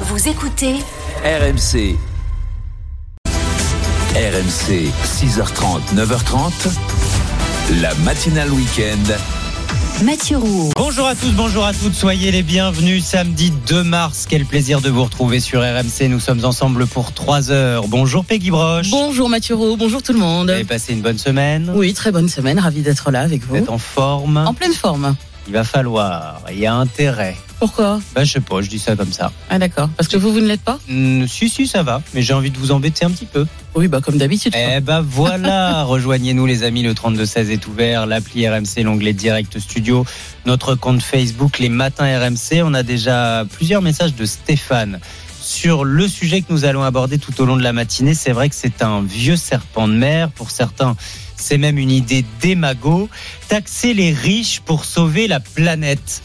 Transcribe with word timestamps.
Vous 0.00 0.28
écoutez 0.28 0.74
RMC. 1.24 1.96
RMC, 4.14 4.90
6h30, 5.04 5.94
9h30. 5.94 6.52
La 7.80 7.94
matinale 7.96 8.50
week-end. 8.52 10.04
Mathieu 10.04 10.36
Roux. 10.36 10.70
Bonjour 10.76 11.06
à 11.06 11.14
tous, 11.14 11.30
bonjour 11.30 11.64
à 11.64 11.72
toutes, 11.72 11.94
soyez 11.94 12.30
les 12.30 12.42
bienvenus. 12.42 13.04
Samedi 13.04 13.50
2 13.68 13.82
mars, 13.84 14.26
quel 14.28 14.44
plaisir 14.44 14.82
de 14.82 14.90
vous 14.90 15.04
retrouver 15.04 15.40
sur 15.40 15.60
RMC. 15.62 16.08
Nous 16.10 16.20
sommes 16.20 16.44
ensemble 16.44 16.86
pour 16.86 17.12
3 17.12 17.50
heures. 17.50 17.88
Bonjour 17.88 18.24
Peggy 18.24 18.50
Broche. 18.50 18.90
Bonjour 18.90 19.30
Mathieu 19.30 19.54
Roux, 19.54 19.76
bonjour 19.78 20.02
tout 20.02 20.12
le 20.12 20.18
monde. 20.18 20.48
Vous 20.48 20.52
avez 20.54 20.64
passé 20.64 20.92
une 20.92 21.00
bonne 21.00 21.18
semaine? 21.18 21.72
Oui, 21.74 21.94
très 21.94 22.12
bonne 22.12 22.28
semaine, 22.28 22.58
ravi 22.58 22.82
d'être 22.82 23.10
là 23.10 23.22
avec 23.22 23.42
Vous 23.44 23.48
vous. 23.54 23.56
êtes 23.56 23.70
en 23.70 23.78
forme? 23.78 24.36
En 24.36 24.52
pleine 24.52 24.74
forme. 24.74 25.16
Il 25.48 25.54
va 25.54 25.64
falloir, 25.64 26.42
il 26.52 26.58
y 26.58 26.66
a 26.66 26.74
intérêt. 26.74 27.36
Pourquoi 27.58 28.00
Ben, 28.14 28.24
je 28.24 28.32
sais 28.32 28.40
pas, 28.40 28.60
je 28.60 28.68
dis 28.68 28.78
ça 28.78 28.96
comme 28.96 29.12
ça. 29.12 29.32
Ah 29.48 29.58
d'accord, 29.58 29.88
parce 29.96 30.08
que 30.08 30.16
vous, 30.16 30.32
vous 30.32 30.40
ne 30.40 30.46
l'êtes 30.46 30.62
pas 30.62 30.78
si, 31.26 31.48
si, 31.48 31.66
ça 31.66 31.82
va, 31.82 32.02
mais 32.12 32.22
j'ai 32.22 32.34
envie 32.34 32.50
de 32.50 32.58
vous 32.58 32.70
embêter 32.70 33.04
un 33.04 33.10
petit 33.10 33.24
peu. 33.24 33.46
Oui, 33.74 33.88
bah 33.88 34.00
comme 34.00 34.18
d'habitude. 34.18 34.52
quoi. 34.52 34.60
Eh 34.76 34.80
ben 34.80 35.00
voilà, 35.00 35.82
rejoignez-nous 35.84 36.46
les 36.46 36.62
amis, 36.62 36.82
le 36.82 36.94
3216 36.94 37.50
est 37.50 37.66
ouvert, 37.66 38.06
l'appli 38.06 38.48
RMC, 38.48 38.82
l'onglet 38.82 39.12
Direct 39.12 39.58
Studio, 39.58 40.04
notre 40.44 40.74
compte 40.74 41.02
Facebook, 41.02 41.58
les 41.58 41.70
matins 41.70 42.04
RMC. 42.04 42.62
On 42.62 42.74
a 42.74 42.82
déjà 42.82 43.44
plusieurs 43.50 43.82
messages 43.82 44.14
de 44.14 44.26
Stéphane 44.26 45.00
sur 45.40 45.84
le 45.84 46.08
sujet 46.08 46.42
que 46.42 46.52
nous 46.52 46.64
allons 46.64 46.82
aborder 46.82 47.18
tout 47.18 47.40
au 47.40 47.46
long 47.46 47.56
de 47.56 47.62
la 47.62 47.72
matinée. 47.72 48.14
C'est 48.14 48.32
vrai 48.32 48.48
que 48.48 48.54
c'est 48.54 48.82
un 48.82 49.02
vieux 49.02 49.36
serpent 49.36 49.88
de 49.88 49.94
mer, 49.94 50.30
pour 50.30 50.50
certains 50.50 50.96
c'est 51.36 51.58
même 51.58 51.78
une 51.78 51.90
idée 51.90 52.24
démago, 52.40 53.08
taxer 53.48 53.94
les 53.94 54.12
riches 54.12 54.60
pour 54.60 54.84
sauver 54.84 55.28
la 55.28 55.40
planète. 55.40 56.22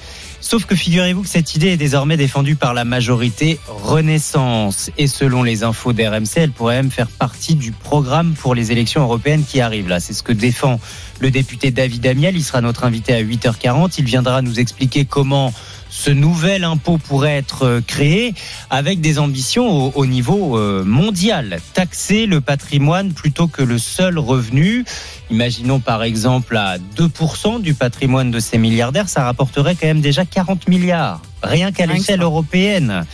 Sauf 0.52 0.66
que 0.66 0.76
figurez-vous 0.76 1.22
que 1.22 1.30
cette 1.30 1.56
idée 1.56 1.70
est 1.70 1.78
désormais 1.78 2.18
défendue 2.18 2.58
par 2.58 2.74
la 2.74 2.84
majorité 2.84 3.58
Renaissance. 3.70 4.92
Et 4.98 5.08
selon 5.08 5.44
les 5.44 5.64
infos 5.64 5.94
d'RMC, 5.94 6.28
elle 6.36 6.52
pourrait 6.52 6.76
même 6.76 6.92
faire 6.92 7.08
partie 7.08 7.56
du 7.56 7.72
programme 7.72 8.34
pour 8.34 8.54
les 8.54 8.74
élections 8.74 9.02
européennes 9.02 9.46
qui 9.48 9.62
arrivent. 9.62 9.88
Là, 9.88 10.02
c'est 10.02 10.12
ce 10.12 10.24
que 10.24 10.34
défend 10.34 10.82
le 11.22 11.32
député 11.32 11.72
David 11.72 12.06
Amiel. 12.06 12.36
Il 12.36 12.44
sera 12.44 12.60
notre 12.60 12.84
invité 12.84 13.14
à 13.14 13.24
8h40. 13.24 13.94
Il 14.00 14.04
viendra 14.04 14.42
nous 14.42 14.60
expliquer 14.60 15.06
comment 15.06 15.54
ce 16.02 16.10
nouvel 16.10 16.64
impôt 16.64 16.98
pourrait 16.98 17.38
être 17.38 17.64
euh, 17.64 17.82
créé 17.86 18.34
avec 18.72 19.02
des 19.02 19.20
ambitions 19.20 19.70
au, 19.70 19.92
au 19.94 20.06
niveau 20.08 20.58
euh, 20.58 20.84
mondial. 20.84 21.60
Taxer 21.76 22.26
le 22.26 22.42
patrimoine 22.42 23.14
plutôt 23.14 23.48
que 23.48 23.62
le 23.62 23.78
seul 23.78 24.18
revenu. 24.18 24.84
Imaginons 25.30 25.80
par 25.80 26.02
exemple 26.02 26.58
à 26.58 26.78
2% 26.98 27.62
du 27.62 27.76
patrimoine 27.76 28.32
de 28.32 28.40
ces 28.40 28.58
milliardaires, 28.58 29.10
ça 29.10 29.24
rapporterait 29.24 29.76
quand 29.76 29.88
même 29.88 30.02
déjà 30.02 30.26
40 30.26 30.68
milliards, 30.68 31.22
rien 31.44 31.72
qu'à 31.72 31.86
l'échelle 31.86 32.24
européenne. 32.24 33.06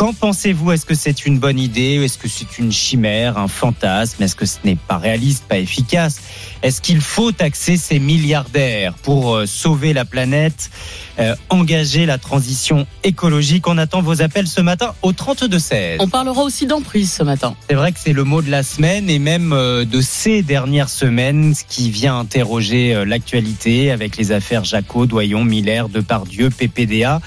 Qu'en 0.00 0.14
pensez-vous? 0.14 0.72
Est-ce 0.72 0.86
que 0.86 0.94
c'est 0.94 1.26
une 1.26 1.38
bonne 1.38 1.58
idée 1.58 2.02
Est-ce 2.02 2.16
que 2.16 2.26
c'est 2.26 2.58
une 2.58 2.72
chimère, 2.72 3.36
un 3.36 3.48
fantasme? 3.48 4.22
Est-ce 4.22 4.34
que 4.34 4.46
ce 4.46 4.56
n'est 4.64 4.76
pas 4.76 4.96
réaliste, 4.96 5.44
pas 5.44 5.58
efficace? 5.58 6.22
Est-ce 6.62 6.80
qu'il 6.80 7.02
faut 7.02 7.32
taxer 7.32 7.76
ces 7.76 7.98
milliardaires 7.98 8.94
pour 8.94 9.34
euh, 9.34 9.44
sauver 9.44 9.92
la 9.92 10.06
planète, 10.06 10.70
euh, 11.18 11.34
engager 11.50 12.06
la 12.06 12.16
transition 12.16 12.86
écologique? 13.04 13.68
On 13.68 13.76
attend 13.76 14.00
vos 14.00 14.22
appels 14.22 14.46
ce 14.46 14.62
matin 14.62 14.94
au 15.02 15.12
32-16. 15.12 15.96
On 15.98 16.08
parlera 16.08 16.44
aussi 16.44 16.66
d'emprise 16.66 17.12
ce 17.12 17.22
matin. 17.22 17.54
C'est 17.68 17.76
vrai 17.76 17.92
que 17.92 17.98
c'est 18.02 18.14
le 18.14 18.24
mot 18.24 18.40
de 18.40 18.50
la 18.50 18.62
semaine 18.62 19.10
et 19.10 19.18
même 19.18 19.52
euh, 19.52 19.84
de 19.84 20.00
ces 20.00 20.42
dernières 20.42 20.88
semaines, 20.88 21.54
ce 21.54 21.64
qui 21.68 21.90
vient 21.90 22.18
interroger 22.18 23.04
l'actualité 23.04 23.90
avec 23.90 24.16
les 24.16 24.32
affaires 24.32 24.64
Jaco, 24.64 25.04
Doyon, 25.04 25.44
Miller, 25.44 25.90
Depardieu, 25.90 26.48
PPDA. 26.48 27.20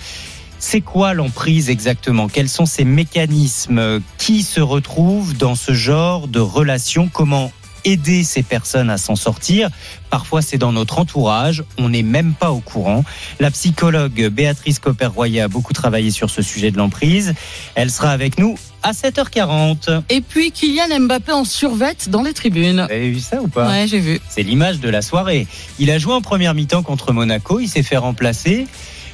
C'est 0.66 0.80
quoi 0.80 1.14
l'emprise 1.14 1.70
exactement? 1.70 2.30
Quels 2.30 2.48
sont 2.48 2.66
ces 2.66 2.86
mécanismes? 2.86 4.00
Qui 4.18 4.44
se 4.44 4.62
retrouvent 4.62 5.36
dans 5.36 5.56
ce 5.56 5.74
genre 5.74 6.30
de 6.30 6.40
relation? 6.40 7.10
Comment 7.12 7.52
aider 7.84 8.24
ces 8.24 8.44
personnes 8.44 8.90
à 8.90 8.98
s'en 8.98 9.18
sortir? 9.18 9.70
Parfois, 10.10 10.42
c'est 10.42 10.58
dans 10.58 10.72
notre 10.72 11.00
entourage, 11.00 11.66
on 11.78 11.90
n'est 11.90 12.02
même 12.02 12.34
pas 12.34 12.52
au 12.52 12.62
courant. 12.62 13.04
La 13.42 13.52
psychologue 13.52 14.30
Béatrice 14.30 14.80
Copper-Royer 14.80 15.42
a 15.42 15.48
beaucoup 15.50 15.74
travaillé 15.74 16.12
sur 16.12 16.30
ce 16.30 16.42
sujet 16.42 16.72
de 16.72 16.78
l'emprise. 16.78 17.36
Elle 17.76 17.92
sera 17.92 18.12
avec 18.12 18.40
nous 18.40 18.56
à 18.84 18.94
7h40. 18.94 20.04
Et 20.10 20.22
puis 20.22 20.52
Kylian 20.52 21.02
Mbappé 21.02 21.34
en 21.34 21.44
survette 21.44 22.10
dans 22.10 22.24
les 22.24 22.34
tribunes. 22.34 22.86
Vous 22.88 22.94
avez 22.94 23.12
vu 23.12 23.20
ça 23.20 23.42
ou 23.42 23.50
pas? 23.50 23.70
Ouais, 23.70 23.86
j'ai 23.86 24.00
vu. 24.00 24.22
C'est 24.30 24.44
l'image 24.44 24.80
de 24.80 24.88
la 24.88 25.02
soirée. 25.02 25.46
Il 25.78 25.92
a 25.92 26.00
joué 26.00 26.14
en 26.14 26.22
première 26.22 26.54
mi-temps 26.54 26.84
contre 26.84 27.12
Monaco, 27.12 27.60
il 27.60 27.68
s'est 27.68 27.84
fait 27.84 27.98
remplacer. 27.98 28.66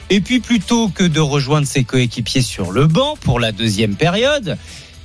Et 0.10 0.22
puis 0.22 0.40
plutôt 0.40 0.90
que 0.90 1.04
de 1.04 1.20
rejoindre 1.20 1.68
ses 1.68 1.84
coéquipiers 1.84 2.42
sur 2.42 2.72
le 2.72 2.88
banc 2.88 3.16
pour 3.22 3.40
la 3.40 3.52
deuxième 3.52 3.96
période, 3.96 4.58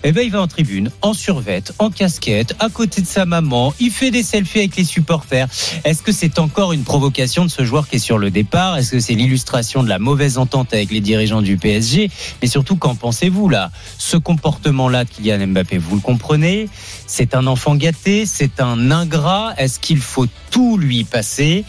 eh 0.07 0.13
ben 0.13 0.23
il 0.23 0.31
va 0.31 0.43
en 0.43 0.47
tribune, 0.47 0.91
en 1.01 1.15
survette, 1.15 1.73
en 1.79 1.91
casquette, 1.91 2.55
à 2.59 2.69
côté 2.69 3.01
de 3.01 3.07
sa 3.07 3.25
maman. 3.25 3.73
Il 3.81 3.91
fait 3.91 4.11
des 4.11 4.23
selfies 4.23 4.59
avec 4.59 4.77
les 4.77 4.85
supporters. 4.85 5.49
Est-ce 5.85 6.03
que 6.03 6.13
c'est 6.13 6.39
encore 6.39 6.75
une 6.75 6.85
provocation 6.85 7.47
de 7.47 7.51
ce 7.51 7.65
joueur 7.65 7.89
qui 7.89 7.97
est 7.97 7.99
sur 7.99 8.19
le 8.19 8.31
départ? 8.31 8.77
Est-ce 8.77 8.93
que 8.93 9.01
c'est 9.01 9.15
l'illustration 9.15 9.83
de 9.83 9.89
la 9.89 9.99
mauvaise 9.99 10.37
entente 10.37 10.75
avec 10.75 10.91
les 10.91 11.01
dirigeants 11.01 11.41
du 11.41 11.57
PSG 11.57 12.11
Mais 12.43 12.49
surtout, 12.49 12.77
qu'en 12.77 12.95
pensez-vous 12.95 13.49
là? 13.49 13.71
Ce 13.97 14.19
comportement-là 14.19 15.05
de 15.05 15.11
Kylian 15.11 15.47
Mbappé, 15.47 15.79
vous 15.79 15.95
le 15.95 16.03
comprenez? 16.03 16.69
C'est 17.07 17.35
un 17.35 17.47
enfant 17.47 17.75
gâté, 17.75 18.27
c'est 18.27 18.61
un 18.61 18.91
ingrat. 18.91 19.55
Est-ce 19.57 19.81
qu'il 19.81 20.01
faut 20.01 20.27
tout 20.51 20.77
lui 20.77 21.05
passer? 21.05 21.65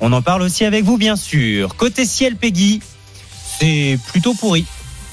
On 0.00 0.12
en 0.12 0.22
parle 0.22 0.42
aussi 0.42 0.64
avec 0.64 0.84
vous, 0.84 0.96
bien 0.96 1.16
sûr. 1.16 1.76
Côté 1.76 2.06
ciel, 2.06 2.36
Peggy, 2.36 2.80
c'est 3.58 3.98
plutôt 4.08 4.34
pourri. 4.34 4.64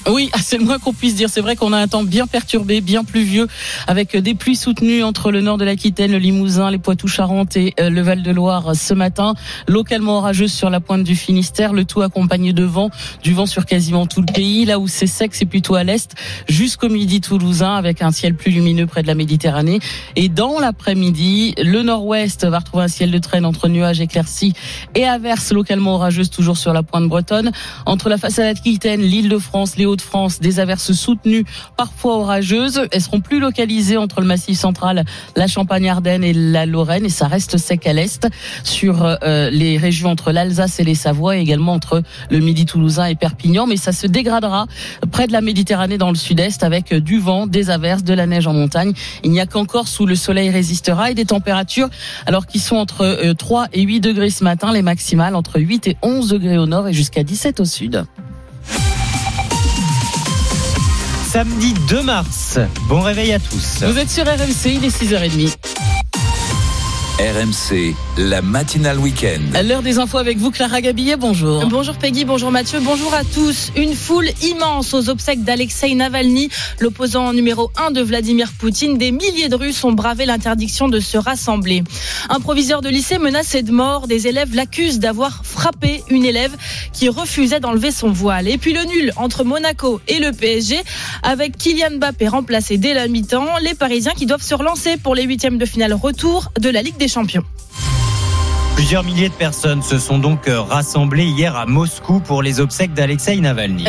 Oui, 0.08 0.30
c'est 0.42 0.58
le 0.58 0.64
moins 0.64 0.78
qu'on 0.78 0.92
puisse 0.92 1.14
dire. 1.14 1.28
C'est 1.28 1.40
vrai 1.40 1.56
qu'on 1.56 1.72
a 1.72 1.78
un 1.78 1.88
temps 1.88 2.02
bien 2.02 2.26
perturbé, 2.26 2.80
bien 2.80 3.04
pluvieux, 3.04 3.46
avec 3.86 4.16
des 4.16 4.34
pluies 4.34 4.56
soutenues 4.56 5.02
entre 5.02 5.30
le 5.30 5.40
nord 5.40 5.58
de 5.58 5.64
l'Aquitaine, 5.64 6.12
le 6.12 6.18
Limousin, 6.18 6.70
les 6.70 6.78
Poitou-Charentes 6.78 7.56
et 7.56 7.74
euh, 7.80 7.90
le 7.90 8.00
Val-de-Loire 8.00 8.74
ce 8.74 8.94
matin. 8.94 9.34
Localement 9.66 10.18
orageuse 10.18 10.52
sur 10.52 10.70
la 10.70 10.80
pointe 10.80 11.04
du 11.04 11.16
Finistère, 11.16 11.72
le 11.72 11.84
tout 11.84 12.00
accompagné 12.00 12.52
de 12.52 12.64
vent, 12.64 12.90
du 13.22 13.34
vent 13.34 13.46
sur 13.46 13.66
quasiment 13.66 14.06
tout 14.06 14.20
le 14.20 14.32
pays. 14.32 14.64
Là 14.64 14.78
où 14.78 14.88
c'est 14.88 15.06
sec, 15.06 15.34
c'est 15.34 15.46
plutôt 15.46 15.74
à 15.74 15.84
l'est, 15.84 16.14
jusqu'au 16.48 16.88
midi 16.88 17.20
toulousain, 17.20 17.74
avec 17.74 18.02
un 18.02 18.10
ciel 18.10 18.34
plus 18.34 18.50
lumineux 18.50 18.86
près 18.86 19.02
de 19.02 19.08
la 19.08 19.14
Méditerranée. 19.14 19.80
Et 20.16 20.28
dans 20.28 20.58
l'après-midi, 20.58 21.54
le 21.58 21.82
nord-ouest 21.82 22.46
va 22.46 22.60
retrouver 22.60 22.84
un 22.84 22.88
ciel 22.88 23.10
de 23.10 23.18
traîne 23.18 23.44
entre 23.44 23.68
nuages 23.68 24.00
éclaircis 24.00 24.54
et 24.94 25.04
averses 25.04 25.52
localement 25.52 25.94
orageuses 25.94 26.30
toujours 26.30 26.56
sur 26.56 26.72
la 26.72 26.82
pointe 26.82 27.08
bretonne. 27.08 27.52
Entre 27.86 28.08
la 28.08 28.18
façade 28.18 28.46
aquitaine, 28.46 29.02
l'île 29.02 29.28
de 29.28 29.38
France, 29.38 29.76
les 29.76 29.86
Hauts-de-France, 29.98 30.38
des 30.38 30.60
averses 30.60 30.92
soutenues, 30.92 31.44
parfois 31.76 32.18
orageuses. 32.18 32.82
Elles 32.92 33.02
seront 33.02 33.20
plus 33.20 33.40
localisées 33.40 33.96
entre 33.96 34.20
le 34.20 34.28
massif 34.28 34.56
central, 34.56 35.04
la 35.34 35.46
Champagne-Ardenne 35.48 36.22
et 36.22 36.32
la 36.32 36.66
Lorraine. 36.66 37.04
Et 37.04 37.10
ça 37.10 37.26
reste 37.26 37.58
sec 37.58 37.84
à 37.88 37.92
l'est 37.92 38.28
sur 38.62 39.02
euh, 39.04 39.50
les 39.50 39.76
régions 39.76 40.10
entre 40.10 40.30
l'Alsace 40.30 40.78
et 40.78 40.84
les 40.84 40.94
Savoies, 40.94 41.36
et 41.36 41.40
également 41.40 41.72
entre 41.72 42.02
le 42.30 42.38
Midi 42.38 42.64
toulousain 42.64 43.06
et 43.06 43.16
Perpignan. 43.16 43.66
Mais 43.66 43.76
ça 43.76 43.90
se 43.90 44.06
dégradera 44.06 44.66
près 45.10 45.26
de 45.26 45.32
la 45.32 45.40
Méditerranée 45.40 45.98
dans 45.98 46.10
le 46.10 46.16
sud-est 46.16 46.62
avec 46.62 46.94
du 46.94 47.18
vent, 47.18 47.48
des 47.48 47.70
averses, 47.70 48.04
de 48.04 48.14
la 48.14 48.26
neige 48.26 48.46
en 48.46 48.52
montagne. 48.52 48.92
Il 49.24 49.32
n'y 49.32 49.40
a 49.40 49.46
qu'encore 49.46 49.88
sous 49.88 50.06
le 50.06 50.14
soleil 50.14 50.50
résistera 50.50 51.10
et 51.10 51.14
des 51.14 51.24
températures 51.24 51.88
alors 52.26 52.46
qui 52.46 52.60
sont 52.60 52.76
entre 52.76 53.02
euh, 53.02 53.34
3 53.34 53.66
et 53.72 53.82
8 53.82 53.98
degrés 53.98 54.30
ce 54.30 54.44
matin, 54.44 54.72
les 54.72 54.82
maximales 54.82 55.34
entre 55.34 55.58
8 55.58 55.88
et 55.88 55.96
11 56.02 56.28
degrés 56.28 56.58
au 56.58 56.66
nord 56.66 56.86
et 56.86 56.92
jusqu'à 56.92 57.24
17 57.24 57.58
au 57.58 57.64
sud. 57.64 58.06
Samedi 61.30 61.74
2 61.90 62.02
mars. 62.04 62.58
Bon 62.88 63.02
réveil 63.02 63.34
à 63.34 63.38
tous. 63.38 63.82
Vous 63.82 63.98
êtes 63.98 64.08
sur 64.08 64.24
RMC, 64.24 64.64
il 64.64 64.84
est 64.86 64.88
6h30. 64.88 65.56
RMC, 67.18 67.96
la 68.16 68.42
matinale 68.42 68.96
week-end. 69.00 69.40
À 69.54 69.64
l'heure 69.64 69.82
des 69.82 69.98
infos 69.98 70.18
avec 70.18 70.38
vous, 70.38 70.52
Clara 70.52 70.80
Gabillet, 70.80 71.16
bonjour. 71.16 71.66
Bonjour 71.66 71.96
Peggy, 71.96 72.24
bonjour 72.24 72.52
Mathieu, 72.52 72.78
bonjour 72.78 73.12
à 73.12 73.24
tous. 73.24 73.72
Une 73.74 73.94
foule 73.94 74.28
immense 74.40 74.94
aux 74.94 75.08
obsèques 75.08 75.42
d'Alexei 75.42 75.96
Navalny, 75.96 76.48
l'opposant 76.78 77.32
numéro 77.32 77.72
1 77.76 77.90
de 77.90 78.02
Vladimir 78.02 78.52
Poutine. 78.56 78.98
Des 78.98 79.10
milliers 79.10 79.48
de 79.48 79.56
Russes 79.56 79.82
ont 79.82 79.90
bravé 79.90 80.26
l'interdiction 80.26 80.86
de 80.86 81.00
se 81.00 81.18
rassembler. 81.18 81.82
Un 82.28 82.38
proviseur 82.38 82.82
de 82.82 82.88
lycée 82.88 83.18
menacé 83.18 83.64
de 83.64 83.72
mort, 83.72 84.06
des 84.06 84.28
élèves 84.28 84.54
l'accusent 84.54 85.00
d'avoir 85.00 85.44
frappé 85.44 86.04
une 86.10 86.24
élève 86.24 86.54
qui 86.92 87.08
refusait 87.08 87.58
d'enlever 87.58 87.90
son 87.90 88.12
voile. 88.12 88.46
Et 88.46 88.58
puis 88.58 88.72
le 88.72 88.84
nul 88.84 89.12
entre 89.16 89.42
Monaco 89.42 90.00
et 90.06 90.20
le 90.20 90.30
PSG, 90.30 90.76
avec 91.24 91.56
Kylian 91.56 91.96
Mbappé 91.96 92.28
remplacé 92.28 92.78
dès 92.78 92.94
la 92.94 93.08
mi-temps, 93.08 93.58
les 93.60 93.74
Parisiens 93.74 94.12
qui 94.16 94.26
doivent 94.26 94.40
se 94.40 94.54
relancer 94.54 94.98
pour 94.98 95.16
les 95.16 95.24
huitièmes 95.24 95.58
de 95.58 95.66
finale 95.66 95.94
retour 95.94 96.52
de 96.60 96.70
la 96.70 96.80
Ligue 96.80 96.96
des 96.96 97.07
Champions. 97.08 97.44
Plusieurs 98.78 99.02
milliers 99.02 99.28
de 99.28 99.34
personnes 99.34 99.82
se 99.82 99.98
sont 99.98 100.20
donc 100.20 100.46
euh, 100.46 100.60
rassemblées 100.60 101.26
hier 101.26 101.56
à 101.56 101.66
Moscou 101.66 102.20
pour 102.20 102.44
les 102.44 102.60
obsèques 102.60 102.94
d'Alexei 102.94 103.36
Navalny. 103.38 103.84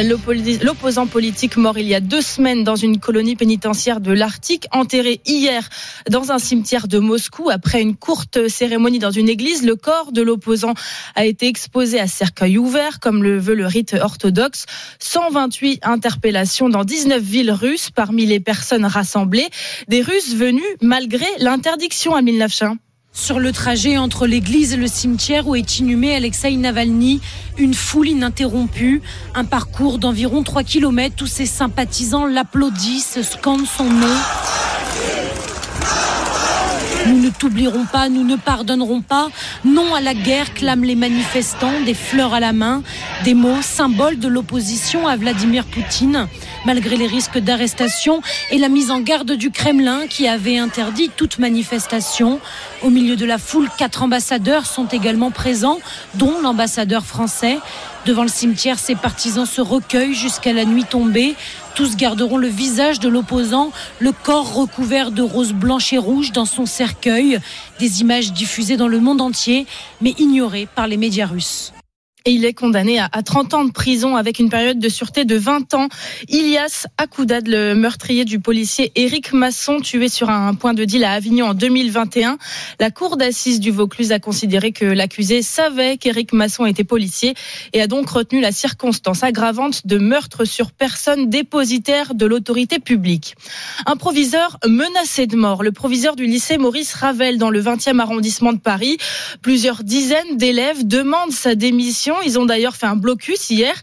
L'opposant 0.64 1.06
politique 1.06 1.58
mort 1.58 1.78
il 1.78 1.86
y 1.88 1.94
a 1.94 2.00
deux 2.00 2.24
semaines 2.24 2.64
dans 2.64 2.76
une 2.76 3.00
colonie 3.00 3.36
pénitentiaire 3.36 4.02
de 4.02 4.12
l'Arctique, 4.12 4.66
enterré 4.72 5.22
hier 5.28 5.70
dans 6.10 6.32
un 6.32 6.40
cimetière 6.40 6.88
de 6.88 6.98
Moscou. 6.98 7.52
Après 7.52 7.84
une 7.84 7.96
courte 7.96 8.48
cérémonie 8.48 8.98
dans 8.98 9.12
une 9.12 9.30
église, 9.30 9.64
le 9.64 9.76
corps 9.76 10.12
de 10.12 10.24
l'opposant 10.24 10.74
a 11.14 11.24
été 11.24 11.48
exposé 11.48 12.00
à 12.00 12.08
cercueil 12.08 12.58
ouvert, 12.58 13.00
comme 13.00 13.22
le 13.22 13.38
veut 13.38 13.54
le 13.54 13.68
rite 13.68 13.96
orthodoxe. 14.02 14.66
128 14.98 15.82
interpellations 15.84 16.68
dans 16.68 16.84
19 16.84 17.22
villes 17.22 17.52
russes 17.52 17.92
parmi 17.92 18.26
les 18.26 18.40
personnes 18.40 18.86
rassemblées. 18.86 19.50
Des 19.88 20.02
Russes 20.02 20.34
venus 20.34 20.66
malgré 20.82 21.28
l'interdiction 21.38 22.16
à 22.16 22.24
Milnavchin. 22.24 22.78
Sur 23.12 23.40
le 23.40 23.52
trajet 23.52 23.98
entre 23.98 24.28
l'église 24.28 24.74
et 24.74 24.78
le 24.78 24.88
cimetière 24.88 25.48
où 25.48 25.56
est 25.56 25.80
inhumé 25.80 26.16
Alexei 26.16 26.56
Navalny, 26.56 27.22
une 27.58 27.74
foule 27.74 28.10
ininterrompue, 28.10 29.02
un 29.36 29.46
parcours 29.46 29.98
d'environ 29.98 30.44
3 30.44 30.64
km 30.64 31.24
où 31.24 31.28
ses 31.28 31.48
sympathisants 31.48 32.28
l'applaudissent, 32.28 33.22
scandent 33.24 33.66
son 33.66 33.86
nom. 33.86 34.16
Nous 37.10 37.18
ne 37.20 37.30
t'oublierons 37.32 37.86
pas, 37.86 38.08
nous 38.08 38.24
ne 38.24 38.36
pardonnerons 38.36 39.02
pas. 39.02 39.30
Non 39.66 39.96
à 39.96 40.00
la 40.00 40.14
guerre, 40.14 40.54
clament 40.54 40.86
les 40.86 40.94
manifestants, 40.94 41.82
des 41.84 41.96
fleurs 41.96 42.36
à 42.36 42.40
la 42.40 42.54
main, 42.54 42.84
des 43.24 43.34
mots 43.34 43.64
symboles 43.64 44.20
de 44.20 44.28
l'opposition 44.28 45.08
à 45.08 45.16
Vladimir 45.16 45.66
Poutine, 45.66 46.28
malgré 46.66 46.98
les 46.98 47.08
risques 47.08 47.40
d'arrestation 47.40 48.22
et 48.52 48.60
la 48.60 48.70
mise 48.70 48.92
en 48.92 49.00
garde 49.00 49.32
du 49.32 49.50
Kremlin 49.50 50.06
qui 50.08 50.28
avait 50.28 50.60
interdit 50.60 51.10
toute 51.10 51.40
manifestation. 51.40 52.40
Au 52.84 52.92
milieu 52.92 53.16
de 53.16 53.26
la 53.26 53.40
foule, 53.40 53.70
quatre 53.76 54.04
ambassadeurs 54.04 54.68
sont 54.68 54.86
également 54.86 55.32
présents, 55.32 55.80
dont 56.14 56.40
l'ambassadeur 56.44 57.04
français. 57.08 57.58
Devant 58.06 58.24
le 58.24 58.30
cimetière, 58.30 58.78
ses 58.78 58.96
partisans 58.96 59.48
se 59.48 59.62
recueillent 59.62 60.14
jusqu'à 60.14 60.54
la 60.54 60.64
nuit 60.64 60.86
tombée. 60.86 61.36
Tous 61.80 61.96
garderont 61.96 62.36
le 62.36 62.50
visage 62.50 63.00
de 63.00 63.08
l'opposant, 63.08 63.72
le 64.00 64.12
corps 64.12 64.54
recouvert 64.54 65.12
de 65.12 65.22
roses 65.22 65.54
blanches 65.54 65.94
et 65.94 65.98
rouges 65.98 66.34
dans 66.34 66.44
son 66.44 66.66
cercueil. 66.66 67.40
Des 67.80 68.02
images 68.02 68.34
diffusées 68.34 68.76
dans 68.76 68.90
le 68.90 69.00
monde 69.00 69.22
entier, 69.22 69.66
mais 70.02 70.14
ignorées 70.20 70.68
par 70.76 70.88
les 70.88 70.98
médias 70.98 71.26
russes. 71.26 71.72
Il 72.32 72.46
est 72.46 72.54
condamné 72.54 73.00
à 73.00 73.24
30 73.24 73.54
ans 73.56 73.66
de 73.66 73.72
prison 73.72 74.16
avec 74.16 74.38
une 74.38 74.50
période 74.50 74.78
de 74.78 74.88
sûreté 74.88 75.26
de 75.26 75.36
20 75.36 75.74
ans. 75.74 75.88
Ilias 76.28 76.86
Akoudad, 77.00 77.48
le 77.48 77.74
meurtrier 77.74 78.24
du 78.24 78.40
policier 78.40 78.92
Éric 78.94 79.34
Masson, 79.34 79.80
tué 79.80 80.10
sur 80.10 80.30
un 80.30 80.54
point 80.54 80.76
de 80.76 80.86
deal 80.86 81.04
à 81.06 81.14
Avignon 81.14 81.48
en 81.48 81.54
2021. 81.56 82.38
La 82.80 82.92
cour 82.92 83.18
d'assises 83.18 83.60
du 83.60 83.72
Vaucluse 83.72 84.12
a 84.12 84.20
considéré 84.20 84.72
que 84.72 84.86
l'accusé 84.86 85.42
savait 85.42 85.98
qu'Éric 85.98 86.32
Masson 86.32 86.68
était 86.68 86.84
policier 86.84 87.34
et 87.74 87.82
a 87.82 87.88
donc 87.88 88.08
retenu 88.12 88.42
la 88.42 88.52
circonstance 88.52 89.24
aggravante 89.24 89.88
de 89.88 89.98
meurtre 89.98 90.46
sur 90.46 90.72
personne 90.72 91.32
dépositaire 91.32 92.14
de 92.14 92.28
l'autorité 92.28 92.78
publique. 92.78 93.34
Un 93.88 93.96
proviseur 93.96 94.60
menacé 94.68 95.26
de 95.26 95.36
mort, 95.36 95.64
le 95.64 95.72
proviseur 95.72 96.16
du 96.16 96.28
lycée 96.28 96.60
Maurice 96.60 96.94
Ravel 96.94 97.40
dans 97.40 97.50
le 97.50 97.60
20e 97.60 97.98
arrondissement 97.98 98.54
de 98.54 98.60
Paris. 98.60 98.98
Plusieurs 99.42 99.84
dizaines 99.84 100.38
d'élèves 100.38 100.86
demandent 100.86 101.32
sa 101.32 101.56
démission 101.56 102.18
ils 102.22 102.40
ont 102.40 102.46
d'ailleurs 102.46 102.76
fait 102.76 102.86
un 102.86 102.96
blocus 102.96 103.50
hier. 103.50 103.74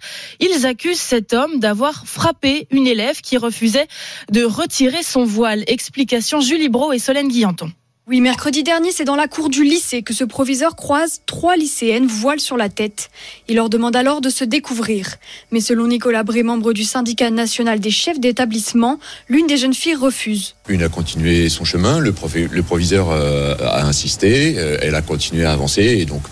Ils 0.40 0.66
accusent 0.66 1.00
cet 1.00 1.32
homme 1.32 1.58
d'avoir 1.58 2.06
frappé 2.06 2.66
une 2.70 2.86
élève 2.86 3.20
qui 3.20 3.36
refusait 3.36 3.88
de 4.30 4.44
retirer 4.44 5.02
son 5.02 5.24
voile. 5.24 5.64
Explication 5.66 6.40
Julie 6.40 6.68
Bro 6.68 6.92
et 6.92 6.98
Solène 6.98 7.28
Guillanton. 7.28 7.70
Oui, 8.08 8.20
mercredi 8.20 8.62
dernier, 8.62 8.92
c'est 8.92 9.04
dans 9.04 9.16
la 9.16 9.26
cour 9.26 9.48
du 9.48 9.64
lycée 9.64 10.02
que 10.02 10.14
ce 10.14 10.22
proviseur 10.22 10.76
croise 10.76 11.22
trois 11.26 11.56
lycéennes 11.56 12.06
voile 12.06 12.38
sur 12.38 12.56
la 12.56 12.68
tête. 12.68 13.10
Il 13.48 13.56
leur 13.56 13.68
demande 13.68 13.96
alors 13.96 14.20
de 14.20 14.28
se 14.28 14.44
découvrir. 14.44 15.16
Mais 15.50 15.58
selon 15.58 15.88
Nicolas 15.88 16.22
Bré, 16.22 16.44
membre 16.44 16.72
du 16.72 16.84
syndicat 16.84 17.30
national 17.30 17.80
des 17.80 17.90
chefs 17.90 18.20
d'établissement, 18.20 19.00
l'une 19.28 19.48
des 19.48 19.56
jeunes 19.56 19.74
filles 19.74 19.96
refuse. 19.96 20.54
Une 20.68 20.84
a 20.84 20.88
continué 20.88 21.48
son 21.48 21.64
chemin, 21.64 21.98
le, 21.98 22.12
proviseur 22.12 23.10
euh, 23.10 23.56
a 23.58 23.84
insisté, 23.84 24.54
euh, 24.56 24.78
elle 24.82 24.94
a 24.94 25.02
continué 25.02 25.44
à 25.44 25.50
avancer 25.50 25.82
et 25.82 26.04
donc 26.04 26.22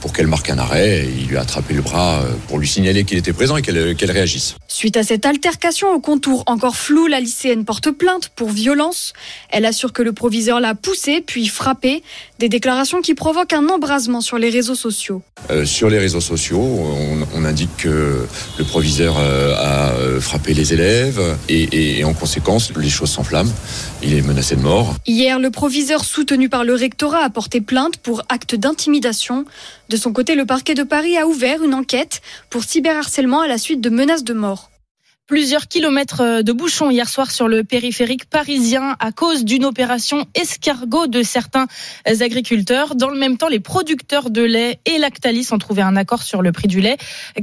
pour 0.00 0.12
qu'elle 0.12 0.26
marque 0.26 0.50
un 0.50 0.58
arrêt. 0.58 1.06
il 1.06 1.26
lui 1.26 1.36
a 1.36 1.42
attrapé 1.42 1.74
le 1.74 1.82
bras 1.82 2.20
euh, 2.20 2.32
pour 2.48 2.58
lui 2.58 2.68
signaler 2.68 3.04
qu'il 3.04 3.18
était 3.18 3.32
présent 3.32 3.56
et 3.56 3.62
qu'elle 3.62 4.10
réagisse. 4.10 4.56
Suite 4.68 4.96
à 4.96 5.02
cette 5.02 5.26
altercation 5.26 5.92
au 5.92 6.00
contour 6.00 6.42
encore 6.46 6.76
flou, 6.76 7.06
la 7.06 7.20
lycéenne 7.20 7.64
porte 7.64 7.90
plainte 7.90 8.30
pour 8.34 8.50
violence. 8.50 9.12
Elle 9.50 9.66
assure 9.66 9.92
que 9.92 10.02
le 10.02 10.12
proviseur 10.12 10.60
l'a 10.60 10.74
poussée 10.74 11.22
puis 11.24 11.46
frappée. 11.48 12.02
Des 12.40 12.48
déclarations 12.48 13.02
qui 13.02 13.14
provoquent 13.14 13.52
un 13.52 13.68
embrasement 13.68 14.22
sur 14.22 14.38
les 14.38 14.48
réseaux 14.48 14.74
sociaux. 14.74 15.20
Euh, 15.50 15.66
sur 15.66 15.90
les 15.90 15.98
réseaux 15.98 16.22
sociaux, 16.22 16.62
on, 17.34 17.44
indique 17.44 17.76
que 17.76 18.26
le 18.58 18.64
proviseur 18.64 19.16
euh, 19.18 19.54
a 19.58 20.20
frappé 20.20 20.54
les 20.54 20.72
élèves 20.72 21.20
et, 21.50 21.98
et 21.98 22.04
en 22.04 22.14
conséquence, 22.14 22.72
les 22.74 22.88
choses 22.88 23.10
s'enflamment. 23.10 23.52
Il 24.02 24.14
est 24.14 24.22
menacé 24.22 24.56
de 24.56 24.62
mort. 24.62 24.96
Hier, 25.06 25.38
le 25.38 25.50
proviseur 25.50 26.02
soutenu 26.02 26.48
par 26.48 26.64
le 26.64 26.72
rectorat 26.72 27.22
a 27.22 27.28
porté 27.28 27.60
plainte 27.60 27.98
pour 27.98 28.22
acte 28.30 28.54
d'intimidation. 28.54 29.44
De 29.90 29.98
son 29.98 30.14
côté, 30.14 30.34
le 30.34 30.46
parquet 30.46 30.72
de 30.72 30.82
Paris 30.82 31.18
a 31.18 31.26
ouvert 31.26 31.62
une 31.62 31.74
enquête 31.74 32.22
pour 32.48 32.64
cyberharcèlement 32.64 33.42
à 33.42 33.48
la 33.48 33.58
suite 33.58 33.82
de 33.82 33.90
menaces 33.90 34.24
de 34.24 34.32
mort 34.32 34.69
plusieurs 35.30 35.68
kilomètres 35.68 36.22
euh, 36.22 36.42
de 36.42 36.50
bouchons 36.50 36.90
hier 36.90 37.08
soir 37.08 37.30
sur 37.30 37.46
le 37.46 37.62
périphérique 37.62 38.24
parisien 38.24 38.96
à 38.98 39.12
cause 39.12 39.44
d'une 39.44 39.64
opération 39.64 40.26
escargot 40.34 41.06
de 41.06 41.22
certains 41.22 41.68
agriculteurs. 42.04 42.96
Dans 42.96 43.10
le 43.10 43.16
même 43.16 43.36
temps, 43.38 43.46
les 43.46 43.60
producteurs 43.60 44.30
de 44.30 44.42
lait 44.42 44.80
et 44.86 44.98
Lactalis 44.98 45.46
ont 45.52 45.58
trouvé 45.58 45.82
un 45.82 45.94
accord 45.94 46.24
sur 46.24 46.42
le 46.42 46.50
prix 46.50 46.66
du 46.66 46.80
lait. 46.80 46.96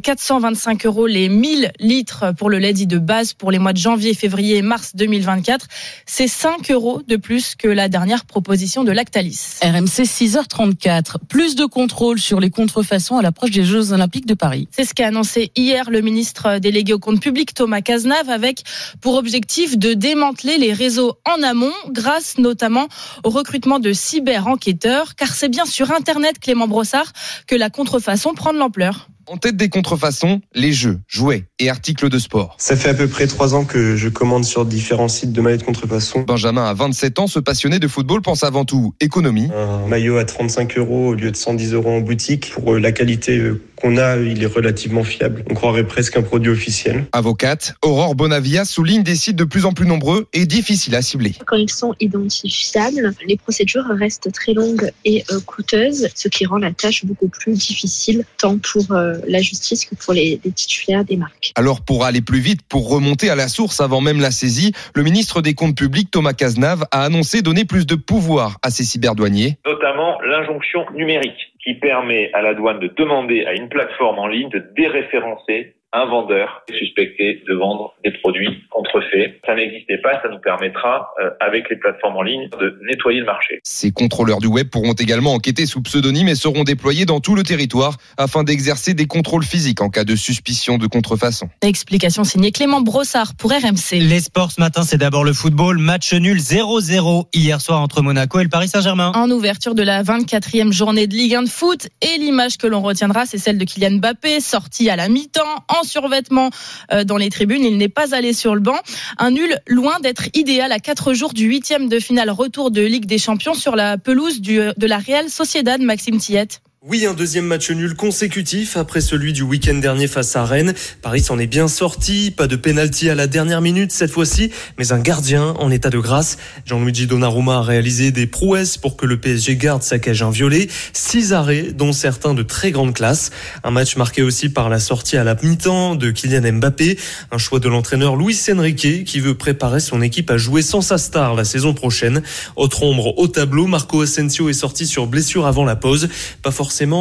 425 0.04 0.86
euros 0.86 1.08
les 1.08 1.30
1000 1.30 1.72
litres 1.80 2.34
pour 2.38 2.50
le 2.50 2.60
lait 2.60 2.74
dit 2.74 2.88
de 2.88 2.98
base 2.98 3.32
pour 3.32 3.52
les 3.52 3.60
mois 3.60 3.72
de 3.72 3.78
janvier, 3.78 4.14
février 4.14 4.58
et 4.58 4.62
mars 4.62 4.92
2024. 4.98 5.68
C'est 6.06 6.28
5 6.28 6.70
euros 6.72 7.02
de 7.08 7.16
plus 7.16 7.56
que 7.56 7.70
la 7.70 7.88
dernière 7.88 8.26
proposition 8.26 8.84
de 8.84 8.92
Lactalis. 8.92 9.60
RMC 9.64 10.04
6h34. 10.04 11.20
Plus 11.30 11.56
de 11.56 11.64
contrôle 11.64 12.20
sur 12.20 12.42
les 12.42 12.50
contrefaçons 12.50 13.16
à 13.16 13.22
l'approche 13.22 13.52
des 13.52 13.64
Jeux 13.64 13.94
Olympiques 13.94 14.26
de 14.26 14.34
Paris. 14.34 14.68
C'est 14.72 14.84
ce 14.84 14.94
qu'a 14.94 15.08
annoncé 15.08 15.54
hier 15.56 15.90
le 15.90 16.02
ministre 16.02 16.60
délégué 16.60 16.92
au 16.92 17.00
compte 17.00 17.22
public 17.22 17.54
Thomas 17.54 17.77
Cazenave 17.82 18.30
avec 18.30 18.64
pour 19.02 19.16
objectif 19.16 19.78
de 19.78 19.94
démanteler 19.94 20.58
les 20.58 20.74
réseaux 20.74 21.18
en 21.26 21.44
amont 21.44 21.74
grâce 21.90 22.38
notamment 22.38 22.88
au 23.24 23.30
recrutement 23.30 23.80
de 23.80 23.94
cyber-enquêteurs 23.94 25.16
car 25.16 25.34
c'est 25.34 25.50
bien 25.50 25.66
sur 25.66 25.92
Internet, 25.92 26.40
Clément 26.40 26.68
Brossard, 26.68 27.12
que 27.48 27.56
la 27.56 27.70
contrefaçon 27.70 28.34
prend 28.34 28.54
de 28.54 28.60
l'ampleur. 28.60 29.08
En 29.30 29.36
tête 29.36 29.58
des 29.58 29.68
contrefaçons, 29.68 30.40
les 30.56 30.72
jeux, 30.72 31.02
jouets 31.06 31.44
et 31.60 31.70
articles 31.70 32.08
de 32.08 32.18
sport. 32.18 32.56
Ça 32.60 32.78
fait 32.78 32.88
à 32.88 32.94
peu 32.94 33.10
près 33.10 33.28
trois 33.28 33.56
ans 33.56 33.66
que 33.66 33.98
je 33.98 34.08
commande 34.08 34.46
sur 34.46 34.64
différents 34.64 35.10
sites 35.10 35.34
de 35.34 35.42
maillots 35.42 35.58
de 35.58 35.64
contrefaçon. 35.64 36.22
Benjamin, 36.22 36.64
à 36.64 36.74
27 36.74 37.20
ans, 37.20 37.28
ce 37.28 37.40
passionné 37.40 37.80
de 37.80 37.90
football 37.90 38.22
pense 38.22 38.46
avant 38.46 38.64
tout 38.64 38.94
économie. 39.02 39.50
Un 39.54 39.86
maillot 39.88 40.18
à 40.18 40.24
35 40.24 40.78
euros 40.78 41.10
au 41.10 41.14
lieu 41.14 41.30
de 41.30 41.36
110 41.36 41.74
euros 41.74 41.90
en 41.90 42.00
boutique. 42.00 42.52
Pour 42.52 42.76
euh, 42.76 42.80
la 42.80 42.94
qualité 42.94 43.38
euh, 43.38 43.62
qu'on 43.76 43.98
a, 43.98 44.16
il 44.16 44.42
est 44.42 44.48
relativement 44.48 45.04
fiable. 45.04 45.44
On 45.50 45.56
croirait 45.56 45.86
presque 45.86 46.16
un 46.16 46.22
produit 46.22 46.52
officiel. 46.52 47.06
Avocate, 47.12 47.76
Aurore 47.82 48.16
Bonavia 48.16 48.64
souligne 48.64 49.04
des 49.04 49.18
sites 49.18 49.36
de 49.36 49.44
plus 49.44 49.66
en 49.66 49.74
plus 49.74 49.86
nombreux 49.86 50.28
et 50.32 50.46
difficiles 50.46 50.96
à 50.96 51.02
cibler. 51.02 51.34
Quand 51.46 51.58
ils 51.58 51.70
sont 51.70 51.94
identifiables, 52.00 53.14
les 53.28 53.36
procédures 53.36 53.88
restent 53.90 54.32
très 54.32 54.54
longues 54.54 54.90
et 55.04 55.26
euh, 55.32 55.42
coûteuses, 55.42 56.08
ce 56.16 56.30
qui 56.30 56.46
rend 56.46 56.60
la 56.60 56.72
tâche 56.72 57.04
beaucoup 57.04 57.28
plus 57.28 57.52
difficile, 57.52 58.24
tant 58.38 58.58
pour 58.58 58.86
la 59.28 59.40
justice 59.40 59.86
que 59.86 59.96
pour 59.96 60.14
les, 60.14 60.40
titulaires 60.56 61.06
des 61.06 61.18
marques. 61.18 61.52
Alors 61.56 61.82
pour 61.82 62.06
aller 62.06 62.22
plus 62.22 62.40
vite, 62.40 62.62
pour 62.68 62.90
remonter 62.90 63.30
à 63.30 63.36
la 63.36 63.48
source 63.48 63.82
avant 63.82 64.02
même 64.02 64.20
la 64.20 64.32
saisie, 64.32 64.74
le 64.96 65.04
ministre 65.04 65.42
des 65.42 65.54
Comptes 65.54 65.78
publics 65.78 66.12
Thomas 66.12 66.34
Cazenave 66.34 66.86
a 66.92 67.04
annoncé 67.04 67.42
donner 67.42 67.66
plus 67.66 67.86
de 67.86 67.96
pouvoir 67.96 68.58
à 68.62 68.70
ces 68.70 68.84
cyberdouaniers. 68.84 69.58
Notamment 69.66 70.20
l'injonction 70.22 70.86
numérique 70.94 71.54
qui 71.64 71.74
permet 71.76 72.32
à 72.34 72.42
la 72.42 72.54
douane 72.54 72.80
de 72.80 72.88
demander 72.98 73.46
à 73.46 73.54
une 73.54 73.70
plateforme 73.70 74.20
en 74.20 74.28
ligne 74.28 74.50
de 74.50 74.64
déréférencer 74.76 75.77
un 75.94 76.06
vendeur 76.06 76.64
suspecté 76.70 77.44
de 77.48 77.54
vendre 77.54 77.94
des 78.04 78.12
produits 78.12 78.64
contrefaits. 78.70 79.40
Ça 79.46 79.56
n'existait 79.56 80.00
pas, 80.00 80.22
ça 80.22 80.30
nous 80.30 80.40
permettra, 80.40 81.14
euh, 81.22 81.30
avec 81.40 81.70
les 81.70 81.78
plateformes 81.78 82.18
en 82.18 82.22
ligne, 82.22 82.50
de 82.60 82.78
nettoyer 82.84 83.20
le 83.22 83.26
marché. 83.26 83.60
Ces 83.64 83.92
contrôleurs 83.92 84.40
du 84.40 84.48
web 84.48 84.70
pourront 84.70 84.94
également 84.94 85.34
enquêter 85.34 85.66
sous 85.66 85.82
pseudonyme 85.82 86.28
et 86.28 86.36
seront 86.36 86.64
déployés 86.64 87.06
dans 87.06 87.22
tout 87.22 87.36
le 87.36 87.44
territoire 87.44 87.98
afin 88.18 88.44
d'exercer 88.44 88.94
des 88.94 89.08
contrôles 89.08 89.44
physiques 89.44 89.82
en 89.82 89.90
cas 89.90 90.04
de 90.04 90.16
suspicion 90.16 90.78
de 90.78 90.88
contrefaçon. 90.88 91.50
Explication 91.62 92.24
signée 92.26 92.52
Clément 92.52 92.82
Brossard 92.82 93.36
pour 93.36 93.52
RMC. 93.52 94.00
Les 94.00 94.20
sports 94.20 94.52
ce 94.52 94.60
matin, 94.60 94.84
c'est 94.84 94.98
d'abord 94.98 95.24
le 95.24 95.34
football. 95.34 95.78
Match 95.78 96.14
nul 96.14 96.38
0-0 96.38 97.28
hier 97.34 97.62
soir 97.62 97.82
entre 97.82 98.02
Monaco 98.02 98.40
et 98.40 98.44
le 98.44 98.50
Paris 98.50 98.68
Saint-Germain. 98.68 99.14
En 99.16 99.32
ouverture 99.32 99.74
de 99.74 99.84
la 99.84 100.04
24e 100.04 100.72
journée 100.72 101.08
de 101.08 101.16
Ligue 101.16 101.36
1 101.36 101.44
de 101.44 101.50
foot 101.50 101.88
et 102.02 102.18
l'image 102.20 102.58
que 102.58 102.68
l'on 102.68 102.82
retiendra, 102.82 103.26
c'est 103.26 103.38
celle 103.38 103.58
de 103.58 103.64
Kylian 103.64 103.98
Mbappé, 103.98 104.42
sorti 104.42 104.90
à 104.90 104.96
la 104.96 105.08
mi-temps 105.08 105.42
en 105.70 105.84
survêtement 105.88 106.50
euh, 106.92 107.04
dans 107.04 107.18
les 107.18 107.30
tribunes. 107.30 107.64
Il 107.64 107.78
n'est 107.78 107.90
pas 107.90 108.14
allé 108.14 108.34
sur 108.34 108.54
le 108.54 108.62
banc. 108.62 108.78
Un 109.18 109.32
nul 109.32 109.58
loin 109.68 110.00
d'être 110.00 110.28
idéal 110.34 110.72
à 110.72 110.80
quatre 110.80 111.14
jours 111.14 111.34
du 111.34 111.46
huitième 111.46 111.90
de 111.90 112.00
finale 112.00 112.30
retour 112.30 112.72
de 112.72 112.82
Ligue 112.82 113.06
des 113.06 113.18
Champions 113.18 113.54
sur 113.54 113.76
la 113.76 113.98
pelouse 113.98 114.42
du, 114.42 114.58
de 114.58 114.88
la 114.88 114.98
Real 114.98 115.30
Sociedad, 115.30 115.82
Maxime 115.82 116.18
Tillette. 116.18 116.62
Oui, 116.84 117.08
un 117.08 117.16
deuxième 117.16 117.48
match 117.48 117.72
nul 117.72 117.96
consécutif 117.96 118.78
après 118.78 119.02
celui 119.02 119.34
du 119.34 119.42
week-end 119.42 119.74
dernier 119.74 120.06
face 120.06 120.36
à 120.36 120.46
Rennes. 120.46 120.76
Paris 121.02 121.22
s'en 121.22 121.40
est 121.40 121.48
bien 121.48 121.68
sorti, 121.68 122.30
pas 122.30 122.46
de 122.46 122.56
pénalty 122.56 123.10
à 123.10 123.16
la 123.16 123.26
dernière 123.26 123.62
minute 123.62 123.92
cette 123.92 124.12
fois-ci, 124.12 124.52
mais 124.78 124.92
un 124.92 125.00
gardien 125.00 125.56
en 125.58 125.72
état 125.72 125.90
de 125.90 125.98
grâce. 125.98 126.38
Gianluigi 126.68 127.08
Donnarumma 127.08 127.58
a 127.58 127.62
réalisé 127.64 128.12
des 128.12 128.28
prouesses 128.28 128.78
pour 128.78 128.96
que 128.96 129.08
le 129.08 129.20
PSG 129.20 129.56
garde 129.56 129.82
sa 129.82 129.98
cage 129.98 130.22
inviolée. 130.22 130.70
Six 130.94 131.34
arrêts, 131.34 131.72
dont 131.74 131.94
certains 131.94 132.36
de 132.36 132.44
très 132.44 132.70
grande 132.70 132.94
classe. 132.94 133.32
Un 133.64 133.72
match 133.72 133.96
marqué 133.96 134.22
aussi 134.22 134.48
par 134.50 134.70
la 134.70 134.80
sortie 134.80 135.18
à 135.18 135.24
la 135.24 135.34
mi-temps 135.34 135.96
de 135.96 136.12
Kylian 136.12 136.60
Mbappé. 136.60 137.00
Un 137.32 137.40
choix 137.40 137.60
de 137.60 137.70
l'entraîneur 137.70 138.16
Luis 138.16 138.40
Enrique 138.52 139.04
qui 139.04 139.20
veut 139.20 139.36
préparer 139.36 139.80
son 139.80 140.04
équipe 140.04 140.30
à 140.30 140.38
jouer 140.38 140.62
sans 140.62 140.82
sa 140.82 141.00
star 141.00 141.34
la 141.34 141.44
saison 141.44 141.74
prochaine. 141.74 142.22
Autre 142.56 142.84
ombre 142.84 143.18
au 143.18 143.28
tableau, 143.28 143.66
Marco 143.66 144.02
Asensio 144.02 144.48
est 144.48 144.54
sorti 144.54 144.86
sur 144.86 145.08
blessure 145.08 145.48
avant 145.48 145.66
la 145.66 145.76
pause. 145.76 146.08
Pas 146.44 146.52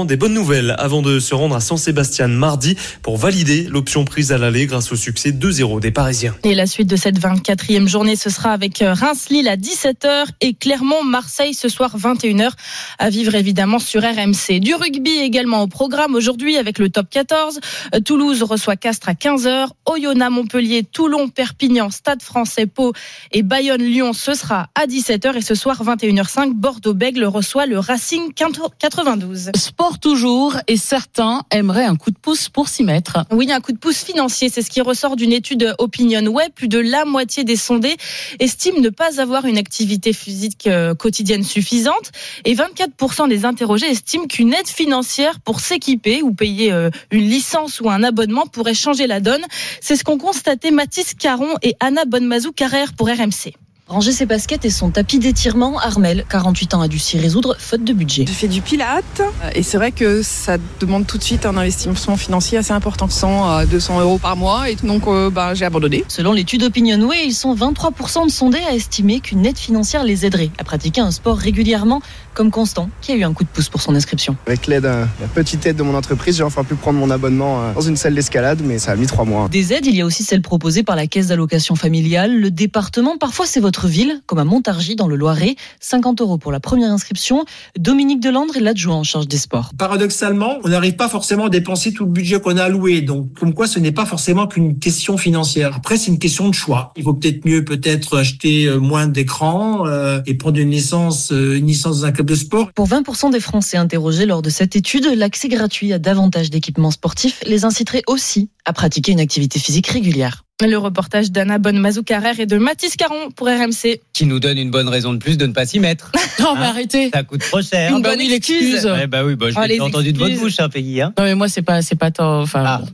des 0.06 0.16
bonnes 0.16 0.34
nouvelles 0.34 0.74
avant 0.78 1.02
de 1.02 1.18
se 1.18 1.34
rendre 1.34 1.56
à 1.56 1.60
San 1.60 1.76
Sébastien 1.76 2.28
mardi 2.28 2.76
pour 3.02 3.16
valider 3.16 3.64
l'option 3.64 4.04
prise 4.04 4.32
à 4.32 4.38
l'aller 4.38 4.66
grâce 4.66 4.92
au 4.92 4.96
succès 4.96 5.30
2-0 5.30 5.80
des 5.80 5.90
Parisiens. 5.90 6.34
Et 6.44 6.54
la 6.54 6.66
suite 6.66 6.88
de 6.88 6.96
cette 6.96 7.18
24e 7.18 7.88
journée, 7.88 8.16
ce 8.16 8.30
sera 8.30 8.52
avec 8.52 8.80
euh, 8.82 8.94
Reims-Lille 8.94 9.48
à 9.48 9.56
17h 9.56 10.26
et 10.40 10.54
Clermont-Marseille 10.54 11.54
ce 11.54 11.68
soir 11.68 11.96
21h 11.96 12.50
à 12.98 13.10
vivre 13.10 13.34
évidemment 13.34 13.78
sur 13.78 14.02
RMC. 14.02 14.60
Du 14.60 14.74
rugby 14.74 15.18
également 15.18 15.62
au 15.62 15.66
programme 15.66 16.14
aujourd'hui 16.14 16.56
avec 16.56 16.78
le 16.78 16.88
top 16.88 17.08
14. 17.10 17.60
Euh, 17.94 18.00
Toulouse 18.00 18.42
reçoit 18.42 18.76
Castres 18.76 19.08
à 19.08 19.14
15h. 19.14 19.68
Oyonnax, 19.86 20.32
Montpellier, 20.32 20.84
Toulon, 20.84 21.28
Perpignan, 21.28 21.90
Stade 21.90 22.22
français, 22.22 22.66
Pau 22.66 22.92
et 23.32 23.42
Bayonne-Lyon 23.42 24.12
ce 24.12 24.34
sera 24.34 24.68
à 24.74 24.86
17h 24.86 25.36
et 25.36 25.42
ce 25.42 25.54
soir 25.54 25.82
21h05 25.82 26.54
Bordeaux-Bègle 26.54 27.24
reçoit 27.24 27.66
le 27.66 27.78
Racing 27.78 28.32
92 28.32 29.50
sport 29.56 29.98
toujours 29.98 30.56
et 30.66 30.76
certains 30.76 31.42
aimeraient 31.50 31.84
un 31.84 31.96
coup 31.96 32.10
de 32.10 32.18
pouce 32.18 32.48
pour 32.48 32.68
s'y 32.68 32.84
mettre. 32.84 33.24
Oui, 33.30 33.50
un 33.50 33.60
coup 33.60 33.72
de 33.72 33.78
pouce 33.78 34.04
financier, 34.04 34.48
c'est 34.48 34.62
ce 34.62 34.70
qui 34.70 34.80
ressort 34.80 35.16
d'une 35.16 35.32
étude 35.32 35.74
Opinion 35.78 36.24
Web. 36.26 36.52
Plus 36.54 36.68
de 36.68 36.78
la 36.78 37.04
moitié 37.04 37.44
des 37.44 37.56
sondés 37.56 37.96
estiment 38.38 38.80
ne 38.80 38.88
pas 38.88 39.20
avoir 39.20 39.44
une 39.46 39.58
activité 39.58 40.12
physique 40.12 40.66
euh, 40.66 40.94
quotidienne 40.94 41.44
suffisante 41.44 42.12
et 42.44 42.54
24% 42.54 43.28
des 43.28 43.44
interrogés 43.44 43.86
estiment 43.86 44.26
qu'une 44.26 44.52
aide 44.54 44.68
financière 44.68 45.40
pour 45.40 45.60
s'équiper 45.60 46.22
ou 46.22 46.32
payer 46.32 46.72
euh, 46.72 46.90
une 47.10 47.28
licence 47.28 47.80
ou 47.80 47.90
un 47.90 48.02
abonnement 48.02 48.46
pourrait 48.46 48.74
changer 48.74 49.06
la 49.06 49.20
donne. 49.20 49.44
C'est 49.80 49.96
ce 49.96 50.04
qu'ont 50.04 50.18
constaté 50.18 50.70
Mathis 50.70 51.14
Caron 51.14 51.54
et 51.62 51.74
Anna 51.80 52.04
Bonnemazou 52.04 52.52
Carrère 52.52 52.92
pour 52.94 53.08
RMC. 53.08 53.54
Ranger 53.88 54.10
ses 54.10 54.26
baskets 54.26 54.64
et 54.64 54.70
son 54.70 54.90
tapis 54.90 55.20
d'étirement, 55.20 55.78
Armel, 55.78 56.24
48 56.28 56.74
ans, 56.74 56.80
a 56.80 56.88
dû 56.88 56.98
s'y 56.98 57.20
résoudre 57.20 57.54
faute 57.56 57.84
de 57.84 57.92
budget. 57.92 58.24
Je 58.26 58.32
fais 58.32 58.48
du 58.48 58.60
pilate 58.60 59.22
et 59.54 59.62
c'est 59.62 59.76
vrai 59.76 59.92
que 59.92 60.22
ça 60.22 60.56
demande 60.80 61.06
tout 61.06 61.18
de 61.18 61.22
suite 61.22 61.46
un 61.46 61.56
investissement 61.56 62.16
financier 62.16 62.58
assez 62.58 62.72
important, 62.72 63.08
100 63.08 63.48
à 63.48 63.64
200 63.64 64.00
euros 64.00 64.18
par 64.18 64.36
mois 64.36 64.68
et 64.68 64.74
donc 64.74 65.06
euh, 65.06 65.30
bah, 65.30 65.54
j'ai 65.54 65.64
abandonné. 65.64 66.04
Selon 66.08 66.32
l'étude 66.32 66.64
Opinionway, 66.64 67.26
ils 67.26 67.32
sont 67.32 67.54
23% 67.54 68.26
de 68.26 68.30
sondés 68.32 68.58
à 68.68 68.74
estimer 68.74 69.20
qu'une 69.20 69.46
aide 69.46 69.56
financière 69.56 70.02
les 70.02 70.26
aiderait 70.26 70.50
à 70.58 70.64
pratiquer 70.64 71.00
un 71.00 71.12
sport 71.12 71.38
régulièrement, 71.38 72.02
comme 72.36 72.50
Constant, 72.50 72.90
qui 73.00 73.12
a 73.12 73.16
eu 73.16 73.24
un 73.24 73.32
coup 73.32 73.44
de 73.44 73.48
pouce 73.48 73.70
pour 73.70 73.80
son 73.80 73.94
inscription. 73.94 74.36
Avec 74.46 74.66
l'aide, 74.66 74.84
la 74.84 75.26
petite 75.34 75.64
aide 75.64 75.76
de 75.76 75.82
mon 75.82 75.94
entreprise, 75.94 76.36
j'ai 76.36 76.42
enfin 76.42 76.64
pu 76.64 76.74
prendre 76.74 76.98
mon 76.98 77.10
abonnement 77.10 77.62
euh, 77.62 77.72
dans 77.72 77.80
une 77.80 77.96
salle 77.96 78.14
d'escalade, 78.14 78.60
mais 78.62 78.78
ça 78.78 78.92
a 78.92 78.96
mis 78.96 79.06
trois 79.06 79.24
mois. 79.24 79.48
Des 79.48 79.72
aides, 79.72 79.86
il 79.86 79.96
y 79.96 80.02
a 80.02 80.06
aussi 80.06 80.22
celles 80.22 80.42
proposées 80.42 80.82
par 80.82 80.96
la 80.96 81.06
caisse 81.06 81.28
d'allocation 81.28 81.76
familiale, 81.76 82.38
le 82.38 82.50
département, 82.50 83.16
parfois 83.16 83.46
c'est 83.46 83.60
votre 83.60 83.86
ville, 83.86 84.20
comme 84.26 84.38
à 84.38 84.44
Montargis 84.44 84.96
dans 84.96 85.08
le 85.08 85.16
Loiret. 85.16 85.56
50 85.80 86.20
euros 86.20 86.36
pour 86.36 86.52
la 86.52 86.60
première 86.60 86.92
inscription. 86.92 87.46
Dominique 87.78 88.20
Delandre 88.20 88.54
est 88.58 88.60
l'adjoint 88.60 88.96
en 88.96 89.02
charge 89.02 89.28
des 89.28 89.38
sports. 89.38 89.70
Paradoxalement, 89.78 90.58
on 90.62 90.68
n'arrive 90.68 90.96
pas 90.96 91.08
forcément 91.08 91.46
à 91.46 91.48
dépenser 91.48 91.94
tout 91.94 92.04
le 92.04 92.10
budget 92.10 92.38
qu'on 92.38 92.58
a 92.58 92.64
alloué. 92.64 93.00
Donc, 93.00 93.32
comme 93.32 93.54
quoi, 93.54 93.66
ce 93.66 93.78
n'est 93.78 93.92
pas 93.92 94.04
forcément 94.04 94.46
qu'une 94.46 94.78
question 94.78 95.16
financière. 95.16 95.72
Après, 95.74 95.96
c'est 95.96 96.10
une 96.10 96.18
question 96.18 96.50
de 96.50 96.54
choix. 96.54 96.92
Il 96.96 97.04
vaut 97.04 97.14
peut-être 97.14 97.46
mieux 97.46 97.64
peut-être 97.64 98.18
acheter 98.18 98.66
euh, 98.66 98.78
moins 98.78 99.06
d'écrans 99.06 99.86
euh, 99.86 100.20
et 100.26 100.34
prendre 100.34 100.58
une 100.58 100.70
licence, 100.70 101.32
euh, 101.32 101.56
une 101.56 101.66
licence 101.66 102.00
dans 102.00 102.06
un 102.06 102.12
club 102.12 102.25
de 102.26 102.34
sport. 102.34 102.72
Pour 102.74 102.86
20% 102.88 103.30
des 103.32 103.40
Français 103.40 103.78
interrogés 103.78 104.26
lors 104.26 104.42
de 104.42 104.50
cette 104.50 104.76
étude, 104.76 105.06
l'accès 105.16 105.48
gratuit 105.48 105.92
à 105.94 105.98
davantage 105.98 106.50
d'équipements 106.50 106.90
sportifs 106.90 107.40
les 107.46 107.64
inciterait 107.64 108.02
aussi 108.06 108.50
à 108.66 108.72
pratiquer 108.74 109.12
une 109.12 109.20
activité 109.20 109.58
physique 109.58 109.86
régulière. 109.86 110.42
Le 110.62 110.76
reportage 110.76 111.30
d'Anna 111.30 111.58
Bonnemazou 111.58 112.02
Carrère 112.02 112.40
et 112.40 112.46
de 112.46 112.56
Mathis 112.56 112.96
Caron 112.96 113.30
pour 113.34 113.46
RMC. 113.46 114.00
Qui 114.14 114.24
nous 114.26 114.40
donne 114.40 114.56
une 114.58 114.70
bonne 114.70 114.88
raison 114.88 115.12
de 115.12 115.18
plus 115.18 115.36
de 115.36 115.46
ne 115.46 115.52
pas 115.52 115.66
s'y 115.66 115.80
mettre. 115.80 116.10
non, 116.40 116.54
mais 116.54 116.64
arrêtez. 116.66 117.10
Ça 117.12 117.22
coûte 117.22 117.40
trop 117.42 117.60
cher. 117.62 117.94
Une 117.94 118.02
bonne 118.02 118.20
excuse. 118.20 118.86
Ouais, 118.86 119.06
bah 119.06 119.22
oui, 119.24 119.36
bah, 119.36 119.50
je 119.50 119.56
Oh, 119.58 119.66
l'ai 119.66 119.80
entendu 119.80 120.12
de 120.12 120.18
votre 120.18 120.36
bouche, 120.38 120.58
hein, 120.58 120.68
Peggy. 120.70 121.00
Hein. 121.02 121.12
Non, 121.18 121.24
mais 121.24 121.34
moi, 121.34 121.48
c'est 121.48 121.62
pas, 121.62 121.82
c'est 121.82 121.94
pas 121.96 122.10
tant. 122.10 122.40
Enfin, 122.40 122.64
Ah. 122.66 122.78
bon. 122.82 122.88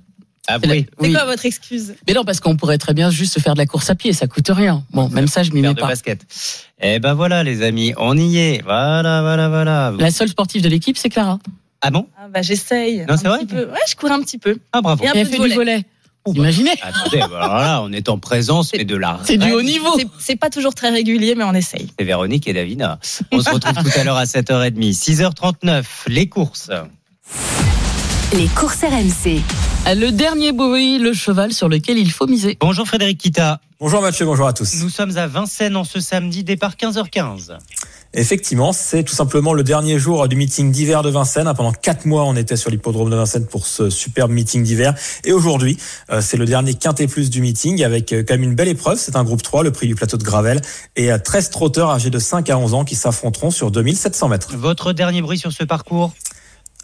Ah 0.48 0.56
C'est 0.60 0.66
la- 0.66 0.74
oui. 0.74 0.86
C'est 1.00 1.06
oui. 1.06 1.12
quoi 1.12 1.24
votre 1.24 1.46
excuse 1.46 1.94
Mais 2.08 2.14
non, 2.14 2.24
parce 2.24 2.40
qu'on 2.40 2.56
pourrait 2.56 2.78
très 2.78 2.94
bien 2.94 3.10
juste 3.10 3.38
faire 3.40 3.54
de 3.54 3.58
la 3.58 3.66
course 3.66 3.88
à 3.90 3.94
pied, 3.94 4.12
ça 4.12 4.26
coûte 4.26 4.48
rien. 4.50 4.84
Bon, 4.92 5.08
même 5.08 5.28
ça, 5.28 5.42
je 5.44 5.52
m'y 5.52 5.60
mets 5.62 5.72
de 5.74 5.80
pas. 5.80 5.86
basket. 5.86 6.20
Eh 6.80 6.98
ben 6.98 7.14
voilà, 7.14 7.44
les 7.44 7.62
amis, 7.62 7.94
on 7.96 8.16
y 8.16 8.38
est. 8.38 8.62
Voilà, 8.64 9.22
voilà, 9.22 9.48
voilà. 9.48 9.92
La 9.98 10.10
seule 10.10 10.28
sportive 10.28 10.60
de 10.62 10.68
l'équipe, 10.68 10.98
c'est 10.98 11.10
Clara. 11.10 11.38
Ah 11.80 11.90
bon? 11.90 12.06
Ah, 12.16 12.26
bah, 12.32 12.42
J'essaye. 12.42 13.04
Non, 13.08 13.16
c'est 13.16 13.26
un 13.26 13.30
vrai 13.30 13.38
petit 13.40 13.54
peu. 13.54 13.64
Ouais, 13.66 13.78
je 13.88 13.94
cours 13.94 14.10
un 14.10 14.20
petit 14.20 14.38
peu. 14.38 14.56
Ah 14.72 14.80
bravo. 14.80 15.04
Et 15.04 15.08
un 15.08 15.12
Et 15.14 15.18
elle 15.18 15.26
peu 15.26 15.32
fait 15.32 15.38
de 15.38 15.48
du 15.48 15.54
volet. 15.54 15.84
volet. 16.24 16.38
Imaginez. 16.38 16.70
Attendez, 16.82 17.18
bah, 17.18 17.40
alors 17.42 17.58
là, 17.58 17.82
on 17.82 17.92
est 17.92 18.08
en 18.08 18.18
présence, 18.18 18.70
mais 18.76 18.84
de 18.84 18.96
la. 18.96 19.18
C'est 19.24 19.36
du 19.38 19.50
haut 19.52 19.62
niveau. 19.62 19.96
C'est- 19.98 20.06
C'est 20.20 20.36
pas 20.36 20.50
toujours 20.50 20.74
très 20.74 20.90
régulier, 20.90 21.34
mais 21.36 21.42
on 21.44 21.54
essaye. 21.54 21.88
C'est 21.98 22.04
Véronique 22.04 22.46
et 22.48 22.52
Davina. 22.52 22.98
On 23.32 23.40
se 23.40 23.50
retrouve 23.50 23.74
tout 23.74 23.98
à 23.98 24.04
l'heure 24.04 24.16
à 24.16 24.24
7h30. 24.26 24.92
6h39, 24.92 25.84
les 26.08 26.28
courses. 26.28 26.70
Les 28.34 28.46
courses 28.48 28.82
RMC. 28.82 29.40
Le 29.84 30.10
dernier 30.10 30.52
bruit, 30.52 30.98
le 30.98 31.12
cheval 31.12 31.52
sur 31.52 31.68
lequel 31.68 31.98
il 31.98 32.10
faut 32.12 32.28
miser. 32.28 32.56
Bonjour 32.60 32.86
Frédéric 32.86 33.18
Kita. 33.18 33.60
Bonjour 33.80 34.00
Mathieu, 34.00 34.24
bonjour 34.24 34.46
à 34.46 34.52
tous. 34.52 34.80
Nous 34.80 34.88
sommes 34.88 35.16
à 35.18 35.26
Vincennes 35.26 35.76
en 35.76 35.82
ce 35.82 35.98
samedi, 35.98 36.44
départ 36.44 36.76
15h15. 36.76 37.58
Effectivement, 38.14 38.72
c'est 38.72 39.02
tout 39.02 39.14
simplement 39.14 39.52
le 39.54 39.64
dernier 39.64 39.98
jour 39.98 40.28
du 40.28 40.36
meeting 40.36 40.70
d'hiver 40.70 41.02
de 41.02 41.10
Vincennes. 41.10 41.52
Pendant 41.56 41.72
quatre 41.72 42.06
mois, 42.06 42.24
on 42.24 42.36
était 42.36 42.56
sur 42.56 42.70
l'hippodrome 42.70 43.10
de 43.10 43.16
Vincennes 43.16 43.46
pour 43.46 43.66
ce 43.66 43.90
superbe 43.90 44.30
meeting 44.30 44.62
d'hiver. 44.62 44.94
Et 45.24 45.32
aujourd'hui, 45.32 45.76
euh, 46.10 46.20
c'est 46.20 46.36
le 46.36 46.44
dernier 46.44 46.74
quintet 46.74 47.08
plus 47.08 47.28
du 47.28 47.40
meeting 47.40 47.82
avec 47.82 48.12
euh, 48.12 48.22
quand 48.26 48.34
même 48.34 48.44
une 48.44 48.54
belle 48.54 48.68
épreuve. 48.68 48.98
C'est 48.98 49.16
un 49.16 49.24
groupe 49.24 49.42
3, 49.42 49.64
le 49.64 49.72
prix 49.72 49.88
du 49.88 49.96
plateau 49.96 50.16
de 50.16 50.22
Gravel. 50.22 50.60
Et 50.94 51.10
euh, 51.10 51.18
13 51.18 51.50
trotteurs 51.50 51.90
âgés 51.90 52.10
de 52.10 52.18
5 52.20 52.48
à 52.50 52.56
11 52.56 52.74
ans 52.74 52.84
qui 52.84 52.94
s'affronteront 52.94 53.50
sur 53.50 53.72
2700 53.72 54.28
mètres. 54.28 54.56
Votre 54.56 54.92
dernier 54.92 55.22
bruit 55.22 55.38
sur 55.38 55.50
ce 55.50 55.64
parcours? 55.64 56.12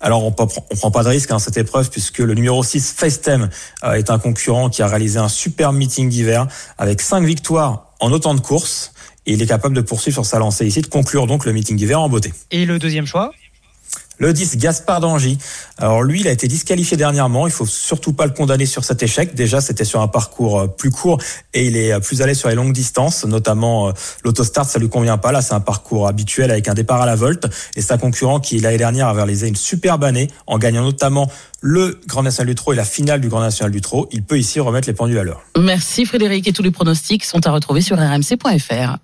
Alors 0.01 0.25
on 0.25 0.31
ne 0.31 0.77
prend 0.77 0.91
pas 0.91 1.03
de 1.03 1.09
risque 1.09 1.31
hein, 1.31 1.39
cette 1.39 1.57
épreuve 1.57 1.91
puisque 1.91 2.19
le 2.19 2.35
numéro 2.35 2.63
6 2.63 2.95
FaceTime 2.97 3.49
euh, 3.85 3.95
est 3.95 4.11
un 4.11 4.19
concurrent 4.19 4.71
qui 4.71 4.83
a 4.83 4.87
réalisé 4.87 5.19
un 5.19 5.29
super 5.29 5.73
meeting 5.73 6.09
d'hiver 6.09 6.47
avec 6.79 7.01
5 7.01 7.25
victoires 7.25 7.93
en 8.01 8.13
autant 8.13 8.35
de 8.35 8.41
courses 8.41 8.93
et 9.27 9.33
il 9.33 9.43
est 9.43 9.47
capable 9.47 9.75
de 9.75 9.81
poursuivre 9.81 10.15
sur 10.15 10.27
sa 10.27 10.39
lancée 10.39 10.67
ici, 10.67 10.81
de 10.81 10.87
conclure 10.87 11.27
donc 11.27 11.45
le 11.45 11.53
meeting 11.53 11.77
d'hiver 11.77 12.01
en 12.01 12.09
beauté. 12.09 12.33
Et 12.51 12.65
le 12.65 12.79
deuxième 12.79 13.07
choix? 13.07 13.33
Le 14.19 14.33
10, 14.33 14.57
Gaspard 14.57 15.01
d'Angy. 15.01 15.39
Alors 15.79 16.03
lui, 16.03 16.21
il 16.21 16.29
a 16.29 16.33
été 16.33 16.49
disqualifié 16.49 16.97
dernièrement. 16.97 17.47
Il 17.47 17.53
faut 17.53 17.67
surtout 17.67 18.13
pas 18.13 18.27
le 18.27 18.33
condamner 18.33 18.67
sur 18.67 18.85
cet 18.85 19.03
échec. 19.03 19.35
Déjà, 19.35 19.61
c'était 19.61 19.85
sur 19.85 20.01
un 20.01 20.09
parcours 20.09 20.61
euh, 20.61 20.67
plus 20.67 20.91
court 20.91 21.19
et 21.55 21.67
il 21.67 21.77
est 21.77 21.93
euh, 21.93 22.01
plus 22.01 22.21
allé 22.21 22.35
sur 22.35 22.49
les 22.49 22.57
longues 22.57 22.73
distances, 22.73 23.25
notamment 23.25 23.89
euh, 23.89 23.93
l'autostart, 24.25 24.65
ça 24.65 24.81
lui 24.81 24.89
convient 24.89 25.19
pas. 25.19 25.31
Là, 25.31 25.41
c'est 25.41 25.55
un 25.55 25.61
parcours 25.61 26.09
habituel 26.09 26.51
avec 26.51 26.67
un 26.67 26.75
départ 26.75 27.01
à 27.01 27.07
la 27.07 27.15
volte. 27.15 27.47
Et 27.77 27.83
sa 27.83 27.97
concurrent 27.97 28.41
qui 28.41 28.59
l'année 28.59 28.77
dernière 28.77 29.07
avait 29.07 29.23
réalisé 29.23 29.47
une 29.47 29.57
superbe 29.57 30.03
année 30.03 30.29
en 30.49 30.59
gagnant 30.59 30.83
notamment 30.83 31.31
le 31.61 32.01
Grand 32.07 32.25
National 32.25 32.49
du 32.49 32.55
Trot 32.57 32.73
et 32.73 32.77
la 32.77 32.85
finale 32.85 33.21
du 33.21 33.29
Grand 33.29 33.41
National 33.41 33.71
du 33.71 33.81
Trot. 33.81 34.09
Il 34.11 34.25
peut 34.25 34.39
ici 34.39 34.59
remettre 34.59 34.89
les 34.89 34.95
pendules 34.95 35.19
à 35.19 35.25
l'heure. 35.25 35.43
Merci 35.57 36.07
Frédéric 36.07 36.49
et 36.49 36.53
tous 36.53 36.63
les 36.63 36.71
pronostics 36.71 37.25
sont 37.25 37.47
à 37.47 37.51
retrouver 37.51 37.83
sur 37.83 37.97
rmc.fr. 37.97 38.99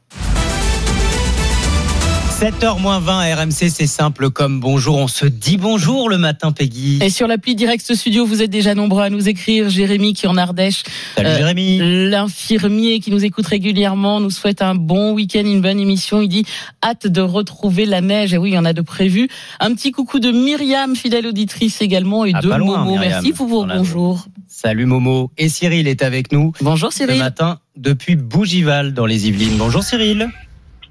7h20 2.41 3.35
RMC, 3.37 3.71
c'est 3.71 3.87
simple 3.87 4.29
comme 4.29 4.59
bonjour. 4.59 4.97
On 4.97 5.07
se 5.07 5.25
dit 5.25 5.57
bonjour 5.57 6.09
le 6.11 6.19
matin, 6.19 6.51
Peggy. 6.51 6.99
Et 7.01 7.09
sur 7.09 7.29
l'appli 7.29 7.55
Direct 7.55 7.95
Studio, 7.95 8.27
vous 8.27 8.43
êtes 8.43 8.51
déjà 8.51 8.75
nombreux 8.75 9.03
à 9.05 9.09
nous 9.09 9.29
écrire. 9.29 9.69
Jérémy 9.71 10.15
qui 10.15 10.27
est 10.27 10.29
en 10.29 10.37
Ardèche. 10.37 10.83
Salut 11.15 11.29
Euh, 11.29 11.39
Jérémy. 11.39 12.09
L'infirmier 12.11 12.99
qui 12.99 13.13
nous 13.13 13.25
écoute 13.25 13.47
régulièrement 13.47 14.19
nous 14.19 14.31
souhaite 14.31 14.63
un 14.63 14.75
bon 14.75 15.13
week-end, 15.13 15.43
une 15.45 15.61
bonne 15.61 15.79
émission. 15.79 16.21
Il 16.23 16.29
dit 16.29 16.45
hâte 16.85 17.07
de 17.07 17.21
retrouver 17.21 17.87
la 17.87 18.01
neige. 18.01 18.35
Et 18.35 18.39
oui, 18.39 18.51
il 18.51 18.55
y 18.55 18.59
en 18.59 18.65
a 18.65 18.73
de 18.73 18.83
prévu. 18.83 19.29
Un 19.61 19.73
petit 19.75 19.93
coucou 19.93 20.19
de 20.19 20.33
Myriam, 20.33 20.97
fidèle 20.97 21.29
auditrice 21.29 21.81
également, 21.83 22.25
et 22.25 22.33
Ah, 22.35 22.41
de 22.41 22.49
loin, 22.49 22.59
Momo. 22.79 22.91
Myriam, 22.99 23.11
Merci 23.13 23.33
pour 23.33 23.47
vos 23.47 23.65
bonjours. 23.65 24.27
Salut 24.49 24.87
Momo. 24.87 25.31
Et 25.39 25.49
Cyril 25.49 25.87
est 25.87 26.03
avec 26.03 26.33
nous 26.33 26.53
Bonjour 26.61 26.93
ce 26.93 26.99
Cyril. 27.05 27.19
matin 27.19 27.61
depuis 27.77 28.17
Bougival 28.17 28.93
dans 28.93 29.07
les 29.07 29.29
Yvelines. 29.29 29.57
Bonjour 29.57 29.85
Cyril. 29.85 30.29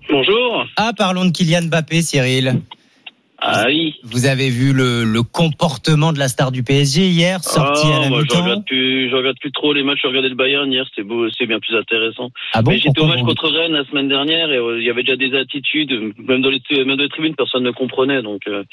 Bonjour. 0.10 0.66
Ah, 0.76 0.92
parlons 0.96 1.26
de 1.26 1.32
Kylian 1.32 1.64
Mbappé, 1.64 2.02
Cyril. 2.02 2.62
Ah 3.46 3.66
oui. 3.68 3.96
Vous 4.04 4.26
avez 4.26 4.50
vu 4.50 4.72
le, 4.72 5.04
le 5.04 5.22
comportement 5.22 6.14
de 6.14 6.20
la 6.20 6.30
star 6.30 6.50
du 6.52 6.64
PSG 6.64 7.08
hier, 7.08 7.44
sorti 7.44 7.88
Ah, 7.92 7.98
à 7.98 8.00
la 8.00 8.10
moi, 8.10 8.24
je 8.24 8.38
regarde 8.38 8.66
plus, 8.66 9.10
je 9.10 9.16
regarde 9.16 9.38
plus 9.38 9.52
trop 9.52 9.74
les 9.74 9.84
matchs. 9.84 10.00
Je 10.02 10.08
regardais 10.08 10.30
le 10.30 10.36
Bayern 10.36 10.72
hier, 10.72 10.86
c'était 10.90 11.04
beau, 11.06 11.30
c'est 11.38 11.46
bien 11.46 11.60
plus 11.60 11.76
intéressant. 11.76 12.32
Ah 12.54 12.62
bon 12.62 12.72
Mais 12.72 12.80
j'étais 12.80 13.02
au 13.02 13.06
match 13.06 13.22
contre 13.22 13.50
Rennes 13.50 13.74
la 13.74 13.84
semaine 13.84 14.08
dernière 14.08 14.50
et 14.50 14.58
euh, 14.58 14.80
il 14.80 14.86
y 14.86 14.90
avait 14.90 15.04
déjà 15.04 15.18
des 15.18 15.36
attitudes, 15.38 15.92
même 16.18 16.42
dans 16.42 16.50
les, 16.50 16.62
même 16.72 16.96
dans 16.96 17.04
les 17.04 17.10
tribunes, 17.10 17.36
personne 17.36 17.64
ne 17.64 17.72
comprenait. 17.72 18.22
Donc, 18.22 18.48
euh, 18.48 18.64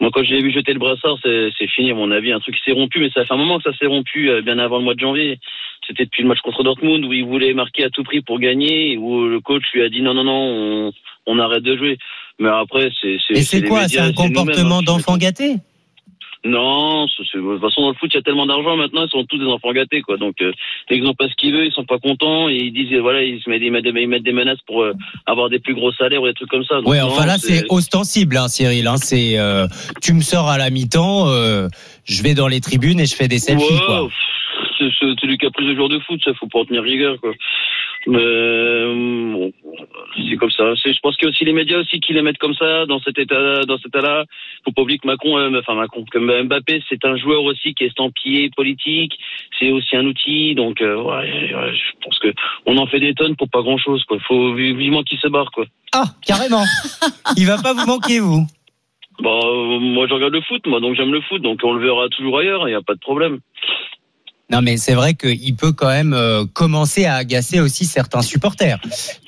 moi, 0.00 0.10
quand 0.12 0.22
j'ai 0.22 0.40
vu 0.40 0.52
jeter 0.52 0.72
le 0.72 0.78
brassard, 0.78 1.18
c'est 1.22 1.68
fini 1.74 1.90
à 1.90 1.94
mon 1.94 2.12
avis. 2.12 2.30
Un 2.30 2.38
truc 2.38 2.54
qui 2.54 2.62
s'est 2.64 2.76
rompu, 2.76 3.00
mais 3.00 3.10
ça 3.10 3.24
fait 3.24 3.34
un 3.34 3.38
moment 3.38 3.58
que 3.58 3.68
ça 3.68 3.76
s'est 3.76 3.86
rompu, 3.86 4.30
euh, 4.30 4.42
bien 4.42 4.60
avant 4.60 4.78
le 4.78 4.84
mois 4.84 4.94
de 4.94 5.00
janvier. 5.00 5.40
C'était 5.88 6.04
depuis 6.04 6.22
le 6.22 6.28
match 6.28 6.40
contre 6.40 6.62
Dortmund 6.62 7.04
où 7.04 7.12
il 7.12 7.24
voulait 7.24 7.52
marquer 7.52 7.82
à 7.82 7.90
tout 7.90 8.04
prix 8.04 8.20
pour 8.20 8.38
gagner, 8.38 8.96
où 8.96 9.26
le 9.26 9.40
coach 9.40 9.64
lui 9.74 9.82
a 9.82 9.88
dit 9.88 10.02
non, 10.02 10.14
non, 10.14 10.24
non, 10.24 10.32
on, 10.32 10.92
on 11.26 11.38
arrête 11.40 11.62
de 11.64 11.76
jouer. 11.76 11.98
Mais 12.38 12.48
après, 12.48 12.90
c'est. 13.00 13.16
Et 13.30 13.42
c'est 13.42 13.62
quoi 13.62 13.88
C'est 13.88 14.00
un 14.00 14.12
comportement 14.12 14.78
hein, 14.78 14.82
d'enfant 14.82 15.16
gâté 15.16 15.56
non, 16.44 17.06
de 17.06 17.10
toute 17.32 17.60
façon 17.60 17.80
dans 17.80 17.88
le 17.88 17.94
foot 17.94 18.10
il 18.12 18.16
y 18.16 18.18
a 18.18 18.22
tellement 18.22 18.44
d'argent 18.44 18.76
maintenant, 18.76 19.06
ils 19.06 19.08
sont 19.08 19.24
tous 19.24 19.38
des 19.38 19.46
enfants 19.46 19.72
gâtés 19.72 20.02
quoi. 20.02 20.18
Donc 20.18 20.42
euh, 20.42 20.52
dès 20.88 20.96
qu'ils 20.96 21.04
n'ont 21.04 21.14
pas 21.14 21.26
ce 21.28 21.34
qu'ils 21.36 21.54
veulent, 21.54 21.66
ils 21.66 21.72
sont 21.72 21.86
pas 21.86 21.98
contents 21.98 22.50
et 22.50 22.56
ils 22.56 22.72
disent 22.72 22.92
euh, 22.92 23.00
voilà 23.00 23.22
ils 23.22 23.40
se 23.40 23.48
mettent, 23.48 23.62
ils 23.62 23.72
mettent, 23.72 23.84
des, 23.84 23.98
ils 23.98 24.08
mettent 24.08 24.24
des 24.24 24.32
menaces 24.32 24.60
pour 24.66 24.82
euh, 24.82 24.92
avoir 25.24 25.48
des 25.48 25.58
plus 25.58 25.74
gros 25.74 25.90
salaires 25.92 26.20
ou 26.20 26.26
des 26.26 26.34
trucs 26.34 26.50
comme 26.50 26.64
ça. 26.64 26.76
Donc, 26.76 26.86
Ouais, 26.86 27.00
non, 27.00 27.06
enfin 27.06 27.24
là 27.24 27.38
c'est 27.38 27.64
ostensible, 27.70 28.36
hein, 28.36 28.48
Cyril. 28.48 28.86
Hein, 28.86 28.98
c'est 28.98 29.38
euh, 29.38 29.66
tu 30.02 30.12
me 30.12 30.20
sors 30.20 30.48
à 30.48 30.58
la 30.58 30.68
mi-temps, 30.68 31.30
euh, 31.30 31.68
je 32.04 32.22
vais 32.22 32.34
dans 32.34 32.48
les 32.48 32.60
tribunes 32.60 33.00
et 33.00 33.06
je 33.06 33.14
fais 33.14 33.28
des 33.28 33.38
selfies. 33.38 33.64
Ouais, 33.64 33.80
quoi. 33.86 34.08
c'est 34.78 35.26
du 35.26 35.38
caprice 35.38 35.66
de 35.66 35.74
joueur 35.74 35.88
de 35.88 35.98
foot, 36.00 36.20
ça 36.22 36.32
faut 36.34 36.48
pas 36.48 36.58
en 36.58 36.64
tenir 36.66 36.82
rigueur 36.82 37.18
quoi. 37.22 37.32
Euh, 38.08 39.50
c'est 40.16 40.36
comme 40.36 40.50
ça. 40.50 40.74
Je 40.74 40.98
pense 41.02 41.16
qu'il 41.16 41.24
y 41.26 41.28
a 41.28 41.30
aussi 41.30 41.44
les 41.44 41.52
médias 41.52 41.78
aussi 41.78 42.00
qui 42.00 42.12
les 42.12 42.22
mettent 42.22 42.38
comme 42.38 42.54
ça 42.54 42.86
dans 42.86 43.00
cet 43.00 43.18
état, 43.18 43.62
dans 43.64 43.76
cet 43.78 43.86
état-là. 43.86 44.24
Faut 44.64 44.72
pas 44.72 44.82
oublier 44.82 44.98
que 44.98 45.06
Macron, 45.06 45.38
euh, 45.38 45.58
enfin 45.58 45.74
Macron, 45.74 46.04
que 46.10 46.18
Mbappé, 46.18 46.82
c'est 46.88 47.04
un 47.04 47.16
joueur 47.16 47.42
aussi 47.44 47.74
qui 47.74 47.84
est 47.84 47.88
estampillé 47.88 48.50
politique. 48.56 49.18
C'est 49.58 49.70
aussi 49.70 49.96
un 49.96 50.06
outil. 50.06 50.54
Donc 50.54 50.80
euh, 50.80 50.96
ouais, 50.96 51.54
ouais, 51.54 51.74
je 51.74 52.04
pense 52.04 52.18
que 52.18 52.32
on 52.66 52.76
en 52.76 52.86
fait 52.86 53.00
des 53.00 53.14
tonnes 53.14 53.36
pour 53.36 53.48
pas 53.48 53.62
grand-chose. 53.62 54.04
Quoi. 54.04 54.18
Faut 54.28 54.54
vi- 54.54 54.74
vivement 54.74 55.02
qu'il 55.02 55.18
se 55.18 55.28
barre 55.28 55.50
quoi. 55.50 55.64
Ah, 55.92 56.04
carrément. 56.26 56.64
Il 57.36 57.46
va 57.46 57.56
pas 57.62 57.72
vous 57.72 57.86
manquer 57.86 58.20
vous. 58.20 58.46
Bon, 59.20 59.40
euh, 59.44 59.78
moi 59.78 60.06
je 60.08 60.14
regarde 60.14 60.32
le 60.32 60.40
foot, 60.42 60.66
moi 60.66 60.80
donc 60.80 60.96
j'aime 60.96 61.12
le 61.12 61.20
foot, 61.22 61.40
donc 61.40 61.60
on 61.62 61.72
le 61.72 61.84
verra 61.86 62.08
toujours 62.08 62.38
ailleurs. 62.38 62.68
Il 62.68 62.72
y 62.72 62.74
a 62.74 62.82
pas 62.82 62.94
de 62.94 63.00
problème. 63.00 63.38
Non, 64.50 64.60
mais 64.60 64.76
c'est 64.76 64.92
vrai 64.92 65.14
qu'il 65.14 65.56
peut 65.56 65.72
quand 65.72 65.88
même 65.88 66.12
euh, 66.12 66.44
commencer 66.44 67.06
à 67.06 67.14
agacer 67.14 67.60
aussi 67.60 67.86
certains 67.86 68.20
supporters 68.20 68.78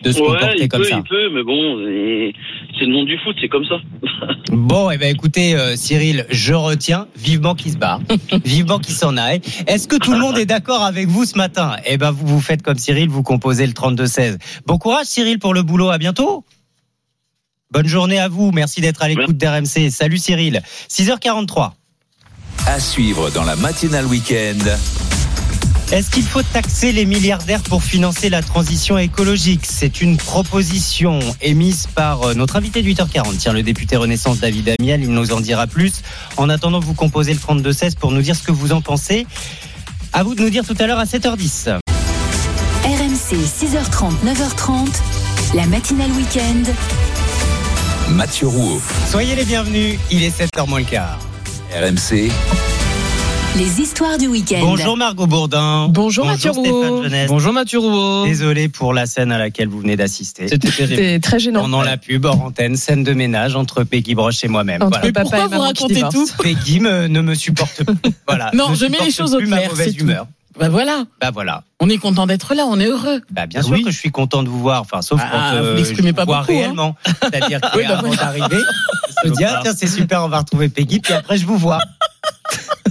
de 0.02 0.12
se 0.12 0.20
ouais, 0.20 0.26
comporter 0.26 0.56
il 0.61 0.68
comme 0.68 0.82
peut, 0.82 0.88
ça. 0.88 0.96
il 1.02 1.08
peut, 1.08 1.30
mais 1.32 1.42
bon, 1.42 1.80
et- 1.88 2.35
c'est 2.78 2.85
le 2.85 2.92
monde 2.92 3.06
du 3.06 3.16
foot, 3.18 3.35
c'est 3.40 3.49
comme 3.49 3.64
ça. 3.64 3.76
Bon, 4.52 4.90
eh 4.90 4.99
ben 4.99 5.12
écoutez, 5.14 5.54
euh, 5.54 5.75
Cyril, 5.76 6.26
je 6.30 6.52
retiens 6.54 7.08
vivement 7.16 7.54
qu'il 7.54 7.73
se 7.73 7.76
barre, 7.78 8.00
vivement 8.44 8.78
qu'il 8.78 8.94
s'en 8.94 9.16
aille. 9.16 9.40
Est-ce 9.66 9.88
que 9.88 9.96
tout 9.96 10.12
le 10.12 10.18
monde 10.18 10.38
est 10.38 10.46
d'accord 10.46 10.82
avec 10.82 11.08
vous 11.08 11.25
ce 11.25 11.37
matin? 11.37 11.76
Eh 11.87 11.96
ben, 11.99 12.11
vous 12.11 12.26
vous 12.26 12.40
faites 12.40 12.62
comme 12.62 12.76
Cyril, 12.78 13.08
vous 13.08 13.23
composez 13.23 13.66
le 13.66 13.73
32-16. 13.73 14.38
Bon 14.66 14.78
courage, 14.78 15.06
Cyril, 15.06 15.38
pour 15.38 15.52
le 15.54 15.62
boulot. 15.62 15.88
À 15.90 15.99
bientôt. 15.99 16.44
Bonne 17.73 17.87
journée 17.88 18.18
à 18.18 18.28
vous. 18.28 18.52
Merci 18.52 18.80
d'être 18.80 19.02
à 19.02 19.08
l'écoute 19.08 19.37
d'RMC. 19.37 19.90
Salut, 19.90 20.18
Cyril. 20.18 20.62
6h43. 20.88 21.73
À 22.65 22.81
suivre 22.81 23.31
dans 23.31 23.45
la 23.45 23.57
matinale 23.57 24.07
week-end. 24.07 24.59
Est-ce 25.93 26.11
qu'il 26.11 26.25
faut 26.25 26.43
taxer 26.43 26.91
les 26.91 27.05
milliardaires 27.05 27.63
pour 27.63 27.83
financer 27.85 28.29
la 28.29 28.43
transition 28.43 28.99
écologique? 28.99 29.65
C'est 29.65 30.01
une 30.01 30.17
proposition 30.17 31.21
émise 31.41 31.87
par 31.95 32.23
euh, 32.25 32.35
notre 32.35 32.57
invité 32.57 32.83
de 32.83 32.89
8h40, 32.89 33.37
tiens, 33.39 33.53
le 33.53 33.63
député 33.63 33.97
Renaissance 33.97 34.41
David 34.41 34.75
Amiel, 34.81 35.03
il 35.03 35.11
nous 35.11 35.33
en 35.33 35.41
dira 35.41 35.69
plus. 35.69 36.03
En 36.37 36.49
attendant, 36.49 36.81
vous 36.81 36.95
composez 36.95 37.35
le 37.35 37.39
32-16 37.39 37.95
pour 37.95 38.11
nous 38.11 38.21
dire 38.23 38.35
ce 38.35 38.43
que 38.43 38.51
vous 38.53 38.73
en 38.73 38.81
pensez. 38.81 39.29
À 40.13 40.25
vous 40.25 40.35
de 40.35 40.43
nous 40.43 40.51
dire 40.51 40.65
tout 40.67 40.77
à 40.81 40.89
l'heure 40.89 40.99
à 40.99 41.05
7h10. 41.05 41.79
RMC 42.85 43.37
6h30, 43.37 44.13
9h30, 44.25 44.89
la 45.55 45.67
matinale 45.67 46.11
week-end. 46.13 46.73
Mathieu 48.11 48.49
Rouault. 48.49 48.81
Soyez 49.09 49.37
les 49.37 49.45
bienvenus, 49.45 49.99
il 50.11 50.25
est 50.25 50.37
7h 50.37 50.69
moins 50.69 50.81
le 50.81 50.85
quart. 50.85 51.19
RMC. 51.75 52.30
Les 53.56 53.80
histoires 53.80 54.18
du 54.18 54.26
week-end. 54.28 54.61
Bonjour 54.61 54.96
Margot 54.96 55.26
Bourdin. 55.26 55.88
Bonjour 55.90 56.25
Mathieu 56.26 56.52
Stéphane 56.52 56.70
Rouault. 56.73 57.02
Jeunesse. 57.02 57.28
Bonjour 57.28 57.52
Mathieu 57.52 57.78
Rouault. 57.78 58.25
Désolé 58.26 58.68
pour 58.68 58.94
la 58.94 59.06
scène 59.06 59.32
à 59.32 59.38
laquelle 59.38 59.68
vous 59.68 59.80
venez 59.80 59.96
d'assister. 59.96 60.49
C'était 60.49 60.70
terrible. 60.70 60.96
C'était 60.96 61.20
très 61.20 61.38
gênant. 61.38 61.62
Pendant 61.62 61.82
la 61.82 61.96
pub 61.96 62.25
hors 62.25 62.40
antenne, 62.42 62.76
scène 62.76 63.02
de 63.04 63.12
ménage 63.14 63.56
entre 63.56 63.82
Peggy 63.85 64.14
Broche 64.14 64.44
et 64.44 64.49
moi-même. 64.49 64.82
Entre 64.82 64.99
Voilà. 65.00 65.12
papa 65.12 65.23
Pourquoi 65.23 65.44
et 65.44 65.49
vous 65.49 65.61
racontez 65.61 66.02
tout? 66.12 66.28
Peggy 66.42 66.80
me- 66.80 67.08
ne 67.08 67.20
me 67.20 67.35
supporte 67.35 67.82
plus. 67.85 68.12
Voilà. 68.28 68.50
Non, 68.54 68.75
je 68.75 68.87
mets 68.87 68.99
les 69.04 69.11
choses 69.11 69.35
au 69.35 69.38
plus 69.38 69.46
ma 69.46 69.56
clair, 69.58 69.70
mauvaise 69.70 69.92
c'est 69.92 69.99
tout. 69.99 70.06
Bah 70.59 70.69
voilà. 70.69 71.05
Bah 71.21 71.31
voilà. 71.33 71.65
On 71.81 71.89
est 71.91 71.99
content 71.99 72.27
d'être 72.27 72.55
là, 72.55 72.65
on 72.67 72.81
est 72.81 72.87
heureux. 72.87 73.21
Bah 73.31 73.47
bien 73.47 73.63
sûr 73.63 73.77
que 73.83 73.91
je 73.91 73.99
suis 73.99 74.11
content 74.11 74.43
de 74.43 74.49
vous 74.49 74.61
voir, 74.61 74.81
enfin 74.81 75.03
sauf 75.03 75.21
Ah, 75.23 75.29
quand 75.31 75.51
vous 75.61 75.65
euh, 75.67 75.75
l'exprimez 75.77 76.09
je 76.11 76.15
pas 76.15 76.25
vous 76.25 76.33
beaucoup, 76.33 76.41
hein. 76.41 76.45
réellement. 76.47 76.97
C'est-à-dire 77.23 77.61
Oui, 77.77 77.83
bah 77.87 77.99
voilà. 78.01 78.16
d'arriver, 78.16 78.62
je 79.25 79.29
me 79.31 79.35
dis 79.37 79.45
ah 79.45 79.61
tiens 79.62 79.75
c'est 79.77 79.87
super, 79.87 80.25
on 80.25 80.29
va 80.29 80.38
retrouver 80.38 80.69
Peggy, 80.69 81.01
puis 81.01 81.12
après 81.12 81.37
je 81.38 81.47
vous 81.47 81.59
vois. 81.59 81.79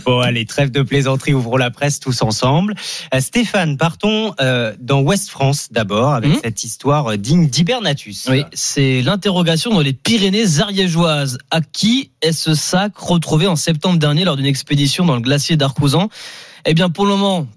Bon 0.06 0.20
allez, 0.20 0.46
trêve 0.46 0.70
de 0.70 0.84
plaisanterie, 0.84 1.34
ouvrons 1.34 1.58
la 1.58 1.72
presse 1.72 2.00
tous 2.00 2.22
ensemble. 2.22 2.76
Euh, 3.12 3.20
Stéphane, 3.22 3.76
partons 3.76 4.36
euh, 4.40 4.76
dans 4.80 5.02
Ouest 5.02 5.32
France 5.32 5.70
d'abord 5.72 6.14
avec 6.14 6.30
Mhm. 6.32 6.40
cette 6.44 6.64
histoire 6.64 7.14
euh, 7.14 7.18
digne 7.18 7.48
d'Hibernatus. 7.48 8.28
Oui, 8.30 8.44
c'est 8.54 9.02
l'interrogation 9.02 9.74
dans 9.74 9.80
les 9.80 9.94
Pyrénées 9.94 10.60
ariégeoises. 10.60 11.40
À 11.50 11.62
qui 11.62 12.12
est 12.22 12.34
ce 12.34 12.54
sac 12.54 12.96
retrouvé 12.98 13.48
en 13.48 13.56
septembre 13.56 13.98
dernier 13.98 14.26
lors 14.26 14.36
d'une 14.36 14.46
expédition 14.46 15.06
dans 15.08 15.16
le 15.16 15.22
glacier 15.22 15.58
d'Arcouzan? 15.58 16.10
Eh 16.68 16.74
bien, 16.74 16.90
pour 16.90 17.06
le 17.06 17.12
moment, 17.12 17.48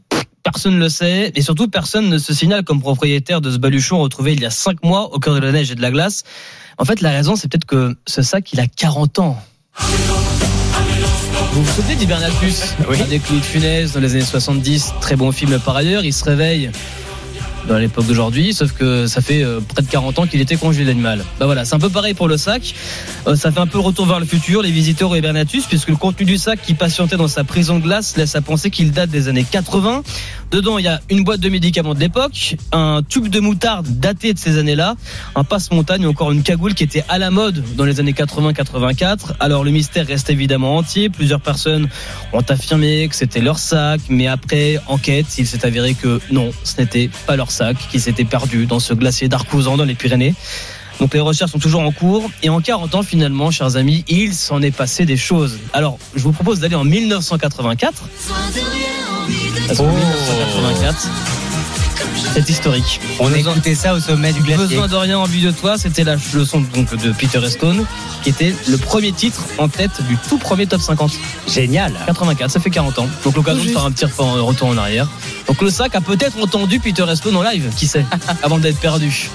personne 0.42 0.74
ne 0.74 0.80
le 0.80 0.90
sait, 0.90 1.32
et 1.34 1.40
surtout 1.40 1.68
personne 1.68 2.10
ne 2.10 2.18
se 2.18 2.34
signale 2.34 2.62
comme 2.62 2.80
propriétaire 2.80 3.40
de 3.40 3.50
ce 3.50 3.56
baluchon 3.56 3.98
retrouvé 4.00 4.34
il 4.34 4.40
y 4.40 4.44
a 4.44 4.50
cinq 4.50 4.84
mois 4.84 5.14
au 5.14 5.18
cœur 5.18 5.34
de 5.34 5.40
la 5.40 5.50
neige 5.50 5.70
et 5.70 5.74
de 5.74 5.80
la 5.80 5.90
glace. 5.90 6.24
En 6.76 6.84
fait, 6.84 7.00
la 7.00 7.10
raison, 7.10 7.34
c'est 7.34 7.48
peut-être 7.48 7.64
que 7.64 7.96
ce 8.06 8.20
sac, 8.20 8.52
il 8.52 8.60
a 8.60 8.66
40 8.66 9.18
ans. 9.20 9.42
Vous 11.52 11.62
vous 11.62 11.72
souvenez 11.72 11.96
d'Hibernatus 11.96 12.74
Avec 12.88 13.22
Claude 13.22 13.42
Funès 13.42 13.92
dans 13.92 14.00
les 14.00 14.14
années 14.14 14.24
70, 14.24 14.92
très 15.00 15.16
bon 15.16 15.32
film 15.32 15.58
par 15.58 15.76
ailleurs, 15.76 16.04
il 16.04 16.12
se 16.12 16.24
réveille 16.24 16.70
dans 17.68 17.78
l'époque 17.78 18.06
d'aujourd'hui, 18.06 18.54
sauf 18.54 18.72
que 18.72 19.06
ça 19.06 19.20
fait 19.20 19.44
euh, 19.44 19.60
près 19.60 19.82
de 19.82 19.86
40 19.86 20.18
ans 20.18 20.26
qu'il 20.26 20.40
était 20.40 20.56
congelé 20.56 20.84
l'animal. 20.84 21.24
Bah 21.38 21.46
voilà, 21.46 21.64
c'est 21.64 21.74
un 21.74 21.78
peu 21.78 21.90
pareil 21.90 22.14
pour 22.14 22.26
le 22.26 22.36
sac. 22.36 22.74
Euh, 23.26 23.36
ça 23.36 23.52
fait 23.52 23.60
un 23.60 23.66
peu 23.66 23.78
retour 23.78 24.06
vers 24.06 24.18
le 24.18 24.26
futur, 24.26 24.62
les 24.62 24.70
visiteurs 24.70 25.10
au 25.10 25.14
Hibernatus, 25.14 25.66
puisque 25.66 25.88
le 25.88 25.96
contenu 25.96 26.24
du 26.24 26.38
sac 26.38 26.60
qui 26.62 26.74
patientait 26.74 27.16
dans 27.16 27.28
sa 27.28 27.44
prison 27.44 27.78
de 27.78 27.84
glace 27.84 28.16
laisse 28.16 28.34
à 28.34 28.40
penser 28.40 28.70
qu'il 28.70 28.90
date 28.90 29.10
des 29.10 29.28
années 29.28 29.44
80. 29.48 30.02
Dedans, 30.50 30.78
il 30.78 30.86
y 30.86 30.88
a 30.88 31.00
une 31.10 31.24
boîte 31.24 31.40
de 31.40 31.50
médicaments 31.50 31.94
de 31.94 32.00
l'époque, 32.00 32.56
un 32.72 33.02
tube 33.06 33.28
de 33.28 33.38
moutarde 33.38 33.86
daté 33.86 34.32
de 34.32 34.38
ces 34.38 34.56
années-là, 34.56 34.96
un 35.34 35.44
passe-montagne 35.44 36.06
ou 36.06 36.10
encore 36.10 36.32
une 36.32 36.42
cagoule 36.42 36.72
qui 36.72 36.84
était 36.84 37.04
à 37.10 37.18
la 37.18 37.30
mode 37.30 37.62
dans 37.76 37.84
les 37.84 38.00
années 38.00 38.12
80-84. 38.12 39.34
Alors 39.40 39.62
le 39.62 39.70
mystère 39.70 40.06
reste 40.06 40.30
évidemment 40.30 40.76
entier. 40.76 41.10
Plusieurs 41.10 41.42
personnes 41.42 41.88
ont 42.32 42.40
affirmé 42.40 43.08
que 43.08 43.14
c'était 43.14 43.40
leur 43.40 43.58
sac, 43.58 44.00
mais 44.08 44.26
après 44.26 44.80
enquête, 44.86 45.26
il 45.36 45.46
s'est 45.46 45.66
avéré 45.66 45.92
que 45.92 46.18
non, 46.30 46.50
ce 46.64 46.80
n'était 46.80 47.10
pas 47.26 47.36
leur 47.36 47.50
sac, 47.50 47.76
qui 47.90 48.00
s'était 48.00 48.24
perdu 48.24 48.64
dans 48.64 48.80
ce 48.80 48.94
glacier 48.94 49.28
d'Arcouzan 49.28 49.76
dans 49.76 49.84
les 49.84 49.94
Pyrénées. 49.94 50.34
Donc 50.98 51.12
les 51.12 51.20
recherches 51.20 51.52
sont 51.52 51.58
toujours 51.58 51.82
en 51.82 51.92
cours 51.92 52.30
et 52.42 52.48
en 52.48 52.62
40 52.62 52.94
ans 52.94 53.02
finalement, 53.02 53.50
chers 53.50 53.76
amis, 53.76 54.02
il 54.08 54.32
s'en 54.32 54.62
est 54.62 54.70
passé 54.70 55.04
des 55.04 55.18
choses. 55.18 55.58
Alors, 55.74 55.98
je 56.16 56.22
vous 56.22 56.32
propose 56.32 56.60
d'aller 56.60 56.74
en 56.74 56.84
1984. 56.84 58.08
Parce 59.68 59.80
qu'en 59.80 59.86
1984, 59.86 61.08
c'est 62.32 62.48
historique. 62.48 63.00
On 63.20 63.32
écoutait 63.34 63.74
ça 63.74 63.92
au 63.92 64.00
sommet 64.00 64.32
du 64.32 64.40
glacier. 64.40 64.66
Besoin 64.66 64.88
de 64.88 64.96
rien 64.96 65.18
en 65.18 65.24
vue 65.24 65.40
de 65.42 65.50
toi, 65.50 65.76
c'était 65.76 66.04
la 66.04 66.16
leçon 66.32 66.64
donc 66.74 66.96
de 66.96 67.12
Peter 67.12 67.46
Stone, 67.50 67.84
qui 68.22 68.30
était 68.30 68.54
le 68.66 68.78
premier 68.78 69.12
titre 69.12 69.44
en 69.58 69.68
tête 69.68 70.02
du 70.08 70.16
tout 70.16 70.38
premier 70.38 70.66
top 70.66 70.80
50. 70.80 71.12
Génial. 71.46 71.92
84, 72.06 72.50
ça 72.50 72.60
fait 72.60 72.70
40 72.70 72.98
ans. 73.00 73.08
Donc 73.24 73.36
l'occasion 73.36 73.62
de 73.62 73.68
faire 73.68 73.84
un 73.84 73.90
petit 73.90 74.06
retour 74.06 74.68
en 74.68 74.78
arrière. 74.78 75.06
Donc 75.46 75.60
le 75.60 75.68
sac 75.68 75.94
a 75.94 76.00
peut-être 76.00 76.42
entendu 76.42 76.80
Peter 76.80 77.04
Stone 77.14 77.36
en 77.36 77.42
live, 77.42 77.70
qui 77.76 77.86
sait, 77.86 78.06
avant 78.42 78.58
d'être 78.58 78.80
perdu. 78.80 79.28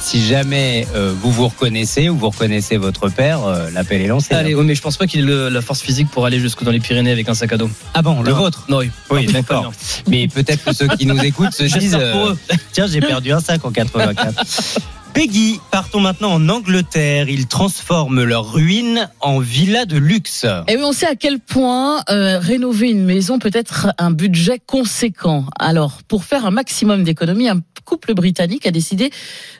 Si 0.00 0.24
jamais 0.26 0.86
euh, 0.94 1.14
vous 1.20 1.30
vous 1.30 1.48
reconnaissez 1.48 2.08
ou 2.08 2.16
vous 2.16 2.30
reconnaissez 2.30 2.78
votre 2.78 3.08
père, 3.10 3.44
euh, 3.44 3.70
l'appel 3.70 4.00
est 4.00 4.06
lancé. 4.06 4.34
Allez, 4.34 4.54
oui, 4.54 4.64
mais 4.64 4.74
je 4.74 4.80
pense 4.82 4.96
pas 4.96 5.06
qu'il 5.06 5.20
ait 5.20 5.24
le- 5.24 5.48
la 5.50 5.60
force 5.60 5.82
physique 5.82 6.08
pour 6.10 6.24
aller 6.26 6.40
jusque 6.40 6.64
dans 6.64 6.70
les 6.70 6.80
Pyrénées 6.80 7.12
avec 7.12 7.28
un 7.28 7.34
sac 7.34 7.52
à 7.52 7.56
dos. 7.58 7.70
Ah 7.94 8.02
bon, 8.02 8.22
le 8.22 8.30
Non. 8.30 8.36
vôtre? 8.38 8.64
Non, 8.68 8.78
oui. 8.78 8.90
Oui, 9.10 9.26
Non, 9.26 9.32
d'accord. 9.32 9.72
Mais 10.08 10.26
peut-être 10.26 10.64
que 10.64 10.74
ceux 10.74 10.88
qui 10.88 11.06
nous 11.06 11.18
écoutent 11.24 11.52
se 11.52 11.64
disent 11.64 11.72
J'espère 11.92 12.12
pour 12.12 12.26
euh, 12.28 12.32
eux. 12.32 12.56
Tiens, 12.72 12.86
j'ai 12.86 13.00
perdu 13.00 13.30
un 13.32 13.40
sac 13.40 13.64
en 13.64 13.70
84. 13.70 14.42
Peggy, 15.12 15.60
partons 15.70 16.00
maintenant 16.00 16.32
en 16.32 16.48
Angleterre. 16.48 17.28
Ils 17.28 17.46
transforment 17.46 18.22
leurs 18.22 18.52
ruines 18.52 19.08
en 19.20 19.40
villa 19.40 19.84
de 19.84 19.96
luxe. 19.96 20.46
Et 20.68 20.76
oui, 20.76 20.82
on 20.84 20.92
sait 20.92 21.06
à 21.06 21.16
quel 21.16 21.40
point 21.40 22.02
euh, 22.08 22.38
rénover 22.38 22.90
une 22.90 23.04
maison 23.04 23.38
peut 23.38 23.50
être 23.52 23.92
un 23.98 24.12
budget 24.12 24.60
conséquent. 24.64 25.46
Alors, 25.58 26.02
pour 26.06 26.24
faire 26.24 26.46
un 26.46 26.50
maximum 26.50 27.02
d'économies, 27.02 27.48
un 27.48 27.60
couple 27.84 28.14
britannique 28.14 28.66
a 28.66 28.70
décidé 28.70 29.10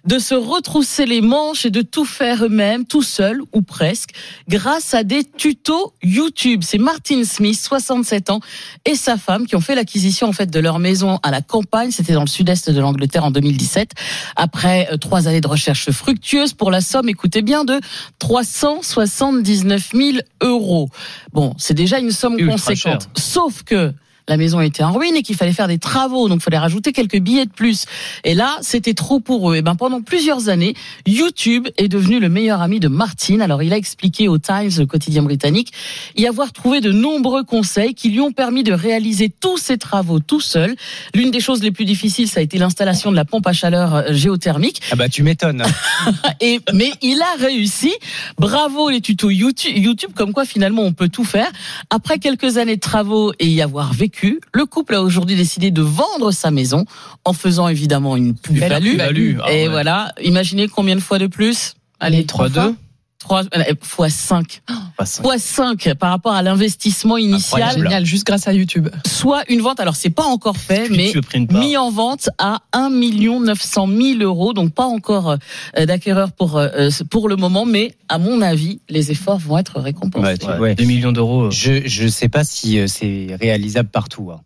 de 0.05 0.19
se 0.21 0.35
retrousser 0.35 1.05
les 1.05 1.21
manches 1.21 1.67
et 1.67 1.71
de 1.71 1.83
tout 1.83 2.05
faire 2.05 2.45
eux-mêmes, 2.45 2.87
tout 2.87 3.03
seul 3.03 3.41
ou 3.53 3.63
presque, 3.63 4.11
grâce 4.49 4.95
à 4.95 5.03
des 5.03 5.25
tutos 5.25 5.95
YouTube. 6.03 6.63
C'est 6.65 6.79
Martin 6.79 7.25
Smith, 7.25 7.59
67 7.61 8.31
ans, 8.31 8.41
et 8.85 8.95
sa 8.95 9.17
femme 9.17 9.47
qui 9.47 9.57
ont 9.57 9.61
fait 9.61 9.75
l'acquisition 9.75 10.29
en 10.29 10.33
fait 10.33 10.47
de 10.47 10.61
leur 10.61 10.79
maison 10.79 11.19
à 11.23 11.33
la 11.33 11.43
campagne. 11.43 11.91
C'était 11.91 12.13
dans 12.13 12.21
le 12.21 12.29
sud-est 12.29 12.71
de 12.71 12.81
l'Angleterre 12.81 13.25
en 13.25 13.33
2017. 13.33 13.91
Après 14.37 14.89
euh, 14.93 14.97
trois 14.97 15.27
années 15.27 15.40
de 15.41 15.49
recherche 15.49 15.91
fructueuse 15.91 16.53
pour 16.53 16.71
la 16.71 16.81
somme, 16.81 17.09
écoutez 17.09 17.43
bien, 17.43 17.65
de 17.65 17.81
379 18.19 19.91
000 19.95 20.19
euros. 20.43 20.91
Bon, 21.33 21.55
c'est 21.59 21.75
déjà 21.75 21.99
une 21.99 22.11
somme 22.11 22.39
Ultra 22.39 22.53
conséquente. 22.53 23.03
cher. 23.03 23.11
Sauf 23.17 23.63
que 23.63 23.93
la 24.31 24.37
maison 24.37 24.61
était 24.61 24.85
en 24.85 24.93
ruine 24.93 25.17
et 25.17 25.23
qu'il 25.23 25.37
fallait 25.37 25.53
faire 25.53 25.67
des 25.67 25.79
travaux, 25.79 26.29
donc 26.29 26.39
il 26.39 26.45
fallait 26.45 26.59
rajouter 26.59 26.93
quelques 26.93 27.19
billets 27.19 27.47
de 27.47 27.51
plus. 27.51 27.85
Et 28.25 28.35
là, 28.35 28.57
c'était 28.63 28.95
trop 28.95 29.19
pour 29.19 29.51
eux. 29.51 29.57
Et 29.57 29.63
ben 29.63 29.75
pendant 29.75 30.01
plusieurs 30.01 30.49
années, 30.49 30.75
YouTube 31.07 31.67
est 31.77 31.89
devenu 31.89 32.21
le 32.21 32.29
meilleur 32.29 32.63
ami 32.63 32.79
de 32.79 32.87
Martin. 32.87 33.41
Alors 33.41 33.63
il 33.63 33.73
a 33.73 33.77
expliqué 33.77 34.29
au 34.29 34.39
Times, 34.39 34.71
le 34.79 34.87
quotidien 34.87 35.25
britannique, 35.25 35.73
y 36.17 36.27
avoir 36.27 36.53
trouvé 36.53 36.81
de 36.81 36.93
nombreux 36.93 37.43
conseils 37.43 37.95
qui 37.95 38.09
lui 38.11 38.21
ont 38.21 38.31
permis 38.31 38.63
de 38.63 38.73
réaliser 38.73 39.31
tous 39.31 39.59
ses 39.59 39.79
travaux 39.79 40.21
tout 40.21 40.41
seul. 40.41 40.77
L'une 41.13 41.33
des 41.33 41.41
choses 41.41 41.63
les 41.63 41.73
plus 41.73 41.85
difficiles, 41.85 42.29
ça 42.29 42.39
a 42.39 42.43
été 42.43 42.57
l'installation 42.57 43.11
de 43.11 43.17
la 43.17 43.25
pompe 43.25 43.49
à 43.49 43.53
chaleur 43.53 43.95
euh, 43.95 44.03
géothermique. 44.13 44.81
Ah 44.93 44.97
bah 44.97 45.09
tu 45.09 45.25
m'étonnes. 45.25 45.65
Et 46.41 46.61
mais 46.73 46.93
il 47.03 47.21
a 47.21 47.43
réussi. 47.43 47.93
Bravo 48.39 48.91
les 48.91 49.01
tutos 49.01 49.31
YouTube, 49.31 49.77
YouTube, 49.77 50.11
comme 50.15 50.33
quoi 50.33 50.45
finalement 50.45 50.83
on 50.83 50.93
peut 50.93 51.09
tout 51.09 51.25
faire. 51.25 51.51
Après 51.91 52.19
quelques 52.21 52.59
années 52.59 52.77
de 52.77 52.81
travaux 52.81 53.33
et 53.41 53.49
y 53.49 53.61
avoir 53.61 53.93
vécu, 53.93 54.20
le 54.53 54.67
couple 54.67 54.95
a 54.95 55.03
aujourd'hui 55.03 55.37
décidé 55.37 55.71
de 55.71 55.83
vendre 55.83 56.33
sa 56.33 56.51
maison 56.51 56.85
en 57.25 57.33
faisant 57.33 57.69
évidemment 57.69 58.17
une 58.17 58.35
plus-value. 58.35 58.89
plus-value. 58.91 59.39
Ah 59.43 59.53
Et 59.53 59.63
ouais. 59.65 59.69
voilà, 59.69 60.13
imaginez 60.23 60.69
combien 60.69 60.97
de 60.97 61.01
fois 61.01 61.19
de 61.19 61.27
plus? 61.27 61.75
Allez, 62.01 62.25
trois 62.27 62.49
3-2. 62.49 62.75
3 63.21 63.45
fois 63.83 64.09
5. 64.09 64.63
Pas 64.97 65.07
cinq. 65.07 65.23
Fois 65.23 65.39
5 65.39 65.95
par 65.95 66.11
rapport 66.11 66.33
à 66.33 66.43
l'investissement 66.43 67.17
initial. 67.17 67.61
Génial, 67.83 68.05
juste 68.05 68.27
grâce 68.27 68.49
à 68.49 68.53
YouTube. 68.53 68.89
Soit 69.07 69.45
une 69.51 69.61
vente, 69.61 69.79
alors 69.79 69.95
c'est 69.95 70.11
pas 70.11 70.25
encore 70.25 70.57
fait, 70.57 70.89
mais 70.97 71.13
mis 71.61 71.77
en 71.77 71.91
vente 71.91 72.29
à 72.39 72.61
1 72.73 72.91
900 72.91 73.87
000 73.89 74.21
euros, 74.23 74.53
donc 74.53 74.73
pas 74.73 74.85
encore 74.87 75.37
euh, 75.79 75.87
d'acquéreur 75.87 76.33
pour 76.33 76.57
euh, 76.59 76.89
pour 77.11 77.29
le 77.29 77.37
moment, 77.37 77.65
mais 77.67 77.95
à 78.09 78.19
mon 78.19 78.41
avis, 78.43 78.81
les 78.89 79.11
efforts 79.11 79.39
vont 79.39 79.59
être 79.59 79.79
récompensés. 79.81 80.27
Ouais, 80.27 80.39
tu- 80.39 80.47
Ouais, 80.47 80.59
ouais. 80.59 80.75
2 80.75 80.85
millions 80.85 81.13
d'euros. 81.13 81.45
euh. 81.45 81.51
Je 81.51 81.83
je 81.87 82.09
sais 82.09 82.29
pas 82.29 82.43
si 82.45 82.79
euh, 82.79 82.87
c'est 82.87 83.37
réalisable 83.41 83.89
partout. 83.91 84.31
hein. 84.33 84.41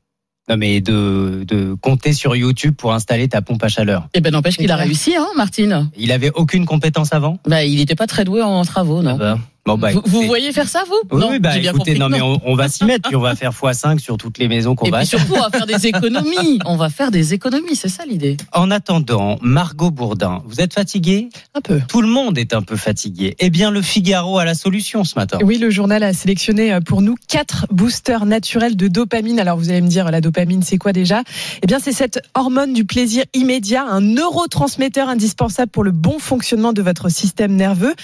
Non 0.49 0.57
mais 0.59 0.81
de 0.81 1.45
de 1.47 1.75
compter 1.81 2.13
sur 2.13 2.37
YouTube 2.37 2.75
pour 2.77 2.93
installer 2.93 3.29
ta 3.29 3.41
pompe 3.41 3.63
à 3.65 3.69
chaleur. 3.69 4.09
Eh 4.13 4.21
ben 4.21 4.31
n'empêche 4.31 4.59
qu'il 4.59 4.71
a 4.71 4.77
réussi, 4.77 5.17
hein, 5.17 5.27
Martine. 5.37 5.91
Il 5.97 6.13
avait 6.13 6.31
aucune 6.35 6.67
compétence 6.67 7.13
avant? 7.15 7.39
Bah, 7.49 7.65
il 7.65 7.77
n'était 7.77 7.95
pas 7.95 8.07
très 8.07 8.25
doué 8.25 8.43
en 8.43 8.63
travaux, 8.65 9.03
non? 9.03 9.15
Ah 9.15 9.19
bah, 9.19 9.39
Bon 9.67 9.79
bah 9.79 9.89
vous, 10.05 10.23
voyez 10.27 10.53
faire 10.53 10.69
ça, 10.69 10.85
vous 10.87 10.93
Oui, 11.11 11.21
Non, 11.23 11.31
oui, 11.31 11.39
bah 11.39 11.53
j'ai 11.55 11.61
bien 11.61 11.71
écoutez, 11.71 11.95
compris 11.95 11.99
non 12.01 12.09
que 12.09 12.13
mais 12.13 12.21
on, 12.21 12.39
on 12.45 12.55
va 12.55 12.69
s'y 12.69 12.85
mettre 12.85 13.09
puis 13.09 13.17
on 13.17 13.21
va 13.21 13.35
faire 13.35 13.51
x5 13.53 13.99
sur 13.99 14.19
toutes 14.19 14.37
les 14.37 14.47
maisons 14.47 14.75
qu'on 14.75 14.85
Et 14.85 14.91
va. 14.91 14.99
puis 14.99 15.07
surtout, 15.07 15.33
on 15.35 15.41
va 15.41 15.49
faire 15.49 15.65
des 15.65 15.87
économies. 15.87 16.59
On 16.67 16.77
va 16.77 16.91
faire 16.91 17.11
des 17.11 17.33
économies, 17.33 17.75
c'est 17.75 17.89
ça 17.89 18.05
l'idée. 18.05 18.37
En 18.53 18.71
attendant, 18.71 19.39
Margot 19.41 19.91
Bourdin, 19.91 20.43
vous 20.47 20.61
êtes 20.61 20.75
fatiguée? 20.75 21.31
Un 21.55 21.63
peu. 21.63 21.81
Tout 21.89 22.03
le 22.03 22.09
monde 22.09 22.37
est 22.37 22.53
un 22.53 22.61
peu 22.61 22.77
fatigué. 22.77 23.37
Eh 23.39 23.49
bien, 23.49 23.71
le 23.71 23.81
Figaro 23.81 24.39
a 24.39 24.45
la 24.45 24.55
solution 24.55 25.03
ce 25.03 25.19
matin. 25.19 25.39
Oui, 25.43 25.57
le 25.57 25.71
journal 25.71 26.03
a 26.03 26.13
sélectionné 26.13 26.71
euh, 26.71 26.81
pour 26.81 27.01
nous 27.01 27.15
quatre 27.27 27.67
boosters 27.71 28.27
naturels 28.27 28.77
de 28.77 28.87
dopamine. 28.89 29.41
Alors 29.41 29.57
vous 29.57 29.71
allez 29.71 29.81
me 29.81 29.89
dire, 29.89 30.11
la 30.11 30.21
dopamine, 30.21 30.63
c'est 30.63 30.77
quoi 30.77 30.93
déjà? 30.93 31.23
Eh 31.63 31.67
bien, 31.67 31.79
c'est 31.79 31.93
cette 31.93 32.21
hormone 32.35 32.75
du 32.75 32.85
plaisir 32.85 33.25
immédiat, 33.33 33.87
un 33.89 34.03
neurotransmetteur 34.03 35.09
indispensable 35.09 35.71
pour 35.71 35.85
le 35.85 35.91
bon 35.93 36.19
fonctionnement 36.19 36.75
de 36.75 36.83
votre 36.83 37.09
système 37.09 37.57
nerveux. 37.57 37.95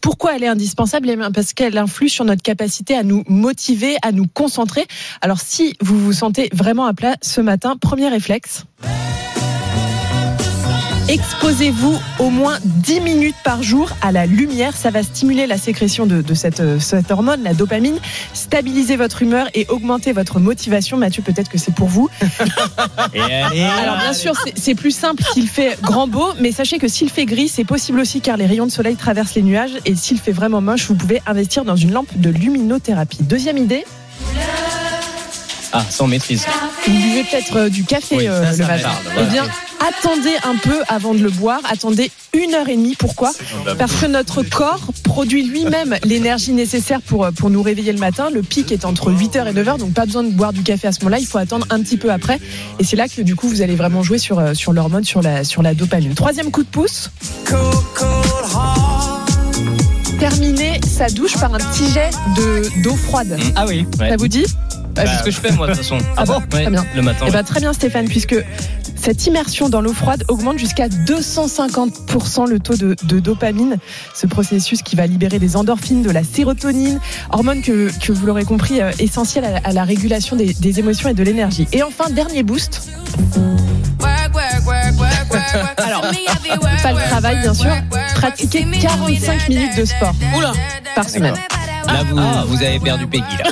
Pourquoi 0.00 0.34
elle 0.36 0.44
est 0.44 0.48
indispensable? 0.48 1.09
Parce 1.34 1.52
qu'elle 1.52 1.78
influe 1.78 2.08
sur 2.08 2.24
notre 2.24 2.42
capacité 2.42 2.94
à 2.94 3.02
nous 3.02 3.24
motiver, 3.28 3.96
à 4.02 4.12
nous 4.12 4.26
concentrer. 4.26 4.86
Alors 5.20 5.40
si 5.40 5.76
vous 5.80 5.98
vous 5.98 6.12
sentez 6.12 6.48
vraiment 6.52 6.86
à 6.86 6.94
plat 6.94 7.16
ce 7.22 7.40
matin, 7.40 7.76
premier 7.80 8.08
réflexe. 8.08 8.64
Exposez-vous 11.10 11.98
au 12.20 12.30
moins 12.30 12.58
10 12.64 13.00
minutes 13.00 13.34
par 13.42 13.64
jour 13.64 13.90
à 14.00 14.12
la 14.12 14.26
lumière. 14.26 14.76
Ça 14.76 14.90
va 14.90 15.02
stimuler 15.02 15.48
la 15.48 15.58
sécrétion 15.58 16.06
de, 16.06 16.22
de 16.22 16.34
cette, 16.34 16.60
euh, 16.60 16.78
cette 16.78 17.10
hormone, 17.10 17.42
la 17.42 17.52
dopamine, 17.52 17.98
stabiliser 18.32 18.94
votre 18.94 19.20
humeur 19.20 19.48
et 19.54 19.66
augmenter 19.70 20.12
votre 20.12 20.38
motivation. 20.38 20.96
Mathieu, 20.96 21.24
peut-être 21.24 21.48
que 21.48 21.58
c'est 21.58 21.74
pour 21.74 21.88
vous. 21.88 22.08
Et 23.12 23.20
allez, 23.20 23.60
Alors 23.60 23.96
bien 23.96 24.12
sûr, 24.12 24.34
c'est 24.54 24.76
plus 24.76 24.92
simple 24.92 25.24
s'il 25.32 25.48
fait 25.48 25.76
grand 25.82 26.06
beau, 26.06 26.28
mais 26.38 26.52
sachez 26.52 26.78
que 26.78 26.86
s'il 26.86 27.10
fait 27.10 27.26
gris, 27.26 27.48
c'est 27.48 27.64
possible 27.64 27.98
aussi 27.98 28.20
car 28.20 28.36
les 28.36 28.46
rayons 28.46 28.66
de 28.66 28.70
soleil 28.70 28.94
traversent 28.94 29.34
les 29.34 29.42
nuages. 29.42 29.78
Et 29.86 29.96
s'il 29.96 30.20
fait 30.20 30.30
vraiment 30.30 30.60
moche, 30.60 30.86
vous 30.86 30.94
pouvez 30.94 31.20
investir 31.26 31.64
dans 31.64 31.74
une 31.74 31.90
lampe 31.90 32.16
de 32.16 32.30
luminothérapie. 32.30 33.24
Deuxième 33.24 33.58
idée, 33.58 33.84
Ah, 35.72 35.84
sans 35.88 36.06
maîtrise. 36.06 36.44
vous 36.86 36.92
buvez 36.92 37.24
peut-être 37.24 37.56
euh, 37.56 37.68
du 37.68 37.84
café 37.84 38.16
Oui, 38.16 38.24
ça, 38.26 38.32
euh, 38.32 38.52
ça 38.52 38.62
le 38.62 38.66
matin. 38.68 38.88
parle, 39.14 39.18
Eh 39.20 39.30
bien, 39.30 39.44
attendez 39.80 40.34
un 40.44 40.56
peu 40.56 40.82
avant 40.88 41.14
de 41.14 41.20
le 41.22 41.30
boire. 41.30 41.60
Attendez 41.70 42.10
une 42.32 42.54
heure 42.54 42.68
et 42.68 42.76
demie. 42.76 42.96
Pourquoi? 42.98 43.32
Parce 43.78 43.92
que 43.94 44.06
notre 44.06 44.42
corps 44.42 44.80
produit 45.04 45.44
lui-même 45.44 45.96
l'énergie 46.04 46.52
nécessaire 46.52 47.00
pour, 47.02 47.24
euh, 47.24 47.30
pour 47.30 47.50
nous 47.50 47.62
réveiller 47.62 47.92
le 47.92 47.98
matin. 48.00 48.30
Le 48.30 48.42
pic 48.42 48.72
est 48.72 48.84
entre 48.84 49.12
8h 49.12 49.48
et 49.48 49.52
9h, 49.52 49.78
donc 49.78 49.92
pas 49.92 50.06
besoin 50.06 50.24
de 50.24 50.30
boire 50.30 50.52
du 50.52 50.62
café 50.62 50.88
à 50.88 50.92
ce 50.92 51.00
moment-là. 51.00 51.18
Il 51.20 51.26
faut 51.26 51.38
attendre 51.38 51.66
un 51.70 51.80
petit 51.80 51.96
peu 51.96 52.10
après. 52.10 52.40
Et 52.80 52.84
c'est 52.84 52.96
là 52.96 53.06
que 53.08 53.22
du 53.22 53.36
coup, 53.36 53.48
vous 53.48 53.62
allez 53.62 53.76
vraiment 53.76 54.02
jouer 54.02 54.18
sur, 54.18 54.42
sur 54.56 54.72
l'hormone, 54.72 55.04
sur 55.04 55.22
la, 55.22 55.44
sur 55.44 55.62
la 55.62 55.74
dopamine. 55.74 56.14
Troisième 56.14 56.50
coup 56.50 56.62
de 56.64 56.68
pouce. 56.68 57.10
Terminer 60.20 60.78
sa 60.86 61.08
douche 61.08 61.36
par 61.38 61.54
un 61.54 61.58
petit 61.58 61.90
jet 61.92 62.10
de- 62.36 62.82
d'eau 62.82 62.94
froide. 62.94 63.38
Ah 63.56 63.64
oui. 63.66 63.86
Ouais. 63.98 64.10
Ça 64.10 64.16
vous 64.16 64.28
dit? 64.28 64.44
Bah, 64.94 65.02
c'est 65.06 65.18
ce 65.18 65.22
que 65.24 65.30
je 65.30 65.40
fais 65.40 65.50
moi 65.52 65.66
de 65.66 65.72
toute 65.72 65.82
façon. 65.82 65.98
Ah 66.16 66.24
bon 66.26 66.34
Ouais, 66.38 66.46
Très 66.50 66.70
bien. 66.70 66.84
Le 66.94 67.00
matin. 67.02 67.24
Eh 67.26 67.30
ben, 67.30 67.42
très 67.42 67.60
bien 67.60 67.72
Stéphane, 67.72 68.06
puisque 68.06 68.36
cette 68.96 69.26
immersion 69.26 69.70
dans 69.70 69.80
l'eau 69.80 69.94
froide 69.94 70.24
augmente 70.28 70.58
jusqu'à 70.58 70.88
250% 70.88 72.46
le 72.48 72.58
taux 72.60 72.76
de, 72.76 72.94
de 73.04 73.18
dopamine, 73.20 73.78
ce 74.14 74.26
processus 74.26 74.82
qui 74.82 74.94
va 74.96 75.06
libérer 75.06 75.38
des 75.38 75.56
endorphines, 75.56 76.02
de 76.02 76.10
la 76.10 76.22
sérotonine, 76.22 77.00
hormone 77.30 77.62
que, 77.62 77.90
que 77.98 78.12
vous 78.12 78.26
l'aurez 78.26 78.44
compris, 78.44 78.82
euh, 78.82 78.90
essentielle 78.98 79.44
à, 79.46 79.50
la- 79.52 79.60
à 79.64 79.72
la 79.72 79.84
régulation 79.84 80.36
des, 80.36 80.52
des 80.52 80.78
émotions 80.80 81.08
et 81.08 81.14
de 81.14 81.22
l'énergie. 81.22 81.66
Et 81.72 81.82
enfin, 81.82 82.10
dernier 82.10 82.42
boost. 82.42 82.82
Alors, 85.76 86.02
pas 86.82 86.92
le 86.92 87.08
travail 87.08 87.40
bien 87.40 87.54
sûr, 87.54 87.70
pratiquer 88.16 88.66
45 88.80 89.48
minutes 89.48 89.76
de 89.76 89.84
sport 89.84 90.14
Oula 90.36 90.52
par 90.94 91.08
semaine. 91.08 91.34
Là, 91.86 92.04
vous, 92.08 92.48
vous 92.48 92.62
avez 92.62 92.78
perdu 92.78 93.06
Peggy. 93.06 93.24
Là. 93.42 93.50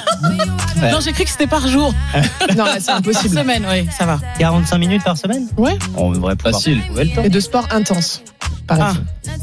Ouais. 0.81 0.93
Non, 0.93 1.01
j'ai 1.01 1.13
cru 1.13 1.25
que 1.25 1.31
c'était 1.31 1.47
par 1.49 1.67
jour. 1.67 1.93
Non, 2.57 2.65
c'est 2.79 2.87
Par 2.87 2.97
impossible. 2.99 3.39
semaine, 3.39 3.67
oui, 3.69 3.89
ça 3.97 4.07
va. 4.07 4.19
45 4.39 4.79
minutes 4.79 5.03
par 5.05 5.17
semaine? 5.17 5.47
Ouais. 5.57 5.77
On 5.97 6.13
devrait 6.13 6.37
pouvoir 6.37 6.55
Facile. 6.55 6.81
trouver 6.85 7.05
le 7.05 7.11
temps. 7.15 7.23
Et 7.25 7.29
de 7.29 7.41
sport 7.41 7.67
intense. 7.73 8.23
Par 8.69 8.79
Ah. 8.81 8.93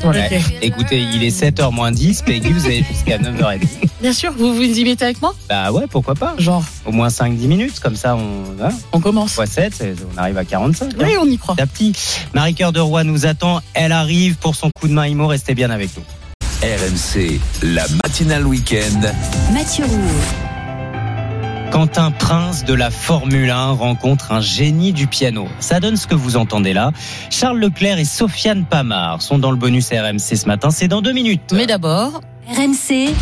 Voilà. 0.02 0.22
Ouais. 0.30 0.42
Écoutez, 0.62 1.00
il 1.02 1.24
est 1.24 1.36
7h 1.38 1.72
moins 1.74 1.92
10, 1.92 2.22
Peggy, 2.22 2.50
vous 2.52 2.66
avez 2.66 2.84
jusqu'à 2.90 3.18
9h30. 3.18 3.60
Bien 4.02 4.14
sûr, 4.14 4.32
vous 4.38 4.54
vous 4.54 4.62
y 4.62 4.84
mettez 4.84 5.06
avec 5.06 5.22
moi 5.22 5.34
Bah 5.50 5.72
ouais, 5.72 5.86
pourquoi 5.90 6.14
pas 6.16 6.36
Genre, 6.38 6.64
Au 6.86 6.92
moins 6.92 7.08
5-10 7.08 7.48
minutes, 7.48 7.80
comme 7.80 7.96
ça 7.96 8.16
on, 8.16 8.44
hein, 8.64 8.70
on 8.92 9.00
commence. 9.00 9.34
fois 9.34 9.46
7, 9.48 9.84
on 10.14 10.18
arrive 10.18 10.38
à 10.38 10.46
45. 10.46 10.86
hein. 10.86 10.98
Oui, 11.00 11.16
on 11.20 11.26
y 11.26 11.38
croit. 11.38 11.56
Petit 11.56 11.62
à 11.64 11.68
petit. 11.68 11.94
Marie-Cœur 12.34 12.72
de 12.72 12.80
Roy 12.80 13.04
nous 13.04 13.26
attend, 13.26 13.62
elle 13.74 13.92
arrive 13.92 14.36
pour 14.36 14.56
son 14.56 14.70
coup 14.80 14.88
de 14.88 14.94
main 14.94 15.08
IMO, 15.08 15.28
restez 15.28 15.56
bien 15.56 15.70
avec 15.72 15.90
nous. 15.98 16.04
RMC, 16.62 17.40
la 17.64 17.86
matinale 18.04 18.46
week-end. 18.46 19.02
Mathieu 19.54 19.86
Roux. 19.86 20.45
Quand 21.76 21.98
un 21.98 22.10
prince 22.10 22.64
de 22.64 22.74
la 22.74 22.90
Formule 22.90 23.50
1 23.50 23.72
rencontre 23.72 24.32
un 24.32 24.40
génie 24.40 24.94
du 24.94 25.08
piano, 25.08 25.50
ça 25.60 25.82
donne 25.82 25.98
ce 25.98 26.08
que 26.08 26.16
vous 26.16 26.38
entendez 26.38 26.72
là. 26.72 26.94
Charles 27.30 27.60
Leclerc 27.60 28.00
et 28.00 28.06
Sofiane 28.06 28.64
Pamar 28.64 29.22
sont 29.22 29.40
dans 29.40 29.52
le 29.52 29.58
bonus 29.58 29.90
RMC 29.90 30.38
ce 30.38 30.46
matin, 30.48 30.70
c'est 30.72 30.88
dans 30.88 31.02
deux 31.02 31.12
minutes. 31.12 31.52
Mais 31.52 31.68
d'abord, 31.68 32.22
RMC, 32.48 33.14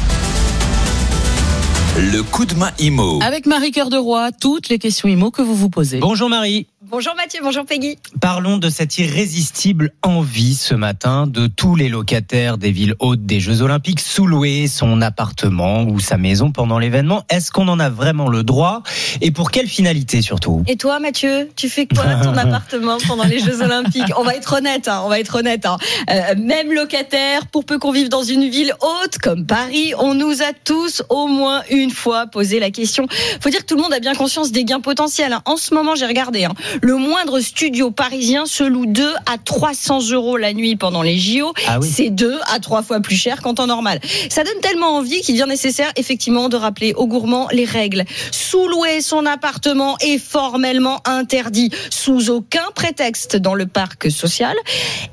Le 1.98 2.22
coup 2.22 2.46
de 2.46 2.54
main 2.54 2.70
IMO. 2.78 3.24
avec 3.24 3.48
Marie 3.48 3.72
Cœur 3.72 3.89
de 3.89 3.98
Roi, 3.98 4.32
toutes 4.32 4.70
les 4.70 4.78
questions 4.78 5.10
IMO 5.10 5.32
que 5.32 5.42
vous 5.42 5.56
vous 5.56 5.72
posez. 5.72 5.98
Bonjour 5.98 6.30
Marie. 6.30 6.68
Bonjour 6.93 7.15
Mathieu, 7.15 7.39
bonjour 7.41 7.65
Peggy. 7.65 7.97
Parlons 8.21 8.60
de 8.60 8.69
cette 8.69 8.99
irrésistible 8.99 9.93
envie 10.03 10.53
ce 10.53 10.75
matin 10.75 11.25
de 11.25 11.47
tous 11.47 11.75
les 11.75 11.89
locataires 11.89 12.60
des 12.60 12.69
villes 12.69 12.93
hautes 12.99 13.25
des 13.25 13.39
Jeux 13.39 13.63
Olympiques 13.63 13.99
sous-louer 13.99 14.67
son 14.67 15.01
appartement 15.01 15.86
ou 15.86 15.99
sa 15.99 16.19
maison 16.19 16.51
pendant 16.51 16.77
l'événement. 16.77 17.23
Est-ce 17.29 17.49
qu'on 17.49 17.67
en 17.67 17.79
a 17.79 17.89
vraiment 17.89 18.27
le 18.29 18.43
droit? 18.43 18.84
Et 19.21 19.32
pour 19.32 19.49
quelle 19.49 19.65
finalité 19.65 20.21
surtout? 20.21 20.62
Et 20.67 20.75
toi 20.75 20.99
Mathieu, 20.99 21.49
tu 21.56 21.67
fais 21.67 21.88
quoi 21.88 22.03
ton 22.21 22.34
appartement 22.38 22.99
pendant 23.08 23.23
les 23.23 23.39
Jeux 23.39 23.63
Olympiques? 23.63 24.13
On 24.15 24.23
va 24.23 24.36
être 24.36 24.53
honnête, 24.53 24.88
hein, 24.88 25.01
on 25.03 25.10
va 25.10 25.19
être 25.19 25.39
honnête. 25.39 25.65
Hein. 25.65 25.77
Euh, 26.12 26.36
même 26.38 26.71
locataire, 26.71 27.47
pour 27.47 27.65
peu 27.65 27.79
qu'on 27.79 27.91
vive 27.91 28.10
dans 28.10 28.21
une 28.21 28.47
ville 28.47 28.71
haute 28.82 29.17
comme 29.17 29.47
Paris, 29.47 29.93
on 29.97 30.13
nous 30.13 30.43
a 30.43 30.53
tous 30.63 31.01
au 31.10 31.25
moins 31.25 31.63
une 31.71 31.89
fois 31.89 32.27
posé 32.27 32.60
la 32.60 32.69
question. 32.69 33.08
Faut 33.41 33.49
dire 33.49 33.62
que 33.62 33.65
tout 33.65 33.77
le 33.77 33.82
monde 33.82 33.93
a 33.93 33.99
bien 33.99 34.13
conscience 34.13 34.51
des 34.51 34.63
gains 34.63 34.79
potentiels. 34.79 35.34
hein. 35.34 35.41
En 35.45 35.58
ce 35.58 35.73
moment, 35.73 35.95
j'ai 35.95 36.06
regardé, 36.06 36.47
le 36.84 36.98
moindre 36.98 37.39
studio 37.39 37.91
parisien 37.91 38.46
se 38.46 38.65
loue 38.65 38.86
2 38.86 39.13
à 39.26 39.38
300 39.38 40.12
euros 40.12 40.36
la 40.36 40.52
nuit 40.52 40.76
pendant 40.76 41.02
les 41.02 41.17
JO. 41.17 41.54
Ah 41.65 41.80
oui. 41.80 41.89
C'est 41.89 42.10
2 42.10 42.39
à 42.54 42.60
3 42.60 42.84
fois 42.84 43.00
plus 43.00 43.15
cher 43.15 43.41
qu'en 43.41 43.54
temps 43.54 43.67
normal. 43.67 44.02
Ça 44.30 44.43
donne 44.43 44.60
tellement 44.62 44.98
envie 44.98 45.22
qu'il 45.22 45.36
devient 45.36 45.48
nécessaire 45.48 45.93
effectivement 45.96 46.50
de 46.50 46.58
rappeler 46.58 46.93
aux 46.93 47.08
gourmands 47.08 47.48
les 47.54 47.63
règles. 47.63 48.04
Sous-louer 48.32 49.00
son 49.00 49.26
appartement 49.26 49.98
est 50.02 50.17
formellement 50.17 51.02
interdit 51.06 51.72
sous 51.89 52.30
aucun 52.30 52.65
prétexte 52.76 53.38
dans 53.38 53.54
le 53.54 53.65
parc 53.65 54.12
social, 54.12 54.58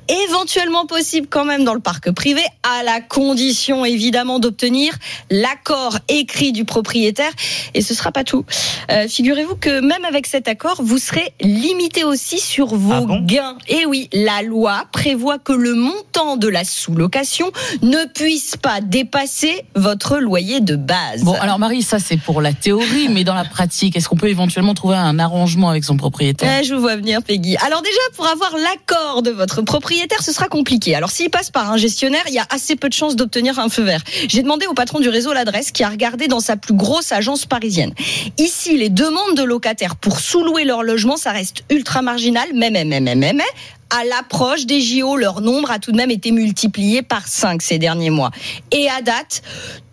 éventuellement 0.09 0.87
possible 0.87 1.29
quand 1.31 1.45
même 1.45 1.63
dans 1.63 1.75
le 1.75 1.81
parc 1.81 2.11
privé, 2.11 2.43
à 2.65 2.83
la 2.83 3.01
condition 3.01 3.85
évidemment 3.85 4.41
d'obtenir 4.41 4.93
l'accord 5.31 5.99
écrit 6.09 6.51
du 6.51 6.65
propriétaire. 6.65 7.31
Et 7.75 7.81
ce 7.81 7.95
sera 7.95 8.11
pas 8.11 8.25
tout. 8.25 8.45
Euh, 8.91 9.07
Figurez-vous 9.07 9.55
que 9.55 9.81
même 9.81 10.05
avec 10.05 10.27
cet 10.27 10.49
accord, 10.49 10.81
vous 10.83 10.99
serez 10.99 11.33
limité 11.61 12.05
aussi 12.05 12.39
sur 12.39 12.75
vos 12.75 13.07
gains. 13.23 13.57
Et 13.69 13.87
oui, 13.87 14.09
la 14.13 14.43
loi 14.43 14.85
prévoit 14.93 15.39
que 15.39 15.53
le 15.53 15.75
montant 15.75 16.37
de 16.37 16.49
la 16.49 16.65
sous-location 16.65 17.51
ne 17.83 18.07
puisse 18.07 18.57
pas 18.57 18.81
dépasser 18.81 19.65
votre 19.75 20.19
loyer 20.19 20.61
de 20.61 20.77
base. 20.77 21.23
Bon, 21.23 21.35
alors 21.35 21.59
Marie, 21.59 21.83
ça 21.83 21.99
c'est 21.99 22.17
pour 22.17 22.41
la 22.41 22.53
théorie, 22.53 23.09
mais 23.11 23.25
dans 23.25 23.35
la 23.35 23.45
pratique, 23.45 23.97
est-ce 23.97 24.09
qu'on 24.09 24.17
peut 24.17 24.29
éventuellement 24.29 24.75
trouver 24.75 24.97
un 24.97 25.19
arrangement 25.19 25.69
avec 25.69 25.85
son 25.85 25.97
propriétaire? 25.97 26.49
Ouais, 26.49 26.65
je 26.65 26.75
vous 26.75 26.81
vois 26.81 26.97
venir, 26.97 27.23
Peggy. 27.23 27.57
Alors 27.59 27.83
déjà, 27.83 28.01
pour 28.17 28.27
avoir 28.27 28.53
l'accord 28.57 29.23
de 29.23 29.31
votre 29.31 29.63
propriétaire, 29.63 30.23
ce 30.23 30.33
sera 30.33 30.49
compliqué. 30.49 30.95
Alors 30.95 31.11
s'il 31.11 31.31
passe 31.31 31.51
par 31.51 31.71
un 31.71 31.77
gestionnaire, 31.77 32.25
il 32.29 32.35
y 32.35 32.39
a 32.39 32.47
assez 32.51 32.77
peu 32.77 32.89
de 32.89 32.95
chances 32.95 33.17
d'obtenir 33.17 33.59
un 33.59 33.69
feu 33.69 33.83
vert. 33.83 34.03
J'ai 34.29 34.43
demandé 34.43 34.67
au 34.67 34.75
patron 34.75 35.01
du 35.01 35.09
réseau 35.09 35.33
l'adresse 35.33 35.73
qui 35.73 35.85
a 35.85 35.91
regardé 35.91 36.29
dans 36.29 36.41
sa 36.41 36.57
plus 36.57 36.75
grosse 36.75 37.13
agence 37.13 37.45
parisienne. 37.47 37.93
Ici, 38.39 38.77
les 38.77 38.89
demandes 38.89 39.37
de 39.37 39.43
locataires 39.43 39.97
pour 39.97 40.21
sous-louer 40.21 40.65
leur 40.65 40.83
logement, 40.83 41.17
ça 41.17 41.33
ultra 41.71 42.03
marginal, 42.03 42.49
mais, 42.55 42.71
mais, 42.71 42.85
mais, 42.85 43.01
mais, 43.01 43.15
mais, 43.15 43.33
mais, 43.33 43.45
à 43.91 44.05
l'approche 44.05 44.67
des 44.67 44.81
JO, 44.81 45.17
leur 45.17 45.41
nombre 45.41 45.71
a 45.71 45.79
tout 45.79 45.91
de 45.91 45.97
même 45.97 46.11
été 46.11 46.31
multiplié 46.31 47.03
par 47.03 47.27
5 47.27 47.61
ces 47.61 47.79
derniers 47.79 48.11
mois. 48.11 48.31
Et 48.71 48.89
à 48.89 49.03
date, 49.03 49.43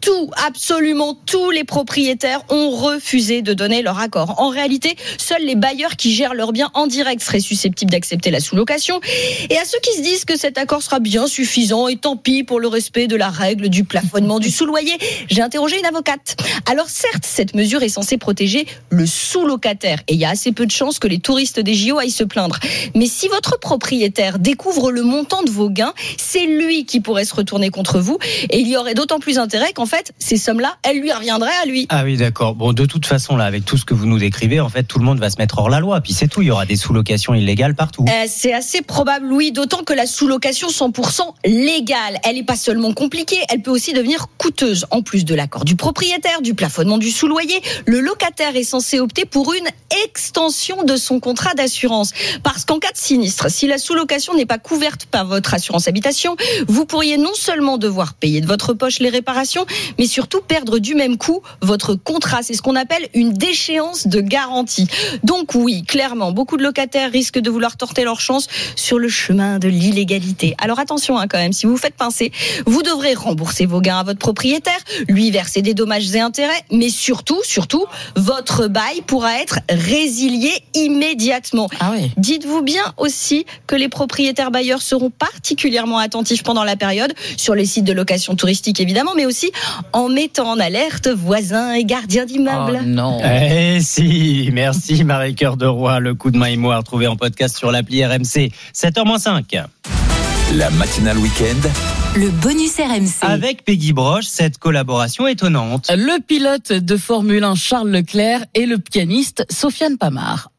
tout, 0.02 0.30
absolument 0.46 1.18
tous 1.26 1.50
les 1.50 1.64
propriétaires 1.64 2.42
ont 2.50 2.70
refusé 2.70 3.42
de 3.42 3.54
donner 3.54 3.82
leur 3.82 4.00
accord. 4.00 4.40
En 4.40 4.50
réalité, 4.50 4.96
seuls 5.18 5.44
les 5.44 5.56
bailleurs 5.56 5.96
qui 5.96 6.14
gèrent 6.14 6.36
leurs 6.36 6.52
biens 6.52 6.70
en 6.76 6.86
direct 6.86 7.22
seraient 7.22 7.40
susceptibles 7.40 7.92
d'accepter 7.92 8.30
la 8.30 8.40
sous-location. 8.40 9.02
Et 9.50 9.58
à 9.58 9.66
ceux 9.66 9.80
qui 9.82 9.98
se 9.98 10.02
disent 10.02 10.26
que 10.26 10.38
cet 10.38 10.60
accord 10.60 10.84
sera 10.84 11.00
bien 11.00 11.26
suffisant 11.26 11.88
et 11.88 11.98
tant 11.98 12.16
pis 12.16 12.44
pour 12.44 12.60
le 12.60 12.68
respect 12.68 13.08
de 13.08 13.16
la 13.16 13.30
règle 13.30 13.70
du 13.70 13.84
plafonnement 13.84 14.40
du 14.40 14.52
sous-loyer, 14.52 14.98
j'ai 15.30 15.42
interrogé 15.42 15.80
une 15.80 15.86
avocate. 15.86 16.38
Alors 16.70 16.90
certes, 16.90 17.26
cette 17.26 17.56
mesure 17.56 17.82
est 17.82 17.90
censée 17.90 18.18
protéger 18.18 18.68
le 18.90 19.08
sous-locataire 19.08 20.00
et 20.08 20.14
il 20.14 20.20
y 20.20 20.26
a 20.26 20.30
assez 20.30 20.52
peu 20.52 20.68
de 20.68 20.72
chances 20.72 21.00
que 21.00 21.08
les 21.08 21.20
touristes 21.20 21.60
des 21.60 21.74
JO 21.74 21.98
aillent 21.98 22.12
se 22.12 22.24
plaindre. 22.24 22.60
Mais 22.94 23.08
si 23.08 23.28
votre 23.28 23.60
propriétaire 23.60 23.87
découvre 24.40 24.92
le 24.92 25.04
montant 25.04 25.44
de 25.44 25.50
vos 25.50 25.70
gains, 25.70 25.94
c'est 26.18 26.46
lui 26.46 26.86
qui 26.86 27.00
pourrait 27.00 27.26
se 27.26 27.36
retourner 27.36 27.70
contre 27.70 28.00
vous 28.00 28.18
et 28.50 28.60
il 28.60 28.68
y 28.68 28.78
aurait 28.78 28.94
d'autant 28.94 29.20
plus 29.20 29.40
intérêt 29.40 29.74
qu'en 29.74 29.86
fait, 29.86 30.14
ces 30.20 30.38
sommes-là, 30.38 30.78
elles 30.84 31.00
lui 31.00 31.12
reviendraient 31.12 31.58
à 31.62 31.66
lui. 31.66 31.86
Ah 31.90 32.04
oui, 32.04 32.18
d'accord. 32.18 32.56
Bon, 32.56 32.74
de 32.74 32.86
toute 32.86 33.06
façon, 33.06 33.36
là, 33.36 33.46
avec 33.46 33.66
tout 33.66 33.78
ce 33.78 33.86
que 33.86 33.94
vous 33.94 34.06
nous 34.06 34.20
décrivez, 34.20 34.60
en 34.60 34.70
fait, 34.70 34.84
tout 34.84 35.00
le 35.00 35.06
monde 35.06 35.20
va 35.20 35.30
se 35.30 35.38
mettre 35.38 35.60
hors 35.60 35.70
la 35.70 35.80
loi. 35.80 36.02
Puis 36.02 36.14
c'est 36.14 36.28
tout. 36.28 36.42
Il 36.42 36.48
y 36.48 36.52
aura 36.52 36.66
des 36.66 36.76
sous-locations 36.76 37.34
illégales 37.34 37.76
partout. 37.76 38.06
Euh, 38.08 38.26
c'est 38.28 38.54
assez 38.54 38.82
probable, 38.82 39.32
oui, 39.32 39.52
d'autant 39.52 39.84
que 39.84 39.94
la 39.94 40.06
sous-location 40.06 40.70
100% 40.70 41.22
légale, 41.46 42.20
elle 42.24 42.36
n'est 42.36 42.44
pas 42.44 42.56
seulement 42.56 42.94
compliquée, 42.94 43.40
elle 43.50 43.62
peut 43.62 43.72
aussi 43.72 43.94
devenir 43.94 44.28
coûteuse. 44.38 44.86
En 44.92 45.02
plus 45.02 45.26
de 45.26 45.36
l'accord 45.36 45.66
du 45.66 45.76
propriétaire, 45.76 46.42
du 46.42 46.54
plafonnement 46.54 46.98
du 46.98 47.12
sous-loyer, 47.12 47.62
le 47.86 48.00
locataire 48.00 48.56
est 48.56 48.64
censé 48.64 49.00
opter 49.00 49.26
pour 49.26 49.54
une 49.54 49.68
extension 50.06 50.84
de 50.84 50.96
son 50.96 51.20
contrat 51.20 51.54
d'assurance. 51.54 52.12
Parce 52.44 52.66
qu'en 52.66 52.80
cas 52.80 52.92
de 52.92 52.98
sinistre, 52.98 53.50
si 53.50 53.68
la 53.68 53.77
sous-location 53.78 54.34
n'est 54.34 54.46
pas 54.46 54.58
couverte 54.58 55.06
par 55.06 55.26
votre 55.26 55.54
assurance 55.54 55.88
habitation, 55.88 56.36
vous 56.68 56.86
pourriez 56.86 57.18
non 57.18 57.34
seulement 57.34 57.78
devoir 57.78 58.14
payer 58.14 58.42
de 58.42 58.48
votre 58.48 58.74
poche 58.74 59.00
les 59.00 59.10
réparations, 59.10 59.66
mais 59.98 60.08
surtout 60.08 60.42
perdre 60.42 60.80
du 60.80 60.96
même 60.96 61.18
coup 61.18 61.42
votre 61.62 61.96
contrat. 61.96 62.44
C'est 62.44 62.54
ce 62.54 62.62
qu'on 62.62 62.76
appelle 62.76 63.08
une 63.14 63.34
déchéance 63.34 64.08
de 64.08 64.22
garantie. 64.22 64.88
Donc 65.24 65.56
oui, 65.56 65.84
clairement, 65.84 66.32
beaucoup 66.32 66.58
de 66.58 66.64
locataires 66.64 67.12
risquent 67.12 67.40
de 67.40 67.50
vouloir 67.50 67.78
torter 67.78 68.04
leur 68.04 68.20
chance 68.20 68.48
sur 68.76 69.00
le 69.00 69.10
chemin 69.10 69.60
de 69.60 69.68
l'illégalité. 69.68 70.56
Alors 70.58 70.80
attention 70.80 71.18
hein, 71.18 71.28
quand 71.28 71.38
même, 71.38 71.54
si 71.54 71.66
vous 71.66 71.74
vous 71.74 71.78
faites 71.78 71.96
pincer, 71.96 72.32
vous 72.66 72.84
devrez 72.84 73.14
rembourser 73.14 73.66
vos 73.66 73.82
gains 73.82 74.00
à 74.00 74.04
votre 74.04 74.20
propriétaire, 74.20 74.80
lui 75.08 75.32
verser 75.32 75.62
des 75.62 75.74
dommages 75.74 76.16
et 76.16 76.20
intérêts, 76.20 76.64
mais 76.72 76.90
surtout, 76.90 77.42
surtout, 77.44 77.86
votre 78.16 78.68
bail 78.68 79.02
pourra 79.06 79.42
être 79.42 79.60
résilié 79.70 80.52
immédiatement. 80.74 81.70
Dites-vous 82.18 82.62
bien 82.62 82.94
aussi 82.98 83.46
que 83.68 83.76
les 83.76 83.90
propriétaires 83.90 84.52
bailleurs 84.52 84.82
seront 84.82 85.10
particulièrement 85.10 86.00
attentifs 86.00 86.44
pendant 86.44 86.64
la 86.64 86.76
période 86.76 87.14
sur 87.36 87.54
les 87.54 87.66
sites 87.66 87.86
de 87.86 87.94
location 87.94 88.36
touristique 88.36 88.80
évidemment, 88.80 89.14
mais 89.16 89.26
aussi 89.26 89.52
en 89.94 90.10
mettant 90.10 90.50
en 90.52 90.60
alerte 90.60 91.08
voisins 91.08 91.74
et 91.74 91.84
gardiens 91.84 92.26
d'immeubles. 92.26 92.82
non. 92.86 93.20
Eh 93.24 93.80
si, 93.82 94.50
merci 94.54 95.04
Marie 95.04 95.36
Cœur 95.36 95.58
de 95.58 95.66
Roi. 95.66 96.00
Le 96.00 96.16
coup 96.16 96.32
de 96.32 96.38
main 96.38 96.48
et 96.48 96.58
moi 96.58 96.78
retrouvé 96.78 97.08
en 97.08 97.16
podcast 97.16 97.58
sur 97.58 97.72
l'appli 97.72 98.04
RMC. 98.06 98.52
7h-5. 98.74 99.66
La 100.56 100.70
matinale 100.72 101.18
week-end. 101.18 101.70
Le 102.16 102.30
bonus 102.30 102.78
RMC. 102.78 103.22
Avec 103.22 103.66
Peggy 103.66 103.94
Broche, 103.94 104.26
cette 104.26 104.58
collaboration 104.58 105.28
étonnante. 105.28 105.92
Le 105.92 106.22
pilote 106.22 106.72
de 106.72 106.98
Formule 106.98 107.44
1 107.44 107.56
Charles 107.56 107.90
Leclerc 107.92 108.46
et 108.54 108.66
le 108.66 108.78
pianiste 108.78 109.46
Sofiane 109.52 109.98
Pamar. 109.98 110.50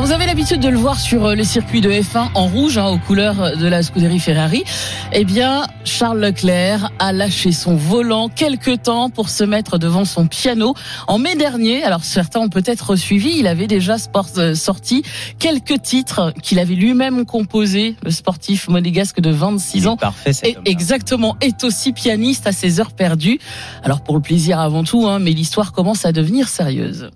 Alors 0.00 0.08
vous 0.08 0.14
avez 0.14 0.24
l'habitude 0.24 0.60
de 0.60 0.70
le 0.70 0.78
voir 0.78 0.98
sur 0.98 1.26
euh, 1.26 1.34
le 1.34 1.44
circuit 1.44 1.82
de 1.82 1.90
F1 1.90 2.30
en 2.32 2.46
rouge, 2.46 2.78
hein, 2.78 2.86
aux 2.86 2.96
couleurs 2.96 3.54
de 3.58 3.66
la 3.66 3.82
Scuderie 3.82 4.18
Ferrari. 4.18 4.64
Eh 5.12 5.26
bien, 5.26 5.66
Charles 5.84 6.20
Leclerc 6.20 6.90
a 6.98 7.12
lâché 7.12 7.52
son 7.52 7.76
volant 7.76 8.30
quelques 8.30 8.80
temps 8.84 9.10
pour 9.10 9.28
se 9.28 9.44
mettre 9.44 9.76
devant 9.76 10.06
son 10.06 10.26
piano. 10.26 10.72
En 11.06 11.18
mai 11.18 11.34
dernier, 11.34 11.82
alors 11.82 12.02
certains 12.02 12.40
ont 12.40 12.48
peut-être 12.48 12.96
suivi, 12.96 13.34
il 13.36 13.46
avait 13.46 13.66
déjà 13.66 13.98
sport, 13.98 14.28
euh, 14.38 14.54
sorti 14.54 15.02
quelques 15.38 15.82
titres 15.82 16.32
qu'il 16.42 16.60
avait 16.60 16.76
lui-même 16.76 17.26
composés. 17.26 17.94
Le 18.02 18.10
sportif 18.10 18.68
monégasque 18.68 19.20
de 19.20 19.30
26 19.30 19.86
ans, 19.86 19.98
parfait, 19.98 20.30
et 20.44 20.56
exactement, 20.64 21.36
est 21.42 21.62
aussi 21.62 21.92
pianiste 21.92 22.46
à 22.46 22.52
ses 22.52 22.80
heures 22.80 22.92
perdues. 22.92 23.38
Alors 23.84 24.00
pour 24.00 24.14
le 24.14 24.22
plaisir 24.22 24.60
avant 24.60 24.82
tout, 24.82 25.06
hein, 25.06 25.18
mais 25.18 25.32
l'histoire 25.32 25.72
commence 25.72 26.06
à 26.06 26.12
devenir 26.12 26.48
sérieuse. 26.48 27.10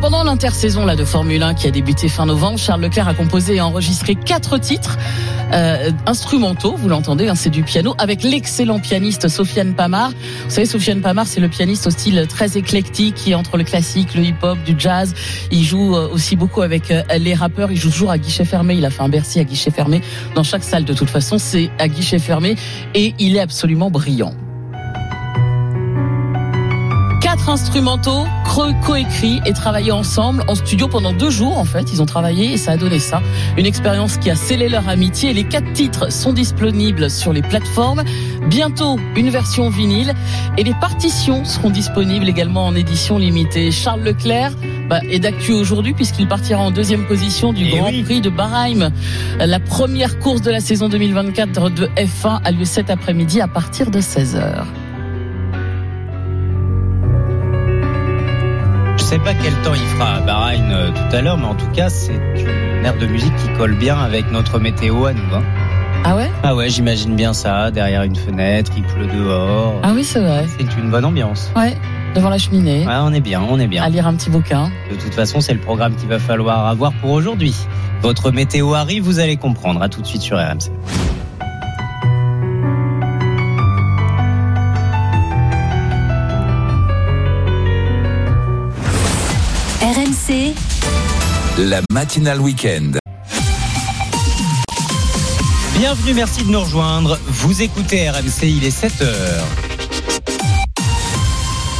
Pendant 0.00 0.22
l'intersaison 0.22 0.86
là 0.86 0.94
de 0.94 1.04
Formule 1.04 1.42
1 1.42 1.54
qui 1.54 1.66
a 1.66 1.72
débuté 1.72 2.08
fin 2.08 2.24
novembre, 2.24 2.56
Charles 2.56 2.82
Leclerc 2.82 3.08
a 3.08 3.14
composé 3.14 3.56
et 3.56 3.60
enregistré 3.60 4.14
quatre 4.14 4.56
titres 4.56 4.96
euh, 5.52 5.90
instrumentaux. 6.06 6.76
Vous 6.76 6.88
l'entendez, 6.88 7.28
hein, 7.28 7.34
c'est 7.34 7.50
du 7.50 7.64
piano 7.64 7.96
avec 7.98 8.22
l'excellent 8.22 8.78
pianiste 8.78 9.26
Sofiane 9.26 9.74
Pamar. 9.74 10.10
Vous 10.10 10.50
savez, 10.50 10.66
Sofiane 10.66 11.00
Pamar, 11.00 11.26
c'est 11.26 11.40
le 11.40 11.48
pianiste 11.48 11.88
au 11.88 11.90
style 11.90 12.26
très 12.28 12.56
éclectique 12.56 13.16
qui 13.16 13.34
entre 13.34 13.56
le 13.56 13.64
classique, 13.64 14.14
le 14.14 14.22
hip-hop, 14.22 14.56
du 14.64 14.76
jazz. 14.78 15.14
Il 15.50 15.64
joue 15.64 15.96
euh, 15.96 16.08
aussi 16.12 16.36
beaucoup 16.36 16.62
avec 16.62 16.92
euh, 16.92 17.02
les 17.18 17.34
rappeurs. 17.34 17.72
Il 17.72 17.76
joue 17.76 17.90
toujours 17.90 18.12
à 18.12 18.18
guichet 18.18 18.44
fermé. 18.44 18.74
Il 18.74 18.84
a 18.84 18.90
fait 18.90 19.02
un 19.02 19.08
Bercy 19.08 19.40
à 19.40 19.44
guichet 19.44 19.72
fermé 19.72 20.00
dans 20.36 20.44
chaque 20.44 20.62
salle. 20.62 20.84
De 20.84 20.94
toute 20.94 21.10
façon, 21.10 21.38
c'est 21.38 21.70
à 21.80 21.88
guichet 21.88 22.20
fermé 22.20 22.54
et 22.94 23.14
il 23.18 23.34
est 23.34 23.40
absolument 23.40 23.90
brillant. 23.90 24.32
Quatre 27.38 27.50
instrumentaux, 27.50 28.26
creux 28.44 28.72
coécrits 28.84 29.40
et 29.46 29.52
travaillés 29.52 29.92
ensemble 29.92 30.42
en 30.48 30.56
studio 30.56 30.88
pendant 30.88 31.12
deux 31.12 31.30
jours 31.30 31.56
en 31.56 31.64
fait. 31.64 31.92
Ils 31.92 32.02
ont 32.02 32.06
travaillé 32.06 32.52
et 32.52 32.56
ça 32.56 32.72
a 32.72 32.76
donné 32.76 32.98
ça. 32.98 33.22
Une 33.56 33.64
expérience 33.64 34.16
qui 34.16 34.28
a 34.28 34.34
scellé 34.34 34.68
leur 34.68 34.88
amitié. 34.88 35.32
Les 35.32 35.44
quatre 35.44 35.72
titres 35.72 36.10
sont 36.12 36.32
disponibles 36.32 37.08
sur 37.08 37.32
les 37.32 37.42
plateformes. 37.42 38.02
Bientôt 38.48 38.98
une 39.16 39.30
version 39.30 39.70
vinyle 39.70 40.14
et 40.56 40.64
les 40.64 40.74
partitions 40.74 41.44
seront 41.44 41.70
disponibles 41.70 42.28
également 42.28 42.66
en 42.66 42.74
édition 42.74 43.18
limitée. 43.18 43.70
Charles 43.70 44.02
Leclerc 44.02 44.52
bah, 44.90 45.00
est 45.08 45.20
d'actu 45.20 45.52
aujourd'hui 45.52 45.94
puisqu'il 45.94 46.26
partira 46.26 46.60
en 46.60 46.72
deuxième 46.72 47.06
position 47.06 47.52
du 47.52 47.66
Eh 47.66 47.76
Grand 47.76 47.90
oui. 47.90 48.02
Prix 48.02 48.20
de 48.20 48.30
Bahreïn. 48.30 48.92
La 49.38 49.60
première 49.60 50.18
course 50.18 50.42
de 50.42 50.50
la 50.50 50.60
saison 50.60 50.88
2024 50.88 51.70
de 51.70 51.86
F1 51.96 52.40
a 52.44 52.50
lieu 52.50 52.64
cet 52.64 52.90
après-midi 52.90 53.40
à 53.40 53.46
partir 53.46 53.92
de 53.92 54.00
16h. 54.00 54.64
Sais 59.08 59.18
pas 59.18 59.32
quel 59.34 59.54
temps 59.62 59.74
il 59.74 59.80
fera 59.96 60.16
à 60.16 60.20
Bahreïn 60.20 60.70
euh, 60.70 60.90
tout 60.90 61.16
à 61.16 61.22
l'heure, 61.22 61.38
mais 61.38 61.46
en 61.46 61.54
tout 61.54 61.68
cas, 61.72 61.88
c'est 61.88 62.12
une 62.14 62.84
aire 62.84 62.98
de 62.98 63.06
musique 63.06 63.34
qui 63.36 63.48
colle 63.56 63.74
bien 63.74 63.96
avec 63.98 64.30
notre 64.30 64.58
météo 64.58 65.06
à 65.06 65.12
nous. 65.14 65.34
hein. 65.34 65.42
Ah 66.04 66.14
ouais? 66.14 66.30
Ah 66.42 66.54
ouais, 66.54 66.68
j'imagine 66.68 67.16
bien 67.16 67.32
ça, 67.32 67.70
derrière 67.70 68.02
une 68.02 68.16
fenêtre, 68.16 68.70
il 68.76 68.82
pleut 68.84 69.06
dehors. 69.06 69.74
Ah 69.82 69.92
oui, 69.94 70.04
c'est 70.04 70.20
vrai. 70.20 70.46
C'est 70.58 70.76
une 70.78 70.90
bonne 70.90 71.04
ambiance. 71.06 71.50
Ouais, 71.56 71.76
devant 72.14 72.28
la 72.28 72.36
cheminée. 72.38 72.86
Ouais, 72.86 72.94
on 73.00 73.12
est 73.12 73.20
bien, 73.20 73.40
on 73.48 73.58
est 73.58 73.66
bien. 73.66 73.82
À 73.82 73.88
lire 73.88 74.06
un 74.06 74.14
petit 74.14 74.30
bouquin. 74.30 74.70
De 74.90 74.96
toute 74.96 75.14
façon, 75.14 75.40
c'est 75.40 75.54
le 75.54 75.60
programme 75.60 75.94
qu'il 75.96 76.08
va 76.08 76.18
falloir 76.18 76.66
avoir 76.66 76.92
pour 77.00 77.10
aujourd'hui. 77.12 77.54
Votre 78.02 78.30
météo 78.30 78.74
arrive, 78.74 79.02
vous 79.04 79.18
allez 79.20 79.36
comprendre. 79.38 79.82
À 79.82 79.88
tout 79.88 80.02
de 80.02 80.06
suite 80.06 80.22
sur 80.22 80.36
RMC. 80.36 80.44
RMC, 80.46 80.70
La 91.58 91.80
matinale 91.92 92.40
week-end. 92.40 92.92
Bienvenue, 95.76 96.14
merci 96.14 96.44
de 96.44 96.52
nous 96.52 96.60
rejoindre. 96.60 97.18
Vous 97.26 97.62
écoutez 97.62 98.08
RMC, 98.08 98.44
il 98.44 98.64
est 98.64 98.70
7h. 98.70 99.67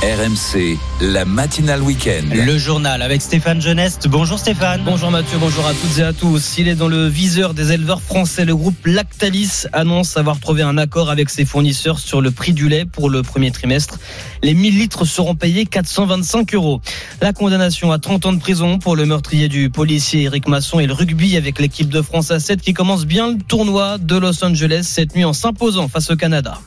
RMC, 0.09 0.79
la 1.03 1.27
matinale 1.27 1.83
week-end. 1.83 2.25
Le 2.33 2.57
journal 2.57 3.03
avec 3.03 3.21
Stéphane 3.21 3.61
Geneste. 3.61 4.09
Bonjour 4.09 4.39
Stéphane. 4.39 4.81
Bonjour 4.83 5.11
Mathieu, 5.11 5.37
bonjour 5.39 5.67
à 5.67 5.75
toutes 5.75 5.99
et 5.99 6.03
à 6.03 6.15
tous. 6.15 6.57
Il 6.57 6.67
est 6.67 6.77
dans 6.77 6.89
le 6.89 7.09
viseur 7.09 7.53
des 7.53 7.73
éleveurs 7.73 8.01
français. 8.01 8.47
Le 8.47 8.57
groupe 8.57 8.87
Lactalis 8.87 9.67
annonce 9.75 10.17
avoir 10.17 10.41
trouvé 10.41 10.63
un 10.63 10.79
accord 10.79 11.11
avec 11.11 11.29
ses 11.29 11.45
fournisseurs 11.45 11.99
sur 11.99 12.23
le 12.23 12.31
prix 12.31 12.55
du 12.55 12.71
lait 12.71 12.87
pour 12.87 13.11
le 13.11 13.23
premier 13.23 13.51
trimestre. 13.51 13.99
Les 14.43 14.55
1000 14.55 14.79
litres 14.79 15.05
seront 15.05 15.35
payés 15.35 15.67
425 15.67 16.55
euros. 16.55 16.81
La 17.21 17.35
condamnation 17.35 17.93
à 17.93 17.99
30 17.99 18.25
ans 18.27 18.33
de 18.33 18.41
prison 18.41 18.79
pour 18.79 18.97
le 18.97 19.05
meurtrier 19.05 19.49
du 19.49 19.69
policier 19.69 20.23
Eric 20.23 20.49
Masson 20.49 20.81
et 20.81 20.87
le 20.87 20.95
rugby 20.95 21.37
avec 21.37 21.59
l'équipe 21.59 21.91
de 21.91 22.01
France 22.01 22.31
à 22.31 22.41
7 22.41 22.63
qui 22.63 22.73
commence 22.73 23.05
bien 23.05 23.33
le 23.33 23.39
tournoi 23.43 23.99
de 23.99 24.17
Los 24.17 24.43
Angeles 24.43 24.85
cette 24.85 25.15
nuit 25.15 25.27
en 25.27 25.35
s'imposant 25.35 25.87
face 25.87 26.11
au 26.11 26.17
Canada. 26.17 26.59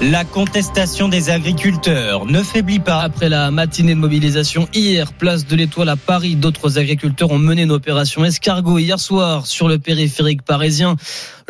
La 0.00 0.24
contestation 0.24 1.08
des 1.08 1.28
agriculteurs 1.28 2.24
ne 2.24 2.40
faiblit 2.44 2.78
pas. 2.78 3.00
Après 3.00 3.28
la 3.28 3.50
matinée 3.50 3.96
de 3.96 3.98
mobilisation 3.98 4.68
hier, 4.72 5.12
place 5.12 5.44
de 5.44 5.56
l'Étoile 5.56 5.88
à 5.88 5.96
Paris, 5.96 6.36
d'autres 6.36 6.78
agriculteurs 6.78 7.32
ont 7.32 7.38
mené 7.38 7.62
une 7.62 7.72
opération 7.72 8.24
escargot 8.24 8.78
hier 8.78 9.00
soir 9.00 9.46
sur 9.46 9.66
le 9.66 9.80
périphérique 9.80 10.42
parisien. 10.42 10.94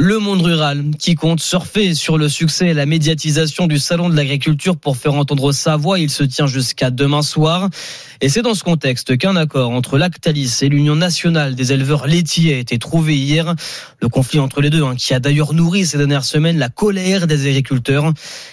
Le 0.01 0.21
monde 0.21 0.43
rural 0.43 0.93
qui 0.97 1.17
compte 1.17 1.41
surfer 1.41 1.93
sur 1.93 2.19
le 2.19 2.29
succès 2.29 2.69
et 2.69 2.73
la 2.73 2.87
médiatisation 2.87 3.67
du 3.67 3.81
salon 3.81 4.09
de 4.09 4.15
l'agriculture 4.15 4.77
pour 4.77 4.97
faire 4.97 5.15
entendre 5.15 5.51
sa 5.51 5.77
voix. 5.77 5.99
Il 5.99 6.09
se 6.09 6.23
tient 6.23 6.47
jusqu'à 6.47 6.93
demain 6.93 7.21
soir. 7.23 7.69
Et 8.21 8.29
c'est 8.29 8.43
dans 8.43 8.55
ce 8.55 8.63
contexte 8.63 9.19
qu'un 9.19 9.35
accord 9.35 9.73
entre 9.73 9.99
Lactalis 9.99 10.59
et 10.63 10.69
l'Union 10.69 10.95
nationale 10.95 11.57
des 11.57 11.73
éleveurs 11.73 12.07
laitiers 12.07 12.55
a 12.55 12.59
été 12.59 12.79
trouvé 12.79 13.17
hier. 13.17 13.57
Le 14.01 14.09
conflit 14.09 14.39
entre 14.39 14.61
les 14.61 14.71
deux, 14.71 14.85
hein, 14.85 14.95
qui 14.97 15.15
a 15.15 15.19
d'ailleurs 15.19 15.53
nourri 15.53 15.85
ces 15.85 15.99
dernières 15.99 16.25
semaines 16.25 16.59
la 16.59 16.69
colère 16.69 17.27
des 17.27 17.49
agriculteurs. 17.49 18.13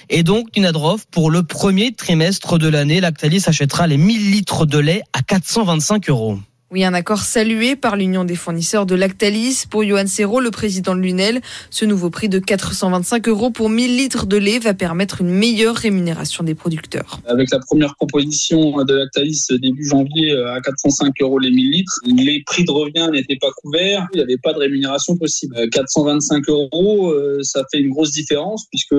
Et 0.09 0.23
donc, 0.23 0.47
Nina 0.55 0.71
Droff, 0.71 1.05
pour 1.11 1.29
le 1.29 1.43
premier 1.43 1.93
trimestre 1.93 2.57
de 2.57 2.67
l'année, 2.67 3.01
Lactalis 3.01 3.43
achètera 3.45 3.85
les 3.85 3.97
1000 3.97 4.31
litres 4.31 4.65
de 4.65 4.79
lait 4.79 5.03
à 5.13 5.21
425 5.21 6.09
euros. 6.09 6.39
Oui, 6.75 6.83
un 6.83 6.93
accord 6.93 7.21
salué 7.21 7.77
par 7.77 7.95
l'Union 7.95 8.25
des 8.25 8.35
fournisseurs 8.35 8.85
de 8.85 8.95
Lactalis. 8.95 9.63
Pour 9.69 9.85
Johan 9.85 10.07
Serrault, 10.07 10.41
le 10.41 10.51
président 10.51 10.93
de 10.93 10.99
l'UNEL, 10.99 11.39
ce 11.69 11.85
nouveau 11.85 12.09
prix 12.09 12.27
de 12.27 12.37
425 12.37 13.29
euros 13.29 13.49
pour 13.49 13.69
1000 13.69 13.95
litres 13.95 14.25
de 14.25 14.35
lait 14.35 14.59
va 14.59 14.73
permettre 14.73 15.21
une 15.21 15.29
meilleure 15.29 15.77
rémunération 15.77 16.43
des 16.43 16.53
producteurs. 16.53 17.21
Avec 17.27 17.49
la 17.51 17.59
première 17.59 17.95
proposition 17.95 18.83
de 18.83 18.93
Lactalis 18.93 19.45
début 19.51 19.87
janvier 19.87 20.33
euh, 20.33 20.53
à 20.53 20.59
405 20.59 21.13
euros 21.21 21.39
les 21.39 21.49
1000 21.49 21.71
litres, 21.71 22.01
les 22.07 22.43
prix 22.45 22.65
de 22.65 22.71
revient 22.71 23.07
n'étaient 23.09 23.37
pas 23.39 23.51
couverts, 23.63 24.05
il 24.13 24.17
n'y 24.17 24.23
avait 24.23 24.37
pas 24.37 24.51
de 24.51 24.59
rémunération 24.59 25.15
possible. 25.15 25.55
Euh, 25.57 25.69
425 25.71 26.49
euros, 26.49 27.09
euh, 27.09 27.39
ça 27.41 27.63
fait 27.71 27.79
une 27.79 27.91
grosse 27.91 28.11
différence 28.11 28.65
puisque 28.69 28.95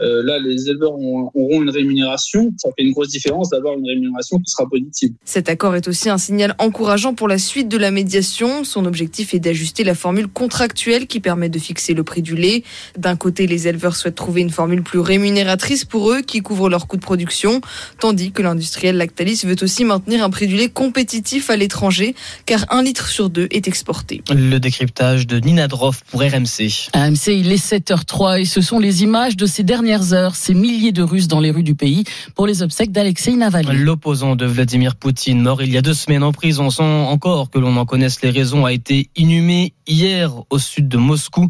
euh, 0.00 0.22
là, 0.24 0.38
les 0.38 0.68
éleveurs 0.68 0.92
ont- 0.92 1.30
auront 1.34 1.62
une 1.62 1.70
rémunération. 1.70 2.50
Ça 2.56 2.70
fait 2.76 2.84
une 2.84 2.92
grosse 2.92 3.08
différence 3.08 3.50
d'avoir 3.50 3.76
une 3.78 3.86
rémunération 3.86 4.38
qui 4.38 4.50
sera 4.50 4.68
positive. 4.68 5.12
Cet 5.24 5.48
accord 5.48 5.74
est 5.76 5.88
aussi 5.88 6.08
un 6.08 6.18
signal 6.18 6.54
encourageant 6.58 7.14
pour 7.14 7.28
la 7.28 7.38
suite 7.38 7.68
de 7.68 7.76
la 7.78 7.90
médiation. 7.90 8.64
Son 8.64 8.84
objectif 8.86 9.34
est 9.34 9.38
d'ajuster 9.40 9.84
la 9.84 9.94
formule 9.94 10.28
contractuelle 10.28 11.06
qui 11.06 11.20
permet 11.20 11.48
de 11.48 11.58
fixer 11.58 11.94
le 11.94 12.02
prix 12.04 12.22
du 12.22 12.36
lait. 12.36 12.62
D'un 12.96 13.16
côté, 13.16 13.46
les 13.46 13.68
éleveurs 13.68 13.96
souhaitent 13.96 14.14
trouver 14.14 14.40
une 14.40 14.50
formule 14.50 14.82
plus 14.82 14.98
rémunératrice 15.00 15.84
pour 15.84 16.10
eux 16.12 16.22
qui 16.22 16.40
couvre 16.40 16.68
leurs 16.68 16.86
coûts 16.86 16.96
de 16.96 17.02
production, 17.02 17.60
tandis 17.98 18.32
que 18.32 18.42
l'industriel 18.42 18.96
Lactalis 18.96 19.42
veut 19.44 19.56
aussi 19.62 19.84
maintenir 19.84 20.24
un 20.24 20.30
prix 20.30 20.46
du 20.46 20.56
lait 20.56 20.68
compétitif 20.68 21.50
à 21.50 21.56
l'étranger, 21.56 22.14
car 22.46 22.64
un 22.70 22.82
litre 22.82 23.08
sur 23.08 23.28
deux 23.30 23.48
est 23.50 23.68
exporté. 23.68 24.22
Le 24.30 24.58
décryptage 24.58 25.26
de 25.26 25.38
Nina 25.40 25.68
Droff 25.68 26.02
pour 26.10 26.20
RMC. 26.20 26.88
AMC, 26.92 27.26
il 27.28 27.52
est 27.52 27.62
7h03 27.62 28.40
et 28.40 28.44
ce 28.44 28.60
sont 28.60 28.78
les 28.78 29.02
images 29.02 29.36
de 29.36 29.46
ces 29.46 29.62
dernières 29.62 29.89
heures, 30.12 30.36
ces 30.36 30.54
milliers 30.54 30.92
de 30.92 31.02
Russes 31.02 31.28
dans 31.28 31.40
les 31.40 31.50
rues 31.50 31.62
du 31.62 31.74
pays 31.74 32.04
pour 32.34 32.46
les 32.46 32.62
obsèques 32.62 32.92
d'Alexei 32.92 33.34
Navalny. 33.34 33.76
L'opposant 33.76 34.36
de 34.36 34.46
Vladimir 34.46 34.96
Poutine, 34.96 35.42
mort 35.42 35.62
il 35.62 35.72
y 35.72 35.76
a 35.76 35.82
deux 35.82 35.94
semaines 35.94 36.22
en 36.22 36.32
prison, 36.32 36.70
sans 36.70 37.08
encore 37.08 37.50
que 37.50 37.58
l'on 37.58 37.76
en 37.76 37.84
connaisse 37.84 38.22
les 38.22 38.30
raisons, 38.30 38.64
a 38.64 38.72
été 38.72 39.10
inhumé 39.16 39.74
hier 39.86 40.32
au 40.50 40.58
sud 40.58 40.88
de 40.88 40.96
Moscou. 40.96 41.48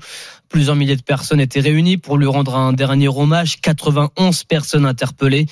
Plusieurs 0.51 0.75
milliers 0.75 0.97
de 0.97 1.03
personnes 1.03 1.41
étaient 1.41 1.61
réunies 1.61 1.97
pour 1.97 2.19
lui 2.19 2.27
rendre 2.27 2.57
un 2.57 2.73
dernier 2.73 3.07
hommage, 3.07 3.61
91 3.61 4.43
personnes 4.43 4.85
interpellées. 4.85 5.47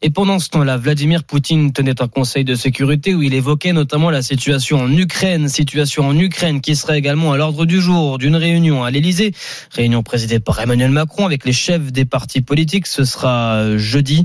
Et 0.00 0.10
pendant 0.10 0.38
ce 0.38 0.48
temps-là, 0.50 0.76
Vladimir 0.76 1.24
Poutine 1.24 1.72
tenait 1.72 2.00
un 2.00 2.06
conseil 2.06 2.44
de 2.44 2.54
sécurité 2.54 3.16
où 3.16 3.22
il 3.22 3.34
évoquait 3.34 3.72
notamment 3.72 4.10
la 4.10 4.22
situation 4.22 4.78
en 4.78 4.92
Ukraine, 4.96 5.48
situation 5.48 6.06
en 6.06 6.16
Ukraine 6.16 6.60
qui 6.60 6.76
serait 6.76 6.98
également 6.98 7.32
à 7.32 7.36
l'ordre 7.36 7.66
du 7.66 7.80
jour 7.80 8.18
d'une 8.18 8.36
réunion 8.36 8.84
à 8.84 8.92
l'Élysée, 8.92 9.32
réunion 9.72 10.04
présidée 10.04 10.38
par 10.38 10.60
Emmanuel 10.60 10.92
Macron 10.92 11.26
avec 11.26 11.44
les 11.44 11.52
chefs 11.52 11.90
des 11.90 12.04
partis 12.04 12.40
politiques. 12.40 12.86
Ce 12.86 13.04
sera 13.04 13.76
jeudi. 13.76 14.22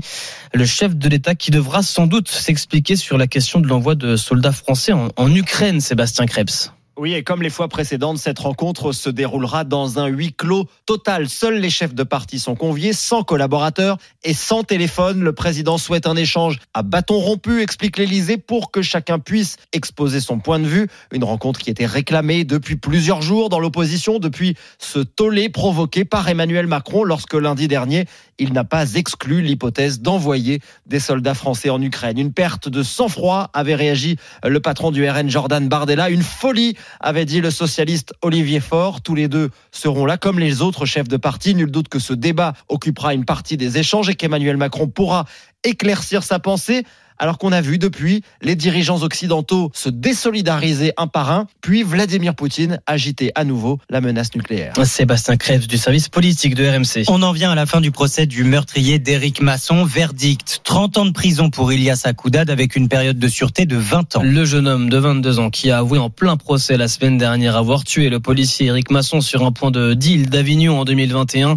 Le 0.54 0.64
chef 0.64 0.94
de 0.94 1.08
l'État 1.08 1.34
qui 1.34 1.50
devra 1.50 1.82
sans 1.82 2.06
doute 2.06 2.28
s'expliquer 2.28 2.94
sur 2.94 3.18
la 3.18 3.26
question 3.26 3.58
de 3.58 3.66
l'envoi 3.66 3.96
de 3.96 4.14
soldats 4.14 4.52
français 4.52 4.92
en 4.92 5.34
Ukraine, 5.34 5.80
Sébastien 5.80 6.26
Krebs. 6.26 6.70
Oui, 6.96 7.14
et 7.14 7.22
comme 7.22 7.42
les 7.42 7.50
fois 7.50 7.68
précédentes, 7.68 8.18
cette 8.18 8.40
rencontre 8.40 8.92
se 8.92 9.08
déroulera 9.08 9.64
dans 9.64 9.98
un 9.98 10.06
huis 10.06 10.34
clos 10.34 10.66
total. 10.86 11.28
Seuls 11.28 11.58
les 11.58 11.70
chefs 11.70 11.94
de 11.94 12.02
parti 12.02 12.38
sont 12.38 12.56
conviés, 12.56 12.92
sans 12.92 13.22
collaborateurs 13.22 13.96
et 14.24 14.34
sans 14.34 14.64
téléphone. 14.64 15.22
Le 15.22 15.32
président 15.32 15.78
souhaite 15.78 16.06
un 16.06 16.16
échange 16.16 16.58
à 16.74 16.82
bâton 16.82 17.18
rompu, 17.18 17.62
explique 17.62 17.96
l'Élysée, 17.96 18.36
pour 18.36 18.70
que 18.70 18.82
chacun 18.82 19.18
puisse 19.18 19.56
exposer 19.72 20.20
son 20.20 20.40
point 20.40 20.58
de 20.58 20.66
vue. 20.66 20.88
Une 21.12 21.24
rencontre 21.24 21.60
qui 21.60 21.70
était 21.70 21.86
réclamée 21.86 22.44
depuis 22.44 22.76
plusieurs 22.76 23.22
jours 23.22 23.48
dans 23.48 23.60
l'opposition, 23.60 24.18
depuis 24.18 24.56
ce 24.78 24.98
tollé 24.98 25.48
provoqué 25.48 26.04
par 26.04 26.28
Emmanuel 26.28 26.66
Macron 26.66 27.04
lorsque 27.04 27.34
lundi 27.34 27.68
dernier, 27.68 28.06
il 28.38 28.52
n'a 28.52 28.64
pas 28.64 28.94
exclu 28.94 29.42
l'hypothèse 29.42 30.00
d'envoyer 30.00 30.60
des 30.86 31.00
soldats 31.00 31.34
français 31.34 31.70
en 31.70 31.80
Ukraine. 31.80 32.18
Une 32.18 32.32
perte 32.32 32.68
de 32.68 32.82
sang-froid 32.82 33.50
avait 33.54 33.74
réagi 33.74 34.16
le 34.44 34.60
patron 34.60 34.90
du 34.90 35.08
RN 35.08 35.30
Jordan 35.30 35.68
Bardella. 35.68 36.10
Une 36.10 36.22
folie 36.22 36.76
avait 36.98 37.24
dit 37.24 37.40
le 37.40 37.50
socialiste 37.50 38.14
Olivier 38.22 38.60
Faure. 38.60 39.00
Tous 39.02 39.14
les 39.14 39.28
deux 39.28 39.50
seront 39.70 40.06
là 40.06 40.16
comme 40.16 40.38
les 40.38 40.62
autres 40.62 40.86
chefs 40.86 41.08
de 41.08 41.16
parti. 41.16 41.54
Nul 41.54 41.70
doute 41.70 41.88
que 41.88 41.98
ce 41.98 42.12
débat 42.12 42.54
occupera 42.68 43.14
une 43.14 43.24
partie 43.24 43.56
des 43.56 43.78
échanges 43.78 44.08
et 44.08 44.14
qu'Emmanuel 44.14 44.56
Macron 44.56 44.88
pourra 44.88 45.26
éclaircir 45.64 46.22
sa 46.22 46.38
pensée 46.38 46.84
alors 47.20 47.38
qu'on 47.38 47.52
a 47.52 47.60
vu 47.60 47.78
depuis 47.78 48.22
les 48.42 48.56
dirigeants 48.56 49.02
occidentaux 49.02 49.70
se 49.74 49.90
désolidariser 49.90 50.92
un 50.96 51.06
par 51.06 51.30
un, 51.30 51.46
puis 51.60 51.82
Vladimir 51.82 52.34
Poutine 52.34 52.80
agiter 52.86 53.30
à 53.34 53.44
nouveau 53.44 53.78
la 53.90 54.00
menace 54.00 54.34
nucléaire. 54.34 54.72
Sébastien 54.84 55.36
Krebs 55.36 55.66
du 55.66 55.76
service 55.76 56.08
politique 56.08 56.54
de 56.54 56.66
RMC. 56.66 57.04
On 57.08 57.22
en 57.22 57.32
vient 57.32 57.52
à 57.52 57.54
la 57.54 57.66
fin 57.66 57.82
du 57.82 57.90
procès 57.90 58.26
du 58.26 58.42
meurtrier 58.42 58.98
d'Éric 58.98 59.42
Masson. 59.42 59.84
Verdict 59.84 60.62
30 60.64 60.96
ans 60.98 61.04
de 61.04 61.12
prison 61.12 61.50
pour 61.50 61.72
Ilias 61.72 62.02
Akoudad 62.04 62.48
avec 62.50 62.74
une 62.74 62.88
période 62.88 63.18
de 63.18 63.28
sûreté 63.28 63.66
de 63.66 63.76
20 63.76 64.16
ans. 64.16 64.22
Le 64.22 64.44
jeune 64.46 64.66
homme 64.66 64.88
de 64.88 64.96
22 64.96 65.38
ans 65.38 65.50
qui 65.50 65.70
a 65.70 65.78
avoué 65.78 65.98
en 65.98 66.08
plein 66.08 66.38
procès 66.38 66.78
la 66.78 66.88
semaine 66.88 67.18
dernière 67.18 67.54
avoir 67.54 67.84
tué 67.84 68.08
le 68.08 68.18
policier 68.18 68.66
Éric 68.68 68.90
Masson 68.90 69.20
sur 69.20 69.44
un 69.44 69.52
point 69.52 69.70
de 69.70 69.92
deal 69.92 70.30
d'Avignon 70.30 70.80
en 70.80 70.84
2021. 70.86 71.56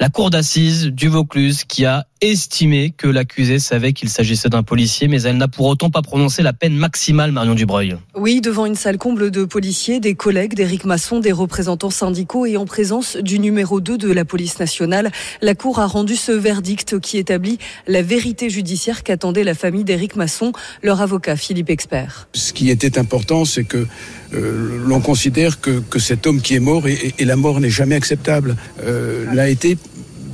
La 0.00 0.08
cour 0.08 0.30
d'assises 0.30 0.86
du 0.86 1.08
Vaucluse 1.08 1.64
qui 1.64 1.86
a 1.86 2.06
estimé 2.20 2.94
que 2.96 3.08
l'accusé 3.08 3.58
savait 3.58 3.92
qu'il 3.92 4.08
s'agissait 4.08 4.48
d'un 4.48 4.62
policier, 4.62 5.08
mais 5.08 5.22
elle 5.22 5.36
n'a 5.36 5.48
pour 5.48 5.66
autant 5.66 5.90
pas 5.90 6.02
prononcé 6.02 6.42
la 6.42 6.52
peine 6.52 6.74
maximale, 6.74 7.32
Marion 7.32 7.54
Dubreuil. 7.54 7.96
Oui, 8.14 8.40
devant 8.40 8.66
une 8.66 8.74
salle 8.74 8.98
comble 8.98 9.30
de 9.30 9.44
policiers, 9.44 10.00
des 10.00 10.14
collègues 10.14 10.54
d'Éric 10.54 10.84
Masson, 10.84 11.20
des 11.20 11.32
représentants 11.32 11.90
syndicaux 11.90 12.46
et 12.46 12.56
en 12.56 12.64
présence 12.64 13.16
du 13.16 13.38
numéro 13.38 13.80
2 13.80 13.98
de 13.98 14.10
la 14.10 14.24
police 14.24 14.58
nationale, 14.58 15.10
la 15.42 15.54
Cour 15.54 15.78
a 15.78 15.86
rendu 15.86 16.16
ce 16.16 16.32
verdict 16.32 16.98
qui 17.00 17.18
établit 17.18 17.58
la 17.86 18.02
vérité 18.02 18.50
judiciaire 18.50 19.02
qu'attendait 19.02 19.44
la 19.44 19.54
famille 19.54 19.84
d'Éric 19.84 20.16
Masson, 20.16 20.52
leur 20.82 21.02
avocat 21.02 21.36
Philippe 21.36 21.70
Expert. 21.70 22.28
Ce 22.32 22.52
qui 22.52 22.70
était 22.70 22.98
important, 22.98 23.44
c'est 23.44 23.64
que 23.64 23.86
euh, 24.32 24.82
l'on 24.86 25.00
considère 25.00 25.60
que, 25.60 25.80
que, 25.80 25.98
cet 25.98 26.26
homme 26.26 26.40
qui 26.40 26.54
est 26.54 26.60
mort, 26.60 26.88
et, 26.88 27.14
et 27.18 27.24
la 27.24 27.36
mort 27.36 27.60
n'est 27.60 27.70
jamais 27.70 27.94
acceptable, 27.94 28.56
euh, 28.82 29.32
l'a 29.32 29.48
été 29.48 29.78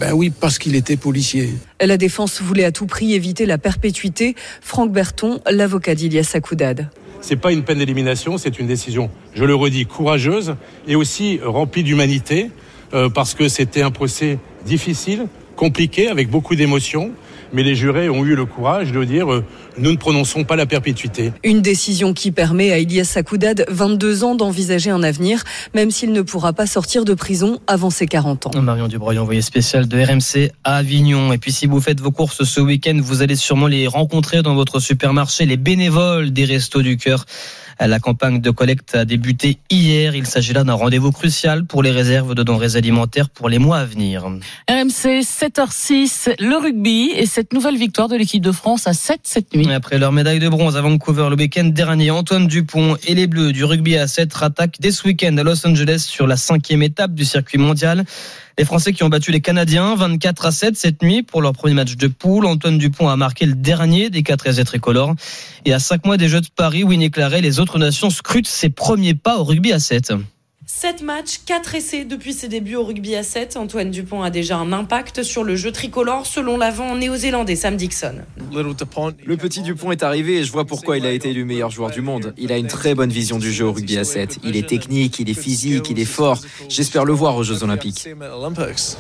ben 0.03 0.15
oui, 0.15 0.31
parce 0.31 0.59
qu'il 0.59 0.75
était 0.75 0.97
policier. 0.97 1.51
La 1.81 1.97
défense 1.97 2.43
voulait 2.43 2.65
à 2.65 2.73
tout 2.73 2.87
prix 2.87 3.15
éviter 3.15 3.47
la 3.47 3.57
perpétuité. 3.57 4.35
Franck 4.61 4.91
Berton, 4.91 5.41
l'avocat 5.49 5.95
d'Ilias 5.95 6.33
Akoudad. 6.35 6.91
C'est 7.21 7.37
pas 7.37 7.53
une 7.53 7.62
peine 7.62 7.79
d'élimination, 7.79 8.37
c'est 8.37 8.59
une 8.59 8.67
décision, 8.67 9.11
je 9.37 9.45
le 9.45 9.55
redis, 9.55 9.87
courageuse 9.87 10.57
et 10.88 10.97
aussi 10.97 11.38
remplie 11.41 11.85
d'humanité, 11.85 12.51
euh, 12.95 13.11
parce 13.11 13.35
que 13.35 13.47
c'était 13.47 13.83
un 13.83 13.93
procès 13.93 14.41
difficile, 14.67 15.29
compliqué, 15.55 16.09
avec 16.09 16.29
beaucoup 16.29 16.57
d'émotions 16.57 17.12
mais 17.53 17.62
les 17.62 17.75
jurés 17.75 18.09
ont 18.09 18.25
eu 18.25 18.35
le 18.35 18.47
courage 18.47 18.93
de 18.93 19.05
dire 19.05 19.33
euh, 19.33 19.45
nous 19.79 19.91
ne 19.91 19.97
prononçons 19.97 20.45
pas 20.45 20.57
la 20.57 20.67
perpétuité. 20.67 21.33
Une 21.45 21.62
décision 21.62 22.12
qui 22.12 22.31
permet 22.31 22.73
à 22.73 22.79
Ilias 22.79 23.12
Akoudad, 23.17 23.65
22 23.69 24.25
ans, 24.25 24.35
d'envisager 24.35 24.91
un 24.91 25.03
avenir, 25.03 25.45
même 25.75 25.90
s'il 25.90 26.13
ne 26.13 26.23
pourra 26.23 26.53
pas 26.53 26.67
sortir 26.67 27.05
de 27.05 27.15
prison 27.15 27.61
avant 27.67 27.90
ses 27.90 28.07
40 28.07 28.46
ans. 28.46 28.61
Marion 28.61 28.88
Dubreuil, 28.88 29.19
envoyé 29.19 29.42
spécial 29.42 29.88
de 29.88 29.98
RMC 29.98 30.53
à 30.65 30.77
Avignon. 30.77 31.33
Et 31.33 31.38
puis 31.38 31.53
si 31.53 31.67
vous 31.67 31.81
faites 31.81 32.00
vos 32.00 32.11
courses 32.11 32.44
ce 32.44 32.61
week-end, 32.61 32.98
vous 33.03 33.23
allez 33.23 33.37
sûrement 33.37 33.67
les 33.67 33.87
rencontrer 33.87 34.42
dans 34.42 34.55
votre 34.55 34.81
supermarché, 34.81 35.46
les 35.46 35.57
bénévoles 35.57 36.33
des 36.33 36.44
Restos 36.44 36.83
du 36.83 36.96
Cœur. 36.96 37.25
La 37.87 37.98
campagne 37.98 38.40
de 38.40 38.50
collecte 38.50 38.94
a 38.94 39.04
débuté 39.04 39.58
hier. 39.70 40.14
Il 40.14 40.26
s'agit 40.26 40.52
là 40.52 40.62
d'un 40.62 40.74
rendez-vous 40.74 41.10
crucial 41.10 41.64
pour 41.64 41.83
les 41.83 41.90
réserves 41.90 42.35
de 42.35 42.42
denrées 42.42 42.76
alimentaires 42.76 43.28
pour 43.28 43.48
les 43.48 43.58
mois 43.58 43.78
à 43.78 43.85
venir. 43.85 44.24
RMC 44.68 45.22
7h06, 45.22 46.35
le 46.38 46.56
rugby 46.56 47.10
et 47.14 47.26
cette 47.26 47.52
nouvelle 47.52 47.76
victoire 47.76 48.08
de 48.08 48.16
l'équipe 48.16 48.42
de 48.42 48.52
France 48.52 48.87
à 48.87 48.92
7 48.92 49.20
cette 49.24 49.54
nuit. 49.54 49.70
Après 49.72 49.98
leur 49.98 50.12
médaille 50.12 50.38
de 50.38 50.48
bronze 50.48 50.76
à 50.76 50.80
Vancouver 50.80 51.28
le 51.30 51.37
week-end 51.37 51.64
dernier, 51.64 52.10
Antoine 52.10 52.46
Dupont 52.46 52.96
et 53.06 53.14
les 53.14 53.26
Bleus 53.26 53.52
du 53.52 53.64
rugby 53.64 53.96
à 53.96 54.06
7 54.06 54.33
rattaquent 54.33 54.80
dès 54.80 54.92
ce 54.92 55.06
week-end 55.06 55.37
à 55.37 55.42
Los 55.42 55.66
Angeles 55.66 56.04
sur 56.08 56.26
la 56.26 56.37
cinquième 56.37 56.83
étape 56.83 57.14
du 57.14 57.24
circuit 57.24 57.58
mondial. 57.58 58.04
Les 58.59 58.65
Français 58.65 58.92
qui 58.92 59.03
ont 59.03 59.09
battu 59.09 59.33
les 59.33 59.40
Canadiens 59.40 59.94
24 59.94 60.46
à 60.46 60.50
7 60.53 60.77
cette 60.77 61.03
nuit 61.03 61.23
pour 61.23 61.40
leur 61.40 61.53
premier 61.53 61.75
match 61.75 61.96
de 61.96 62.07
poule. 62.07 62.46
Antoine 62.46 62.79
Dupont 62.79 63.09
a 63.09 63.17
marqué 63.17 63.46
le 63.46 63.55
dernier 63.55 64.11
des 64.11 64.23
quatre 64.23 64.46
essais 64.46 64.65
tricolores. 64.65 65.15
Et 65.65 65.73
à 65.73 65.79
cinq 65.79 66.05
mois 66.05 66.17
des 66.17 66.29
Jeux 66.29 66.40
de 66.40 66.48
Paris, 66.55 66.85
Winnie 66.85 67.11
Claret, 67.11 67.40
les 67.40 67.61
autres 67.61 67.79
nations 67.79 68.11
scrutent 68.11 68.46
ses 68.46 68.69
premiers 68.69 69.15
pas 69.15 69.38
au 69.38 69.44
rugby 69.44 69.73
à 69.73 69.79
7. 69.79 70.13
7 70.75 71.02
matchs, 71.02 71.40
4 71.46 71.75
essais 71.77 72.04
depuis 72.04 72.33
ses 72.33 72.48
débuts 72.48 72.75
au 72.75 72.83
rugby 72.83 73.14
à 73.14 73.23
7. 73.23 73.56
Antoine 73.56 73.90
Dupont 73.90 74.23
a 74.23 74.31
déjà 74.31 74.56
un 74.56 74.73
impact 74.73 75.23
sur 75.23 75.44
le 75.44 75.54
jeu 75.54 75.70
tricolore 75.70 76.27
selon 76.27 76.56
l'avant 76.56 76.96
néo-zélandais 76.96 77.54
Sam 77.54 77.77
Dixon. 77.77 78.14
Le 78.50 79.37
petit 79.37 79.60
Dupont 79.60 79.92
est 79.92 80.02
arrivé 80.02 80.38
et 80.38 80.44
je 80.44 80.50
vois 80.50 80.64
pourquoi 80.64 80.96
il 80.96 81.06
a 81.06 81.12
été 81.12 81.29
élu 81.31 81.44
meilleur 81.44 81.70
joueur 81.70 81.90
du 81.90 82.00
monde. 82.00 82.35
Il 82.37 82.50
a 82.50 82.56
une 82.56 82.66
très 82.66 82.94
bonne 82.94 83.10
vision 83.10 83.38
du 83.38 83.52
jeu 83.52 83.66
au 83.66 83.73
rugby 83.73 83.96
à 83.98 84.04
7. 84.04 84.38
Il 84.42 84.56
est 84.56 84.66
technique, 84.66 85.20
il 85.20 85.31
est 85.31 85.40
physique, 85.40 85.88
il 85.90 86.00
est 86.00 86.04
fort. 86.04 86.38
J'espère 86.68 87.04
le 87.04 87.12
voir 87.12 87.37
aux 87.37 87.44
Jeux 87.44 87.62
Olympiques. 87.62 88.08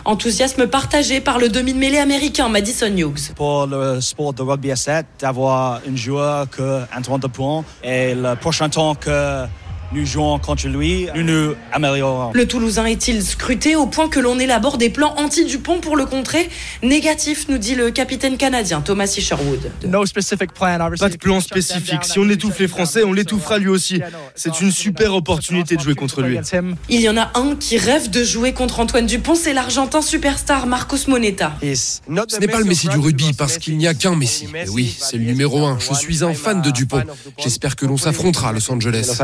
Enthousiasme 0.04 0.68
partagé 0.68 1.20
par 1.20 1.38
le 1.38 1.48
demi-mêlée 1.48 1.98
américain 1.98 2.48
Madison 2.48 2.94
Hughes. 2.94 3.32
Pour 3.34 3.66
le 3.66 4.00
sport 4.00 4.34
de 4.34 4.42
rugby 4.42 4.70
à 4.70 4.76
7, 4.76 5.06
d'avoir 5.18 5.80
un 5.90 5.96
joueur 5.96 6.48
que 6.50 6.82
Antoine 6.96 7.20
Dupont 7.20 7.64
et 7.82 8.14
le 8.14 8.36
prochain 8.36 8.68
temps 8.68 8.94
que 8.94 9.46
nous 9.94 10.06
jouons 10.06 10.38
contre 10.38 10.68
lui, 10.68 11.06
nous 11.14 11.22
nous 11.22 11.54
améliorons. 11.72 12.32
Le 12.34 12.46
Toulousain 12.46 12.86
est-il 12.86 13.22
scruté 13.22 13.76
au 13.76 13.86
point 13.86 14.08
que 14.08 14.20
l'on 14.20 14.38
élabore 14.38 14.78
des 14.78 14.90
plans 14.90 15.14
anti-Dupont 15.16 15.80
pour 15.80 15.96
le 15.96 16.06
contrer 16.06 16.48
Négatif, 16.82 17.46
nous 17.48 17.58
dit 17.58 17.74
le 17.74 17.90
capitaine 17.90 18.36
canadien 18.36 18.80
Thomas 18.80 19.12
Isherwood. 19.16 19.70
Pas 20.98 21.08
de 21.08 21.16
plan 21.16 21.40
spécifique. 21.40 22.04
Si 22.04 22.18
on 22.18 22.28
étouffe 22.28 22.58
les 22.58 22.68
Français, 22.68 23.04
on 23.04 23.12
l'étouffera 23.12 23.58
lui 23.58 23.68
aussi. 23.68 24.00
C'est 24.34 24.60
une 24.60 24.70
super 24.70 25.14
opportunité 25.14 25.76
de 25.76 25.80
jouer 25.80 25.94
contre 25.94 26.22
lui. 26.22 26.38
Il 26.88 27.00
y 27.00 27.08
en 27.08 27.16
a 27.16 27.30
un 27.34 27.56
qui 27.56 27.78
rêve 27.78 28.10
de 28.10 28.24
jouer 28.24 28.52
contre 28.52 28.80
Antoine 28.80 29.06
Dupont, 29.06 29.34
c'est 29.34 29.52
l'Argentin 29.52 30.02
superstar 30.02 30.66
Marcos 30.66 31.08
Moneta. 31.08 31.52
Ce 31.62 32.40
n'est 32.40 32.48
pas 32.48 32.58
le 32.58 32.64
Messi 32.64 32.88
du 32.88 32.98
rugby 32.98 33.32
parce 33.32 33.58
qu'il 33.58 33.76
n'y 33.76 33.86
a 33.86 33.94
qu'un 33.94 34.16
Messi. 34.16 34.48
Mais 34.52 34.68
oui, 34.68 34.94
c'est 34.98 35.16
le 35.16 35.24
numéro 35.24 35.64
un. 35.64 35.78
Je 35.78 35.94
suis 35.94 36.24
un 36.24 36.34
fan 36.34 36.62
de 36.62 36.70
Dupont. 36.70 37.02
J'espère 37.38 37.76
que 37.76 37.86
l'on 37.86 37.96
s'affrontera 37.96 38.50
à 38.50 38.52
Los 38.52 38.70
Angeles. 38.70 39.20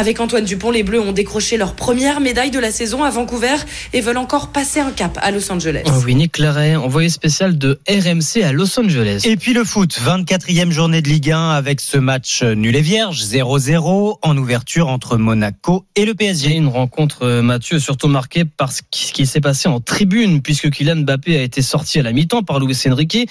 Avec 0.00 0.18
Antoine 0.18 0.46
Dupont, 0.46 0.70
les 0.70 0.82
Bleus 0.82 0.98
ont 0.98 1.12
décroché 1.12 1.58
leur 1.58 1.74
première 1.74 2.20
médaille 2.20 2.50
de 2.50 2.58
la 2.58 2.72
saison 2.72 3.04
à 3.04 3.10
Vancouver 3.10 3.56
et 3.92 4.00
veulent 4.00 4.16
encore 4.16 4.48
passer 4.48 4.80
un 4.80 4.92
cap 4.92 5.18
à 5.20 5.30
Los 5.30 5.52
Angeles. 5.52 5.82
Oh 5.84 6.02
oui, 6.06 6.14
Nick 6.14 6.32
Claret, 6.32 6.74
envoyé 6.74 7.10
spécial 7.10 7.58
de 7.58 7.78
RMC 7.86 8.42
à 8.42 8.52
Los 8.52 8.80
Angeles. 8.80 9.20
Et 9.26 9.36
puis 9.36 9.52
le 9.52 9.62
foot, 9.62 9.94
24e 10.02 10.70
journée 10.70 11.02
de 11.02 11.10
Ligue 11.10 11.32
1 11.32 11.50
avec 11.50 11.82
ce 11.82 11.98
match 11.98 12.42
nul 12.42 12.76
et 12.76 12.80
vierge, 12.80 13.22
0-0 13.22 14.16
en 14.22 14.38
ouverture 14.38 14.88
entre 14.88 15.18
Monaco 15.18 15.84
et 15.96 16.06
le 16.06 16.14
PSG. 16.14 16.54
Une 16.54 16.68
rencontre, 16.68 17.24
euh, 17.24 17.42
Mathieu, 17.42 17.78
surtout 17.78 18.08
marquée 18.08 18.46
par 18.46 18.72
ce 18.72 18.80
qui 18.90 19.26
s'est 19.26 19.42
passé 19.42 19.68
en 19.68 19.80
tribune, 19.80 20.40
puisque 20.40 20.70
Kylian 20.70 21.02
Mbappé 21.02 21.36
a 21.36 21.42
été 21.42 21.60
sorti 21.60 21.98
à 21.98 22.02
la 22.02 22.12
mi-temps 22.12 22.42
par 22.42 22.58
Luis 22.58 22.78
Enrique 22.88 23.28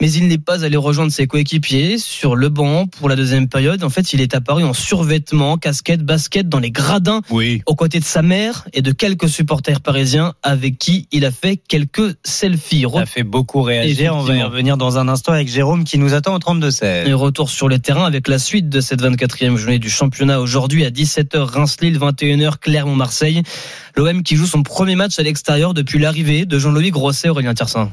mais 0.00 0.10
il 0.12 0.28
n'est 0.28 0.38
pas 0.38 0.64
allé 0.64 0.76
rejoindre 0.76 1.12
ses 1.12 1.26
coéquipiers 1.26 1.98
sur 1.98 2.36
le 2.36 2.48
banc 2.48 2.86
pour 2.86 3.08
la 3.08 3.16
deuxième 3.16 3.48
période. 3.48 3.84
En 3.84 3.90
fait, 3.90 4.12
il 4.12 4.20
est 4.20 4.34
apparu 4.34 4.64
en 4.64 4.72
survêtement, 4.72 5.58
casquette, 5.58 6.02
basket 6.02 6.48
dans 6.48 6.58
les 6.58 6.70
gradins, 6.70 7.20
oui. 7.30 7.62
aux 7.66 7.74
côtés 7.74 8.00
de 8.00 8.04
sa 8.04 8.22
mère 8.22 8.66
et 8.72 8.82
de 8.82 8.92
quelques 8.92 9.28
supporters 9.28 9.80
parisiens 9.80 10.34
avec 10.42 10.78
qui 10.78 11.08
il 11.12 11.24
a 11.24 11.30
fait 11.30 11.56
quelques 11.56 12.16
selfies. 12.24 12.86
Ça 12.92 13.06
fait 13.06 13.22
beaucoup 13.22 13.62
réagir. 13.62 14.16
On 14.16 14.22
va 14.22 14.36
y 14.36 14.42
revenir 14.42 14.76
dans 14.76 14.98
un 14.98 15.08
instant 15.08 15.32
avec 15.32 15.48
Jérôme 15.48 15.84
qui 15.84 15.98
nous 15.98 16.14
attend 16.14 16.34
au 16.34 16.38
32-16. 16.38 17.06
Et 17.08 17.12
retour 17.12 17.50
sur 17.50 17.68
les 17.68 17.78
terrains 17.78 18.06
avec 18.06 18.28
la 18.28 18.38
suite 18.38 18.68
de 18.68 18.80
cette 18.80 19.02
24e 19.02 19.56
journée 19.56 19.78
du 19.78 19.90
championnat 19.90 20.40
aujourd'hui 20.40 20.84
à 20.84 20.90
17h 20.90 21.38
Reims-Lille, 21.38 21.98
21h 21.98 22.58
Clermont-Marseille. 22.58 23.42
L'OM 23.96 24.22
qui 24.22 24.36
joue 24.36 24.46
son 24.46 24.62
premier 24.62 24.96
match 24.96 25.18
à 25.18 25.22
l'extérieur 25.22 25.74
depuis 25.74 25.98
l'arrivée 25.98 26.46
de 26.46 26.58
Jean-Louis 26.58 26.90
Grosset, 26.90 27.28
Aurélien 27.28 27.54
Tiersin. 27.54 27.92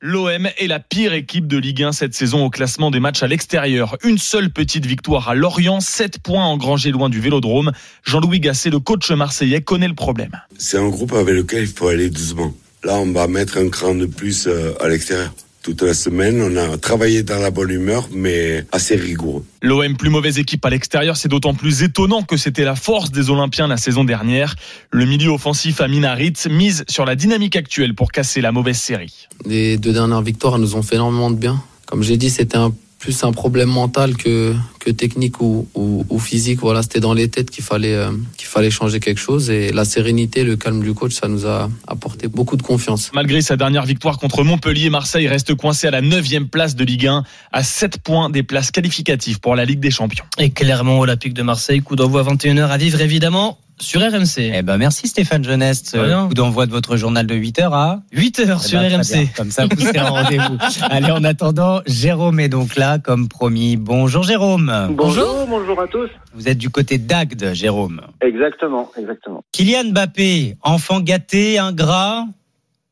L'OM 0.00 0.46
est 0.56 0.68
la 0.68 0.78
pire 0.78 1.12
équipe 1.12 1.48
de 1.48 1.56
Ligue 1.56 1.82
1 1.82 1.90
cette 1.90 2.14
saison 2.14 2.44
au 2.44 2.50
classement 2.50 2.92
des 2.92 3.00
matchs 3.00 3.24
à 3.24 3.26
l'extérieur. 3.26 3.96
Une 4.04 4.16
seule 4.16 4.48
petite 4.48 4.86
victoire 4.86 5.28
à 5.28 5.34
Lorient, 5.34 5.80
7 5.80 6.20
points 6.20 6.44
engrangés 6.44 6.92
loin 6.92 7.08
du 7.08 7.18
Vélodrome. 7.18 7.72
Jean-Louis 8.04 8.38
Gasset, 8.38 8.70
le 8.70 8.78
coach 8.78 9.10
marseillais, 9.10 9.60
connaît 9.60 9.88
le 9.88 9.96
problème. 9.96 10.30
C'est 10.56 10.78
un 10.78 10.88
groupe 10.88 11.14
avec 11.14 11.34
lequel 11.34 11.62
il 11.62 11.66
faut 11.66 11.88
aller 11.88 12.10
doucement. 12.10 12.54
Là, 12.84 12.94
on 13.00 13.10
va 13.10 13.26
mettre 13.26 13.58
un 13.58 13.68
cran 13.70 13.96
de 13.96 14.06
plus 14.06 14.46
euh, 14.46 14.72
à 14.80 14.86
l'extérieur. 14.86 15.34
Toute 15.68 15.82
la 15.82 15.92
semaine, 15.92 16.40
on 16.40 16.56
a 16.56 16.78
travaillé 16.78 17.22
dans 17.22 17.38
la 17.38 17.50
bonne 17.50 17.68
humeur, 17.68 18.08
mais 18.10 18.64
assez 18.72 18.96
rigoureux. 18.96 19.44
L'OM 19.60 19.98
plus 19.98 20.08
mauvaise 20.08 20.38
équipe 20.38 20.64
à 20.64 20.70
l'extérieur, 20.70 21.18
c'est 21.18 21.28
d'autant 21.28 21.52
plus 21.52 21.82
étonnant 21.82 22.22
que 22.22 22.38
c'était 22.38 22.64
la 22.64 22.74
force 22.74 23.10
des 23.10 23.28
Olympiens 23.28 23.66
la 23.66 23.76
saison 23.76 24.02
dernière. 24.02 24.56
Le 24.90 25.04
milieu 25.04 25.28
offensif 25.28 25.82
Amin 25.82 26.04
Harit 26.04 26.32
mise 26.48 26.86
sur 26.88 27.04
la 27.04 27.16
dynamique 27.16 27.54
actuelle 27.54 27.94
pour 27.94 28.12
casser 28.12 28.40
la 28.40 28.50
mauvaise 28.50 28.78
série. 28.78 29.28
Les 29.44 29.76
deux 29.76 29.92
dernières 29.92 30.22
victoires 30.22 30.58
nous 30.58 30.74
ont 30.74 30.80
fait 30.80 30.94
énormément 30.94 31.30
de 31.30 31.36
bien. 31.36 31.62
Comme 31.84 32.02
j'ai 32.02 32.16
dit, 32.16 32.30
c'était 32.30 32.56
un 32.56 32.72
plus 32.98 33.22
un 33.22 33.32
problème 33.32 33.68
mental 33.68 34.16
que, 34.16 34.54
que 34.80 34.90
technique 34.90 35.40
ou, 35.40 35.68
ou, 35.74 36.04
ou 36.08 36.18
physique. 36.18 36.60
Voilà, 36.60 36.82
c'était 36.82 37.00
dans 37.00 37.14
les 37.14 37.28
têtes 37.28 37.50
qu'il 37.50 37.62
fallait, 37.62 37.94
euh, 37.94 38.10
qu'il 38.36 38.48
fallait 38.48 38.70
changer 38.70 38.98
quelque 38.98 39.20
chose. 39.20 39.50
Et 39.50 39.72
la 39.72 39.84
sérénité, 39.84 40.42
le 40.42 40.56
calme 40.56 40.82
du 40.82 40.94
coach, 40.94 41.14
ça 41.14 41.28
nous 41.28 41.46
a 41.46 41.70
apporté 41.86 42.26
beaucoup 42.28 42.56
de 42.56 42.62
confiance. 42.62 43.10
Malgré 43.14 43.40
sa 43.40 43.56
dernière 43.56 43.84
victoire 43.84 44.18
contre 44.18 44.42
Montpellier, 44.42 44.90
Marseille 44.90 45.28
reste 45.28 45.54
coincé 45.54 45.86
à 45.86 45.90
la 45.92 46.00
9 46.00 46.26
place 46.50 46.74
de 46.74 46.84
Ligue 46.84 47.06
1, 47.06 47.22
à 47.52 47.62
7 47.62 47.98
points 48.02 48.30
des 48.30 48.42
places 48.42 48.70
qualificatives 48.70 49.38
pour 49.38 49.54
la 49.54 49.64
Ligue 49.64 49.80
des 49.80 49.90
Champions. 49.90 50.24
Et 50.38 50.50
clairement, 50.50 50.98
Olympique 50.98 51.34
de 51.34 51.42
Marseille, 51.42 51.80
coup 51.80 51.96
d'envoi 51.96 52.24
21h 52.24 52.68
à 52.68 52.76
vivre 52.76 53.00
évidemment 53.00 53.58
sur 53.80 54.00
RMC. 54.00 54.52
Eh 54.54 54.62
ben 54.62 54.76
merci 54.76 55.08
Stéphane 55.08 55.44
Jeunesse. 55.44 55.96
Coup 56.28 56.34
d'envoi 56.34 56.66
de 56.66 56.70
votre 56.70 56.96
journal 56.96 57.26
de 57.26 57.34
8h 57.34 57.72
à 57.72 58.00
8h 58.12 58.58
Eh 58.64 58.66
sur 58.66 58.80
ben, 58.80 58.94
RMC. 58.96 59.12
bien. 59.12 59.26
Comme 59.36 59.50
ça, 59.50 59.66
vous 59.66 59.80
serez 59.80 60.00
en 60.00 60.12
rendez-vous. 60.12 60.58
Allez, 60.90 61.10
en 61.10 61.24
attendant, 61.24 61.80
Jérôme 61.86 62.40
est 62.40 62.48
donc 62.48 62.76
là, 62.76 62.98
comme 62.98 63.28
promis. 63.28 63.76
Bonjour 63.76 64.22
Jérôme. 64.22 64.88
Bonjour, 64.90 65.46
bonjour 65.48 65.80
à 65.80 65.86
tous. 65.86 66.08
Vous 66.34 66.48
êtes 66.48 66.58
du 66.58 66.70
côté 66.70 66.98
d'Agde, 66.98 67.52
Jérôme. 67.54 68.00
Exactement, 68.20 68.90
exactement. 68.98 69.42
Kylian 69.52 69.90
Mbappé, 69.92 70.56
enfant 70.62 71.00
gâté, 71.00 71.58
ingrat. 71.58 72.24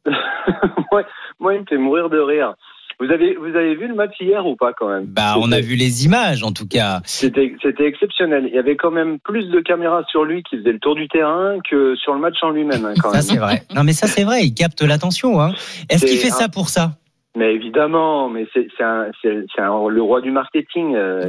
moi, 0.93 1.03
moi, 1.41 1.55
il 1.55 1.61
me 1.61 1.67
fait 1.67 1.79
mourir 1.79 2.09
de 2.11 2.19
rire. 2.19 2.55
Vous 2.99 3.11
avez, 3.11 3.35
vous 3.35 3.55
avez 3.55 3.75
vu 3.75 3.89
le 3.89 3.95
match 3.95 4.15
hier 4.21 4.47
ou 4.47 4.57
pas 4.57 4.73
quand 4.73 4.89
même? 4.89 5.05
Bah, 5.05 5.35
on 5.39 5.53
a 5.53 5.61
vu 5.61 5.75
les 5.77 6.07
images 6.07 6.43
en 6.43 6.53
tout 6.53 6.67
cas. 6.67 7.01
C'était, 7.05 7.55
c'était 7.63 7.85
exceptionnel. 7.87 8.47
Il 8.49 8.55
y 8.55 8.59
avait 8.59 8.77
quand 8.77 8.91
même 8.91 9.19
plus 9.21 9.49
de 9.51 9.61
caméras 9.61 10.03
sur 10.09 10.25
lui 10.25 10.43
qui 10.43 10.57
faisait 10.57 10.73
le 10.73 10.79
tour 10.79 10.95
du 10.95 11.07
terrain 11.09 11.59
que 11.69 11.95
sur 11.97 12.15
le 12.15 12.21
match 12.21 12.37
en 12.43 12.51
lui-même. 12.51 12.85
hein, 12.87 12.95
quand 13.03 13.11
Ça 13.11 13.21
c'est 13.21 13.37
vrai. 13.37 13.63
Non 13.75 13.85
mais 13.85 13.93
ça 13.93 14.07
c'est 14.07 14.25
vrai, 14.25 14.45
il 14.45 14.55
capte 14.55 14.81
l'attention. 14.83 15.41
Hein. 15.43 15.53
Est-ce 15.91 16.07
qu'il 16.07 16.17
fait 16.17 16.29
un- 16.29 16.37
ça 16.37 16.49
pour 16.49 16.69
ça? 16.71 16.93
Mais 17.37 17.55
évidemment, 17.55 18.31
mais 18.31 18.47
c'est 18.55 18.67
c'est 18.79 18.83
un, 18.85 19.09
c'est 19.21 19.45
c'est 19.55 19.61
un- 19.61 19.89
le 19.89 20.01
roi 20.01 20.23
du 20.23 20.31
marketing. 20.31 20.95
euh, 20.97 21.29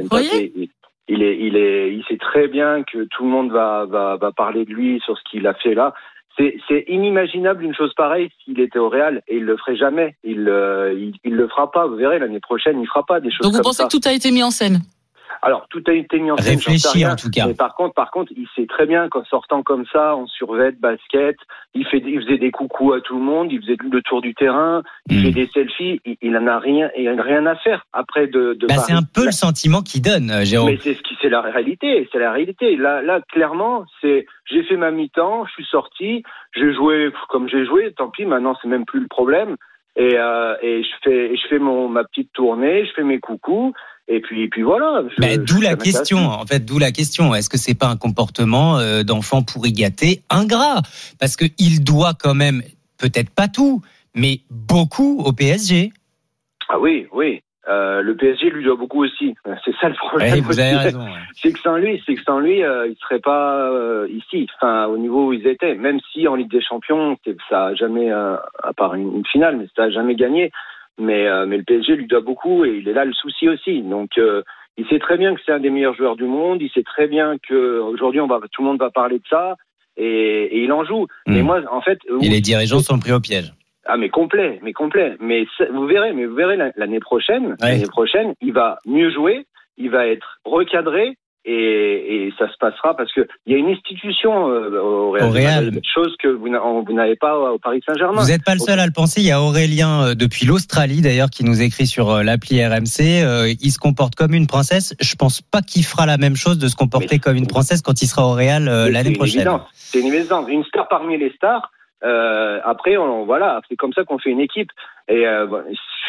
il 1.10 1.22
est, 1.22 1.38
il 1.40 1.56
est, 1.56 1.94
il 1.94 2.04
sait 2.08 2.18
très 2.18 2.48
bien 2.48 2.82
que 2.82 3.04
tout 3.04 3.24
le 3.24 3.30
monde 3.30 3.50
va, 3.50 3.86
va, 3.86 4.16
va 4.16 4.30
parler 4.32 4.64
de 4.66 4.70
lui 4.72 5.00
sur 5.04 5.16
ce 5.16 5.22
qu'il 5.30 5.46
a 5.46 5.54
fait 5.54 5.74
là. 5.74 5.94
C'est, 6.38 6.84
inimaginable 6.86 7.64
une 7.64 7.74
chose 7.74 7.92
pareille 7.94 8.30
s'il 8.44 8.60
était 8.60 8.78
au 8.78 8.88
Real 8.88 9.22
et 9.26 9.36
il 9.38 9.44
le 9.44 9.56
ferait 9.56 9.76
jamais. 9.76 10.16
Il, 10.22 10.48
euh, 10.48 10.94
il, 10.94 11.14
il 11.24 11.34
le 11.34 11.48
fera 11.48 11.70
pas. 11.70 11.86
Vous 11.86 11.96
verrez 11.96 12.18
l'année 12.18 12.40
prochaine, 12.40 12.80
il 12.80 12.86
fera 12.86 13.04
pas 13.04 13.20
des 13.20 13.30
choses 13.30 13.40
Donc 13.40 13.52
vous 13.52 13.58
comme 13.58 13.64
pensez 13.64 13.82
ça. 13.82 13.88
que 13.88 13.90
tout 13.90 14.00
a 14.08 14.12
été 14.12 14.30
mis 14.30 14.42
en 14.42 14.50
scène? 14.50 14.80
Alors, 15.42 15.66
tout 15.68 15.82
a 15.86 15.92
été 15.92 16.18
mis 16.18 16.30
en 16.30 16.36
scène. 16.36 16.56
Réfléchi, 16.56 17.06
en 17.06 17.16
tout 17.16 17.30
cas. 17.30 17.46
Mais 17.46 17.54
par 17.54 17.74
contre, 17.74 17.94
par 17.94 18.10
contre, 18.10 18.32
il 18.36 18.46
sait 18.56 18.66
très 18.66 18.86
bien 18.86 19.08
qu'en 19.08 19.24
sortant 19.24 19.62
comme 19.62 19.84
ça, 19.92 20.16
en 20.16 20.26
survêt, 20.26 20.72
basket, 20.72 21.36
il 21.74 21.86
fait, 21.86 22.02
il 22.04 22.20
faisait 22.22 22.38
des 22.38 22.50
coucous 22.50 22.92
à 22.92 23.00
tout 23.00 23.16
le 23.18 23.24
monde, 23.24 23.52
il 23.52 23.60
faisait 23.60 23.76
le 23.90 24.02
tour 24.02 24.20
du 24.20 24.34
terrain, 24.34 24.82
Hmm. 25.08 25.14
il 25.14 25.22
fait 25.22 25.30
des 25.30 25.46
selfies, 25.46 26.00
il, 26.04 26.16
il 26.20 26.36
en 26.36 26.46
a 26.46 26.58
rien, 26.58 26.90
il 26.96 27.08
a 27.08 27.22
rien 27.22 27.46
à 27.46 27.56
faire 27.56 27.84
après 27.92 28.26
de. 28.26 28.54
de 28.54 28.66
Bah, 28.66 28.76
c'est 28.76 28.92
un 28.92 29.02
peu 29.02 29.24
le 29.24 29.32
sentiment 29.32 29.80
qu'il 29.82 30.02
donne, 30.02 30.30
euh, 30.30 30.44
Jérôme. 30.44 30.70
Mais 30.70 30.78
c'est 30.82 30.94
ce 30.94 31.02
qui, 31.02 31.16
c'est 31.22 31.28
la 31.28 31.40
réalité, 31.40 32.08
c'est 32.12 32.18
la 32.18 32.32
réalité. 32.32 32.76
Là, 32.76 33.00
là, 33.02 33.20
clairement, 33.32 33.84
c'est, 34.00 34.26
j'ai 34.50 34.62
fait 34.64 34.76
ma 34.76 34.90
mi-temps, 34.90 35.46
je 35.46 35.52
suis 35.52 35.64
sorti, 35.64 36.22
j'ai 36.54 36.74
joué 36.74 37.10
comme 37.28 37.48
j'ai 37.48 37.64
joué, 37.64 37.92
tant 37.96 38.10
pis, 38.10 38.24
maintenant 38.26 38.56
c'est 38.60 38.68
même 38.68 38.84
plus 38.84 39.00
le 39.00 39.08
problème. 39.08 39.56
Et, 39.96 40.14
euh, 40.16 40.54
et 40.62 40.82
je 40.84 40.88
fais, 41.02 41.36
je 41.36 41.48
fais 41.48 41.58
mon, 41.58 41.88
ma 41.88 42.04
petite 42.04 42.32
tournée, 42.32 42.86
je 42.86 42.92
fais 42.92 43.02
mes 43.02 43.18
coucous, 43.18 43.72
et 44.08 44.20
puis, 44.20 44.42
et 44.42 44.48
puis 44.48 44.62
voilà. 44.62 45.02
Bah, 45.18 45.36
d'où 45.36 45.60
la 45.60 45.76
question, 45.76 46.18
en 46.18 46.46
fait, 46.46 46.64
d'où 46.64 46.78
la 46.78 46.92
question. 46.92 47.34
Est-ce 47.34 47.50
que 47.50 47.58
c'est 47.58 47.78
pas 47.78 47.88
un 47.88 47.96
comportement 47.96 48.78
euh, 48.78 49.02
d'enfant 49.02 49.42
pourri 49.42 49.72
gâté, 49.72 50.22
ingrat? 50.30 50.82
Parce 51.20 51.36
que 51.36 51.44
il 51.58 51.84
doit 51.84 52.14
quand 52.18 52.34
même, 52.34 52.62
peut-être 52.98 53.30
pas 53.30 53.48
tout, 53.48 53.82
mais 54.14 54.40
beaucoup 54.50 55.20
au 55.24 55.32
PSG. 55.32 55.92
Ah 56.70 56.78
oui, 56.78 57.06
oui. 57.12 57.42
Euh, 57.68 58.00
le 58.00 58.16
PSG 58.16 58.48
lui 58.48 58.64
doit 58.64 58.76
beaucoup 58.76 59.04
aussi. 59.04 59.34
C'est 59.64 59.74
ça 59.78 59.90
le 59.90 59.94
problème. 59.94 60.32
Ouais, 60.32 60.40
vous 60.40 60.58
avez 60.58 60.76
raison. 60.76 61.00
ouais. 61.00 61.12
C'est 61.34 61.52
que 61.52 61.60
sans 61.60 61.76
lui, 61.76 62.02
c'est 62.06 62.14
que 62.14 62.22
sans 62.22 62.40
lui, 62.40 62.62
euh, 62.62 62.88
il 62.88 62.96
serait 62.96 63.20
pas 63.20 63.70
euh, 63.70 64.08
ici, 64.10 64.48
enfin 64.56 64.86
au 64.86 64.96
niveau 64.96 65.28
où 65.28 65.32
ils 65.34 65.46
étaient. 65.46 65.74
Même 65.74 66.00
si 66.12 66.26
en 66.26 66.34
Ligue 66.34 66.50
des 66.50 66.62
Champions, 66.62 67.16
ça 67.48 67.66
a 67.66 67.74
jamais, 67.74 68.10
à 68.10 68.72
part 68.76 68.94
une, 68.94 69.18
une 69.18 69.26
finale, 69.26 69.56
mais 69.58 69.66
ça 69.76 69.84
a 69.84 69.90
jamais 69.90 70.16
gagné. 70.16 70.50
Mais 70.98 71.26
euh, 71.28 71.46
mais 71.46 71.56
le 71.58 71.62
PSG 71.64 71.96
lui 71.96 72.06
doit 72.06 72.20
beaucoup 72.20 72.64
et 72.64 72.78
il 72.78 72.88
est 72.88 72.92
là 72.92 73.04
le 73.04 73.12
souci 73.12 73.48
aussi. 73.48 73.82
Donc 73.82 74.18
euh, 74.18 74.42
il 74.76 74.86
sait 74.88 74.98
très 74.98 75.16
bien 75.16 75.34
que 75.34 75.40
c'est 75.44 75.52
un 75.52 75.60
des 75.60 75.70
meilleurs 75.70 75.94
joueurs 75.94 76.16
du 76.16 76.24
monde. 76.24 76.60
Il 76.60 76.70
sait 76.70 76.82
très 76.82 77.06
bien 77.06 77.36
que 77.48 77.78
aujourd'hui 77.80 78.20
on 78.20 78.26
va 78.26 78.40
tout 78.52 78.62
le 78.62 78.68
monde 78.68 78.78
va 78.80 78.90
parler 78.90 79.18
de 79.18 79.24
ça 79.30 79.56
et, 79.96 80.04
et 80.06 80.62
il 80.64 80.72
en 80.72 80.84
joue. 80.84 81.06
Mais 81.26 81.42
moi 81.42 81.60
en 81.70 81.80
fait, 81.80 81.98
Et 82.20 82.28
les 82.28 82.40
dirigeants 82.40 82.80
sont 82.80 82.98
pris 82.98 83.12
au 83.12 83.20
piège. 83.20 83.52
ah 83.86 83.96
mais 83.96 84.08
complet, 84.08 84.58
mais 84.62 84.72
complet. 84.72 85.16
Mais 85.20 85.46
vous 85.72 85.86
verrez, 85.86 86.12
mais 86.12 86.26
vous 86.26 86.34
verrez 86.34 86.56
la- 86.56 86.72
l'année 86.76 87.00
prochaine, 87.00 87.56
l'année 87.70 87.86
prochaine, 87.88 88.34
il 88.40 88.52
va 88.52 88.78
mieux 88.86 89.10
jouer, 89.10 89.46
il 89.76 89.90
va 89.90 90.06
être 90.06 90.38
recadré 90.44 91.16
et, 91.44 92.26
et 92.26 92.32
ça 92.38 92.46
se 92.50 92.56
passera 92.58 92.96
parce 92.96 93.12
que 93.12 93.26
il 93.46 93.52
y 93.52 93.56
a 93.56 93.58
une 93.58 93.68
institution 93.68 94.48
euh, 94.50 94.80
au 94.80 95.10
Real, 95.12 95.24
Au 95.28 95.30
Real. 95.30 95.80
chose 95.94 96.14
que 96.22 96.28
vous 96.28 96.48
n'a- 96.48 96.60
vous 96.60 96.92
n'avez 96.92 97.16
pas 97.16 97.38
au 97.38 97.58
Paris 97.58 97.80
Saint-Germain. 97.86 98.20
Vous 98.22 98.28
n'êtes 98.28 98.44
pas 98.44 98.54
le 98.54 98.60
seul 98.60 98.78
à 98.80 98.86
le 98.86 98.92
penser. 98.92 99.20
Il 99.20 99.26
y 99.26 99.32
a 99.32 99.40
Aurélien 99.40 100.08
euh, 100.08 100.14
depuis 100.14 100.44
l'Australie 100.46 101.00
d'ailleurs 101.00 101.30
qui 101.30 101.44
nous 101.44 101.62
écrit 101.62 101.86
sur 101.86 102.10
euh, 102.10 102.22
l'appli 102.22 102.64
RMC. 102.64 103.00
Euh, 103.22 103.54
il 103.60 103.70
se 103.72 103.78
comporte 103.78 104.14
comme 104.14 104.34
une 104.34 104.46
princesse. 104.46 104.94
Je 105.00 105.14
pense 105.14 105.40
pas 105.40 105.62
qu'il 105.62 105.84
fera 105.84 106.06
la 106.06 106.18
même 106.18 106.36
chose 106.36 106.58
de 106.58 106.68
se 106.68 106.76
comporter 106.76 107.18
comme 107.18 107.36
une 107.36 107.46
princesse 107.46 107.82
quand 107.82 108.02
il 108.02 108.06
sera 108.06 108.26
au 108.26 108.32
Real 108.32 108.64
l'année 108.64 109.12
prochaine. 109.12 109.48
C'est 109.74 110.00
une 110.00 110.12
évidence. 110.12 110.46
Une 110.48 110.64
star 110.64 110.86
parmi 110.88 111.16
les 111.18 111.32
stars. 111.32 111.70
Euh, 112.04 112.60
après, 112.64 112.96
on, 112.96 113.24
voilà, 113.24 113.60
c'est 113.68 113.76
comme 113.76 113.92
ça 113.92 114.04
qu'on 114.04 114.18
fait 114.18 114.30
une 114.30 114.40
équipe. 114.40 114.70
Et 115.08 115.26
euh, 115.26 115.46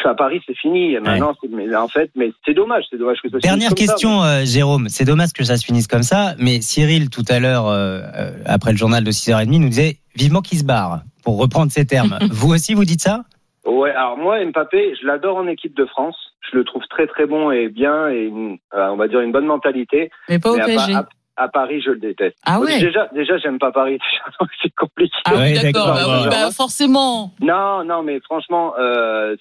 à 0.04 0.14
Paris, 0.14 0.40
c'est 0.46 0.56
fini. 0.56 0.96
Maintenant, 1.00 1.32
c'est- 1.40 1.48
mais 1.50 1.74
en 1.74 1.88
fait, 1.88 2.10
mais 2.14 2.32
c'est 2.46 2.54
dommage. 2.54 2.84
C'est 2.90 2.96
dommage 2.98 3.18
que 3.22 3.28
ça 3.28 3.40
se 3.40 3.46
finisse 3.46 3.50
Dernière 3.58 3.68
comme 3.70 3.78
ça, 3.78 3.92
question, 3.94 4.22
euh, 4.22 4.44
Jérôme. 4.44 4.88
C'est 4.88 5.04
dommage 5.04 5.32
que 5.32 5.44
ça 5.44 5.56
se 5.56 5.64
finisse 5.64 5.86
comme 5.88 6.02
ça, 6.02 6.34
mais 6.38 6.60
Cyril, 6.60 7.10
tout 7.10 7.24
à 7.28 7.40
l'heure, 7.40 7.66
euh, 7.66 8.00
euh, 8.16 8.30
après 8.46 8.70
le 8.72 8.76
journal 8.76 9.02
de 9.04 9.10
6h30, 9.10 9.58
nous 9.60 9.68
disait 9.68 9.96
vivement 10.14 10.40
qu'il 10.42 10.58
se 10.58 10.64
barre, 10.64 11.00
pour 11.24 11.38
reprendre 11.38 11.70
ses 11.72 11.86
termes. 11.86 12.18
vous 12.30 12.52
aussi, 12.52 12.74
vous 12.74 12.84
dites 12.84 13.00
ça? 13.02 13.24
Ouais, 13.66 13.90
alors 13.90 14.16
moi, 14.16 14.42
Mbappé, 14.44 14.94
je 15.00 15.06
l'adore 15.06 15.36
en 15.36 15.46
équipe 15.46 15.76
de 15.76 15.84
France. 15.86 16.16
Je 16.50 16.56
le 16.56 16.64
trouve 16.64 16.82
très 16.88 17.06
très 17.06 17.26
bon 17.26 17.50
et 17.50 17.68
bien 17.68 18.08
et 18.08 18.24
une- 18.24 18.58
euh, 18.74 18.88
on 18.88 18.96
va 18.96 19.06
dire 19.06 19.20
une 19.20 19.32
bonne 19.32 19.46
mentalité. 19.46 20.10
Mais 20.28 20.38
pas 20.38 20.50
au 20.52 20.56
PSG. 20.56 20.94
À- 20.94 21.06
à 21.40 21.48
Paris, 21.48 21.80
je 21.80 21.90
le 21.90 21.98
déteste. 21.98 22.36
Ah 22.44 22.60
ouais 22.60 22.78
Déjà, 22.78 23.08
déjà, 23.14 23.38
j'aime 23.38 23.58
pas 23.58 23.72
Paris. 23.72 23.98
C'est 24.62 24.74
compliqué. 24.74 25.16
Ah 25.24 25.32
oui, 25.36 25.54
d'accord. 25.54 25.94
bah 25.94 26.04
oui, 26.06 26.28
bah, 26.28 26.50
forcément. 26.50 27.32
Non, 27.40 27.82
non, 27.82 28.02
mais 28.02 28.20
franchement, 28.20 28.74
euh, 28.78 29.36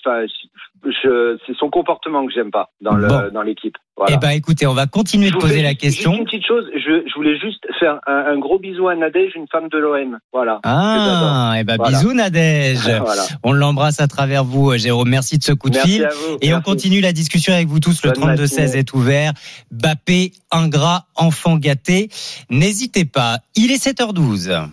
c'est 1.04 1.56
son 1.58 1.70
comportement 1.70 2.26
que 2.26 2.32
j'aime 2.34 2.52
pas 2.52 2.70
dans 2.82 2.94
le 2.96 3.08
Bon. 3.08 3.30
dans 3.34 3.42
l'équipe. 3.42 3.76
Voilà. 3.98 4.16
Eh 4.16 4.18
ben, 4.18 4.30
écoutez, 4.30 4.66
on 4.66 4.74
va 4.74 4.88
continuer 4.88 5.28
Je 5.28 5.34
de 5.34 5.40
poser 5.40 5.56
fais 5.58 5.62
la 5.64 5.74
question. 5.74 6.12
juste 6.12 6.20
une 6.22 6.26
petite 6.26 6.46
chose, 6.48 6.64
je, 6.74 7.04
je 7.06 7.14
voulais 7.16 7.38
juste 7.38 7.66
faire 7.80 8.00
un, 8.08 8.28
un 8.34 8.38
gros 8.40 8.58
bisou 8.58 8.88
à 8.88 8.96
Nadège, 8.96 9.34
une 9.36 9.48
femme 9.52 9.68
de 9.68 9.78
l'OM. 9.78 10.20
Voilà. 10.32 10.62
Ah, 10.64 11.56
eh 11.60 11.64
ben, 11.66 11.76
Voilà. 11.76 11.98
bisous 11.98 12.14
Nadège. 12.14 12.90
Voilà. 13.02 13.24
On 13.44 13.52
l'embrasse 13.52 14.00
à 14.00 14.08
travers 14.08 14.46
vous, 14.46 14.72
euh, 14.72 14.78
Jérôme. 14.78 15.10
Merci 15.10 15.38
de 15.38 15.44
ce 15.44 15.52
coup 15.52 15.70
de 15.70 15.76
Merci 15.76 15.92
fil. 15.96 16.06
à 16.06 16.10
vous. 16.10 16.38
Et 16.42 16.54
on 16.54 16.62
continue 16.62 17.02
la 17.02 17.12
discussion 17.12 17.52
avec 17.54 17.68
vous 17.68 17.82
tous. 17.82 18.02
Le 18.06 18.12
Bonne 18.12 18.36
32-16 18.36 18.60
matinée. 18.62 18.78
est 18.80 18.94
ouvert. 18.94 19.34
Bappé, 19.72 20.32
ingrat, 20.52 21.06
enfant 21.16 21.58
gâté. 21.58 22.10
N'hésitez 22.50 23.04
pas. 23.04 23.40
Il 23.56 23.72
est 23.72 23.84
7h12. 23.86 24.70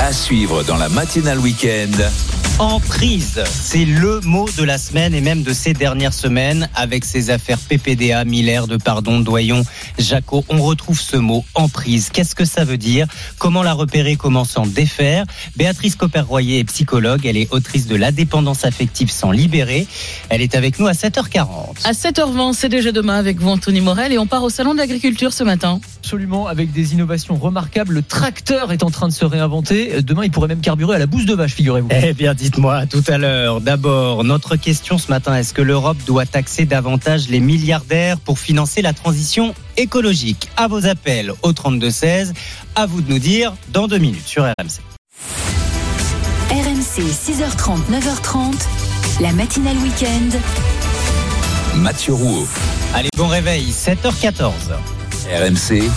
À 0.00 0.12
suivre 0.12 0.64
dans 0.64 0.76
la 0.76 0.88
matinale 0.88 1.38
week-end. 1.38 1.92
Emprise, 2.60 3.42
c'est 3.50 3.84
le 3.84 4.20
mot 4.20 4.48
de 4.56 4.62
la 4.62 4.78
semaine 4.78 5.12
et 5.12 5.20
même 5.20 5.42
de 5.42 5.52
ces 5.52 5.72
dernières 5.72 6.12
semaines 6.12 6.68
avec 6.76 7.04
ces 7.04 7.30
affaires 7.30 7.58
PPDA, 7.58 8.24
Miller, 8.24 8.68
de 8.68 8.76
Pardon, 8.76 9.18
Doyon, 9.18 9.64
Jaco. 9.98 10.44
On 10.48 10.62
retrouve 10.62 11.00
ce 11.00 11.16
mot 11.16 11.44
emprise. 11.56 12.10
Qu'est-ce 12.12 12.36
que 12.36 12.44
ça 12.44 12.64
veut 12.64 12.76
dire? 12.76 13.08
Comment 13.38 13.64
la 13.64 13.72
repérer? 13.72 14.14
Comment 14.14 14.44
s'en 14.44 14.66
défaire? 14.66 15.24
Béatrice 15.56 15.96
Copper-Royer 15.96 16.60
est 16.60 16.64
psychologue. 16.64 17.26
Elle 17.26 17.36
est 17.36 17.52
autrice 17.52 17.88
de 17.88 17.96
La 17.96 18.12
dépendance 18.12 18.64
affective 18.64 19.10
sans 19.10 19.32
libérer. 19.32 19.88
Elle 20.28 20.40
est 20.40 20.54
avec 20.54 20.78
nous 20.78 20.86
à 20.86 20.92
7h40. 20.92 21.82
À 21.82 21.92
7h20, 21.92 22.52
c'est 22.52 22.68
déjà 22.68 22.92
demain 22.92 23.16
avec 23.16 23.40
vous, 23.40 23.48
Anthony 23.48 23.80
Morel, 23.80 24.12
et 24.12 24.18
on 24.18 24.28
part 24.28 24.44
au 24.44 24.50
Salon 24.50 24.74
de 24.74 24.78
l'Agriculture 24.78 25.32
ce 25.32 25.42
matin. 25.42 25.80
Absolument, 25.98 26.46
avec 26.46 26.70
des 26.70 26.92
innovations 26.92 27.34
remarquables. 27.34 27.94
Le 27.94 28.02
tracteur 28.02 28.70
est 28.70 28.84
en 28.84 28.90
train 28.90 29.08
de 29.08 29.12
se 29.12 29.24
réinventer. 29.24 29.83
Demain, 30.02 30.24
il 30.24 30.30
pourrait 30.30 30.48
même 30.48 30.60
carburer 30.60 30.96
à 30.96 30.98
la 30.98 31.06
bouse 31.06 31.26
de 31.26 31.34
vache, 31.34 31.52
figurez-vous. 31.52 31.88
Eh 31.90 32.12
bien, 32.12 32.34
dites-moi 32.34 32.86
tout 32.86 33.04
à 33.08 33.18
l'heure. 33.18 33.60
D'abord, 33.60 34.24
notre 34.24 34.56
question 34.56 34.98
ce 34.98 35.08
matin 35.08 35.34
est-ce 35.36 35.54
que 35.54 35.62
l'Europe 35.62 35.98
doit 36.06 36.26
taxer 36.26 36.64
davantage 36.64 37.28
les 37.28 37.40
milliardaires 37.40 38.18
pour 38.18 38.38
financer 38.38 38.82
la 38.82 38.92
transition 38.92 39.54
écologique? 39.76 40.48
À 40.56 40.68
vos 40.68 40.86
appels 40.86 41.32
au 41.42 41.52
32-16. 41.52 42.32
À 42.74 42.86
vous 42.86 43.00
de 43.00 43.10
nous 43.10 43.18
dire 43.18 43.54
dans 43.72 43.86
deux 43.88 43.98
minutes 43.98 44.26
sur 44.26 44.44
RMC. 44.44 44.80
RMC 46.50 47.02
6h30, 47.02 47.78
9h30. 47.90 48.54
La 49.20 49.32
matinale 49.32 49.76
week-end. 49.78 50.38
Mathieu 51.76 52.14
Rouault. 52.14 52.48
Allez, 52.94 53.08
bon 53.16 53.26
réveil, 53.26 53.70
7h14. 53.70 54.50
RMC. 55.26 55.90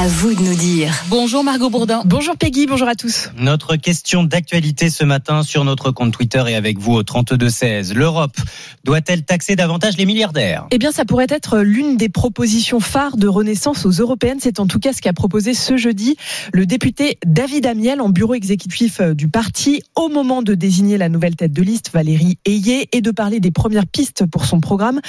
À 0.00 0.06
vous 0.06 0.32
de 0.32 0.40
nous 0.40 0.54
dire. 0.54 0.94
Bonjour 1.08 1.42
Margot 1.42 1.70
Bourdin. 1.70 2.02
Bonjour 2.04 2.36
Peggy, 2.36 2.66
bonjour 2.68 2.86
à 2.86 2.94
tous. 2.94 3.30
Notre 3.36 3.74
question 3.74 4.22
d'actualité 4.22 4.90
ce 4.90 5.02
matin 5.02 5.42
sur 5.42 5.64
notre 5.64 5.90
compte 5.90 6.12
Twitter 6.12 6.40
et 6.46 6.54
avec 6.54 6.78
vous 6.78 6.92
au 6.92 7.02
32-16. 7.02 7.94
L'Europe 7.94 8.36
doit-elle 8.84 9.24
taxer 9.24 9.56
davantage 9.56 9.96
les 9.96 10.06
milliardaires? 10.06 10.68
Eh 10.70 10.78
bien, 10.78 10.92
ça 10.92 11.04
pourrait 11.04 11.26
être 11.28 11.58
l'une 11.58 11.96
des 11.96 12.08
propositions 12.08 12.78
phares 12.78 13.16
de 13.16 13.26
Renaissance 13.26 13.86
aux 13.86 13.90
européennes. 13.90 14.38
C'est 14.40 14.60
en 14.60 14.68
tout 14.68 14.78
cas 14.78 14.92
ce 14.92 15.02
qu'a 15.02 15.12
proposé 15.12 15.52
ce 15.52 15.76
jeudi 15.76 16.16
le 16.52 16.64
député 16.64 17.18
David 17.26 17.66
Amiel 17.66 18.00
en 18.00 18.08
bureau 18.08 18.34
exécutif 18.34 19.00
euh, 19.00 19.14
du 19.14 19.26
parti 19.28 19.82
au 19.96 20.08
moment 20.08 20.42
de 20.42 20.54
désigner 20.54 20.96
la 20.96 21.08
nouvelle 21.08 21.34
tête 21.34 21.52
de 21.52 21.62
liste, 21.62 21.90
Valérie 21.92 22.38
Ayé, 22.44 22.88
et 22.92 23.00
de 23.00 23.10
parler 23.10 23.40
des 23.40 23.50
premières 23.50 23.88
pistes 23.88 24.26
pour 24.26 24.44
son 24.44 24.60
programme. 24.60 25.00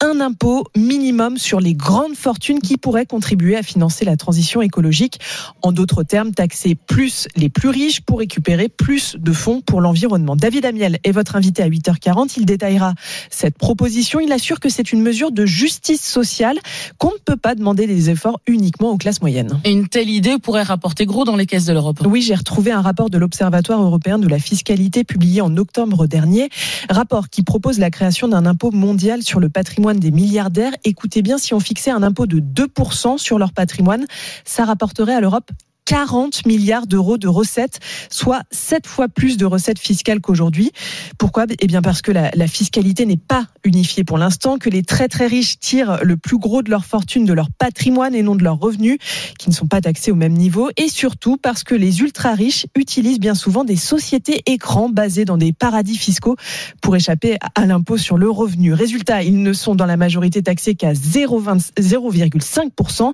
Un 0.00 0.20
impôt 0.20 0.62
minimum 0.76 1.36
sur 1.36 1.58
les 1.58 1.74
grandes 1.74 2.14
fortunes 2.14 2.60
qui 2.60 2.76
pourrait 2.76 3.06
contribuer 3.06 3.56
à 3.56 3.64
financer 3.64 4.04
la 4.04 4.16
transition 4.16 4.35
écologique. 4.62 5.18
En 5.62 5.72
d'autres 5.72 6.02
termes, 6.02 6.32
taxer 6.32 6.74
plus 6.74 7.28
les 7.36 7.48
plus 7.48 7.68
riches 7.68 8.00
pour 8.00 8.18
récupérer 8.18 8.68
plus 8.68 9.16
de 9.18 9.32
fonds 9.32 9.60
pour 9.60 9.80
l'environnement. 9.80 10.36
David 10.36 10.64
Amiel 10.66 10.98
est 11.04 11.12
votre 11.12 11.36
invité 11.36 11.62
à 11.62 11.68
8h40. 11.68 12.34
Il 12.36 12.46
détaillera 12.46 12.94
cette 13.30 13.58
proposition. 13.58 14.20
Il 14.20 14.32
assure 14.32 14.60
que 14.60 14.68
c'est 14.68 14.92
une 14.92 15.02
mesure 15.02 15.32
de 15.32 15.46
justice 15.46 16.02
sociale 16.02 16.58
qu'on 16.98 17.12
ne 17.12 17.18
peut 17.24 17.36
pas 17.36 17.54
demander 17.54 17.86
des 17.86 18.10
efforts 18.10 18.40
uniquement 18.46 18.90
aux 18.90 18.96
classes 18.96 19.20
moyennes. 19.20 19.60
Et 19.64 19.72
une 19.72 19.88
telle 19.88 20.10
idée 20.10 20.38
pourrait 20.38 20.62
rapporter 20.62 21.06
gros 21.06 21.24
dans 21.24 21.36
les 21.36 21.46
caisses 21.46 21.66
de 21.66 21.72
l'Europe. 21.72 22.00
Oui, 22.06 22.22
j'ai 22.22 22.34
retrouvé 22.34 22.72
un 22.72 22.80
rapport 22.80 23.10
de 23.10 23.18
l'Observatoire 23.18 23.82
européen 23.82 24.18
de 24.18 24.28
la 24.28 24.38
fiscalité 24.38 25.04
publié 25.04 25.40
en 25.40 25.56
octobre 25.56 26.06
dernier. 26.06 26.50
Rapport 26.90 27.28
qui 27.28 27.42
propose 27.42 27.78
la 27.78 27.90
création 27.90 28.28
d'un 28.28 28.46
impôt 28.46 28.70
mondial 28.70 29.22
sur 29.22 29.40
le 29.40 29.48
patrimoine 29.48 29.98
des 29.98 30.10
milliardaires. 30.10 30.72
Écoutez 30.84 31.22
bien, 31.22 31.38
si 31.38 31.54
on 31.54 31.60
fixait 31.60 31.90
un 31.90 32.02
impôt 32.02 32.26
de 32.26 32.40
2% 32.40 33.18
sur 33.18 33.38
leur 33.38 33.52
patrimoine, 33.52 34.06
ça 34.44 34.64
rapporterait 34.64 35.14
à 35.14 35.20
l'Europe 35.20 35.50
40 35.86 36.46
milliards 36.46 36.86
d'euros 36.86 37.16
de 37.16 37.28
recettes, 37.28 37.80
soit 38.10 38.42
7 38.50 38.86
fois 38.86 39.08
plus 39.08 39.36
de 39.36 39.46
recettes 39.46 39.78
fiscales 39.78 40.20
qu'aujourd'hui. 40.20 40.72
Pourquoi? 41.18 41.46
Eh 41.58 41.66
bien 41.66 41.80
parce 41.80 42.02
que 42.02 42.12
la, 42.12 42.30
fiscalité 42.46 43.06
n'est 43.06 43.16
pas 43.16 43.46
unifiée 43.64 44.04
pour 44.04 44.18
l'instant, 44.18 44.58
que 44.58 44.70
les 44.70 44.82
très 44.82 45.08
très 45.08 45.26
riches 45.26 45.58
tirent 45.58 45.98
le 46.02 46.16
plus 46.16 46.38
gros 46.38 46.62
de 46.62 46.70
leur 46.70 46.84
fortune 46.84 47.24
de 47.24 47.32
leur 47.32 47.50
patrimoine 47.50 48.14
et 48.14 48.22
non 48.22 48.34
de 48.34 48.44
leurs 48.44 48.58
revenus, 48.58 48.98
qui 49.38 49.48
ne 49.48 49.54
sont 49.54 49.66
pas 49.66 49.80
taxés 49.80 50.10
au 50.10 50.14
même 50.14 50.34
niveau, 50.34 50.70
et 50.76 50.88
surtout 50.88 51.36
parce 51.36 51.64
que 51.64 51.74
les 51.74 52.00
ultra 52.00 52.34
riches 52.34 52.66
utilisent 52.76 53.20
bien 53.20 53.34
souvent 53.34 53.64
des 53.64 53.76
sociétés 53.76 54.42
écrans 54.46 54.88
basées 54.88 55.24
dans 55.24 55.38
des 55.38 55.52
paradis 55.52 55.96
fiscaux 55.96 56.36
pour 56.82 56.96
échapper 56.96 57.36
à 57.54 57.66
l'impôt 57.66 57.96
sur 57.96 58.18
le 58.18 58.30
revenu. 58.30 58.72
Résultat, 58.72 59.22
ils 59.22 59.42
ne 59.42 59.52
sont 59.52 59.74
dans 59.74 59.86
la 59.86 59.96
majorité 59.96 60.42
taxés 60.42 60.74
qu'à 60.74 60.92
0,20 60.92 61.72
0,5%. 61.80 63.12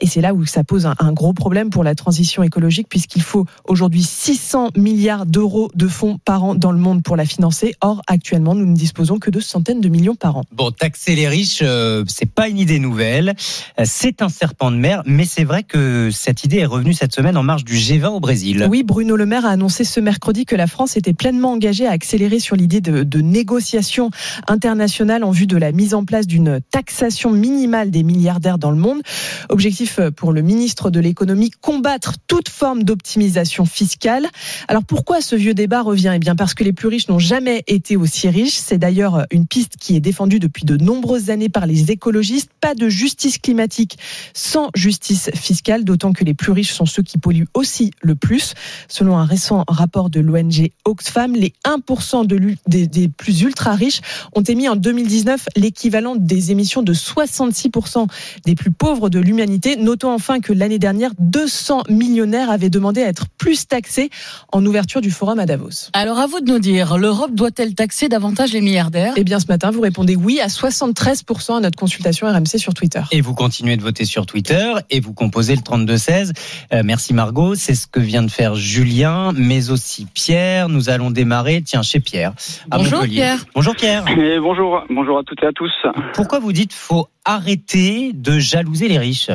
Et 0.00 0.06
c'est 0.06 0.20
là 0.20 0.34
où 0.34 0.44
ça 0.46 0.64
pose 0.64 0.86
un, 0.86 1.12
gros 1.12 1.32
problème 1.32 1.70
pour 1.70 1.84
la 1.84 1.94
écologique, 2.42 2.88
puisqu'il 2.88 3.22
faut 3.22 3.46
aujourd'hui 3.64 4.02
600 4.02 4.70
milliards 4.76 5.26
d'euros 5.26 5.70
de 5.74 5.88
fonds 5.88 6.18
par 6.24 6.44
an 6.44 6.54
dans 6.54 6.72
le 6.72 6.78
monde 6.78 7.02
pour 7.02 7.16
la 7.16 7.24
financer. 7.24 7.74
Or, 7.80 8.02
actuellement, 8.06 8.54
nous 8.54 8.66
ne 8.66 8.74
disposons 8.74 9.18
que 9.18 9.30
de 9.30 9.40
centaines 9.40 9.80
de 9.80 9.88
millions 9.88 10.14
par 10.14 10.36
an. 10.36 10.44
Bon, 10.52 10.70
taxer 10.70 11.14
les 11.14 11.28
riches, 11.28 11.60
euh, 11.62 12.04
c'est 12.06 12.30
pas 12.30 12.48
une 12.48 12.58
idée 12.58 12.78
nouvelle. 12.78 13.34
Euh, 13.78 13.84
C'est 13.84 14.22
un 14.22 14.28
serpent 14.28 14.70
de 14.70 14.76
mer, 14.76 15.02
mais 15.06 15.24
c'est 15.24 15.44
vrai 15.44 15.62
que 15.62 16.10
cette 16.12 16.44
idée 16.44 16.58
est 16.58 16.66
revenue 16.66 16.92
cette 16.92 17.14
semaine 17.14 17.36
en 17.36 17.42
marge 17.42 17.64
du 17.64 17.74
G20 17.74 18.08
au 18.08 18.20
Brésil. 18.20 18.66
Oui, 18.68 18.82
Bruno 18.82 19.16
Le 19.16 19.26
Maire 19.26 19.46
a 19.46 19.50
annoncé 19.50 19.84
ce 19.84 20.00
mercredi 20.00 20.44
que 20.44 20.56
la 20.56 20.66
France 20.66 20.96
était 20.96 21.12
pleinement 21.12 21.52
engagée 21.52 21.86
à 21.86 21.90
accélérer 21.90 22.38
sur 22.38 22.56
l'idée 22.56 22.80
de, 22.80 23.02
de 23.02 23.20
négociations 23.20 24.10
internationales 24.46 25.24
en 25.24 25.30
vue 25.30 25.46
de 25.46 25.56
la 25.56 25.72
mise 25.72 25.94
en 25.94 26.04
place 26.04 26.26
d'une 26.26 26.60
taxation 26.70 27.30
minimale 27.30 27.90
des 27.90 28.02
milliardaires 28.02 28.58
dans 28.58 28.70
le 28.70 28.76
monde. 28.76 29.02
Objectif 29.48 29.98
euh, 29.98 30.10
pour 30.10 30.32
le 30.32 30.42
ministre 30.42 30.90
de 30.90 31.00
l'économie, 31.00 31.50
combattre 31.50 31.97
toute 32.26 32.48
forme 32.48 32.82
d'optimisation 32.84 33.64
fiscale. 33.64 34.26
Alors 34.68 34.84
pourquoi 34.84 35.20
ce 35.20 35.36
vieux 35.36 35.54
débat 35.54 35.82
revient? 35.82 36.12
Eh 36.14 36.18
bien 36.18 36.36
parce 36.36 36.54
que 36.54 36.64
les 36.64 36.72
plus 36.72 36.88
riches 36.88 37.08
n'ont 37.08 37.18
jamais 37.18 37.64
été 37.66 37.96
aussi 37.96 38.28
riches. 38.28 38.56
C'est 38.56 38.78
d'ailleurs 38.78 39.24
une 39.30 39.46
piste 39.46 39.76
qui 39.78 39.96
est 39.96 40.00
défendue 40.00 40.38
depuis 40.38 40.64
de 40.64 40.76
nombreuses 40.76 41.30
années 41.30 41.48
par 41.48 41.66
les 41.66 41.90
écologistes. 41.90 42.50
Pas 42.60 42.74
de 42.74 42.88
justice 42.88 43.38
climatique 43.38 43.98
sans 44.34 44.70
justice 44.74 45.30
fiscale, 45.34 45.84
d'autant 45.84 46.12
que 46.12 46.24
les 46.24 46.34
plus 46.34 46.52
riches 46.52 46.72
sont 46.72 46.86
ceux 46.86 47.02
qui 47.02 47.18
polluent 47.18 47.48
aussi 47.54 47.90
le 48.02 48.14
plus. 48.14 48.54
Selon 48.88 49.16
un 49.18 49.24
récent 49.24 49.64
rapport 49.68 50.10
de 50.10 50.20
l'ONG 50.20 50.70
Oxfam, 50.84 51.34
les 51.34 51.52
1% 51.64 52.26
de 52.26 52.36
l'u- 52.36 52.58
des, 52.66 52.86
des 52.86 53.08
plus 53.08 53.42
ultra 53.42 53.74
riches 53.74 54.00
ont 54.34 54.42
émis 54.42 54.68
en 54.68 54.76
2019 54.76 55.46
l'équivalent 55.56 56.16
des 56.16 56.50
émissions 56.50 56.82
de 56.82 56.92
66% 56.92 58.06
des 58.44 58.54
plus 58.54 58.70
pauvres 58.70 59.10
de 59.10 59.18
l'humanité. 59.18 59.76
Notons 59.76 60.12
enfin 60.12 60.40
que 60.40 60.52
l'année 60.52 60.78
dernière, 60.78 61.12
200 61.18 61.82
millionnaires 61.88 62.50
avaient 62.50 62.70
demandé 62.70 63.02
à 63.02 63.08
être 63.08 63.26
plus 63.38 63.66
taxés 63.66 64.10
en 64.52 64.64
ouverture 64.64 65.00
du 65.00 65.10
forum 65.10 65.38
à 65.38 65.46
Davos. 65.46 65.90
Alors 65.92 66.18
à 66.18 66.26
vous 66.26 66.40
de 66.40 66.50
nous 66.50 66.58
dire, 66.58 66.98
l'Europe 66.98 67.34
doit-elle 67.34 67.74
taxer 67.74 68.08
davantage 68.08 68.52
les 68.52 68.60
milliardaires? 68.60 69.14
Eh 69.16 69.24
bien 69.24 69.40
ce 69.40 69.46
matin, 69.46 69.70
vous 69.70 69.80
répondez 69.80 70.16
oui 70.16 70.40
à 70.40 70.46
73% 70.46 71.56
à 71.56 71.60
notre 71.60 71.78
consultation 71.78 72.26
RMC 72.26 72.58
sur 72.58 72.74
Twitter. 72.74 73.02
Et 73.10 73.20
vous 73.20 73.34
continuez 73.34 73.76
de 73.76 73.82
voter 73.82 74.04
sur 74.04 74.26
Twitter 74.26 74.74
et 74.90 75.00
vous 75.00 75.12
composez 75.12 75.54
le 75.54 75.62
32-16. 75.62 76.32
Euh, 76.72 76.82
merci 76.84 77.14
Margot. 77.14 77.54
C'est 77.54 77.74
ce 77.74 77.86
que 77.86 78.00
vient 78.00 78.22
de 78.22 78.30
faire 78.30 78.54
Julien, 78.54 79.32
mais 79.34 79.70
aussi 79.70 80.06
Pierre. 80.12 80.68
Nous 80.68 80.90
allons 80.90 81.10
démarrer, 81.10 81.62
tiens, 81.62 81.82
chez 81.82 82.00
Pierre. 82.00 82.32
à 82.70 82.78
Bonjour, 82.78 82.98
Montpellier. 82.98 83.16
Pierre. 83.16 83.44
Bonjour 83.54 83.74
Pierre. 83.76 84.04
Et 84.08 84.38
bonjour, 84.40 84.84
bonjour 84.90 85.18
à 85.18 85.22
toutes 85.22 85.42
et 85.42 85.46
à 85.46 85.52
tous. 85.52 85.72
Pourquoi 86.14 86.38
vous 86.38 86.52
dites 86.52 86.72
faut 86.72 87.08
arrêter 87.24 88.12
de 88.14 88.38
jalouser 88.38 88.88
les 88.88 88.98
riches? 88.98 89.30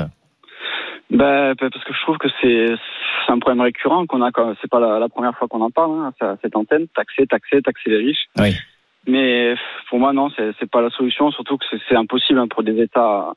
Ben, 1.14 1.54
parce 1.60 1.84
que 1.84 1.94
je 1.94 2.02
trouve 2.02 2.18
que 2.18 2.28
c'est 2.42 2.66
c'est 3.26 3.32
un 3.32 3.40
problème 3.40 3.62
récurrent 3.62 4.06
qu'on 4.08 4.22
a. 4.22 4.32
quand- 4.32 4.54
C'est 4.62 4.70
pas 4.70 4.80
la, 4.80 5.00
la 5.00 5.08
première 5.10 5.36
fois 5.38 5.48
qu'on 5.48 5.62
en 5.62 5.70
parle. 5.72 5.92
Hein, 5.92 6.12
à 6.22 6.36
cette 6.42 6.56
antenne, 6.56 6.88
taxer, 6.96 7.28
taxer, 7.28 7.62
taxer 7.62 7.90
les 7.92 7.98
riches. 7.98 8.26
Oui. 8.40 8.56
Mais 9.08 9.54
pour 9.90 10.00
moi, 10.00 10.12
non, 10.14 10.30
c'est 10.36 10.52
c'est 10.60 10.70
pas 10.70 10.82
la 10.82 10.90
solution. 10.90 11.32
Surtout 11.32 11.58
que 11.58 11.66
c'est- 11.70 11.96
impossible 11.96 12.40
hein, 12.40 12.48
pour 12.50 12.64
des 12.64 12.82
États 12.82 13.34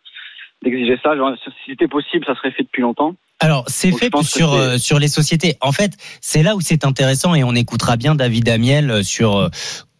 d'exiger 0.62 0.98
ça. 1.02 1.16
Genre, 1.16 1.32
si 1.44 1.50
c'était 1.70 1.86
possible, 1.88 2.24
ça 2.24 2.34
serait 2.34 2.50
fait 2.52 2.62
depuis 2.62 2.80
longtemps. 2.82 3.14
Alors, 3.40 3.64
c'est 3.66 3.92
fait 3.92 4.08
sur, 4.22 4.54
euh, 4.54 4.78
sur 4.78 4.98
les 4.98 5.08
sociétés. 5.08 5.56
En 5.60 5.70
fait, 5.70 5.90
c'est 6.22 6.42
là 6.42 6.56
où 6.56 6.62
c'est 6.62 6.86
intéressant 6.86 7.34
et 7.34 7.44
on 7.44 7.52
écoutera 7.54 7.98
bien 7.98 8.14
David 8.14 8.48
Amiel 8.48 8.90
euh, 8.90 9.02
sur 9.02 9.36
euh, 9.36 9.48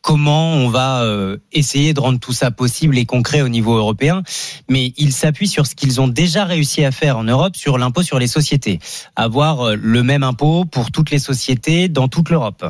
comment 0.07 0.53
on 0.53 0.69
va 0.69 1.03
euh, 1.03 1.37
essayer 1.53 1.93
de 1.93 1.99
rendre 1.99 2.21
tout 2.21 2.33
ça 2.33 2.53
possible 2.53 2.97
et 2.97 3.07
concret 3.07 3.43
au 3.43 3.49
niveau 3.49 3.75
européen. 3.77 4.23
Mais 4.71 4.93
il 4.97 5.11
s'appuie 5.11 5.49
sur 5.49 5.67
ce 5.67 5.75
qu'ils 5.75 6.01
ont 6.01 6.07
déjà 6.07 6.45
réussi 6.45 6.85
à 6.85 6.93
faire 6.93 7.19
en 7.19 7.25
Europe 7.25 7.57
sur 7.57 7.77
l'impôt 7.77 8.03
sur 8.03 8.21
les 8.21 8.29
sociétés. 8.29 8.79
Avoir 9.17 9.63
euh, 9.63 9.75
le 9.77 10.03
même 10.05 10.23
impôt 10.23 10.65
pour 10.65 10.93
toutes 10.93 11.11
les 11.11 11.19
sociétés 11.19 11.89
dans 11.89 12.07
toute 12.07 12.31
l'Europe. 12.31 12.65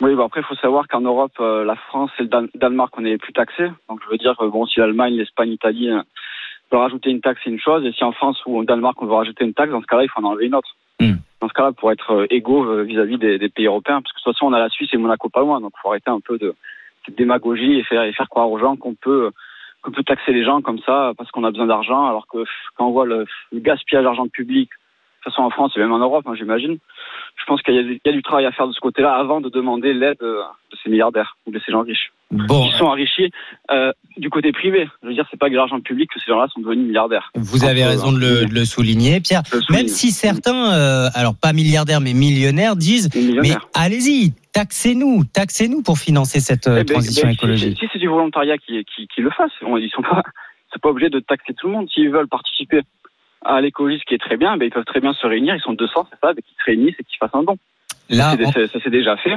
Oui, 0.00 0.14
bon 0.14 0.24
après, 0.24 0.40
il 0.40 0.46
faut 0.48 0.56
savoir 0.56 0.88
qu'en 0.88 1.02
Europe, 1.02 1.32
euh, 1.40 1.62
la 1.64 1.76
France 1.88 2.10
et 2.18 2.22
le 2.22 2.28
Dan- 2.28 2.48
Danemark, 2.54 2.92
on 2.96 3.04
est 3.04 3.18
plus 3.18 3.34
taxés. 3.34 3.70
Donc, 3.90 4.00
je 4.04 4.10
veux 4.10 4.18
dire, 4.18 4.34
que, 4.38 4.46
bon, 4.48 4.64
si 4.66 4.80
l'Allemagne, 4.80 5.14
l'Espagne, 5.14 5.50
l'Italie 5.50 5.88
veulent 6.72 6.80
rajouter 6.80 7.10
une 7.10 7.20
taxe, 7.20 7.40
c'est 7.44 7.50
une 7.50 7.60
chose. 7.60 7.84
Et 7.84 7.92
si 7.92 8.02
en 8.02 8.12
France 8.12 8.38
ou 8.46 8.58
au 8.58 8.64
Danemark, 8.64 8.96
on 9.02 9.06
veut 9.06 9.14
rajouter 9.14 9.44
une 9.44 9.52
taxe, 9.52 9.70
dans 9.72 9.82
ce 9.82 9.86
cas-là, 9.86 10.04
il 10.04 10.08
faut 10.08 10.20
en 10.20 10.24
enlever 10.24 10.46
une 10.46 10.54
autre. 10.54 10.68
Dans 11.40 11.48
ce 11.48 11.52
cas-là, 11.52 11.72
pour 11.72 11.92
être 11.92 12.10
euh, 12.12 12.26
égaux 12.30 12.64
euh, 12.64 12.82
vis-à-vis 12.82 13.18
des, 13.18 13.48
pays 13.48 13.66
européens, 13.66 14.00
parce 14.00 14.12
que 14.12 14.20
de 14.20 14.22
toute 14.24 14.34
façon, 14.34 14.46
on 14.46 14.52
a 14.52 14.58
la 14.58 14.70
Suisse 14.70 14.88
et 14.92 14.96
Monaco 14.96 15.28
pas 15.28 15.40
loin. 15.40 15.60
Donc, 15.60 15.72
il 15.76 15.80
faut 15.80 15.90
arrêter 15.90 16.10
un 16.10 16.20
peu 16.20 16.38
de, 16.38 16.54
démagogie 17.16 17.78
et 17.78 17.84
faire, 17.84 18.28
croire 18.28 18.50
aux 18.50 18.58
gens 18.58 18.76
qu'on 18.76 18.94
peut, 18.94 19.30
qu'on 19.82 19.92
peut 19.92 20.02
taxer 20.02 20.32
les 20.32 20.44
gens 20.44 20.60
comme 20.60 20.80
ça 20.80 21.12
parce 21.16 21.30
qu'on 21.30 21.44
a 21.44 21.50
besoin 21.50 21.66
d'argent, 21.66 22.06
alors 22.06 22.26
que 22.26 22.44
quand 22.76 22.88
on 22.88 22.90
voit 22.90 23.06
le, 23.06 23.26
gaspillage 23.52 24.04
d'argent 24.04 24.26
public, 24.28 24.68
de 24.70 24.74
toute 25.22 25.32
façon 25.32 25.42
en 25.42 25.50
France 25.50 25.72
et 25.76 25.80
même 25.80 25.92
en 25.92 25.98
Europe, 25.98 26.24
hein, 26.26 26.34
j'imagine, 26.36 26.78
je 27.36 27.44
pense 27.46 27.62
qu'il 27.62 27.74
y, 27.74 27.78
a 27.78 27.82
du- 27.82 28.00
il 28.04 28.08
y 28.08 28.08
a 28.08 28.12
du 28.12 28.22
travail 28.22 28.46
à 28.46 28.52
faire 28.52 28.66
de 28.66 28.72
ce 28.72 28.80
côté-là 28.80 29.14
avant 29.14 29.40
de 29.40 29.48
demander 29.48 29.92
l'aide 29.92 30.22
euh, 30.22 30.42
de 30.72 30.76
ces 30.82 30.90
milliardaires 30.90 31.36
ou 31.46 31.52
de 31.52 31.60
ces 31.60 31.72
gens 31.72 31.82
riches. 31.82 32.12
Bon, 32.32 32.66
Ils 32.66 32.72
sont 32.76 32.86
enrichis 32.86 33.30
euh, 33.70 33.92
du 34.16 34.30
côté 34.30 34.50
privé. 34.50 34.88
Je 35.02 35.08
veux 35.08 35.14
dire, 35.14 35.24
c'est 35.30 35.38
pas 35.38 35.46
que 35.46 35.52
de 35.52 35.56
l'argent 35.56 35.80
public 35.80 36.10
que 36.12 36.18
ces 36.18 36.26
gens-là 36.32 36.48
sont 36.52 36.60
devenus 36.60 36.86
milliardaires. 36.86 37.30
Vous 37.36 37.64
avez 37.64 37.82
Entre- 37.84 37.90
raison 37.90 38.12
de 38.12 38.18
le, 38.18 38.46
de 38.46 38.52
le 38.54 38.64
souligner, 38.64 39.20
Pierre. 39.20 39.42
Même 39.70 39.86
si 39.86 40.10
certains, 40.10 40.72
euh, 40.74 41.08
alors 41.14 41.36
pas 41.36 41.52
milliardaires 41.52 42.00
mais 42.00 42.14
millionnaires, 42.14 42.74
disent 42.74 43.08
mais 43.14 43.50
allez-y, 43.74 44.32
taxez-nous, 44.52 45.22
taxez-nous 45.32 45.82
pour 45.82 45.98
financer 45.98 46.40
cette 46.40 46.66
euh, 46.66 46.78
Eh 46.80 46.84
ben, 46.84 46.94
transition 46.94 47.28
ben, 47.28 47.32
si- 47.32 47.36
écologique. 47.36 47.78
Si, 47.78 47.86
c'est 47.92 47.98
du 48.00 48.08
volontariat 48.08 48.58
qui, 48.58 48.84
qui, 48.84 49.06
qui 49.06 49.20
le 49.20 49.30
fasse, 49.30 49.52
ils 49.62 49.90
sont 49.94 50.02
pas, 50.02 50.22
c'est 50.72 50.82
pas 50.82 50.88
obligé 50.88 51.08
de 51.10 51.20
taxer 51.20 51.54
tout 51.54 51.68
le 51.68 51.74
monde. 51.74 51.88
S'ils 51.94 52.10
veulent 52.10 52.28
participer 52.28 52.80
à 53.44 53.60
l'écologie, 53.60 54.00
ce 54.00 54.04
qui 54.04 54.14
est 54.14 54.18
très 54.18 54.36
bien, 54.36 54.56
ben, 54.56 54.64
ils 54.66 54.72
peuvent 54.72 54.84
très 54.84 55.00
bien 55.00 55.12
se 55.14 55.24
réunir. 55.26 55.54
Ils 55.54 55.60
sont 55.60 55.74
200, 55.74 56.08
c'est 56.10 56.18
ça, 56.26 56.32
ben, 56.34 56.42
qu'ils 56.42 56.56
se 56.58 56.64
réunissent 56.64 56.96
et 56.98 57.04
qu'ils 57.04 57.18
fassent 57.20 57.34
un 57.34 57.44
don. 57.44 57.56
Là, 58.10 58.34
C'est- 58.36 58.52
c'est- 58.52 58.72
ça 58.72 58.80
s'est 58.80 58.90
déjà 58.90 59.16
fait. 59.16 59.34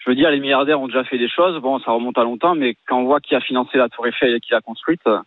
Je 0.00 0.10
veux 0.10 0.16
dire, 0.16 0.30
les 0.30 0.40
milliardaires 0.40 0.80
ont 0.80 0.86
déjà 0.86 1.04
fait 1.04 1.18
des 1.18 1.28
choses. 1.28 1.60
Bon, 1.60 1.78
ça 1.78 1.92
remonte 1.92 2.16
à 2.18 2.24
longtemps, 2.24 2.54
mais 2.54 2.74
quand 2.88 2.98
on 2.98 3.04
voit 3.04 3.20
qui 3.20 3.34
a 3.34 3.40
financé 3.40 3.76
la 3.76 3.88
Tour 3.88 4.06
Eiffel 4.06 4.34
et 4.34 4.40
qui 4.40 4.52
l'a 4.52 4.60
construite, 4.60 5.00
euh, 5.06 5.18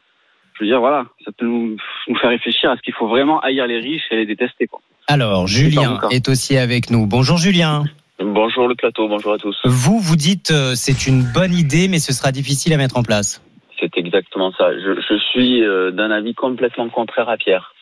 je 0.55 0.63
veux 0.63 0.69
dire, 0.69 0.80
voilà, 0.80 1.05
ça 1.24 1.32
peut 1.32 1.45
nous, 1.45 1.78
nous 2.07 2.15
faire 2.15 2.30
réfléchir 2.30 2.71
à 2.71 2.78
ce 2.78 2.82
qu'il 2.82 2.93
faut 2.93 3.07
vraiment 3.07 3.39
haïr 3.39 3.67
les 3.67 3.80
riches 3.80 4.03
et 4.11 4.15
les 4.15 4.26
détester, 4.26 4.67
quoi. 4.67 4.82
Alors, 5.07 5.47
Julien 5.47 5.99
est 6.11 6.30
aussi 6.30 6.57
avec 6.57 6.89
nous. 6.89 7.05
Bonjour 7.07 7.38
Julien. 7.38 7.84
Bonjour 8.19 8.67
le 8.67 8.76
plateau, 8.76 9.07
bonjour 9.07 9.34
à 9.34 9.38
tous. 9.38 9.59
Vous, 9.65 9.99
vous 9.99 10.15
dites 10.15 10.51
euh, 10.51 10.76
c'est 10.76 11.07
une 11.07 11.24
bonne 11.34 11.53
idée, 11.53 11.88
mais 11.89 11.99
ce 11.99 12.13
sera 12.13 12.32
difficile 12.32 12.74
à 12.74 12.78
mettre 12.78 12.97
en 12.97 13.03
place. 13.03 13.43
C'est 13.80 13.97
exactement 13.97 14.51
ça. 14.53 14.71
Je, 14.74 15.01
je 15.01 15.17
suis 15.32 15.63
euh, 15.63 15.91
d'un 15.91 16.09
avis 16.09 16.34
complètement 16.34 16.88
contraire 16.89 17.28
à 17.28 17.38
Pierre. 17.38 17.74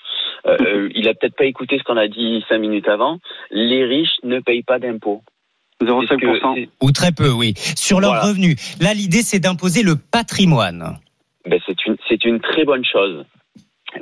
Euh, 0.48 0.90
il 0.96 1.08
a 1.08 1.14
peut-être 1.14 1.36
pas 1.36 1.46
écouté 1.46 1.78
ce 1.78 1.84
qu'on 1.84 1.98
a 1.98 2.08
dit 2.08 2.44
cinq 2.50 2.58
minutes 2.58 2.88
avant. 2.88 3.20
Les 3.52 3.86
riches 3.86 4.18
ne 4.24 4.40
payent 4.40 4.64
pas 4.64 4.80
d'impôts. 4.80 5.22
0,5%. 5.86 6.68
Ou 6.82 6.92
très 6.92 7.12
peu, 7.12 7.30
oui. 7.32 7.54
Sur 7.76 8.00
leurs 8.00 8.12
Voilà. 8.12 8.28
revenus. 8.28 8.56
Là, 8.80 8.94
l'idée, 8.94 9.22
c'est 9.22 9.40
d'imposer 9.40 9.84
le 9.84 9.96
patrimoine. 9.96 10.98
Ben, 11.46 11.60
c'est 11.66 11.86
une 11.86 11.96
une 12.26 12.40
très 12.40 12.66
bonne 12.66 12.86
chose. 12.86 13.26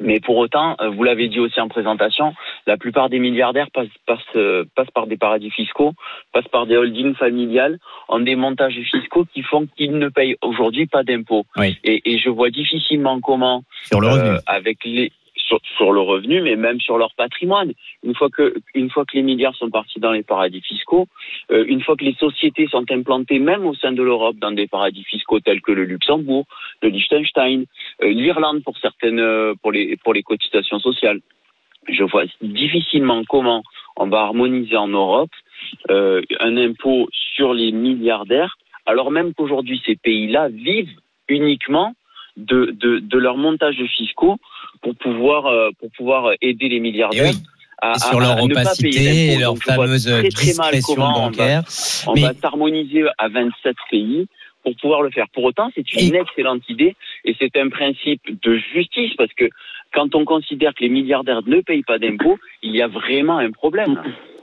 Mais 0.02 0.20
pour 0.20 0.38
autant, 0.38 0.76
euh, 0.82 0.90
vous 0.90 1.04
l'avez 1.04 1.30
dit 1.30 1.40
aussi 1.40 1.60
en 1.60 1.68
présentation, 1.68 2.34
la 2.68 2.78
plupart 2.78 3.10
des 3.10 3.20
milliardaires 3.20 3.72
passent, 3.72 3.88
passent, 4.06 4.20
euh, 4.36 4.64
passent 4.76 4.92
par 4.94 5.08
des 5.08 5.18
paradis 5.18 5.50
fiscaux, 5.50 5.94
passent 6.32 6.48
par 6.48 6.68
des 6.68 6.78
holdings 6.78 7.16
familiales, 7.16 7.80
ont 8.08 8.20
des 8.20 8.36
montages 8.36 8.80
fiscaux 8.92 9.26
qui 9.34 9.42
font 9.42 9.68
qu'ils 9.78 9.98
ne 9.98 10.10
payent 10.10 10.36
aujourd'hui 10.42 10.86
pas 10.86 11.04
d'impôts. 11.04 11.46
Oui. 11.58 11.78
Et, 11.84 12.14
et 12.14 12.20
je 12.20 12.30
vois 12.30 12.52
difficilement 12.52 13.20
comment, 13.20 13.64
Sur 13.84 14.02
le 14.02 14.10
euh, 14.10 14.38
avec 14.46 14.78
les 14.86 15.12
sur, 15.50 15.60
sur 15.78 15.91
le 15.91 16.02
revenu, 16.02 16.41
mais 16.41 16.56
même 16.56 16.80
sur 16.80 16.97
leur 16.97 17.14
patrimoine. 17.16 17.74
Une 18.04 18.16
fois 18.16 18.30
que 18.30 18.54
une 18.76 18.89
fois 18.89 19.04
que 19.06 19.16
les 19.18 19.24
milliards 19.24 19.56
sont 19.56 19.70
partis 19.70 20.00
dans 20.00 20.12
les 20.12 20.24
paradis 20.24 20.62
fiscaux, 20.62 21.08
euh, 21.52 21.66
une 21.68 21.82
fois 21.82 21.95
que 21.97 22.06
les 22.06 22.18
sociétés 22.26 22.68
sont 22.68 22.86
implantées 22.91 23.39
même 23.39 23.66
au 23.66 23.74
sein 23.74 23.91
de 23.91 24.04
l'Europe 24.04 24.38
dans 24.38 24.52
des 24.52 24.68
paradis 24.68 25.04
fiscaux 25.04 25.39
tels 25.39 25.62
que 25.62 25.72
le 25.72 25.86
Luxembourg, 25.86 26.45
le 26.84 26.89
Liechtenstein, 26.89 27.66
euh, 28.04 28.10
l'Irlande 28.10 28.64
pour 28.64 28.78
certaines 28.78 29.20
euh, 29.20 29.54
pour 29.62 29.72
les 29.72 29.97
pour 30.04 30.14
les 30.14 30.24
cotisations 30.24 30.80
sociales. 30.80 31.20
Je 31.88 32.04
vois 32.04 32.26
difficilement 32.41 33.24
comment 33.28 33.64
on 33.97 34.08
va 34.08 34.20
harmoniser 34.22 34.78
en 34.78 34.88
Europe 34.88 35.32
euh, 35.89 36.22
un 36.39 36.56
impôt 36.58 37.08
sur 37.36 37.54
les 37.54 37.72
milliardaires, 37.72 38.58
alors 38.86 39.12
même 39.12 39.34
qu'aujourd'hui 39.34 39.82
ces 39.86 39.95
pays-là 39.95 40.50
vivent 40.50 40.97
uniquement 41.28 41.93
de, 42.40 42.74
de, 42.80 43.00
de 43.00 43.18
leur 43.18 43.38
montage 43.38 43.76
fiscaux 43.98 44.38
pour 44.82 44.96
pouvoir, 44.96 45.46
euh, 45.48 45.70
pour 45.80 45.90
pouvoir 45.92 46.32
aider 46.42 46.70
les 46.70 46.80
milliardaires 46.80 47.26
Eh 47.28 47.36
oui. 47.36 47.44
à, 47.82 47.94
Et 47.96 48.00
sur 48.00 48.18
à- 48.18 48.22
leur 48.22 48.38
à 48.38 48.44
opacité 48.44 49.34
et 49.34 49.38
leur 49.38 49.54
Donc, 49.54 49.64
fameuse 49.64 50.06
très, 50.06 50.30
très 50.30 50.54
mal 50.54 50.74
discrétion 50.74 50.96
comment 50.96 51.10
on 51.10 51.14
va- 51.14 51.20
bancaire. 51.30 51.64
On 52.08 52.14
Mais- 52.14 52.22
va 52.22 52.34
s'harmoniser 52.34 53.04
à 53.18 53.28
27 53.30 53.76
pays 53.92 54.28
pour 54.64 54.76
pouvoir 54.78 55.02
le 55.02 55.10
faire. 55.12 55.26
Pour 55.34 55.44
autant, 55.46 55.70
c'est 55.76 55.94
une 55.94 56.16
excellente 56.16 56.62
idée 56.70 56.96
et 57.26 57.36
c'est 57.40 57.56
un 57.58 57.70
principe 57.70 58.22
de 58.44 58.58
justice 58.74 59.12
parce 59.18 59.32
que 59.34 59.46
quand 59.94 60.14
on 60.16 60.24
considère 60.26 60.74
que 60.76 60.84
les 60.84 60.90
milliardaires 60.90 61.42
ne 61.48 61.62
payent 61.62 61.84
pas 61.84 61.98
d'impôts, 61.98 62.38
il 62.62 62.76
y 62.76 62.82
a 62.82 62.88
vraiment 62.88 63.38
un 63.40 63.52
problème. 63.52 64.00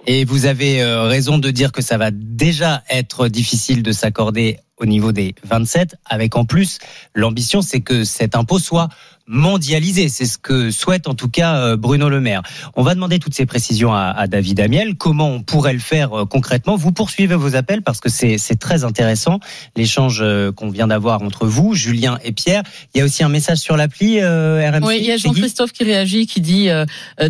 Et 0.08 0.24
vous 0.24 0.46
avez 0.46 0.82
euh, 0.82 1.02
raison 1.02 1.38
de 1.38 1.50
dire 1.50 1.70
que 1.72 1.82
ça 1.82 1.98
va 1.98 2.10
déjà 2.12 2.82
être 2.90 3.28
difficile 3.28 3.82
de 3.82 3.92
s'accorder 3.92 4.56
au 4.78 4.86
niveau 4.86 5.12
des 5.12 5.34
27, 5.44 5.96
avec 6.04 6.36
en 6.36 6.44
plus 6.44 6.78
l'ambition, 7.14 7.62
c'est 7.62 7.80
que 7.80 8.04
cet 8.04 8.36
impôt 8.36 8.58
soit 8.58 8.88
mondialisé. 9.26 10.08
C'est 10.08 10.26
ce 10.26 10.38
que 10.38 10.70
souhaite 10.70 11.08
en 11.08 11.14
tout 11.14 11.28
cas 11.28 11.56
euh, 11.56 11.76
Bruno 11.76 12.08
Le 12.08 12.20
Maire. 12.20 12.42
On 12.76 12.82
va 12.82 12.94
demander 12.94 13.18
toutes 13.18 13.34
ces 13.34 13.46
précisions 13.46 13.92
à, 13.92 14.14
à 14.16 14.26
David 14.26 14.60
Amiel. 14.60 14.96
Comment 14.96 15.30
on 15.30 15.42
pourrait 15.42 15.72
le 15.72 15.78
faire 15.78 16.12
euh, 16.12 16.24
concrètement? 16.26 16.76
Vous 16.76 16.92
poursuivez 16.92 17.34
vos 17.34 17.56
appels 17.56 17.82
parce 17.82 18.00
que 18.00 18.08
c'est 18.08 18.38
très 18.58 18.84
intéressant 18.84 19.40
l'échange 19.76 20.20
euh, 20.22 20.52
qu'on 20.52 20.70
vient 20.70 20.86
d'avoir 20.86 21.22
entre 21.22 21.46
vous, 21.46 21.74
Julien 21.74 22.18
et 22.22 22.32
Pierre. 22.32 22.62
Il 22.94 22.98
y 22.98 23.00
a 23.00 23.04
aussi 23.04 23.24
un 23.24 23.28
message 23.28 23.58
sur 23.58 23.76
l'appli 23.76 24.20
euh, 24.20 24.70
RMC. 24.70 24.86
Oui, 24.86 24.98
il 25.00 25.06
y 25.06 25.12
a 25.12 25.16
Jean-Christophe 25.16 25.72
qui 25.72 25.84
réagit, 25.84 26.26
qui 26.26 26.40
dit 26.40 26.68
euh, 26.68 26.84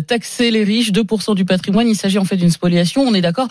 taxer 0.05 0.51
les 0.51 0.63
riches, 0.63 0.91
2% 0.91 1.35
du 1.35 1.45
patrimoine. 1.45 1.87
Il 1.87 1.95
s'agit 1.95 2.19
en 2.19 2.25
fait 2.25 2.37
d'une 2.37 2.51
spoliation. 2.51 3.01
On 3.01 3.13
est 3.13 3.21
d'accord. 3.21 3.47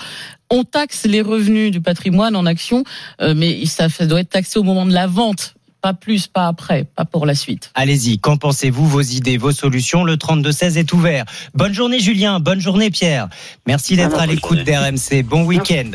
On 0.51 0.65
taxe 0.65 1.05
les 1.05 1.23
revenus 1.23 1.73
du 1.73 1.81
patrimoine 1.81 2.37
en 2.37 2.47
action, 2.47 2.85
euh, 3.21 3.35
mais 3.37 3.67
ça, 3.67 3.89
ça 3.89 4.07
doit 4.07 4.21
être 4.21 4.31
taxé 4.31 4.59
au 4.59 4.63
moment 4.63 4.87
de 4.87 4.93
la 4.93 5.07
vente, 5.09 5.55
pas 5.83 5.93
plus, 5.93 6.29
pas 6.29 6.47
après, 6.47 6.85
pas 6.85 7.05
pour 7.05 7.27
la 7.27 7.35
suite. 7.35 7.71
Allez-y, 7.75 8.19
qu'en 8.19 8.37
pensez-vous 8.37 8.87
Vos 8.87 9.01
idées, 9.03 9.39
vos 9.39 9.53
solutions? 9.53 10.05
Le 10.05 10.17
32-16 10.17 10.79
est 10.79 10.93
ouvert. 10.93 11.25
Bonne 11.55 11.73
journée 11.75 11.99
Julien, 12.01 12.39
bonne 12.41 12.61
journée 12.61 12.91
Pierre. 12.91 13.29
Merci 13.67 13.97
d'être 13.97 14.19
à 14.19 14.27
l'écoute 14.27 14.63
d'RMC. 14.65 15.23
Bon 15.25 15.45
week-end. 15.45 15.91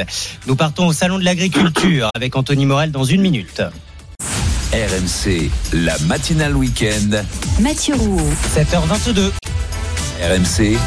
Nous 0.47 0.55
partons 0.55 0.87
au 0.87 0.93
Salon 0.93 1.17
de 1.17 1.23
l'Agriculture 1.23 2.09
avec 2.13 2.35
Anthony 2.35 2.65
Morel 2.65 2.91
dans 2.91 3.03
une 3.05 3.21
minute. 3.21 3.61
RMC, 4.73 5.49
la 5.73 5.97
matinale 6.07 6.55
week-end. 6.55 7.23
Mathieu 7.59 7.95
Rouault. 7.95 8.29
7h22. 8.55 9.31
RMC, 10.21 10.77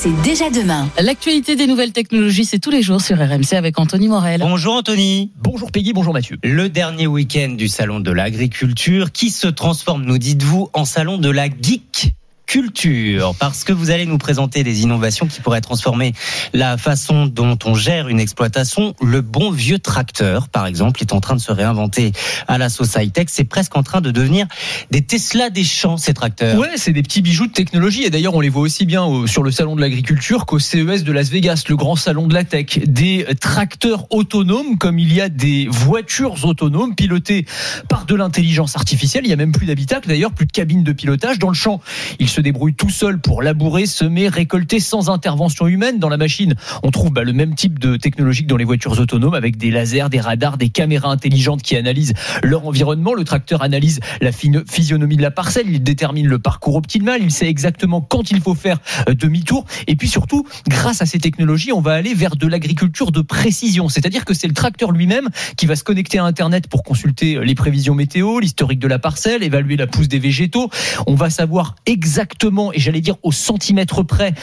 C'est 0.00 0.22
déjà 0.22 0.48
demain. 0.48 0.88
L'actualité 1.02 1.56
des 1.56 1.66
nouvelles 1.66 1.90
technologies, 1.90 2.44
c'est 2.44 2.60
tous 2.60 2.70
les 2.70 2.82
jours 2.82 3.00
sur 3.00 3.18
RMC 3.18 3.54
avec 3.54 3.80
Anthony 3.80 4.06
Morel. 4.06 4.40
Bonjour 4.42 4.74
Anthony. 4.74 5.32
Bonjour 5.42 5.72
Peggy, 5.72 5.92
bonjour 5.92 6.12
Mathieu. 6.12 6.38
Le 6.44 6.68
dernier 6.68 7.08
week-end 7.08 7.48
du 7.58 7.66
Salon 7.66 7.98
de 7.98 8.12
l'Agriculture 8.12 9.10
qui 9.10 9.30
se 9.30 9.48
transforme, 9.48 10.04
nous 10.04 10.18
dites-vous, 10.18 10.70
en 10.72 10.84
Salon 10.84 11.18
de 11.18 11.28
la 11.28 11.48
Geek 11.48 12.14
culture 12.48 13.34
parce 13.38 13.62
que 13.62 13.74
vous 13.74 13.90
allez 13.90 14.06
nous 14.06 14.16
présenter 14.16 14.64
des 14.64 14.80
innovations 14.82 15.26
qui 15.26 15.40
pourraient 15.42 15.60
transformer 15.60 16.14
la 16.54 16.78
façon 16.78 17.26
dont 17.26 17.58
on 17.66 17.74
gère 17.74 18.08
une 18.08 18.18
exploitation. 18.18 18.94
Le 19.02 19.20
bon 19.20 19.50
vieux 19.50 19.78
tracteur, 19.78 20.48
par 20.48 20.66
exemple, 20.66 21.02
est 21.02 21.12
en 21.12 21.20
train 21.20 21.36
de 21.36 21.40
se 21.42 21.52
réinventer 21.52 22.12
à 22.48 22.56
la 22.56 22.70
sauce 22.70 22.94
high-tech. 22.96 23.26
C'est 23.28 23.44
presque 23.44 23.76
en 23.76 23.82
train 23.82 24.00
de 24.00 24.10
devenir 24.10 24.46
des 24.90 25.02
Tesla 25.02 25.50
des 25.50 25.62
champs, 25.62 25.98
ces 25.98 26.14
tracteurs. 26.14 26.58
Ouais, 26.58 26.70
c'est 26.76 26.92
des 26.94 27.02
petits 27.02 27.20
bijoux 27.20 27.46
de 27.46 27.52
technologie 27.52 28.04
et 28.04 28.10
d'ailleurs 28.10 28.34
on 28.34 28.40
les 28.40 28.48
voit 28.48 28.62
aussi 28.62 28.86
bien 28.86 29.04
au- 29.04 29.26
sur 29.26 29.42
le 29.42 29.50
salon 29.50 29.76
de 29.76 29.82
l'agriculture 29.82 30.46
qu'au 30.46 30.58
CES 30.58 31.04
de 31.04 31.12
Las 31.12 31.28
Vegas, 31.28 31.64
le 31.68 31.76
grand 31.76 31.96
salon 31.96 32.26
de 32.28 32.34
la 32.34 32.44
tech. 32.44 32.78
Des 32.86 33.26
tracteurs 33.40 34.06
autonomes 34.10 34.78
comme 34.78 34.98
il 34.98 35.12
y 35.12 35.20
a 35.20 35.28
des 35.28 35.68
voitures 35.70 36.42
autonomes 36.46 36.94
pilotées 36.94 37.44
par 37.90 38.06
de 38.06 38.14
l'intelligence 38.14 38.74
artificielle. 38.74 39.24
Il 39.26 39.30
y 39.30 39.34
a 39.34 39.36
même 39.36 39.52
plus 39.52 39.66
d'habitacle 39.66 40.08
d'ailleurs, 40.08 40.32
plus 40.32 40.46
de 40.46 40.52
cabine 40.52 40.82
de 40.82 40.92
pilotage 40.92 41.38
dans 41.38 41.48
le 41.48 41.54
champ. 41.54 41.82
Débrouille 42.40 42.74
tout 42.74 42.90
seul 42.90 43.18
pour 43.18 43.42
labourer, 43.42 43.86
semer, 43.86 44.28
récolter 44.28 44.80
sans 44.80 45.10
intervention 45.10 45.66
humaine. 45.66 45.98
Dans 45.98 46.08
la 46.08 46.16
machine, 46.16 46.54
on 46.82 46.90
trouve 46.90 47.10
bah, 47.10 47.24
le 47.24 47.32
même 47.32 47.54
type 47.54 47.78
de 47.78 47.96
technologie 47.96 48.42
que 48.44 48.48
dans 48.48 48.56
les 48.56 48.64
voitures 48.64 48.98
autonomes 48.98 49.34
avec 49.34 49.56
des 49.56 49.70
lasers, 49.70 50.08
des 50.10 50.20
radars, 50.20 50.58
des 50.58 50.68
caméras 50.68 51.10
intelligentes 51.10 51.62
qui 51.62 51.76
analysent 51.76 52.14
leur 52.42 52.66
environnement. 52.66 53.14
Le 53.14 53.24
tracteur 53.24 53.62
analyse 53.62 54.00
la 54.20 54.30
physionomie 54.32 55.16
de 55.16 55.22
la 55.22 55.30
parcelle, 55.30 55.66
il 55.68 55.82
détermine 55.82 56.26
le 56.26 56.38
parcours 56.38 56.76
optimal, 56.76 57.22
il 57.22 57.30
sait 57.30 57.48
exactement 57.48 58.00
quand 58.00 58.30
il 58.30 58.40
faut 58.40 58.54
faire 58.54 58.78
euh, 59.08 59.14
demi-tour. 59.14 59.64
Et 59.86 59.96
puis 59.96 60.08
surtout, 60.08 60.46
grâce 60.68 61.02
à 61.02 61.06
ces 61.06 61.18
technologies, 61.18 61.72
on 61.72 61.80
va 61.80 61.92
aller 61.92 62.14
vers 62.14 62.36
de 62.36 62.46
l'agriculture 62.46 63.12
de 63.12 63.20
précision. 63.20 63.88
C'est-à-dire 63.88 64.24
que 64.24 64.34
c'est 64.34 64.48
le 64.48 64.54
tracteur 64.54 64.92
lui-même 64.92 65.28
qui 65.56 65.66
va 65.66 65.76
se 65.76 65.84
connecter 65.84 66.18
à 66.18 66.24
Internet 66.24 66.68
pour 66.68 66.82
consulter 66.82 67.36
euh, 67.36 67.44
les 67.44 67.54
prévisions 67.54 67.94
météo, 67.94 68.40
l'historique 68.40 68.78
de 68.78 68.88
la 68.88 68.98
parcelle, 68.98 69.42
évaluer 69.42 69.76
la 69.76 69.86
pousse 69.86 70.08
des 70.08 70.18
végétaux. 70.18 70.70
On 71.06 71.14
va 71.14 71.30
savoir 71.30 71.76
exactement, 71.86 72.27
et 72.74 72.80
j'allais 72.80 73.00
dire 73.00 73.16
au 73.22 73.32
centimètre 73.32 74.02
près, 74.02 74.34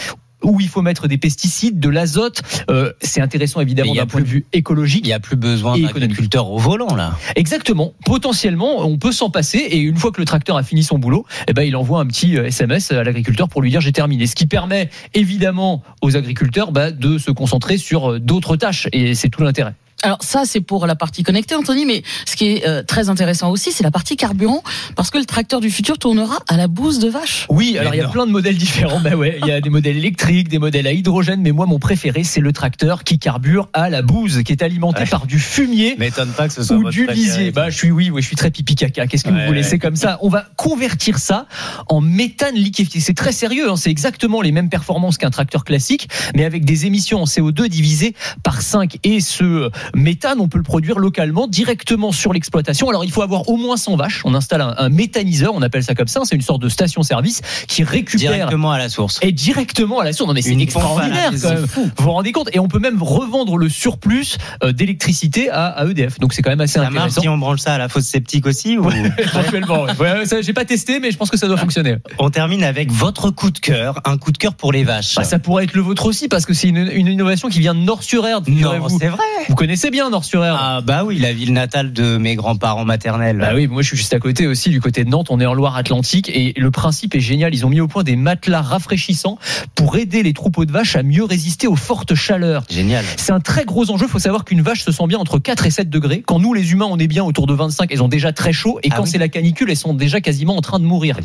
où 0.43 0.59
il 0.61 0.67
faut 0.67 0.81
mettre 0.81 1.07
des 1.07 1.17
pesticides, 1.17 1.79
de 1.79 1.89
l'azote. 1.89 2.41
Euh, 2.69 2.91
c'est 3.01 3.21
intéressant 3.21 3.61
évidemment 3.61 3.93
d'un 3.93 4.05
point 4.05 4.21
de 4.21 4.27
vue 4.27 4.45
écologique. 4.53 5.01
Il 5.03 5.07
n'y 5.07 5.13
a 5.13 5.19
plus 5.19 5.35
besoin 5.35 5.77
d'agriculteurs 5.77 6.51
au 6.51 6.57
volant, 6.57 6.95
là. 6.95 7.17
Exactement. 7.35 7.93
Potentiellement, 8.05 8.85
on 8.85 8.97
peut 8.97 9.11
s'en 9.11 9.29
passer 9.29 9.57
et 9.57 9.79
une 9.79 9.97
fois 9.97 10.11
que 10.11 10.21
le 10.21 10.25
tracteur 10.25 10.57
a 10.57 10.63
fini 10.63 10.83
son 10.83 10.97
boulot, 10.97 11.25
eh 11.47 11.53
ben, 11.53 11.63
il 11.63 11.75
envoie 11.75 11.99
un 11.99 12.05
petit 12.05 12.37
euh, 12.37 12.45
SMS 12.45 12.91
à 12.91 13.03
l'agriculteur 13.03 13.49
pour 13.49 13.61
lui 13.61 13.71
dire 13.71 13.81
j'ai 13.81 13.91
terminé. 13.91 14.27
Ce 14.27 14.35
qui 14.35 14.45
permet 14.45 14.89
évidemment 15.13 15.83
aux 16.01 16.15
agriculteurs 16.15 16.71
bah, 16.71 16.91
de 16.91 17.17
se 17.17 17.31
concentrer 17.31 17.77
sur 17.77 18.11
euh, 18.11 18.19
d'autres 18.19 18.55
tâches 18.55 18.87
et 18.91 19.15
c'est 19.15 19.29
tout 19.29 19.43
l'intérêt. 19.43 19.73
Alors 20.03 20.19
ça, 20.21 20.43
c'est 20.45 20.61
pour 20.61 20.85
la 20.85 20.95
partie 20.95 21.23
connectée, 21.23 21.55
Anthony, 21.55 21.85
mais 21.85 22.03
ce 22.25 22.35
qui 22.35 22.45
est 22.47 22.67
euh, 22.67 22.83
très 22.83 23.09
intéressant 23.09 23.49
aussi, 23.49 23.71
c'est 23.71 23.83
la 23.83 23.89
partie 23.91 24.17
carburant, 24.17 24.61
parce 24.95 25.09
que 25.09 25.17
le 25.17 25.25
tracteur 25.25 25.61
du 25.61 25.71
futur 25.71 25.97
tournera 25.97 26.37
à 26.47 26.57
la 26.57 26.67
bouse 26.67 26.99
de 26.99 27.09
vache. 27.09 27.47
Oui, 27.49 27.77
alors 27.79 27.95
il 27.95 27.97
y 27.97 28.01
a 28.01 28.07
plein 28.09 28.27
de 28.27 28.31
modèles 28.31 28.57
différents. 28.57 28.99
Bah 28.99 29.15
ouais, 29.15 29.37
il 29.41 29.47
y 29.47 29.51
a 29.51 29.61
des 29.61 29.69
modèles 29.69 29.97
électriques, 29.97 30.47
des 30.49 30.59
modèles 30.59 30.85
à 30.85 30.91
hydrogène, 30.91 31.41
mais 31.41 31.51
moi 31.51 31.65
mon 31.65 31.79
préféré 31.79 32.23
c'est 32.23 32.41
le 32.41 32.51
tracteur 32.53 33.03
qui 33.03 33.17
carbure 33.19 33.69
à 33.73 33.89
la 33.89 34.01
bouse, 34.01 34.43
qui 34.43 34.51
est 34.51 34.61
alimenté 34.61 35.05
par 35.05 35.25
du 35.25 35.39
fumier 35.39 35.95
M'étonne 35.97 36.29
pas 36.33 36.47
que 36.49 36.53
ce 36.53 36.61
soit 36.63 36.75
ou 36.75 36.79
votre 36.81 36.91
du 36.91 37.07
lisier. 37.07 37.51
Bah 37.51 37.69
je 37.69 37.75
suis 37.77 37.89
oui, 37.91 38.09
oui, 38.11 38.21
je 38.21 38.27
suis 38.27 38.35
très 38.35 38.51
pipi 38.51 38.75
caca. 38.75 39.07
Qu'est-ce 39.07 39.23
que 39.23 39.29
Ouais, 39.29 39.39
vous 39.41 39.47
voulez? 39.47 39.61
ouais. 39.61 39.67
C'est 39.67 39.79
comme 39.79 39.95
ça. 39.95 40.19
On 40.21 40.29
va 40.29 40.45
convertir 40.55 41.17
ça 41.17 41.47
en 41.87 42.01
méthane 42.01 42.55
liquéfié. 42.55 42.99
C'est 43.01 43.13
très 43.15 43.31
sérieux. 43.31 43.71
hein. 43.71 43.75
C'est 43.77 43.89
exactement 43.91 44.41
les 44.41 44.51
mêmes 44.51 44.69
performances 44.69 45.17
qu'un 45.17 45.31
tracteur 45.31 45.63
classique, 45.63 46.09
mais 46.35 46.45
avec 46.45 46.63
des 46.65 46.85
émissions 46.85 47.21
en 47.21 47.25
CO2 47.25 47.67
divisées 47.69 48.13
par 48.43 48.61
5. 48.61 48.97
Et 49.03 49.19
ce 49.19 49.69
méthane, 49.93 50.39
on 50.39 50.47
peut 50.47 50.57
le 50.57 50.63
produire 50.63 50.99
localement, 50.99 51.47
directement 51.47 52.11
sur 52.11 52.33
l'exploitation. 52.33 52.89
Alors 52.89 53.03
il 53.05 53.11
faut 53.11 53.21
avoir 53.21 53.49
au 53.49 53.57
moins 53.57 53.77
100 53.77 53.95
vaches. 53.97 54.21
On 54.25 54.33
installe 54.33 54.61
un, 54.61 54.73
un 54.77 54.89
méthaniseur, 54.89 55.53
on 55.53 55.61
appelle 55.61 55.83
ça 55.83 55.95
comme 55.95 56.07
ça. 56.07 56.21
C'est 56.23 56.35
une 56.35 56.41
sorte 56.41 56.61
de 56.61 56.69
station-service 56.69 57.41
qui 57.67 57.83
récupère 57.83 58.31
Directement 58.33 58.71
à 58.71 58.77
la 58.77 58.89
source. 58.89 59.19
et 59.21 59.31
directement 59.31 59.99
à 59.99 60.03
la 60.05 60.13
source. 60.13 60.27
Non 60.27 60.33
mais 60.33 60.41
c'est 60.41 60.57
extraordinaire 60.59 61.31
quand 61.41 61.49
même. 61.49 61.65
Vous 61.75 61.89
vous 61.97 62.11
rendez 62.11 62.31
compte? 62.31 62.49
Et 62.53 62.59
on 62.59 62.67
peut 62.67 62.79
même 62.79 63.01
revendre 63.01 63.57
le 63.57 63.69
surplus 63.69 64.37
euh, 64.63 64.71
d'électricité 64.71 65.49
à, 65.49 65.65
à 65.67 65.85
EDF. 65.85 66.19
Donc 66.19 66.33
c'est 66.33 66.41
quand 66.41 66.49
même 66.49 66.61
assez 66.61 66.79
intéressant. 66.79 67.21
si 67.21 67.29
on 67.29 67.37
branche 67.37 67.59
ça 67.59 67.73
à 67.73 67.77
la 67.77 67.89
fosse 67.89 68.05
septique 68.05 68.45
aussi 68.45 68.77
ou... 68.77 68.89
Éventuellement, 69.17 69.83
ouais. 69.83 69.91
Ouais, 69.99 70.25
ça, 70.25 70.41
j'ai 70.41 70.53
pas 70.53 70.65
testé, 70.65 70.99
mais 70.99 71.11
je 71.11 71.17
pense 71.17 71.29
que 71.29 71.37
ça 71.37 71.47
doit 71.47 71.57
fonctionner. 71.57 71.97
On 72.19 72.29
termine 72.29 72.63
avec 72.63 72.91
votre 72.91 73.29
coup 73.31 73.51
de 73.51 73.59
cœur, 73.59 74.01
un 74.05 74.17
coup 74.17 74.31
de 74.31 74.37
cœur 74.37 74.53
pour 74.55 74.71
les 74.71 74.83
vaches. 74.83 75.15
Bah, 75.15 75.23
ça 75.23 75.39
pourrait 75.39 75.63
être 75.65 75.73
le 75.73 75.81
vôtre 75.81 76.05
aussi, 76.05 76.27
parce 76.27 76.45
que 76.45 76.53
c'est 76.53 76.67
une, 76.69 76.89
une 76.93 77.07
innovation 77.07 77.49
qui 77.49 77.59
vient 77.59 77.73
de 77.75 77.79
Nord-sur-Erdre. 77.79 78.49
non, 78.49 78.87
c'est 78.89 79.07
vrai. 79.07 79.23
Vous 79.49 79.55
connaissez 79.55 79.74
bien 79.91 80.09
Nord-sur-Erdre 80.09 80.59
Ah 80.61 80.81
bah 80.81 81.03
oui, 81.05 81.17
la 81.19 81.33
ville 81.33 81.53
natale 81.53 81.93
de 81.93 82.17
mes 82.17 82.35
grands-parents 82.35 82.85
maternels. 82.85 83.37
Bah 83.39 83.51
oui, 83.53 83.67
moi 83.67 83.81
je 83.81 83.87
suis 83.89 83.97
juste 83.97 84.13
à 84.13 84.19
côté 84.19 84.47
aussi, 84.47 84.69
du 84.69 84.81
côté 84.81 85.03
de 85.03 85.09
Nantes, 85.09 85.27
on 85.29 85.39
est 85.39 85.45
en 85.45 85.53
Loire-Atlantique 85.53 86.29
et 86.33 86.53
le 86.57 86.71
principe 86.71 87.15
est 87.15 87.19
génial. 87.19 87.53
Ils 87.53 87.65
ont 87.65 87.69
mis 87.69 87.79
au 87.81 87.87
point 87.87 88.03
des 88.03 88.15
matelas 88.15 88.61
rafraîchissants 88.61 89.37
pour 89.75 89.97
aider 89.97 90.23
les 90.23 90.33
troupeaux 90.33 90.65
de 90.65 90.71
vaches 90.71 90.95
à 90.95 91.03
mieux 91.03 91.23
résister 91.23 91.67
aux 91.67 91.75
fortes 91.75 92.15
chaleurs. 92.15 92.63
Génial. 92.69 93.05
C'est 93.17 93.31
un 93.31 93.39
très 93.39 93.65
gros 93.65 93.89
enjeu. 93.91 94.05
Il 94.07 94.11
faut 94.11 94.19
savoir 94.19 94.45
qu'une 94.45 94.61
vache 94.61 94.83
se 94.83 94.91
sent 94.91 95.07
bien 95.07 95.19
entre 95.19 95.39
4 95.39 95.65
et 95.65 95.71
7 95.71 95.89
degrés. 95.89 96.23
Quand 96.25 96.39
nous, 96.39 96.53
les 96.53 96.71
humains, 96.71 96.87
on 96.89 96.97
est 96.97 97.07
bien 97.07 97.23
autour 97.23 97.47
de 97.47 97.53
25, 97.53 97.91
elles 97.91 98.03
ont 98.03 98.07
déjà 98.07 98.31
très 98.33 98.53
chaud. 98.53 98.79
Et 98.83 98.89
Ah 98.91 98.95
quand 98.97 99.03
oui. 99.03 99.09
c'est 99.09 99.17
la 99.17 99.29
canicule, 99.29 99.69
elles 99.69 99.77
sont 99.77 99.93
déjà 99.93 100.21
quasiment 100.21 100.55
en 100.55 100.61
train 100.61 100.79
de 100.79 100.85
mourir. 100.85 101.17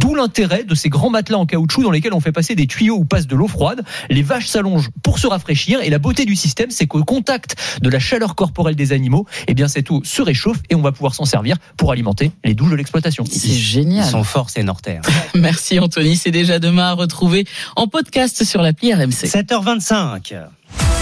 D'où 0.00 0.14
l'intérêt 0.14 0.64
de 0.64 0.74
ces 0.74 0.88
grands 0.88 1.10
matelas 1.10 1.38
en 1.38 1.46
caoutchouc 1.46 1.82
dans 1.82 1.90
lesquels 1.90 2.12
on 2.14 2.20
fait 2.20 2.32
passer 2.32 2.54
des 2.54 2.66
tuyaux 2.66 2.96
où 2.96 3.04
passe 3.04 3.26
de 3.26 3.36
l'eau 3.36 3.48
froide. 3.48 3.82
Les 4.10 4.22
vaches 4.22 4.46
s'allongent 4.46 4.90
pour 5.02 5.18
se 5.18 5.26
rafraîchir. 5.26 5.80
Et 5.82 5.90
la 5.90 5.98
beauté 5.98 6.24
du 6.24 6.36
système, 6.36 6.70
c'est 6.70 6.86
qu'au 6.86 7.04
contact 7.04 7.56
de 7.82 7.88
la 7.90 7.97
chaleur 7.98 8.34
corporelle 8.34 8.76
des 8.76 8.92
animaux, 8.92 9.26
eh 9.46 9.54
bien, 9.54 9.68
cette 9.68 9.90
eau 9.90 10.02
se 10.04 10.22
réchauffe 10.22 10.58
et 10.70 10.74
on 10.74 10.82
va 10.82 10.92
pouvoir 10.92 11.14
s'en 11.14 11.24
servir 11.24 11.56
pour 11.76 11.92
alimenter 11.92 12.30
les 12.44 12.54
douches 12.54 12.70
de 12.70 12.76
l'exploitation. 12.76 13.24
C'est 13.30 13.48
Ils 13.48 13.54
génial. 13.54 14.04
sont 14.06 14.24
forts, 14.24 14.50
ces 14.50 14.62
Nortaires. 14.62 15.02
Merci 15.34 15.78
Anthony, 15.78 16.16
c'est 16.16 16.30
déjà 16.30 16.58
demain 16.58 16.88
à 16.90 16.92
retrouver 16.92 17.46
en 17.76 17.86
podcast 17.88 18.44
sur 18.44 18.62
l'appli 18.62 18.92
RMC. 18.94 19.26
7h25. 19.26 20.34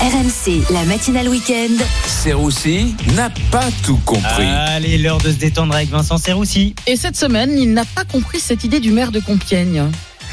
RMC, 0.00 0.72
la 0.72 0.84
matinale 0.84 1.28
week-end. 1.28 1.72
Serroussi 2.06 2.94
n'a 3.16 3.30
pas 3.50 3.64
tout 3.84 3.98
compris. 4.04 4.44
Allez, 4.44 4.98
l'heure 4.98 5.18
de 5.18 5.30
se 5.30 5.36
détendre 5.36 5.74
avec 5.74 5.88
Vincent 5.88 6.18
Serroussi. 6.18 6.74
Et 6.86 6.96
cette 6.96 7.16
semaine, 7.16 7.56
il 7.58 7.72
n'a 7.72 7.84
pas 7.84 8.04
compris 8.04 8.38
cette 8.38 8.62
idée 8.64 8.78
du 8.80 8.90
maire 8.92 9.10
de 9.10 9.20
Compiègne. 9.20 9.84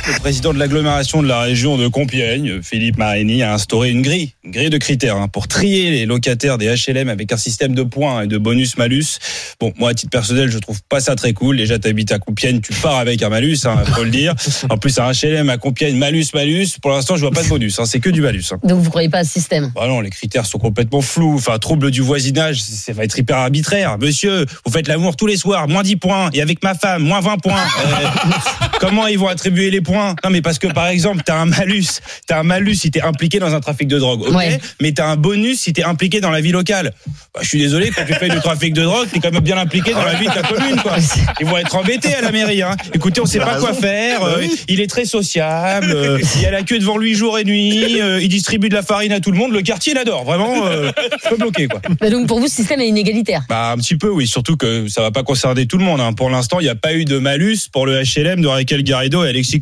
Le 0.06 0.20
président 0.20 0.54
de 0.54 0.60
l'agglomération 0.60 1.24
de 1.24 1.30
la 1.30 1.40
région 1.40 1.78
de 1.78 1.88
Compiègne, 1.88 2.62
Philippe 2.62 2.98
Marini, 2.98 3.42
a 3.42 3.54
instauré 3.54 3.90
une 3.90 4.02
grille, 4.02 4.34
une 4.44 4.52
grille 4.52 4.70
de 4.70 4.78
critères 4.78 5.16
hein, 5.16 5.30
pour 5.30 5.48
trier 5.48 5.92
les 5.92 6.06
locataires 6.06 6.58
des 6.58 6.68
HLM 6.76 7.08
avec 7.08 7.32
un 7.32 7.38
système 7.38 7.74
de 7.74 7.84
points 7.84 8.24
et 8.24 8.28
de 8.28 8.38
bonus-malus. 8.38 9.20
Bon, 9.62 9.72
moi, 9.78 9.92
à 9.92 9.94
titre 9.94 10.10
personnel, 10.10 10.52
je 10.52 10.58
trouve 10.58 10.82
pas 10.90 11.00
ça 11.00 11.16
très 11.16 11.32
cool. 11.32 11.56
Déjà, 11.56 11.80
t'habites 11.80 12.12
à 12.12 12.20
Compiègne, 12.20 12.60
tu 12.60 12.74
pars 12.74 12.98
avec 12.98 13.24
un 13.24 13.30
malus, 13.30 13.60
hein, 13.64 13.82
faut 13.96 14.04
le 14.04 14.10
dire. 14.10 14.36
En 14.70 14.78
plus, 14.78 15.00
un 15.00 15.10
HLM 15.10 15.50
à 15.50 15.58
Compiègne, 15.58 15.96
malus, 15.96 16.26
malus. 16.34 16.68
Pour 16.82 16.92
l'instant, 16.92 17.16
je 17.16 17.22
vois 17.22 17.32
pas 17.32 17.44
de 17.44 17.48
bonus, 17.48 17.80
hein, 17.80 17.86
c'est 17.86 18.02
que 18.02 18.10
du 18.10 18.22
malus. 18.22 18.44
Hein. 18.52 18.60
Donc 18.64 18.82
vous 18.82 18.90
croyez 18.90 19.10
pas 19.10 19.20
à 19.20 19.24
ce 19.24 19.32
système? 19.32 19.72
Bah 19.74 19.88
non, 19.88 20.02
les 20.02 20.10
critères 20.10 20.46
sont 20.46 20.60
complètement 20.60 21.02
flous. 21.02 21.36
Enfin, 21.36 21.58
trouble 21.60 21.92
du 21.92 22.02
voisinage, 22.02 22.62
ça 22.62 22.92
va 22.92 23.06
être 23.06 23.18
hyper 23.18 23.38
arbitraire. 23.38 23.98
Monsieur, 24.00 24.46
vous 24.66 24.72
faites 24.72 24.90
l'amour 24.90 25.16
tous 25.16 25.28
les 25.28 25.38
soirs, 25.38 25.70
moins 25.70 25.84
10 25.84 25.96
points. 25.96 26.30
Et 26.34 26.42
avec 26.42 26.62
ma 26.62 26.74
femme, 26.74 27.04
moins 27.04 27.22
20 27.22 27.38
points. 27.38 27.54
Euh, 27.86 28.08
comment 28.82 29.08
ils 29.08 29.18
vont 29.18 29.30
attribuer 29.30 29.72
les 29.72 29.80
points? 29.80 29.93
Non, 29.94 30.30
mais 30.30 30.42
parce 30.42 30.60
que 30.60 30.68
par 30.68 30.88
exemple, 30.88 31.22
t'as 31.26 31.38
un 31.40 31.46
malus. 31.46 31.86
T'as 32.28 32.40
un 32.40 32.44
malus 32.44 32.76
si 32.76 32.92
t'es 32.92 33.02
impliqué 33.02 33.40
dans 33.40 33.54
un 33.54 33.60
trafic 33.60 33.88
de 33.88 34.00
drogue. 34.00 34.22
Ok. 34.28 34.36
Ouais. 34.36 34.60
Mais 34.82 34.92
t'as 34.92 35.08
un 35.08 35.16
bonus 35.16 35.60
si 35.62 35.74
t'es 35.74 35.84
impliqué 35.84 36.20
dans 36.22 36.32
la 36.32 36.42
vie 36.42 36.52
locale. 36.52 36.94
Bah, 37.34 37.40
je 37.42 37.48
suis 37.48 37.60
désolé, 37.60 37.92
quand 37.96 38.04
tu 38.06 38.14
fais 38.14 38.30
du 38.30 38.40
trafic 38.40 38.74
de 38.74 38.84
drogue, 38.84 39.08
t'es 39.12 39.20
quand 39.20 39.32
même 39.32 39.42
bien 39.44 39.58
impliqué 39.58 39.92
dans 39.94 40.04
la 40.04 40.14
vie 40.16 40.28
de 40.28 40.32
ta 40.34 40.42
commune, 40.44 40.76
quoi. 40.82 40.96
Ils 41.40 41.46
vont 41.46 41.58
être 41.58 41.76
embêtés 41.76 42.14
à 42.14 42.22
la 42.22 42.32
mairie, 42.32 42.62
hein. 42.62 42.76
Écoutez, 42.94 43.22
on 43.22 43.26
sait 43.26 43.40
pas 43.40 43.58
quoi 43.60 43.74
faire. 43.74 44.24
euh, 44.24 44.44
il 44.68 44.80
est 44.82 44.88
très 44.90 45.06
sociable. 45.06 45.88
euh, 45.92 46.20
il 46.36 46.42
y 46.42 46.46
a 46.46 46.52
la 46.52 46.64
queue 46.64 46.80
devant 46.80 46.98
lui 46.98 47.14
jour 47.16 47.38
et 47.40 47.44
nuit. 47.44 48.02
euh, 48.02 48.20
il 48.22 48.30
distribue 48.30 48.70
de 48.70 48.76
la 48.76 48.82
farine 48.84 49.12
à 49.12 49.20
tout 49.20 49.32
le 49.32 49.38
monde. 49.38 49.52
Le 49.52 49.62
quartier 49.62 49.94
l'adore. 49.94 50.24
Vraiment, 50.26 50.66
euh, 50.68 50.92
pas 51.30 51.36
bloqué, 51.38 51.68
quoi. 51.68 51.82
Bah 52.00 52.10
Donc 52.10 52.28
pour 52.28 52.40
vous, 52.40 52.48
ce 52.48 52.56
système 52.56 52.80
est 52.82 52.88
inégalitaire. 52.88 53.44
Bah 53.50 53.72
un 53.72 53.78
petit 53.78 53.96
peu 53.98 54.10
oui, 54.10 54.28
surtout 54.28 54.58
que 54.58 54.88
ça 54.88 55.02
va 55.02 55.12
pas 55.12 55.24
concerner 55.24 55.66
tout 55.66 55.78
le 55.78 55.84
monde. 55.86 56.02
hein. 56.02 56.14
Pour 56.14 56.30
l'instant, 56.30 56.60
il 56.60 56.64
n'y 56.64 56.70
a 56.70 56.76
pas 56.76 56.94
eu 56.94 57.06
de 57.06 57.18
malus 57.18 57.58
pour 57.72 57.86
le 57.86 58.02
HLM 58.04 58.42
de 58.42 58.48
Raquel 58.48 58.84
Garrido 58.84 59.24
et 59.26 59.30
Alexis 59.30 59.60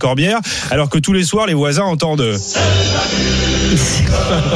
Alors 0.70 0.90
que 0.90 0.98
tous 1.00 1.14
les 1.14 1.24
soirs 1.24 1.48
les 1.48 1.54
voisins 1.54 1.84
entendent. 1.84 2.38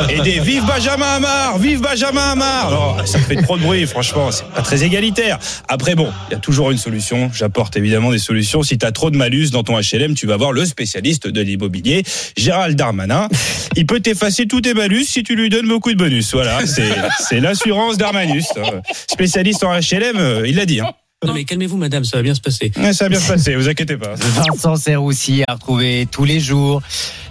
Et 0.10 0.20
des 0.22 0.40
vive 0.40 0.64
Benjamin 0.66 1.06
Hamar, 1.16 1.58
vive 1.58 1.82
Benjamin 1.82 2.32
Hamar. 2.32 2.68
Alors, 2.68 3.02
ça 3.06 3.20
fait 3.20 3.42
trop 3.42 3.58
de 3.58 3.64
bruit, 3.64 3.86
franchement, 3.88 4.32
c'est 4.32 4.46
pas 4.50 4.62
très 4.62 4.84
égalitaire. 4.84 5.40
Après 5.68 5.96
bon, 5.96 6.12
il 6.30 6.34
y 6.34 6.36
a 6.36 6.40
toujours 6.40 6.72
une 6.72 6.78
solution. 6.78 7.32
J'apporte 7.34 7.78
évidemment 7.78 8.12
des 8.12 8.18
solutions. 8.20 8.62
Si 8.64 8.78
tu 8.78 8.86
as 8.86 8.92
trop 8.92 9.10
de 9.10 9.18
malus 9.18 9.50
dans 9.52 9.64
ton 9.64 9.80
HLM, 9.80 10.16
tu 10.16 10.28
vas 10.28 10.38
voir 10.38 10.52
le 10.52 10.66
spécialiste 10.66 11.28
de 11.28 11.42
l'immobilier, 11.42 12.04
Gérald 12.38 12.76
Darmanin. 12.78 13.30
Il 13.76 13.86
peut 13.86 14.00
t'effacer 14.00 14.48
tous 14.48 14.62
tes 14.62 14.74
malus 14.74 15.06
si 15.06 15.24
tu 15.24 15.36
lui 15.36 15.50
donnes 15.50 15.68
beaucoup 15.68 15.92
de 15.92 15.98
bonus. 15.98 16.34
Voilà, 16.34 16.66
c'est 16.66 16.84
c'est 17.20 17.40
l'assurance 17.40 17.98
Darmanus. 17.98 18.46
hein. 18.58 18.82
Spécialiste 19.10 19.64
en 19.64 19.72
HLM, 19.74 20.18
euh, 20.18 20.48
il 20.48 20.56
l'a 20.58 20.66
dit. 20.66 20.80
Hein. 20.82 20.92
Non 21.24 21.34
mais 21.34 21.46
calmez-vous 21.46 21.78
madame, 21.78 22.04
ça 22.04 22.18
va 22.18 22.24
bien 22.24 22.36
se 22.36 22.42
passer. 22.42 22.72
Ouais, 22.78 22.94
ça 22.94 23.06
va 23.06 23.10
bien 23.10 23.20
se 23.20 23.28
passer, 23.32 23.56
vous 23.56 23.70
inquiétez 23.70 23.98
pas. 23.98 24.14
Vincent 24.16 24.76
Serroussi 24.76 25.44
à 25.48 25.54
retrouver 25.54 26.08
tous 26.12 26.26
les 26.26 26.40
jours 26.40 26.82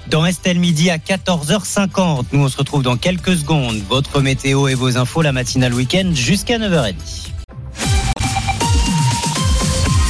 dans 0.09 0.24
Estelle 0.26 0.59
Midi 0.59 0.91
à 0.91 0.97
14h50. 0.97 2.24
Nous, 2.32 2.41
on 2.45 2.49
se 2.49 2.57
retrouve 2.57 2.82
dans 2.82 2.97
quelques 2.97 3.37
secondes. 3.37 3.80
Votre 3.89 4.20
météo 4.20 4.68
et 4.68 4.74
vos 4.74 4.97
infos, 4.97 5.22
la 5.22 5.32
matinale 5.32 5.74
week-end 5.74 6.11
jusqu'à 6.14 6.59
9h30. 6.59 6.95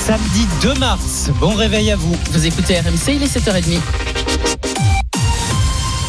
Samedi 0.06 0.46
2 0.62 0.74
mars, 0.74 1.30
bon 1.40 1.54
réveil 1.54 1.90
à 1.90 1.96
vous. 1.96 2.16
Vous 2.30 2.46
écoutez 2.46 2.78
RMC, 2.78 3.14
il 3.16 3.22
est 3.22 3.36
7h30. 3.36 3.80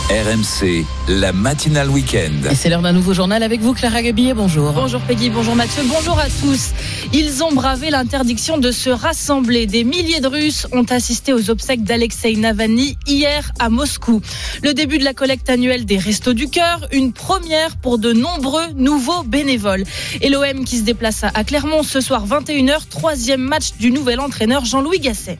RMC, 0.07 0.85
la 1.07 1.33
matinale 1.33 1.89
week-end. 1.89 2.51
Et 2.51 2.53
c'est 2.53 2.69
l'heure 2.69 2.83
d'un 2.83 2.93
nouveau 2.93 3.15
journal 3.15 3.41
avec 3.41 3.59
vous, 3.61 3.73
Clara 3.73 4.03
Gabillet. 4.03 4.35
Bonjour. 4.35 4.71
Bonjour 4.71 5.01
Peggy, 5.01 5.31
bonjour 5.31 5.55
Mathieu, 5.55 5.81
bonjour 5.87 6.19
à 6.19 6.27
tous. 6.27 6.73
Ils 7.11 7.43
ont 7.43 7.51
bravé 7.51 7.89
l'interdiction 7.89 8.59
de 8.59 8.69
se 8.69 8.91
rassembler. 8.91 9.65
Des 9.65 9.83
milliers 9.83 10.19
de 10.19 10.27
Russes 10.27 10.67
ont 10.73 10.83
assisté 10.83 11.33
aux 11.33 11.49
obsèques 11.49 11.83
d'Alexei 11.83 12.35
Navalny 12.35 12.99
hier 13.07 13.51
à 13.57 13.71
Moscou. 13.71 14.21
Le 14.61 14.75
début 14.75 14.99
de 14.99 15.03
la 15.03 15.15
collecte 15.15 15.49
annuelle 15.49 15.85
des 15.85 15.97
Restos 15.97 16.33
du 16.33 16.49
Cœur, 16.49 16.87
une 16.91 17.11
première 17.11 17.75
pour 17.77 17.97
de 17.97 18.13
nombreux 18.13 18.73
nouveaux 18.75 19.23
bénévoles. 19.23 19.85
Et 20.21 20.29
l'OM 20.29 20.65
qui 20.65 20.77
se 20.77 20.83
déplace 20.83 21.23
à 21.23 21.43
Clermont 21.43 21.81
ce 21.81 21.99
soir 21.99 22.27
21h, 22.27 22.89
troisième 22.91 23.41
match 23.41 23.71
du 23.79 23.89
nouvel 23.89 24.19
entraîneur 24.19 24.65
Jean-Louis 24.65 24.99
Gasset. 24.99 25.39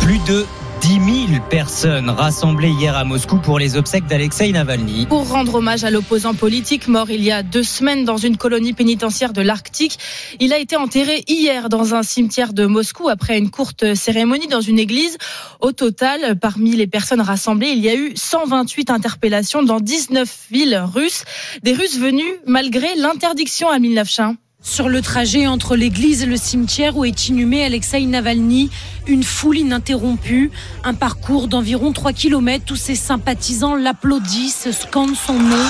Plus 0.00 0.20
de 0.26 0.46
10 0.80 1.28
000 1.28 1.42
personnes 1.48 2.10
rassemblées 2.10 2.70
hier 2.70 2.96
à 2.96 3.04
Moscou 3.04 3.38
pour 3.38 3.58
les 3.58 3.76
obsèques 3.76 4.06
d'Alexei 4.06 4.52
Navalny. 4.52 5.06
Pour 5.06 5.28
rendre 5.28 5.56
hommage 5.56 5.84
à 5.84 5.90
l'opposant 5.90 6.34
politique 6.34 6.88
mort 6.88 7.10
il 7.10 7.22
y 7.22 7.32
a 7.32 7.42
deux 7.42 7.62
semaines 7.62 8.04
dans 8.04 8.16
une 8.16 8.36
colonie 8.36 8.72
pénitentiaire 8.72 9.32
de 9.32 9.42
l'Arctique, 9.42 9.98
il 10.40 10.52
a 10.52 10.58
été 10.58 10.76
enterré 10.76 11.24
hier 11.28 11.68
dans 11.68 11.94
un 11.94 12.02
cimetière 12.02 12.52
de 12.52 12.66
Moscou 12.66 13.08
après 13.08 13.38
une 13.38 13.50
courte 13.50 13.94
cérémonie 13.94 14.48
dans 14.48 14.60
une 14.60 14.78
église. 14.78 15.18
Au 15.60 15.72
total, 15.72 16.38
parmi 16.38 16.76
les 16.76 16.86
personnes 16.86 17.20
rassemblées, 17.20 17.70
il 17.70 17.80
y 17.80 17.88
a 17.88 17.94
eu 17.94 18.12
128 18.14 18.90
interpellations 18.90 19.62
dans 19.62 19.80
19 19.80 20.46
villes 20.50 20.82
russes. 20.94 21.24
Des 21.62 21.72
Russes 21.72 21.98
venus 21.98 22.34
malgré 22.46 22.94
l'interdiction 22.96 23.68
à 23.68 23.78
Milnavchin. 23.78 24.36
Sur 24.62 24.88
le 24.88 25.02
trajet 25.02 25.46
entre 25.46 25.76
l'église 25.76 26.22
et 26.22 26.26
le 26.26 26.36
cimetière 26.36 26.96
où 26.96 27.04
est 27.04 27.28
inhumé 27.28 27.64
Alexei 27.64 28.04
Navalny, 28.06 28.70
une 29.06 29.22
foule 29.22 29.58
ininterrompue, 29.58 30.50
un 30.82 30.94
parcours 30.94 31.46
d'environ 31.46 31.92
3 31.92 32.12
km 32.12 32.72
où 32.72 32.76
ses 32.76 32.94
sympathisants 32.94 33.76
l'applaudissent, 33.76 34.70
scandent 34.72 35.14
son 35.16 35.34
nom. 35.34 35.64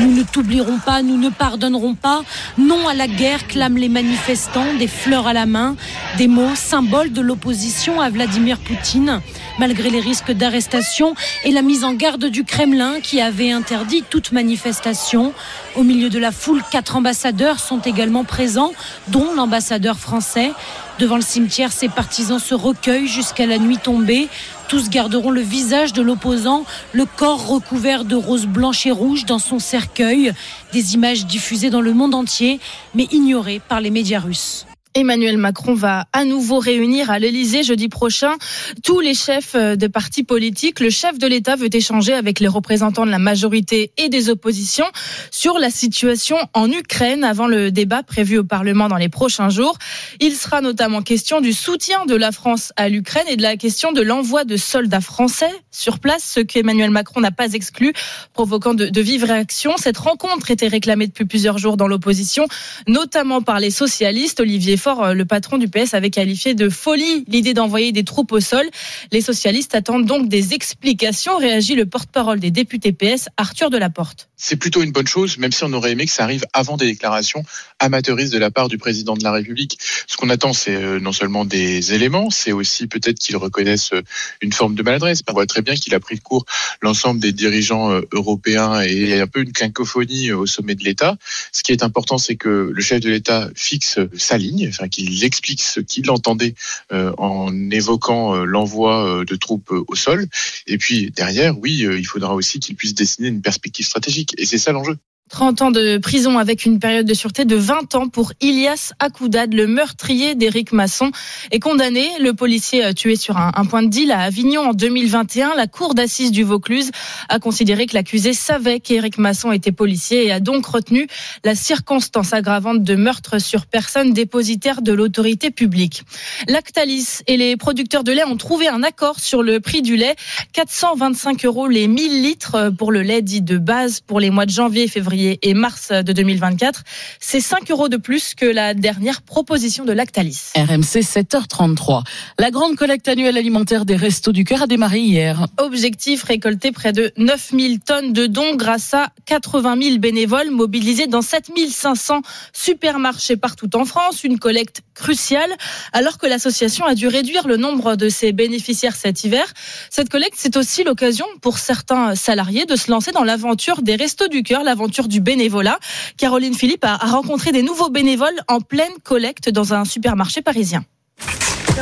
Nous 0.00 0.12
ne 0.12 0.22
t'oublierons 0.22 0.78
pas, 0.78 1.02
nous 1.02 1.18
ne 1.18 1.28
pardonnerons 1.28 1.94
pas. 1.94 2.22
Non 2.56 2.88
à 2.88 2.94
la 2.94 3.06
guerre, 3.06 3.46
clament 3.46 3.76
les 3.76 3.90
manifestants, 3.90 4.74
des 4.78 4.86
fleurs 4.86 5.26
à 5.26 5.34
la 5.34 5.44
main, 5.44 5.76
des 6.16 6.26
mots 6.26 6.54
symboles 6.54 7.12
de 7.12 7.20
l'opposition 7.20 8.00
à 8.00 8.08
Vladimir 8.08 8.58
Poutine, 8.58 9.20
malgré 9.58 9.90
les 9.90 10.00
risques 10.00 10.32
d'arrestation 10.32 11.14
et 11.44 11.52
la 11.52 11.60
mise 11.60 11.84
en 11.84 11.92
garde 11.92 12.24
du 12.24 12.44
Kremlin 12.44 13.00
qui 13.02 13.20
avait 13.20 13.52
interdit 13.52 14.02
toute 14.08 14.32
manifestation. 14.32 15.34
Au 15.76 15.82
milieu 15.82 16.08
de 16.08 16.18
la 16.18 16.32
foule, 16.32 16.62
quatre 16.70 16.96
ambassadeurs 16.96 17.60
sont 17.60 17.80
également 17.80 18.24
présents, 18.24 18.72
dont 19.08 19.34
l'ambassadeur 19.34 19.98
français. 19.98 20.52
Devant 20.98 21.16
le 21.16 21.22
cimetière, 21.22 21.72
ses 21.72 21.88
partisans 21.88 22.38
se 22.38 22.54
recueillent 22.54 23.06
jusqu'à 23.06 23.46
la 23.46 23.58
nuit 23.58 23.78
tombée. 23.78 24.28
Tous 24.70 24.88
garderont 24.88 25.32
le 25.32 25.40
visage 25.40 25.92
de 25.92 26.00
l'opposant, 26.00 26.64
le 26.92 27.04
corps 27.04 27.48
recouvert 27.48 28.04
de 28.04 28.14
roses 28.14 28.46
blanches 28.46 28.86
et 28.86 28.92
rouges 28.92 29.24
dans 29.24 29.40
son 29.40 29.58
cercueil. 29.58 30.32
Des 30.72 30.94
images 30.94 31.26
diffusées 31.26 31.70
dans 31.70 31.80
le 31.80 31.92
monde 31.92 32.14
entier, 32.14 32.60
mais 32.94 33.08
ignorées 33.10 33.60
par 33.68 33.80
les 33.80 33.90
médias 33.90 34.20
russes. 34.20 34.66
Emmanuel 34.94 35.36
Macron 35.36 35.74
va 35.74 36.06
à 36.12 36.24
nouveau 36.24 36.58
réunir 36.58 37.10
à 37.10 37.20
l'Elysée 37.20 37.62
jeudi 37.62 37.88
prochain 37.88 38.34
tous 38.82 38.98
les 38.98 39.14
chefs 39.14 39.54
euh, 39.54 39.76
de 39.76 39.86
partis 39.86 40.24
politiques. 40.24 40.80
Le 40.80 40.90
chef 40.90 41.16
de 41.16 41.28
l'État 41.28 41.54
veut 41.54 41.68
échanger 41.72 42.12
avec 42.12 42.40
les 42.40 42.48
représentants 42.48 43.06
de 43.06 43.10
la 43.10 43.20
majorité 43.20 43.92
et 43.98 44.08
des 44.08 44.30
oppositions 44.30 44.86
sur 45.30 45.58
la 45.60 45.70
situation 45.70 46.36
en 46.54 46.68
Ukraine 46.72 47.22
avant 47.22 47.46
le 47.46 47.70
débat 47.70 48.02
prévu 48.02 48.38
au 48.38 48.44
Parlement 48.44 48.88
dans 48.88 48.96
les 48.96 49.08
prochains 49.08 49.48
jours. 49.48 49.78
Il 50.18 50.34
sera 50.34 50.60
notamment 50.60 51.02
question 51.02 51.40
du 51.40 51.52
soutien 51.52 52.04
de 52.06 52.16
la 52.16 52.32
France 52.32 52.72
à 52.74 52.88
l'Ukraine 52.88 53.26
et 53.28 53.36
de 53.36 53.42
la 53.42 53.56
question 53.56 53.92
de 53.92 54.02
l'envoi 54.02 54.44
de 54.44 54.56
soldats 54.56 55.00
français 55.00 55.52
sur 55.70 56.00
place, 56.00 56.24
ce 56.34 56.40
qu'Emmanuel 56.40 56.90
Macron 56.90 57.20
n'a 57.20 57.30
pas 57.30 57.52
exclu, 57.52 57.92
provoquant 58.32 58.74
de, 58.74 58.86
de 58.86 59.00
vives 59.00 59.24
réactions. 59.24 59.76
Cette 59.76 59.98
rencontre 59.98 60.50
était 60.50 60.66
réclamée 60.66 61.06
depuis 61.06 61.26
plusieurs 61.26 61.58
jours 61.58 61.76
dans 61.76 61.86
l'opposition, 61.86 62.48
notamment 62.88 63.40
par 63.40 63.60
les 63.60 63.70
socialistes. 63.70 64.40
Olivier 64.40 64.79
Euh, 64.86 65.14
le 65.14 65.24
patron 65.24 65.58
du 65.58 65.68
PS, 65.68 65.94
avait 65.94 66.10
qualifié 66.10 66.54
de 66.54 66.68
folie 66.68 67.24
l'idée 67.28 67.54
d'envoyer 67.54 67.92
des 67.92 68.04
troupes 68.04 68.32
au 68.32 68.40
sol. 68.40 68.64
Les 69.12 69.20
socialistes 69.20 69.74
attendent 69.74 70.06
donc 70.06 70.28
des 70.28 70.54
explications, 70.54 71.36
réagit 71.36 71.74
le 71.74 71.86
porte-parole 71.86 72.40
des 72.40 72.50
députés 72.50 72.92
PS, 72.92 73.28
Arthur 73.36 73.70
Delaporte. 73.70 74.29
C'est 74.42 74.56
plutôt 74.56 74.82
une 74.82 74.90
bonne 74.90 75.06
chose, 75.06 75.36
même 75.36 75.52
si 75.52 75.64
on 75.64 75.72
aurait 75.74 75.92
aimé 75.92 76.06
que 76.06 76.12
ça 76.12 76.24
arrive 76.24 76.46
avant 76.54 76.78
des 76.78 76.86
déclarations 76.86 77.44
amateuristes 77.78 78.32
de 78.32 78.38
la 78.38 78.50
part 78.50 78.68
du 78.68 78.78
président 78.78 79.14
de 79.14 79.22
la 79.22 79.32
République. 79.32 79.78
Ce 80.06 80.16
qu'on 80.16 80.30
attend, 80.30 80.54
c'est 80.54 80.74
euh, 80.74 80.98
non 80.98 81.12
seulement 81.12 81.44
des 81.44 81.92
éléments, 81.92 82.30
c'est 82.30 82.52
aussi 82.52 82.86
peut-être 82.86 83.18
qu'ils 83.18 83.36
reconnaissent 83.36 83.92
euh, 83.92 84.00
une 84.40 84.52
forme 84.52 84.74
de 84.74 84.82
maladresse. 84.82 85.20
On 85.28 85.34
voit 85.34 85.44
très 85.44 85.60
bien 85.60 85.74
qu'il 85.74 85.94
a 85.94 86.00
pris 86.00 86.16
de 86.16 86.22
court 86.22 86.46
l'ensemble 86.80 87.20
des 87.20 87.32
dirigeants 87.32 87.92
euh, 87.92 88.00
européens 88.12 88.80
et 88.82 88.92
il 88.92 89.08
y 89.08 89.12
a 89.12 89.22
un 89.22 89.26
peu 89.26 89.42
une 89.42 89.52
cacophonie 89.52 90.32
au 90.32 90.46
sommet 90.46 90.74
de 90.74 90.84
l'État. 90.84 91.18
Ce 91.52 91.62
qui 91.62 91.72
est 91.72 91.82
important, 91.82 92.16
c'est 92.16 92.36
que 92.36 92.72
le 92.74 92.82
chef 92.82 93.00
de 93.00 93.10
l'État 93.10 93.50
fixe 93.54 93.98
sa 94.16 94.38
ligne, 94.38 94.68
enfin 94.70 94.88
qu'il 94.88 95.22
explique 95.22 95.60
ce 95.60 95.80
qu'il 95.80 96.10
entendait 96.10 96.54
en 96.90 97.70
évoquant 97.70 98.44
l'envoi 98.44 99.24
de 99.26 99.36
troupes 99.36 99.70
au 99.70 99.94
sol. 99.94 100.26
Et 100.66 100.78
puis 100.78 101.10
derrière, 101.10 101.58
oui, 101.58 101.86
il 101.86 102.04
faudra 102.04 102.34
aussi 102.34 102.58
qu'il 102.60 102.74
puisse 102.74 102.94
dessiner 102.94 103.28
une 103.28 103.42
perspective 103.42 103.86
stratégique. 103.86 104.29
Et 104.38 104.46
c'est 104.46 104.58
ça 104.58 104.72
l'enjeu. 104.72 104.96
30 105.30 105.62
ans 105.62 105.70
de 105.70 105.96
prison 105.98 106.38
avec 106.38 106.66
une 106.66 106.80
période 106.80 107.06
de 107.06 107.14
sûreté 107.14 107.44
de 107.44 107.54
20 107.54 107.94
ans 107.94 108.08
pour 108.08 108.32
Ilias 108.40 108.92
Akoudad, 108.98 109.54
le 109.54 109.68
meurtrier 109.68 110.34
d'Éric 110.34 110.72
Masson, 110.72 111.12
est 111.52 111.60
condamné. 111.60 112.08
Le 112.18 112.34
policier 112.34 112.84
euh, 112.84 112.92
tué 112.92 113.14
sur 113.14 113.36
un, 113.36 113.52
point 113.64 113.84
de 113.84 113.88
deal 113.88 114.10
à 114.10 114.22
Avignon 114.22 114.70
en 114.70 114.72
2021. 114.72 115.54
La 115.54 115.68
cour 115.68 115.94
d'assises 115.94 116.32
du 116.32 116.42
Vaucluse 116.42 116.90
a 117.28 117.38
considéré 117.38 117.86
que 117.86 117.94
l'accusé 117.94 118.32
savait 118.32 118.80
qu'Éric 118.80 119.18
Masson 119.18 119.52
était 119.52 119.70
policier 119.70 120.26
et 120.26 120.32
a 120.32 120.40
donc 120.40 120.66
retenu 120.66 121.06
la 121.44 121.54
circonstance 121.54 122.32
aggravante 122.32 122.82
de 122.82 122.94
meurtre 122.96 123.40
sur 123.40 123.66
personne 123.66 124.12
dépositaire 124.12 124.82
de 124.82 124.92
l'autorité 124.92 125.52
publique. 125.52 126.02
Lactalis 126.48 127.20
et 127.28 127.36
les 127.36 127.56
producteurs 127.56 128.02
de 128.02 128.10
lait 128.10 128.24
ont 128.24 128.36
trouvé 128.36 128.66
un 128.66 128.82
accord 128.82 129.20
sur 129.20 129.44
le 129.44 129.60
prix 129.60 129.80
du 129.80 129.94
lait. 129.94 130.16
425 130.54 131.44
euros 131.44 131.68
les 131.68 131.86
1000 131.86 132.22
litres 132.22 132.72
pour 132.76 132.90
le 132.90 133.02
lait 133.02 133.22
dit 133.22 133.42
de 133.42 133.58
base 133.58 134.00
pour 134.00 134.18
les 134.18 134.30
mois 134.30 134.44
de 134.44 134.50
janvier 134.50 134.82
et 134.82 134.88
février 134.88 135.19
et 135.42 135.54
mars 135.54 135.90
de 135.92 136.12
2024. 136.12 136.82
C'est 137.20 137.40
5 137.40 137.70
euros 137.70 137.88
de 137.88 137.96
plus 137.96 138.34
que 138.34 138.46
la 138.46 138.74
dernière 138.74 139.22
proposition 139.22 139.84
de 139.84 139.92
Lactalis. 139.92 140.52
RMC 140.56 141.02
7h33. 141.02 142.04
La 142.38 142.50
grande 142.50 142.76
collecte 142.76 143.08
annuelle 143.08 143.36
alimentaire 143.36 143.84
des 143.84 143.96
Restos 143.96 144.32
du 144.32 144.44
Cœur 144.44 144.62
a 144.62 144.66
démarré 144.66 145.00
hier. 145.00 145.46
Objectif 145.58 146.22
récolter 146.22 146.72
près 146.72 146.92
de 146.92 147.12
9000 147.16 147.80
tonnes 147.80 148.12
de 148.12 148.26
dons 148.26 148.56
grâce 148.56 148.94
à 148.94 149.10
80 149.26 149.76
000 149.82 149.98
bénévoles 149.98 150.50
mobilisés 150.50 151.06
dans 151.06 151.22
7500 151.22 152.22
supermarchés 152.52 153.36
partout 153.36 153.74
en 153.76 153.84
France. 153.84 154.24
Une 154.24 154.38
collecte 154.38 154.82
cruciale 154.94 155.50
alors 155.92 156.18
que 156.18 156.26
l'association 156.26 156.84
a 156.84 156.94
dû 156.94 157.08
réduire 157.08 157.46
le 157.46 157.56
nombre 157.56 157.96
de 157.96 158.08
ses 158.08 158.32
bénéficiaires 158.32 158.96
cet 158.96 159.24
hiver. 159.24 159.46
Cette 159.90 160.08
collecte, 160.08 160.36
c'est 160.36 160.56
aussi 160.56 160.84
l'occasion 160.84 161.26
pour 161.40 161.58
certains 161.58 162.14
salariés 162.14 162.66
de 162.66 162.76
se 162.76 162.90
lancer 162.90 163.12
dans 163.12 163.24
l'aventure 163.24 163.82
des 163.82 163.96
Restos 163.96 164.28
du 164.28 164.42
Cœur, 164.42 164.62
l'aventure 164.62 165.08
du 165.10 165.20
bénévolat. 165.20 165.78
Caroline 166.16 166.54
Philippe 166.54 166.84
a 166.84 166.96
rencontré 166.96 167.52
des 167.52 167.62
nouveaux 167.62 167.90
bénévoles 167.90 168.40
en 168.48 168.62
pleine 168.62 168.94
collecte 169.02 169.50
dans 169.50 169.74
un 169.74 169.84
supermarché 169.84 170.40
parisien. 170.40 170.82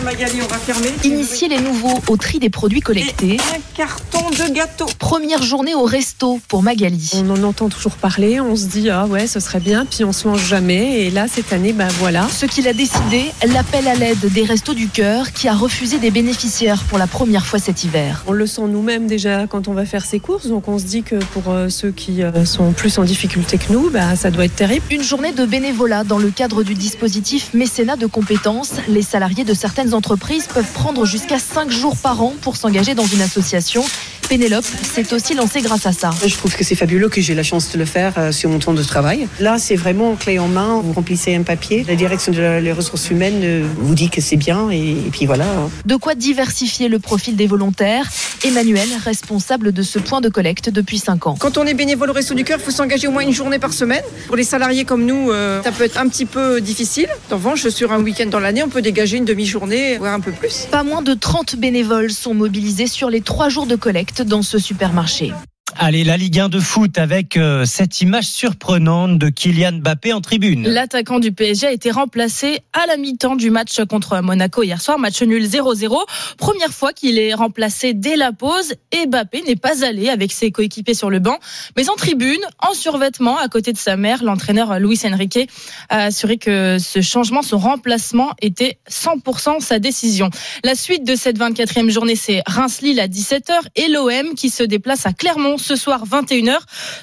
Magali, 0.04 0.40
on 0.42 0.46
va 0.46 0.56
fermer. 0.58 0.88
Initier 1.04 1.48
les 1.48 1.60
nouveaux 1.60 2.00
au 2.08 2.16
tri 2.16 2.38
des 2.38 2.50
produits 2.50 2.80
collectés. 2.80 3.34
Et 3.34 3.40
un 3.40 3.60
carton 3.74 4.30
de 4.30 4.54
gâteau. 4.54 4.86
Première 4.98 5.42
journée 5.42 5.74
au 5.74 5.84
resto 5.84 6.40
pour 6.48 6.62
Magali. 6.62 7.10
On 7.14 7.30
en 7.30 7.42
entend 7.42 7.68
toujours 7.68 7.92
parler, 7.92 8.40
on 8.40 8.56
se 8.56 8.66
dit 8.66 8.90
ah 8.90 9.06
ouais, 9.06 9.26
ce 9.26 9.40
serait 9.40 9.60
bien, 9.60 9.84
puis 9.84 10.04
on 10.04 10.12
se 10.12 10.28
lance 10.28 10.40
jamais. 10.40 11.02
Et 11.02 11.10
là, 11.10 11.26
cette 11.28 11.52
année, 11.52 11.72
ben 11.72 11.88
voilà. 11.98 12.28
Ce 12.28 12.46
qu'il 12.46 12.68
a 12.68 12.72
décidé, 12.72 13.24
l'appel 13.52 13.86
à 13.88 13.94
l'aide 13.94 14.32
des 14.32 14.44
Restos 14.44 14.74
du 14.74 14.88
Cœur 14.88 15.32
qui 15.32 15.48
a 15.48 15.54
refusé 15.54 15.98
des 15.98 16.10
bénéficiaires 16.10 16.84
pour 16.84 16.98
la 16.98 17.06
première 17.06 17.44
fois 17.44 17.58
cet 17.58 17.84
hiver. 17.84 18.24
On 18.26 18.32
le 18.32 18.46
sent 18.46 18.62
nous-mêmes 18.68 19.06
déjà 19.06 19.46
quand 19.46 19.68
on 19.68 19.72
va 19.72 19.84
faire 19.84 20.04
ses 20.04 20.20
courses, 20.20 20.46
donc 20.46 20.68
on 20.68 20.78
se 20.78 20.84
dit 20.84 21.02
que 21.02 21.16
pour 21.16 21.50
euh, 21.50 21.68
ceux 21.68 21.90
qui 21.90 22.22
euh, 22.22 22.44
sont 22.44 22.72
plus 22.72 22.98
en 22.98 23.04
difficulté 23.04 23.58
que 23.58 23.72
nous, 23.72 23.90
bah, 23.90 24.16
ça 24.16 24.30
doit 24.30 24.44
être 24.44 24.56
terrible. 24.56 24.84
Une 24.90 25.02
journée 25.02 25.32
de 25.32 25.44
bénévolat 25.44 26.04
dans 26.04 26.18
le 26.18 26.30
cadre 26.30 26.62
du 26.62 26.74
dispositif 26.74 27.52
mécénat 27.54 27.96
de 27.96 28.06
compétences. 28.06 28.72
Les 28.88 29.02
salariés 29.02 29.44
de 29.44 29.54
certaines 29.78 29.94
entreprises 29.94 30.48
peuvent 30.52 30.72
prendre 30.72 31.04
jusqu'à 31.04 31.38
5 31.38 31.70
jours 31.70 31.96
par 31.96 32.20
an 32.20 32.34
pour 32.40 32.56
s'engager 32.56 32.96
dans 32.96 33.06
une 33.06 33.20
association. 33.20 33.84
Pénélope 34.28 34.64
s'est 34.64 35.14
aussi 35.14 35.34
lancée 35.34 35.62
grâce 35.62 35.86
à 35.86 35.92
ça. 35.92 36.10
Je 36.26 36.34
trouve 36.36 36.54
que 36.54 36.62
c'est 36.62 36.74
fabuleux 36.74 37.08
que 37.08 37.20
j'ai 37.20 37.34
la 37.34 37.42
chance 37.42 37.72
de 37.72 37.78
le 37.78 37.86
faire 37.86 38.12
euh, 38.18 38.30
sur 38.30 38.50
mon 38.50 38.58
temps 38.58 38.74
de 38.74 38.82
travail. 38.82 39.26
Là, 39.40 39.56
c'est 39.58 39.76
vraiment 39.76 40.16
clé 40.16 40.38
en 40.38 40.48
main. 40.48 40.82
Vous 40.84 40.92
remplissez 40.92 41.34
un 41.34 41.44
papier. 41.44 41.84
La 41.88 41.94
direction 41.94 42.32
des 42.32 42.72
ressources 42.72 43.08
humaines 43.08 43.40
euh, 43.42 43.66
vous 43.78 43.94
dit 43.94 44.10
que 44.10 44.20
c'est 44.20 44.36
bien 44.36 44.68
et, 44.70 44.90
et, 44.90 45.10
puis 45.10 45.24
voilà. 45.24 45.46
De 45.86 45.96
quoi 45.96 46.14
diversifier 46.14 46.88
le 46.88 46.98
profil 46.98 47.36
des 47.36 47.46
volontaires. 47.46 48.10
Emmanuel, 48.44 48.88
responsable 49.04 49.72
de 49.72 49.82
ce 49.82 49.98
point 49.98 50.20
de 50.20 50.28
collecte 50.28 50.70
depuis 50.70 50.98
5 50.98 51.26
ans. 51.26 51.36
Quand 51.38 51.56
on 51.56 51.64
est 51.64 51.74
bénévole 51.74 52.10
au 52.10 52.12
Resto 52.12 52.34
du 52.34 52.44
Cœur, 52.44 52.58
il 52.60 52.64
faut 52.64 52.70
s'engager 52.70 53.08
au 53.08 53.10
moins 53.10 53.22
une 53.22 53.32
journée 53.32 53.58
par 53.58 53.72
semaine. 53.72 54.02
Pour 54.26 54.36
les 54.36 54.44
salariés 54.44 54.84
comme 54.84 55.04
nous, 55.06 55.30
euh, 55.30 55.62
ça 55.62 55.72
peut 55.72 55.84
être 55.84 55.98
un 55.98 56.08
petit 56.08 56.26
peu 56.26 56.60
difficile. 56.60 57.08
En 57.32 57.36
revanche, 57.36 57.66
sur 57.68 57.92
un 57.92 58.00
week-end 58.00 58.26
dans 58.26 58.40
l'année, 58.40 58.62
on 58.62 58.68
peut 58.68 58.82
dégager 58.82 59.16
une 59.16 59.24
demi-journée, 59.24 59.67
Pas 60.70 60.82
moins 60.82 61.02
de 61.02 61.14
30 61.14 61.56
bénévoles 61.56 62.10
sont 62.10 62.34
mobilisés 62.34 62.86
sur 62.86 63.10
les 63.10 63.20
3 63.20 63.48
jours 63.48 63.66
de 63.66 63.76
collecte 63.76 64.22
dans 64.22 64.42
ce 64.42 64.58
supermarché. 64.58 65.32
Allez, 65.76 66.02
la 66.02 66.16
Ligue 66.16 66.40
1 66.40 66.48
de 66.48 66.60
foot 66.60 66.98
avec 66.98 67.36
euh, 67.36 67.64
cette 67.64 68.00
image 68.00 68.24
surprenante 68.24 69.18
de 69.18 69.28
Kylian 69.28 69.72
Mbappé 69.74 70.12
en 70.12 70.20
tribune. 70.20 70.66
L'attaquant 70.66 71.20
du 71.20 71.30
PSG 71.30 71.66
a 71.66 71.72
été 71.72 71.90
remplacé 71.90 72.60
à 72.72 72.86
la 72.86 72.96
mi-temps 72.96 73.36
du 73.36 73.50
match 73.50 73.80
contre 73.84 74.20
Monaco 74.20 74.62
hier 74.62 74.80
soir, 74.80 74.98
match 74.98 75.22
nul 75.22 75.44
0-0. 75.44 75.96
Première 76.38 76.72
fois 76.72 76.92
qu'il 76.92 77.18
est 77.18 77.34
remplacé 77.34 77.92
dès 77.92 78.16
la 78.16 78.32
pause 78.32 78.74
et 78.92 79.06
Mbappé 79.06 79.42
n'est 79.42 79.56
pas 79.56 79.84
allé 79.84 80.08
avec 80.08 80.32
ses 80.32 80.50
coéquipiers 80.50 80.94
sur 80.94 81.10
le 81.10 81.18
banc, 81.18 81.38
mais 81.76 81.88
en 81.90 81.94
tribune, 81.94 82.40
en 82.58 82.74
survêtement, 82.74 83.36
à 83.38 83.48
côté 83.48 83.72
de 83.72 83.78
sa 83.78 83.96
mère, 83.96 84.24
l'entraîneur 84.24 84.80
Luis 84.80 85.00
Enrique 85.04 85.48
a 85.90 86.04
assuré 86.04 86.38
que 86.38 86.78
ce 86.78 87.02
changement, 87.02 87.42
son 87.42 87.58
remplacement 87.58 88.32
était 88.40 88.78
100% 88.90 89.60
sa 89.60 89.78
décision. 89.78 90.30
La 90.64 90.74
suite 90.74 91.06
de 91.06 91.14
cette 91.14 91.38
24e 91.38 91.90
journée, 91.90 92.16
c'est 92.16 92.42
Reims-Lille 92.46 93.00
à 93.00 93.06
17h 93.06 93.52
et 93.76 93.88
l'OM 93.88 94.34
qui 94.34 94.50
se 94.50 94.62
déplace 94.62 95.06
à 95.06 95.12
Clermont 95.12 95.57
ce 95.62 95.76
soir 95.76 96.04
21h. 96.06 96.58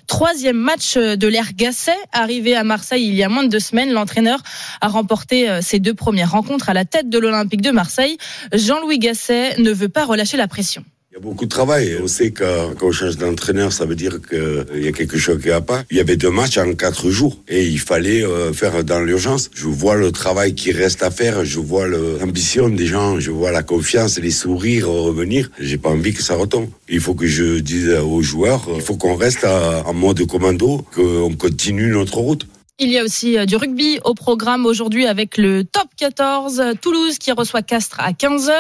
Troisième 0.08 0.58
match 0.58 0.97
de 0.97 1.28
l'ère 1.28 1.53
Gasset. 1.53 1.97
Arrivé 2.12 2.56
à 2.56 2.64
Marseille 2.64 3.08
il 3.08 3.16
y 3.16 3.24
a 3.24 3.30
moins 3.30 3.43
de 3.43 3.49
deux 3.49 3.60
semaines, 3.60 3.91
l'entraîneur 3.91 4.41
a 4.82 4.88
remporté 4.88 5.62
ses 5.62 5.80
deux 5.80 5.93
premières 5.93 6.32
rencontres 6.32 6.70
à 6.70 6.74
la 6.74 6.86
tête 6.86 7.10
de 7.10 7.20
l'Olympique 7.20 7.62
de 7.62 7.72
Marseille. 7.72 8.18
Jean-Louis 8.53 8.99
Gasset 8.99 9.58
ne 9.60 9.72
veut 9.72 9.89
pas 9.89 10.06
relâcher 10.06 10.38
la 10.38 10.47
pression. 10.47 10.84
Il 11.18 11.20
y 11.20 11.22
a 11.22 11.30
beaucoup 11.30 11.45
de 11.45 11.49
travail. 11.49 11.97
On 12.03 12.07
sait 12.07 12.32
que 12.32 12.74
quand 12.74 12.88
on 12.88 12.91
change 12.91 13.16
d'entraîneur, 13.16 13.72
ça 13.72 13.86
veut 13.86 13.95
dire 13.95 14.20
qu'il 14.20 14.84
y 14.84 14.88
a 14.89 14.91
quelque 14.91 15.18
chose 15.18 15.41
qui 15.41 15.47
va 15.47 15.61
pas. 15.61 15.86
Il 15.89 15.95
y 15.95 16.01
avait 16.01 16.18
deux 16.18 16.30
matchs 16.30 16.57
en 16.57 16.74
quatre 16.74 17.09
jours 17.09 17.38
et 17.47 17.63
il 17.63 17.80
fallait 17.80 18.22
faire 18.51 18.84
dans 18.84 18.99
l'urgence. 18.99 19.49
Je 19.53 19.68
vois 19.68 19.95
le 19.95 20.11
travail 20.11 20.55
qui 20.55 20.74
reste 20.74 21.03
à 21.03 21.11
faire, 21.11 21.45
je 21.45 21.59
vois 21.59 21.88
l'ambition 21.88 22.68
des 22.68 22.86
gens, 22.86 23.18
je 23.22 23.32
vois 23.32 23.51
la 23.53 23.63
confiance, 23.63 24.20
les 24.20 24.30
sourires 24.30 24.89
revenir. 24.89 25.49
J'ai 25.57 25.78
pas 25.78 25.88
envie 25.88 26.13
que 26.13 26.22
ça 26.22 26.36
retombe. 26.36 26.68
Il 26.89 26.99
faut 26.99 27.13
que 27.13 27.28
je 27.28 27.59
dise 27.59 27.91
aux 27.91 28.22
joueurs, 28.22 28.68
il 28.76 28.82
faut 28.82 28.97
qu'on 28.97 29.16
reste 29.16 29.45
en 29.45 29.93
mode 29.93 30.28
commando, 30.28 30.86
qu'on 30.93 31.34
continue 31.36 31.88
notre 31.88 32.18
route. 32.18 32.45
Il 32.78 32.91
y 32.91 32.99
a 32.99 33.05
aussi 33.05 33.38
du 33.45 33.55
rugby 33.55 33.99
au 34.03 34.13
programme 34.13 34.65
aujourd'hui 34.65 35.07
avec 35.07 35.38
le 35.38 35.63
top 35.63 35.88
14. 35.95 36.61
Toulouse 36.82 37.17
qui 37.19 37.32
reçoit 37.32 37.61
Castres 37.61 38.01
à 38.01 38.11
15h. 38.11 38.51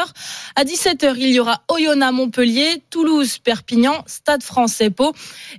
À 0.55 0.63
17h, 0.63 1.15
il 1.17 1.31
y 1.31 1.39
aura 1.41 1.63
Oyonnax 1.67 2.13
Montpellier, 2.13 2.81
Toulouse 2.89 3.39
Perpignan, 3.39 4.05
Stade 4.07 4.41
français 4.41 4.89
Pau 4.89 5.11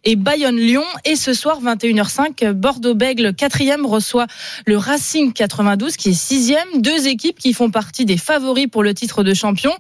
et 0.05 0.17
Bayonne 0.17 0.57
Lyon. 0.57 0.87
Et 1.05 1.17
ce 1.17 1.35
soir, 1.35 1.61
21h05, 1.63 2.53
Bordeaux-Bègle 2.53 3.33
4e 3.33 3.85
reçoit 3.85 4.27
le 4.65 4.79
Racing 4.79 5.35
92 5.35 5.99
qui 5.99 6.09
est 6.09 6.13
6e. 6.13 6.81
Deux 6.81 7.09
équipes 7.09 7.39
qui 7.39 7.53
font 7.53 7.71
partie 7.71 8.07
des 8.07 8.17
favoris 8.17 8.69
pour 8.69 8.83
le 8.83 8.95
titre 8.95 9.23
de 9.23 9.35
champion, 9.35 9.73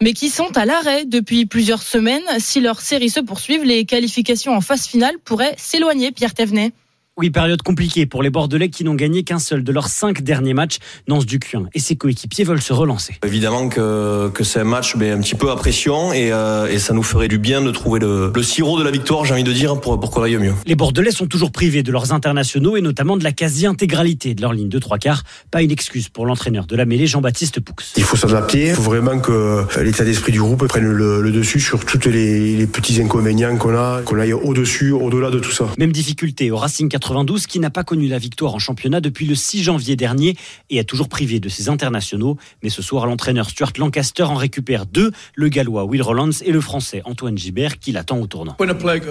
mais 0.00 0.12
qui 0.12 0.28
sont 0.28 0.56
à 0.56 0.66
l'arrêt 0.66 1.04
depuis 1.04 1.46
plusieurs 1.46 1.82
semaines. 1.82 2.22
Si 2.38 2.60
leurs 2.60 2.80
séries 2.80 3.10
se 3.10 3.18
poursuivent, 3.18 3.64
les 3.64 3.84
qualifications 3.86 4.54
en 4.54 4.60
phase 4.60 4.86
finale 4.86 5.16
pourraient 5.24 5.56
s'éloigner, 5.58 6.12
Pierre 6.12 6.32
Thévenet. 6.32 6.72
Oui, 7.20 7.28
période 7.28 7.60
compliquée 7.60 8.06
pour 8.06 8.22
les 8.22 8.30
Bordelais 8.30 8.70
qui 8.70 8.82
n'ont 8.82 8.94
gagné 8.94 9.24
qu'un 9.24 9.38
seul 9.38 9.62
de 9.62 9.72
leurs 9.72 9.88
cinq 9.88 10.22
derniers 10.22 10.54
matchs. 10.54 10.78
Nance 11.06 11.26
Ducuin 11.26 11.66
et 11.74 11.78
ses 11.78 11.94
coéquipiers 11.94 12.44
veulent 12.44 12.62
se 12.62 12.72
relancer. 12.72 13.16
Évidemment 13.26 13.68
que, 13.68 14.30
que 14.30 14.42
c'est 14.42 14.60
un 14.60 14.64
match 14.64 14.96
mais 14.96 15.10
un 15.10 15.20
petit 15.20 15.34
peu 15.34 15.50
à 15.50 15.56
pression 15.56 16.14
et, 16.14 16.32
euh, 16.32 16.66
et 16.68 16.78
ça 16.78 16.94
nous 16.94 17.02
ferait 17.02 17.28
du 17.28 17.36
bien 17.36 17.60
de 17.60 17.70
trouver 17.72 18.00
le, 18.00 18.32
le 18.34 18.42
sirop 18.42 18.78
de 18.78 18.84
la 18.84 18.90
victoire, 18.90 19.26
j'ai 19.26 19.34
envie 19.34 19.44
de 19.44 19.52
dire, 19.52 19.78
pour, 19.82 20.00
pour 20.00 20.10
qu'on 20.10 20.22
aille 20.22 20.38
mieux. 20.38 20.54
Les 20.64 20.76
Bordelais 20.76 21.10
sont 21.10 21.26
toujours 21.26 21.52
privés 21.52 21.82
de 21.82 21.92
leurs 21.92 22.14
internationaux 22.14 22.78
et 22.78 22.80
notamment 22.80 23.18
de 23.18 23.24
la 23.24 23.32
quasi-intégralité 23.32 24.34
de 24.34 24.40
leur 24.40 24.54
ligne 24.54 24.70
de 24.70 24.78
trois 24.78 24.96
quarts. 24.96 25.22
Pas 25.50 25.60
une 25.60 25.72
excuse 25.72 26.08
pour 26.08 26.24
l'entraîneur 26.24 26.64
de 26.64 26.74
la 26.74 26.86
mêlée, 26.86 27.06
Jean-Baptiste 27.06 27.60
Poux. 27.60 27.74
Il 27.98 28.02
faut 28.02 28.16
s'adapter, 28.16 28.68
il 28.68 28.74
faut 28.74 28.80
vraiment 28.80 29.18
que 29.18 29.66
l'état 29.82 30.04
d'esprit 30.04 30.32
du 30.32 30.40
groupe 30.40 30.66
prenne 30.66 30.84
le, 30.90 31.20
le 31.20 31.32
dessus 31.32 31.60
sur 31.60 31.84
tous 31.84 32.08
les, 32.08 32.56
les, 32.56 32.66
petits 32.66 32.98
inconvénients 32.98 33.58
qu'on 33.58 33.76
a, 33.76 34.00
qu'on 34.06 34.18
aille 34.18 34.32
au-dessus, 34.32 34.92
au-delà 34.92 35.28
de 35.28 35.38
tout 35.38 35.52
ça. 35.52 35.66
Même 35.76 35.92
difficulté 35.92 36.50
au 36.50 36.56
Racing 36.56 36.88
92 37.10 37.48
qui 37.48 37.58
n'a 37.58 37.70
pas 37.70 37.82
connu 37.82 38.06
la 38.06 38.18
victoire 38.18 38.54
en 38.54 38.60
championnat 38.60 39.00
depuis 39.00 39.26
le 39.26 39.34
6 39.34 39.64
janvier 39.64 39.96
dernier 39.96 40.36
et 40.70 40.76
est 40.76 40.84
toujours 40.84 41.08
privé 41.08 41.40
de 41.40 41.48
ses 41.48 41.68
internationaux. 41.68 42.36
Mais 42.62 42.70
ce 42.70 42.82
soir, 42.82 43.04
l'entraîneur 43.04 43.50
Stuart 43.50 43.72
Lancaster 43.78 44.22
en 44.22 44.36
récupère 44.36 44.86
deux, 44.86 45.10
le 45.34 45.48
gallois 45.48 45.84
Will 45.84 46.02
Rollins 46.02 46.30
et 46.44 46.52
le 46.52 46.60
français 46.60 47.02
Antoine 47.04 47.36
Gibert 47.36 47.80
qui 47.80 47.90
l'attend 47.90 48.20
au 48.20 48.28
tournant. 48.28 48.56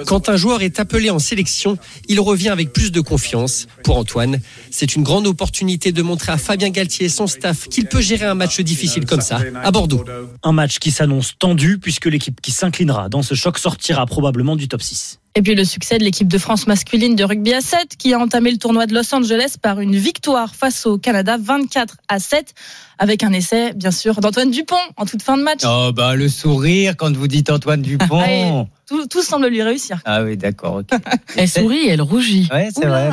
Quand 0.07 0.29
un 0.29 0.37
joueur 0.37 0.61
est 0.61 0.79
appelé 0.79 1.09
en 1.09 1.19
sélection, 1.19 1.77
il 2.07 2.21
revient 2.21 2.47
avec 2.47 2.71
plus 2.71 2.93
de 2.93 3.01
confiance. 3.01 3.67
Pour 3.83 3.97
Antoine, 3.97 4.39
c'est 4.71 4.95
une 4.95 5.03
grande 5.03 5.27
opportunité 5.27 5.91
de 5.91 6.01
montrer 6.01 6.31
à 6.31 6.37
Fabien 6.37 6.69
Galtier 6.69 7.07
et 7.07 7.09
son 7.09 7.27
staff 7.27 7.67
qu'il 7.67 7.87
peut 7.87 8.01
gérer 8.01 8.25
un 8.27 8.35
match 8.35 8.61
difficile 8.61 9.05
comme 9.05 9.19
ça, 9.19 9.41
à 9.61 9.71
Bordeaux. 9.71 10.05
Un 10.43 10.53
match 10.53 10.79
qui 10.79 10.91
s'annonce 10.91 11.37
tendu 11.37 11.79
puisque 11.79 12.05
l'équipe 12.05 12.39
qui 12.39 12.51
s'inclinera 12.51 13.09
dans 13.09 13.23
ce 13.23 13.35
choc 13.35 13.59
sortira 13.59 14.05
probablement 14.05 14.55
du 14.55 14.69
top 14.69 14.81
6. 14.81 15.19
Et 15.35 15.41
puis 15.41 15.53
le 15.55 15.63
succès 15.63 15.97
de 15.99 16.03
l'équipe 16.03 16.27
de 16.27 16.37
France 16.37 16.65
masculine 16.67 17.15
de 17.15 17.23
rugby 17.23 17.53
à 17.53 17.61
7 17.61 17.95
qui 17.97 18.13
a 18.13 18.19
entamé 18.19 18.51
le 18.51 18.57
tournoi 18.57 18.87
de 18.87 18.93
Los 18.93 19.13
Angeles 19.13 19.55
par 19.61 19.79
une 19.79 19.95
victoire 19.95 20.55
face 20.55 20.85
au 20.85 20.97
Canada 20.97 21.37
24 21.39 21.97
à 22.07 22.19
7 22.19 22.53
avec 22.97 23.23
un 23.23 23.31
essai 23.31 23.73
bien 23.73 23.91
sûr 23.91 24.19
d'Antoine 24.21 24.49
Dupont 24.51 24.75
en 24.97 25.05
toute 25.05 25.21
fin 25.21 25.37
de 25.37 25.43
match. 25.43 25.61
Oh 25.65 25.91
bah 25.93 26.15
le 26.15 26.27
sourire 26.29 26.95
quand 26.97 27.15
vous 27.15 27.27
dites 27.27 27.49
Antoine 27.51 27.81
Dupont. 27.81 28.19
Allez, 28.19 28.63
tout, 28.87 29.05
tout 29.05 29.21
semble 29.21 29.47
lui 29.47 29.61
réussir. 29.61 29.99
Ah 30.03 30.23
oui, 30.23 30.35
d'accord. 30.35 30.77
ok. 30.77 30.99
Elle 31.37 31.47
sourit, 31.47 31.87
elle 31.87 32.01
rougit. 32.01 32.49
Ouais, 32.51 32.69
c'est 32.75 32.87
vrai. 32.87 33.09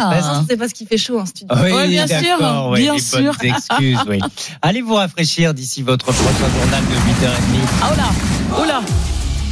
c'est 0.49 0.57
parce 0.57 0.73
qu'il 0.73 0.87
fait 0.87 0.97
chaud 0.97 1.21
en 1.21 1.27
studio. 1.27 1.55
Oui, 1.63 1.71
Ouais, 1.71 1.89
bien 1.89 2.07
sûr, 2.07 2.71
ouais, 2.71 2.81
bien 2.81 2.99
sûr. 2.99 3.37
excuses, 3.43 4.01
oui. 4.09 4.21
Allez 4.63 4.81
vous 4.81 4.95
rafraîchir 4.95 5.53
d'ici 5.53 5.83
votre 5.83 6.07
prochain 6.07 6.49
journal 6.59 6.83
de 6.83 6.95
8h30. 6.95 7.69
Ah 7.83 7.91
oh 7.93 7.97
là, 7.97 8.59
oh 8.63 8.65
là. 8.65 8.81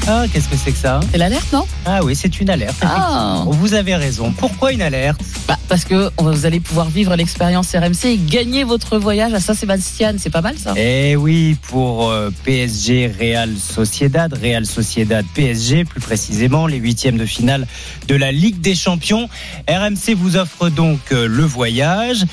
Ah, 0.06 0.26
qu'est-ce 0.30 0.48
que 0.48 0.56
c'est 0.56 0.72
que 0.72 0.76
ça 0.78 1.00
C'est 1.10 1.16
l'alerte, 1.16 1.50
non 1.50 1.66
Ah 1.86 2.00
oui, 2.04 2.14
c'est 2.14 2.38
une 2.38 2.50
alerte. 2.50 2.76
Ah. 2.82 3.42
Vous 3.46 3.72
avez 3.72 3.94
raison. 3.96 4.32
Pourquoi 4.36 4.72
une 4.72 4.82
alerte 4.82 5.18
Bah, 5.48 5.56
parce 5.66 5.86
que 5.86 6.10
vous 6.18 6.44
allez 6.44 6.60
pouvoir 6.60 6.90
vivre 6.90 7.16
l'expérience 7.16 7.74
RMC 7.74 8.04
et 8.04 8.18
gagner 8.18 8.64
votre 8.64 8.98
voyage 8.98 9.32
à 9.32 9.40
Saint-Sébastien. 9.40 10.12
C'est 10.18 10.28
pas 10.28 10.42
mal 10.42 10.58
ça 10.58 10.74
Eh 10.76 11.16
oui, 11.16 11.56
pour 11.68 12.10
euh, 12.10 12.28
PSG 12.44 13.10
Real 13.18 13.56
Sociedad, 13.56 14.30
Real 14.34 14.66
Sociedad 14.66 15.24
PSG, 15.34 15.86
plus 15.86 16.00
précisément 16.02 16.66
les 16.66 16.76
huitièmes 16.76 17.16
de 17.16 17.24
finale 17.24 17.66
de 18.06 18.14
la 18.14 18.30
Ligue 18.30 18.60
des 18.60 18.74
Champions. 18.74 19.30
RMC 19.70 20.14
vous 20.14 20.36
offre 20.36 20.68
donc 20.68 21.00
euh, 21.12 21.26
le 21.26 21.44
voyage, 21.44 22.26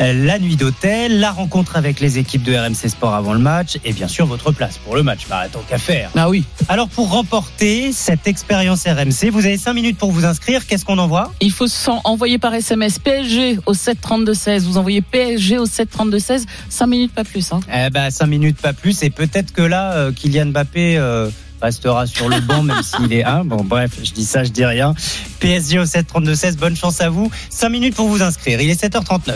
euh, 0.00 0.14
la 0.24 0.38
nuit 0.38 0.56
d'hôtel, 0.56 1.20
la 1.20 1.30
rencontre 1.30 1.76
avec 1.76 2.00
les 2.00 2.16
équipes 2.16 2.42
de 2.42 2.54
RMC 2.56 2.88
Sport 2.88 3.14
avant 3.14 3.34
le 3.34 3.40
match 3.40 3.76
et 3.84 3.92
bien 3.92 4.08
sûr 4.08 4.24
votre 4.24 4.50
place 4.50 4.78
pour 4.78 4.96
le 4.96 5.02
match. 5.02 5.26
Bah, 5.28 5.44
tant 5.52 5.60
qu'à 5.68 5.76
faire. 5.78 6.08
Ah 6.16 6.30
oui. 6.30 6.44
Alors 6.70 6.88
pour 6.88 7.17
remporter 7.18 7.90
cette 7.90 8.28
expérience 8.28 8.84
RMC, 8.84 9.30
vous 9.32 9.44
avez 9.44 9.58
cinq 9.58 9.72
minutes 9.72 9.98
pour 9.98 10.12
vous 10.12 10.24
inscrire. 10.24 10.64
Qu'est-ce 10.64 10.84
qu'on 10.84 10.98
envoie 10.98 11.32
Il 11.40 11.50
faut 11.50 11.66
envoyer 12.04 12.38
par 12.38 12.54
SMS 12.54 13.00
PSG 13.00 13.58
au 13.66 13.72
732-16. 13.72 14.60
Vous 14.60 14.78
envoyez 14.78 15.00
PSG 15.00 15.58
au 15.58 15.66
732-16. 15.66 16.44
5 16.68 16.86
minutes, 16.86 17.12
pas 17.12 17.24
plus. 17.24 17.52
Hein. 17.52 17.58
Eh 17.74 17.90
ben, 17.90 18.08
5 18.08 18.26
minutes, 18.26 18.58
pas 18.58 18.72
plus. 18.72 19.02
Et 19.02 19.10
peut-être 19.10 19.52
que 19.52 19.62
là, 19.62 19.94
euh, 19.94 20.12
Kylian 20.12 20.46
Mbappé 20.46 20.96
euh, 20.96 21.28
restera 21.60 22.06
sur 22.06 22.28
le 22.28 22.38
banc, 22.40 22.62
même 22.62 22.82
s'il 22.84 23.12
est 23.12 23.24
1. 23.24 23.46
Bon, 23.46 23.64
bref, 23.64 23.98
je 24.00 24.12
dis 24.12 24.24
ça, 24.24 24.44
je 24.44 24.50
dis 24.50 24.64
rien. 24.64 24.94
PSG 25.40 25.80
au 25.80 25.86
7-32-16, 25.86 26.56
bonne 26.56 26.76
chance 26.76 27.00
à 27.00 27.10
vous. 27.10 27.32
5 27.50 27.68
minutes 27.68 27.96
pour 27.96 28.06
vous 28.06 28.22
inscrire. 28.22 28.60
Il 28.60 28.70
est 28.70 28.80
7h39. 28.80 29.32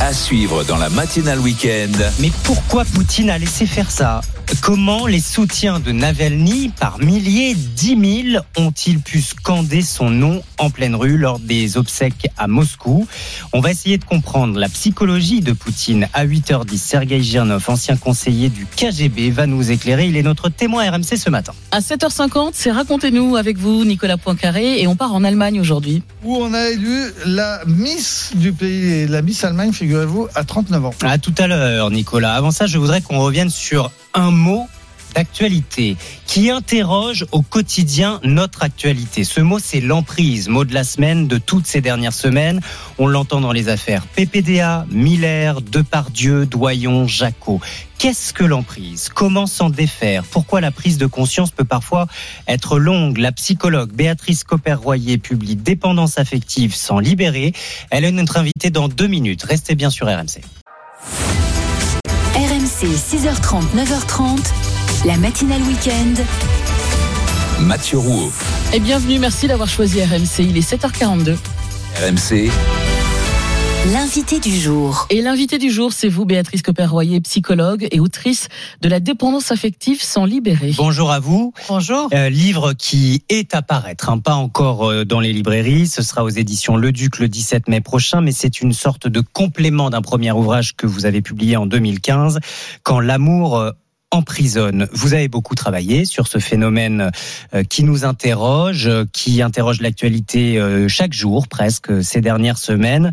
À 0.00 0.12
suivre 0.12 0.62
dans 0.64 0.76
la 0.76 0.90
matinale 0.90 1.40
week-end. 1.40 1.90
Mais 2.20 2.30
pourquoi 2.44 2.84
Poutine 2.84 3.30
a 3.30 3.38
laissé 3.38 3.66
faire 3.66 3.90
ça? 3.90 4.20
Comment 4.62 5.06
les 5.06 5.20
soutiens 5.20 5.78
de 5.78 5.92
Navalny, 5.92 6.70
par 6.80 6.98
milliers, 7.00 7.54
10 7.54 8.32
000, 8.32 8.44
ont-ils 8.56 8.98
pu 8.98 9.20
scander 9.20 9.82
son 9.82 10.08
nom 10.08 10.42
en 10.56 10.70
pleine 10.70 10.94
rue 10.94 11.18
lors 11.18 11.38
des 11.38 11.76
obsèques 11.76 12.28
à 12.38 12.46
Moscou? 12.48 13.06
On 13.52 13.60
va 13.60 13.72
essayer 13.72 13.98
de 13.98 14.04
comprendre 14.04 14.58
la 14.58 14.70
psychologie 14.70 15.40
de 15.42 15.52
Poutine. 15.52 16.08
À 16.14 16.24
8h10, 16.24 16.78
Sergei 16.78 17.20
Girnov, 17.22 17.64
ancien 17.68 17.96
conseiller 17.98 18.48
du 18.48 18.64
KGB, 18.64 19.30
va 19.30 19.46
nous 19.46 19.70
éclairer. 19.70 20.06
Il 20.06 20.16
est 20.16 20.22
notre 20.22 20.48
témoin 20.48 20.88
RMC 20.90 21.16
ce 21.18 21.28
matin. 21.28 21.52
À 21.72 21.80
7h50, 21.80 22.50
c'est 22.54 22.70
Racontez-nous 22.70 23.36
avec 23.36 23.58
vous, 23.58 23.84
Nicolas 23.84 24.16
Poincaré. 24.16 24.80
Et 24.80 24.86
on 24.86 24.96
part 24.96 25.14
en 25.14 25.24
Allemagne 25.24 25.60
aujourd'hui. 25.60 26.02
où 26.24 26.36
on 26.36 26.54
a 26.54 26.70
élu 26.70 27.02
la 27.26 27.60
Miss 27.66 28.30
du 28.34 28.52
pays, 28.54 29.06
la 29.08 29.20
Miss 29.20 29.44
Allemagne, 29.44 29.72
figurez-vous, 29.78 30.28
à 30.34 30.44
39 30.44 30.84
ans. 30.86 30.94
À 31.02 31.18
tout 31.18 31.34
à 31.38 31.46
l'heure, 31.46 31.90
Nicolas. 31.90 32.34
Avant 32.34 32.50
ça, 32.50 32.66
je 32.66 32.78
voudrais 32.78 33.00
qu'on 33.00 33.20
revienne 33.20 33.50
sur 33.50 33.90
un 34.12 34.30
mot 34.30 34.66
d'actualité 35.14 35.96
qui 36.26 36.50
interroge 36.50 37.26
au 37.32 37.42
quotidien 37.42 38.20
notre 38.24 38.62
actualité. 38.62 39.24
Ce 39.24 39.40
mot, 39.40 39.58
c'est 39.58 39.80
l'emprise, 39.80 40.48
mot 40.48 40.64
de 40.64 40.74
la 40.74 40.84
semaine, 40.84 41.28
de 41.28 41.38
toutes 41.38 41.66
ces 41.66 41.80
dernières 41.80 42.12
semaines. 42.12 42.60
On 42.98 43.06
l'entend 43.06 43.40
dans 43.40 43.52
les 43.52 43.68
affaires 43.68 44.06
PPDA, 44.06 44.84
Miller, 44.90 45.62
Depardieu, 45.62 46.44
Doyon, 46.44 47.06
Jacot. 47.06 47.60
Qu'est-ce 47.98 48.32
que 48.32 48.44
l'emprise? 48.44 49.08
Comment 49.12 49.46
s'en 49.46 49.70
défaire 49.70 50.22
Pourquoi 50.22 50.60
la 50.60 50.70
prise 50.70 50.98
de 50.98 51.06
conscience 51.06 51.50
peut 51.50 51.64
parfois 51.64 52.06
être 52.46 52.78
longue? 52.78 53.18
La 53.18 53.32
psychologue 53.32 53.90
Béatrice 53.90 54.44
Copper-Royer 54.44 55.18
publie 55.18 55.56
Dépendance 55.56 56.16
affective 56.16 56.76
sans 56.76 57.00
libérer. 57.00 57.52
Elle 57.90 58.04
est 58.04 58.12
notre 58.12 58.36
invitée 58.36 58.70
dans 58.70 58.86
deux 58.86 59.08
minutes. 59.08 59.42
Restez 59.42 59.74
bien 59.74 59.90
sur 59.90 60.06
RMC. 60.06 60.42
RMC 62.36 62.86
6h30, 62.86 63.64
9h30, 63.74 64.52
la 65.04 65.16
matinale 65.16 65.62
week-end. 65.62 66.22
Mathieu 67.62 67.98
Rouault. 67.98 68.32
Et 68.72 68.78
bienvenue, 68.78 69.18
merci 69.18 69.48
d'avoir 69.48 69.68
choisi 69.68 70.00
RMC. 70.00 70.38
Il 70.38 70.56
est 70.56 70.72
7h42. 70.72 71.36
RMC, 72.00 72.48
L'invité 73.86 74.40
du 74.40 74.50
jour. 74.50 75.06
Et 75.08 75.22
l'invité 75.22 75.56
du 75.56 75.70
jour, 75.70 75.92
c'est 75.92 76.08
vous, 76.08 76.24
Béatrice 76.26 76.62
Copper-Royer, 76.62 77.20
psychologue 77.20 77.86
et 77.92 78.00
autrice 78.00 78.48
de 78.82 78.88
La 78.88 78.98
dépendance 78.98 79.52
affective 79.52 80.02
sans 80.02 80.24
libérer. 80.24 80.72
Bonjour 80.76 81.12
à 81.12 81.20
vous. 81.20 81.54
Bonjour. 81.68 82.08
Euh, 82.12 82.28
livre 82.28 82.72
qui 82.72 83.22
est 83.28 83.54
à 83.54 83.62
paraître, 83.62 84.10
hein, 84.10 84.18
pas 84.18 84.34
encore 84.34 84.90
euh, 84.90 85.04
dans 85.04 85.20
les 85.20 85.32
librairies. 85.32 85.86
Ce 85.86 86.02
sera 86.02 86.24
aux 86.24 86.28
éditions 86.28 86.76
Le 86.76 86.90
Duc 86.90 87.18
le 87.18 87.28
17 87.28 87.68
mai 87.68 87.80
prochain, 87.80 88.20
mais 88.20 88.32
c'est 88.32 88.60
une 88.60 88.72
sorte 88.72 89.06
de 89.06 89.20
complément 89.20 89.90
d'un 89.90 90.02
premier 90.02 90.32
ouvrage 90.32 90.74
que 90.76 90.86
vous 90.86 91.06
avez 91.06 91.22
publié 91.22 91.56
en 91.56 91.64
2015, 91.66 92.40
Quand 92.82 92.98
l'amour 92.98 93.58
euh, 93.58 93.70
emprisonne. 94.10 94.88
Vous 94.92 95.14
avez 95.14 95.28
beaucoup 95.28 95.54
travaillé 95.54 96.06
sur 96.06 96.28
ce 96.28 96.38
phénomène 96.38 97.10
qui 97.68 97.84
nous 97.84 98.06
interroge, 98.06 98.88
qui 99.12 99.42
interroge 99.42 99.82
l'actualité 99.82 100.58
chaque 100.88 101.12
jour 101.12 101.46
presque 101.46 102.02
ces 102.02 102.22
dernières 102.22 102.56
semaines. 102.56 103.12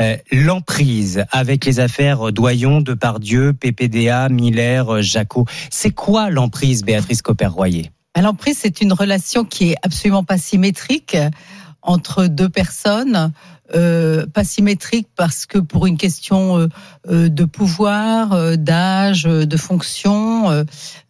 Euh, 0.00 0.16
L'emprise 0.30 1.24
avec 1.30 1.64
les 1.64 1.80
affaires 1.80 2.32
Doyon, 2.32 2.80
Depardieu, 2.80 3.52
PPDA, 3.52 4.28
Miller, 4.28 5.02
Jacot. 5.02 5.46
C'est 5.70 5.90
quoi 5.90 6.30
l'emprise, 6.30 6.82
Béatrice 6.84 7.22
Copper-Royer 7.22 7.90
L'emprise, 8.20 8.58
c'est 8.60 8.80
une 8.82 8.92
relation 8.92 9.44
qui 9.44 9.70
est 9.70 9.76
absolument 9.82 10.24
pas 10.24 10.38
symétrique 10.38 11.16
entre 11.80 12.26
deux 12.26 12.48
personnes. 12.48 13.32
Euh, 13.74 14.26
pas 14.26 14.44
symétrique 14.44 15.08
parce 15.16 15.46
que 15.46 15.58
pour 15.58 15.86
une 15.86 15.96
question 15.96 16.58
euh, 16.58 16.68
euh, 17.10 17.28
de 17.28 17.44
pouvoir, 17.44 18.56
d'âge, 18.58 19.22
de 19.24 19.56
fonction, 19.56 20.64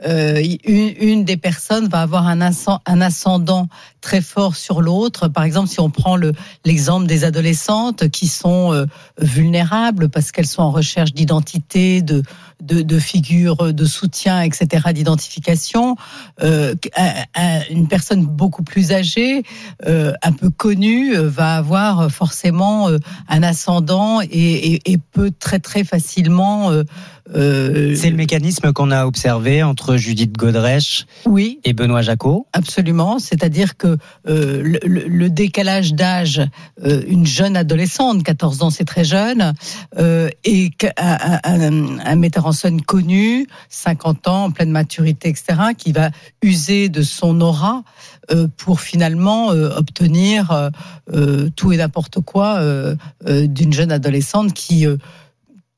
une, 0.05 1.25
des 1.25 1.37
personnes 1.37 1.89
va 1.89 2.03
avoir 2.03 2.27
un, 2.29 2.41
ascend- 2.41 2.81
un 2.87 3.01
ascendant 3.01 3.69
très 4.01 4.21
fort 4.21 4.57
sur 4.57 4.81
l'autre. 4.81 5.29
Par 5.29 5.45
exemple, 5.45 5.69
si 5.69 5.81
on 5.81 5.91
prend 5.91 6.17
le 6.17 6.33
l'exemple 6.65 7.07
des 7.07 7.25
adolescentes 7.25 8.09
qui 8.11 8.29
sont 8.29 8.87
vulnérables 9.21 10.09
parce 10.09 10.33
qu'elles 10.33 10.47
sont 10.47 10.63
en 10.63 10.71
recherche 10.71 11.13
d'identité, 11.13 12.03
de, 12.03 12.23
de, 12.63 12.83
de 12.83 12.99
figures 12.99 13.73
de 13.73 13.85
soutien, 13.85 14.41
etc., 14.43 14.93
d'identification, 14.93 15.97
un- 16.41 16.73
un- 17.35 17.61
une 17.71 17.89
personne 17.89 18.25
beaucoup 18.27 18.63
plus 18.63 18.93
âgée, 18.93 19.43
un 19.87 20.33
peu 20.33 20.51
connue, 20.51 21.15
va 21.17 21.57
avoir 21.57 22.11
forcément 22.11 22.52
euh, 22.61 22.99
un 23.29 23.43
ascendant 23.43 24.21
et, 24.21 24.27
et, 24.31 24.93
et 24.93 24.99
peut 24.99 25.31
très 25.39 25.59
très 25.59 25.85
facilement. 25.85 26.71
euh, 26.71 26.83
euh, 27.35 27.95
C'est 27.97 28.11
le 28.11 28.17
mécanisme 28.17 28.73
qu'on 28.73 28.91
a 28.91 29.07
observé 29.07 29.63
entre 29.63 29.97
Judith 29.97 30.37
Godrèche 30.37 31.07
oui. 31.25 31.61
et 31.65 31.73
Benoît 31.73 32.03
Jacot. 32.03 32.47
Absolument, 32.53 33.19
c'est-à-dire 33.19 33.77
que 33.77 33.97
euh, 34.29 34.77
le, 34.85 35.29
décalage 35.31 35.95
d'âge, 35.95 36.43
euh, 36.85 37.03
une 37.07 37.25
jeune 37.25 37.57
adolescente, 37.57 38.23
14 38.25 38.63
ans 38.63 38.71
c'est 38.71 38.85
très 38.85 39.05
jeune, 39.05 39.53
et 40.45 40.71
un, 40.99 41.39
un- 41.45 41.99
un 42.05 42.17
metteur 42.17 42.47
en 42.47 42.53
scène 42.53 42.83
connu, 42.83 43.47
50 43.69 44.29
ans, 44.29 44.45
en 44.45 44.51
pleine 44.51 44.71
maturité, 44.71 45.29
etc., 45.29 45.45
qui 45.79 45.93
va 45.93 46.11
user 46.43 46.89
de 46.89 47.03
son 47.03 47.41
aura 47.41 47.83
pour 48.57 48.81
finalement 48.81 49.53
euh, 49.53 49.71
obtenir 49.77 50.51
euh, 50.53 50.71
euh, 51.13 51.49
tout 51.57 51.73
et 51.73 51.77
n'importe 51.77 52.21
quoi 52.21 52.59
euh, 52.59 52.95
euh, 53.27 53.47
d'une 53.47 53.73
jeune 53.73 53.93
adolescente 53.93 54.53
qui 54.53 54.87
euh, 54.87 54.97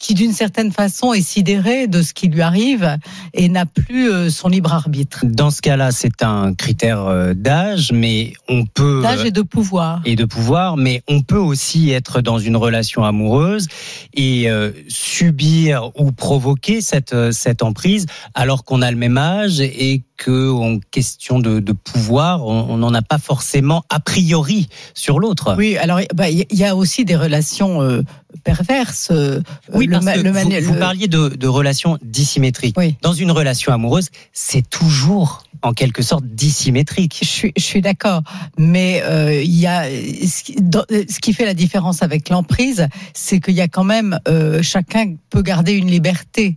qui 0.04 0.12
d'une 0.12 0.34
certaine 0.34 0.70
façon 0.70 1.14
est 1.14 1.22
sidérée 1.22 1.86
de 1.86 2.02
ce 2.02 2.12
qui 2.12 2.28
lui 2.28 2.42
arrive 2.42 2.98
et 3.32 3.48
n'a 3.48 3.64
plus 3.64 4.12
euh, 4.12 4.28
son 4.28 4.48
libre 4.48 4.74
arbitre. 4.74 5.20
Dans 5.24 5.50
ce 5.50 5.62
cas-là, 5.62 5.92
c'est 5.92 6.22
un 6.22 6.52
critère 6.52 7.06
euh, 7.06 7.32
d'âge, 7.32 7.90
mais 7.90 8.34
on 8.46 8.66
peut 8.66 9.00
D'âge 9.00 9.24
et 9.24 9.30
de 9.30 9.40
pouvoir. 9.40 10.02
et 10.04 10.14
de 10.14 10.26
pouvoir, 10.26 10.76
mais 10.76 11.02
on 11.08 11.22
peut 11.22 11.38
aussi 11.38 11.90
être 11.90 12.20
dans 12.20 12.38
une 12.38 12.56
relation 12.56 13.02
amoureuse 13.02 13.66
et 14.12 14.50
euh, 14.50 14.72
subir 14.88 15.90
ou 15.96 16.12
provoquer 16.12 16.82
cette 16.82 17.32
cette 17.32 17.62
emprise 17.62 18.04
alors 18.34 18.64
qu'on 18.64 18.82
a 18.82 18.90
le 18.90 18.98
même 18.98 19.16
âge 19.16 19.60
et 19.60 20.02
que 20.18 20.50
en 20.52 20.78
question 20.90 21.38
de, 21.38 21.60
de 21.60 21.72
pouvoir, 21.72 22.44
on 22.44 22.66
on 22.68 22.78
n'en 22.78 22.94
a 22.94 23.02
pas 23.02 23.18
forcément 23.18 23.84
a 23.88 24.00
priori 24.00 24.68
sur 24.94 25.18
l'autre. 25.18 25.54
Oui, 25.56 25.76
alors 25.76 26.00
bah, 26.14 26.28
il 26.28 26.46
y 26.50 26.64
a 26.64 26.76
aussi 26.76 27.04
des 27.04 27.16
relations 27.16 27.82
euh, 27.82 28.02
perverse. 28.42 29.08
euh, 29.10 29.40
Oui, 29.72 29.86
le 29.86 29.92
parce 29.92 30.04
que 30.06 30.20
le 30.20 30.30
vous, 30.30 30.72
vous 30.72 30.78
parliez 30.78 31.08
de, 31.08 31.28
de 31.28 31.46
relations 31.48 31.98
dissymétriques. 32.02 32.76
Oui. 32.78 32.96
Dans 33.02 33.12
une 33.12 33.30
relation 33.30 33.72
amoureuse, 33.72 34.08
c'est 34.32 34.68
toujours 34.68 35.44
en 35.62 35.72
quelque 35.72 36.02
sorte 36.02 36.24
dissymétrique. 36.26 37.18
Je 37.22 37.26
suis, 37.28 37.52
je 37.56 37.62
suis 37.62 37.80
d'accord, 37.80 38.22
mais 38.58 39.02
euh, 39.04 39.42
il 39.42 39.54
y 39.58 39.66
a 39.66 39.84
ce 39.84 40.42
qui, 40.44 40.56
dans- 40.56 40.84
ce 40.90 41.20
qui 41.20 41.32
fait 41.32 41.46
la 41.46 41.54
différence 41.54 42.02
avec 42.02 42.28
l'emprise, 42.28 42.88
c'est 43.14 43.40
qu'il 43.40 43.54
y 43.54 43.60
a 43.60 43.68
quand 43.68 43.84
même 43.84 44.18
euh, 44.28 44.62
chacun 44.62 45.14
peut 45.30 45.42
garder 45.42 45.72
une 45.72 45.90
liberté. 45.90 46.56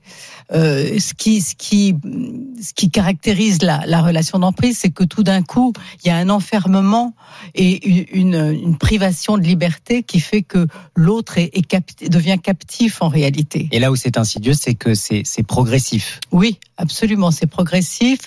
Euh, 0.54 0.98
ce 1.00 1.14
qui, 1.14 1.42
ce 1.42 1.56
qui, 1.56 1.94
ce 2.62 2.74
qui 2.74 2.90
caractérise 2.90 3.62
la, 3.62 3.86
la 3.86 4.02
relation 4.02 4.40
d'emprise, 4.40 4.78
c'est 4.78 4.92
que 4.92 5.04
tout 5.04 5.24
d'un 5.24 5.44
coup, 5.44 5.74
il 6.04 6.08
y 6.08 6.10
a 6.10 6.16
un 6.16 6.30
enfermement 6.30 7.14
et 7.54 8.16
une, 8.18 8.78
privation 8.78 9.38
de 9.38 9.44
liberté 9.44 10.04
qui 10.04 10.20
fait 10.20 10.44
que 10.44 10.68
l'autre 10.96 11.38
est, 11.38 11.50
est 11.58 11.68
capti- 11.70 12.10
devient 12.10 12.38
captif 12.42 13.02
en 13.02 13.10
réalité. 13.10 13.68
Et 13.72 13.80
là 13.80 13.92
où 13.92 13.96
c'est 13.96 14.18
insidieux, 14.18 14.54
c'est 14.54 14.76
que 14.76 14.94
c'est 14.94 15.24
c'est 15.26 15.44
progressif. 15.44 16.20
Oui, 16.32 16.60
absolument, 16.78 17.32
c'est 17.32 17.48
progressif 17.48 18.20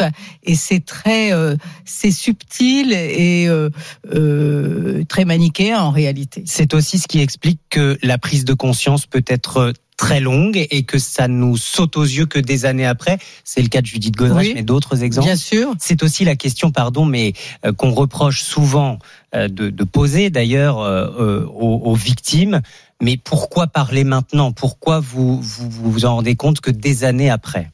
et 0.42 0.54
c'est 0.54 0.84
très, 0.84 1.32
euh, 1.32 1.56
c'est 1.84 2.10
subtil 2.10 2.92
et 2.92 3.46
euh, 3.48 3.70
euh, 4.12 5.04
très 5.08 5.24
manichéen 5.24 5.80
en 5.80 5.90
réalité. 5.90 6.42
C'est 6.46 6.74
aussi 6.74 6.98
ce 6.98 7.06
qui 7.06 7.20
explique 7.20 7.60
que 7.70 7.98
la 8.02 8.18
prise 8.18 8.44
de 8.44 8.54
conscience 8.54 9.06
peut 9.06 9.24
être 9.26 9.72
très 10.00 10.18
longue 10.20 10.66
et 10.70 10.82
que 10.84 10.98
ça 10.98 11.28
nous 11.28 11.58
saute 11.58 11.98
aux 11.98 12.04
yeux 12.04 12.24
que 12.24 12.38
des 12.38 12.64
années 12.64 12.86
après. 12.86 13.18
C'est 13.44 13.60
le 13.60 13.68
cas 13.68 13.82
de 13.82 13.86
Judith 13.86 14.16
Godrèche, 14.16 14.46
Oui. 14.48 14.52
mais 14.54 14.62
d'autres 14.62 15.02
exemples. 15.02 15.26
Bien 15.26 15.36
sûr. 15.36 15.74
C'est 15.78 16.02
aussi 16.02 16.24
la 16.24 16.36
question, 16.36 16.72
pardon, 16.72 17.04
mais 17.04 17.34
euh, 17.66 17.74
qu'on 17.74 17.90
reproche 17.90 18.40
souvent 18.42 18.98
euh, 19.34 19.48
de, 19.48 19.68
de 19.68 19.84
poser 19.84 20.30
d'ailleurs 20.30 20.78
euh, 20.80 21.44
aux, 21.44 21.82
aux 21.84 21.94
victimes. 21.94 22.62
Mais 23.02 23.18
pourquoi 23.18 23.66
parler 23.66 24.04
maintenant? 24.04 24.52
Pourquoi 24.52 25.00
vous, 25.00 25.38
vous 25.38 25.68
vous 25.68 25.92
vous 25.92 26.04
en 26.06 26.14
rendez 26.16 26.34
compte 26.34 26.62
que 26.62 26.70
des 26.70 27.04
années 27.04 27.28
après? 27.28 27.70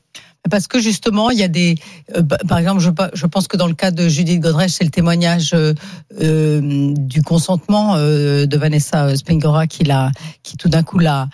Parce 0.50 0.66
que 0.66 0.80
justement, 0.80 1.30
il 1.30 1.38
y 1.38 1.42
a 1.42 1.48
des, 1.48 1.76
euh, 2.16 2.22
bah, 2.22 2.38
par 2.48 2.58
exemple, 2.58 2.80
je, 2.80 3.26
pense 3.26 3.48
que 3.48 3.56
dans 3.56 3.66
le 3.66 3.74
cas 3.74 3.90
de 3.90 4.08
Judith 4.08 4.40
Godrèche, 4.40 4.72
c'est 4.72 4.84
le 4.84 4.90
témoignage 4.90 5.52
euh, 5.54 5.74
euh, 6.20 6.92
du 6.96 7.22
consentement 7.22 7.96
de 7.96 8.56
Vanessa 8.56 9.16
Spengora 9.16 9.66
qui 9.66 9.84
l'a, 9.84 10.10
qui 10.42 10.56
tout 10.56 10.68
d'un 10.68 10.82
coup 10.82 10.98
l'a, 10.98 11.28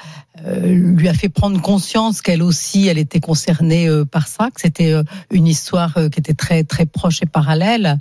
lui 0.64 1.08
a 1.08 1.14
fait 1.14 1.28
prendre 1.28 1.60
conscience 1.60 2.22
qu'elle 2.22 2.42
aussi, 2.42 2.88
elle 2.88 2.98
était 2.98 3.20
concernée 3.20 3.88
par 4.10 4.26
ça, 4.26 4.48
que 4.52 4.60
c'était 4.60 4.94
une 5.30 5.46
histoire 5.46 5.94
qui 5.94 6.18
était 6.18 6.34
très 6.34 6.64
très 6.64 6.86
proche 6.86 7.22
et 7.22 7.26
parallèle. 7.26 7.98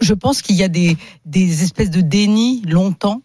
Je 0.00 0.14
pense 0.14 0.42
qu'il 0.42 0.56
y 0.56 0.62
a 0.62 0.68
des 0.68 0.96
des 1.24 1.62
espèces 1.62 1.90
de 1.90 2.00
déni 2.00 2.62
longtemps. 2.66 3.22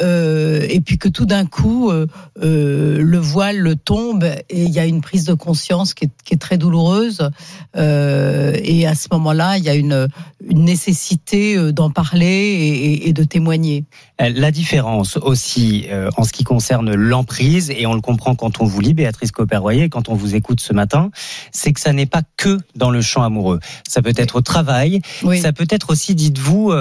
Euh, 0.00 0.64
et 0.68 0.80
puis 0.80 0.96
que 0.98 1.08
tout 1.08 1.26
d'un 1.26 1.44
coup 1.44 1.90
euh, 1.90 2.06
euh, 2.42 2.98
le 3.00 3.18
voile 3.18 3.74
tombe 3.84 4.24
et 4.24 4.62
il 4.62 4.70
y 4.70 4.78
a 4.78 4.86
une 4.86 5.00
prise 5.00 5.24
de 5.24 5.34
conscience 5.34 5.92
qui 5.92 6.04
est, 6.04 6.10
qui 6.24 6.34
est 6.34 6.38
très 6.38 6.56
douloureuse 6.56 7.30
et 7.74 8.86
à 8.86 8.94
ce 8.94 9.08
moment-là 9.12 9.56
il 9.58 9.64
y 9.64 9.68
a 9.68 9.74
une, 9.74 10.08
une 10.48 10.64
nécessité 10.64 11.72
d'en 11.72 11.90
parler 11.90 13.00
et, 13.04 13.12
de 13.12 13.24
témoigner. 13.24 13.84
La 14.18 14.50
différence 14.50 15.16
aussi 15.16 15.86
en 16.16 16.24
ce 16.24 16.32
qui 16.32 16.42
concerne 16.44 16.94
l'emprise, 16.94 17.70
et 17.70 17.86
on 17.86 17.94
le 17.94 18.00
comprend 18.00 18.34
quand 18.34 18.60
on 18.60 18.64
vous 18.64 18.80
lit, 18.80 18.94
Béatrice 18.94 19.30
Copper-Royer, 19.30 19.88
quand 19.88 20.08
on 20.08 20.14
vous 20.14 20.34
écoute 20.34 20.60
ce 20.60 20.72
matin, 20.72 21.10
c'est 21.52 21.72
que 21.72 21.80
ça 21.80 21.92
n'est 21.92 22.06
pas 22.06 22.22
que 22.36 22.58
dans 22.74 22.90
le 22.90 23.00
champ 23.00 23.22
amoureux. 23.22 23.60
Ça 23.88 24.02
peut 24.02 24.14
être 24.16 24.36
au 24.36 24.40
travail, 24.40 25.00
Oui. 25.22 25.40
ça 25.40 25.52
peut 25.52 25.68
être 25.70 25.90
aussi, 25.90 26.14
dites-vous, 26.14 26.72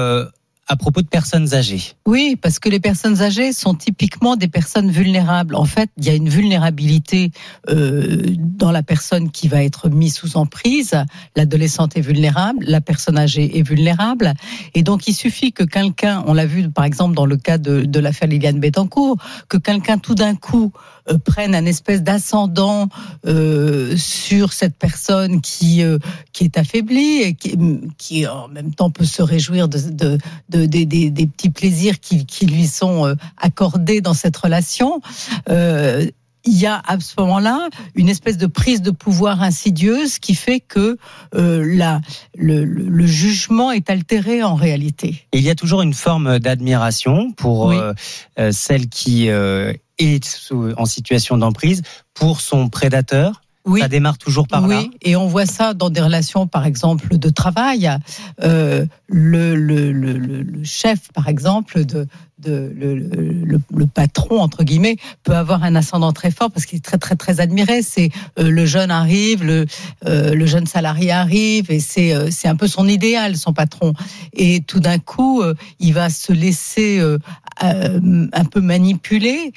à 0.67 0.75
propos 0.75 1.01
de 1.01 1.07
personnes 1.07 1.53
âgées. 1.53 1.93
Oui, 2.05 2.37
parce 2.41 2.59
que 2.59 2.69
les 2.69 2.79
personnes 2.79 3.21
âgées 3.21 3.53
sont 3.53 3.73
typiquement 3.73 4.35
des 4.35 4.47
personnes 4.47 4.91
vulnérables. 4.91 5.55
En 5.55 5.65
fait, 5.65 5.89
il 5.97 6.05
y 6.05 6.09
a 6.09 6.13
une 6.13 6.29
vulnérabilité 6.29 7.31
euh, 7.69 8.23
dans 8.37 8.71
la 8.71 8.83
personne 8.83 9.31
qui 9.31 9.47
va 9.47 9.63
être 9.63 9.89
mise 9.89 10.15
sous 10.15 10.37
emprise. 10.37 10.95
L'adolescente 11.35 11.97
est 11.97 12.01
vulnérable, 12.01 12.65
la 12.67 12.81
personne 12.81 13.17
âgée 13.17 13.57
est 13.57 13.63
vulnérable. 13.63 14.33
Et 14.73 14.83
donc, 14.83 15.07
il 15.07 15.13
suffit 15.13 15.53
que 15.53 15.63
quelqu'un, 15.63 16.23
on 16.27 16.33
l'a 16.33 16.45
vu 16.45 16.69
par 16.69 16.85
exemple 16.85 17.15
dans 17.15 17.25
le 17.25 17.37
cas 17.37 17.57
de, 17.57 17.83
de 17.85 17.99
l'affaire 17.99 18.27
Liliane 18.27 18.59
Bettencourt, 18.59 19.17
que 19.47 19.57
quelqu'un 19.57 19.97
tout 19.97 20.15
d'un 20.15 20.35
coup 20.35 20.71
euh, 21.09 21.17
prenne 21.17 21.55
un 21.55 21.65
espèce 21.65 22.01
d'ascendant 22.03 22.89
euh, 23.25 23.95
sur 23.97 24.53
cette 24.53 24.77
personne 24.77 25.41
qui 25.41 25.83
euh, 25.83 25.97
qui 26.33 26.43
est 26.45 26.57
affaiblie 26.57 27.21
et 27.21 27.33
qui, 27.33 27.57
qui 27.97 28.27
en 28.27 28.47
même 28.47 28.73
temps 28.73 28.89
peut 28.91 29.05
se 29.05 29.21
réjouir 29.21 29.67
de, 29.67 29.79
de, 29.89 30.17
de- 30.49 30.65
des, 30.65 30.85
des- 30.85 31.09
des 31.09 31.27
petits 31.27 31.49
plaisirs 31.49 31.99
qui, 31.99 32.25
qui 32.25 32.45
lui 32.45 32.67
sont 32.67 33.15
accordés 33.37 34.01
dans 34.01 34.13
cette 34.13 34.37
relation. 34.37 35.01
Il 36.49 36.57
y 36.57 36.65
a 36.65 36.81
à 36.87 36.97
ce 36.97 37.13
moment-là 37.17 37.67
une 37.95 38.07
espèce 38.07 38.37
de 38.37 38.47
prise 38.47 38.81
de 38.81 38.91
pouvoir 38.91 39.41
insidieuse 39.41 40.17
qui 40.17 40.33
fait 40.33 40.61
que 40.61 40.97
euh, 41.35 41.75
la, 41.75 41.99
le, 42.37 42.63
le- 42.63 43.05
jugement 43.05 43.71
est 43.73 43.89
altéré 43.89 44.43
en 44.43 44.55
réalité. 44.55 45.27
Et 45.33 45.39
il 45.39 45.43
y 45.43 45.49
a 45.49 45.55
toujours 45.55 45.81
une 45.81 45.93
forme 45.93 46.39
d'admiration 46.39 47.33
pour 47.33 47.65
Oui. 47.65 47.75
euh, 48.39 48.51
celle 48.53 48.87
qui 48.87 49.29
euh, 49.29 49.73
est 49.97 50.23
sous- 50.25 50.73
en 50.77 50.85
situation 50.85 51.37
d'emprise 51.37 51.81
pour 52.13 52.41
son 52.41 52.69
prédateur. 52.69 53.41
Oui. 53.65 53.81
Ça 53.81 53.89
démarre 53.89 54.17
toujours 54.17 54.47
par 54.47 54.63
oui, 54.63 54.75
là. 54.75 54.83
et 55.01 55.17
on 55.17 55.27
voit 55.27 55.45
ça 55.45 55.73
dans 55.73 55.89
des 55.89 55.99
relations, 55.99 56.47
par 56.47 56.65
exemple, 56.65 57.17
de 57.17 57.29
travail. 57.29 57.89
Euh, 58.41 58.85
le, 59.07 59.55
le, 59.55 59.91
le, 59.91 60.13
le- 60.13 60.41
le 60.41 60.63
chef, 60.63 61.11
par 61.13 61.27
exemple, 61.27 61.83
de, 61.83 62.07
le, 62.45 63.85
patron 63.93 64.41
entre 64.41 64.63
guillemets 64.63 64.97
peut 65.23 65.35
avoir 65.35 65.63
un 65.63 65.75
ascendant 65.75 66.13
très 66.13 66.31
fort 66.31 66.51
parce 66.51 66.65
qu'il 66.65 66.77
est 66.77 66.81
très 66.81 66.97
très 66.97 67.15
très 67.15 67.39
admiré. 67.39 67.81
C'est 67.81 68.11
euh, 68.39 68.49
le 68.49 68.65
jeune 68.65 68.91
arrive, 68.91 69.43
le 69.43 69.65
euh, 70.05 70.33
le 70.33 70.45
jeune 70.45 70.67
salarié 70.67 71.11
arrive 71.11 71.71
et 71.71 71.79
c'est 71.79 72.13
euh, 72.13 72.29
c'est 72.31 72.47
un 72.47 72.55
peu 72.55 72.67
son 72.67 72.87
idéal, 72.87 73.37
son 73.37 73.53
patron. 73.53 73.93
Et 74.33 74.61
tout 74.61 74.79
d'un 74.79 74.99
coup, 74.99 75.43
il 75.79 75.93
va 75.93 76.09
se 76.09 76.31
laisser 76.31 77.01
un 77.59 78.45
peu 78.45 78.61
manipuler 78.61 79.51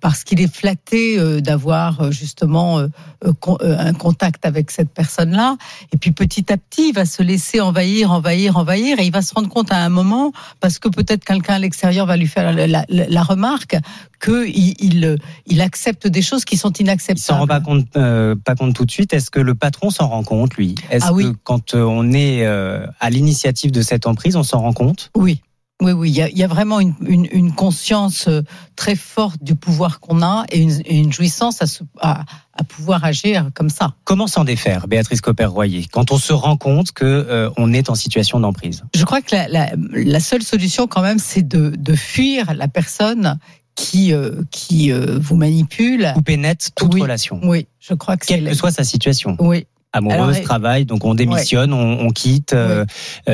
parce 0.00 0.24
qu'il 0.24 0.40
est 0.40 0.52
flatté 0.52 1.40
d'avoir 1.40 2.12
justement 2.12 2.80
un 3.22 3.92
contact 3.94 4.46
avec 4.46 4.70
cette 4.70 4.90
personne-là. 4.90 5.56
Et 5.92 5.96
puis 5.96 6.12
petit 6.12 6.52
à 6.52 6.56
petit, 6.56 6.88
il 6.88 6.94
va 6.94 7.06
se 7.06 7.22
laisser 7.22 7.60
envahir, 7.60 8.12
envahir, 8.12 8.56
envahir, 8.56 9.00
et 9.00 9.06
il 9.06 9.12
va 9.12 9.22
se 9.22 9.34
rendre 9.34 9.48
compte 9.48 9.72
à 9.72 9.78
un 9.78 9.88
moment, 9.88 10.32
parce 10.60 10.78
que 10.78 10.88
peut-être 10.88 11.24
quelqu'un 11.40 11.54
à 11.54 11.58
l'extérieur 11.58 12.06
va 12.06 12.16
lui 12.16 12.26
faire 12.26 12.52
la, 12.52 12.66
la- 12.66 12.84
la 12.88 13.22
remarque, 13.22 13.76
qu'il 14.22 14.74
il, 14.82 15.16
il 15.46 15.60
accepte 15.60 16.06
des 16.06 16.22
choses 16.22 16.44
qui 16.44 16.56
sont 16.56 16.70
Il 16.70 16.76
s'en 16.78 16.84
inacceptables. 16.84 17.40
rend 17.40 17.46
pas 17.46 17.60
compte, 17.60 17.86
euh, 17.96 18.34
pas 18.36 18.54
compte 18.54 18.74
tout 18.74 18.84
de 18.84 18.90
suite. 18.90 19.12
Est-ce 19.12 19.30
que 19.30 19.40
le 19.40 19.54
patron 19.54 19.90
s'en 19.90 20.08
rend 20.08 20.22
compte, 20.22 20.54
lui? 20.56 20.74
Est-ce 20.90 21.06
Ah 21.08 21.12
oui. 21.12 21.24
que 21.24 21.36
quand 21.44 21.74
on 21.74 22.12
est 22.12 22.44
euh, 22.46 22.86
à 23.00 23.10
l'initiative 23.10 23.70
de 23.72 23.82
cette 23.82 24.06
emprise, 24.06 24.36
on 24.36 24.42
s'en 24.42 24.60
rend 24.60 24.72
compte? 24.72 25.10
Oui. 25.16 25.40
Oui, 25.80 25.92
oui, 25.92 26.10
il 26.10 26.16
y 26.16 26.22
a, 26.22 26.28
il 26.28 26.36
y 26.36 26.42
a 26.42 26.46
vraiment 26.46 26.78
une, 26.80 26.94
une, 27.06 27.26
une 27.32 27.52
conscience 27.52 28.28
euh, 28.28 28.42
très 28.76 28.94
forte 28.96 29.42
du 29.42 29.54
pouvoir 29.54 30.00
qu'on 30.00 30.22
a 30.22 30.44
et 30.50 30.60
une, 30.60 31.12
jouissance 31.12 31.62
à, 31.62 31.66
se- 31.66 31.82
à, 32.00 32.24
à 32.54 32.64
pouvoir 32.64 33.02
agir 33.04 33.48
comme 33.54 33.70
ça. 33.70 33.94
Comment 34.04 34.26
s'en 34.26 34.44
défaire, 34.44 34.88
Béatrice 34.88 35.20
Copper-Royer, 35.22 35.86
quand 35.90 36.12
on 36.12 36.18
se 36.18 36.32
rend 36.34 36.56
compte 36.58 36.92
que 36.92 37.04
euh, 37.04 37.48
on 37.56 37.72
est 37.72 37.88
en 37.88 37.94
situation 37.94 38.40
d'emprise? 38.40 38.84
Je 38.94 39.04
crois 39.04 39.22
que 39.22 39.34
la, 39.34 39.48
la, 39.48 39.70
la 39.92 40.20
seule 40.20 40.42
solution 40.42 40.86
quand 40.86 41.02
même, 41.02 41.18
c'est 41.18 41.46
de, 41.46 41.70
de 41.70 41.94
fuir 41.94 42.52
la 42.54 42.68
personne 42.68 43.38
qui, 43.74 44.12
euh, 44.12 44.42
qui 44.50 44.92
euh, 44.92 45.18
vous 45.18 45.36
manipule. 45.36 46.10
Couper 46.14 46.36
net 46.36 46.70
toute 46.76 46.92
Oui. 46.92 47.00
relation, 47.00 47.40
Oui, 47.42 47.66
je 47.78 47.94
crois 47.94 48.18
que 48.18 48.26
c'est 48.26 48.34
quelle 48.34 48.48
que 48.50 48.54
soit 48.54 48.72
sa 48.72 48.84
situation. 48.84 49.36
Oui. 49.40 49.66
Amoureuse, 49.92 50.36
Alors, 50.36 50.42
travail, 50.42 50.84
donc 50.84 51.04
on 51.04 51.14
démissionne, 51.14 51.72
on, 51.72 52.00
on 52.00 52.10
quitte. 52.10 52.52
euh, 52.52 52.84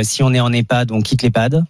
si 0.03 0.23
on 0.23 0.33
est 0.33 0.41
en 0.41 0.53
EHPAD, 0.53 0.91
on 0.93 1.03
quitte 1.03 1.23
l'EHPAD? 1.23 1.65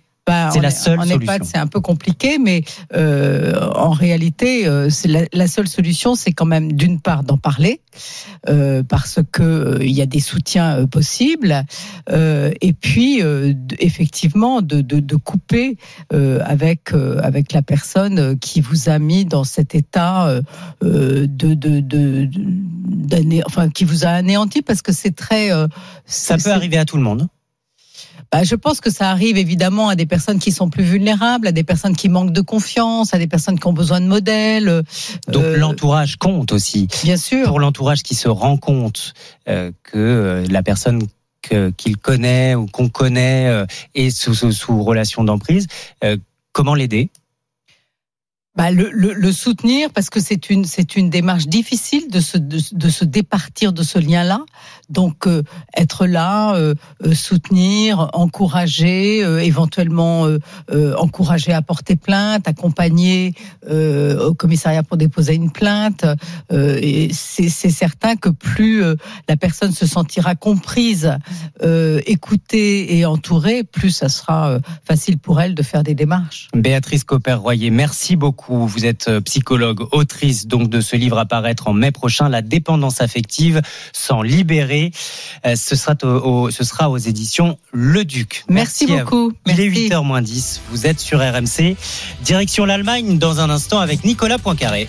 C'est 0.52 0.60
la 0.60 0.70
seule 0.70 0.98
en. 0.98 1.04
EHPAD, 1.04 1.44
c'est 1.44 1.58
un 1.58 1.68
peu 1.68 1.80
compliqué, 1.80 2.38
mais 2.38 2.64
euh, 2.94 3.54
en 3.74 3.90
réalité, 3.90 4.66
euh, 4.66 4.90
c'est 4.90 5.06
la, 5.06 5.20
la 5.32 5.46
seule 5.46 5.68
solution, 5.68 6.16
c'est 6.16 6.32
quand 6.32 6.46
même 6.46 6.72
d'une 6.72 7.00
part 7.00 7.22
d'en 7.22 7.38
parler, 7.38 7.80
euh, 8.48 8.82
parce 8.82 9.20
que 9.30 9.42
euh, 9.42 9.78
il 9.84 9.92
y 9.92 10.02
a 10.02 10.06
des 10.06 10.18
soutiens 10.20 10.78
euh, 10.78 10.86
possibles, 10.88 11.64
euh, 12.10 12.50
et 12.60 12.72
puis 12.72 13.22
euh, 13.22 13.54
effectivement 13.78 14.62
de, 14.62 14.80
de, 14.80 14.98
de 14.98 15.16
couper 15.16 15.76
euh, 16.12 16.40
avec 16.44 16.92
euh, 16.92 17.20
avec 17.22 17.52
la 17.52 17.62
personne 17.62 18.36
qui 18.38 18.60
vous 18.60 18.88
a 18.88 18.98
mis 18.98 19.24
dans 19.26 19.44
cet 19.44 19.74
état 19.76 20.40
de 20.82 21.26
de, 21.26 21.80
de, 21.80 22.28
enfin 23.46 23.70
qui 23.70 23.84
vous 23.84 24.04
a 24.04 24.08
anéanti, 24.08 24.62
parce 24.62 24.82
que 24.82 24.92
c'est 24.92 25.14
très 25.14 25.52
euh, 25.52 25.68
Ça 26.04 26.36
peut 26.36 26.50
arriver 26.50 26.78
à 26.78 26.84
tout 26.84 26.96
le 26.96 27.02
monde. 27.04 27.28
Bah, 28.32 28.42
je 28.44 28.54
pense 28.54 28.80
que 28.80 28.90
ça 28.90 29.10
arrive 29.10 29.36
évidemment 29.36 29.88
à 29.88 29.94
des 29.96 30.06
personnes 30.06 30.38
qui 30.38 30.52
sont 30.52 30.68
plus 30.68 30.84
vulnérables, 30.84 31.46
à 31.46 31.52
des 31.52 31.64
personnes 31.64 31.94
qui 31.96 32.08
manquent 32.08 32.32
de 32.32 32.40
confiance, 32.40 33.14
à 33.14 33.18
des 33.18 33.26
personnes 33.26 33.58
qui 33.58 33.66
ont 33.66 33.72
besoin 33.72 34.00
de 34.00 34.06
modèles. 34.06 34.82
Donc 35.28 35.44
Euh, 35.44 35.56
l'entourage 35.56 36.16
compte 36.16 36.52
aussi. 36.52 36.88
Bien 37.04 37.16
sûr. 37.16 37.46
Pour 37.46 37.60
l'entourage 37.60 38.02
qui 38.02 38.14
se 38.14 38.28
rend 38.28 38.56
compte 38.56 39.14
euh, 39.48 39.70
que 39.82 39.98
euh, 39.98 40.46
la 40.50 40.62
personne 40.62 41.02
qu'il 41.76 41.96
connaît 41.96 42.56
ou 42.56 42.66
qu'on 42.66 42.88
connaît 42.88 43.46
euh, 43.46 43.66
est 43.94 44.10
sous, 44.10 44.34
sous, 44.34 44.50
sous 44.50 44.82
relation 44.82 45.22
d'emprise, 45.22 45.68
euh, 46.02 46.16
comment 46.52 46.74
l'aider? 46.74 47.08
Bah, 48.56 48.70
le, 48.70 48.90
le, 48.90 49.12
le 49.12 49.32
soutenir 49.32 49.90
parce 49.90 50.08
que 50.08 50.18
c'est 50.18 50.48
une 50.48 50.64
c'est 50.64 50.96
une 50.96 51.10
démarche 51.10 51.46
difficile 51.46 52.08
de 52.10 52.20
se 52.20 52.38
de, 52.38 52.58
de 52.72 52.88
se 52.88 53.04
départir 53.04 53.74
de 53.74 53.82
ce 53.82 53.98
lien-là. 53.98 54.40
Donc 54.88 55.26
euh, 55.26 55.42
être 55.76 56.06
là, 56.06 56.54
euh, 56.54 56.74
euh, 57.04 57.14
soutenir, 57.14 58.10
encourager, 58.12 59.20
éventuellement 59.44 60.26
encourager 60.98 61.52
à 61.52 61.62
porter 61.62 61.96
plainte, 61.96 62.46
accompagner 62.48 63.34
au 63.68 64.34
commissariat 64.34 64.82
pour 64.82 64.96
déposer 64.96 65.34
une 65.34 65.50
plainte. 65.50 66.04
Et 66.52 67.10
c'est 67.12 67.48
certain 67.48 68.16
que 68.16 68.28
plus 68.28 68.82
la 69.28 69.36
personne 69.36 69.72
se 69.72 69.86
sentira 69.86 70.34
comprise, 70.34 71.16
écoutée 72.06 72.96
et 72.96 73.06
entourée, 73.06 73.64
plus 73.64 73.90
ça 73.90 74.08
sera 74.08 74.58
facile 74.84 75.18
pour 75.18 75.40
elle 75.40 75.54
de 75.54 75.62
faire 75.62 75.82
des 75.82 75.94
démarches. 75.94 76.48
Béatrice 76.54 77.04
Copper-Royer, 77.04 77.70
merci 77.70 78.16
beaucoup. 78.16 78.66
Vous 78.66 78.84
êtes 78.84 79.10
psychologue, 79.20 79.86
autrice 79.92 80.46
donc 80.46 80.68
de 80.68 80.80
ce 80.80 80.96
livre 80.96 81.18
à 81.18 81.26
paraître 81.26 81.68
en 81.68 81.72
mai 81.72 81.90
prochain, 81.90 82.28
La 82.28 82.42
dépendance 82.42 83.00
affective 83.00 83.62
sans 83.92 84.22
libérer. 84.22 84.75
Euh, 85.46 85.56
Ce 85.56 85.74
sera, 85.76 85.94
au, 86.02 86.06
au- 86.06 86.50
ce 86.50 86.64
sera 86.64 86.90
aux 86.90 86.98
éditions 86.98 87.58
Le 87.72 88.04
Duc. 88.04 88.44
Merci 88.48 88.86
beaucoup. 88.86 89.32
Il 89.46 89.60
est 89.60 89.68
8h 89.68 90.02
moins 90.04 90.22
10. 90.22 90.60
Vous 90.70 90.86
êtes 90.86 91.00
sur 91.00 91.18
RMC. 91.20 91.76
Direction 92.22 92.64
l'Allemagne 92.64 93.18
dans 93.18 93.40
un 93.40 93.50
instant 93.50 93.78
avec 93.80 94.04
Nicolas 94.04 94.38
Poincaré. 94.38 94.88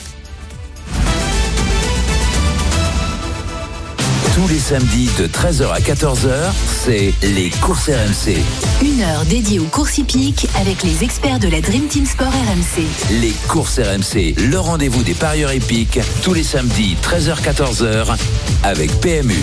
Tous 4.38 4.48
les 4.48 4.60
samedis 4.60 5.10
de 5.18 5.26
13h 5.26 5.72
à 5.72 5.80
14h, 5.80 6.52
c'est 6.86 7.12
les 7.24 7.50
courses 7.60 7.90
RMC. 7.90 8.38
Une 8.84 9.02
heure 9.02 9.26
dédiée 9.26 9.58
aux 9.58 9.64
courses 9.64 9.98
hippiques 9.98 10.48
avec 10.62 10.84
les 10.84 11.04
experts 11.04 11.40
de 11.40 11.48
la 11.48 11.60
Dream 11.60 11.88
Team 11.88 12.06
Sport 12.06 12.28
RMC. 12.28 12.86
Les 13.20 13.34
courses 13.48 13.80
RMC, 13.80 14.36
le 14.38 14.60
rendez-vous 14.60 15.02
des 15.02 15.16
parieurs 15.16 15.50
épiques, 15.50 16.00
tous 16.22 16.36
les 16.36 16.44
samedis 16.44 16.98
13h-14h 17.02 18.16
avec 18.62 18.92
PMU. 19.02 19.34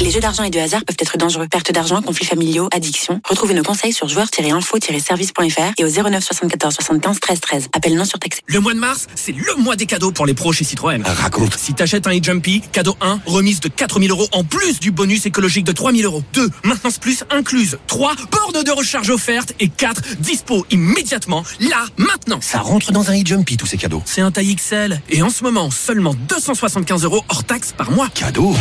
Les 0.00 0.10
jeux 0.10 0.18
d'argent 0.18 0.42
et 0.42 0.50
de 0.50 0.58
hasard 0.58 0.84
peuvent 0.84 0.96
être 0.98 1.16
dangereux. 1.16 1.46
Perte 1.48 1.70
d'argent, 1.70 2.02
conflits 2.02 2.26
familiaux, 2.26 2.68
addiction. 2.72 3.20
Retrouvez 3.28 3.54
nos 3.54 3.62
conseils 3.62 3.92
sur 3.92 4.08
joueurs-info-service.fr 4.08 5.72
et 5.78 5.84
au 5.84 5.88
09 5.88 6.24
74 6.24 6.74
75 6.74 7.20
13 7.20 7.40
13. 7.40 7.68
Appel 7.72 7.94
non 7.94 8.04
surtaxé. 8.04 8.40
Le 8.46 8.58
mois 8.58 8.74
de 8.74 8.80
mars, 8.80 9.06
c'est 9.14 9.30
le 9.30 9.62
mois 9.62 9.76
des 9.76 9.86
cadeaux 9.86 10.10
pour 10.10 10.26
les 10.26 10.34
pros 10.34 10.52
chez 10.52 10.64
Citroën. 10.64 11.04
Raconte. 11.04 11.56
Si 11.56 11.74
t'achètes 11.74 12.08
un 12.08 12.18
e-Jumpy, 12.18 12.62
cadeau 12.72 12.96
1, 13.00 13.20
remise 13.26 13.60
de 13.60 13.68
4000 13.68 14.10
euros 14.10 14.26
en 14.32 14.42
plus 14.42 14.80
du 14.80 14.90
bonus 14.90 15.26
écologique 15.26 15.64
de 15.64 15.72
3000 15.72 16.04
euros. 16.04 16.24
2, 16.32 16.50
maintenance 16.64 16.98
plus 16.98 17.24
incluse. 17.30 17.78
3, 17.86 18.14
borne 18.30 18.64
de 18.64 18.70
recharge 18.70 19.10
offerte. 19.10 19.52
Et 19.60 19.68
4, 19.68 20.16
dispo 20.18 20.66
immédiatement, 20.70 21.44
là, 21.60 21.84
maintenant. 21.96 22.40
Ça 22.40 22.60
rentre 22.60 22.92
dans 22.92 23.10
un 23.10 23.20
e-Jumpy, 23.20 23.56
tous 23.56 23.66
ces 23.66 23.76
cadeaux. 23.76 24.02
C'est 24.06 24.22
un 24.22 24.30
taille 24.30 24.56
XL. 24.56 25.00
Et 25.10 25.22
en 25.22 25.30
ce 25.30 25.44
moment, 25.44 25.70
seulement 25.70 26.14
275 26.28 27.04
euros 27.04 27.22
hors 27.28 27.44
taxe 27.44 27.72
par 27.76 27.90
mois. 27.90 28.08
Cadeau. 28.14 28.56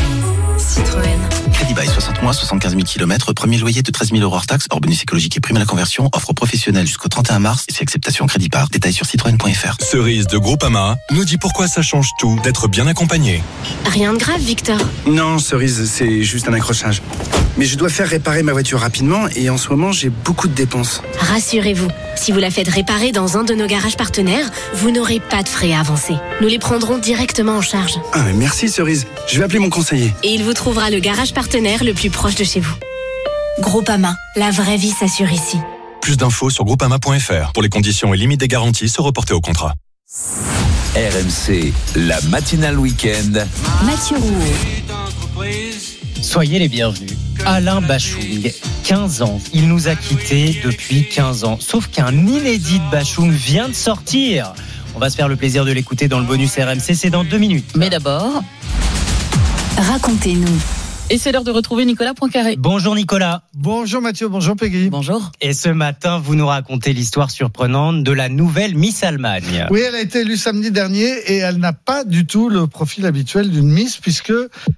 Citroën. 0.58 1.20
Crédit 1.54 1.74
bail 1.74 1.88
60 1.88 2.22
mois, 2.22 2.34
75 2.34 2.72
000 2.74 2.84
km, 2.84 3.34
premier 3.34 3.58
loyer 3.58 3.82
de 3.82 3.92
13 3.92 4.12
000 4.12 4.22
euros 4.22 4.36
hors 4.36 4.46
taxe, 4.46 4.68
hors 4.70 4.80
bonus 4.80 5.02
écologique 5.02 5.38
et 5.38 5.40
prime 5.40 5.58
à 5.58 5.60
la 5.60 5.66
conversion, 5.66 6.10
offre 6.14 6.34
professionnelle 6.34 6.88
jusqu'au 6.88 7.08
31 7.08 7.40
mars 7.40 7.66
et 7.68 7.74
c'est 7.74 7.82
acceptation 7.82 8.26
crédit 8.28 8.50
par. 8.50 8.70
Détails 8.70 8.94
sur 8.94 9.06
citroën.fr. 9.06 9.78
Cerise 9.80 10.28
de 10.28 10.38
Groupama 10.38 10.98
nous 11.12 11.26
dit 11.26 11.38
pourquoi 11.38 11.68
ça 11.68 11.82
change 11.82 12.10
tout 12.20 12.40
d'être 12.44 12.68
bien 12.68 12.88
accompagné. 12.88 13.44
Rien 13.86 14.01
de 14.02 14.18
grave, 14.18 14.42
Victor. 14.42 14.78
Non, 15.06 15.38
Cerise, 15.38 15.90
c'est 15.90 16.24
juste 16.24 16.48
un 16.48 16.54
accrochage. 16.54 17.02
Mais 17.58 17.66
je 17.66 17.78
dois 17.78 17.90
faire 17.90 18.08
réparer 18.08 18.42
ma 18.42 18.52
voiture 18.52 18.80
rapidement 18.80 19.28
et 19.36 19.50
en 19.50 19.58
ce 19.58 19.70
moment, 19.70 19.92
j'ai 19.92 20.10
beaucoup 20.10 20.48
de 20.48 20.54
dépenses. 20.54 21.02
Rassurez-vous, 21.20 21.88
si 22.16 22.32
vous 22.32 22.40
la 22.40 22.50
faites 22.50 22.68
réparer 22.68 23.12
dans 23.12 23.38
un 23.38 23.44
de 23.44 23.54
nos 23.54 23.68
garages 23.68 23.98
partenaires, 23.98 24.50
vous 24.74 24.90
n'aurez 24.90 25.20
pas 25.20 25.44
de 25.44 25.50
frais 25.50 25.74
à 25.74 25.82
avancer. 25.82 26.16
Nous 26.42 26.48
les 26.48 26.60
prendrons 26.60 26.98
directement 26.98 27.58
en 27.58 27.62
charge. 27.62 28.00
Ah, 28.14 28.24
mais 28.26 28.34
merci, 28.34 28.70
Cerise. 28.70 29.06
Je 29.28 29.38
vais 29.38 29.44
appeler 29.44 29.60
mon 29.60 29.70
conseiller. 29.70 30.14
Et 30.24 30.30
il 30.34 30.44
vous 30.44 30.54
trouvera 30.54 30.90
le 30.90 31.00
garage 31.00 31.34
partenaire 31.34 31.84
le 31.84 31.94
plus 31.94 32.10
proche 32.10 32.36
de 32.36 32.44
chez 32.44 32.60
vous. 32.60 32.74
Groupama, 33.60 34.16
la 34.36 34.50
vraie 34.50 34.78
vie 34.78 34.92
s'assure 34.92 35.32
ici. 35.32 35.58
Plus 36.02 36.18
d'infos 36.18 36.50
sur 36.50 36.66
groupama.fr. 36.66 37.52
Pour 37.54 37.62
les 37.62 37.70
conditions 37.70 38.14
et 38.14 38.18
limites 38.18 38.40
des 38.40 38.48
garanties, 38.48 38.90
se 38.90 39.02
reporter 39.02 39.36
au 39.36 39.42
contrat. 39.42 39.74
RMC, 40.96 41.72
la 41.96 42.20
matinale 42.24 42.78
week-end. 42.78 43.46
Mathieu 43.86 44.18
Rouault. 44.18 45.46
Soyez 46.22 46.60
les 46.60 46.68
bienvenus. 46.68 47.14
Alain 47.46 47.80
Bachung, 47.80 48.52
15 48.84 49.22
ans. 49.22 49.40
Il 49.54 49.70
nous 49.70 49.88
a 49.88 49.96
quittés 49.96 50.60
depuis 50.66 51.08
15 51.08 51.46
ans. 51.46 51.58
Sauf 51.62 51.88
qu'un 51.88 52.12
inédit 52.12 52.80
de 52.80 52.92
Bachung 52.92 53.32
vient 53.32 53.70
de 53.70 53.74
sortir. 53.74 54.54
On 54.94 55.00
va 55.00 55.10
se 55.10 55.16
faire 55.16 55.30
le 55.30 55.38
plaisir 55.38 55.64
de 55.64 55.72
l'écouter 55.72 56.10
dans 56.10 56.20
le 56.20 56.26
bonus 56.26 56.58
RMC. 56.58 56.94
C'est 56.94 57.10
dans 57.10 57.24
deux 57.24 57.38
minutes. 57.38 57.72
Mais 57.78 57.90
d'abord, 57.90 58.44
Racontez-nous. 59.78 60.60
Et 61.12 61.18
c'est 61.18 61.34
l'heure 61.34 61.44
de 61.44 61.52
retrouver 61.52 61.84
Nicolas 61.84 62.14
Poincaré. 62.14 62.56
Bonjour 62.58 62.96
Nicolas. 62.96 63.44
Bonjour 63.54 64.02
Mathieu, 64.02 64.30
bonjour 64.30 64.56
Peggy. 64.56 64.90
Bonjour. 64.90 65.34
Et 65.42 65.54
ce 65.54 65.68
matin, 65.68 66.20
vous 66.20 66.36
nous 66.36 66.48
racontez 66.48 66.94
l'histoire 66.94 67.30
surprenante 67.30 68.02
de 68.02 68.14
la 68.14 68.30
nouvelle 68.30 68.76
Miss 68.76 69.04
Allemagne. 69.04 69.68
Oui, 69.72 69.82
elle 69.86 69.96
a 69.96 70.00
été 70.00 70.22
élue 70.22 70.38
samedi 70.38 70.72
dernier 70.72 71.10
et 71.28 71.36
elle 71.40 71.58
n'a 71.58 71.74
pas 71.74 72.06
du 72.06 72.26
tout 72.26 72.48
le 72.48 72.66
profil 72.66 73.06
habituel 73.06 73.50
d'une 73.50 73.70
Miss 73.70 73.98
puisque 73.98 74.32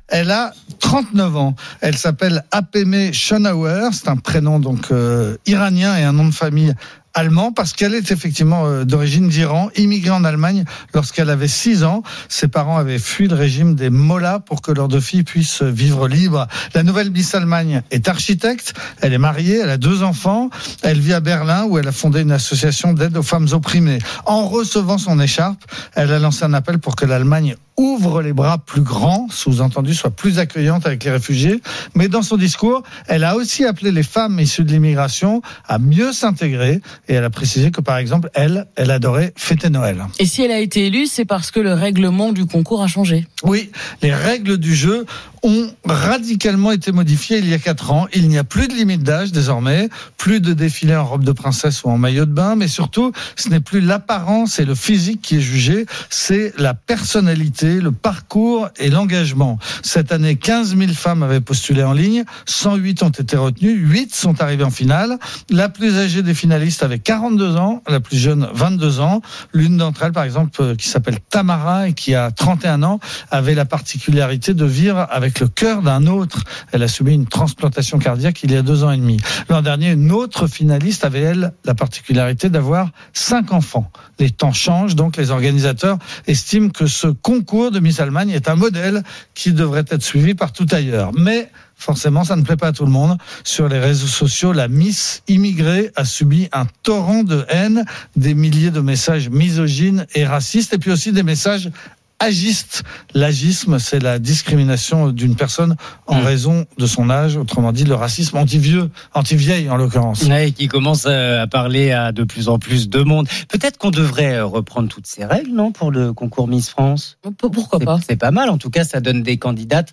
elle 0.07 0.31
a 0.31 0.55
39 0.79 1.37
ans. 1.37 1.55
Elle 1.81 1.97
s'appelle 1.97 2.43
Apeme 2.49 3.13
Schonauer, 3.13 3.89
c'est 3.91 4.09
un 4.09 4.17
prénom 4.17 4.59
donc 4.59 4.89
euh, 4.89 5.37
iranien 5.45 5.95
et 5.97 6.03
un 6.03 6.13
nom 6.13 6.25
de 6.25 6.33
famille 6.33 6.73
allemand 7.13 7.51
parce 7.51 7.73
qu'elle 7.73 7.93
est 7.93 8.11
effectivement 8.11 8.65
euh, 8.65 8.85
d'origine 8.85 9.29
d'Iran, 9.29 9.69
immigrée 9.75 10.11
en 10.11 10.23
Allemagne 10.23 10.65
lorsqu'elle 10.93 11.29
avait 11.29 11.47
6 11.47 11.83
ans. 11.83 12.03
Ses 12.29 12.47
parents 12.47 12.77
avaient 12.77 12.99
fui 12.99 13.27
le 13.27 13.35
régime 13.35 13.75
des 13.75 13.89
Mollahs 13.89 14.39
pour 14.39 14.61
que 14.61 14.71
leurs 14.71 14.87
deux 14.87 14.99
filles 14.99 15.23
puissent 15.23 15.61
vivre 15.61 16.07
libres. 16.07 16.47
La 16.73 16.83
nouvelle 16.83 17.11
Miss 17.11 17.35
Allemagne 17.35 17.81
est 17.91 18.07
architecte, 18.07 18.73
elle 19.01 19.13
est 19.13 19.17
mariée, 19.17 19.59
elle 19.61 19.69
a 19.69 19.77
deux 19.77 20.03
enfants, 20.03 20.49
elle 20.81 20.99
vit 20.99 21.13
à 21.13 21.19
Berlin 21.19 21.65
où 21.65 21.77
elle 21.77 21.87
a 21.87 21.91
fondé 21.91 22.21
une 22.21 22.31
association 22.31 22.93
d'aide 22.93 23.15
aux 23.17 23.23
femmes 23.23 23.47
opprimées. 23.51 23.99
En 24.25 24.47
recevant 24.47 24.97
son 24.97 25.19
écharpe, 25.19 25.63
elle 25.93 26.11
a 26.11 26.19
lancé 26.19 26.43
un 26.43 26.53
appel 26.53 26.79
pour 26.79 26.95
que 26.95 27.05
l'Allemagne 27.05 27.55
ouvre 27.77 28.21
les 28.21 28.33
bras 28.33 28.57
plus 28.59 28.81
grands, 28.81 29.27
sous-entendu 29.29 29.93
soit 29.93 30.11
plus 30.11 30.39
accueillante 30.39 30.85
avec 30.85 31.03
les 31.03 31.11
réfugiés. 31.11 31.61
Mais 31.95 32.07
dans 32.07 32.21
son 32.21 32.37
discours, 32.37 32.83
elle 33.07 33.23
a 33.23 33.35
aussi 33.35 33.65
appelé 33.65 33.91
les 33.91 34.03
femmes 34.03 34.39
issues 34.39 34.63
de 34.63 34.71
l'immigration 34.71 35.41
à 35.67 35.79
mieux 35.79 36.13
s'intégrer 36.13 36.81
et 37.07 37.13
elle 37.15 37.23
a 37.23 37.29
précisé 37.29 37.71
que 37.71 37.81
par 37.81 37.97
exemple, 37.97 38.29
elle, 38.33 38.67
elle 38.75 38.91
adorait 38.91 39.33
fêter 39.35 39.69
Noël. 39.69 40.03
Et 40.19 40.25
si 40.25 40.41
elle 40.41 40.51
a 40.51 40.59
été 40.59 40.87
élue, 40.87 41.07
c'est 41.07 41.25
parce 41.25 41.51
que 41.51 41.59
le 41.59 41.73
règlement 41.73 42.31
du 42.31 42.45
concours 42.45 42.81
a 42.81 42.87
changé. 42.87 43.27
Oui, 43.43 43.71
les 44.01 44.13
règles 44.13 44.57
du 44.57 44.73
jeu 44.73 45.05
ont 45.43 45.69
radicalement 45.83 46.71
été 46.71 46.93
modifiées 46.93 47.39
il 47.39 47.49
y 47.49 47.53
a 47.53 47.59
quatre 47.59 47.91
ans. 47.91 48.07
Il 48.13 48.29
n'y 48.29 48.37
a 48.37 48.45
plus 48.45 48.69
de 48.69 48.73
limite 48.73 49.03
d'âge 49.03 49.33
désormais, 49.33 49.89
plus 50.17 50.39
de 50.39 50.53
défilés 50.53 50.95
en 50.95 51.05
robe 51.05 51.25
de 51.25 51.33
princesse 51.33 51.83
ou 51.83 51.89
en 51.89 51.97
maillot 51.97 52.25
de 52.25 52.31
bain, 52.31 52.55
mais 52.55 52.69
surtout, 52.69 53.11
ce 53.35 53.49
n'est 53.49 53.59
plus 53.59 53.81
l'apparence 53.81 54.59
et 54.59 54.65
le 54.65 54.75
physique 54.75 55.21
qui 55.21 55.37
est 55.37 55.41
jugé, 55.41 55.85
c'est 56.09 56.53
la 56.57 56.73
personnalité, 56.73 57.81
le 57.81 57.91
parcours 57.91 58.69
et 58.79 58.89
l'engagement. 58.89 59.59
Cette 59.81 60.13
année, 60.13 60.37
15 60.37 60.77
000 60.77 60.93
femmes 60.93 61.23
avaient 61.23 61.41
postulé 61.41 61.83
en 61.83 61.93
ligne, 61.93 62.23
108 62.45 63.03
ont 63.03 63.09
été 63.09 63.35
retenues, 63.35 63.73
8 63.73 64.15
sont 64.15 64.41
arrivées 64.41 64.63
en 64.63 64.71
finale. 64.71 65.19
La 65.49 65.67
plus 65.67 65.97
âgée 65.97 66.21
des 66.21 66.33
finalistes 66.33 66.83
avait 66.83 66.92
42 66.99 67.55
ans, 67.55 67.83
la 67.87 67.99
plus 67.99 68.17
jeune 68.17 68.47
22 68.53 68.99
ans. 68.99 69.21
L'une 69.53 69.77
d'entre 69.77 70.03
elles, 70.03 70.11
par 70.11 70.23
exemple, 70.23 70.61
euh, 70.61 70.75
qui 70.75 70.89
s'appelle 70.89 71.19
Tamara 71.29 71.89
et 71.89 71.93
qui 71.93 72.15
a 72.15 72.31
31 72.31 72.83
ans, 72.83 72.99
avait 73.31 73.55
la 73.55 73.65
particularité 73.65 74.53
de 74.53 74.65
vivre 74.65 75.07
avec 75.09 75.39
le 75.39 75.47
cœur 75.47 75.81
d'un 75.81 76.07
autre. 76.07 76.43
Elle 76.71 76.83
a 76.83 76.87
subi 76.87 77.13
une 77.13 77.27
transplantation 77.27 77.99
cardiaque 77.99 78.43
il 78.43 78.51
y 78.51 78.55
a 78.55 78.61
deux 78.61 78.83
ans 78.83 78.91
et 78.91 78.97
demi. 78.97 79.17
L'an 79.49 79.61
dernier, 79.61 79.91
une 79.91 80.11
autre 80.11 80.47
finaliste 80.47 81.05
avait, 81.05 81.21
elle, 81.21 81.53
la 81.65 81.75
particularité 81.75 82.49
d'avoir 82.49 82.89
cinq 83.13 83.51
enfants. 83.53 83.91
Les 84.19 84.29
temps 84.29 84.53
changent, 84.53 84.95
donc 84.95 85.17
les 85.17 85.31
organisateurs 85.31 85.97
estiment 86.27 86.69
que 86.69 86.85
ce 86.85 87.07
concours 87.07 87.71
de 87.71 87.79
Miss 87.79 87.99
Allemagne 87.99 88.29
est 88.29 88.49
un 88.49 88.55
modèle 88.55 89.03
qui 89.33 89.53
devrait 89.53 89.85
être 89.89 90.03
suivi 90.03 90.33
partout 90.33 90.67
ailleurs. 90.71 91.11
Mais 91.17 91.49
Forcément, 91.83 92.23
ça 92.23 92.37
ne 92.37 92.43
plaît 92.43 92.55
pas 92.55 92.67
à 92.67 92.71
tout 92.71 92.85
le 92.85 92.91
monde. 92.91 93.17
Sur 93.43 93.67
les 93.67 93.77
réseaux 93.77 94.07
sociaux, 94.07 94.53
la 94.53 94.69
Miss 94.69 95.21
immigrée 95.27 95.91
a 95.97 96.05
subi 96.05 96.47
un 96.53 96.65
torrent 96.81 97.23
de 97.23 97.45
haine, 97.49 97.83
des 98.15 98.35
milliers 98.35 98.71
de 98.71 98.79
messages 98.79 99.29
misogynes 99.29 100.05
et 100.15 100.25
racistes, 100.25 100.73
et 100.73 100.77
puis 100.77 100.91
aussi 100.91 101.11
des 101.11 101.23
messages 101.23 101.71
agistes. 102.19 102.83
L'agisme, 103.13 103.79
c'est 103.79 103.99
la 103.99 104.17
discrimination 104.17 105.09
d'une 105.09 105.35
personne 105.35 105.75
en 106.07 106.21
raison 106.21 106.65
de 106.77 106.85
son 106.85 107.09
âge, 107.09 107.35
autrement 107.35 107.73
dit 107.73 107.83
le 107.83 107.95
racisme 107.95 108.37
anti-vieux, 108.37 108.89
anti-vieille 109.13 109.69
en 109.69 109.75
l'occurrence. 109.75 110.23
Ouais, 110.23 110.51
qui 110.51 110.69
commence 110.69 111.03
euh, 111.05 111.43
à 111.43 111.47
parler 111.47 111.91
à 111.91 112.13
de 112.13 112.23
plus 112.23 112.47
en 112.47 112.59
plus 112.59 112.87
de 112.87 113.01
monde. 113.01 113.27
Peut-être 113.49 113.77
qu'on 113.77 113.91
devrait 113.91 114.35
euh, 114.35 114.45
reprendre 114.45 114.87
toutes 114.87 115.07
ces 115.07 115.25
règles, 115.25 115.51
non, 115.51 115.73
pour 115.73 115.91
le 115.91 116.13
concours 116.13 116.47
Miss 116.47 116.69
France? 116.69 117.17
Pourquoi 117.37 117.79
pas? 117.79 117.99
C'est 118.07 118.15
pas 118.15 118.31
mal. 118.31 118.49
En 118.49 118.57
tout 118.57 118.69
cas, 118.69 118.85
ça 118.85 119.01
donne 119.01 119.21
des 119.21 119.35
candidates 119.35 119.91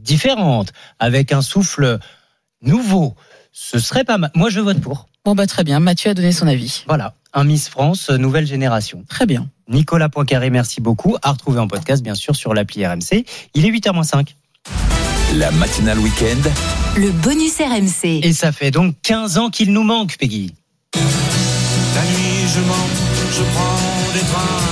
différentes, 0.00 0.72
avec 0.98 1.32
un 1.32 1.42
souffle 1.42 1.98
nouveau. 2.62 3.14
Ce 3.52 3.78
serait 3.78 4.04
pas 4.04 4.18
mal. 4.18 4.30
Moi, 4.34 4.50
je 4.50 4.60
vote 4.60 4.80
pour. 4.80 5.08
Bon, 5.24 5.34
bah, 5.34 5.46
très 5.46 5.62
bien. 5.64 5.78
Mathieu 5.80 6.10
a 6.10 6.14
donné 6.14 6.32
son 6.32 6.46
avis. 6.46 6.84
Voilà. 6.86 7.14
un 7.32 7.44
Miss 7.44 7.68
France 7.68 8.10
nouvelle 8.10 8.46
génération. 8.46 9.04
Très 9.08 9.26
bien. 9.26 9.48
Nicolas 9.68 10.08
Poincaré, 10.08 10.50
merci 10.50 10.80
beaucoup. 10.80 11.16
À 11.22 11.30
retrouver 11.32 11.60
en 11.60 11.68
podcast, 11.68 12.02
bien 12.02 12.14
sûr, 12.14 12.34
sur 12.34 12.54
l'appli 12.54 12.86
RMC. 12.86 13.24
Il 13.54 13.64
est 13.66 13.70
8h05. 13.70 14.34
La 15.34 15.50
matinale 15.52 15.98
week-end. 15.98 16.50
Le 16.96 17.10
bonus 17.10 17.56
RMC. 17.58 18.20
Et 18.22 18.32
ça 18.32 18.52
fait 18.52 18.70
donc 18.70 18.96
15 19.02 19.38
ans 19.38 19.50
qu'il 19.50 19.72
nous 19.72 19.82
manque, 19.82 20.16
Peggy. 20.18 20.54
La 20.94 22.02
nuit, 22.02 22.48
je 22.54 22.60
monte, 22.60 23.32
je 23.32 23.42
prends 23.54 24.12
des 24.12 24.20
trains 24.20 24.71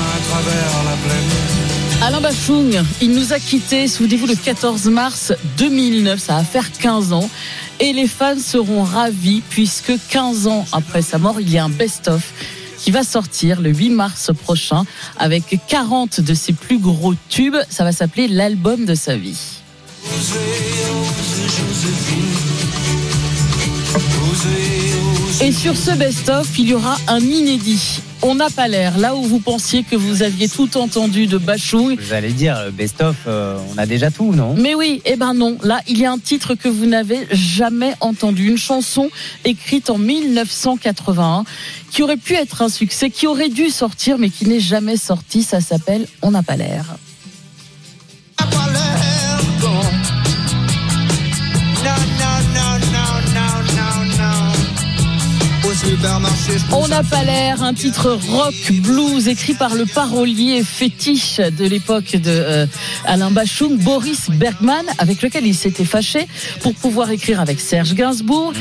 Il 3.00 3.12
nous 3.12 3.32
a 3.32 3.38
quittés, 3.38 3.88
souvenez-vous, 3.88 4.26
le 4.26 4.34
14 4.34 4.86
mars 4.88 5.32
2009, 5.56 6.20
ça 6.20 6.34
va 6.34 6.44
faire 6.44 6.70
15 6.70 7.14
ans. 7.14 7.28
Et 7.78 7.94
les 7.94 8.06
fans 8.06 8.38
seront 8.38 8.82
ravis 8.82 9.42
puisque 9.48 9.92
15 10.10 10.46
ans 10.46 10.66
après 10.72 11.00
sa 11.00 11.16
mort, 11.16 11.40
il 11.40 11.50
y 11.50 11.56
a 11.56 11.64
un 11.64 11.70
best-of 11.70 12.32
qui 12.78 12.90
va 12.90 13.04
sortir 13.04 13.62
le 13.62 13.70
8 13.70 13.90
mars 13.90 14.30
prochain 14.42 14.84
avec 15.18 15.58
40 15.66 16.20
de 16.20 16.34
ses 16.34 16.52
plus 16.52 16.78
gros 16.78 17.14
tubes. 17.30 17.56
Ça 17.70 17.84
va 17.84 17.92
s'appeler 17.92 18.28
l'album 18.28 18.84
de 18.84 18.94
sa 18.94 19.16
vie. 19.16 19.38
Et 25.42 25.52
sur 25.52 25.76
ce 25.76 25.92
best-of, 25.92 26.46
il 26.58 26.68
y 26.68 26.74
aura 26.74 26.96
un 27.08 27.20
inédit. 27.20 28.00
On 28.22 28.34
n'a 28.34 28.50
pas 28.50 28.68
l'air. 28.68 28.98
Là 28.98 29.16
où 29.16 29.22
vous 29.22 29.40
pensiez 29.40 29.82
que 29.82 29.96
vous 29.96 30.22
aviez 30.22 30.48
tout 30.48 30.76
entendu 30.76 31.26
de 31.26 31.38
Bachung. 31.38 31.98
Vous 31.98 32.12
allez 32.12 32.32
dire, 32.32 32.56
euh, 32.56 32.70
best-of, 32.70 33.16
euh, 33.26 33.58
on 33.74 33.78
a 33.78 33.86
déjà 33.86 34.10
tout, 34.10 34.34
non? 34.34 34.54
Mais 34.54 34.74
oui, 34.74 35.00
eh 35.06 35.16
ben 35.16 35.32
non. 35.32 35.56
Là, 35.62 35.80
il 35.88 35.98
y 35.98 36.04
a 36.04 36.12
un 36.12 36.18
titre 36.18 36.54
que 36.54 36.68
vous 36.68 36.84
n'avez 36.84 37.26
jamais 37.32 37.94
entendu. 38.00 38.48
Une 38.50 38.58
chanson 38.58 39.08
écrite 39.44 39.88
en 39.88 39.96
1981 39.96 41.44
qui 41.90 42.02
aurait 42.02 42.18
pu 42.18 42.34
être 42.34 42.60
un 42.60 42.68
succès, 42.68 43.08
qui 43.08 43.26
aurait 43.26 43.48
dû 43.48 43.70
sortir, 43.70 44.18
mais 44.18 44.28
qui 44.28 44.46
n'est 44.46 44.60
jamais 44.60 44.98
sorti. 44.98 45.42
Ça 45.42 45.60
s'appelle 45.60 46.06
On 46.20 46.30
n'a 46.30 46.42
pas 46.42 46.56
l'air. 46.56 46.84
On 56.72 56.86
n'a 56.86 57.02
pas 57.02 57.24
l'air, 57.24 57.64
un 57.64 57.74
titre 57.74 58.16
rock 58.28 58.54
blues 58.82 59.26
écrit 59.26 59.54
par 59.54 59.74
le 59.74 59.86
parolier 59.86 60.62
fétiche 60.62 61.38
de 61.38 61.64
l'époque 61.64 62.12
de 62.16 62.30
euh, 62.30 62.66
Alain 63.06 63.30
Bachung, 63.32 63.76
Boris 63.76 64.30
Bergman, 64.30 64.84
avec 64.98 65.20
lequel 65.20 65.46
il 65.46 65.54
s'était 65.54 65.84
fâché 65.84 66.28
pour 66.60 66.74
pouvoir 66.74 67.10
écrire 67.10 67.40
avec 67.40 67.58
Serge 67.60 67.94
Gainsbourg. 67.94 68.52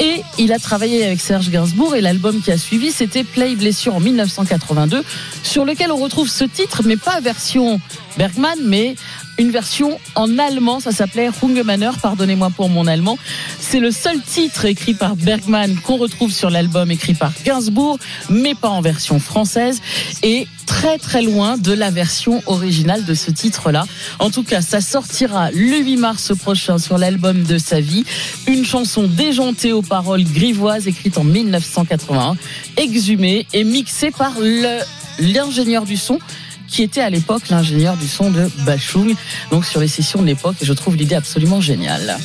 Et 0.00 0.22
il 0.38 0.52
a 0.52 0.58
travaillé 0.58 1.04
avec 1.04 1.20
Serge 1.20 1.50
Gainsbourg 1.50 1.96
et 1.96 2.00
l'album 2.00 2.40
qui 2.40 2.52
a 2.52 2.58
suivi, 2.58 2.92
c'était 2.92 3.24
Play 3.24 3.56
Blessure 3.56 3.96
en 3.96 4.00
1982, 4.00 5.02
sur 5.42 5.64
lequel 5.64 5.90
on 5.90 5.96
retrouve 5.96 6.28
ce 6.28 6.44
titre, 6.44 6.82
mais 6.84 6.96
pas 6.96 7.20
version 7.20 7.80
Bergman, 8.16 8.58
mais 8.64 8.94
une 9.38 9.50
version 9.50 9.98
en 10.14 10.38
allemand, 10.38 10.80
ça 10.80 10.92
s'appelait 10.92 11.30
Hungemanner, 11.42 11.90
pardonnez-moi 12.00 12.50
pour 12.50 12.68
mon 12.68 12.86
allemand. 12.86 13.18
C'est 13.60 13.80
le 13.80 13.90
seul 13.90 14.20
titre 14.20 14.64
écrit 14.64 14.94
par 14.94 15.16
Bergman 15.16 15.76
qu'on 15.76 15.96
retrouve 15.96 16.32
sur 16.32 16.50
l'album 16.50 16.90
écrit 16.90 17.14
par 17.14 17.32
Gainsbourg, 17.44 17.98
mais 18.30 18.54
pas 18.54 18.68
en 18.68 18.80
version 18.80 19.18
française, 19.20 19.80
et 20.22 20.46
très 20.66 20.98
très 20.98 21.22
loin 21.22 21.58
de 21.58 21.72
la 21.72 21.90
version 21.90 22.42
originale 22.46 23.04
de 23.04 23.14
ce 23.14 23.30
titre-là. 23.30 23.86
En 24.18 24.30
tout 24.30 24.42
cas, 24.42 24.60
ça 24.60 24.80
sortira 24.80 25.50
le 25.50 25.78
8 25.78 25.96
mars 25.96 26.32
prochain 26.36 26.78
sur 26.78 26.98
l'album 26.98 27.44
de 27.44 27.58
sa 27.58 27.80
vie, 27.80 28.04
une 28.46 28.64
chanson 28.64 29.04
déjantée 29.04 29.72
aux 29.72 29.82
paroles 29.82 30.24
grivoises 30.24 30.88
écrite 30.88 31.18
en 31.18 31.24
1981, 31.24 32.36
exhumée 32.76 33.46
et 33.52 33.64
mixée 33.64 34.10
par 34.10 34.32
le 34.40 34.80
l'ingénieur 35.18 35.84
du 35.84 35.96
son 35.96 36.18
qui 36.68 36.82
était 36.82 37.00
à 37.00 37.10
l'époque 37.10 37.48
l'ingénieur 37.48 37.96
du 37.96 38.08
son 38.08 38.30
de 38.30 38.50
Bachung, 38.64 39.14
donc 39.50 39.64
sur 39.64 39.80
les 39.80 39.88
sessions 39.88 40.22
de 40.22 40.26
l'époque, 40.26 40.56
et 40.60 40.64
je 40.64 40.72
trouve 40.72 40.96
l'idée 40.96 41.14
absolument 41.14 41.60
géniale. 41.60 42.16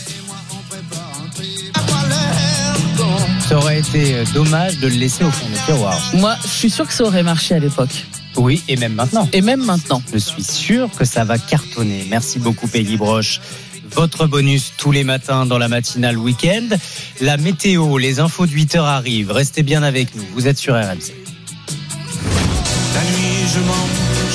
Ça 3.52 3.58
aurait 3.58 3.80
été 3.80 4.16
euh, 4.16 4.24
dommage 4.34 4.80
de 4.80 4.88
le 4.88 4.96
laisser 4.96 5.26
au 5.26 5.32
fond 5.32 5.46
du 5.48 5.60
tiroir. 5.66 6.00
Moi, 6.14 6.38
je 6.44 6.48
suis 6.48 6.70
sûr 6.70 6.88
que 6.88 6.94
ça 6.94 7.04
aurait 7.04 7.24
marché 7.24 7.54
à 7.54 7.60
l'époque. 7.60 8.06
Oui, 8.38 8.64
et 8.70 8.78
même 8.78 8.94
maintenant. 8.94 9.28
Et 9.34 9.42
même 9.42 9.64
maintenant. 9.66 10.02
Je 10.14 10.20
suis 10.20 10.44
sûr 10.44 10.90
que 10.98 11.04
ça 11.04 11.26
va 11.26 11.38
cartonner. 11.38 12.08
Merci 12.10 12.40
beaucoup, 12.40 12.68
Peggy 12.68 12.96
Broche. 12.96 13.42
Votre 13.94 14.26
bonus 14.26 14.72
tous 14.78 14.94
les 14.94 15.04
matins 15.04 15.46
dans 15.46 15.58
la 15.58 15.68
matinale 15.68 16.18
week-end. 16.18 16.70
La 17.20 17.36
météo, 17.36 17.98
les 17.98 18.22
infos 18.22 18.46
de 18.46 18.52
8 18.52 18.76
heures 18.76 18.86
arrivent. 18.86 19.32
Restez 19.32 19.64
bien 19.64 19.84
avec 19.84 20.16
nous. 20.16 20.24
Vous 20.34 20.48
êtes 20.48 20.58
sur 20.58 20.74
RMC. 20.76 21.12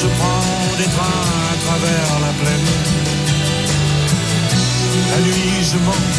Je 0.06 0.10
prends 0.20 0.78
des 0.78 0.84
trains 0.84 1.02
à 1.02 1.56
travers 1.66 2.20
la 2.20 2.32
plaine. 2.40 2.68
La 5.10 5.18
nuit, 5.26 5.64
je 5.64 5.78
monte 5.78 6.18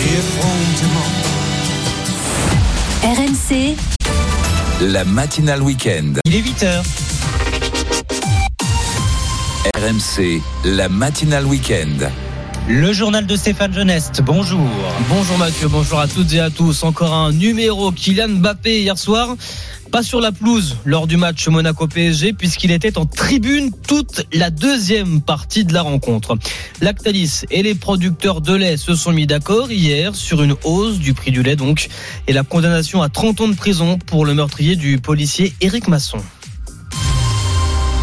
et 0.00 0.12
effrontément. 0.20 1.10
RMC, 3.02 3.76
La 4.90 5.04
matinale 5.04 5.60
week-end. 5.62 6.14
Il 6.24 6.34
est 6.34 6.38
8 6.38 6.62
heures. 6.62 6.84
RMC, 9.76 10.40
la 10.64 10.88
matinale 10.88 11.44
week-end. 11.44 12.08
Le 12.68 12.92
journal 12.92 13.26
de 13.26 13.36
Stéphane 13.36 13.74
Geneste. 13.74 14.22
Bonjour. 14.24 14.66
Bonjour 15.10 15.36
Mathieu, 15.36 15.68
bonjour 15.68 15.98
à 15.98 16.06
toutes 16.06 16.32
et 16.32 16.40
à 16.40 16.48
tous. 16.48 16.84
Encore 16.84 17.12
un 17.12 17.32
numéro 17.32 17.90
Kylian 17.92 18.28
Mbappé 18.28 18.80
hier 18.80 18.96
soir. 18.96 19.36
Pas 19.92 20.02
sur 20.02 20.22
la 20.22 20.32
pelouse 20.32 20.78
lors 20.86 21.06
du 21.06 21.18
match 21.18 21.46
Monaco-PSG 21.48 22.32
puisqu'il 22.32 22.70
était 22.70 22.96
en 22.96 23.04
tribune 23.04 23.70
toute 23.86 24.26
la 24.32 24.48
deuxième 24.48 25.20
partie 25.20 25.66
de 25.66 25.74
la 25.74 25.82
rencontre. 25.82 26.38
Lactalis 26.80 27.42
et 27.50 27.62
les 27.62 27.74
producteurs 27.74 28.40
de 28.40 28.54
lait 28.54 28.78
se 28.78 28.94
sont 28.94 29.12
mis 29.12 29.26
d'accord 29.26 29.70
hier 29.70 30.14
sur 30.14 30.42
une 30.42 30.56
hausse 30.64 30.98
du 30.98 31.12
prix 31.12 31.30
du 31.30 31.42
lait 31.42 31.56
donc 31.56 31.90
et 32.26 32.32
la 32.32 32.42
condamnation 32.42 33.02
à 33.02 33.10
30 33.10 33.42
ans 33.42 33.48
de 33.48 33.54
prison 33.54 33.98
pour 33.98 34.24
le 34.24 34.32
meurtrier 34.32 34.76
du 34.76 34.98
policier 34.98 35.52
Éric 35.60 35.88
Masson. 35.88 36.22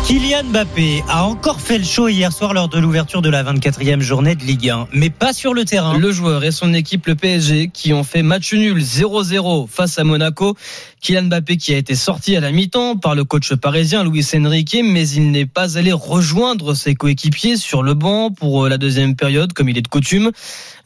Kylian 0.09 0.45
Mbappé 0.45 1.03
a 1.07 1.23
encore 1.25 1.61
fait 1.61 1.77
le 1.77 1.83
show 1.83 2.07
hier 2.07 2.33
soir 2.33 2.55
lors 2.55 2.67
de 2.67 2.79
l'ouverture 2.79 3.21
de 3.21 3.29
la 3.29 3.43
24e 3.43 3.99
journée 3.99 4.33
de 4.33 4.43
Ligue 4.43 4.67
1, 4.67 4.87
mais 4.91 5.11
pas 5.11 5.33
sur 5.33 5.53
le 5.53 5.65
terrain. 5.65 5.99
Le 5.99 6.11
joueur 6.11 6.43
et 6.43 6.49
son 6.49 6.73
équipe, 6.73 7.05
le 7.05 7.13
PSG, 7.13 7.69
qui 7.71 7.93
ont 7.93 8.03
fait 8.03 8.23
match 8.23 8.51
nul 8.55 8.79
0-0 8.79 9.67
face 9.67 9.99
à 9.99 10.03
Monaco. 10.03 10.55
Kylian 10.99 11.25
Mbappé 11.25 11.57
qui 11.57 11.75
a 11.75 11.77
été 11.77 11.93
sorti 11.93 12.35
à 12.35 12.39
la 12.39 12.51
mi-temps 12.51 12.97
par 12.97 13.13
le 13.13 13.23
coach 13.23 13.53
parisien 13.53 14.03
Luis 14.03 14.25
Enrique, 14.33 14.79
mais 14.83 15.07
il 15.07 15.29
n'est 15.29 15.45
pas 15.45 15.77
allé 15.77 15.91
rejoindre 15.91 16.73
ses 16.73 16.95
coéquipiers 16.95 17.55
sur 17.55 17.83
le 17.83 17.93
banc 17.93 18.31
pour 18.31 18.67
la 18.67 18.79
deuxième 18.79 19.15
période, 19.15 19.53
comme 19.53 19.69
il 19.69 19.77
est 19.77 19.83
de 19.83 19.89
coutume. 19.89 20.31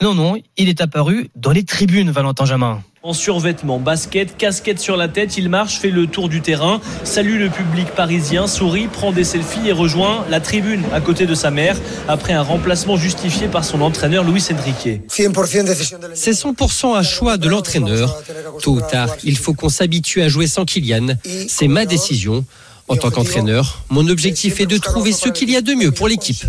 Non, 0.02 0.16
non, 0.16 0.36
il 0.58 0.68
est 0.68 0.82
apparu 0.82 1.30
dans 1.38 1.52
les 1.52 1.64
tribunes, 1.64 2.12
Valentin 2.12 2.44
Jamin. 2.44 2.84
En 3.06 3.12
survêtement, 3.12 3.80
basket, 3.80 4.38
casquette 4.38 4.80
sur 4.80 4.96
la 4.96 5.10
tête, 5.10 5.36
il 5.36 5.50
marche, 5.50 5.78
fait 5.78 5.90
le 5.90 6.08
tour 6.08 6.30
du 6.30 6.42
terrain, 6.42 6.80
salue 7.04 7.38
le 7.38 7.50
public 7.50 7.90
parisien, 7.90 8.48
sourit, 8.48 8.88
prend 8.88 9.12
des 9.12 9.26
selfies 9.26 9.68
et 9.68 9.74
rejoint 9.74 10.24
la 10.30 10.40
tribune 10.40 10.82
à 10.94 11.02
côté 11.02 11.26
de 11.26 11.36
sa 11.36 11.52
mère 11.52 11.76
après 12.08 12.32
un 12.32 12.42
remplacement 12.42 12.96
justifié 12.96 13.50
par 13.50 13.66
son 13.66 13.82
entraîneur 13.82 14.24
Luis 14.24 14.48
Enrique. 14.54 15.02
C'est 15.10 15.28
100% 15.28 16.96
un 16.96 17.04
choix 17.04 17.36
de 17.36 17.50
l'entraîneur. 17.50 18.24
Tôt 18.62 18.76
ou 18.76 18.80
tard, 18.80 19.10
il 19.26 19.38
faut 19.38 19.54
qu'on 19.54 19.68
s'habitue 19.68 20.22
à 20.22 20.30
jouer 20.30 20.48
sans 20.48 20.64
Kylian. 20.64 21.18
C'est 21.50 21.68
ma 21.68 21.86
décision. 21.86 22.46
En 22.90 22.98
tant 22.98 23.12
qu'entraîneur, 23.12 23.84
mon 23.90 24.08
objectif 24.10 24.60
est 24.60 24.66
de 24.66 24.78
trouver 24.78 25.14
ce 25.14 25.30
qu'il 25.30 25.50
y 25.50 25.56
a 25.56 25.62
de 25.62 25.74
mieux 25.74 25.92
pour 25.92 26.10
l'équipe. 26.10 26.44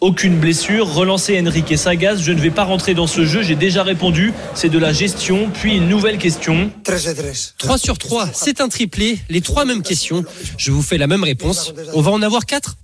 Aucune 0.00 0.38
blessure, 0.38 0.92
relancer 0.92 1.38
Enrique 1.40 1.76
Sagas, 1.76 2.16
je 2.16 2.32
ne 2.32 2.40
vais 2.40 2.50
pas 2.50 2.64
rentrer 2.64 2.94
dans 2.94 3.06
ce 3.06 3.26
jeu, 3.26 3.42
j'ai 3.42 3.54
déjà 3.54 3.82
répondu, 3.82 4.32
c'est 4.54 4.70
de 4.70 4.78
la 4.78 4.92
gestion, 4.92 5.50
puis 5.52 5.76
une 5.76 5.88
nouvelle 5.88 6.16
question. 6.16 6.70
3 7.58 7.78
sur 7.78 7.98
3, 7.98 8.30
c'est 8.32 8.62
un 8.62 8.68
triplé, 8.68 9.18
les 9.28 9.42
trois 9.42 9.66
mêmes 9.66 9.82
questions. 9.82 10.24
Je 10.56 10.70
vous 10.70 10.82
fais 10.82 10.96
la 10.96 11.06
même 11.06 11.24
réponse. 11.24 11.74
On 11.92 12.00
va 12.00 12.10
en 12.10 12.22
avoir 12.22 12.46
4 12.46 12.76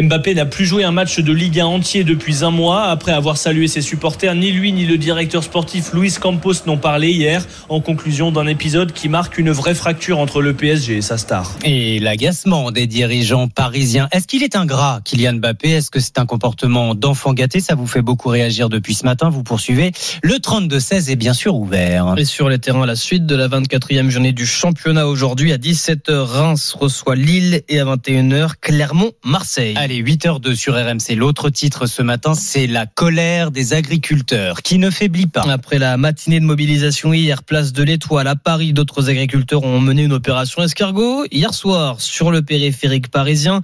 Mbappé 0.00 0.34
n'a 0.34 0.46
plus 0.46 0.64
joué 0.64 0.84
un 0.84 0.92
match 0.92 1.18
de 1.18 1.32
Ligue 1.32 1.60
1 1.60 1.66
entier 1.66 2.02
depuis 2.02 2.44
un 2.44 2.50
mois. 2.50 2.84
Après 2.84 3.12
avoir 3.12 3.36
salué 3.36 3.68
ses 3.68 3.82
supporters, 3.82 4.34
ni 4.34 4.52
lui 4.52 4.72
ni 4.72 4.86
le 4.86 4.96
directeur 4.96 5.44
sportif 5.44 5.92
Luis 5.92 6.14
Campos 6.18 6.54
n'ont 6.66 6.78
parlé 6.78 7.10
hier 7.10 7.44
en 7.68 7.80
conclusion 7.80 8.32
d'un 8.32 8.46
épisode 8.46 8.92
qui 8.92 9.10
marque 9.10 9.36
une 9.36 9.50
vraie 9.50 9.74
fracture 9.74 10.18
entre 10.18 10.40
le 10.40 10.54
PSG 10.54 10.99
et 11.00 11.02
sa 11.02 11.16
star. 11.16 11.56
Et 11.64 11.98
l'agacement 11.98 12.70
des 12.70 12.86
dirigeants 12.86 13.48
parisiens. 13.48 14.06
Est-ce 14.12 14.26
qu'il 14.26 14.42
est 14.42 14.54
ingrat, 14.54 15.00
Kylian 15.02 15.34
Mbappé? 15.34 15.70
Est-ce 15.70 15.90
que 15.90 15.98
c'est 15.98 16.18
un 16.18 16.26
comportement 16.26 16.94
d'enfant 16.94 17.32
gâté? 17.32 17.60
Ça 17.60 17.74
vous 17.74 17.86
fait 17.86 18.02
beaucoup 18.02 18.28
réagir 18.28 18.68
depuis 18.68 18.94
ce 18.94 19.06
matin. 19.06 19.30
Vous 19.30 19.42
poursuivez. 19.42 19.92
Le 20.22 20.34
32-16 20.34 21.10
est 21.10 21.16
bien 21.16 21.32
sûr 21.32 21.56
ouvert. 21.56 22.14
Et 22.18 22.26
sur 22.26 22.50
les 22.50 22.58
terrains, 22.58 22.84
la 22.84 22.96
suite 22.96 23.24
de 23.24 23.34
la 23.34 23.48
24e 23.48 24.10
journée 24.10 24.32
du 24.32 24.44
championnat 24.44 25.06
aujourd'hui 25.06 25.52
à 25.52 25.56
17h, 25.56 26.12
Reims 26.12 26.76
reçoit 26.78 27.16
Lille 27.16 27.62
et 27.70 27.80
à 27.80 27.86
21h, 27.86 28.52
Clermont, 28.60 29.12
Marseille. 29.24 29.74
Allez, 29.78 30.02
8h02 30.02 30.54
sur 30.54 30.74
RMC. 30.74 31.16
L'autre 31.16 31.48
titre 31.48 31.86
ce 31.86 32.02
matin, 32.02 32.34
c'est 32.34 32.66
la 32.66 32.84
colère 32.84 33.50
des 33.50 33.72
agriculteurs 33.72 34.60
qui 34.60 34.76
ne 34.76 34.90
faiblit 34.90 35.28
pas. 35.28 35.46
Après 35.48 35.78
la 35.78 35.96
matinée 35.96 36.40
de 36.40 36.44
mobilisation 36.44 37.14
hier, 37.14 37.42
place 37.42 37.72
de 37.72 37.82
l'Étoile 37.82 38.26
à 38.26 38.36
Paris, 38.36 38.74
d'autres 38.74 39.08
agriculteurs 39.08 39.64
ont 39.64 39.80
mené 39.80 40.02
une 40.02 40.12
opération 40.12 40.62
escargot. 40.62 40.89
Hier 41.30 41.54
soir, 41.54 42.00
sur 42.00 42.32
le 42.32 42.42
périphérique 42.42 43.12
parisien, 43.12 43.62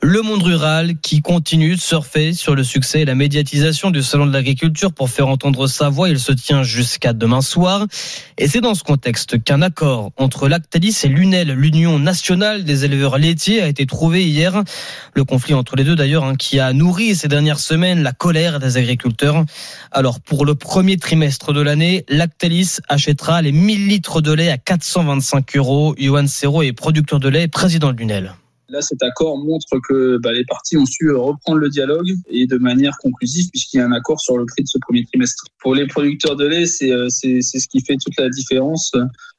le 0.00 0.22
monde 0.22 0.44
rural 0.44 0.94
qui 1.02 1.22
continue 1.22 1.74
de 1.74 1.80
surfer 1.80 2.34
sur 2.34 2.54
le 2.54 2.62
succès 2.62 3.00
et 3.00 3.04
la 3.04 3.16
médiatisation 3.16 3.90
du 3.90 4.00
salon 4.00 4.26
de 4.26 4.32
l'agriculture 4.32 4.92
pour 4.92 5.10
faire 5.10 5.26
entendre 5.26 5.66
sa 5.66 5.88
voix. 5.88 6.08
Il 6.08 6.20
se 6.20 6.30
tient 6.30 6.62
jusqu'à 6.62 7.12
demain 7.12 7.40
soir. 7.40 7.86
Et 8.36 8.46
c'est 8.46 8.60
dans 8.60 8.76
ce 8.76 8.84
contexte 8.84 9.42
qu'un 9.42 9.60
accord 9.60 10.12
entre 10.16 10.48
Lactalis 10.48 11.00
et 11.02 11.08
l'UNEL, 11.08 11.50
l'Union 11.50 11.98
nationale 11.98 12.62
des 12.62 12.84
éleveurs 12.84 13.18
laitiers, 13.18 13.60
a 13.60 13.66
été 13.66 13.84
trouvé 13.84 14.24
hier. 14.24 14.62
Le 15.14 15.24
conflit 15.24 15.54
entre 15.54 15.74
les 15.74 15.82
deux 15.82 15.96
d'ailleurs 15.96 16.24
hein, 16.24 16.36
qui 16.36 16.60
a 16.60 16.72
nourri 16.72 17.16
ces 17.16 17.26
dernières 17.26 17.58
semaines 17.58 18.04
la 18.04 18.12
colère 18.12 18.60
des 18.60 18.76
agriculteurs. 18.76 19.44
Alors 19.90 20.20
pour 20.20 20.46
le 20.46 20.54
premier 20.54 20.96
trimestre 20.96 21.52
de 21.52 21.60
l'année, 21.60 22.04
Lactalis 22.08 22.76
achètera 22.88 23.42
les 23.42 23.50
1000 23.50 23.88
litres 23.88 24.20
de 24.20 24.32
lait 24.32 24.50
à 24.50 24.58
425 24.58 25.56
euros. 25.56 25.96
Johan 25.98 26.28
Serrault 26.28 26.67
est 26.68 26.72
producteur 26.72 27.18
de 27.20 27.28
lait, 27.28 27.48
président 27.48 27.92
de 27.92 27.98
l'UNEL. 27.98 28.32
Là, 28.70 28.82
cet 28.82 29.02
accord 29.02 29.38
montre 29.38 29.78
que 29.88 30.18
bah, 30.18 30.30
les 30.30 30.44
parties 30.44 30.76
ont 30.76 30.84
su 30.84 31.10
reprendre 31.10 31.56
le 31.58 31.70
dialogue 31.70 32.10
et 32.28 32.46
de 32.46 32.58
manière 32.58 32.98
conclusive, 32.98 33.48
puisqu'il 33.50 33.78
y 33.78 33.80
a 33.80 33.86
un 33.86 33.92
accord 33.92 34.20
sur 34.20 34.36
le 34.36 34.44
prix 34.44 34.62
de 34.62 34.68
ce 34.68 34.76
premier 34.78 35.04
trimestre. 35.06 35.46
Pour 35.62 35.74
les 35.74 35.86
producteurs 35.86 36.36
de 36.36 36.46
lait, 36.46 36.66
c'est 36.66 36.90
c'est 37.08 37.40
ce 37.40 37.66
qui 37.66 37.80
fait 37.82 37.96
toute 37.96 38.18
la 38.18 38.28
différence 38.28 38.92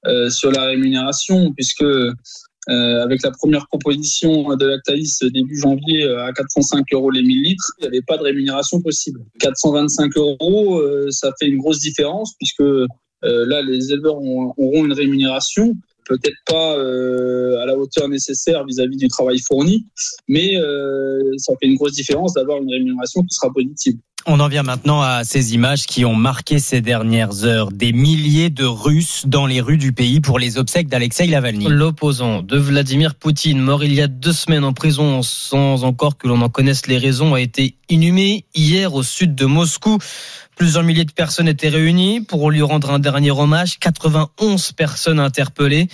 euh, 0.07 0.29
sur 0.31 0.51
la 0.51 0.63
rémunération, 0.63 1.53
puisque 1.53 1.83
euh, 1.83 3.03
avec 3.03 3.21
la 3.23 3.29
première 3.31 3.67
proposition 3.67 4.55
de 4.55 4.65
Lactalis 4.65 5.19
début 5.31 5.59
janvier 5.59 6.09
à 6.09 6.31
405 6.33 6.85
euros 6.93 7.11
les 7.11 7.21
1000 7.21 7.43
litres, 7.43 7.71
il 7.77 7.81
n'y 7.83 7.87
avait 7.87 8.01
pas 8.01 8.17
de 8.17 8.23
rémunération 8.23 8.81
possible. 8.81 9.21
425 9.39 10.17
euros, 10.17 10.79
euh, 10.79 11.07
ça 11.11 11.31
fait 11.39 11.47
une 11.47 11.57
grosse 11.57 11.79
différence 11.79 12.33
puisque 12.35 12.61
euh, 12.61 12.87
là, 13.23 13.61
les 13.61 13.91
éleveurs 13.91 14.17
ont- 14.21 14.53
auront 14.57 14.85
une 14.85 14.93
rémunération 14.93 15.75
peut-être 16.09 16.37
pas 16.45 16.75
euh, 16.75 17.61
à 17.61 17.65
la 17.65 17.77
hauteur 17.77 18.09
nécessaire 18.09 18.65
vis-à-vis 18.65 18.97
du 18.97 19.07
travail 19.07 19.37
fourni, 19.39 19.85
mais 20.27 20.57
euh, 20.57 21.21
ça 21.37 21.53
fait 21.61 21.67
une 21.67 21.75
grosse 21.75 21.93
différence 21.93 22.33
d'avoir 22.33 22.57
une 22.57 22.69
rémunération 22.69 23.21
qui 23.21 23.35
sera 23.35 23.53
positive. 23.53 23.97
On 24.25 24.39
en 24.41 24.47
vient 24.47 24.63
maintenant 24.63 25.01
à 25.01 25.23
ces 25.23 25.53
images 25.53 25.85
qui 25.85 26.03
ont 26.03 26.13
marqué 26.13 26.59
ces 26.59 26.81
dernières 26.81 27.45
heures. 27.45 27.71
Des 27.71 27.93
milliers 27.93 28.49
de 28.49 28.65
Russes 28.65 29.23
dans 29.25 29.45
les 29.45 29.61
rues 29.61 29.77
du 29.77 29.93
pays 29.93 30.19
pour 30.19 30.39
les 30.39 30.57
obsèques 30.57 30.87
d'Alexei 30.89 31.27
Navalny. 31.27 31.67
L'opposant 31.69 32.41
de 32.41 32.57
Vladimir 32.57 33.15
Poutine, 33.15 33.61
mort 33.61 33.83
il 33.83 33.93
y 33.93 34.01
a 34.01 34.07
deux 34.07 34.33
semaines 34.33 34.65
en 34.65 34.73
prison 34.73 35.21
sans 35.23 35.85
encore 35.85 36.17
que 36.17 36.27
l'on 36.27 36.41
en 36.41 36.49
connaisse 36.49 36.85
les 36.87 36.97
raisons, 36.97 37.33
a 37.33 37.39
été 37.41 37.75
inhumé 37.87 38.45
hier 38.53 38.93
au 38.93 39.03
sud 39.03 39.35
de 39.35 39.45
Moscou. 39.45 39.97
Plusieurs 40.59 40.83
milliers 40.83 41.05
de 41.05 41.13
personnes 41.13 41.47
étaient 41.47 41.69
réunies 41.69 42.19
pour 42.19 42.51
lui 42.51 42.61
rendre 42.61 42.91
un 42.91 42.99
dernier 42.99 43.31
hommage. 43.31 43.79
91 43.79 44.73
personnes 44.73 45.21
interpellées. 45.21 45.87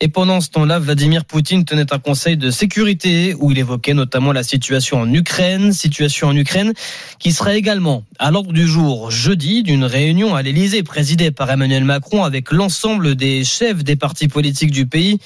Et 0.00 0.08
pendant 0.08 0.42
ce 0.42 0.50
temps-là, 0.50 0.78
Vladimir 0.78 1.24
Poutine 1.24 1.64
tenait 1.64 1.90
un 1.90 1.98
conseil 1.98 2.36
de 2.36 2.50
sécurité 2.50 3.34
où 3.40 3.50
il 3.50 3.58
évoquait 3.58 3.94
notamment 3.94 4.32
la 4.32 4.42
situation 4.42 5.00
en 5.00 5.10
Ukraine, 5.10 5.72
situation 5.72 6.28
en 6.28 6.36
Ukraine 6.36 6.74
qui 7.18 7.32
sera 7.32 7.54
également 7.54 7.69
à 8.18 8.30
l'ordre 8.32 8.52
du 8.52 8.66
jour 8.66 9.12
jeudi 9.12 9.62
d'une 9.62 9.84
réunion 9.84 10.34
à 10.34 10.42
l'Élysée 10.42 10.82
présidée 10.82 11.30
par 11.30 11.48
Emmanuel 11.48 11.84
Macron 11.84 12.24
avec 12.24 12.50
l'ensemble 12.50 13.14
des 13.14 13.44
chefs 13.44 13.84
des 13.84 13.94
partis 13.94 14.26
politiques 14.26 14.72
du 14.72 14.86
pays. 14.86 15.20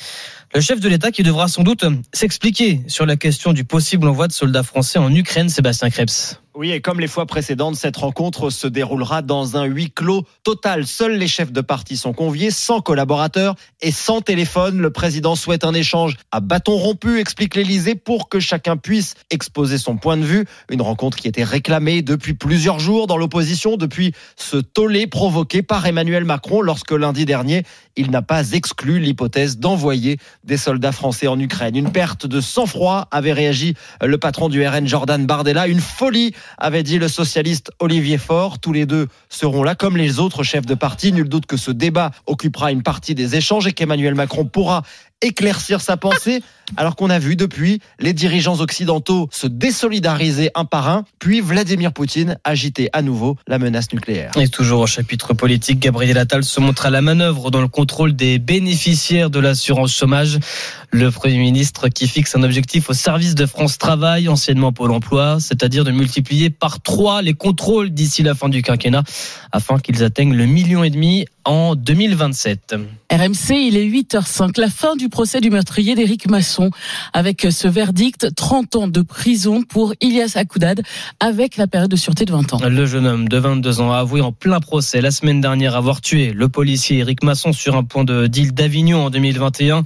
Le 0.54 0.60
chef 0.60 0.78
de 0.78 0.88
l'État 0.90 1.10
qui 1.10 1.22
devra 1.22 1.48
sans 1.48 1.62
doute 1.62 1.86
s'expliquer 2.12 2.82
sur 2.86 3.06
la 3.06 3.16
question 3.16 3.54
du 3.54 3.64
possible 3.64 4.06
envoi 4.06 4.28
de 4.28 4.32
soldats 4.32 4.62
français 4.62 4.98
en 4.98 5.14
Ukraine, 5.14 5.48
Sébastien 5.48 5.88
Krebs. 5.88 6.43
Oui, 6.56 6.70
et 6.70 6.80
comme 6.80 7.00
les 7.00 7.08
fois 7.08 7.26
précédentes, 7.26 7.74
cette 7.74 7.96
rencontre 7.96 8.48
se 8.48 8.68
déroulera 8.68 9.22
dans 9.22 9.56
un 9.56 9.64
huis 9.64 9.90
clos 9.90 10.22
total. 10.44 10.86
Seuls 10.86 11.16
les 11.16 11.26
chefs 11.26 11.50
de 11.50 11.60
parti 11.60 11.96
sont 11.96 12.12
conviés, 12.12 12.52
sans 12.52 12.80
collaborateurs 12.80 13.56
et 13.80 13.90
sans 13.90 14.20
téléphone. 14.20 14.80
Le 14.80 14.90
président 14.90 15.34
souhaite 15.34 15.64
un 15.64 15.74
échange 15.74 16.16
à 16.30 16.38
bâton 16.38 16.76
rompu, 16.76 17.18
explique 17.18 17.56
l'Élysée, 17.56 17.96
pour 17.96 18.28
que 18.28 18.38
chacun 18.38 18.76
puisse 18.76 19.16
exposer 19.30 19.78
son 19.78 19.96
point 19.96 20.16
de 20.16 20.22
vue. 20.22 20.46
Une 20.70 20.80
rencontre 20.80 21.18
qui 21.18 21.26
était 21.26 21.42
réclamée 21.42 22.02
depuis 22.02 22.34
plusieurs 22.34 22.78
jours 22.78 23.08
dans 23.08 23.16
l'opposition, 23.16 23.76
depuis 23.76 24.12
ce 24.36 24.56
tollé 24.56 25.08
provoqué 25.08 25.62
par 25.62 25.84
Emmanuel 25.86 26.24
Macron 26.24 26.60
lorsque 26.60 26.92
lundi 26.92 27.24
dernier, 27.24 27.64
il 27.96 28.10
n'a 28.10 28.22
pas 28.22 28.52
exclu 28.52 28.98
l'hypothèse 28.98 29.58
d'envoyer 29.58 30.18
des 30.44 30.56
soldats 30.56 30.92
français 30.92 31.26
en 31.26 31.38
Ukraine. 31.38 31.76
Une 31.76 31.92
perte 31.92 32.26
de 32.26 32.40
sang-froid 32.40 33.08
avait 33.10 33.32
réagi 33.32 33.74
le 34.02 34.18
patron 34.18 34.48
du 34.48 34.66
RN 34.66 34.86
Jordan 34.86 35.24
Bardella. 35.26 35.68
Une 35.68 35.80
folie 35.80 36.34
avait 36.58 36.82
dit 36.82 36.98
le 36.98 37.08
socialiste 37.08 37.70
Olivier 37.78 38.18
Faure. 38.18 38.58
Tous 38.58 38.72
les 38.72 38.86
deux 38.86 39.08
seront 39.28 39.62
là 39.62 39.74
comme 39.74 39.96
les 39.96 40.18
autres 40.18 40.42
chefs 40.42 40.66
de 40.66 40.74
parti. 40.74 41.12
Nul 41.12 41.28
doute 41.28 41.46
que 41.46 41.56
ce 41.56 41.70
débat 41.70 42.10
occupera 42.26 42.72
une 42.72 42.82
partie 42.82 43.14
des 43.14 43.36
échanges 43.36 43.66
et 43.66 43.72
qu'Emmanuel 43.72 44.14
Macron 44.14 44.44
pourra 44.44 44.82
éclaircir 45.22 45.80
sa 45.80 45.96
pensée, 45.96 46.42
alors 46.76 46.96
qu'on 46.96 47.10
a 47.10 47.18
vu 47.18 47.36
depuis 47.36 47.80
les 48.00 48.12
dirigeants 48.12 48.60
occidentaux 48.60 49.28
se 49.30 49.46
désolidariser 49.46 50.50
un 50.54 50.64
par 50.64 50.88
un, 50.88 51.04
puis 51.18 51.40
Vladimir 51.40 51.92
Poutine 51.92 52.38
agiter 52.44 52.90
à 52.92 53.02
nouveau 53.02 53.36
la 53.46 53.58
menace 53.58 53.92
nucléaire. 53.92 54.32
Et 54.36 54.48
toujours 54.48 54.80
au 54.80 54.86
chapitre 54.86 55.34
politique, 55.34 55.78
Gabriel 55.78 56.18
Attal 56.18 56.44
se 56.44 56.60
montre 56.60 56.86
à 56.86 56.90
la 56.90 57.02
manœuvre 57.02 57.50
dans 57.50 57.60
le 57.60 57.68
contrôle 57.68 58.14
des 58.14 58.38
bénéficiaires 58.38 59.30
de 59.30 59.38
l'assurance 59.38 59.94
chômage. 59.94 60.38
Le 60.90 61.10
Premier 61.10 61.38
ministre 61.38 61.88
qui 61.88 62.06
fixe 62.06 62.36
un 62.36 62.42
objectif 62.42 62.90
au 62.90 62.92
service 62.92 63.34
de 63.34 63.46
France 63.46 63.78
Travail, 63.78 64.28
anciennement 64.28 64.72
Pôle 64.72 64.92
emploi, 64.92 65.38
c'est-à-dire 65.40 65.84
de 65.84 65.90
multiplier 65.90 66.50
par 66.50 66.80
trois 66.80 67.22
les 67.22 67.34
contrôles 67.34 67.90
d'ici 67.90 68.22
la 68.22 68.34
fin 68.34 68.48
du 68.48 68.62
quinquennat, 68.62 69.02
afin 69.52 69.78
qu'ils 69.78 70.02
atteignent 70.04 70.34
le 70.34 70.46
million 70.46 70.84
et 70.84 70.90
demi 70.90 71.26
en 71.44 71.74
2027. 71.74 72.76
RMC, 73.10 73.50
il 73.50 73.76
est 73.76 73.86
8h05, 73.86 74.58
la 74.58 74.68
fin 74.68 74.96
du 74.96 75.08
procès 75.08 75.40
du 75.40 75.50
meurtrier 75.50 75.94
d'Éric 75.94 76.28
Masson, 76.28 76.53
avec 77.12 77.46
ce 77.50 77.68
verdict, 77.68 78.34
30 78.34 78.76
ans 78.76 78.88
de 78.88 79.02
prison 79.02 79.62
pour 79.62 79.94
Ilias 80.00 80.32
Akoudad, 80.36 80.82
avec 81.20 81.56
la 81.56 81.66
période 81.66 81.90
de 81.90 81.96
sûreté 81.96 82.24
de 82.24 82.32
20 82.32 82.54
ans. 82.54 82.58
Le 82.68 82.86
jeune 82.86 83.06
homme 83.06 83.28
de 83.28 83.38
22 83.38 83.80
ans 83.80 83.92
a 83.92 83.98
avoué 83.98 84.20
en 84.20 84.32
plein 84.32 84.60
procès 84.60 85.00
la 85.00 85.10
semaine 85.10 85.40
dernière 85.40 85.76
avoir 85.76 86.00
tué 86.00 86.32
le 86.32 86.48
policier 86.48 86.98
Éric 86.98 87.22
Masson 87.22 87.52
sur 87.52 87.76
un 87.76 87.84
point 87.84 88.04
de 88.04 88.26
deal 88.26 88.52
d'Avignon 88.52 89.04
en 89.06 89.10
2021 89.10 89.84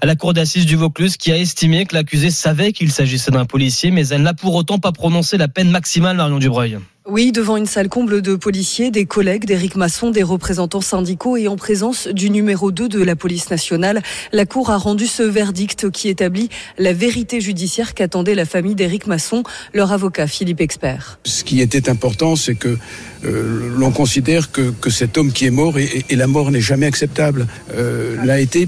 à 0.00 0.06
la 0.06 0.16
cour 0.16 0.34
d'assises 0.34 0.66
du 0.66 0.76
Vaucluse 0.76 1.16
qui 1.16 1.32
a 1.32 1.38
estimé 1.38 1.86
que 1.86 1.94
l'accusé 1.94 2.30
savait 2.30 2.72
qu'il 2.72 2.90
s'agissait 2.90 3.30
d'un 3.30 3.46
policier 3.46 3.90
mais 3.90 4.08
elle 4.08 4.22
n'a 4.22 4.34
pour 4.34 4.54
autant 4.54 4.78
pas 4.78 4.92
prononcé 4.92 5.36
la 5.36 5.48
peine 5.48 5.70
maximale 5.70 6.16
Marion 6.16 6.38
Dubreuil. 6.38 6.78
Oui, 7.06 7.32
devant 7.32 7.58
une 7.58 7.66
salle 7.66 7.90
comble 7.90 8.22
de 8.22 8.34
policiers, 8.34 8.90
des 8.90 9.04
collègues 9.04 9.44
d'Éric 9.44 9.76
Masson, 9.76 10.10
des 10.10 10.22
représentants 10.22 10.80
syndicaux 10.80 11.36
et 11.36 11.48
en 11.48 11.56
présence 11.56 12.08
du 12.08 12.30
numéro 12.30 12.72
2 12.72 12.88
de 12.88 13.02
la 13.02 13.14
police 13.14 13.50
nationale, 13.50 14.02
la 14.32 14.46
Cour 14.46 14.70
a 14.70 14.78
rendu 14.78 15.06
ce 15.06 15.22
verdict 15.22 15.90
qui 15.90 16.08
établit 16.08 16.48
la 16.78 16.94
vérité 16.94 17.42
judiciaire 17.42 17.92
qu'attendait 17.92 18.34
la 18.34 18.46
famille 18.46 18.74
d'Éric 18.74 19.06
Masson, 19.06 19.42
leur 19.74 19.92
avocat 19.92 20.26
Philippe 20.26 20.62
Expert. 20.62 21.18
Ce 21.26 21.44
qui 21.44 21.60
était 21.60 21.90
important, 21.90 22.36
c'est 22.36 22.54
que 22.54 22.78
euh, 23.26 23.68
l'on 23.76 23.92
considère 23.92 24.50
que, 24.50 24.70
que 24.70 24.88
cet 24.88 25.18
homme 25.18 25.30
qui 25.30 25.44
est 25.44 25.50
mort, 25.50 25.78
et, 25.78 25.84
et- 25.84 26.04
et 26.08 26.16
la 26.16 26.26
mort 26.26 26.50
n'est 26.50 26.62
jamais 26.62 26.86
acceptable, 26.86 27.46
euh, 27.74 28.16
l'a 28.24 28.40
été, 28.40 28.66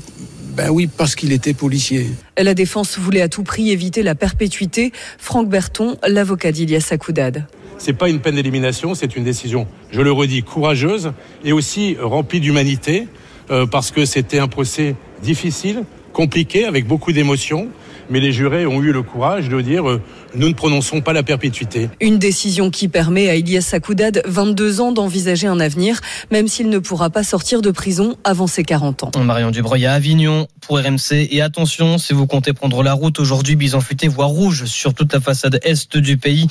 ben 0.54 0.68
oui, 0.68 0.88
parce 0.94 1.14
qu'il 1.14 1.32
était 1.32 1.54
policier. 1.54 2.06
La 2.36 2.52
défense 2.52 2.98
voulait 2.98 3.22
à 3.22 3.30
tout 3.30 3.44
prix 3.44 3.70
éviter 3.70 4.02
la 4.02 4.14
perpétuité. 4.14 4.92
Franck 5.16 5.48
Berton, 5.48 5.96
l'avocat 6.06 6.52
d'Ilias 6.52 6.88
Akoudad. 6.90 7.46
C'est 7.78 7.92
pas 7.92 8.08
une 8.08 8.20
peine 8.20 8.34
d'élimination, 8.34 8.94
c'est 8.94 9.16
une 9.16 9.24
décision, 9.24 9.66
je 9.90 10.00
le 10.00 10.10
redis, 10.10 10.42
courageuse 10.42 11.12
et 11.44 11.52
aussi 11.52 11.96
remplie 12.00 12.40
d'humanité, 12.40 13.06
euh, 13.50 13.66
parce 13.66 13.90
que 13.90 14.04
c'était 14.04 14.38
un 14.38 14.48
procès 14.48 14.96
difficile, 15.22 15.84
compliqué, 16.12 16.64
avec 16.64 16.86
beaucoup 16.86 17.12
d'émotions. 17.12 17.68
mais 18.08 18.20
les 18.20 18.32
jurés 18.32 18.66
ont 18.66 18.82
eu 18.82 18.92
le 18.92 19.02
courage 19.02 19.48
de 19.48 19.60
dire 19.60 19.88
euh, 19.88 20.00
nous 20.34 20.48
ne 20.48 20.54
prononçons 20.54 21.00
pas 21.00 21.12
la 21.12 21.22
perpétuité. 21.22 21.88
Une 22.00 22.18
décision 22.18 22.70
qui 22.70 22.88
permet 22.88 23.28
à 23.28 23.36
Ilias 23.36 23.62
Sakoudad, 23.62 24.22
22 24.26 24.80
ans, 24.80 24.92
d'envisager 24.92 25.46
un 25.46 25.60
avenir, 25.60 26.00
même 26.30 26.48
s'il 26.48 26.68
ne 26.68 26.78
pourra 26.78 27.10
pas 27.10 27.22
sortir 27.22 27.62
de 27.62 27.70
prison 27.70 28.16
avant 28.24 28.46
ses 28.46 28.64
40 28.64 29.04
ans. 29.04 29.10
Marion 29.22 29.50
Dubreuil 29.50 29.86
à 29.86 29.94
Avignon 29.94 30.46
pour 30.60 30.78
RMC. 30.78 31.28
Et 31.30 31.40
attention, 31.40 31.98
si 31.98 32.12
vous 32.12 32.26
comptez 32.26 32.52
prendre 32.52 32.82
la 32.82 32.92
route 32.92 33.18
aujourd'hui, 33.18 33.56
bison 33.56 33.80
futé, 33.80 34.08
voie 34.08 34.26
rouge 34.26 34.64
sur 34.64 34.94
toute 34.94 35.12
la 35.12 35.20
façade 35.20 35.60
est 35.62 35.96
du 35.96 36.16
pays. 36.16 36.46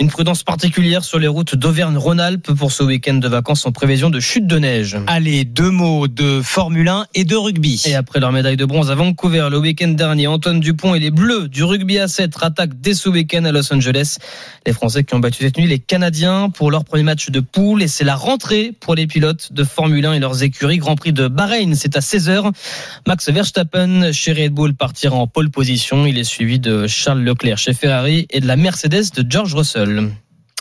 Une 0.00 0.08
prudence 0.08 0.42
particulière 0.42 1.04
sur 1.04 1.18
les 1.18 1.28
routes 1.28 1.54
d'Auvergne-Rhône-Alpes 1.54 2.52
pour 2.54 2.72
ce 2.72 2.82
week-end 2.82 3.14
de 3.14 3.28
vacances 3.28 3.66
en 3.66 3.72
prévision 3.72 4.10
de 4.10 4.18
chute 4.18 4.46
de 4.46 4.58
neige. 4.58 4.96
Allez, 5.06 5.44
deux 5.44 5.70
mots 5.70 6.08
de 6.08 6.40
Formule 6.42 6.88
1 6.88 7.06
et 7.14 7.24
de 7.24 7.36
rugby. 7.36 7.80
Et 7.86 7.94
après 7.94 8.18
leur 8.18 8.32
médaille 8.32 8.56
de 8.56 8.64
bronze 8.64 8.90
à 8.90 8.94
Vancouver 8.94 9.48
le 9.50 9.58
week-end 9.58 9.88
dernier, 9.88 10.26
Antoine 10.26 10.60
Dupont 10.60 10.94
et 10.94 10.98
les 10.98 11.10
Bleus 11.10 11.48
du 11.48 11.62
rugby 11.62 11.98
à 11.98 12.08
7 12.08 12.32
attaquent 12.40 12.80
dès 12.80 12.94
ce 12.94 13.08
week-end 13.12 13.44
à 13.44 13.52
Los 13.52 13.72
Angeles. 13.72 14.18
Les 14.66 14.72
Français 14.72 15.04
qui 15.04 15.14
ont 15.14 15.20
battu 15.20 15.44
cette 15.44 15.56
nuit 15.56 15.66
les 15.66 15.78
Canadiens 15.78 16.50
pour 16.50 16.70
leur 16.70 16.84
premier 16.84 17.04
match 17.04 17.30
de 17.30 17.40
poule 17.40 17.82
et 17.82 17.88
c'est 17.88 18.04
la 18.04 18.16
rentrée 18.16 18.72
pour 18.80 18.94
les 18.94 19.06
pilotes 19.06 19.52
de 19.52 19.64
Formule 19.64 20.04
1 20.04 20.14
et 20.14 20.18
leurs 20.18 20.42
écuries. 20.42 20.78
Grand 20.78 20.96
Prix 20.96 21.12
de 21.12 21.28
Bahreïn, 21.28 21.74
c'est 21.74 21.96
à 21.96 22.00
16h. 22.00 22.52
Max 23.06 23.28
Verstappen 23.30 24.12
chez 24.12 24.32
Red 24.32 24.52
Bull 24.52 24.74
partira 24.74 25.16
en 25.16 25.26
pole 25.26 25.50
position. 25.50 26.06
Il 26.06 26.18
est 26.18 26.24
suivi 26.24 26.58
de 26.58 26.86
Charles 26.86 27.22
Leclerc 27.22 27.58
chez 27.58 27.74
Ferrari 27.74 28.26
et 28.30 28.40
de 28.40 28.46
la 28.46 28.56
Mercedes 28.56 29.12
de 29.14 29.24
George 29.30 29.54
Russell. 29.54 30.10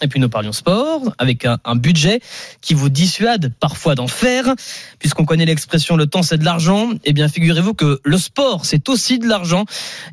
Et 0.02 0.08
puis 0.08 0.20
nous 0.20 0.30
parlions 0.30 0.52
sport 0.52 1.14
avec 1.18 1.46
un, 1.46 1.76
budget 1.76 2.22
qui 2.62 2.74
vous 2.74 2.90
dissuade 2.90 3.54
parfois 3.60 3.96
d'en 3.96 4.08
faire, 4.08 4.56
puisqu'on 5.00 5.26
connaît 5.26 5.46
l'expression 5.46 5.96
le 5.96 6.08
temps 6.08 6.24
c'est 6.24 6.38
de 6.38 6.46
l'argent. 6.46 6.90
Eh 7.06 7.14
bien 7.14 7.28
figurez-vous 7.28 7.74
que 7.74 8.00
le 8.04 8.18
sport 8.18 8.66
c'est 8.66 8.90
aussi 8.90 9.20
de 9.20 9.28
l'argent. 9.28 9.66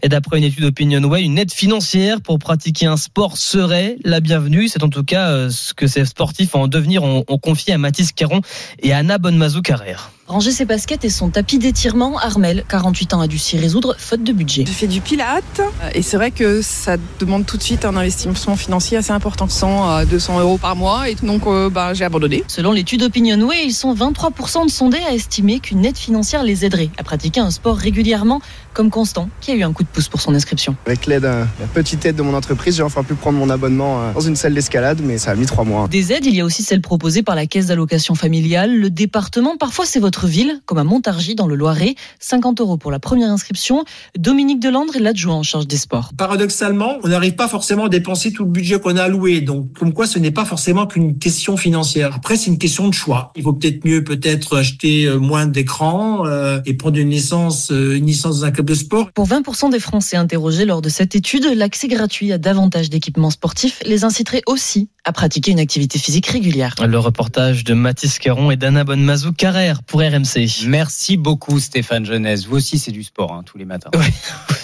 Et 0.02 0.08
d'après 0.08 0.38
une 0.38 0.44
étude 0.44 0.64
OpinionWay, 0.64 1.22
une 1.22 1.38
aide 1.38 1.52
financière 1.52 2.20
pour 2.20 2.38
pratiquer 2.38 2.86
un 2.86 2.96
sport 2.96 3.36
serait 3.36 3.96
la 4.04 4.20
bienvenue. 4.20 4.68
C'est 4.68 4.82
en 4.82 4.90
tout 4.90 5.04
cas 5.04 5.30
euh, 5.30 5.50
ce 5.50 5.74
que 5.74 5.86
ces 5.86 6.04
sportifs 6.04 6.54
en 6.54 6.68
devenir 6.68 7.02
ont, 7.02 7.24
confié 7.38 7.72
à 7.72 7.78
Mathis 7.78 8.12
Caron 8.12 8.40
et 8.82 8.92
à 8.92 8.98
Anna 8.98 9.18
Bonnemazou 9.18 9.62
Carrère. 9.62 10.10
Ranger 10.28 10.50
ses 10.50 10.66
baskets 10.66 11.06
et 11.06 11.08
son 11.08 11.30
tapis 11.30 11.58
d'étirement, 11.58 12.18
Armel, 12.18 12.62
48 12.68 13.14
ans, 13.14 13.20
a 13.22 13.26
dû 13.26 13.38
s'y 13.38 13.56
résoudre 13.56 13.96
faute 13.98 14.22
de 14.22 14.34
budget. 14.34 14.64
J'ai 14.66 14.74
fait 14.74 14.86
du 14.86 15.00
pilate 15.00 15.62
et 15.94 16.02
c'est 16.02 16.18
vrai 16.18 16.32
que 16.32 16.60
ça 16.60 16.96
demande 17.18 17.46
tout 17.46 17.56
de 17.56 17.62
suite 17.62 17.86
un 17.86 17.96
investissement 17.96 18.54
financier 18.54 18.98
assez 18.98 19.12
important, 19.12 19.48
100 19.48 19.90
à 19.90 20.04
200 20.04 20.40
euros 20.40 20.58
par 20.58 20.76
mois 20.76 21.08
et 21.08 21.14
donc 21.14 21.46
euh, 21.46 21.70
bah, 21.70 21.94
j'ai 21.94 22.04
abandonné. 22.04 22.44
Selon 22.46 22.72
l'étude 22.72 23.04
OpinionWay, 23.04 23.64
ils 23.64 23.72
sont 23.72 23.94
23% 23.94 24.66
de 24.66 24.70
sondés 24.70 24.98
à 25.08 25.14
estimer 25.14 25.60
qu'une 25.60 25.86
aide 25.86 25.96
financière 25.96 26.42
les 26.42 26.66
aiderait 26.66 26.90
à 26.98 27.04
pratiquer 27.04 27.40
un 27.40 27.50
sport 27.50 27.78
régulièrement, 27.78 28.42
comme 28.74 28.90
Constant, 28.90 29.30
qui 29.40 29.52
a 29.52 29.54
eu 29.54 29.62
un 29.62 29.72
coup 29.72 29.82
de 29.82 29.88
pouce 29.88 30.08
pour 30.08 30.20
son 30.20 30.34
inscription. 30.34 30.76
Avec 30.84 31.06
l'aide, 31.06 31.24
euh, 31.24 31.46
la 31.58 31.66
petite 31.68 32.04
aide 32.04 32.16
de 32.16 32.22
mon 32.22 32.34
entreprise, 32.34 32.76
j'ai 32.76 32.82
enfin 32.82 33.02
pu 33.02 33.14
prendre 33.14 33.38
mon 33.38 33.48
abonnement 33.48 34.02
euh, 34.02 34.12
dans 34.12 34.20
une 34.20 34.36
salle 34.36 34.52
d'escalade, 34.52 35.00
mais 35.02 35.16
ça 35.16 35.30
a 35.30 35.34
mis 35.36 35.46
trois 35.46 35.64
mois. 35.64 35.88
Des 35.88 36.12
aides, 36.12 36.26
il 36.26 36.34
y 36.34 36.42
a 36.42 36.44
aussi 36.44 36.62
celles 36.62 36.82
proposées 36.82 37.22
par 37.22 37.34
la 37.34 37.46
caisse 37.46 37.68
d'allocation 37.68 38.14
familiale, 38.14 38.76
le 38.76 38.90
département, 38.90 39.56
parfois 39.56 39.86
c'est 39.86 40.00
votre 40.00 40.17
ville, 40.26 40.60
comme 40.66 40.78
à 40.78 40.84
Montargis 40.84 41.34
dans 41.34 41.46
le 41.46 41.54
Loiret, 41.54 41.94
50 42.20 42.60
euros 42.60 42.76
pour 42.76 42.90
la 42.90 42.98
première 42.98 43.30
inscription. 43.30 43.84
Dominique 44.16 44.60
Delandre 44.60 44.96
est 44.96 45.00
l'adjoint 45.00 45.36
en 45.36 45.42
charge 45.42 45.66
des 45.66 45.76
sports. 45.76 46.12
Paradoxalement, 46.16 46.98
on 47.02 47.08
n'arrive 47.08 47.34
pas 47.34 47.48
forcément 47.48 47.86
à 47.86 47.88
dépenser 47.88 48.32
tout 48.32 48.44
le 48.44 48.50
budget 48.50 48.80
qu'on 48.80 48.96
a 48.96 49.02
alloué, 49.04 49.40
donc 49.40 49.72
comme 49.78 49.92
quoi 49.92 50.06
ce 50.06 50.18
n'est 50.18 50.30
pas 50.30 50.44
forcément 50.44 50.86
qu'une 50.86 51.18
question 51.18 51.56
financière. 51.56 52.14
Après, 52.14 52.36
c'est 52.36 52.50
une 52.50 52.58
question 52.58 52.88
de 52.88 52.94
choix. 52.94 53.32
Il 53.36 53.42
vaut 53.44 53.52
peut-être 53.52 53.84
mieux 53.84 54.04
peut-être 54.04 54.56
acheter 54.56 55.04
euh, 55.04 55.18
moins 55.18 55.46
d'écrans 55.46 56.26
euh, 56.26 56.60
et 56.66 56.74
prendre 56.74 56.98
une 56.98 57.10
licence, 57.10 57.70
euh, 57.70 57.96
une 57.96 58.06
licence 58.06 58.40
dans 58.40 58.46
un 58.46 58.50
club 58.50 58.66
de 58.66 58.74
sport. 58.74 59.12
Pour 59.12 59.26
20% 59.26 59.70
des 59.70 59.80
Français 59.80 60.16
interrogés 60.16 60.64
lors 60.64 60.82
de 60.82 60.88
cette 60.88 61.14
étude, 61.14 61.44
l'accès 61.54 61.88
gratuit 61.88 62.32
à 62.32 62.38
davantage 62.38 62.90
d'équipements 62.90 63.30
sportifs 63.30 63.80
les 63.84 64.04
inciterait 64.04 64.42
aussi 64.46 64.88
à 65.04 65.12
pratiquer 65.12 65.52
une 65.52 65.60
activité 65.60 65.98
physique 65.98 66.26
régulière. 66.26 66.74
Le 66.86 66.98
reportage 66.98 67.64
de 67.64 67.74
Mathis 67.74 68.18
Caron 68.18 68.50
et 68.50 68.56
d'Anna 68.56 68.84
Bonnemazou 68.84 69.32
Carrère 69.32 69.82
pour 69.82 70.02
RMC. 70.08 70.66
Merci 70.66 71.16
beaucoup 71.16 71.60
Stéphane 71.60 72.04
Jeunesse. 72.04 72.46
Vous 72.46 72.56
aussi 72.56 72.78
c'est 72.78 72.92
du 72.92 73.02
sport 73.02 73.32
hein, 73.32 73.42
tous 73.44 73.58
les 73.58 73.64
matins. 73.64 73.90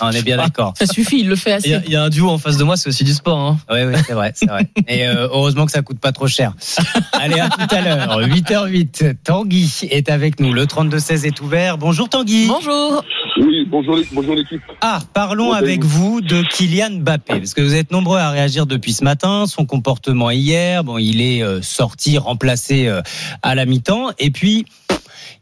On 0.00 0.10
est 0.10 0.22
bien 0.22 0.36
d'accord. 0.38 0.74
Ça 0.78 0.86
suffit, 0.86 1.20
il 1.20 1.28
le 1.28 1.36
fait 1.36 1.50
y, 1.50 1.54
assez. 1.54 1.74
a, 1.74 1.82
il 1.84 1.92
y 1.92 1.96
a 1.96 2.02
un 2.02 2.08
duo 2.08 2.28
en 2.30 2.38
face 2.38 2.56
de 2.56 2.64
moi, 2.64 2.76
c'est 2.76 2.88
aussi 2.88 3.04
du 3.04 3.12
sport. 3.12 3.38
Hein. 3.38 3.58
Oui, 3.70 3.84
oui, 3.84 3.94
c'est 4.06 4.12
vrai, 4.14 4.32
c'est 4.34 4.48
vrai. 4.48 4.68
Et 4.88 5.06
euh, 5.06 5.28
heureusement 5.30 5.66
que 5.66 5.72
ça 5.72 5.82
coûte 5.82 5.98
pas 5.98 6.12
trop 6.12 6.26
cher. 6.26 6.54
Allez, 7.12 7.40
à 7.40 7.48
tout 7.48 7.74
à 7.74 7.80
l'heure. 7.80 8.20
8h08. 8.20 9.16
Tanguy 9.22 9.88
est 9.90 10.10
avec 10.10 10.40
nous. 10.40 10.52
Le 10.52 10.64
32-16 10.66 11.26
est 11.26 11.40
ouvert. 11.40 11.78
Bonjour 11.78 12.08
Tanguy. 12.08 12.46
Bonjour. 12.48 13.04
Oui, 13.40 13.66
bonjour, 13.68 13.98
bonjour 14.12 14.34
l'équipe. 14.34 14.62
Ah, 14.80 15.00
parlons 15.12 15.46
Comment 15.46 15.56
avec 15.56 15.80
allez-vous 15.80 16.14
vous 16.14 16.20
de 16.20 16.42
Kylian 16.42 17.00
Mbappé, 17.00 17.38
parce 17.38 17.54
que 17.54 17.60
vous 17.60 17.74
êtes 17.74 17.90
nombreux 17.90 18.18
à 18.18 18.30
réagir 18.30 18.66
depuis 18.66 18.92
ce 18.92 19.04
matin. 19.04 19.46
Son 19.46 19.66
comportement 19.66 20.30
hier, 20.30 20.84
bon, 20.84 20.98
il 20.98 21.20
est 21.20 21.42
euh, 21.42 21.60
sorti, 21.62 22.18
remplacé 22.18 22.86
euh, 22.86 23.02
à 23.42 23.54
la 23.54 23.66
mi-temps, 23.66 24.10
et 24.18 24.30
puis 24.30 24.66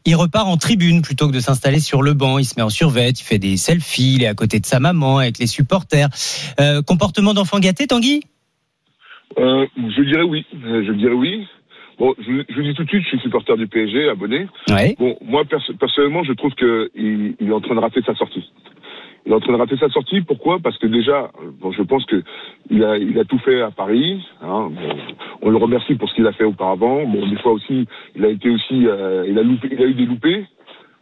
il 0.05 0.15
repart 0.15 0.47
en 0.47 0.57
tribune 0.57 1.01
plutôt 1.01 1.27
que 1.27 1.33
de 1.33 1.39
s'installer 1.39 1.79
sur 1.79 2.01
le 2.01 2.13
banc. 2.13 2.37
Il 2.37 2.45
se 2.45 2.55
met 2.57 2.63
en 2.63 2.69
survêt, 2.69 3.11
il 3.11 3.23
fait 3.23 3.39
des 3.39 3.57
selfies, 3.57 4.15
il 4.15 4.23
est 4.23 4.27
à 4.27 4.33
côté 4.33 4.59
de 4.59 4.65
sa 4.65 4.79
maman 4.79 5.19
avec 5.19 5.37
les 5.39 5.47
supporters. 5.47 6.09
Euh, 6.59 6.81
comportement 6.81 7.33
d'enfant 7.33 7.59
gâté, 7.59 7.87
Tanguy? 7.87 8.21
Euh, 9.37 9.65
je 9.77 10.01
dirais 10.03 10.23
oui. 10.23 10.45
Euh, 10.65 10.83
Je 10.85 10.91
dirais 10.93 11.13
oui. 11.13 11.47
Bon, 11.99 12.13
je, 12.17 12.61
dis 12.61 12.73
tout 12.73 12.83
de 12.83 12.89
suite, 12.89 13.03
je 13.03 13.09
suis 13.09 13.19
supporter 13.19 13.55
du 13.55 13.67
PSG, 13.67 14.09
abonné. 14.09 14.47
Ouais. 14.69 14.95
Bon, 14.97 15.15
moi 15.21 15.45
perso- 15.45 15.73
personnellement, 15.79 16.23
je 16.23 16.33
trouve 16.33 16.53
que 16.55 16.89
il, 16.95 17.35
il 17.39 17.49
est 17.49 17.53
en 17.53 17.61
train 17.61 17.75
de 17.75 17.79
rater 17.79 18.01
sa 18.05 18.15
sortie. 18.15 18.43
Il 19.25 19.31
est 19.31 19.35
en 19.35 19.39
train 19.39 19.53
de 19.53 19.57
rater 19.57 19.77
sa 19.77 19.89
sortie. 19.89 20.21
Pourquoi? 20.21 20.59
Parce 20.59 20.77
que 20.77 20.87
déjà, 20.87 21.31
euh, 21.41 21.51
bon, 21.59 21.71
je 21.71 21.81
pense 21.81 22.05
que 22.05 22.21
il 22.69 22.83
a, 22.83 22.97
il 22.97 23.17
a 23.17 23.23
tout 23.23 23.39
fait 23.39 23.61
à 23.61 23.71
Paris. 23.71 24.25
Hein. 24.41 24.69
Bon, 24.71 24.97
on 25.41 25.49
le 25.49 25.57
remercie 25.57 25.95
pour 25.95 26.09
ce 26.09 26.15
qu'il 26.15 26.27
a 26.27 26.33
fait 26.33 26.43
auparavant. 26.43 27.05
Bon, 27.05 27.27
des 27.27 27.37
fois 27.37 27.53
aussi, 27.53 27.87
il 28.15 28.25
a 28.25 28.29
été 28.29 28.49
aussi, 28.49 28.85
euh, 28.87 29.25
il 29.27 29.37
a 29.39 29.43
loupé, 29.43 29.69
il 29.71 29.81
a 29.81 29.85
eu 29.85 29.93
des 29.93 30.05
loupés. 30.05 30.45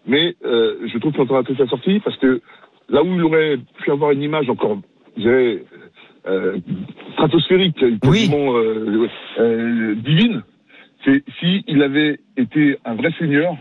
Mais 0.05 0.35
euh, 0.45 0.87
je 0.87 0.97
trouve 0.97 1.11
qu'il 1.11 1.21
est 1.21 1.23
en 1.23 1.27
train 1.27 1.41
de 1.41 1.47
rater 1.47 1.55
sa 1.55 1.67
sortie 1.67 1.99
parce 1.99 2.17
que 2.17 2.41
là 2.89 3.03
où 3.03 3.13
il 3.13 3.23
aurait 3.23 3.57
pu 3.77 3.91
avoir 3.91 4.11
une 4.11 4.21
image 4.21 4.49
encore, 4.49 4.77
je 5.17 5.21
dirais, 5.21 5.63
euh, 6.27 6.57
stratosphérique, 7.13 7.83
quasiment 7.99 8.55
euh, 8.55 9.07
euh, 9.39 9.95
divine, 9.95 10.43
c'est 11.03 11.23
si 11.39 11.63
il 11.67 11.81
avait 11.81 12.19
été 12.37 12.77
un 12.85 12.95
vrai 12.95 13.11
seigneur 13.17 13.55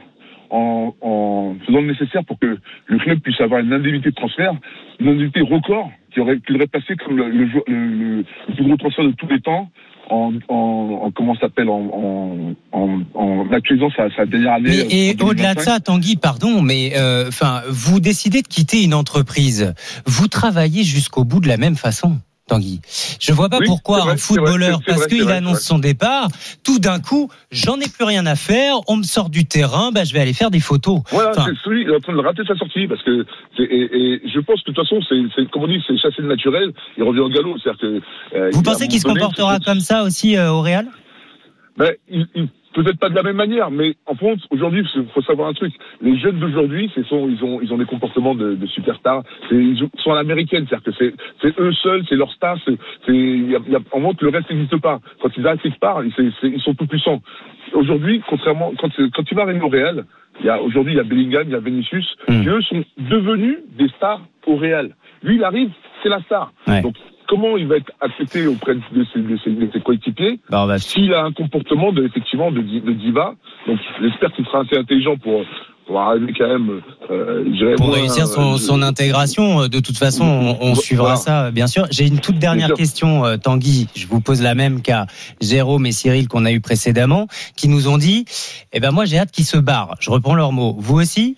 en, 0.50 0.94
en 1.00 1.54
faisant 1.66 1.80
le 1.80 1.86
nécessaire 1.88 2.24
pour 2.24 2.38
que 2.38 2.58
le 2.86 2.98
club 2.98 3.20
puisse 3.20 3.40
avoir 3.40 3.60
une 3.60 3.72
indemnité 3.72 4.10
de 4.10 4.14
transfert, 4.14 4.52
une 4.98 5.08
indemnité 5.08 5.40
record 5.40 5.90
qui 6.12 6.20
aurait, 6.20 6.38
qui 6.38 6.52
l'aurait 6.52 6.66
placé 6.66 6.96
comme 6.96 7.16
le, 7.16 7.28
le, 7.30 7.44
le- 7.44 7.86
le- 8.16 8.54
plus 8.54 8.64
gros 8.64 8.76
transfert 8.76 9.04
de 9.04 9.12
tous 9.12 9.28
les 9.28 9.40
temps 9.40 9.70
en, 10.08 10.32
en, 10.48 11.02
en 11.04 11.10
comment 11.12 11.36
s'appelle 11.36 11.68
en, 11.68 12.54
en, 12.72 13.50
actualisant 13.52 13.90
sa, 13.96 14.10
sa 14.14 14.26
dernière 14.26 14.54
année. 14.54 14.84
Mais, 14.88 15.10
et 15.10 15.16
en 15.20 15.26
au-delà 15.26 15.50
de 15.54 15.60
2025. 15.60 15.60
ça, 15.62 15.80
Tanguy, 15.80 16.16
pardon, 16.16 16.62
mais 16.62 16.92
euh, 16.96 17.28
enfin, 17.28 17.62
vous 17.68 18.00
décidez 18.00 18.42
de 18.42 18.48
quitter 18.48 18.82
une 18.82 18.94
entreprise, 18.94 19.74
vous 20.06 20.28
travaillez 20.28 20.82
jusqu'au 20.84 21.24
bout 21.24 21.40
de 21.40 21.48
la 21.48 21.56
même 21.56 21.76
façon. 21.76 22.18
Tanguy. 22.50 22.80
Je 23.20 23.32
vois 23.32 23.48
pas 23.48 23.58
Oui, 23.60 23.66
pourquoi 23.66 23.98
vrai, 24.00 24.02
un 24.02 24.14
vrai, 24.14 24.18
footballeur, 24.18 24.80
parce 24.84 25.06
qu'il 25.06 25.30
annonce 25.30 25.60
son 25.60 25.78
départ, 25.78 26.28
tout 26.64 26.80
d'un 26.80 26.98
coup, 26.98 27.30
j'en 27.52 27.76
ai 27.78 27.88
plus 27.88 28.04
rien 28.04 28.26
à 28.26 28.34
faire, 28.34 28.74
on 28.88 28.96
me 28.96 29.04
sort 29.04 29.30
du 29.30 29.44
terrain, 29.46 29.92
bah, 29.92 30.02
je 30.02 30.12
vais 30.12 30.18
aller 30.20 30.32
faire 30.32 30.50
des 30.50 30.58
photos. 30.58 31.00
Voilà, 31.12 31.30
Enfin, 31.30 31.44
c'est 31.46 31.56
celui, 31.64 31.82
il 31.82 31.88
est 31.88 31.94
en 31.96 32.00
train 32.00 32.12
de 32.12 32.18
rater 32.18 32.42
sa 32.46 32.56
sortie 32.56 32.88
parce 32.88 33.02
que 33.04 33.24
c'est- 33.56 33.62
et, 33.62 33.82
et 33.96 34.20
je 34.34 34.40
pense 34.40 34.62
que 34.62 34.70
de 34.72 34.74
toute 34.74 34.84
façon, 34.84 35.00
c'est, 35.08 35.48
comme 35.50 35.62
on 35.62 35.68
dit, 35.68 35.80
c'est 35.86 35.96
chasser 35.96 36.22
le 36.22 36.28
naturel. 36.28 36.72
Il 36.98 37.04
revient 37.04 37.20
au 37.20 37.28
galop, 37.28 37.54
que. 37.54 38.00
euh, 38.34 38.50
vous 38.52 38.62
pensez 38.62 38.88
qu'il 38.88 38.98
se 39.00 39.04
comportera 39.06 39.60
comme 39.60 39.80
ça 39.80 40.02
aussi 40.02 40.36
euh, 40.36 40.50
au 40.50 40.60
Real? 40.60 40.86
Ben, 41.76 41.92
il, 42.10 42.26
il- 42.34 42.48
peut-être 42.74 42.98
pas 42.98 43.08
de 43.08 43.14
la 43.14 43.22
même 43.22 43.36
manière, 43.36 43.70
mais 43.70 43.94
en 44.06 44.14
France, 44.14 44.38
aujourd'hui, 44.50 44.84
il 44.94 45.06
faut 45.14 45.22
savoir 45.22 45.48
un 45.48 45.52
truc. 45.52 45.72
Les 46.00 46.16
jeunes 46.18 46.38
d'aujourd'hui, 46.38 46.90
ils 46.96 47.14
ont, 47.14 47.60
ils 47.60 47.72
ont 47.72 47.78
des 47.78 47.84
comportements 47.84 48.34
de, 48.34 48.54
de 48.54 48.66
superstars. 48.66 49.22
Ils 49.50 49.76
sont 50.02 50.12
à 50.12 50.14
l'américaine, 50.16 50.66
c'est-à-dire 50.68 50.92
que 50.92 51.14
c'est, 51.42 51.58
eux 51.58 51.72
seuls, 51.72 52.04
c'est 52.08 52.16
leur 52.16 52.30
star. 52.32 52.56
C'est, 52.64 52.76
c'est, 53.06 53.12
il 53.14 53.50
y 53.50 53.56
a, 53.56 53.58
il 53.66 53.72
y 53.72 53.76
a- 53.76 53.80
en 53.92 54.00
montre 54.00 54.22
le 54.24 54.30
reste 54.30 54.50
n'existe 54.50 54.76
pas. 54.80 55.00
Quand 55.20 55.30
ils 55.36 55.46
arrêtent 55.46 55.62
quelque 55.62 55.78
part, 55.80 56.02
ils 56.04 56.60
sont 56.60 56.74
tout 56.74 56.86
puissants. 56.86 57.20
Aujourd'hui, 57.72 58.22
contrairement, 58.28 58.72
quand, 58.80 58.88
quand 59.14 59.22
tu 59.22 59.34
vas 59.34 59.42
arriver 59.42 59.60
au 59.60 59.68
Real, 59.68 60.04
aujourd'hui, 60.64 60.94
il 60.94 60.96
y 60.96 61.00
a 61.00 61.04
Bellingham, 61.04 61.44
il 61.46 61.52
y 61.52 61.54
a 61.54 61.60
Vinicius, 61.60 62.16
qui 62.42 62.48
eux 62.48 62.62
sont 62.62 62.84
devenus 62.98 63.58
des 63.78 63.88
stars 63.90 64.20
au 64.46 64.56
Real. 64.56 64.94
Lui, 65.22 65.36
il 65.36 65.44
arrive, 65.44 65.70
c'est 66.02 66.08
la 66.08 66.20
star. 66.22 66.52
Ouais. 66.66 66.82
Donc, 66.82 66.94
comment 67.30 67.56
il 67.56 67.66
va 67.68 67.76
être 67.76 67.92
accepté 68.00 68.46
auprès 68.48 68.74
de 68.74 68.80
ses, 69.14 69.20
de 69.20 69.38
ses, 69.44 69.50
de 69.50 69.70
ses 69.72 69.80
coéquipiers 69.80 70.40
Bah, 70.50 70.64
on 70.64 70.66
va- 70.66 70.78
s'il 70.78 71.14
a 71.14 71.22
un 71.24 71.32
comportement 71.32 71.92
de, 71.92 72.04
effectivement 72.04 72.50
de, 72.50 72.60
di- 72.60 72.80
de 72.82 72.92
diva. 72.92 73.34
Donc 73.68 73.78
j'espère 74.02 74.32
qu'il 74.32 74.44
sera 74.46 74.60
assez 74.62 74.76
intelligent 74.76 75.16
pour, 75.16 75.42
pour 75.86 76.00
arriver 76.00 76.32
quand 76.36 76.48
même. 76.48 76.80
Euh, 77.10 77.44
je 77.46 77.50
dirais 77.56 77.74
pour 77.76 77.86
moins, 77.86 77.96
réussir 77.98 78.26
son, 78.26 78.54
euh, 78.54 78.56
son 78.56 78.82
intégration. 78.82 79.62
euh, 79.62 79.68
De 79.68 79.78
toute 79.80 79.96
façon, 79.98 80.24
on, 80.24 80.56
on 80.70 80.74
suivra 80.74 81.14
Voilà. 81.14 81.16
ça, 81.20 81.44
euh, 81.46 81.50
bien 81.52 81.66
sûr. 81.68 81.86
J'ai 81.90 82.06
une 82.06 82.18
toute 82.20 82.38
dernière 82.38 82.74
question, 82.74 83.24
euh, 83.24 83.36
Tanguy. 83.36 83.86
Je 83.94 84.06
vous 84.08 84.20
pose 84.20 84.42
la 84.42 84.54
même 84.56 84.82
qu'à 84.82 85.06
Jérôme 85.40 85.86
et 85.86 85.92
Cyril 85.92 86.26
qu'on 86.28 86.44
a 86.44 86.52
eu 86.52 86.60
précédemment, 86.60 87.26
qui 87.56 87.68
nous 87.68 87.88
ont 87.88 87.98
dit, 87.98 88.24
eh 88.72 88.80
ben 88.80 88.90
moi 88.90 89.04
j'ai 89.04 89.18
hâte 89.18 89.30
qu'ils 89.30 89.44
se 89.44 89.56
barrent. 89.56 89.94
Je 90.00 90.10
reprends 90.10 90.34
leurs 90.34 90.52
mots. 90.52 90.74
Vous 90.78 90.98
aussi 91.00 91.36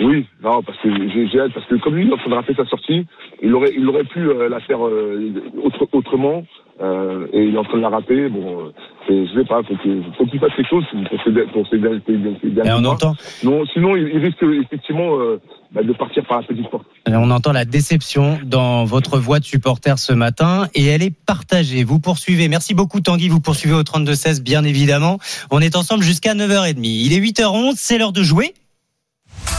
Oui, 0.00 0.26
non, 0.42 0.62
parce 0.62 0.78
que 0.82 0.88
j'ai 1.08 1.40
hâte, 1.40 1.52
parce 1.54 1.66
que 1.66 1.76
comme 1.76 1.94
lui, 1.94 2.04
il 2.04 2.10
est 2.10 2.12
en 2.12 2.18
train 2.18 2.30
de 2.30 2.34
rater 2.34 2.54
sa 2.54 2.66
sortie, 2.66 3.06
il 3.42 3.54
aurait, 3.54 3.72
il 3.76 3.88
aurait 3.88 4.04
pu 4.04 4.20
euh, 4.28 4.48
la 4.48 4.60
faire 4.60 4.86
euh, 4.86 5.32
autre- 5.64 5.88
autrement, 5.92 6.44
euh, 6.82 7.26
et 7.32 7.44
il 7.44 7.54
est 7.54 7.58
en 7.58 7.64
train 7.64 7.78
de 7.78 7.82
la 7.82 7.88
rater. 7.88 8.28
Bon, 8.28 8.66
euh, 8.66 8.70
je 9.08 9.38
sais 9.38 9.46
pas, 9.46 9.62
faut 9.62 9.74
que- 9.76 10.02
faut 10.18 10.26
qu'il 10.26 10.38
fasse 10.38 10.52
quelque 10.54 10.68
chose 10.68 10.84
pour 11.10 11.22
ses, 11.24 11.30
pour 11.52 11.66
ses, 11.68 11.78
derniers 11.78 12.70
Et 12.70 12.72
on 12.74 12.84
entend. 12.84 13.14
Non, 13.42 13.64
sinon, 13.72 13.96
il, 13.96 14.08
il 14.08 14.18
risque 14.18 14.42
effectivement 14.42 15.18
euh, 15.18 15.40
bah, 15.72 15.82
de 15.82 15.92
partir 15.94 16.26
par 16.26 16.42
la 16.42 16.46
petite 16.46 16.68
porte. 16.70 16.84
On 17.08 17.30
entend 17.30 17.52
la 17.52 17.64
déception 17.64 18.38
dans 18.44 18.84
votre 18.84 19.18
voix 19.18 19.38
de 19.40 19.44
supporter 19.44 19.98
ce 19.98 20.12
matin 20.12 20.66
et 20.74 20.84
elle 20.84 21.02
est 21.02 21.14
partagée. 21.24 21.84
Vous 21.84 22.00
poursuivez. 22.00 22.48
Merci 22.48 22.74
beaucoup 22.74 23.00
Tanguy, 23.00 23.28
vous 23.28 23.40
poursuivez 23.40 23.74
au 23.74 23.82
32-16 23.82 24.42
bien 24.42 24.62
évidemment. 24.62 25.18
On 25.50 25.60
est 25.60 25.74
ensemble 25.74 26.02
jusqu'à 26.04 26.34
9h30. 26.34 26.76
Il 26.84 27.14
est 27.14 27.20
8h11, 27.20 27.72
c'est 27.76 27.96
l'heure 27.96 28.12
de 28.12 28.22
jouer. 28.22 28.52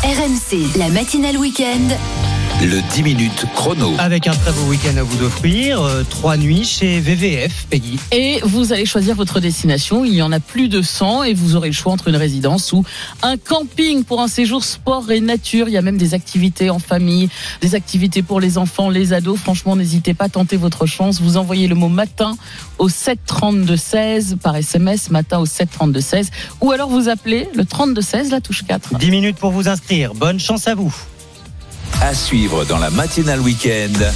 RMC, 0.03 0.77
la 0.77 0.89
matinale 0.89 1.37
week-end. 1.37 2.36
Le 2.59 2.81
10 2.95 3.03
minutes 3.03 3.45
chrono. 3.53 3.93
Avec 3.99 4.25
un 4.25 4.33
très 4.33 4.51
beau 4.51 4.63
week-end 4.63 4.97
à 4.97 5.03
vous 5.03 5.23
offrir. 5.23 5.79
euh, 5.79 6.03
trois 6.09 6.37
nuits 6.37 6.65
chez 6.65 6.99
VVF, 6.99 7.67
Peggy. 7.69 7.99
Et 8.11 8.39
vous 8.43 8.73
allez 8.73 8.85
choisir 8.87 9.15
votre 9.15 9.39
destination. 9.39 10.03
Il 10.03 10.15
y 10.15 10.23
en 10.23 10.31
a 10.31 10.39
plus 10.39 10.67
de 10.67 10.81
100 10.81 11.23
et 11.23 11.33
vous 11.35 11.55
aurez 11.55 11.67
le 11.67 11.73
choix 11.75 11.93
entre 11.93 12.07
une 12.07 12.15
résidence 12.15 12.73
ou 12.73 12.83
un 13.21 13.37
camping 13.37 14.03
pour 14.03 14.21
un 14.21 14.27
séjour 14.27 14.63
sport 14.63 15.11
et 15.11 15.21
nature. 15.21 15.69
Il 15.69 15.73
y 15.73 15.77
a 15.77 15.83
même 15.83 15.99
des 15.99 16.15
activités 16.15 16.71
en 16.71 16.79
famille, 16.79 17.29
des 17.61 17.75
activités 17.75 18.23
pour 18.23 18.39
les 18.39 18.57
enfants, 18.57 18.89
les 18.89 19.13
ados. 19.13 19.37
Franchement, 19.39 19.75
n'hésitez 19.75 20.15
pas 20.15 20.25
à 20.25 20.29
tenter 20.29 20.57
votre 20.57 20.87
chance. 20.87 21.21
Vous 21.21 21.37
envoyez 21.37 21.67
le 21.67 21.75
mot 21.75 21.89
matin 21.89 22.37
au 22.79 22.89
7 22.89 23.19
32 23.27 23.77
16 23.77 24.37
par 24.41 24.55
SMS, 24.55 25.11
matin 25.11 25.37
au 25.37 25.45
7 25.45 25.69
32 25.69 26.01
16 26.01 26.31
ou 26.61 26.71
alors 26.71 26.89
vous 26.89 27.07
appelez 27.07 27.47
le 27.55 27.65
32 27.65 28.01
16, 28.01 28.31
la 28.31 28.41
touche 28.41 28.63
4. 28.67 28.97
10 28.97 29.11
minutes 29.11 29.37
pour 29.37 29.51
vous 29.51 29.69
inscrire. 29.69 30.15
Bonne 30.15 30.39
chance 30.39 30.67
à 30.67 30.73
vous. 30.73 30.93
À 32.01 32.13
suivre 32.13 32.63
dans 32.63 32.77
la 32.77 32.89
matinale 32.91 33.41
week-end. 33.41 34.11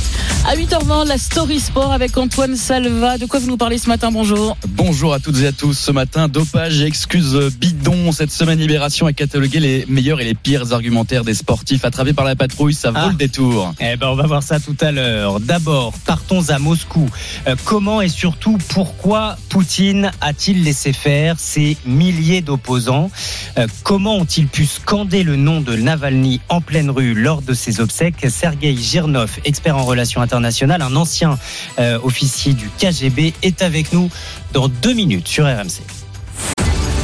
À 0.48 0.56
8h20, 0.56 1.08
la 1.08 1.18
Story 1.20 1.60
Sport 1.60 1.94
avec 1.94 2.18
Antoine 2.18 2.56
Salva. 2.58 3.18
De 3.20 3.26
quoi 3.28 3.40
vous 3.40 3.48
nous 3.48 3.58
parlez 3.58 3.78
ce 3.78 3.88
matin 3.88 4.10
Bonjour. 4.12 4.58
Bonjour 4.70 5.14
à 5.14 5.20
toutes 5.20 5.38
et 5.40 5.46
à 5.48 5.52
tous. 5.52 5.78
Ce 5.78 5.92
matin, 5.92 6.28
dopage 6.28 6.82
et 6.82 6.86
excuses 6.86 7.38
bidons. 7.60 8.12
Cette 8.12 8.32
semaine, 8.32 8.58
Libération 8.60 9.06
a 9.06 9.14
catalogué 9.14 9.60
les 9.60 9.86
meilleurs 9.88 10.20
et 10.20 10.26
les 10.26 10.34
pires 10.34 10.74
argumentaires 10.74 11.24
des 11.24 11.36
sportifs 11.36 11.86
attrapés 11.86 12.14
par 12.14 12.26
la 12.26 12.36
patrouille. 12.36 12.74
Ça 12.74 12.90
vaut 12.90 12.98
Ah. 13.00 13.10
le 13.10 13.14
détour. 13.16 13.74
Eh 13.80 13.96
ben, 13.98 14.08
on 14.08 14.16
va 14.16 14.26
voir 14.26 14.42
ça 14.42 14.60
tout 14.60 14.76
à 14.82 14.92
l'heure. 14.92 15.40
D'abord, 15.40 15.94
partons 16.06 16.50
à 16.50 16.58
Moscou. 16.58 17.08
Euh, 17.48 17.56
comment 17.64 18.02
et 18.02 18.10
surtout 18.10 18.58
pourquoi 18.70 19.38
Poutine 19.50 20.12
a-t-il 20.22 20.64
laissé 20.64 20.92
faire 20.92 21.36
ces 21.38 21.78
milliers 21.86 22.42
d'opposants? 22.42 23.12
Euh, 23.60 23.68
Comment 23.84 24.18
ont-ils 24.18 24.48
pu 24.48 24.66
scander 24.66 25.24
le 25.24 25.36
nom 25.36 25.62
de 25.62 25.76
Navalny 25.76 26.42
en 26.50 26.62
pleine 26.62 26.90
rue 26.90 27.14
lors 27.14 27.42
de 27.44 27.54
ses 27.54 27.80
obsèques? 27.80 28.26
Sergei 28.30 28.76
Girnov, 28.76 29.38
expert 29.46 29.78
en 29.78 29.84
relations 29.86 30.20
internationales, 30.22 30.31
un 30.34 30.96
ancien 30.96 31.38
euh, 31.80 32.00
officier 32.04 32.54
du 32.54 32.70
KGB, 32.78 33.34
est 33.42 33.62
avec 33.62 33.94
nous 33.94 34.10
dans 34.54 34.68
deux 34.68 34.94
minutes 34.94 35.28
sur 35.28 35.46
RMC. 35.46 35.82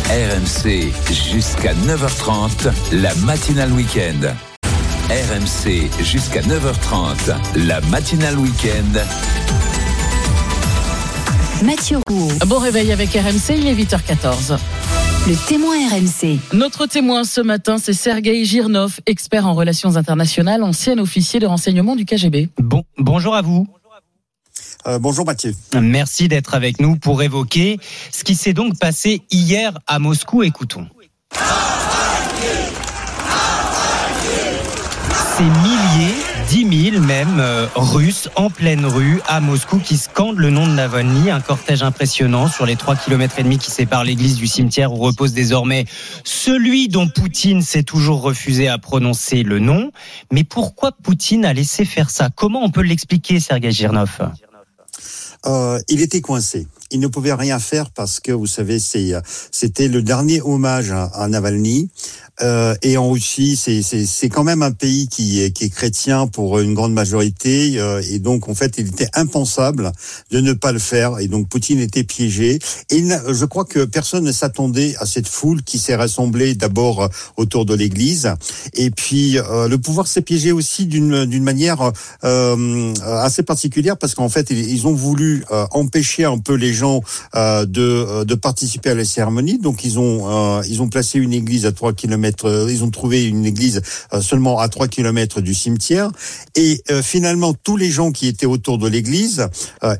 RMC 0.10 0.92
jusqu'à 1.32 1.74
9h30, 1.74 2.72
la 2.94 3.14
matinale 3.16 3.72
week-end. 3.74 4.34
RMC 5.10 5.90
jusqu'à 6.04 6.42
9h30, 6.42 7.36
la 7.56 7.82
matinale 7.82 8.38
week-end. 8.38 9.02
Mathieu 11.64 11.98
Roux. 12.08 12.32
Bon 12.46 12.60
réveil 12.60 12.92
avec 12.92 13.12
RMC, 13.14 13.58
il 13.58 13.68
est 13.68 13.76
8h14. 13.76 14.58
Le 15.28 15.36
témoin 15.46 15.76
RMC. 15.90 16.40
Notre 16.54 16.86
témoin 16.86 17.26
ce 17.26 17.42
matin, 17.42 17.78
c'est 17.80 17.92
Sergei 17.92 18.46
Girnov, 18.46 19.02
expert 19.06 19.46
en 19.46 19.56
relations 19.56 19.98
internationales, 19.98 20.64
ancien 20.64 20.98
officier 21.00 21.42
de 21.42 21.46
renseignement 21.46 21.98
du 21.98 22.06
KGB. 22.06 22.48
Bon, 22.60 22.86
bonjour 22.98 23.36
à 23.36 23.42
vous. 23.42 23.68
Euh, 24.88 25.00
bonjour 25.00 25.26
Mathieu. 25.26 25.54
Merci 25.82 26.30
d'être 26.30 26.54
avec 26.54 26.80
nous 26.80 26.96
pour 26.96 27.22
évoquer 27.24 27.78
ce 28.14 28.24
qui 28.24 28.36
s'est 28.36 28.54
donc 28.54 28.80
passé 28.80 29.22
hier 29.30 29.78
à 29.86 30.00
Moscou. 30.00 30.44
Écoutons. 30.44 30.88
Ces 35.38 35.44
milliers, 35.44 36.16
dix 36.50 36.66
mille 36.66 37.00
même, 37.00 37.40
euh, 37.40 37.68
Russes 37.76 38.28
en 38.36 38.50
pleine 38.50 38.86
rue 38.86 39.22
à 39.28 39.40
Moscou 39.40 39.78
qui 39.78 39.96
scandent 39.98 40.40
le 40.40 40.50
nom 40.50 40.66
de 40.66 40.72
Navalny. 40.72 41.30
Un 41.30 41.42
cortège 41.42 41.84
impressionnant 41.84 42.48
sur 42.48 42.66
les 42.66 42.76
trois 42.76 42.96
kilomètres 42.96 43.38
et 43.38 43.44
demi 43.44 43.60
qui 43.60 43.70
séparent 43.70 44.04
l'église 44.04 44.38
du 44.38 44.48
cimetière 44.48 44.92
où 44.94 44.98
repose 44.98 45.34
désormais 45.34 45.86
celui 46.24 46.88
dont 46.88 47.08
Poutine 47.08 47.62
s'est 47.62 47.84
toujours 47.84 48.22
refusé 48.22 48.68
à 48.68 48.80
prononcer 48.80 49.44
le 49.44 49.60
nom. 49.60 49.92
Mais 50.32 50.44
pourquoi 50.44 50.92
Poutine 50.92 51.46
a 51.46 51.54
laissé 51.54 51.86
faire 51.86 52.10
ça? 52.10 52.30
Comment 52.36 52.64
on 52.64 52.72
peut 52.72 52.82
l'expliquer, 52.82 53.40
Sergei 53.40 53.70
Girnov 53.72 54.32
Euh, 55.46 55.80
il 55.88 56.02
était 56.02 56.22
coincé. 56.22 56.66
Il 56.90 57.00
ne 57.00 57.08
pouvait 57.08 57.34
rien 57.34 57.60
faire 57.60 57.92
parce 57.92 58.20
que, 58.20 58.32
vous 58.32 58.48
savez, 58.48 58.80
euh, 58.96 59.22
c'était 59.52 59.88
le 59.88 60.02
dernier 60.02 60.42
hommage 60.42 60.92
à 60.92 61.28
Navalny. 61.28 61.92
Euh, 62.42 62.76
et 62.84 62.98
en 62.98 63.10
Russie, 63.10 63.56
c'est, 63.56 63.82
c'est, 63.82 64.06
c'est 64.06 64.30
quand 64.30 64.44
même 64.44 64.62
un 64.62 64.72
pays 64.72 65.08
qui 65.08 65.42
est, 65.42 65.52
qui 65.52 65.66
est 65.66 65.70
chrétien 65.70 66.28
pour 66.28 66.60
une 66.60 66.74
grande 66.74 66.94
majorité. 66.94 67.80
euh, 67.80 68.02
et 68.10 68.20
donc, 68.20 68.48
en 68.48 68.56
fait, 68.56 68.76
il 68.78 68.88
était 68.88 69.10
impensable 69.14 69.92
de 70.32 70.40
ne 70.40 70.54
pas 70.54 70.72
le 70.72 70.80
faire. 70.80 71.20
Et 71.20 71.28
donc, 71.28 71.50
Poutine 71.50 71.80
était 71.80 72.04
piégé. 72.04 72.60
Et 72.90 73.04
je 73.30 73.46
crois 73.46 73.66
que 73.66 73.86
personne 73.86 74.24
ne 74.24 74.32
s'attendait 74.32 74.96
à 75.00 75.06
cette 75.06 75.28
foule 75.28 75.64
qui 75.64 75.80
s'est 75.80 75.96
rassemblée 75.96 76.54
d'abord 76.54 77.04
euh, 77.04 77.08
autour 77.38 77.66
de 77.66 77.74
l'église. 77.74 78.34
Et 78.74 78.92
puis, 78.92 79.38
le 79.38 79.76
pouvoir 79.78 80.08
s'est 80.08 80.22
piégé 80.22 80.52
aussi 80.52 80.86
d'une, 80.86 81.26
d'une 81.26 81.44
manière 81.44 81.92
assez 82.22 83.44
particulière 83.44 83.98
parce 83.98 84.16
qu'en 84.16 84.30
fait, 84.30 84.50
ils, 84.50 84.88
ont 84.88 84.94
voulu 84.94 85.44
empêcher 85.72 86.26
un 86.26 86.38
peu 86.38 86.54
les 86.54 86.74
gens 86.74 87.02
de, 87.34 88.24
de 88.24 88.36
participer 88.36 88.92
à 88.92 88.96
la 88.96 89.06
cérémonie. 89.06 89.58
Donc, 89.60 89.84
ils 89.84 90.00
ont, 90.00 90.62
ils 90.64 90.82
ont 90.82 90.90
placé 90.90 91.20
une 91.20 91.34
église 91.34 91.66
à 91.66 91.72
3 91.72 91.94
euh, 92.46 92.68
ils 92.70 92.84
ont 92.84 92.90
trouvé 92.90 93.26
une 93.26 93.46
église 93.46 93.82
euh, 94.14 94.22
seulement 94.22 94.60
à 94.60 94.70
3 94.70 94.88
kilomètres 94.88 95.42
du 95.42 95.54
cimetière. 95.54 96.12
Et 96.56 96.82
euh, 96.92 97.02
finalement, 97.02 97.54
tous 97.54 97.78
les 97.78 97.90
gens 97.90 98.12
qui 98.12 98.28
étaient 98.28 98.46
autour 98.46 98.78
de 98.78 98.88
l'église, 98.88 99.48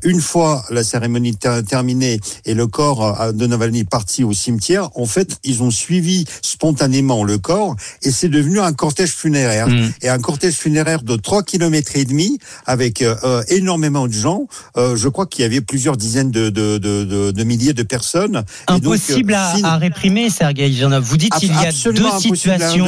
une 0.02 0.20
fois 0.20 0.64
la 0.70 0.82
cérémonie 0.82 1.36
terminée 1.36 2.20
et 2.44 2.54
le 2.54 2.66
corps 2.66 3.32
de 3.32 3.46
Navalny 3.46 3.84
parti 3.84 4.24
au 4.24 4.32
cimetière, 4.32 4.90
en 4.96 5.06
fait, 5.06 5.38
ils 5.44 5.62
ont 5.62 5.70
suivi 5.70 6.24
spontanément 6.42 7.24
le 7.24 7.38
corps 7.38 7.76
et 8.02 8.10
c'est 8.10 8.28
devenu 8.28 8.60
un 8.60 8.72
cortège 8.72 9.10
funéraire. 9.10 9.68
Mmh. 9.68 9.92
Et 10.02 10.08
un 10.08 10.18
cortège 10.18 10.54
funéraire 10.54 11.02
de 11.02 11.16
3 11.16 11.42
km 11.42 11.96
et 11.96 12.04
demi 12.04 12.38
avec 12.66 13.04
énormément 13.48 14.06
de 14.06 14.12
gens. 14.12 14.46
Je 14.76 15.08
crois 15.08 15.26
qu'il 15.26 15.42
y 15.42 15.44
avait 15.44 15.60
plusieurs 15.60 15.96
dizaines 15.96 16.30
de, 16.30 16.50
de, 16.50 16.78
de, 16.78 17.30
de 17.30 17.44
milliers 17.44 17.74
de 17.74 17.82
personnes. 17.82 18.44
Impossible 18.66 19.32
et 19.32 19.34
donc, 19.34 19.64
à, 19.64 19.74
à, 19.74 19.76
réprimer, 19.78 20.30
Sergei 20.30 20.70
Vous 21.00 21.16
dites 21.16 21.34
qu'il 21.34 21.52
y 21.52 21.66
a 21.66 21.72
200 21.72 22.17
situation 22.18 22.86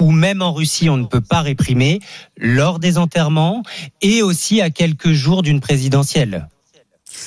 où 0.00 0.10
même 0.10 0.42
en 0.42 0.52
Russie 0.52 0.88
on 0.88 0.96
ne 0.96 1.06
peut 1.06 1.20
pas 1.20 1.40
réprimer 1.40 2.00
lors 2.36 2.78
des 2.78 2.98
enterrements 2.98 3.62
et 4.02 4.22
aussi 4.22 4.60
à 4.60 4.70
quelques 4.70 5.12
jours 5.12 5.42
d'une 5.42 5.60
présidentielle. 5.60 6.48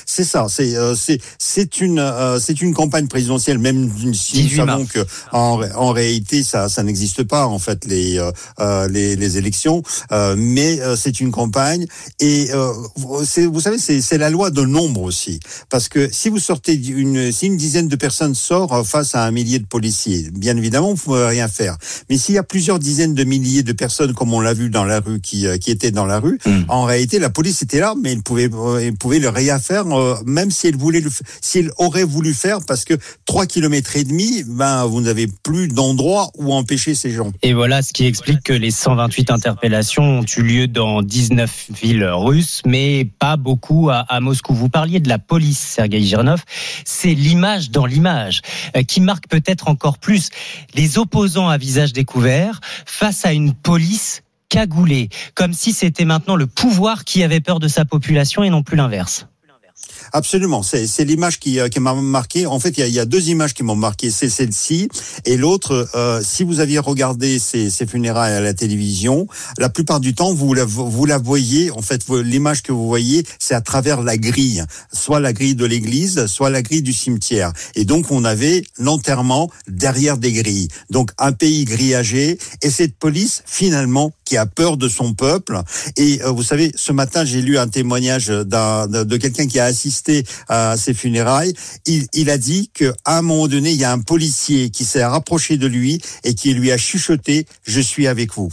C'est 0.06 0.24
ça, 0.24 0.48
c'est 0.50 0.76
euh, 0.76 0.96
c'est 0.96 1.20
c'est 1.38 1.80
une 1.82 2.00
euh, 2.00 2.40
c'est 2.40 2.62
une 2.62 2.74
campagne 2.74 3.08
présidentielle 3.08 3.58
même 3.60 3.90
si 3.98 4.06
nous 4.06 4.12
18 4.50 4.56
savons 4.56 4.86
que 4.86 5.00
en, 5.32 5.60
en 5.76 5.92
réalité 5.92 6.44
ça 6.44 6.70
ça 6.70 6.84
n'existe 6.84 7.24
pas 7.24 7.46
en 7.48 7.60
fait 7.60 7.86
les 7.86 8.18
euh, 8.18 8.32
euh, 8.60 8.88
les, 8.88 9.16
les 9.16 9.38
élections. 9.38 9.82
Euh, 10.12 10.36
mais 10.38 10.80
euh, 10.82 10.96
c'est 10.96 11.20
une 11.20 11.32
campagne 11.32 11.86
et 12.20 12.50
euh, 12.54 12.72
vous- 12.96 13.60
savez 13.60 13.78
c'est 13.80 14.02
c'est 14.02 14.18
la 14.18 14.30
loi 14.30 14.50
de 14.52 14.62
nombre 14.62 15.02
aussi. 15.02 15.40
Parce 15.70 15.90
que 15.90 16.10
si 16.12 16.30
vous 16.30 16.40
sortez 16.40 16.74
une 16.76 17.32
si 17.32 17.48
une 17.48 17.58
dizaine 17.58 17.88
de 17.88 17.96
personnes 17.96 18.36
sort 18.36 18.86
face 18.88 19.16
à 19.16 19.24
un 19.24 19.32
millier 19.32 19.60
de 19.60 19.66
policiers 19.66 20.30
bien 20.34 20.56
évidemment 20.58 20.90
vous 20.94 21.02
pouvez 21.04 21.26
rien 21.28 21.48
faire. 21.48 21.78
Mais 22.10 22.18
s'il 22.18 22.36
y 22.36 22.38
a 22.38 22.44
plusieurs 22.44 22.80
dizaines 22.80 23.14
de 23.16 23.24
milliers 23.24 23.64
de 23.64 23.74
personnes 23.74 24.14
comme 24.14 24.34
on 24.34 24.40
l'a 24.40 24.54
vu 24.54 24.70
dans 24.70 24.84
la 24.86 25.00
rue 25.00 25.20
qui 25.22 25.46
qui 25.60 25.72
étaient 25.72 25.92
dans 25.92 26.06
la 26.06 26.20
rue 26.20 26.40
en 26.70 26.84
réalité 26.84 27.20
la 27.20 27.30
police 27.30 27.62
était 27.62 27.80
là 27.80 27.94
mais 28.02 28.14
il 28.14 28.22
pouvait 28.24 28.50
il 28.82 28.96
pouvait 28.96 29.20
le 29.20 29.30
rien 29.30 29.60
faire 29.60 29.77
euh, 29.86 30.16
même 30.26 30.52
si 30.52 30.68
elle 30.68 30.78
voulait 30.78 31.04
s'il 31.42 31.72
aurait 31.78 32.04
voulu 32.04 32.34
faire 32.34 32.60
parce 32.66 32.86
que 32.86 32.96
trois 33.26 33.46
kilomètres 33.46 33.96
et 33.96 34.04
demi 34.04 34.44
ben 34.48 34.86
vous 34.86 35.02
n'avez 35.02 35.28
plus 35.28 35.68
d'endroit 35.68 36.32
où 36.38 36.54
empêcher 36.54 36.96
ces 36.96 37.12
gens 37.12 37.32
Et 37.44 37.54
voilà 37.54 37.82
ce 37.82 37.94
qui 37.94 38.06
explique 38.06 38.44
que 38.44 38.54
les 38.54 38.72
128 38.72 39.32
interpellations 39.32 40.20
ont 40.20 40.26
eu 40.38 40.42
lieu 40.42 40.68
dans 40.68 41.02
19 41.02 41.68
villes 41.82 42.06
russes, 42.06 42.62
mais 42.66 43.06
pas 43.20 43.38
beaucoup 43.38 43.90
à, 43.90 44.00
à 44.00 44.20
Moscou. 44.20 44.54
Vous 44.54 44.70
parliez 44.70 45.00
de 45.00 45.10
la 45.10 45.20
police, 45.20 45.60
Sergei 45.60 46.02
Girnov. 46.02 46.44
C'est 46.86 47.14
l'image 47.14 47.72
dans 47.72 47.86
l'image 47.86 48.42
euh, 48.76 48.84
qui 48.84 49.02
marque 49.02 49.28
peut-être 49.28 49.68
encore 49.68 49.98
plus 49.98 50.30
les 50.74 50.98
opposants 50.98 51.50
à 51.50 51.58
visage 51.58 51.94
découvert 51.94 52.60
face 52.86 53.26
à 53.26 53.34
une 53.34 53.54
police 53.54 54.24
cagoulée, 54.50 55.10
comme 55.36 55.54
si 55.54 55.74
c'était 55.74 56.06
maintenant 56.06 56.36
le 56.36 56.48
pouvoir 56.48 57.04
qui 57.04 57.24
avait 57.24 57.42
peur 57.42 57.60
de 57.60 57.68
sa 57.68 57.86
population 57.86 58.44
et 58.44 58.50
non 58.50 58.64
plus 58.64 58.78
l'inverse. 58.78 59.28
Absolument, 60.14 60.64
c'est 60.64 61.04
l'image 61.06 61.40
qui, 61.40 61.60
euh, 61.60 61.70
qui 61.70 61.80
m'a 61.80 61.94
marqué. 61.94 62.46
En 62.46 62.60
fait, 62.60 62.70
il 62.78 62.80
y 62.80 62.84
a, 62.84 62.88
y 62.88 63.00
a 63.00 63.06
deux 63.06 63.30
images 63.30 63.54
qui 63.54 63.64
m'ont 63.64 63.76
marqué. 63.76 64.10
C'est 64.12 64.30
celle-ci 64.30 64.90
et 65.26 65.38
l'autre. 65.38 65.88
euh, 65.96 66.22
si 66.24 66.44
vous 66.44 66.60
aviez 66.60 66.80
regardé 66.80 67.40
ces, 67.40 67.70
ces 67.70 67.86
funérailles 67.86 68.34
à 68.34 68.40
la 68.42 68.54
télévision, 68.54 69.28
la 69.58 69.70
plupart 69.70 70.00
du 70.00 70.14
temps, 70.14 70.34
vous 70.34 70.54
la, 70.54 70.66
vous 70.66 71.06
la 71.06 71.18
voyez. 71.18 71.72
En 71.72 71.82
fait, 71.82 72.04
l'image 72.10 72.64
que 72.64 72.72
vous 72.72 72.88
voyez, 72.88 73.26
c'est 73.40 73.54
à 73.56 73.62
travers 73.62 74.02
la 74.02 74.18
grille, 74.18 74.64
soit 74.94 75.20
la 75.20 75.34
grille 75.34 75.56
de 75.56 75.66
l'église, 75.66 76.26
soit 76.28 76.50
la 76.50 76.62
grille 76.62 76.82
du 76.84 76.94
cimetière. 76.94 77.52
Et 77.76 77.84
donc, 77.86 78.12
on 78.12 78.24
avait 78.24 78.64
l'enterrement 78.78 79.50
derrière 79.68 80.18
des 80.18 80.32
grilles. 80.32 80.68
Donc, 80.90 81.12
un 81.18 81.32
pays 81.32 81.66
grillagé 81.66 82.38
et 82.62 82.70
cette 82.70 82.96
police, 82.98 83.44
finalement, 83.46 84.12
qui 84.26 84.38
a 84.38 84.46
peur 84.46 84.78
de 84.78 84.88
son 84.90 85.14
peuple. 85.14 85.62
Et 85.96 86.22
euh, 86.24 86.32
vous 86.32 86.44
savez, 86.44 86.72
ce 86.76 86.92
matin, 86.92 87.26
j'ai 87.26 87.42
lu 87.42 87.58
un 87.58 87.68
témoignage 87.68 88.28
d'un- 88.28 88.88
de, 88.88 89.04
de 89.04 89.18
quelqu'un 89.18 89.48
qui 89.48 89.60
a 89.60 89.67
assisté 89.68 90.24
à 90.48 90.76
ces 90.76 90.94
funérailles. 90.94 91.54
Il, 91.86 92.08
il 92.14 92.30
a 92.30 92.38
dit 92.38 92.70
qu'à 92.74 92.94
un 93.06 93.22
moment 93.22 93.48
donné, 93.48 93.72
il 93.72 93.80
y 93.80 93.86
a 93.86 93.92
un 93.92 94.02
policier 94.02 94.70
qui 94.70 94.84
s'est 94.84 95.06
rapproché 95.06 95.58
de 95.58 95.68
lui 95.68 96.02
et 96.24 96.34
qui 96.34 96.54
lui 96.54 96.72
a 96.72 96.78
chuchoté 96.78 97.46
«Je 97.64 97.80
suis 97.80 98.08
avec 98.08 98.34
vous». 98.34 98.52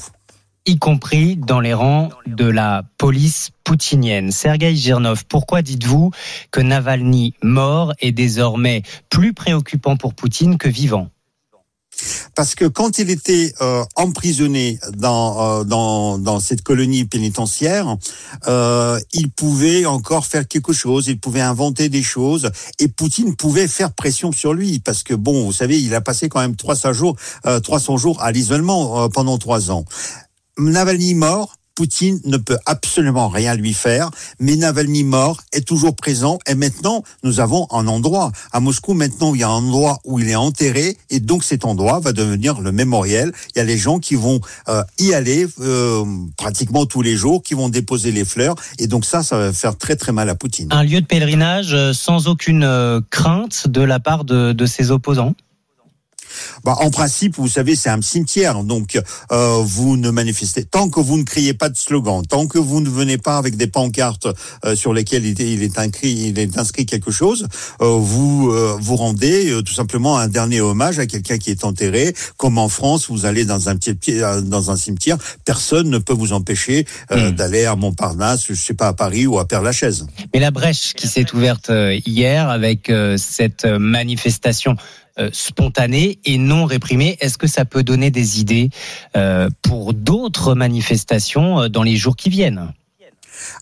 y 0.66 0.78
compris 0.78 1.36
dans 1.36 1.61
les 1.61 1.74
rangs 1.74 2.09
de 2.27 2.47
la 2.47 2.85
police 2.97 3.51
poutinienne. 3.65 4.31
Sergei 4.31 4.74
Girnov, 4.74 5.24
pourquoi 5.27 5.61
dites-vous 5.61 6.11
que 6.51 6.61
Navalny 6.61 7.35
mort 7.43 7.93
est 8.01 8.12
désormais 8.12 8.82
plus 9.11 9.35
préoccupant 9.35 9.97
pour 9.97 10.15
Poutine 10.15 10.57
que 10.57 10.69
vivant? 10.69 11.11
Parce 12.35 12.55
que 12.55 12.65
quand 12.65 12.98
il 12.98 13.11
était 13.11 13.55
euh, 13.61 13.85
emprisonné 13.97 14.78
dans, 14.97 15.61
euh, 15.61 15.65
dans, 15.65 16.19
dans 16.19 16.40
cette 16.40 16.62
colonie 16.62 17.05
pénitentiaire, 17.05 17.97
euh, 18.48 18.98
il 19.12 19.31
pouvait 19.31 19.86
encore 19.86 20.27
faire 20.27 20.47
quelque 20.47 20.73
chose, 20.73 21.06
il 21.06 21.19
pouvait 21.19 21.40
inventer 21.40 21.89
des 21.89 22.02
choses, 22.02 22.51
et 22.78 22.89
Poutine 22.89 23.36
pouvait 23.36 23.69
faire 23.69 23.93
pression 23.93 24.32
sur 24.32 24.52
lui, 24.52 24.81
parce 24.81 25.02
que 25.02 25.15
bon, 25.15 25.44
vous 25.44 25.52
savez, 25.52 25.81
il 25.81 25.94
a 25.94 26.01
passé 26.01 26.28
quand 26.28 26.40
même 26.40 26.56
300 26.56 26.93
jours, 26.93 27.16
euh, 27.47 27.61
300 27.61 27.97
jours 27.97 28.23
à 28.23 28.32
l'isolement 28.32 29.05
euh, 29.05 29.09
pendant 29.09 29.39
trois 29.39 29.70
ans. 29.70 29.85
Navalny 30.59 31.15
mort, 31.15 31.56
Poutine 31.75 32.21
ne 32.25 32.37
peut 32.37 32.59
absolument 32.67 33.29
rien 33.29 33.55
lui 33.55 33.75
faire, 33.75 34.11
mais 34.39 34.57
Navalny 34.57 35.03
mort 35.03 35.43
est 35.53 35.67
toujours 35.67 35.97
présent 35.97 36.39
et 36.47 36.55
maintenant 36.55 37.03
nous 37.23 37.41
avons 37.41 37.67
un 37.73 37.87
endroit. 37.89 38.31
À 38.53 38.61
Moscou 38.61 38.95
maintenant 38.95 39.35
il 39.35 39.41
y 39.41 39.45
a 39.45 39.49
un 39.49 39.53
endroit 39.53 39.99
où 40.05 40.19
il 40.19 40.29
est 40.29 40.37
enterré 40.37 40.97
et 41.11 41.21
donc 41.21 41.43
cet 41.43 41.65
endroit 41.65 42.01
va 42.01 42.13
devenir 42.13 42.61
le 42.61 42.71
mémorial. 42.71 43.33
Il 43.55 43.59
y 43.59 43.63
a 43.63 43.65
les 43.65 43.79
gens 43.79 43.99
qui 43.99 44.15
vont 44.15 44.41
euh, 44.69 44.83
y 44.99 45.15
aller 45.15 45.47
euh, 45.61 46.05
pratiquement 46.37 46.87
tous 46.87 47.03
les 47.03 47.17
jours, 47.17 47.43
qui 47.43 47.55
vont 47.55 47.69
déposer 47.69 48.13
les 48.13 48.25
fleurs 48.25 48.55
et 48.79 48.87
donc 48.87 49.05
ça, 49.05 49.23
ça 49.23 49.37
va 49.37 49.53
faire 49.53 49.77
très 49.77 49.97
très 49.97 50.13
mal 50.13 50.29
à 50.29 50.35
Poutine. 50.35 50.69
Un 50.71 50.85
lieu 50.85 51.01
de 51.01 51.07
pèlerinage 51.07 51.75
euh, 51.75 51.93
sans 51.93 52.29
aucune 52.29 52.65
euh, 52.65 53.01
crainte 53.11 53.67
de 53.69 53.81
la 53.81 54.01
part 54.01 54.25
de, 54.25 54.53
de 54.53 54.67
ses 54.67 54.91
opposants 54.91 55.35
Bah, 56.65 56.77
en 56.81 56.90
principe, 56.90 57.36
vous 57.36 57.48
savez, 57.48 57.77
c'est 57.77 57.90
un 57.90 58.01
cimetière, 58.02 58.62
donc 58.65 59.01
euh, 59.32 59.59
vous 59.62 59.97
ne 59.97 60.11
manifestez 60.11 60.65
tant 60.65 60.89
que 60.89 61.01
vous 61.01 61.19
ne 61.19 61.24
criez 61.24 61.55
pas 61.55 61.69
de 61.69 61.77
slogan, 61.77 62.23
tant 62.27 62.47
que 62.47 62.59
vous 62.59 62.81
ne 62.81 62.89
venez 62.89 63.19
pas 63.19 63.36
avec 63.39 63.56
des 63.56 63.66
pancartes 63.66 64.28
euh, 64.65 64.77
sur 64.77 64.93
lesquelles 64.93 65.27
il 65.27 65.40
est, 65.40 65.52
il 65.52 65.62
est 65.62 65.78
inscrit, 65.78 66.12
il 66.12 66.39
est 66.39 66.59
inscrit 66.59 66.86
quelque 66.86 67.11
chose, 67.11 67.47
euh, 67.81 67.98
vous 67.98 68.51
euh, 68.51 68.77
vous 68.81 68.97
rendez 68.97 69.51
euh, 69.51 69.62
tout 69.62 69.74
simplement 69.74 70.19
un 70.19 70.28
dernier 70.28 70.61
hommage 70.61 70.98
à 70.98 71.06
quelqu'un 71.06 71.39
qui 71.39 71.51
est 71.51 71.65
enterré. 71.65 72.15
Comme 72.36 72.59
en 72.59 72.69
France, 72.69 73.09
vous 73.09 73.27
allez 73.27 73.44
dans 73.44 73.69
un 73.69 73.77
petit 73.77 74.23
euh, 74.23 74.40
dans 74.40 74.70
un 74.70 74.77
cimetière, 74.77 75.19
personne 75.44 75.89
ne 75.90 75.98
peut 75.98 76.12
vous 76.12 76.32
empêcher 76.32 76.86
euh, 77.11 77.31
d'aller 77.31 77.65
à 77.65 77.77
Montparnasse, 77.77 78.47
je 78.48 78.55
sais 78.55 78.74
pas 78.74 78.89
à 78.89 78.93
Paris 78.93 79.27
ou 79.27 79.39
à 79.39 79.47
Père-Lachaise. 79.47 80.06
Mais 80.32 80.40
la 80.40 80.51
brèche 80.51 80.94
qui 80.94 81.09
s'est 81.09 81.35
ouverte 81.35 81.70
hier 82.06 82.48
avec 82.48 82.90
euh, 82.90 83.16
cette 83.16 83.65
manifestation 83.65 84.77
euh, 85.19 85.31
spontanée 85.32 86.19
et 86.24 86.39
non 86.39 86.65
réprimée, 86.65 87.16
est-ce 87.20 87.39
que 87.39 87.47
ça 87.47 87.65
peut 87.65 87.82
donner 87.82 88.11
des 88.11 88.41
idées 88.41 88.70
euh, 89.16 89.49
pour 89.62 89.95
d'autres 89.95 90.55
manifestations 90.55 91.61
euh, 91.62 91.69
dans 91.69 91.82
les 91.82 91.97
jours 91.97 92.16
qui 92.16 92.31
viennent? 92.31 92.73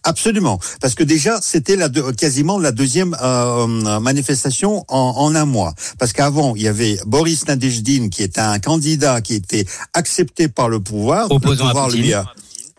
Absolument, 0.05 0.61
parce 0.81 0.95
que 0.95 1.03
déjà 1.03 1.39
c'était 1.41 1.77
la 1.77 1.89
deux- 1.89 2.12
quasiment 2.12 2.59
la 2.59 2.73
deuxième 2.73 3.16
euh, 3.23 4.01
manifestation 4.01 4.85
en, 4.89 5.15
en 5.16 5.35
un 5.35 5.45
mois. 5.47 5.74
Parce 5.99 6.12
qu'avant 6.12 6.55
il 6.55 6.62
y 6.62 6.69
avait 6.69 6.99
Boris 7.07 7.47
Nadejdin 7.49 8.09
qui 8.09 8.23
était 8.23 8.41
un 8.41 8.59
candidat 8.59 9.20
qui 9.20 9.35
était 9.35 9.65
accepté 9.95 10.49
par 10.49 10.69
le 10.69 10.79
pouvoir, 10.81 11.31
Opposant 11.33 11.65
le 11.65 11.70
à 11.70 11.73
pouvoir 11.73 11.87
Poutine. 11.89 12.03
lui 12.03 12.12
a- 12.12 12.24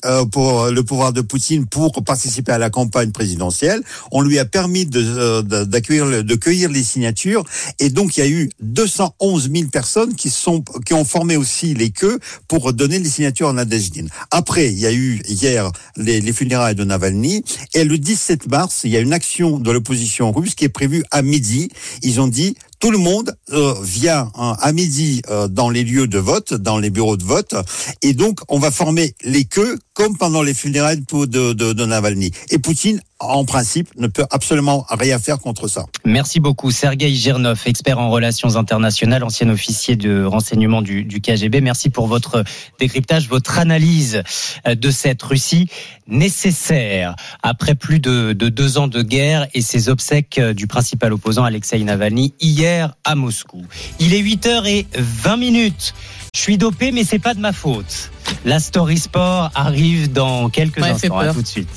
euh, 0.06 0.26
pour 0.26 0.68
le 0.68 0.84
pouvoir 0.84 1.14
de 1.14 1.22
Poutine 1.22 1.66
pour 1.66 2.04
participer 2.04 2.52
à 2.52 2.58
la 2.58 2.70
campagne 2.70 3.12
présidentielle. 3.12 3.82
On 4.12 4.22
lui 4.22 4.40
a 4.40 4.46
permis 4.46 4.90
euh, 4.96 5.42
d'accueillir, 5.42 6.24
de 6.24 6.36
cueillir 6.36 6.70
les 6.70 6.84
signatures 6.84 7.44
et 7.80 7.90
donc 7.90 8.18
il 8.18 8.20
y 8.20 8.24
a 8.24 8.30
eu 8.30 8.50
211 8.62 9.52
000 9.54 9.70
personnes 9.70 10.16
qui 10.16 10.30
sont 10.30 10.64
qui 10.86 10.94
ont 10.94 11.06
formé 11.06 11.38
aussi 11.38 11.74
les 11.74 11.92
queues 11.92 12.20
pour 12.48 12.74
donner 12.74 13.00
les 13.00 13.10
signatures 13.10 13.50
à 13.50 13.54
Nadejdin. 13.54 14.08
Après, 14.32 14.72
il 14.72 14.80
y 14.80 14.86
a 14.86 14.94
eu 14.94 15.22
hier 15.28 15.72
les, 15.98 16.22
les 16.22 16.34
funérailles 16.34 16.76
de 16.76 16.84
Navalny 16.84 17.44
et 17.74 17.84
le 17.84 17.98
17 17.98 18.48
mars, 18.48 18.82
il 18.84 18.92
y 18.92 18.98
a 18.98 19.00
une 19.00 19.14
action 19.14 19.60
de 19.60 19.72
l'opposition 19.72 20.32
russe 20.32 20.56
qui 20.56 20.66
est 20.66 20.70
prévue 20.70 21.04
à 21.12 21.22
midi. 21.22 21.70
Ils 22.02 22.20
ont 22.20 22.28
dit 22.28 22.56
tout 22.84 22.92
le 22.92 22.98
monde 22.98 23.34
euh, 23.54 23.76
vient 23.82 24.30
hein, 24.36 24.58
à 24.60 24.74
midi 24.74 25.22
euh, 25.30 25.48
dans 25.48 25.70
les 25.70 25.86
lieux 25.86 26.06
de 26.06 26.20
vote, 26.20 26.54
dans 26.54 26.80
les 26.80 26.90
bureaux 26.90 27.16
de 27.16 27.24
vote, 27.24 27.56
et 28.02 28.12
donc 28.12 28.42
on 28.50 28.60
va 28.60 28.72
former 28.72 29.16
les 29.24 29.46
queues 29.46 29.80
comme 29.94 30.18
pendant 30.18 30.42
les 30.42 30.54
funérailles 30.54 31.00
de, 31.00 31.54
de, 31.54 31.72
de 31.72 31.86
Navalny. 31.86 32.32
Et 32.50 32.60
Poutine, 32.60 33.00
en 33.24 33.46
principe, 33.46 33.90
ne 33.98 34.08
peut 34.08 34.26
absolument 34.32 34.86
rien 34.90 35.20
faire 35.20 35.40
contre 35.40 35.68
ça. 35.68 35.86
Merci 36.06 36.40
beaucoup. 36.40 36.72
Sergei 36.72 37.14
Girnov, 37.14 37.62
expert 37.66 38.00
en 38.00 38.10
relations 38.10 38.56
internationales, 38.56 39.24
ancien 39.24 39.50
officier 39.50 39.96
de 39.96 40.24
renseignement 40.24 40.82
du, 40.82 41.04
du 41.04 41.22
KGB. 41.22 41.62
Merci 41.62 41.90
pour 41.90 42.08
votre 42.08 42.44
décryptage, 42.80 43.28
votre 43.28 43.60
analyse 43.60 44.24
euh, 44.68 44.76
de 44.76 44.92
cette 44.92 45.22
Russie 45.22 45.68
nécessaire 46.08 47.16
après 47.42 47.76
plus 47.76 48.00
de, 48.00 48.34
de 48.34 48.50
deux 48.50 48.78
ans 48.78 48.88
de 48.88 49.02
guerre 49.02 49.48
et 49.54 49.62
ses 49.62 49.90
obsèques 49.90 50.38
euh, 50.40 50.54
du 50.54 50.68
principal 50.68 51.14
opposant 51.14 51.44
Alexei 51.44 51.80
Navalny 51.84 52.34
hier 52.42 52.96
à 53.04 53.16
Moscou. 53.16 53.64
Il 54.00 54.14
est 54.14 54.22
8h20 54.22 55.40
minutes. 55.40 55.94
Je 56.36 56.42
suis 56.42 56.58
dopé, 56.58 56.92
mais 56.92 57.04
c'est 57.04 57.20
pas 57.20 57.34
de 57.34 57.40
ma 57.40 57.54
faute. 57.54 58.12
La 58.44 58.60
Story 58.60 58.98
Sport 58.98 59.52
arrive 59.54 60.12
dans 60.12 60.50
quelques 60.50 60.78
Ouais, 60.78 60.90
instants. 60.90 61.20
À 61.20 61.34
tout 61.34 61.42
de 61.42 61.48
suite. 61.48 61.70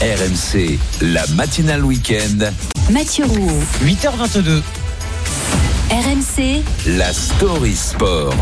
RMC, 0.00 0.78
la 1.00 1.24
matinale 1.34 1.82
week-end, 1.82 2.50
Mathieu 2.90 3.24
Rouault. 3.24 3.62
8h22. 3.84 4.62
RMC, 5.90 6.62
la 6.86 7.12
story 7.12 7.74
sport. 7.74 8.34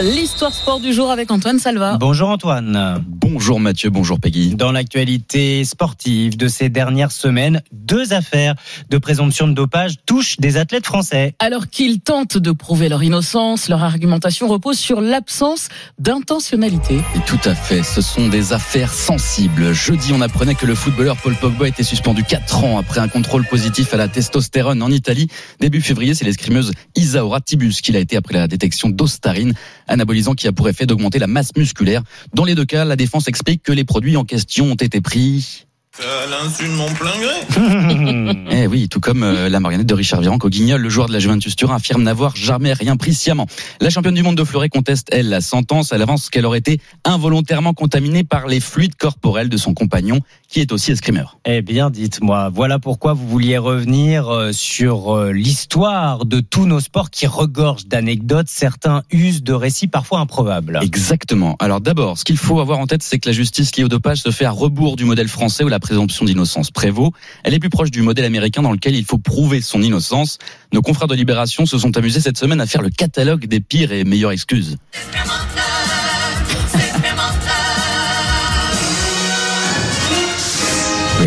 L'histoire 0.00 0.54
sport 0.54 0.80
du 0.80 0.94
jour 0.94 1.10
avec 1.10 1.30
Antoine 1.30 1.58
Salva. 1.58 1.98
Bonjour 1.98 2.30
Antoine. 2.30 3.04
Bonjour 3.06 3.60
Mathieu, 3.60 3.90
bonjour 3.90 4.18
Peggy. 4.18 4.54
Dans 4.54 4.72
l'actualité 4.72 5.64
sportive 5.66 6.38
de 6.38 6.48
ces 6.48 6.70
dernières 6.70 7.12
semaines, 7.12 7.60
deux 7.72 8.14
affaires 8.14 8.54
de 8.88 8.96
présomption 8.96 9.46
de 9.46 9.52
dopage 9.52 9.96
touchent 10.06 10.38
des 10.38 10.56
athlètes 10.56 10.86
français. 10.86 11.34
Alors 11.40 11.68
qu'ils 11.68 12.00
tentent 12.00 12.38
de 12.38 12.52
prouver 12.52 12.88
leur 12.88 13.02
innocence, 13.02 13.68
leur 13.68 13.84
argumentation 13.84 14.48
repose 14.48 14.78
sur 14.78 15.02
l'absence 15.02 15.68
d'intentionnalité. 15.98 16.96
Et 17.14 17.20
tout 17.26 17.40
à 17.44 17.54
fait, 17.54 17.82
ce 17.82 18.00
sont 18.00 18.28
des 18.28 18.54
affaires 18.54 18.92
sensibles. 18.92 19.74
Jeudi, 19.74 20.12
on 20.14 20.22
apprenait 20.22 20.54
que 20.54 20.66
le 20.66 20.74
footballeur 20.74 21.18
Paul 21.18 21.34
Pogba 21.34 21.68
était 21.68 21.82
suspendu 21.82 22.24
4 22.24 22.64
ans 22.64 22.78
après 22.78 23.00
un 23.00 23.08
contrôle 23.08 23.44
positif 23.44 23.92
à 23.92 23.98
la 23.98 24.08
testostérone 24.08 24.82
en 24.82 24.90
Italie. 24.90 25.28
Début 25.60 25.82
février, 25.82 26.14
c'est 26.14 26.24
l'escrimeuse 26.24 26.72
Isaora 26.96 27.42
Tibus 27.42 27.82
qu'il 27.82 27.96
a 27.96 28.00
été 28.00 28.16
après 28.16 28.34
la 28.34 28.48
détection 28.48 28.88
d'ostarine, 28.88 29.52
anabolisant 29.88 30.34
qui 30.34 30.48
a 30.48 30.52
pour 30.52 30.68
effet 30.68 30.86
d'augmenter 30.86 31.18
la 31.18 31.26
masse 31.26 31.50
musculaire. 31.56 32.02
Dans 32.34 32.44
les 32.44 32.54
deux 32.54 32.64
cas, 32.64 32.84
la 32.84 32.96
défense 32.96 33.28
explique 33.28 33.62
que 33.62 33.72
les 33.72 33.84
produits 33.84 34.16
en 34.16 34.24
question 34.24 34.66
ont 34.66 34.74
été 34.76 35.00
pris 35.00 35.66
À 35.98 36.26
l'insu 36.26 36.64
de 36.64 36.70
mon 36.70 36.90
plein 36.94 37.12
gré. 37.20 38.38
Eh 38.50 38.66
oui, 38.66 38.88
tout 38.88 39.00
comme 39.00 39.22
euh, 39.22 39.48
la 39.50 39.60
marionnette 39.60 39.86
de 39.86 39.94
Richard 39.94 40.20
Virenque 40.20 40.44
au 40.44 40.48
Guignol, 40.48 40.80
le 40.80 40.88
joueur 40.88 41.06
de 41.08 41.12
la 41.12 41.18
Juventus 41.18 41.54
Turin 41.54 41.76
affirme 41.76 42.02
n'avoir 42.02 42.34
jamais 42.34 42.72
rien 42.72 42.96
pris 42.96 43.12
sciemment. 43.12 43.46
La 43.80 43.90
championne 43.90 44.14
du 44.14 44.22
monde 44.22 44.36
de 44.36 44.44
fleuret 44.44 44.70
conteste, 44.70 45.08
elle, 45.10 45.28
la 45.28 45.42
sentence. 45.42 45.92
Elle 45.92 46.00
avance 46.00 46.30
qu'elle 46.30 46.46
aurait 46.46 46.60
été 46.60 46.80
involontairement 47.04 47.74
contaminée 47.74 48.24
par 48.24 48.46
les 48.46 48.60
fluides 48.60 48.94
corporels 48.94 49.50
de 49.50 49.56
son 49.58 49.74
compagnon, 49.74 50.20
qui 50.48 50.60
est 50.60 50.72
aussi 50.72 50.92
escrimeur. 50.92 51.38
Eh 51.44 51.60
bien, 51.60 51.90
dites-moi, 51.90 52.50
voilà 52.54 52.78
pourquoi 52.78 53.12
vous 53.12 53.28
vouliez 53.28 53.58
revenir 53.58 54.28
euh, 54.28 54.52
sur 54.52 55.14
euh, 55.14 55.32
l'histoire 55.32 56.24
de 56.24 56.40
tous 56.40 56.66
nos 56.66 56.80
sports 56.80 57.10
qui 57.10 57.26
regorgent 57.26 57.86
d'anecdotes. 57.86 58.48
Certains 58.48 59.02
usent 59.10 59.42
de 59.42 59.52
récits 59.52 59.88
parfois 59.88 60.20
improbables. 60.20 60.78
Exactement. 60.82 61.56
Alors 61.58 61.80
d'abord, 61.82 62.16
ce 62.16 62.24
qu'il 62.24 62.38
faut 62.38 62.60
avoir 62.60 62.78
en 62.78 62.86
tête, 62.86 63.02
c'est 63.02 63.18
que 63.18 63.28
la 63.28 63.34
justice 63.34 63.76
liée 63.76 63.84
au 63.84 63.88
dopage 63.88 64.18
se 64.18 64.30
fait 64.30 64.46
à 64.46 64.50
rebours 64.50 64.96
du 64.96 65.04
modèle 65.04 65.28
français 65.28 65.64
où 65.64 65.68
la 65.68 65.81
présomption 65.82 66.24
d'innocence 66.24 66.70
prévaut. 66.70 67.12
Elle 67.44 67.52
est 67.52 67.58
plus 67.58 67.68
proche 67.68 67.90
du 67.90 68.00
modèle 68.00 68.24
américain 68.24 68.62
dans 68.62 68.72
lequel 68.72 68.94
il 68.94 69.04
faut 69.04 69.18
prouver 69.18 69.60
son 69.60 69.82
innocence. 69.82 70.38
Nos 70.72 70.80
confrères 70.80 71.08
de 71.08 71.14
Libération 71.14 71.66
se 71.66 71.76
sont 71.76 71.94
amusés 71.98 72.20
cette 72.20 72.38
semaine 72.38 72.60
à 72.60 72.66
faire 72.66 72.80
le 72.80 72.88
catalogue 72.88 73.46
des 73.46 73.60
pires 73.60 73.92
et 73.92 74.04
meilleures 74.04 74.32
excuses. 74.32 74.78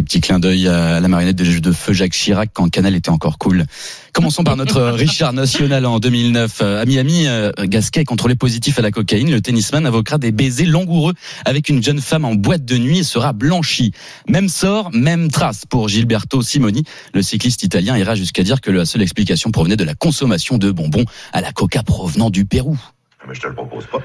Petit 0.06 0.22
clin 0.22 0.40
d'œil 0.40 0.68
à 0.68 1.00
la 1.00 1.08
marionnette 1.08 1.36
de, 1.36 1.60
de 1.60 1.72
feu 1.72 1.92
Jacques 1.92 2.14
Chirac 2.14 2.50
quand 2.54 2.70
Canal 2.70 2.96
était 2.96 3.10
encore 3.10 3.38
cool. 3.38 3.66
Commençons 4.14 4.46
par 4.46 4.56
notre 4.56 4.82
Richard 4.84 5.34
national 5.34 5.86
en 5.86 6.00
2009. 6.00 6.60
Euh, 6.62 6.82
À 6.82 6.86
Miami, 6.86 7.28
euh, 7.28 7.52
Gasquet 7.64 8.06
contrôlé 8.06 8.36
positif 8.36 8.80
à 8.80 8.82
la 8.82 8.92
cocaïne. 8.92 9.30
Le 9.30 9.42
tennisman 9.42 9.86
invoquera 9.86 10.18
des 10.18 10.32
baisers 10.32 10.66
langoureux 10.66 11.14
avec 11.44 11.68
une 11.68 11.84
jeune 11.84 12.00
femme 12.00 12.24
en 12.24 12.36
boîte 12.36 12.64
de 12.64 12.78
nuit 12.78 13.00
et 13.00 13.04
sera 13.04 13.34
blanchi. 13.34 13.92
Même 14.30 14.48
sort, 14.48 14.92
même 14.94 15.30
trace 15.30 15.66
pour 15.66 15.90
Gilberto 15.90 16.42
Simoni. 16.42 16.84
Le 17.14 17.22
cycliste 17.22 17.64
italien 17.64 17.98
ira 17.98 18.16
jusqu'à 18.16 18.44
dire 18.44 18.62
que 18.62 18.72
la 18.72 18.86
seule 18.86 19.02
explication 19.02 19.52
provenait 19.52 19.76
de 19.76 19.84
la 19.84 19.96
consommation 19.96 20.58
de 20.58 20.72
bonbons 20.72 21.06
à 21.34 21.42
la 21.42 21.52
coca 21.52 21.84
provenant 21.84 22.30
du 22.30 22.46
Pérou. 22.46 22.80
Mais 23.28 23.36
je 23.36 23.42
te 23.42 23.48
le 23.48 23.56
propose 23.56 23.86
pas. 23.88 24.00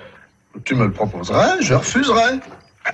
Tu 0.65 0.75
me 0.75 0.87
le 0.87 0.93
proposerais, 0.93 1.63
je 1.63 1.75
refuserais. 1.75 2.41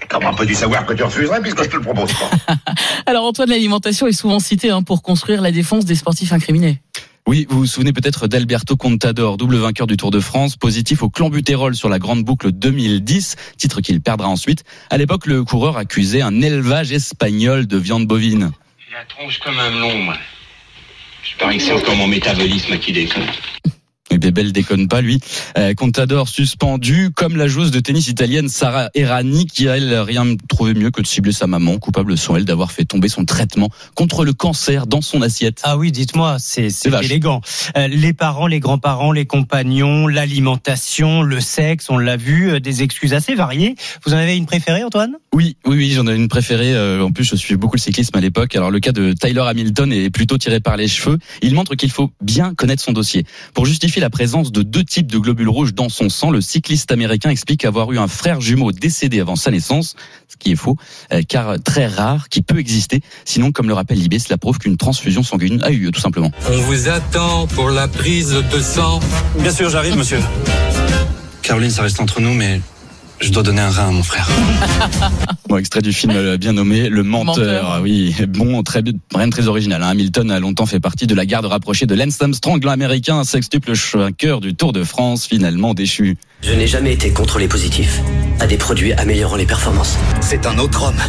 Comment 0.09 0.35
peux-tu 0.35 0.55
savoir 0.55 0.87
que 0.87 0.95
tu 0.95 1.03
refuserais 1.03 1.41
puisque 1.41 1.63
je 1.65 1.69
te 1.69 1.77
le 1.77 1.83
propose 1.83 2.13
pas 2.13 2.31
Alors 3.07 3.25
Antoine, 3.25 3.51
l'alimentation 3.51 4.07
est 4.07 4.13
souvent 4.13 4.41
citée 4.41 4.71
hein, 4.71 4.83
pour 4.83 5.03
construire 5.03 5.41
la 5.41 5.53
défense 5.53 5.85
des 5.85 5.95
sportifs 5.95 6.33
incriminés. 6.33 6.81
Oui, 7.29 7.45
vous 7.51 7.59
vous 7.59 7.67
souvenez 7.67 7.93
peut-être 7.93 8.29
d'Alberto 8.29 8.77
Contador, 8.77 9.37
double 9.37 9.57
vainqueur 9.57 9.89
du 9.89 9.97
Tour 9.97 10.13
de 10.13 10.21
France, 10.21 10.57
positif 10.57 11.03
au 11.03 11.11
clenbutérol 11.11 11.75
sur 11.75 11.89
la 11.89 11.99
Grande 11.99 12.23
Boucle 12.23 12.53
2010, 12.53 13.35
titre 13.57 13.81
qu'il 13.81 14.01
perdra 14.01 14.29
ensuite. 14.29 14.63
À 14.91 14.97
l'époque, 14.97 15.27
le 15.27 15.43
coureur 15.43 15.77
accusait 15.77 16.23
un 16.23 16.41
élevage 16.41 16.93
espagnol 16.93 17.67
de 17.67 17.77
viande 17.79 18.07
bovine. 18.07 18.53
J'ai 18.79 18.95
la 18.95 19.05
tronche 19.07 19.41
comme 19.41 19.59
un 19.59 19.71
melon, 19.71 19.99
moi. 20.05 20.17
Je 21.25 21.37
parie 21.37 21.59
que 21.59 21.65
c'est 21.65 21.73
encore 21.73 21.97
mon 21.97 22.07
métabolisme 22.07 22.79
qui 22.79 22.93
déconne. 22.93 23.27
Et 24.11 24.19
Bébel 24.19 24.53
déconne 24.53 24.87
pas, 24.87 25.01
lui. 25.01 25.21
Euh, 25.59 25.75
Contador 25.75 26.29
suspendu, 26.29 27.11
comme 27.15 27.37
la 27.37 27.49
joueuse 27.49 27.73
de 27.73 27.81
tennis 27.81 28.09
italienne 28.09 28.49
Sarah 28.49 28.89
Errani, 28.95 29.47
qui 29.47 29.69
a, 29.69 29.77
elle, 29.77 29.95
rien 29.99 30.25
trouvé 30.49 30.75
mieux 30.75 30.91
que 30.91 31.03
de 31.03 31.07
cibler 31.07 31.33
sa 31.33 31.47
maman. 31.47 31.79
Coupable 31.79 32.17
sont 32.17 32.37
elle 32.37 32.45
d'avoir 32.45 32.71
fait 32.71 32.85
tomber 32.85 33.09
son 33.09 33.25
traitement 33.25 33.69
contre 33.95 34.25
le 34.25 34.33
cancer 34.33 34.87
dans 34.87 35.01
son 35.01 35.23
assiette. 35.23 35.61
Ah 35.65 35.77
oui, 35.77 35.91
dites-moi, 35.91 36.37
c'est 36.39 36.69
élégant. 37.03 37.41
Euh, 37.77 37.89
les 37.89 38.13
parents, 38.13 38.47
les 38.47 38.61
grands-parents, 38.61 39.11
les 39.11 39.27
compagnons, 39.27 40.07
l'alimentation, 40.07 41.23
le 41.23 41.41
sexe, 41.41 41.91
on 41.91 41.99
l'a 41.99 42.17
vu, 42.17 42.51
euh, 42.51 42.61
des 42.61 42.83
excuses 42.83 43.13
assez 43.13 43.35
variées. 43.35 43.75
Vous 44.05 44.15
en 44.15 44.17
avez 44.19 44.37
une 44.37 44.47
préférée, 44.47 44.85
Antoine? 44.85 45.17
Oui, 45.35 45.57
oui, 45.67 45.77
oui, 45.77 45.91
j'en 45.91 46.07
ai 46.07 46.15
une 46.15 46.29
préférée. 46.29 46.75
Euh, 46.75 47.03
En 47.03 47.11
plus, 47.11 47.25
je 47.25 47.37
suis 47.37 47.57
beaucoup 47.57 47.77
le 47.77 47.81
cyclisme 47.81 48.17
à 48.17 48.21
l'époque. 48.21 48.55
Alors, 48.55 48.71
le 48.71 48.79
cas 48.79 48.93
de 48.93 49.13
Tyler 49.13 49.43
Hamilton 49.47 49.93
est 49.93 50.11
plutôt 50.11 50.39
tiré 50.39 50.61
par 50.61 50.77
les 50.77 50.87
cheveux. 50.89 51.19
Il 51.43 51.55
montre 51.55 51.75
qu'il 51.75 51.91
faut 51.91 52.13
bien 52.23 52.55
connaître 52.55 52.83
son 52.83 52.93
dossier. 52.93 53.25
Pour 53.53 53.67
justifier 53.67 53.96
la 54.01 54.11
présence 54.11 54.53
de 54.53 54.63
deux 54.63 54.85
types 54.85 55.11
de 55.11 55.19
globules 55.19 55.49
rouges 55.49 55.75
dans 55.75 55.89
son 55.89 56.09
sang, 56.09 56.31
le 56.31 56.41
cycliste 56.41 56.93
américain 56.93 57.31
explique 57.31 57.65
avoir 57.65 57.93
eu 57.93 57.99
un 57.99 58.09
frère 58.09 58.41
jumeau 58.41 58.73
décédé 58.73 59.21
avant 59.21 59.37
sa 59.37 59.51
naissance, 59.51 59.97
ce 60.29 60.37
qui 60.37 60.53
est 60.53 60.57
faux, 60.57 60.77
euh, 61.13 61.23
car 61.27 61.61
très 61.63 61.87
rare, 61.87 62.29
qui 62.29 62.43
peut 62.43 62.59
exister. 62.59 63.01
Sinon, 63.25 63.53
comme 63.53 63.69
le 63.69 63.75
rappelle 63.75 63.99
Libé, 63.99 64.19
cela 64.19 64.39
prouve 64.39 64.59
qu'une 64.59 64.77
transfusion 64.77 65.23
sanguine 65.23 65.63
a 65.63 65.71
eu 65.71 65.79
lieu, 65.79 65.91
tout 65.91 66.01
simplement. 66.01 66.31
On 66.51 66.61
vous 66.63 66.89
attend 66.89 67.47
pour 67.49 67.71
la 67.71 67.89
prise 67.89 68.33
de 68.53 68.61
sang. 68.61 69.01
Bien 69.39 69.53
sûr, 69.53 69.71
j'arrive, 69.71 69.97
monsieur. 69.97 70.21
Caroline, 71.43 71.71
ça 71.71 71.83
reste 71.83 72.01
entre 72.01 72.21
nous, 72.21 72.35
mais 72.35 72.61
je 73.21 73.31
dois 73.31 73.43
donner 73.43 73.61
un 73.61 73.71
rein 73.71 73.89
à 73.89 73.91
mon 73.91 74.03
frère. 74.03 74.29
Bon, 75.49 75.59
extrait 75.59 75.81
du 75.81 75.93
film 75.93 76.13
euh, 76.17 76.37
bien 76.37 76.55
nommé 76.55 76.89
Le 76.89 77.05
Menteur. 77.05 77.37
Menteur. 77.37 77.71
Ah 77.75 77.81
Oui, 77.81 78.13
bon, 78.29 78.65
très, 78.65 78.83
rien 79.15 79.27
de 79.29 79.31
très 79.33 79.47
original. 79.47 79.81
hein. 79.81 79.91
Hamilton 79.91 80.29
a 80.33 80.41
longtemps 80.41 80.67
fait 80.67 80.81
partie 80.81 81.07
de 81.07 81.15
la 81.15 81.25
garde 81.25 81.45
rapprochée 81.47 81.87
de 81.87 81.95
Lance 81.95 82.21
Armstrong, 82.21 82.63
l'américain, 82.65 83.23
sextuple 83.23 83.73
vainqueur 83.95 84.41
du 84.41 84.57
Tour 84.57 84.73
de 84.73 84.83
France, 84.83 85.25
finalement 85.27 85.73
déchu. 85.73 86.17
Je 86.43 86.53
n'ai 86.53 86.67
jamais 86.67 86.93
été 86.95 87.11
contrôlé 87.13 87.47
positif 87.47 88.01
à 88.41 88.49
des 88.49 88.57
produits 88.57 88.93
améliorant 88.95 89.37
les 89.37 89.47
performances. 89.47 89.97
C'est 90.21 90.47
un 90.47 90.59
autre 90.59 90.83
homme. 90.89 91.01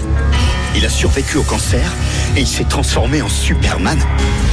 Il 0.76 0.86
a 0.86 0.90
survécu 0.90 1.38
au 1.38 1.44
cancer 1.44 1.92
et 2.36 2.42
il 2.42 2.48
s'est 2.48 2.66
transformé 2.66 3.24
en 3.24 3.30
Superman. 3.30 3.98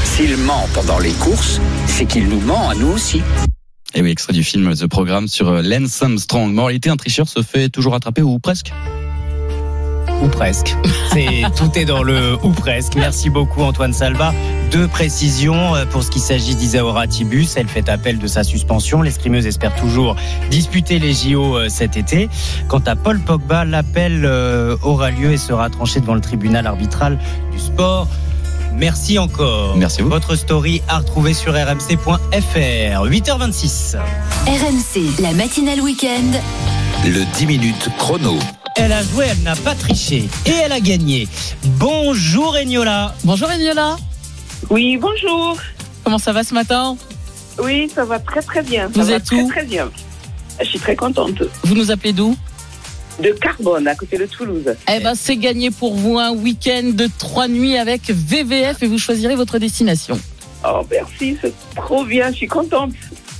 S'il 0.05 0.35
ment 0.39 0.67
pendant 0.73 0.99
les 0.99 1.13
courses, 1.13 1.61
c'est 1.87 2.07
qu'il 2.07 2.27
nous 2.29 2.41
ment 2.41 2.71
à 2.71 2.75
nous 2.75 2.89
aussi. 2.89 3.21
Et 3.97 4.03
oui, 4.03 4.11
extrait 4.11 4.33
du 4.33 4.43
film 4.43 4.75
The 4.75 4.89
Programme 4.89 5.29
sur 5.29 5.49
euh, 5.49 5.63
Lance 5.63 6.03
Armstrong. 6.03 6.53
Moralité, 6.53 6.91
un 6.91 6.97
tricheur 6.97 7.29
se 7.29 7.43
fait 7.43 7.69
toujours 7.69 7.95
attraper 7.95 8.23
ou 8.23 8.41
presque 8.41 8.73
Ou 10.21 10.27
presque. 10.27 10.75
C'est 11.13 11.43
tout 11.57 11.71
est 11.79 11.85
dans 11.85 12.03
le 12.03 12.37
ou 12.43 12.51
presque. 12.51 12.97
Merci 12.97 13.31
beaucoup 13.31 13.63
Antoine 13.63 13.93
Salva. 13.93 14.35
Deux 14.73 14.89
précisions 14.89 15.77
euh, 15.77 15.87
pour 15.87 16.03
ce 16.03 16.11
qui 16.11 16.19
s'agit 16.19 16.57
d'Isaora 16.57 17.07
Tibus. 17.07 17.57
Elle 17.57 17.69
fait 17.69 17.89
appel 17.89 18.19
de 18.19 18.27
sa 18.27 18.43
suspension. 18.43 19.01
L'escrimeuse 19.01 19.47
espère 19.47 19.77
toujours 19.77 20.17
disputer 20.51 20.99
les 20.99 21.15
JO 21.15 21.57
euh, 21.57 21.69
cet 21.69 21.97
été. 21.97 22.29
Quant 22.67 22.83
à 22.87 22.97
Paul 22.97 23.21
Pogba, 23.21 23.65
l'appel 23.65 24.27
aura 24.83 25.13
lieu 25.13 25.31
et 25.31 25.37
sera 25.37 25.71
tranché 25.71 26.01
devant 26.01 26.15
le 26.15 26.21
tribunal 26.21 26.67
arbitral 26.67 27.17
du 27.53 27.61
sport. 27.61 28.09
Merci 28.77 29.19
encore. 29.19 29.77
Merci 29.77 30.03
vous. 30.03 30.09
Votre 30.11 30.35
story 30.37 30.83
à 30.89 30.99
retrouver 30.99 31.33
sur 31.35 31.53
rmc.fr. 31.53 32.09
8h26. 33.07 33.97
RMC, 34.47 35.23
la 35.23 35.33
matinale 35.33 35.81
week-end. 35.81 36.39
Le 37.05 37.25
10 37.37 37.47
minutes 37.47 37.89
chrono. 37.99 38.39
Elle 38.77 38.93
a 38.93 39.03
joué, 39.05 39.27
elle 39.31 39.43
n'a 39.43 39.55
pas 39.55 39.75
triché 39.75 40.29
et 40.47 40.51
elle 40.51 40.73
a 40.73 40.81
gagné. 40.81 41.29
Bonjour 41.79 42.57
Eniola. 42.57 43.15
Bonjour 43.23 43.49
Eniola. 43.49 43.97
Oui, 44.71 44.97
bonjour. 44.97 45.57
Comment 46.03 46.19
ça 46.19 46.33
va 46.33 46.43
ce 46.43 46.53
matin? 46.55 46.97
Oui, 47.63 47.89
ça 47.95 48.05
va 48.05 48.19
très 48.19 48.43
très 48.43 48.63
bien. 48.63 48.89
Vous 48.89 49.01
ça 49.03 49.07
va 49.11 49.13
êtes 49.17 49.25
très 49.25 49.43
où? 49.43 49.49
très 49.49 49.65
bien. 49.65 49.89
Je 50.61 50.65
suis 50.65 50.79
très 50.81 50.97
contente. 50.97 51.43
Vous 51.63 51.75
nous 51.77 51.91
appelez 51.93 52.13
d'où? 52.13 52.37
De 53.21 53.31
Carbone, 53.31 53.87
à 53.87 53.95
côté 53.95 54.19
de 54.19 54.27
Toulouse. 54.27 54.75
Eh 54.93 55.01
ben, 55.01 55.15
c'est 55.15 55.37
gagné 55.37 55.71
pour 55.71 55.95
vous 55.95 56.19
un 56.19 56.33
week-end 56.33 56.91
de 56.93 57.09
trois 57.19 57.47
nuits 57.47 57.77
avec 57.77 58.11
VVF 58.11 58.83
et 58.83 58.87
vous 58.87 58.99
choisirez 58.99 59.37
votre 59.37 59.59
destination. 59.59 60.19
Oh, 60.67 60.81
merci, 60.91 61.37
c'est 61.41 61.53
trop 61.77 62.05
bien, 62.05 62.31
je 62.31 62.37
suis 62.37 62.47
contente. 62.47 62.93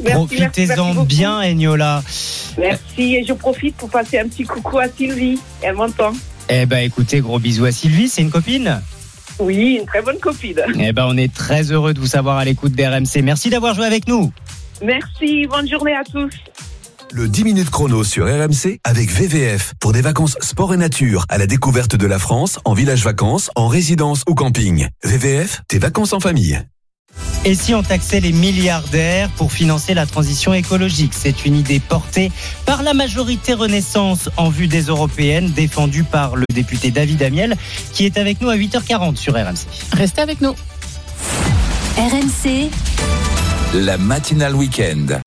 Profitez-en 0.05 1.05
bien 1.05 1.41
Eniola. 1.41 2.03
Merci, 2.59 3.17
et 3.17 3.25
je 3.27 3.33
profite 3.33 3.77
pour 3.77 3.89
passer 3.89 4.19
un 4.19 4.29
petit 4.29 4.45
coucou 4.45 4.79
à 4.79 4.89
Sylvie. 4.89 5.39
Elle 5.63 5.75
m'entend. 5.75 6.13
Eh 6.49 6.67
ben 6.67 6.79
écoutez, 6.79 7.21
gros 7.21 7.39
bisous 7.39 7.65
à 7.65 7.73
Sylvie, 7.73 8.09
c'est 8.09 8.23
une 8.23 8.31
copine? 8.31 8.83
Oui, 9.39 9.79
une 9.81 9.87
très 9.87 10.03
bonne 10.03 10.19
copine. 10.19 10.61
Eh 10.79 10.93
ben 10.93 11.07
on 11.09 11.17
est 11.17 11.33
très 11.33 11.73
heureux 11.73 11.95
de 11.95 12.01
vous 12.01 12.07
savoir 12.07 12.37
à 12.37 12.45
l'écoute 12.45 12.73
d'RMC. 12.73 13.23
Merci 13.23 13.51
d'avoir 13.51 13.75
joué 13.75 13.87
avec 13.87 14.07
nous. 14.07 14.33
Merci, 14.83 15.47
bonne 15.47 15.69
journée 15.69 15.95
à 15.95 16.05
tous. 16.05 16.35
Le 17.17 17.29
10 17.29 17.45
minutes 17.45 17.71
chrono 17.71 18.03
sur 18.03 18.27
RMC 18.27 18.81
avec 18.83 19.09
VVF 19.09 19.75
pour 19.79 19.93
des 19.93 20.01
vacances 20.01 20.37
sport 20.41 20.75
et 20.75 20.77
nature 20.77 21.25
à 21.29 21.39
la 21.39 21.47
découverte 21.47 21.95
de 21.95 22.07
la 22.09 22.19
France 22.19 22.59
en 22.65 22.75
village 22.75 23.05
vacances, 23.05 23.53
en 23.55 23.69
résidence 23.69 24.25
ou 24.29 24.35
camping. 24.35 24.89
VVF, 25.05 25.63
tes 25.69 25.79
vacances 25.79 26.13
en 26.13 26.19
famille. 26.19 26.61
Et 27.45 27.55
si 27.55 27.73
on 27.73 27.85
taxait 27.85 28.19
les 28.19 28.33
milliardaires 28.33 29.31
pour 29.37 29.53
financer 29.53 29.95
la 29.95 30.07
transition 30.07 30.55
écologique? 30.55 31.13
C'est 31.15 31.45
une 31.45 31.55
idée 31.55 31.79
portée 31.79 32.33
par 32.67 32.83
la 32.83 32.95
majorité 32.95 33.55
Renaissance 33.55 34.29
en 34.37 34.49
vue 34.49 34.67
des 34.67 34.83
européennes, 34.87 35.53
défendue 35.53 36.03
par 36.03 36.35
le 36.35 36.47
député 36.53 36.91
David 36.91 37.23
Amiel, 37.23 37.57
qui 37.93 38.07
est 38.07 38.19
avec 38.19 38.41
nous 38.41 38.49
à 38.49 38.57
8h40 38.57 39.15
sur 39.15 39.35
RMC. 39.35 39.69
Restez 39.93 40.21
avec 40.21 40.41
nous. 40.41 40.57
RMC, 41.97 42.71
La 43.73 43.99
matinale 43.99 44.57
week-end. 44.57 45.21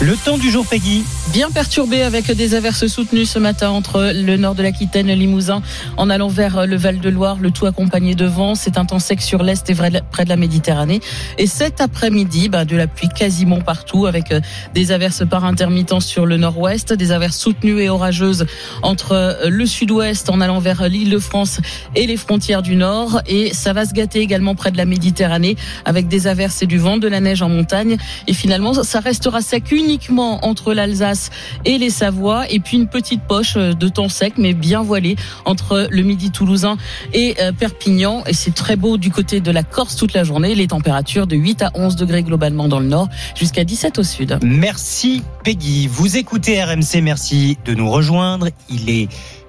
Le 0.00 0.14
temps 0.14 0.38
du 0.38 0.48
jour, 0.48 0.64
Peggy. 0.64 1.02
Bien 1.32 1.50
perturbé 1.50 2.02
avec 2.02 2.30
des 2.30 2.54
averses 2.54 2.86
soutenues 2.86 3.26
ce 3.26 3.40
matin 3.40 3.70
entre 3.70 4.12
le 4.14 4.36
nord 4.36 4.54
de 4.54 4.62
l'Aquitaine 4.62 5.10
et 5.10 5.16
le 5.16 5.20
Limousin 5.22 5.60
en 5.96 6.08
allant 6.08 6.28
vers 6.28 6.68
le 6.68 6.76
Val-de-Loire, 6.76 7.38
le 7.40 7.50
tout 7.50 7.66
accompagné 7.66 8.14
de 8.14 8.24
vent. 8.24 8.54
C'est 8.54 8.78
un 8.78 8.84
temps 8.84 9.00
sec 9.00 9.20
sur 9.20 9.42
l'est 9.42 9.68
et 9.68 9.74
près 9.74 10.24
de 10.24 10.28
la 10.28 10.36
Méditerranée. 10.36 11.00
Et 11.36 11.48
cet 11.48 11.80
après-midi, 11.80 12.48
bah, 12.48 12.64
de 12.64 12.76
la 12.76 12.86
pluie 12.86 13.08
quasiment 13.08 13.60
partout 13.60 14.06
avec 14.06 14.30
euh, 14.30 14.40
des 14.72 14.92
averses 14.92 15.24
par 15.28 15.44
intermittence 15.44 16.06
sur 16.06 16.26
le 16.26 16.36
nord-ouest, 16.36 16.92
des 16.92 17.10
averses 17.10 17.36
soutenues 17.36 17.80
et 17.80 17.88
orageuses 17.88 18.46
entre 18.84 19.12
euh, 19.12 19.48
le 19.50 19.66
sud-ouest 19.66 20.30
en 20.30 20.40
allant 20.40 20.60
vers 20.60 20.88
l'île 20.88 21.10
de 21.10 21.18
France 21.18 21.60
et 21.96 22.06
les 22.06 22.16
frontières 22.16 22.62
du 22.62 22.76
nord. 22.76 23.20
Et 23.26 23.52
ça 23.52 23.72
va 23.72 23.84
se 23.84 23.94
gâter 23.94 24.20
également 24.20 24.54
près 24.54 24.70
de 24.70 24.76
la 24.76 24.84
Méditerranée 24.84 25.56
avec 25.84 26.06
des 26.06 26.28
averses 26.28 26.62
et 26.62 26.66
du 26.66 26.78
vent, 26.78 26.98
de 26.98 27.08
la 27.08 27.18
neige 27.18 27.42
en 27.42 27.48
montagne. 27.48 27.96
Et 28.28 28.32
finalement, 28.32 28.72
ça 28.84 29.00
restera 29.00 29.42
sec 29.42 29.72
uniquement 29.88 30.44
entre 30.44 30.74
l'Alsace 30.74 31.30
et 31.64 31.78
les 31.78 31.88
Savoies. 31.88 32.50
Et 32.50 32.60
puis 32.60 32.76
une 32.76 32.88
petite 32.88 33.22
poche 33.22 33.54
euh, 33.56 33.72
de 33.72 33.88
temps 33.88 34.10
sec, 34.10 34.34
mais 34.36 34.52
bien 34.52 34.82
voilée 34.82 35.16
entre 35.46 35.88
le 35.90 36.02
midi 36.02 36.30
toulousain 36.30 36.76
et 37.14 37.36
euh, 37.40 37.52
Perpignan. 37.52 38.22
Et 38.26 38.34
c'est 38.34 38.54
très 38.54 38.76
beau 38.76 38.98
du 38.98 39.10
côté 39.10 39.40
de 39.40 39.50
la 39.50 39.62
Corse 39.62 39.96
toute 39.96 40.12
la 40.12 40.24
journée. 40.24 40.54
Les 40.54 40.66
températures 40.66 41.26
de 41.26 41.36
8 41.36 41.62
à 41.62 41.70
11 41.74 41.96
degrés 41.96 42.22
globalement 42.22 42.68
dans 42.68 42.80
le 42.80 42.86
nord, 42.86 43.08
jusqu'à 43.34 43.64
17 43.64 43.98
au 43.98 44.02
sud. 44.02 44.38
Merci 44.42 45.22
Peggy. 45.42 45.86
Vous 45.86 46.18
écoutez 46.18 46.62
RMC, 46.62 47.00
merci 47.02 47.56
de 47.64 47.72
nous 47.72 47.90
rejoindre. 47.90 48.48
Il 48.68 48.90
est 48.90 49.08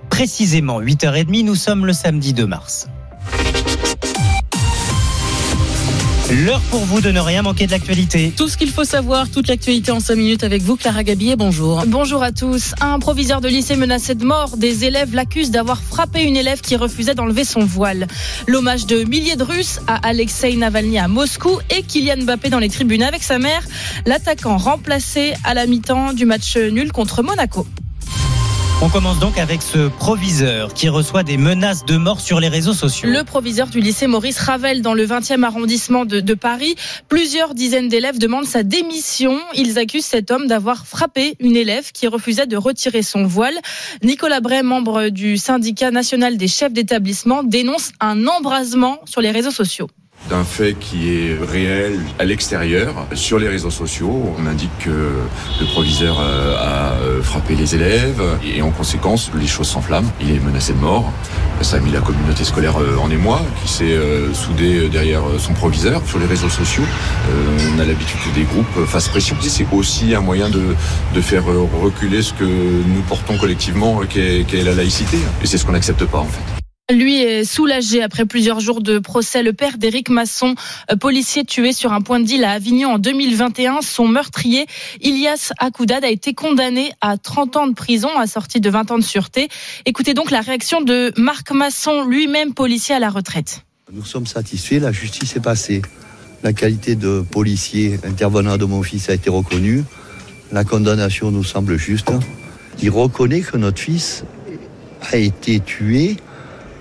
précisément 0.09 0.81
8h30, 0.81 1.43
nous 1.43 1.55
sommes 1.55 1.85
le 1.85 1.93
samedi 1.93 2.33
2 2.33 2.45
mars. 2.45 2.87
L'heure 6.31 6.61
pour 6.69 6.81
vous 6.81 7.01
de 7.01 7.09
ne 7.09 7.19
rien 7.19 7.41
manquer 7.41 7.65
de 7.65 7.71
l'actualité. 7.71 8.31
Tout 8.37 8.47
ce 8.49 8.55
qu'il 8.55 8.69
faut 8.69 8.83
savoir, 8.83 9.31
toute 9.31 9.47
l'actualité 9.47 9.91
en 9.91 9.99
5 9.99 10.13
minutes 10.15 10.43
avec 10.43 10.61
vous, 10.61 10.75
Clara 10.75 11.03
Gabillet, 11.03 11.35
bonjour. 11.35 11.83
Bonjour 11.87 12.21
à 12.21 12.31
tous. 12.31 12.75
Un 12.81 12.99
proviseur 12.99 13.41
de 13.41 13.47
lycée 13.47 13.75
menacé 13.75 14.13
de 14.13 14.23
mort, 14.23 14.55
des 14.55 14.85
élèves 14.85 15.15
l'accusent 15.15 15.49
d'avoir 15.49 15.81
frappé 15.81 16.21
une 16.21 16.37
élève 16.37 16.61
qui 16.61 16.75
refusait 16.75 17.15
d'enlever 17.15 17.45
son 17.45 17.61
voile. 17.61 18.05
L'hommage 18.45 18.85
de 18.85 19.05
milliers 19.05 19.37
de 19.37 19.43
Russes 19.43 19.79
à 19.87 20.07
Alexei 20.07 20.55
Navalny 20.55 20.99
à 20.99 21.07
Moscou 21.07 21.57
et 21.71 21.81
Kylian 21.81 22.23
Mbappé 22.23 22.51
dans 22.51 22.59
les 22.59 22.69
tribunes 22.69 23.01
avec 23.01 23.23
sa 23.23 23.39
mère, 23.39 23.63
l'attaquant 24.05 24.57
remplacé 24.57 25.33
à 25.43 25.55
la 25.55 25.65
mi-temps 25.65 26.13
du 26.13 26.27
match 26.27 26.57
nul 26.57 26.91
contre 26.91 27.23
Monaco. 27.23 27.65
On 28.81 28.87
commence 28.87 29.19
donc 29.19 29.37
avec 29.37 29.61
ce 29.61 29.89
proviseur 29.89 30.73
qui 30.73 30.87
reçoit 30.87 31.23
des 31.23 31.35
menaces 31.35 31.83
de 31.83 31.97
mort 31.97 32.21
sur 32.21 32.39
les 32.39 32.47
réseaux 32.47 32.73
sociaux. 32.73 33.09
Le 33.09 33.25
proviseur 33.25 33.67
du 33.67 33.81
lycée 33.81 34.07
Maurice 34.07 34.39
Ravel 34.39 34.81
dans 34.81 34.93
le 34.93 35.05
20e 35.05 35.43
arrondissement 35.43 36.05
de, 36.05 36.33
Paris. 36.33 36.75
Plusieurs 37.09 37.55
dizaines 37.55 37.89
d'élèves 37.89 38.19
demandent 38.19 38.45
sa 38.45 38.63
démission. 38.63 39.37
Ils 39.53 39.77
accusent 39.79 40.05
cet 40.05 40.31
homme 40.31 40.47
d'avoir 40.47 40.87
frappé 40.87 41.35
une 41.41 41.57
élève 41.57 41.91
qui 41.91 42.07
refusait 42.07 42.47
de 42.47 42.55
retirer 42.55 43.03
son 43.03 43.25
voile. 43.25 43.57
Nicolas 44.01 44.39
Bray, 44.39 44.63
membre 44.63 45.09
du 45.09 45.35
syndicat 45.35 45.91
national 45.91 46.37
des 46.37 46.47
chefs 46.47 46.71
d'établissement, 46.71 47.43
dénonce 47.43 47.91
un 47.99 48.27
embrasement 48.27 48.99
sur 49.03 49.19
les 49.19 49.31
réseaux 49.31 49.51
sociaux 49.51 49.89
d'un 50.29 50.43
fait 50.43 50.73
qui 50.73 51.13
est 51.13 51.37
réel 51.41 51.99
à 52.19 52.25
l'extérieur. 52.25 52.93
Sur 53.13 53.39
les 53.39 53.47
réseaux 53.47 53.71
sociaux, 53.71 54.35
on 54.37 54.45
indique 54.45 54.77
que 54.79 55.11
le 55.59 55.65
proviseur 55.65 56.19
euh, 56.19 56.55
a 56.57 56.93
euh, 56.93 57.23
frappé 57.23 57.55
les 57.55 57.75
élèves 57.75 58.21
et 58.43 58.61
en 58.61 58.69
conséquence, 58.71 59.31
les 59.33 59.47
choses 59.47 59.67
s'enflamment. 59.67 60.11
Il 60.21 60.31
est 60.31 60.39
menacé 60.39 60.73
de 60.73 60.79
mort. 60.79 61.11
Ça 61.61 61.77
a 61.77 61.79
mis 61.79 61.91
la 61.91 61.99
communauté 61.99 62.43
scolaire 62.43 62.77
euh, 62.79 62.97
en 62.97 63.09
émoi, 63.09 63.41
qui 63.61 63.71
s'est 63.71 63.97
soudée 64.33 64.87
derrière 64.89 65.23
son 65.39 65.53
proviseur. 65.53 66.01
Sur 66.05 66.19
les 66.19 66.25
réseaux 66.25 66.49
sociaux, 66.49 66.83
on 67.75 67.79
a 67.79 67.85
l'habitude 67.85 68.17
que 68.23 68.33
des 68.35 68.45
groupes 68.45 68.85
fassent 68.85 69.09
pression. 69.09 69.35
C'est 69.41 69.65
aussi 69.73 70.15
un 70.15 70.21
moyen 70.21 70.49
de, 70.49 70.75
faire 71.21 71.43
reculer 71.45 72.21
ce 72.21 72.33
que 72.33 72.45
nous 72.45 73.01
portons 73.07 73.37
collectivement, 73.37 74.01
qui 74.07 74.19
est, 74.19 74.63
la 74.63 74.73
laïcité. 74.73 75.17
Et 75.43 75.47
c'est 75.47 75.57
ce 75.57 75.65
qu'on 75.65 75.73
n'accepte 75.73 76.05
pas 76.05 76.19
en 76.19 76.25
fait. 76.25 76.58
Lui 76.91 77.21
est 77.21 77.43
soulagé 77.43 78.01
après 78.01 78.25
plusieurs 78.25 78.59
jours 78.59 78.81
de 78.81 78.97
procès. 78.97 79.43
Le 79.43 79.53
père 79.53 79.77
d'Éric 79.77 80.09
Masson, 80.09 80.55
euh, 80.91 80.95
policier 80.95 81.45
tué 81.45 81.71
sur 81.71 81.93
un 81.93 82.01
point 82.01 82.19
de 82.19 82.25
deal 82.25 82.43
à 82.43 82.53
Avignon 82.53 82.93
en 82.93 82.97
2021, 82.97 83.81
son 83.83 84.07
meurtrier, 84.07 84.65
Ilias 84.99 85.53
Akoudad, 85.59 86.03
a 86.03 86.09
été 86.09 86.33
condamné 86.33 86.91
à 86.99 87.17
30 87.17 87.57
ans 87.57 87.67
de 87.67 87.75
prison, 87.75 88.09
assorti 88.17 88.59
de 88.59 88.71
20 88.71 88.89
ans 88.89 88.97
de 88.97 89.03
sûreté. 89.03 89.49
Écoutez 89.85 90.15
donc 90.15 90.31
la 90.31 90.41
réaction 90.41 90.81
de 90.81 91.13
Marc 91.15 91.51
Masson, 91.51 92.05
lui-même 92.05 92.55
policier 92.55 92.95
à 92.95 92.99
la 92.99 93.11
retraite. 93.11 93.61
Nous 93.93 94.03
sommes 94.03 94.25
satisfaits, 94.25 94.79
la 94.79 94.91
justice 94.91 95.35
est 95.35 95.43
passée. 95.43 95.83
La 96.41 96.53
qualité 96.53 96.95
de 96.95 97.21
policier 97.21 97.99
intervenant 98.03 98.57
de 98.57 98.65
mon 98.65 98.81
fils 98.81 99.09
a 99.09 99.13
été 99.13 99.29
reconnue. 99.29 99.83
La 100.51 100.63
condamnation 100.63 101.29
nous 101.29 101.43
semble 101.43 101.77
juste. 101.77 102.11
Il 102.81 102.89
reconnaît 102.89 103.41
que 103.41 103.57
notre 103.57 103.79
fils 103.79 104.23
a 105.11 105.17
été 105.17 105.59
tué 105.59 106.17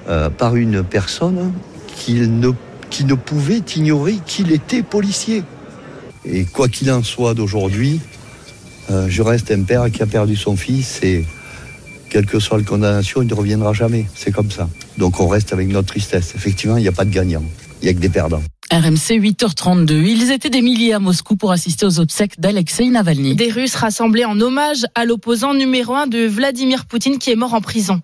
euh, 0.09 0.31
par 0.31 0.57
une 0.57 0.83
personne 0.83 1.53
qui 1.87 2.15
ne, 2.15 2.51
qui 2.91 3.05
ne 3.05 3.15
pouvait 3.15 3.63
ignorer 3.77 4.19
qu'il 4.27 4.53
était 4.53 4.83
policier. 4.83 5.43
Et 6.25 6.45
quoi 6.45 6.69
qu'il 6.69 6.91
en 6.91 7.03
soit 7.03 7.35
d'aujourd'hui, 7.35 8.01
euh, 8.91 9.07
je 9.09 9.23
reste 9.23 9.51
un 9.51 9.63
père 9.63 9.91
qui 9.91 10.03
a 10.03 10.07
perdu 10.07 10.37
son 10.37 10.57
fils 10.57 11.03
et 11.03 11.25
quelle 12.09 12.27
que 12.27 12.39
soit 12.39 12.59
la 12.59 12.65
condamnation, 12.65 13.23
il 13.23 13.29
ne 13.29 13.35
reviendra 13.35 13.73
jamais. 13.73 14.07
C'est 14.15 14.33
comme 14.33 14.51
ça. 14.51 14.69
Donc 14.97 15.21
on 15.21 15.29
reste 15.29 15.53
avec 15.53 15.69
notre 15.69 15.89
tristesse. 15.89 16.33
Effectivement, 16.35 16.77
il 16.77 16.83
n'y 16.83 16.89
a 16.89 16.93
pas 16.93 17.05
de 17.05 17.11
gagnant. 17.11 17.43
Il 17.83 17.85
n'y 17.85 17.91
a 17.91 17.95
que 17.95 18.01
des 18.01 18.09
perdants. 18.09 18.43
RMC 18.71 19.19
8h32. 19.21 19.93
Ils 19.93 20.31
étaient 20.31 20.51
des 20.51 20.61
milliers 20.61 20.93
à 20.93 20.99
Moscou 20.99 21.37
pour 21.37 21.53
assister 21.53 21.87
aux 21.87 22.01
obsèques 22.01 22.39
d'Alexei 22.39 22.89
Navalny. 22.89 23.35
Des 23.35 23.51
Russes 23.51 23.75
rassemblés 23.75 24.25
en 24.25 24.39
hommage 24.41 24.85
à 24.95 25.05
l'opposant 25.05 25.55
numéro 25.55 25.95
un 25.95 26.07
de 26.07 26.27
Vladimir 26.27 26.85
Poutine 26.85 27.19
qui 27.19 27.31
est 27.31 27.37
mort 27.37 27.55
en 27.55 27.61
prison. 27.61 28.03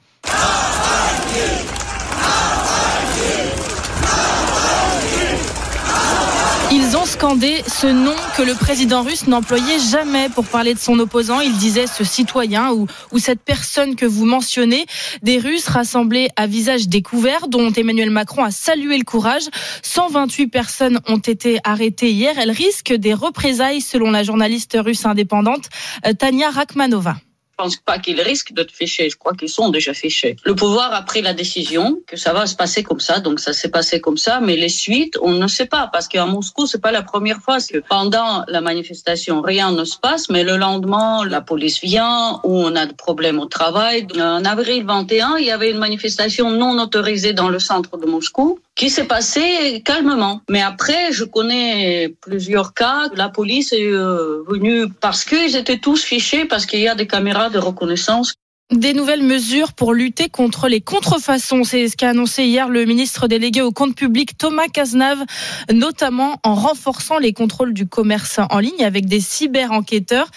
Ils 6.73 6.97
ont 6.97 7.04
scandé 7.15 7.63
ce 7.69 7.87
nom 7.87 8.17
que 8.37 8.43
le 8.43 8.55
président 8.55 9.03
russe 9.03 9.29
n'employait 9.29 9.79
jamais 9.79 10.29
pour 10.31 10.45
parler 10.47 10.75
de 10.75 10.81
son 10.81 10.99
opposant. 10.99 11.39
Il 11.39 11.57
disait 11.59 11.87
ce 11.87 12.03
citoyen 12.03 12.73
ou, 12.73 12.89
ou 13.13 13.21
cette 13.21 13.41
personne 13.41 13.95
que 13.95 14.05
vous 14.05 14.27
mentionnez. 14.27 14.85
Des 15.23 15.39
Russes 15.39 15.69
rassemblés 15.69 16.29
à 16.35 16.49
visage 16.49 16.89
découvert, 16.89 17.47
dont 17.47 17.71
Emmanuel 17.71 18.11
Macron 18.11 18.43
a 18.43 18.51
salué 18.51 18.99
le 18.99 19.05
courage. 19.05 19.45
128 19.83 20.49
personnes 20.49 20.99
ont 21.07 21.19
été 21.19 21.61
arrêtées 21.63 22.11
hier. 22.11 22.37
Elles 22.37 22.51
risquent 22.51 22.95
des 22.95 23.15
représailles 23.15 23.81
selon 23.81 24.11
la 24.11 24.25
journaliste 24.25 24.77
russe 24.81 25.07
indépendante 25.07 25.69
euh, 26.07 26.15
Tania 26.15 26.51
Rakhmanova. 26.51 27.15
Je 27.57 27.63
pense 27.63 27.77
pas 27.77 28.01
qu'ils 28.01 28.21
risquent 28.21 28.53
d'être 28.53 28.73
fichés. 28.73 29.09
Je 29.09 29.17
crois 29.17 29.33
qu'ils 29.33 29.49
sont 29.49 29.69
déjà 29.69 29.95
fichés. 29.95 30.35
Le 30.45 30.57
pouvoir 30.57 30.93
a 30.93 31.03
pris 31.03 31.23
la 31.23 31.35
décision 31.35 32.01
que 32.05 32.17
ça 32.17 32.33
va 32.33 32.47
se 32.47 32.57
passer 32.57 32.83
comme 32.83 32.99
ça, 32.99 33.21
donc 33.21 33.39
ça 33.39 33.53
s'est 33.53 33.69
passé 33.69 34.01
comme 34.01 34.17
ça. 34.17 34.41
Mais 34.41 34.57
les 34.57 34.69
suites, 34.69 35.17
on 35.23 35.31
ne 35.31 35.47
sait 35.47 35.67
pas 35.67 35.89
parce 35.93 36.09
qu'à 36.09 36.27
Moscou, 36.27 36.67
c'est 36.67 36.81
pas 36.81 36.91
la 36.91 37.03
première 37.03 37.39
fois 37.39 37.59
que 37.61 37.79
pendant 37.89 38.43
la 38.49 38.61
manifestation, 38.61 39.41
rien 39.41 39.71
ne 39.71 39.85
se 39.85 39.97
passe, 39.97 40.29
mais 40.31 40.43
le 40.43 40.57
lendemain, 40.57 41.25
la 41.25 41.43
police 41.43 41.81
vient 41.81 42.41
ou 42.43 42.59
on 42.59 42.75
a 42.75 42.87
des 42.87 42.95
problèmes 42.95 43.39
au 43.39 43.47
travail. 43.47 44.09
En 44.17 44.45
avril 44.45 44.85
21, 44.85 45.37
il 45.37 45.47
y 45.47 45.53
avait 45.53 45.71
une 45.71 45.79
manifestation 45.79 46.51
non 46.51 46.83
autorisée 46.83 47.35
dans 47.35 47.51
le 47.51 47.61
centre 47.61 47.97
de 47.99 48.07
Moscou 48.07 48.59
qui 48.75 48.91
s'est 48.91 49.05
passé 49.05 49.83
calmement. 49.85 50.41
Mais 50.51 50.63
après, 50.63 51.13
je 51.13 51.25
connais 51.25 52.15
plusieurs 52.21 52.75
cas. 52.75 53.09
La 53.15 53.29
police 53.29 53.73
est 53.73 53.87
euh, 53.87 54.43
venue 54.49 54.89
parce 55.01 55.25
qu'ils 55.25 55.57
étaient 55.57 55.79
tous 55.79 56.03
fichés, 56.03 56.45
parce 56.45 56.67
qu'il 56.67 56.81
y 56.81 56.89
a 56.89 56.95
des 56.95 57.07
caméras 57.07 57.51
de 57.51 57.59
reconnaissance. 57.59 58.35
Des 58.73 58.95
nouvelles 58.95 59.23
mesures 59.23 59.75
pour 59.75 59.93
lutter 59.93 60.31
contre 60.31 60.69
les 60.69 60.81
contrefaçons, 60.81 61.65
c'est 61.65 61.87
ce 61.87 61.97
qu'a 61.97 62.09
annoncé 62.09 62.45
hier 62.45 62.71
le 62.71 62.87
ministre 62.87 63.29
délégué 63.29 63.61
au 63.61 63.73
compte 63.73 63.95
public 63.95 64.39
Thomas 64.39 64.69
Cazenave, 64.69 65.23
notamment 65.71 66.41
en 66.43 66.55
renforçant 66.55 67.19
les 67.19 67.35
contrôles 67.35 67.75
du 67.75 67.87
commerce 67.87 68.41
en 68.51 68.59
ligne 68.59 68.83
avec 68.83 69.05
des 69.05 69.21
cyber-enquêteurs. 69.21 70.29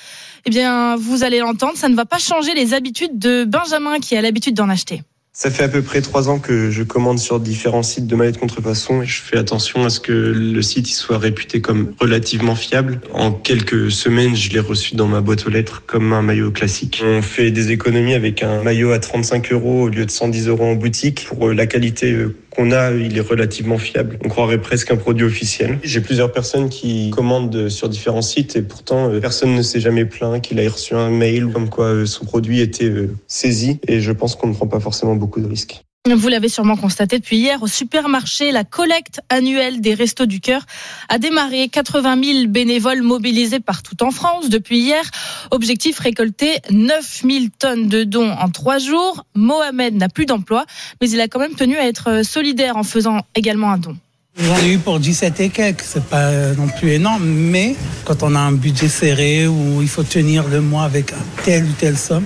Eh 0.46 0.50
bien, 0.50 0.98
vous 0.98 1.24
allez 1.24 1.40
l'entendre, 1.40 1.78
ça 1.78 1.88
ne 1.88 1.96
va 1.96 2.06
pas 2.06 2.20
changer 2.20 2.54
les 2.54 2.74
habitudes 2.74 3.18
de 3.18 3.46
Benjamin 3.46 4.00
qui 4.00 4.18
a 4.18 4.22
l'habitude 4.22 4.56
d'en 4.56 4.70
acheter. 4.70 5.02
Ça 5.40 5.52
fait 5.52 5.66
à 5.66 5.68
peu 5.68 5.84
près 5.84 6.02
trois 6.02 6.30
ans 6.30 6.40
que 6.40 6.72
je 6.72 6.82
commande 6.82 7.20
sur 7.20 7.40
différents 7.40 7.84
sites 7.84 8.08
de 8.08 8.16
maillots 8.16 8.32
de 8.32 8.38
contrefaçon 8.38 9.04
et 9.04 9.06
je 9.06 9.22
fais 9.22 9.38
attention 9.38 9.86
à 9.86 9.92
ce 9.92 10.00
que 10.00 10.12
le 10.12 10.62
site 10.64 10.88
soit 10.88 11.20
réputé 11.20 11.62
comme 11.62 11.94
relativement 12.00 12.56
fiable. 12.56 13.02
En 13.14 13.32
quelques 13.32 13.92
semaines, 13.92 14.36
je 14.36 14.50
l'ai 14.50 14.60
reçu 14.60 14.96
dans 14.96 15.06
ma 15.06 15.22
boîte 15.22 15.46
aux 15.46 15.52
lettres 15.52 15.84
comme 15.86 16.12
un 16.12 16.24
maillot 16.24 16.50
classique. 16.50 17.04
On 17.06 17.22
fait 17.22 17.52
des 17.52 17.72
économies 17.72 18.16
avec 18.16 18.42
un 18.42 18.64
maillot 18.64 18.94
à 18.94 18.98
35 18.98 19.52
euros 19.52 19.84
au 19.84 19.90
lieu 19.90 20.08
de 20.08 20.10
110 20.10 20.48
euros 20.48 20.66
en 20.66 20.74
boutique 20.74 21.28
pour 21.28 21.50
la 21.50 21.68
qualité 21.68 22.14
euh, 22.14 22.36
qu'on 22.58 22.72
a, 22.72 22.92
il 22.92 23.16
est 23.18 23.22
relativement 23.22 23.78
fiable. 23.78 24.18
On 24.26 24.30
croirait 24.30 24.60
presque 24.60 24.90
un 24.90 24.98
produit 24.98 25.26
officiel. 25.26 25.78
J'ai 25.84 26.02
plusieurs 26.02 26.32
personnes 26.32 26.70
qui 26.70 27.12
commandent 27.12 27.70
sur 27.70 27.88
différents 27.88 28.24
sites 28.24 28.56
et 28.56 28.64
pourtant 28.64 29.12
euh, 29.12 29.20
personne 29.20 29.54
ne 29.54 29.62
s'est 29.62 29.80
jamais 29.80 30.06
plaint 30.06 30.42
qu'il 30.42 30.60
ait 30.60 30.68
reçu 30.68 30.96
un 30.96 31.12
mail 31.12 31.48
comme 31.54 31.70
quoi 31.70 31.86
euh, 31.86 32.06
son 32.08 32.26
produit 32.26 32.60
était 32.62 32.90
euh, 32.90 33.16
saisi 33.28 33.80
et 33.88 34.02
je 34.02 34.12
pense 34.12 34.36
qu'on 34.36 34.48
ne 34.48 34.54
prend 34.54 34.68
pas 34.68 34.80
forcément 34.80 35.16
beaucoup 35.16 35.40
de 35.40 35.48
risques. 35.48 35.87
Vous 36.16 36.30
l'avez 36.30 36.48
sûrement 36.48 36.78
constaté 36.78 37.20
depuis 37.20 37.38
hier 37.38 37.62
au 37.62 37.68
supermarché, 37.68 38.52
la 38.52 38.64
collecte 38.64 39.20
annuelle 39.30 39.82
des 39.82 39.94
Restos 39.94 40.26
du 40.26 40.40
Cœur 40.40 40.66
a 41.10 41.18
démarré. 41.18 41.68
80 41.68 42.24
000 42.24 42.48
bénévoles 42.48 43.02
mobilisés 43.02 43.60
partout 43.60 44.02
en 44.02 44.12
France 44.12 44.50
depuis 44.50 44.80
hier. 44.80 45.04
Objectif 45.52 46.00
récolter 46.00 46.60
9 46.72 47.24
000 47.30 47.46
tonnes 47.60 47.90
de 47.90 48.04
dons 48.06 48.32
en 48.32 48.50
trois 48.50 48.78
jours. 48.78 49.26
Mohamed 49.36 49.96
n'a 49.96 50.08
plus 50.08 50.26
d'emploi, 50.26 50.66
mais 51.02 51.10
il 51.10 51.20
a 51.20 51.28
quand 51.28 51.40
même 51.40 51.56
tenu 51.56 51.76
à 51.78 51.86
être 51.86 52.24
solidaire 52.24 52.78
en 52.78 52.84
faisant 52.84 53.22
également 53.36 53.72
un 53.72 53.78
don. 53.78 53.98
J'en 54.40 54.58
ai 54.60 54.74
eu 54.74 54.78
pour 54.78 55.00
17 55.00 55.40
et 55.40 55.50
quelques, 55.50 55.82
c'est 55.82 56.04
pas 56.04 56.54
non 56.54 56.68
plus 56.68 56.92
énorme, 56.92 57.26
mais 57.26 57.76
quand 58.06 58.22
on 58.22 58.36
a 58.36 58.40
un 58.40 58.52
budget 58.52 58.88
serré 58.88 59.48
où 59.48 59.82
il 59.82 59.88
faut 59.88 60.04
tenir 60.04 60.48
le 60.48 60.62
mois 60.62 60.84
avec 60.84 61.12
telle 61.44 61.64
ou 61.64 61.72
telle 61.80 61.98
somme, 61.98 62.24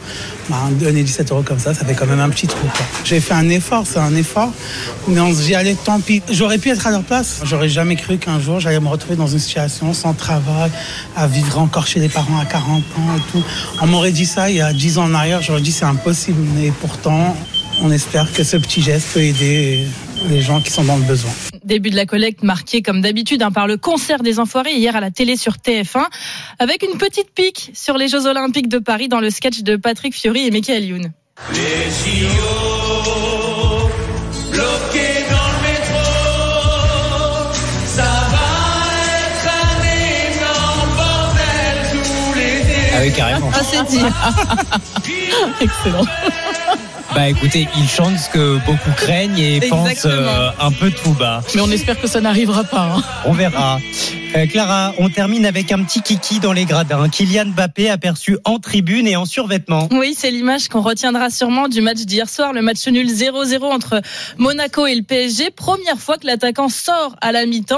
bah, 0.51 0.57
donner 0.71 1.03
17 1.03 1.31
euros 1.31 1.43
comme 1.43 1.59
ça, 1.59 1.73
ça 1.73 1.85
fait 1.85 1.93
quand 1.93 2.05
même 2.05 2.19
un 2.19 2.29
petit 2.29 2.45
trou. 2.45 2.67
J'ai 3.05 3.21
fait 3.21 3.33
un 3.33 3.47
effort, 3.47 3.85
c'est 3.87 3.99
un 3.99 4.13
effort, 4.15 4.51
mais 5.07 5.21
j'y 5.33 5.55
allais 5.55 5.75
tant 5.75 6.01
pis. 6.01 6.21
J'aurais 6.29 6.57
pu 6.57 6.69
être 6.69 6.85
à 6.85 6.91
leur 6.91 7.03
place. 7.03 7.39
J'aurais 7.45 7.69
jamais 7.69 7.95
cru 7.95 8.17
qu'un 8.17 8.37
jour 8.37 8.59
j'allais 8.59 8.81
me 8.81 8.89
retrouver 8.89 9.15
dans 9.15 9.27
une 9.27 9.39
situation 9.39 9.93
sans 9.93 10.13
travail, 10.13 10.69
à 11.15 11.25
vivre 11.27 11.57
encore 11.57 11.87
chez 11.87 12.01
les 12.01 12.09
parents 12.09 12.37
à 12.37 12.43
40 12.43 12.67
ans 12.67 13.15
et 13.15 13.31
tout. 13.31 13.43
On 13.81 13.87
m'aurait 13.87 14.11
dit 14.11 14.25
ça 14.25 14.49
il 14.49 14.57
y 14.57 14.61
a 14.61 14.73
10 14.73 14.97
ans 14.97 15.05
en 15.05 15.13
arrière, 15.13 15.41
j'aurais 15.41 15.61
dit 15.61 15.71
c'est 15.71 15.85
impossible, 15.85 16.45
mais 16.57 16.73
pourtant, 16.81 17.33
on 17.81 17.89
espère 17.89 18.31
que 18.33 18.43
ce 18.43 18.57
petit 18.57 18.81
geste 18.81 19.07
peut 19.13 19.21
aider 19.21 19.87
les 20.29 20.41
gens 20.41 20.61
qui 20.61 20.71
sont 20.71 20.83
dans 20.83 20.97
le 20.97 21.03
besoin. 21.03 21.31
Début 21.63 21.89
de 21.89 21.95
la 21.95 22.05
collecte 22.05 22.43
marquée 22.43 22.81
comme 22.81 23.01
d'habitude 23.01 23.41
hein, 23.41 23.51
par 23.51 23.67
le 23.67 23.77
concert 23.77 24.23
des 24.23 24.39
Enfoirés 24.39 24.73
hier 24.73 24.95
à 24.95 24.99
la 24.99 25.11
télé 25.11 25.35
sur 25.35 25.53
TF1 25.55 26.05
avec 26.59 26.83
une 26.83 26.97
petite 26.97 27.31
pique 27.33 27.71
sur 27.73 27.97
les 27.97 28.07
Jeux 28.07 28.25
Olympiques 28.27 28.69
de 28.69 28.79
Paris 28.79 29.07
dans 29.07 29.19
le 29.19 29.29
sketch 29.29 29.61
de 29.61 29.75
Patrick 29.75 30.13
Fiori 30.15 30.47
et 30.47 30.51
Michael 30.51 30.85
Youn. 30.85 31.11
Les 31.53 31.59
Gio, 31.59 32.27
bloqués 34.51 35.25
dans 35.29 35.47
le 35.51 35.61
métro, 35.67 36.03
ça 37.85 38.31
Ah 42.93 43.03
oui, 43.03 43.11
carrément. 43.13 43.49
Ah, 43.53 43.61
c'est 43.63 43.83
dit. 43.85 43.99
Excellent. 45.61 46.05
Bah 47.13 47.27
écoutez, 47.27 47.67
il 47.77 47.87
chante 47.89 48.17
ce 48.17 48.29
que 48.29 48.57
beaucoup 48.65 48.91
craignent 48.95 49.37
et 49.37 49.59
pense 49.67 49.89
Exactement. 49.89 50.31
un 50.59 50.71
peu 50.71 50.91
tout 50.91 51.11
bas. 51.13 51.41
Mais 51.53 51.61
on 51.61 51.69
espère 51.69 51.99
que 51.99 52.07
ça 52.07 52.21
n'arrivera 52.21 52.63
pas. 52.63 52.93
hein. 52.95 53.03
On 53.25 53.33
verra. 53.33 53.79
Euh, 54.33 54.45
Clara, 54.47 54.93
on 54.97 55.09
termine 55.09 55.45
avec 55.45 55.73
un 55.73 55.83
petit 55.83 56.01
kiki 56.01 56.39
dans 56.39 56.53
les 56.53 56.63
gradins. 56.63 57.09
Kylian 57.09 57.47
Mbappé 57.47 57.89
aperçu 57.89 58.37
en 58.45 58.59
tribune 58.59 59.07
et 59.07 59.17
en 59.17 59.25
survêtement. 59.25 59.89
Oui, 59.91 60.15
c'est 60.17 60.31
l'image 60.31 60.69
qu'on 60.69 60.79
retiendra 60.79 61.29
sûrement 61.29 61.67
du 61.67 61.81
match 61.81 61.97
d'hier 62.05 62.29
soir, 62.29 62.53
le 62.53 62.61
match 62.61 62.87
nul 62.87 63.07
0-0 63.07 63.61
entre 63.65 64.01
Monaco 64.37 64.85
et 64.87 64.95
le 64.95 65.03
PSG. 65.03 65.51
Première 65.51 65.99
fois 65.99 66.17
que 66.17 66.25
l'attaquant 66.25 66.69
sort 66.69 67.17
à 67.19 67.33
la 67.33 67.45
mi-temps, 67.45 67.77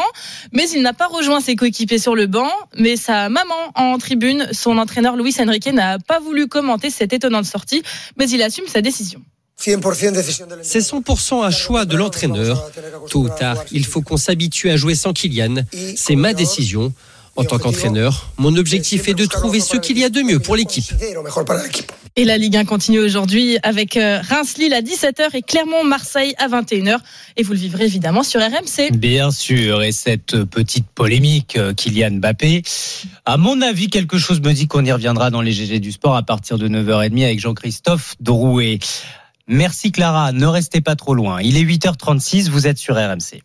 mais 0.52 0.66
il 0.76 0.84
n'a 0.84 0.94
pas 0.94 1.08
rejoint 1.08 1.42
ses 1.42 1.56
coéquipiers 1.56 1.98
sur 1.98 2.14
le 2.14 2.28
banc, 2.28 2.52
mais 2.78 2.98
sa 2.98 3.30
maman 3.30 3.56
en 3.74 3.98
tribune, 3.98 4.48
son 4.52 4.78
entraîneur 4.78 5.16
Luis 5.16 5.34
Enrique 5.40 5.74
n'a 5.74 5.98
pas 5.98 6.20
voulu 6.20 6.48
commenter 6.48 6.92
cette 6.92 7.14
étonnante 7.14 7.46
sortie, 7.46 7.82
mais 8.18 8.30
il 8.30 8.44
assume 8.44 8.68
sa 8.68 8.82
décision. 8.82 9.22
C'est 9.64 10.80
100% 10.80 11.44
un 11.44 11.52
choix 11.52 11.85
de 11.85 11.95
l'entraîneur. 11.95 12.69
Tôt 13.10 13.22
ou 13.22 13.30
tard, 13.30 13.64
il 13.72 13.85
faut 13.85 14.02
qu'on 14.02 14.18
s'habitue 14.18 14.69
à 14.69 14.77
jouer 14.77 14.95
sans 14.95 15.14
Kylian. 15.14 15.64
C'est 15.95 16.15
ma 16.15 16.34
décision. 16.34 16.94
En 17.35 17.44
tant 17.44 17.57
qu'entraîneur, 17.57 18.30
mon 18.38 18.56
objectif 18.57 19.07
est 19.07 19.15
de 19.15 19.26
trouver 19.26 19.60
ce 19.60 19.77
qu'il 19.77 19.98
y 19.98 20.03
a 20.03 20.10
de 20.10 20.22
mieux 20.22 20.38
pour 20.38 20.56
l'équipe. 20.56 20.85
Et 22.15 22.26
la 22.26 22.38
Ligue 22.38 22.57
1 22.57 22.65
continue 22.65 22.99
aujourd'hui 22.99 23.57
avec 23.64 23.98
euh, 23.98 24.22
Reims-Lille 24.22 24.72
à 24.72 24.81
17h 24.81 25.30
et 25.34 25.41
Clermont-Marseille 25.41 26.35
à 26.38 26.48
21h. 26.48 26.99
Et 27.35 27.41
vous 27.41 27.53
le 27.53 27.57
vivrez 27.57 27.85
évidemment 27.85 28.22
sur 28.22 28.40
RMC. 28.40 28.91
Bien 28.91 29.31
sûr, 29.31 29.81
et 29.81 29.91
cette 29.91 30.44
petite 30.44 30.85
polémique, 30.94 31.56
euh, 31.57 31.73
Kylian 31.73 32.19
Mbappé, 32.19 32.61
à 33.26 33.38
mon 33.38 33.64
avis, 33.64 33.90
quelque 33.90 34.19
chose 34.19 34.40
me 34.40 34.53
dit 34.53 34.68
qu'on 34.68 34.85
y 34.85 34.91
reviendra 34.91 35.31
dans 35.31 35.41
les 35.41 35.53
GG 35.53 35.80
du 35.80 35.91
sport 35.91 36.15
à 36.15 36.22
partir 36.22 36.60
de 36.60 36.68
9h30 36.68 37.23
avec 37.23 37.40
Jean-Christophe 37.40 38.14
Drouet. 38.19 38.77
Merci 39.48 39.91
Clara, 39.91 40.32
ne 40.32 40.45
restez 40.45 40.80
pas 40.80 40.95
trop 40.95 41.14
loin. 41.14 41.41
Il 41.41 41.57
est 41.57 41.64
8h36, 41.64 42.49
vous 42.49 42.65
êtes 42.65 42.78
sur 42.78 42.95
RMC. 42.95 43.41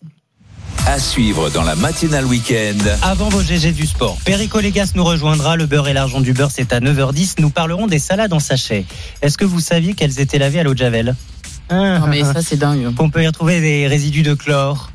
À 0.87 1.01
suivre 1.01 1.51
dans 1.51 1.65
la 1.65 1.75
matinale 1.75 2.25
week-end. 2.25 2.79
Avant 3.03 3.29
vos 3.29 3.43
GG 3.43 3.73
du 3.73 3.85
sport, 3.85 4.17
Perico 4.25 4.61
Légas 4.61 4.93
nous 4.95 5.03
rejoindra. 5.05 5.57
Le 5.57 5.67
beurre 5.67 5.89
et 5.89 5.93
l'argent 5.93 6.21
du 6.21 6.33
beurre, 6.33 6.53
c'est 6.53 6.73
à 6.73 6.81
9h10. 6.81 7.41
Nous 7.41 7.51
parlerons 7.51 7.89
des 7.89 7.99
salades 7.99 8.33
en 8.33 8.39
sachet. 8.39 8.85
Est-ce 9.23 9.37
que 9.37 9.45
vous 9.45 9.61
saviez 9.61 9.95
qu'elles 9.95 10.21
étaient 10.21 10.39
lavées 10.39 10.61
à 10.61 10.63
l'eau 10.63 10.73
de 10.73 10.79
Javel? 10.79 11.17
Non, 11.71 12.07
mais 12.07 12.23
ça, 12.23 12.43
c'est 12.43 12.57
dingue. 12.57 12.95
Qu'on 12.95 13.11
peut 13.11 13.23
y 13.23 13.27
retrouver 13.27 13.61
des 13.61 13.87
résidus 13.89 14.23
de 14.23 14.35
chlore. 14.35 14.91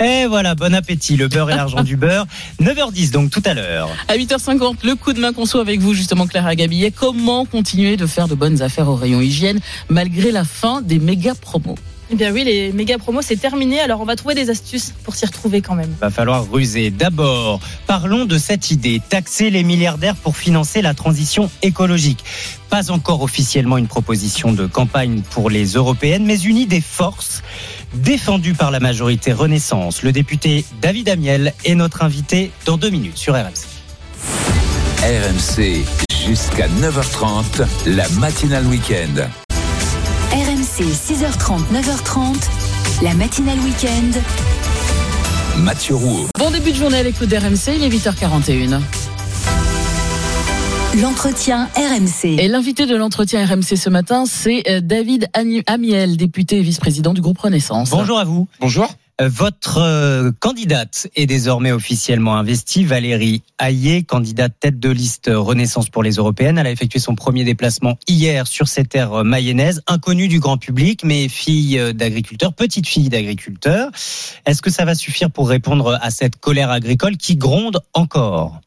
Et 0.00 0.26
voilà, 0.26 0.54
bon 0.54 0.74
appétit, 0.74 1.16
le 1.16 1.28
beurre 1.28 1.50
et 1.50 1.54
l'argent 1.54 1.82
du 1.82 1.96
beurre. 1.96 2.26
9h10 2.60 3.12
donc 3.12 3.30
tout 3.30 3.42
à 3.44 3.54
l'heure. 3.54 3.88
À 4.08 4.16
8h50, 4.16 4.84
le 4.84 4.96
coup 4.96 5.12
de 5.12 5.20
main 5.20 5.32
qu'on 5.32 5.46
soit 5.46 5.60
avec 5.60 5.80
vous, 5.80 5.94
justement, 5.94 6.26
Clara 6.26 6.56
Gabillet. 6.56 6.90
Comment 6.90 7.44
continuer 7.44 7.96
de 7.96 8.06
faire 8.06 8.26
de 8.26 8.34
bonnes 8.34 8.60
affaires 8.60 8.88
au 8.88 8.96
rayon 8.96 9.20
hygiène 9.20 9.60
malgré 9.88 10.32
la 10.32 10.44
fin 10.44 10.82
des 10.82 10.98
méga 10.98 11.34
promos? 11.34 11.76
Eh 12.10 12.16
bien 12.16 12.32
oui, 12.32 12.44
les 12.44 12.70
méga 12.72 12.98
promos, 12.98 13.22
c'est 13.22 13.36
terminé. 13.36 13.80
Alors 13.80 14.00
on 14.00 14.04
va 14.04 14.14
trouver 14.14 14.34
des 14.34 14.50
astuces 14.50 14.92
pour 15.04 15.14
s'y 15.14 15.24
retrouver 15.24 15.62
quand 15.62 15.74
même. 15.74 15.94
Va 16.00 16.10
falloir 16.10 16.50
ruser. 16.50 16.90
D'abord, 16.90 17.60
parlons 17.86 18.26
de 18.26 18.36
cette 18.36 18.70
idée, 18.70 19.00
taxer 19.08 19.48
les 19.48 19.62
milliardaires 19.62 20.16
pour 20.16 20.36
financer 20.36 20.82
la 20.82 20.92
transition 20.92 21.50
écologique. 21.62 22.22
Pas 22.68 22.90
encore 22.90 23.22
officiellement 23.22 23.78
une 23.78 23.86
proposition 23.86 24.52
de 24.52 24.66
campagne 24.66 25.22
pour 25.30 25.48
les 25.48 25.64
européennes, 25.64 26.24
mais 26.26 26.38
une 26.38 26.58
idée 26.58 26.82
force 26.82 27.42
défendue 27.94 28.54
par 28.54 28.70
la 28.70 28.80
majorité 28.80 29.32
Renaissance. 29.32 30.02
Le 30.02 30.12
député 30.12 30.64
David 30.80 31.08
Amiel 31.08 31.54
est 31.64 31.74
notre 31.74 32.02
invité 32.02 32.50
dans 32.66 32.76
deux 32.76 32.90
minutes 32.90 33.16
sur 33.16 33.34
RMC. 33.34 33.66
RMC 35.02 35.84
jusqu'à 36.26 36.68
9h30, 36.68 37.66
la 37.86 38.08
matinale 38.10 38.66
week-end. 38.66 39.28
RMC 40.32 40.84
6h30, 40.84 41.60
9h30, 41.72 42.36
la 43.02 43.14
matinale 43.14 43.58
week-end. 43.60 44.18
Mathieu 45.58 45.94
Roux. 45.94 46.26
Bon 46.38 46.50
début 46.50 46.72
de 46.72 46.76
journée 46.76 46.98
à 46.98 47.02
l'écoute 47.02 47.28
d'RMC, 47.28 47.76
il 47.76 47.84
est 47.84 47.88
8h41. 47.88 48.80
L'entretien 51.02 51.68
RMC. 51.74 52.38
Et 52.38 52.46
l'invité 52.46 52.86
de 52.86 52.94
l'entretien 52.94 53.44
RMC 53.44 53.76
ce 53.76 53.90
matin, 53.90 54.26
c'est 54.26 54.62
euh, 54.68 54.80
David 54.80 55.28
Amiel, 55.66 56.16
député 56.16 56.58
et 56.58 56.62
vice-président 56.62 57.12
du 57.12 57.20
groupe 57.20 57.38
Renaissance. 57.38 57.90
Bonjour 57.90 58.16
à 58.16 58.22
vous. 58.22 58.46
Bonjour. 58.60 58.94
Euh, 59.20 59.28
Votre 59.28 59.78
euh, 59.78 60.30
candidate 60.38 61.08
est 61.16 61.26
désormais 61.26 61.72
officiellement 61.72 62.36
investie, 62.36 62.84
Valérie 62.84 63.42
Hayé, 63.60 64.04
candidate 64.04 64.52
tête 64.60 64.78
de 64.78 64.88
liste 64.88 65.28
Renaissance 65.34 65.88
pour 65.88 66.04
les 66.04 66.12
Européennes. 66.12 66.58
Elle 66.58 66.68
a 66.68 66.70
effectué 66.70 67.00
son 67.00 67.16
premier 67.16 67.42
déplacement 67.42 67.98
hier 68.06 68.46
sur 68.46 68.68
ces 68.68 68.84
terres 68.84 69.24
mayennaises, 69.24 69.82
inconnue 69.88 70.28
du 70.28 70.38
grand 70.38 70.58
public, 70.58 71.00
mais 71.02 71.28
fille 71.28 71.92
d'agriculteur, 71.92 72.52
petite 72.52 72.86
fille 72.86 73.08
d'agriculteur. 73.08 73.90
Est-ce 74.46 74.62
que 74.62 74.70
ça 74.70 74.84
va 74.84 74.94
suffire 74.94 75.32
pour 75.32 75.48
répondre 75.48 75.98
à 76.00 76.10
cette 76.12 76.36
colère 76.36 76.70
agricole 76.70 77.16
qui 77.16 77.34
gronde 77.34 77.80
encore? 77.94 78.60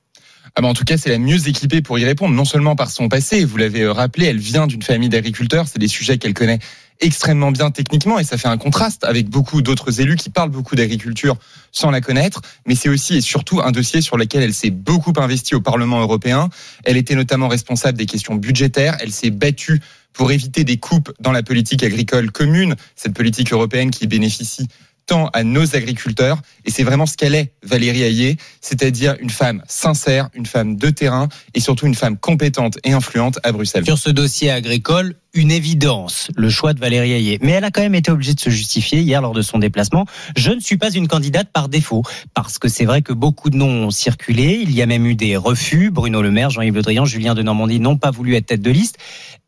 Ah 0.59 0.61
bah 0.61 0.69
en 0.69 0.73
tout 0.73 0.85
cas, 0.85 0.97
c'est 0.97 1.11
la 1.11 1.19
mieux 1.19 1.47
équipée 1.47 1.83
pour 1.83 1.99
y 1.99 2.03
répondre, 2.03 2.33
non 2.33 2.43
seulement 2.43 2.75
par 2.75 2.89
son 2.89 3.09
passé, 3.09 3.45
vous 3.45 3.57
l'avez 3.57 3.81
euh, 3.81 3.91
rappelé, 3.91 4.25
elle 4.25 4.39
vient 4.39 4.65
d'une 4.65 4.81
famille 4.81 5.07
d'agriculteurs, 5.07 5.67
c'est 5.67 5.77
des 5.77 5.87
sujets 5.87 6.17
qu'elle 6.17 6.33
connaît 6.33 6.57
extrêmement 6.99 7.51
bien 7.51 7.69
techniquement 7.69 8.17
et 8.17 8.23
ça 8.23 8.39
fait 8.39 8.47
un 8.47 8.57
contraste 8.57 9.03
avec 9.03 9.29
beaucoup 9.29 9.61
d'autres 9.61 10.01
élus 10.01 10.15
qui 10.15 10.31
parlent 10.31 10.49
beaucoup 10.49 10.75
d'agriculture 10.75 11.37
sans 11.71 11.91
la 11.91 12.01
connaître, 12.01 12.41
mais 12.65 12.73
c'est 12.73 12.89
aussi 12.89 13.17
et 13.17 13.21
surtout 13.21 13.61
un 13.61 13.69
dossier 13.69 14.01
sur 14.01 14.17
lequel 14.17 14.41
elle 14.41 14.53
s'est 14.55 14.71
beaucoup 14.71 15.13
investie 15.17 15.53
au 15.53 15.61
Parlement 15.61 16.01
européen. 16.01 16.49
Elle 16.85 16.97
était 16.97 17.13
notamment 17.13 17.49
responsable 17.49 17.95
des 17.95 18.07
questions 18.07 18.33
budgétaires, 18.33 18.97
elle 18.99 19.11
s'est 19.11 19.29
battue 19.29 19.79
pour 20.11 20.31
éviter 20.31 20.63
des 20.63 20.77
coupes 20.77 21.13
dans 21.19 21.31
la 21.31 21.43
politique 21.43 21.83
agricole 21.83 22.31
commune, 22.31 22.75
cette 22.95 23.13
politique 23.13 23.53
européenne 23.53 23.91
qui 23.91 24.07
bénéficie 24.07 24.67
tant 25.07 25.29
à 25.33 25.43
nos 25.43 25.75
agriculteurs. 25.75 26.41
Et 26.65 26.71
c'est 26.71 26.83
vraiment 26.83 27.05
ce 27.05 27.17
qu'elle 27.17 27.33
est, 27.33 27.53
Valérie 27.63 28.03
Hayé, 28.03 28.37
c'est-à-dire 28.61 29.15
une 29.19 29.29
femme 29.29 29.63
sincère, 29.67 30.29
une 30.35 30.45
femme 30.45 30.75
de 30.75 30.89
terrain 30.89 31.29
et 31.53 31.59
surtout 31.59 31.87
une 31.87 31.95
femme 31.95 32.17
compétente 32.17 32.77
et 32.83 32.91
influente 32.91 33.39
à 33.43 33.51
Bruxelles. 33.51 33.85
Sur 33.85 33.97
ce 33.97 34.09
dossier 34.09 34.51
agricole, 34.51 35.15
une 35.33 35.51
évidence, 35.51 36.29
le 36.35 36.49
choix 36.49 36.73
de 36.73 36.79
Valérie 36.79 37.13
Hayé. 37.13 37.39
Mais 37.41 37.51
elle 37.51 37.63
a 37.63 37.71
quand 37.71 37.81
même 37.81 37.95
été 37.95 38.11
obligée 38.11 38.33
de 38.33 38.39
se 38.39 38.49
justifier 38.49 38.99
hier 38.99 39.21
lors 39.21 39.33
de 39.33 39.41
son 39.41 39.59
déplacement. 39.59 40.05
Je 40.35 40.51
ne 40.51 40.59
suis 40.59 40.77
pas 40.77 40.91
une 40.91 41.07
candidate 41.07 41.49
par 41.53 41.69
défaut, 41.69 42.03
parce 42.33 42.59
que 42.59 42.67
c'est 42.67 42.85
vrai 42.85 43.01
que 43.01 43.13
beaucoup 43.13 43.49
de 43.49 43.55
noms 43.55 43.87
ont 43.87 43.91
circulé. 43.91 44.59
Il 44.61 44.71
y 44.73 44.81
a 44.81 44.85
même 44.85 45.05
eu 45.05 45.15
des 45.15 45.37
refus. 45.37 45.89
Bruno 45.91 46.21
Le 46.21 46.31
Maire, 46.31 46.49
Jean-Yves 46.49 46.75
Le 46.75 46.81
Drian, 46.81 47.05
Julien 47.05 47.35
de 47.35 47.43
Normandie 47.43 47.79
n'ont 47.79 47.97
pas 47.97 48.11
voulu 48.11 48.35
être 48.35 48.47
tête 48.47 48.61
de 48.61 48.71
liste. 48.71 48.97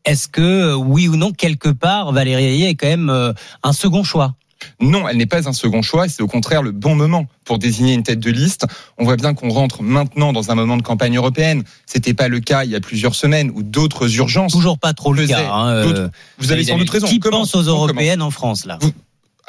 Est-ce 0.04 0.28
que, 0.28 0.40
euh, 0.40 0.74
oui 0.74 1.08
ou 1.08 1.16
non, 1.16 1.32
quelque 1.32 1.68
part, 1.68 2.12
Valérie 2.12 2.44
Hayé 2.44 2.68
est 2.68 2.74
quand 2.74 2.86
même 2.86 3.10
euh, 3.10 3.32
un 3.62 3.72
second 3.72 4.02
choix? 4.02 4.34
Non, 4.80 5.08
elle 5.08 5.16
n'est 5.16 5.26
pas 5.26 5.48
un 5.48 5.52
second 5.52 5.82
choix, 5.82 6.08
c'est 6.08 6.22
au 6.22 6.26
contraire 6.26 6.62
le 6.62 6.72
bon 6.72 6.94
moment 6.94 7.26
pour 7.44 7.58
désigner 7.58 7.94
une 7.94 8.02
tête 8.02 8.20
de 8.20 8.30
liste. 8.30 8.66
On 8.98 9.04
voit 9.04 9.16
bien 9.16 9.34
qu'on 9.34 9.50
rentre 9.50 9.82
maintenant 9.82 10.32
dans 10.32 10.50
un 10.50 10.54
moment 10.54 10.76
de 10.76 10.82
campagne 10.82 11.16
européenne. 11.16 11.64
C'était 11.86 12.14
pas 12.14 12.28
le 12.28 12.40
cas 12.40 12.64
il 12.64 12.70
y 12.70 12.76
a 12.76 12.80
plusieurs 12.80 13.14
semaines 13.14 13.50
où 13.54 13.62
d'autres 13.62 14.16
urgences. 14.16 14.52
Toujours 14.52 14.78
pas 14.78 14.92
trop 14.92 15.12
le 15.12 15.26
cas. 15.26 15.52
hein, 15.52 15.68
euh, 15.68 16.08
Vous 16.38 16.52
avez 16.52 16.64
sans 16.64 16.78
doute 16.78 16.90
raison. 16.90 17.06
Qui 17.06 17.18
pense 17.18 17.54
aux 17.54 17.62
européennes 17.62 18.22
en 18.22 18.30
France, 18.30 18.64
là 18.66 18.78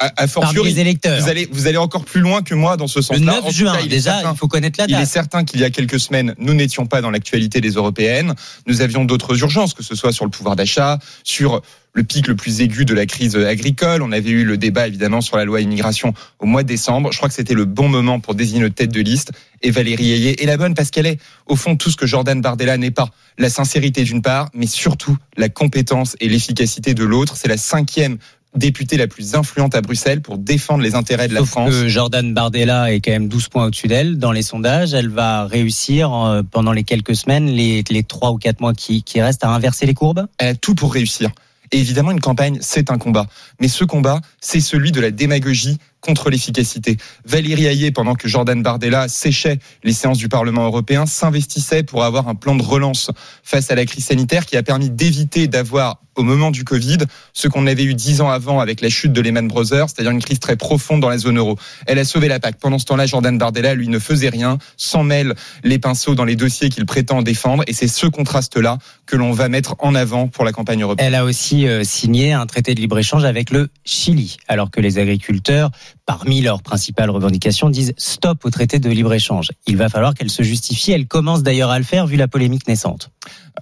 À, 0.04 0.22
à 0.22 0.26
fortiori, 0.26 0.78
électeurs. 0.80 1.20
Vous 1.20 1.28
allez, 1.28 1.48
vous 1.52 1.66
allez 1.66 1.76
encore 1.76 2.04
plus 2.04 2.20
loin 2.20 2.42
que 2.42 2.54
moi 2.54 2.76
dans 2.76 2.86
ce 2.88 3.00
sens-là. 3.02 3.24
9 3.34 3.44
En 3.44 3.50
juin, 3.50 3.72
cas, 3.74 3.80
il 3.80 3.86
est 3.86 3.88
déjà, 3.88 4.14
certain- 4.14 4.32
il 4.32 4.36
faut 4.38 4.48
connaître 4.48 4.78
la 4.80 4.86
Il 4.88 4.94
est 4.94 4.98
date. 4.98 5.08
certain 5.08 5.44
qu'il 5.44 5.60
y 5.60 5.64
a 5.64 5.70
quelques 5.70 6.00
semaines, 6.00 6.34
nous 6.38 6.54
n'étions 6.54 6.86
pas 6.86 7.00
dans 7.00 7.10
l'actualité 7.10 7.60
des 7.60 7.70
européennes. 7.70 8.34
Nous 8.66 8.80
avions 8.80 9.04
d'autres 9.04 9.38
urgences, 9.40 9.74
que 9.74 9.82
ce 9.82 9.94
soit 9.94 10.12
sur 10.12 10.24
le 10.24 10.30
pouvoir 10.30 10.56
d'achat, 10.56 10.98
sur 11.24 11.62
le 11.94 12.02
pic 12.04 12.26
le 12.26 12.34
plus 12.34 12.62
aigu 12.62 12.84
de 12.86 12.94
la 12.94 13.04
crise 13.06 13.36
agricole. 13.36 14.02
On 14.02 14.12
avait 14.12 14.30
eu 14.30 14.44
le 14.44 14.56
débat 14.56 14.86
évidemment 14.88 15.20
sur 15.20 15.36
la 15.36 15.44
loi 15.44 15.60
immigration 15.60 16.14
au 16.38 16.46
mois 16.46 16.62
de 16.62 16.68
décembre. 16.68 17.12
Je 17.12 17.18
crois 17.18 17.28
que 17.28 17.34
c'était 17.34 17.52
le 17.54 17.66
bon 17.66 17.88
moment 17.88 18.18
pour 18.18 18.34
désigner 18.34 18.60
notre 18.62 18.74
tête 18.74 18.92
de 18.92 19.00
liste. 19.00 19.30
Et 19.60 19.70
Valérie 19.70 20.10
Ayé 20.12 20.42
est 20.42 20.46
la 20.46 20.56
bonne 20.56 20.74
parce 20.74 20.90
qu'elle 20.90 21.06
est 21.06 21.18
au 21.46 21.54
fond 21.54 21.76
tout 21.76 21.90
ce 21.90 21.96
que 21.96 22.06
Jordan 22.06 22.40
Bardella 22.40 22.78
n'est 22.78 22.90
pas. 22.90 23.10
La 23.38 23.50
sincérité 23.50 24.04
d'une 24.04 24.22
part, 24.22 24.48
mais 24.54 24.66
surtout 24.66 25.16
la 25.36 25.48
compétence 25.50 26.16
et 26.20 26.28
l'efficacité 26.30 26.94
de 26.94 27.04
l'autre. 27.04 27.36
C'est 27.36 27.48
la 27.48 27.58
cinquième 27.58 28.16
députée 28.54 28.96
la 28.96 29.06
plus 29.06 29.34
influente 29.34 29.74
à 29.74 29.80
Bruxelles 29.80 30.20
pour 30.20 30.38
défendre 30.38 30.82
les 30.82 30.94
intérêts 30.94 31.28
de 31.28 31.34
la 31.34 31.40
Sauf 31.40 31.50
France. 31.50 31.70
que 31.70 31.88
Jordan 31.88 32.34
Bardella 32.34 32.92
est 32.92 33.00
quand 33.00 33.12
même 33.12 33.28
12 33.28 33.48
points 33.48 33.66
au-dessus 33.66 33.88
d'elle 33.88 34.18
dans 34.18 34.32
les 34.32 34.42
sondages. 34.42 34.94
Elle 34.94 35.08
va 35.08 35.46
réussir 35.46 36.12
euh, 36.12 36.42
pendant 36.42 36.72
les 36.72 36.84
quelques 36.84 37.16
semaines, 37.16 37.46
les, 37.46 37.82
les 37.88 38.02
3 38.02 38.32
ou 38.32 38.38
4 38.38 38.60
mois 38.60 38.74
qui, 38.74 39.02
qui 39.02 39.20
restent, 39.20 39.44
à 39.44 39.50
inverser 39.50 39.86
les 39.86 39.94
courbes 39.94 40.26
Elle 40.38 40.48
a 40.48 40.54
tout 40.54 40.74
pour 40.74 40.92
réussir. 40.92 41.30
Et 41.72 41.80
évidemment, 41.80 42.10
une 42.10 42.20
campagne, 42.20 42.58
c'est 42.60 42.90
un 42.90 42.98
combat. 42.98 43.26
Mais 43.60 43.68
ce 43.68 43.84
combat, 43.84 44.20
c'est 44.40 44.60
celui 44.60 44.92
de 44.92 45.00
la 45.00 45.10
démagogie 45.10 45.78
contre 46.02 46.28
l'efficacité. 46.28 46.98
Valérie 47.24 47.66
Hayé, 47.66 47.90
pendant 47.90 48.14
que 48.14 48.28
Jordan 48.28 48.62
Bardella 48.62 49.08
séchait 49.08 49.58
les 49.84 49.92
séances 49.92 50.18
du 50.18 50.28
Parlement 50.28 50.66
européen, 50.66 51.06
s'investissait 51.06 51.84
pour 51.84 52.04
avoir 52.04 52.28
un 52.28 52.34
plan 52.34 52.54
de 52.54 52.62
relance 52.62 53.10
face 53.42 53.70
à 53.70 53.74
la 53.74 53.86
crise 53.86 54.04
sanitaire 54.04 54.44
qui 54.44 54.56
a 54.56 54.62
permis 54.62 54.90
d'éviter 54.90 55.48
d'avoir 55.48 56.02
au 56.16 56.22
moment 56.22 56.50
du 56.50 56.64
Covid 56.64 56.98
ce 57.32 57.48
qu'on 57.48 57.66
avait 57.66 57.84
eu 57.84 57.94
dix 57.94 58.20
ans 58.20 58.30
avant 58.30 58.60
avec 58.60 58.80
la 58.80 58.88
chute 58.88 59.12
de 59.12 59.20
Lehman 59.20 59.48
Brothers, 59.48 59.88
c'est-à-dire 59.88 60.12
une 60.12 60.22
crise 60.22 60.40
très 60.40 60.56
profonde 60.56 61.00
dans 61.00 61.08
la 61.08 61.18
zone 61.18 61.38
euro. 61.38 61.56
Elle 61.86 61.98
a 61.98 62.04
sauvé 62.04 62.28
la 62.28 62.40
PAC. 62.40 62.56
Pendant 62.58 62.78
ce 62.78 62.84
temps-là, 62.86 63.06
Jordan 63.06 63.38
Bardella, 63.38 63.74
lui, 63.74 63.88
ne 63.88 63.98
faisait 63.98 64.28
rien, 64.28 64.58
s'en 64.76 65.04
mêle 65.04 65.34
les 65.64 65.78
pinceaux 65.78 66.14
dans 66.14 66.24
les 66.24 66.36
dossiers 66.36 66.68
qu'il 66.68 66.86
prétend 66.86 67.22
défendre. 67.22 67.64
Et 67.66 67.72
c'est 67.72 67.88
ce 67.88 68.06
contraste-là 68.06 68.78
que 69.06 69.16
l'on 69.16 69.32
va 69.32 69.48
mettre 69.48 69.74
en 69.78 69.94
avant 69.94 70.28
pour 70.28 70.44
la 70.44 70.52
campagne 70.52 70.82
européenne. 70.82 71.08
Elle 71.08 71.14
a 71.14 71.24
aussi 71.24 71.66
euh, 71.66 71.84
signé 71.84 72.32
un 72.32 72.46
traité 72.46 72.74
de 72.74 72.80
libre-échange 72.80 73.24
avec 73.24 73.50
le 73.50 73.68
Chili, 73.84 74.36
alors 74.48 74.70
que 74.70 74.80
les 74.80 74.98
agriculteurs, 74.98 75.70
parmi 76.06 76.40
leurs 76.40 76.62
principales 76.62 77.10
revendications, 77.10 77.70
disent 77.70 77.92
stop 77.96 78.44
au 78.44 78.50
traité 78.50 78.78
de 78.78 78.88
libre-échange. 78.90 79.50
Il 79.66 79.76
va 79.76 79.88
falloir 79.88 80.14
qu'elle 80.14 80.30
se 80.30 80.42
justifie. 80.42 80.92
Elle 80.92 81.06
commence 81.06 81.42
d'ailleurs 81.42 81.70
à 81.70 81.78
le 81.78 81.84
faire 81.84 82.06
vu 82.06 82.16
la 82.16 82.28
polémique 82.28 82.66
naissante. 82.68 83.10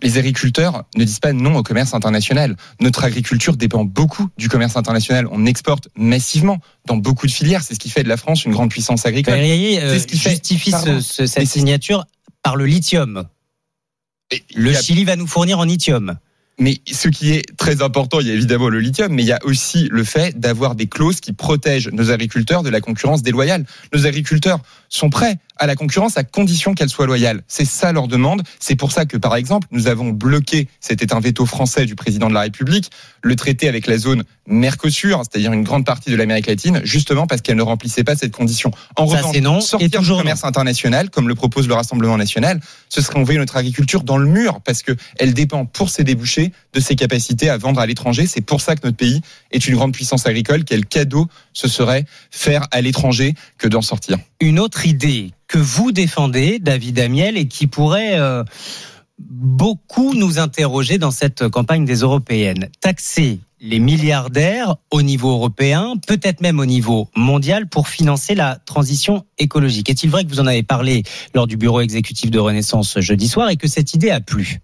Les 0.03 0.19
agriculteurs 0.19 0.85
ne 0.97 1.05
disent 1.05 1.19
pas 1.21 1.33
non 1.33 1.57
au 1.57 1.63
commerce 1.63 1.95
international. 1.95 2.57
Notre 2.81 3.05
agriculture 3.05 3.57
dépend 3.57 3.85
beaucoup 3.85 4.29
du 4.39 4.49
commerce 4.49 4.77
international. 4.77 5.27
On 5.31 5.47
exporte 5.47 5.89
massivement 5.97 6.59
dans 6.87 6.97
beaucoup 6.97 7.27
de 7.27 7.33
filières. 7.33 7.63
C'est 7.63 7.75
ce 7.75 7.81
qui 7.81 7.91
fait 7.91 8.03
de 8.03 8.09
la 8.09 8.17
France 8.17 8.45
une 8.45 8.53
grande 8.53 8.71
puissance 8.71 9.05
agricole. 9.07 9.35
Euh, 9.35 9.93
C'est 9.95 9.99
ce 10.01 10.07
qui 10.07 10.17
justifie 10.19 10.71
Pardon. 10.71 11.01
ce- 11.01 11.13
ce- 11.15 11.27
cette 11.27 11.49
signature 11.49 12.05
par 12.43 12.57
le 12.57 12.67
lithium. 12.67 13.25
Le 14.55 14.71
a- 14.77 14.81
Chili 14.81 15.05
va 15.05 15.17
nous 15.17 15.27
fournir 15.27 15.59
en 15.59 15.65
lithium. 15.65 16.17
Mais 16.61 16.83
ce 16.93 17.09
qui 17.09 17.33
est 17.33 17.57
très 17.57 17.81
important, 17.81 18.21
il 18.21 18.29
y 18.29 18.31
a 18.31 18.35
évidemment 18.35 18.69
le 18.69 18.81
lithium, 18.81 19.11
mais 19.11 19.23
il 19.23 19.27
y 19.27 19.33
a 19.33 19.39
aussi 19.45 19.89
le 19.91 20.05
fait 20.05 20.39
d'avoir 20.39 20.75
des 20.75 20.87
clauses 20.87 21.21
qui 21.21 21.33
protègent 21.33 21.89
nos 21.89 22.11
agriculteurs 22.11 22.63
de 22.63 22.69
la 22.69 22.83
concurrence 22.83 23.23
déloyale. 23.23 23.65
Nos 23.95 24.07
agriculteurs 24.07 24.61
sont 24.91 25.09
prêts 25.09 25.39
à 25.61 25.67
la 25.67 25.77
concurrence 25.77 26.17
à 26.17 26.25
condition 26.25 26.75
qu'elle 26.75 26.89
soit 26.89 27.07
loyale. 27.07 27.43
C'est 27.47 27.67
ça 27.67 27.93
leur 27.93 28.09
demande. 28.09 28.43
C'est 28.59 28.75
pour 28.75 28.91
ça 28.91 29.05
que, 29.05 29.17
par 29.17 29.37
exemple, 29.37 29.69
nous 29.71 29.87
avons 29.87 30.09
bloqué, 30.09 30.69
c'était 30.81 31.13
un 31.13 31.21
veto 31.21 31.47
français 31.47 31.87
du 31.87 31.95
président 31.95 32.29
de 32.29 32.35
la 32.35 32.41
République, 32.41 32.91
le 33.23 33.37
traité 33.37 33.69
avec 33.69 33.87
la 33.87 33.99
zone 33.99 34.25
Mercosur, 34.47 35.23
c'est-à-dire 35.23 35.53
une 35.53 35.63
grande 35.63 35.85
partie 35.85 36.11
de 36.11 36.17
l'Amérique 36.17 36.47
latine, 36.47 36.81
justement 36.83 37.27
parce 37.27 37.43
qu'elle 37.43 37.57
ne 37.57 37.63
remplissait 37.63 38.05
pas 38.05 38.17
cette 38.17 38.33
condition. 38.33 38.73
En 38.97 39.07
Ça, 39.07 39.19
revanche, 39.19 39.37
non, 39.37 39.61
sortir 39.61 40.01
du 40.01 40.09
commerce 40.09 40.45
international, 40.45 41.11
comme 41.11 41.29
le 41.29 41.35
propose 41.35 41.69
le 41.69 41.75
Rassemblement 41.75 42.17
national, 42.17 42.61
ce 42.89 43.03
serait 43.03 43.19
envoyer 43.19 43.39
notre 43.39 43.57
agriculture 43.57 44.03
dans 44.03 44.17
le 44.17 44.27
mur, 44.27 44.61
parce 44.65 44.83
que 44.83 44.93
elle 45.19 45.35
dépend 45.35 45.67
pour 45.67 45.91
ses 45.91 46.05
débouchés 46.05 46.53
de 46.73 46.81
ses 46.81 46.97
capacités 46.97 47.51
à 47.51 47.59
vendre 47.59 47.81
à 47.81 47.87
l'étranger. 47.87 48.27
C'est 48.27 48.41
pour 48.41 48.61
ça 48.61 48.75
que 48.77 48.81
notre 48.85 48.97
pays 48.97 49.21
est 49.53 49.69
une 49.69 49.75
grande 49.75 49.93
puissance 49.93 50.27
agricole. 50.27 50.65
Quel 50.65 50.87
cadeau 50.87 51.29
ce 51.53 51.69
serait 51.69 52.07
faire 52.31 52.67
à 52.71 52.81
l'étranger 52.81 53.35
que 53.59 53.69
d'en 53.69 53.83
sortir? 53.83 54.19
Une 54.41 54.59
autre 54.59 54.87
idée 54.87 55.33
que 55.51 55.59
vous 55.59 55.91
défendez, 55.91 56.61
David 56.61 57.01
Amiel, 57.01 57.37
et 57.37 57.49
qui 57.49 57.67
pourrait 57.67 58.21
euh, 58.21 58.45
beaucoup 59.19 60.15
nous 60.15 60.39
interroger 60.39 60.97
dans 60.97 61.11
cette 61.11 61.49
campagne 61.49 61.85
des 61.85 61.97
européennes. 61.97 62.69
Taxer 62.81 63.41
les 63.61 63.81
milliardaires 63.81 64.77
au 64.93 65.03
niveau 65.03 65.33
européen, 65.33 65.95
peut-être 66.07 66.41
même 66.41 66.61
au 66.61 66.67
niveau 66.67 67.09
mondial, 67.17 67.69
pour 67.69 67.89
financer 67.89 68.37
la 68.37 68.59
transition 68.65 69.27
écologique. 69.39 69.91
Est-il 69.91 70.09
vrai 70.09 70.25
que 70.25 70.29
vous 70.29 70.39
en 70.39 70.47
avez 70.47 70.63
parlé 70.63 71.03
lors 71.35 71.49
du 71.49 71.57
bureau 71.57 71.81
exécutif 71.81 72.31
de 72.31 72.39
Renaissance 72.39 73.01
jeudi 73.01 73.27
soir 73.27 73.51
et 73.51 73.57
que 73.57 73.67
cette 73.67 73.93
idée 73.93 74.11
a 74.11 74.21
plu? 74.21 74.61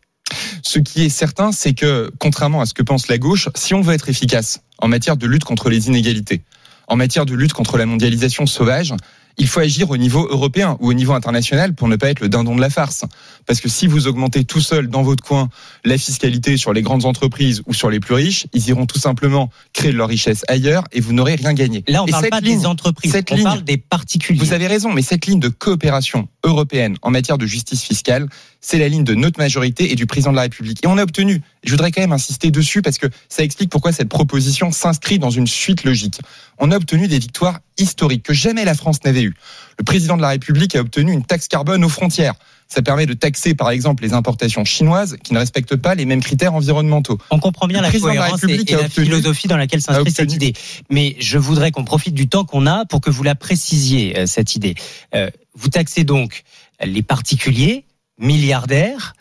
Ce 0.63 0.79
qui 0.79 1.05
est 1.05 1.09
certain, 1.09 1.51
c'est 1.51 1.75
que, 1.75 2.13
contrairement 2.21 2.61
à 2.61 2.67
ce 2.67 2.75
que 2.75 2.85
pense 2.85 3.09
la 3.09 3.19
gauche, 3.19 3.49
si 3.57 3.75
on 3.75 3.81
veut 3.81 3.95
être 3.95 4.09
efficace 4.09 4.61
en 4.79 4.87
matière 4.87 5.17
de 5.17 5.27
lutte 5.27 5.45
contre 5.45 5.69
les 5.69 5.89
inégalités, 5.89 6.43
en 6.87 6.95
matière 6.95 7.27
de 7.27 7.35
lutte 7.35 7.53
contre 7.55 7.77
la 7.77 7.87
mondialisation 7.87 8.47
sauvage, 8.47 8.95
il 9.39 9.47
faut 9.47 9.61
agir 9.61 9.91
au 9.91 9.97
niveau 9.97 10.27
européen 10.31 10.77
ou 10.81 10.89
au 10.89 10.95
niveau 10.95 11.13
international 11.13 11.75
pour 11.75 11.89
ne 11.89 11.97
pas 11.97 12.11
être 12.11 12.21
le 12.21 12.29
dindon 12.29 12.57
de 12.57 12.61
la 12.61 12.71
farce. 12.71 13.05
Parce 13.47 13.61
que 13.61 13.69
si 13.69 13.87
vous 13.87 14.07
augmentez 14.09 14.45
tout 14.45 14.61
seul 14.61 14.89
dans 14.89 15.03
votre 15.03 15.23
coin 15.23 15.49
la 15.85 15.97
fiscalité 15.99 16.57
sur 16.57 16.73
les 16.73 16.83
grandes 16.83 17.05
entreprises 17.05 17.63
ou 17.67 17.75
sur 17.75 17.91
les 17.91 18.01
plus 18.01 18.15
riches, 18.15 18.47
ils 18.53 18.69
iront 18.69 18.87
tout 18.87 18.99
simplement 18.99 19.51
créer 19.73 19.93
de 19.93 19.97
leur 19.97 20.09
richesse 20.09 20.45
ailleurs 20.49 20.85
et 20.93 21.01
vous 21.01 21.13
n'aurez 21.13 21.37
rien 21.37 21.55
gagné. 21.55 21.85
Là, 21.87 22.03
on 22.03 22.07
Et 22.07 22.11
parle 22.11 22.29
pas 22.29 22.41
ligne- 22.41 22.59
des 22.61 22.67
entreprises, 22.67 23.13
cette 23.13 23.31
on 23.31 23.37
ligne- 23.37 23.45
parle 23.45 23.63
des 23.65 23.77
particuliers. 23.77 24.39
Vous 24.39 24.53
avez 24.53 24.67
raison, 24.67 24.93
mais 24.93 25.03
cette 25.03 25.27
ligne 25.27 25.41
de 25.41 25.49
coopération 25.49 26.29
européenne 26.45 26.97
en 27.03 27.11
matière 27.11 27.39
de 27.39 27.47
justice 27.47 27.83
fiscale, 27.83 28.29
c'est 28.61 28.79
la 28.79 28.89
ligne 28.89 29.05
de 29.05 29.15
notre 29.15 29.39
majorité 29.39 29.93
et 29.93 29.95
du 29.95 30.07
président 30.07 30.33
de 30.33 30.37
la 30.37 30.43
République. 30.43 30.85
Et 30.85 30.89
on 30.89 30.99
a 30.99 31.03
obtenu, 31.05 31.41
je 31.63 31.71
voudrais 31.71 31.93
quand 31.93 32.01
même 32.01 32.13
insister 32.13 32.51
dessus 32.51 32.83
parce 32.83 32.99
que 32.99 33.07
ça 33.29 33.45
explique 33.45 33.71
pourquoi 33.71 33.93
cette 33.93 34.09
proposition 34.09 34.73
s'inscrit 34.73 35.19
dans 35.21 35.31
une 35.31 35.47
suite 35.47 35.85
logique. 35.85 36.21
On 36.59 36.73
a 36.73 36.77
obtenu 36.77 37.07
des 37.07 37.19
victoires 37.21 37.61
historiques 37.79 38.25
que 38.25 38.33
jamais 38.35 38.65
la 38.65 38.75
France 38.75 38.99
n'avait 39.05 39.23
eues. 39.23 39.35
Le 39.79 39.85
président 39.85 40.17
de 40.17 40.23
la 40.23 40.31
République 40.31 40.75
a 40.75 40.81
obtenu 40.81 41.13
une 41.13 41.25
taxe 41.25 41.47
carbone 41.47 41.85
aux 41.85 41.89
frontières. 41.89 42.35
Ça 42.69 42.83
permet 42.83 43.07
de 43.07 43.15
taxer, 43.15 43.55
par 43.55 43.71
exemple, 43.71 44.03
les 44.03 44.13
importations 44.13 44.65
chinoises 44.65 45.17
qui 45.23 45.33
ne 45.35 45.39
respectent 45.39 45.77
pas 45.77 45.95
les 45.95 46.05
mêmes 46.05 46.21
critères 46.23 46.55
environnementaux. 46.55 47.19
On 47.31 47.39
comprend 47.39 47.67
bien 47.69 47.79
Le 47.79 47.85
la 47.85 47.91
de 47.91 47.95
la 47.95 48.01
cohérence 48.01 48.43
et, 48.45 48.53
et 48.53 48.57
la 48.75 48.83
obtenu- 48.89 49.05
philosophie 49.05 49.47
dans 49.49 49.57
laquelle 49.57 49.81
s'inscrit 49.81 50.11
cette 50.11 50.33
idée. 50.33 50.53
Mais 50.91 51.15
je 51.21 51.39
voudrais 51.39 51.71
qu'on 51.71 51.85
profite 51.85 52.15
du 52.15 52.29
temps 52.29 52.45
qu'on 52.45 52.67
a 52.67 52.85
pour 52.85 53.01
que 53.01 53.11
vous 53.11 53.23
la 53.23 53.35
précisiez, 53.37 54.19
euh, 54.19 54.27
cette 54.27 54.57
idée. 54.57 54.75
Euh, 55.15 55.31
vous 55.55 55.69
taxez 55.69 56.03
donc 56.05 56.43
les 56.85 57.03
particuliers, 57.03 57.85
milliardaires, 58.19 59.15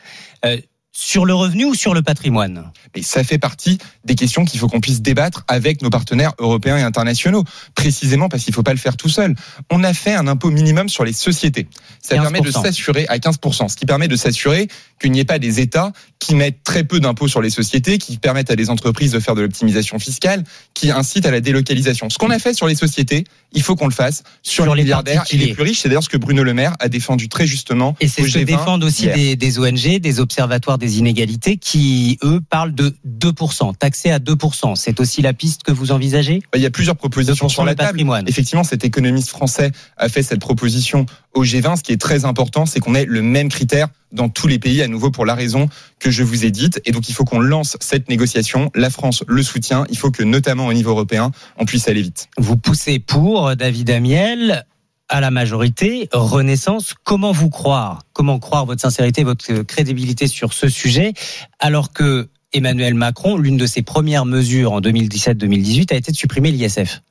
euh, 0.43 0.57
sur 0.97 1.25
le 1.25 1.33
revenu 1.33 1.65
ou 1.65 1.75
sur 1.75 1.93
le 1.93 2.01
patrimoine 2.01 2.71
Et 2.95 3.03
ça 3.03 3.25
fait 3.25 3.37
partie 3.37 3.77
des 4.05 4.15
questions 4.15 4.45
qu'il 4.45 4.61
faut 4.61 4.69
qu'on 4.69 4.79
puisse 4.79 5.01
débattre 5.01 5.43
avec 5.49 5.81
nos 5.81 5.89
partenaires 5.89 6.31
européens 6.39 6.77
et 6.77 6.83
internationaux. 6.83 7.43
Précisément 7.75 8.29
parce 8.29 8.43
qu'il 8.43 8.53
ne 8.53 8.55
faut 8.55 8.63
pas 8.63 8.71
le 8.71 8.79
faire 8.79 8.95
tout 8.95 9.09
seul. 9.09 9.35
On 9.69 9.83
a 9.83 9.93
fait 9.93 10.13
un 10.13 10.25
impôt 10.27 10.51
minimum 10.51 10.87
sur 10.87 11.03
les 11.03 11.11
sociétés. 11.11 11.67
Ça 12.01 12.15
permet 12.15 12.39
de 12.39 12.49
15%. 12.49 12.63
s'assurer 12.63 13.05
à 13.09 13.17
15%, 13.17 13.67
ce 13.67 13.75
qui 13.75 13.85
permet 13.85 14.07
de 14.07 14.15
s'assurer 14.15 14.69
qu'il 15.01 15.11
n'y 15.11 15.19
ait 15.19 15.25
pas 15.25 15.37
des 15.37 15.59
États 15.59 15.91
qui 16.19 16.33
mettent 16.33 16.63
très 16.63 16.85
peu 16.85 17.01
d'impôts 17.01 17.27
sur 17.27 17.41
les 17.41 17.49
sociétés, 17.49 17.97
qui 17.97 18.17
permettent 18.17 18.49
à 18.49 18.55
des 18.55 18.69
entreprises 18.69 19.11
de 19.11 19.19
faire 19.19 19.35
de 19.35 19.41
l'optimisation 19.41 19.99
fiscale, 19.99 20.45
qui 20.73 20.91
incitent 20.91 21.25
à 21.25 21.31
la 21.31 21.41
délocalisation. 21.41 22.09
Ce 22.09 22.17
qu'on 22.17 22.29
a 22.29 22.39
fait 22.39 22.53
sur 22.53 22.67
les 22.67 22.75
sociétés, 22.75 23.25
il 23.51 23.61
faut 23.61 23.75
qu'on 23.75 23.87
le 23.87 23.93
fasse 23.93 24.23
sur, 24.41 24.63
Sur 24.63 24.75
les 24.75 24.83
milliardaires 24.83 25.25
et 25.29 25.37
les 25.37 25.53
plus 25.53 25.63
riches. 25.63 25.81
C'est 25.81 25.89
d'ailleurs 25.89 26.03
ce 26.03 26.09
que 26.09 26.17
Bruno 26.17 26.43
Le 26.43 26.53
Maire 26.53 26.73
a 26.79 26.87
défendu 26.87 27.27
très 27.27 27.45
justement. 27.45 27.97
Et 27.99 28.07
c'est 28.07 28.23
ce 28.23 28.33
que 28.33 28.39
G20 28.39 28.45
défendent 28.45 28.83
aussi 28.85 29.07
des, 29.07 29.35
des 29.35 29.59
ONG, 29.59 29.99
des 29.99 30.19
observatoires 30.21 30.77
des 30.77 30.84
inégalités, 30.87 31.57
qui, 31.57 32.17
eux, 32.23 32.41
parlent 32.49 32.73
de 32.73 32.95
2%, 33.07 33.75
taxés 33.77 34.11
à 34.11 34.19
2%. 34.19 34.75
C'est 34.75 34.99
aussi 34.99 35.21
la 35.21 35.33
piste 35.33 35.63
que 35.63 35.71
vous 35.71 35.91
envisagez? 35.91 36.39
Bah, 36.51 36.57
Il 36.59 36.61
y 36.61 36.65
a 36.65 36.71
plusieurs 36.71 36.95
propositions 36.95 37.47
2% 37.47 37.49
sur 37.49 37.65
la 37.65 37.71
le 37.71 37.75
table. 37.75 37.89
patrimoine. 37.89 38.25
Effectivement, 38.27 38.63
cet 38.63 38.83
économiste 38.85 39.29
français 39.29 39.71
a 39.97 40.09
fait 40.09 40.23
cette 40.23 40.39
proposition 40.39 41.05
au 41.33 41.43
G20. 41.43 41.77
Ce 41.77 41.83
qui 41.83 41.91
est 41.91 42.01
très 42.01 42.25
important, 42.25 42.65
c'est 42.65 42.79
qu'on 42.79 42.95
ait 42.95 43.05
le 43.05 43.21
même 43.21 43.49
critère 43.49 43.87
dans 44.11 44.29
tous 44.29 44.47
les 44.47 44.59
pays, 44.59 44.81
à 44.81 44.87
nouveau 44.87 45.11
pour 45.11 45.25
la 45.25 45.35
raison 45.35 45.67
que 45.99 46.09
je 46.09 46.23
vous 46.23 46.45
ai 46.45 46.51
dite. 46.51 46.79
Et 46.85 46.91
donc, 46.91 47.09
il 47.09 47.13
faut 47.13 47.25
qu'on 47.25 47.39
lance 47.39 47.75
cette 47.81 48.07
négociation. 48.07 48.71
La 48.73 48.89
France 48.89 49.23
le 49.27 49.43
soutient. 49.43 49.85
Il 49.89 49.97
faut 49.97 50.11
que, 50.11 50.23
notamment 50.23 50.67
au 50.67 50.73
niveau 50.73 50.91
européen, 50.91 51.31
on 51.57 51.65
puisse 51.65 51.87
aller 51.89 52.01
vite. 52.01 52.27
Vous 52.37 52.55
poussez 52.55 52.99
pour 52.99 53.55
David 53.57 53.89
Amiel 53.89 54.65
à 55.09 55.21
la 55.21 55.31
majorité, 55.31 56.09
Renaissance. 56.11 56.95
Comment 57.03 57.31
vous 57.31 57.49
croire? 57.49 58.03
Comment 58.13 58.39
croire 58.39 58.65
votre 58.65 58.81
sincérité, 58.81 59.23
votre 59.23 59.61
crédibilité 59.63 60.27
sur 60.27 60.53
ce 60.53 60.67
sujet, 60.67 61.13
alors 61.59 61.93
que 61.93 62.27
Emmanuel 62.53 62.93
Macron, 62.93 63.37
l'une 63.37 63.57
de 63.57 63.65
ses 63.65 63.81
premières 63.81 64.25
mesures 64.25 64.71
en 64.71 64.81
2017-2018 64.81 65.93
a 65.93 65.97
été 65.97 66.11
de 66.11 66.17
supprimer 66.17 66.51
l'ISF 66.51 67.01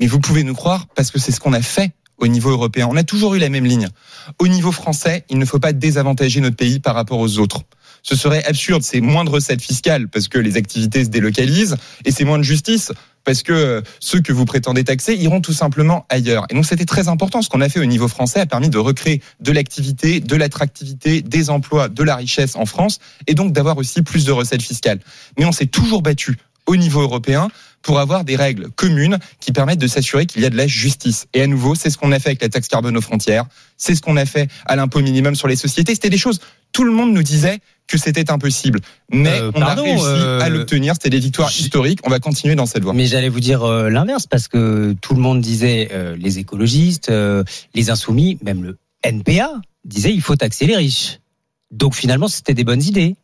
Mais 0.00 0.06
vous 0.06 0.18
pouvez 0.18 0.42
nous 0.42 0.54
croire 0.54 0.86
parce 0.94 1.10
que 1.10 1.18
c'est 1.18 1.32
ce 1.32 1.40
qu'on 1.40 1.52
a 1.52 1.62
fait 1.62 1.92
au 2.18 2.26
niveau 2.26 2.50
européen. 2.50 2.88
On 2.90 2.96
a 2.96 3.04
toujours 3.04 3.34
eu 3.34 3.38
la 3.38 3.48
même 3.48 3.64
ligne. 3.64 3.88
Au 4.38 4.48
niveau 4.48 4.72
français, 4.72 5.24
il 5.30 5.38
ne 5.38 5.44
faut 5.44 5.58
pas 5.58 5.72
désavantager 5.72 6.40
notre 6.40 6.56
pays 6.56 6.80
par 6.80 6.94
rapport 6.94 7.20
aux 7.20 7.38
autres. 7.38 7.62
Ce 8.02 8.16
serait 8.16 8.44
absurde, 8.44 8.82
c'est 8.82 9.00
moins 9.00 9.24
de 9.24 9.30
recettes 9.30 9.62
fiscales 9.62 10.08
parce 10.08 10.28
que 10.28 10.38
les 10.38 10.56
activités 10.56 11.04
se 11.04 11.10
délocalisent 11.10 11.76
et 12.04 12.10
c'est 12.10 12.24
moins 12.24 12.38
de 12.38 12.44
justice 12.44 12.92
parce 13.26 13.42
que 13.42 13.52
euh, 13.52 13.82
ceux 14.00 14.22
que 14.22 14.32
vous 14.32 14.46
prétendez 14.46 14.84
taxer 14.84 15.14
iront 15.14 15.42
tout 15.42 15.52
simplement 15.52 16.06
ailleurs. 16.08 16.46
Et 16.48 16.54
donc 16.54 16.64
c'était 16.64 16.86
très 16.86 17.08
important. 17.08 17.42
Ce 17.42 17.50
qu'on 17.50 17.60
a 17.60 17.68
fait 17.68 17.80
au 17.80 17.84
niveau 17.84 18.08
français 18.08 18.40
a 18.40 18.46
permis 18.46 18.70
de 18.70 18.78
recréer 18.78 19.20
de 19.40 19.52
l'activité, 19.52 20.20
de 20.20 20.36
l'attractivité, 20.36 21.20
des 21.20 21.50
emplois, 21.50 21.88
de 21.88 22.02
la 22.02 22.16
richesse 22.16 22.56
en 22.56 22.64
France 22.64 23.00
et 23.26 23.34
donc 23.34 23.52
d'avoir 23.52 23.76
aussi 23.76 24.00
plus 24.02 24.24
de 24.24 24.32
recettes 24.32 24.62
fiscales. 24.62 25.00
Mais 25.38 25.44
on 25.44 25.52
s'est 25.52 25.66
toujours 25.66 26.00
battu 26.00 26.38
au 26.66 26.76
niveau 26.76 27.00
européen 27.02 27.48
pour 27.82 28.00
avoir 28.00 28.24
des 28.24 28.34
règles 28.34 28.68
communes 28.70 29.18
qui 29.40 29.52
permettent 29.52 29.78
de 29.78 29.86
s'assurer 29.86 30.26
qu'il 30.26 30.42
y 30.42 30.44
a 30.44 30.50
de 30.50 30.56
la 30.56 30.66
justice. 30.66 31.26
Et 31.34 31.42
à 31.42 31.46
nouveau, 31.46 31.74
c'est 31.76 31.88
ce 31.90 31.96
qu'on 31.96 32.10
a 32.10 32.18
fait 32.18 32.30
avec 32.30 32.42
la 32.42 32.48
taxe 32.48 32.66
carbone 32.66 32.96
aux 32.96 33.00
frontières, 33.00 33.44
c'est 33.76 33.94
ce 33.94 34.02
qu'on 34.02 34.16
a 34.16 34.26
fait 34.26 34.48
à 34.66 34.74
l'impôt 34.74 35.00
minimum 35.00 35.36
sur 35.36 35.46
les 35.46 35.54
sociétés. 35.54 35.94
C'était 35.94 36.10
des 36.10 36.18
choses, 36.18 36.40
tout 36.72 36.82
le 36.82 36.90
monde 36.90 37.12
nous 37.12 37.22
disait 37.22 37.60
que 37.86 37.96
c'était 37.96 38.28
impossible. 38.32 38.80
Mais 39.12 39.40
Euh, 39.40 39.52
on 39.54 39.60
pardon, 39.60 39.82
a 39.82 39.86
réussi 39.86 40.04
euh, 40.04 40.40
à 40.40 40.48
l'obtenir, 40.48 40.94
c'était 40.94 41.10
des 41.10 41.20
victoires 41.20 41.52
historiques, 41.56 42.00
on 42.02 42.10
va 42.10 42.18
continuer 42.18 42.56
dans 42.56 42.66
cette 42.66 42.82
voie. 42.82 42.92
Mais 42.92 43.06
j'allais 43.06 43.28
vous 43.28 43.38
dire 43.38 43.62
euh, 43.62 43.88
l'inverse, 43.88 44.26
parce 44.26 44.48
que 44.48 44.96
tout 45.00 45.14
le 45.14 45.20
monde 45.20 45.40
disait, 45.40 45.90
euh, 45.92 46.16
les 46.18 46.40
écologistes, 46.40 47.10
euh, 47.10 47.44
les 47.74 47.90
insoumis, 47.90 48.38
même 48.42 48.64
le 48.64 48.78
NPA, 49.04 49.60
disait 49.84 50.12
il 50.12 50.22
faut 50.22 50.34
taxer 50.34 50.66
les 50.66 50.74
riches. 50.76 51.20
Donc 51.70 51.94
finalement, 51.94 52.26
c'était 52.26 52.54
des 52.54 52.64
bonnes 52.64 52.82
idées. 52.82 53.14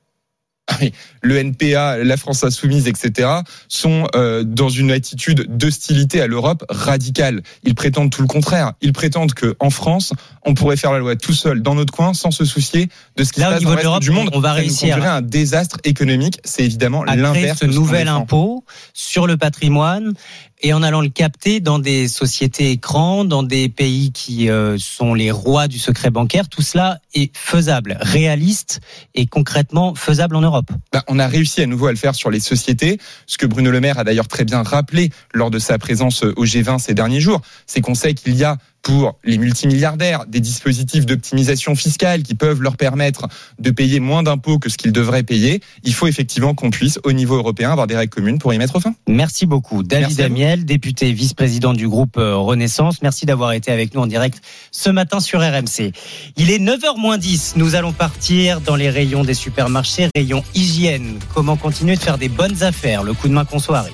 Le 1.22 1.36
NPA, 1.38 1.98
la 1.98 2.16
France 2.16 2.44
insoumise, 2.44 2.86
etc., 2.86 3.28
sont 3.68 4.06
euh, 4.14 4.42
dans 4.44 4.68
une 4.68 4.90
attitude 4.90 5.46
d'hostilité 5.56 6.20
à 6.20 6.26
l'Europe 6.26 6.64
radicale. 6.68 7.42
Ils 7.64 7.74
prétendent 7.74 8.10
tout 8.10 8.22
le 8.22 8.28
contraire. 8.28 8.72
Ils 8.80 8.92
prétendent 8.92 9.34
que 9.34 9.56
en 9.60 9.70
France, 9.70 10.12
on 10.44 10.54
pourrait 10.54 10.76
faire 10.76 10.92
la 10.92 10.98
loi 10.98 11.16
tout 11.16 11.32
seul 11.34 11.62
dans 11.62 11.74
notre 11.74 11.92
coin 11.92 12.14
sans 12.14 12.30
se 12.30 12.44
soucier 12.44 12.88
de 13.16 13.24
ce 13.24 13.32
qui 13.32 13.40
Là, 13.40 13.46
se 13.48 13.52
passe 13.52 13.62
dans 13.62 13.70
le 13.74 13.88
reste 13.88 14.02
du 14.02 14.10
monde. 14.10 14.30
on 14.32 14.40
va 14.40 14.50
Ça 14.50 14.54
nous 14.54 14.60
réussir. 14.60 15.04
à 15.04 15.16
un 15.16 15.22
désastre 15.22 15.78
économique. 15.84 16.38
C'est 16.44 16.64
évidemment 16.64 17.04
l'inverse 17.04 17.58
ce 17.58 17.66
ce 17.66 17.70
nouvel 17.70 18.08
impôt 18.08 18.64
sur 18.94 19.26
le 19.26 19.36
patrimoine 19.36 20.14
et 20.62 20.72
en 20.72 20.82
allant 20.82 21.00
le 21.00 21.08
capter 21.08 21.60
dans 21.60 21.78
des 21.80 22.06
sociétés 22.08 22.70
écrans, 22.70 23.24
dans 23.24 23.42
des 23.42 23.68
pays 23.68 24.12
qui 24.12 24.48
euh, 24.48 24.78
sont 24.78 25.12
les 25.14 25.30
rois 25.32 25.66
du 25.66 25.78
secret 25.78 26.10
bancaire. 26.10 26.48
Tout 26.48 26.62
cela 26.62 27.00
est 27.14 27.36
faisable, 27.36 27.98
réaliste 28.00 28.80
et 29.14 29.26
concrètement 29.26 29.94
faisable 29.94 30.36
en 30.36 30.40
Europe. 30.40 30.70
Bah, 30.92 31.04
on 31.08 31.18
a 31.18 31.26
réussi 31.26 31.62
à 31.62 31.66
nouveau 31.66 31.86
à 31.86 31.90
le 31.90 31.96
faire 31.96 32.14
sur 32.14 32.30
les 32.30 32.40
sociétés. 32.40 32.98
Ce 33.26 33.38
que 33.38 33.46
Bruno 33.46 33.70
Le 33.70 33.80
Maire 33.80 33.98
a 33.98 34.04
d'ailleurs 34.04 34.28
très 34.28 34.44
bien 34.44 34.62
rappelé 34.62 35.10
lors 35.34 35.50
de 35.50 35.58
sa 35.58 35.78
présence 35.78 36.22
au 36.22 36.44
G20 36.44 36.78
ces 36.78 36.94
derniers 36.94 37.20
jours, 37.20 37.40
c'est 37.66 37.80
qu'on 37.80 37.94
sait 37.94 38.14
qu'il 38.14 38.34
y 38.34 38.44
a 38.44 38.58
pour 38.82 39.18
les 39.24 39.38
multimilliardaires 39.38 40.26
des 40.26 40.40
dispositifs 40.40 41.06
d'optimisation 41.06 41.74
fiscale 41.74 42.22
qui 42.22 42.34
peuvent 42.34 42.60
leur 42.60 42.76
permettre 42.76 43.28
de 43.58 43.70
payer 43.70 44.00
moins 44.00 44.22
d'impôts 44.22 44.58
que 44.58 44.68
ce 44.68 44.76
qu'ils 44.76 44.92
devraient 44.92 45.22
payer. 45.22 45.60
Il 45.84 45.94
faut 45.94 46.08
effectivement 46.08 46.54
qu'on 46.54 46.70
puisse, 46.70 46.98
au 47.04 47.12
niveau 47.12 47.36
européen, 47.36 47.70
avoir 47.70 47.86
des 47.86 47.96
règles 47.96 48.12
communes 48.12 48.38
pour 48.38 48.52
y 48.52 48.58
mettre 48.58 48.80
fin. 48.80 48.94
Merci 49.06 49.46
beaucoup. 49.46 49.82
David. 49.82 50.20
Amiel, 50.20 50.64
député 50.64 51.12
vice-président 51.12 51.74
du 51.74 51.88
groupe 51.88 52.16
euh, 52.16 52.36
Renaissance. 52.36 53.02
Merci 53.02 53.24
d'avoir 53.24 53.52
été 53.52 53.70
avec 53.70 53.94
nous 53.94 54.00
en 54.00 54.06
direct 54.06 54.40
ce 54.72 54.90
matin 54.90 55.20
sur 55.20 55.40
RMC. 55.40 55.92
Il 56.36 56.50
est 56.50 56.58
9h 56.58 56.98
moins 57.02 57.18
10. 57.18 57.54
Nous 57.56 57.74
allons 57.74 57.92
partir 57.92 58.60
dans 58.60 58.76
les 58.76 58.88
rayons 58.88 59.24
des 59.24 59.34
supermarchés, 59.34 60.08
rayons 60.14 60.44
hygiène. 60.54 61.18
Comment 61.34 61.56
continuer 61.56 61.96
de 61.96 62.00
faire 62.00 62.16
des 62.16 62.28
bonnes 62.28 62.62
affaires? 62.62 63.02
Le 63.02 63.12
coup 63.12 63.26
de 63.26 63.34
main 63.34 63.44
qu'on 63.44 63.58
soit 63.58 63.78
arrive. 63.78 63.92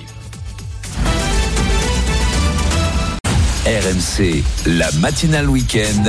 RMC, 3.65 4.43
la 4.67 4.91
matinale 4.99 5.49
week-end. 5.49 6.03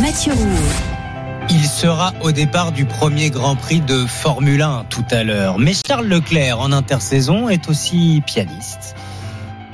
Mathieu 0.00 0.32
Roux. 0.32 1.50
Il 1.50 1.64
sera 1.64 2.14
au 2.22 2.30
départ 2.30 2.70
du 2.70 2.84
premier 2.84 3.30
Grand 3.30 3.56
Prix 3.56 3.80
de 3.80 4.06
Formule 4.06 4.62
1 4.62 4.86
tout 4.90 5.04
à 5.10 5.24
l'heure. 5.24 5.58
Mais 5.58 5.72
Charles 5.86 6.06
Leclerc, 6.06 6.60
en 6.60 6.70
intersaison, 6.70 7.48
est 7.48 7.68
aussi 7.68 8.22
pianiste. 8.26 8.94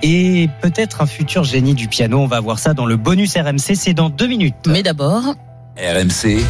Et 0.02 0.48
peut-être 0.62 1.02
un 1.02 1.07
futur 1.07 1.44
génie 1.44 1.74
du 1.74 1.89
piano. 1.89 2.20
On 2.20 2.27
va 2.27 2.40
voir 2.40 2.59
ça 2.59 2.73
dans 2.73 2.86
le 2.86 2.97
bonus 2.97 3.36
RMC. 3.36 3.74
C'est 3.74 3.93
dans 3.93 4.09
deux 4.09 4.27
minutes. 4.27 4.66
Mais 4.66 4.82
d'abord, 4.82 5.35
RMC, 5.82 6.44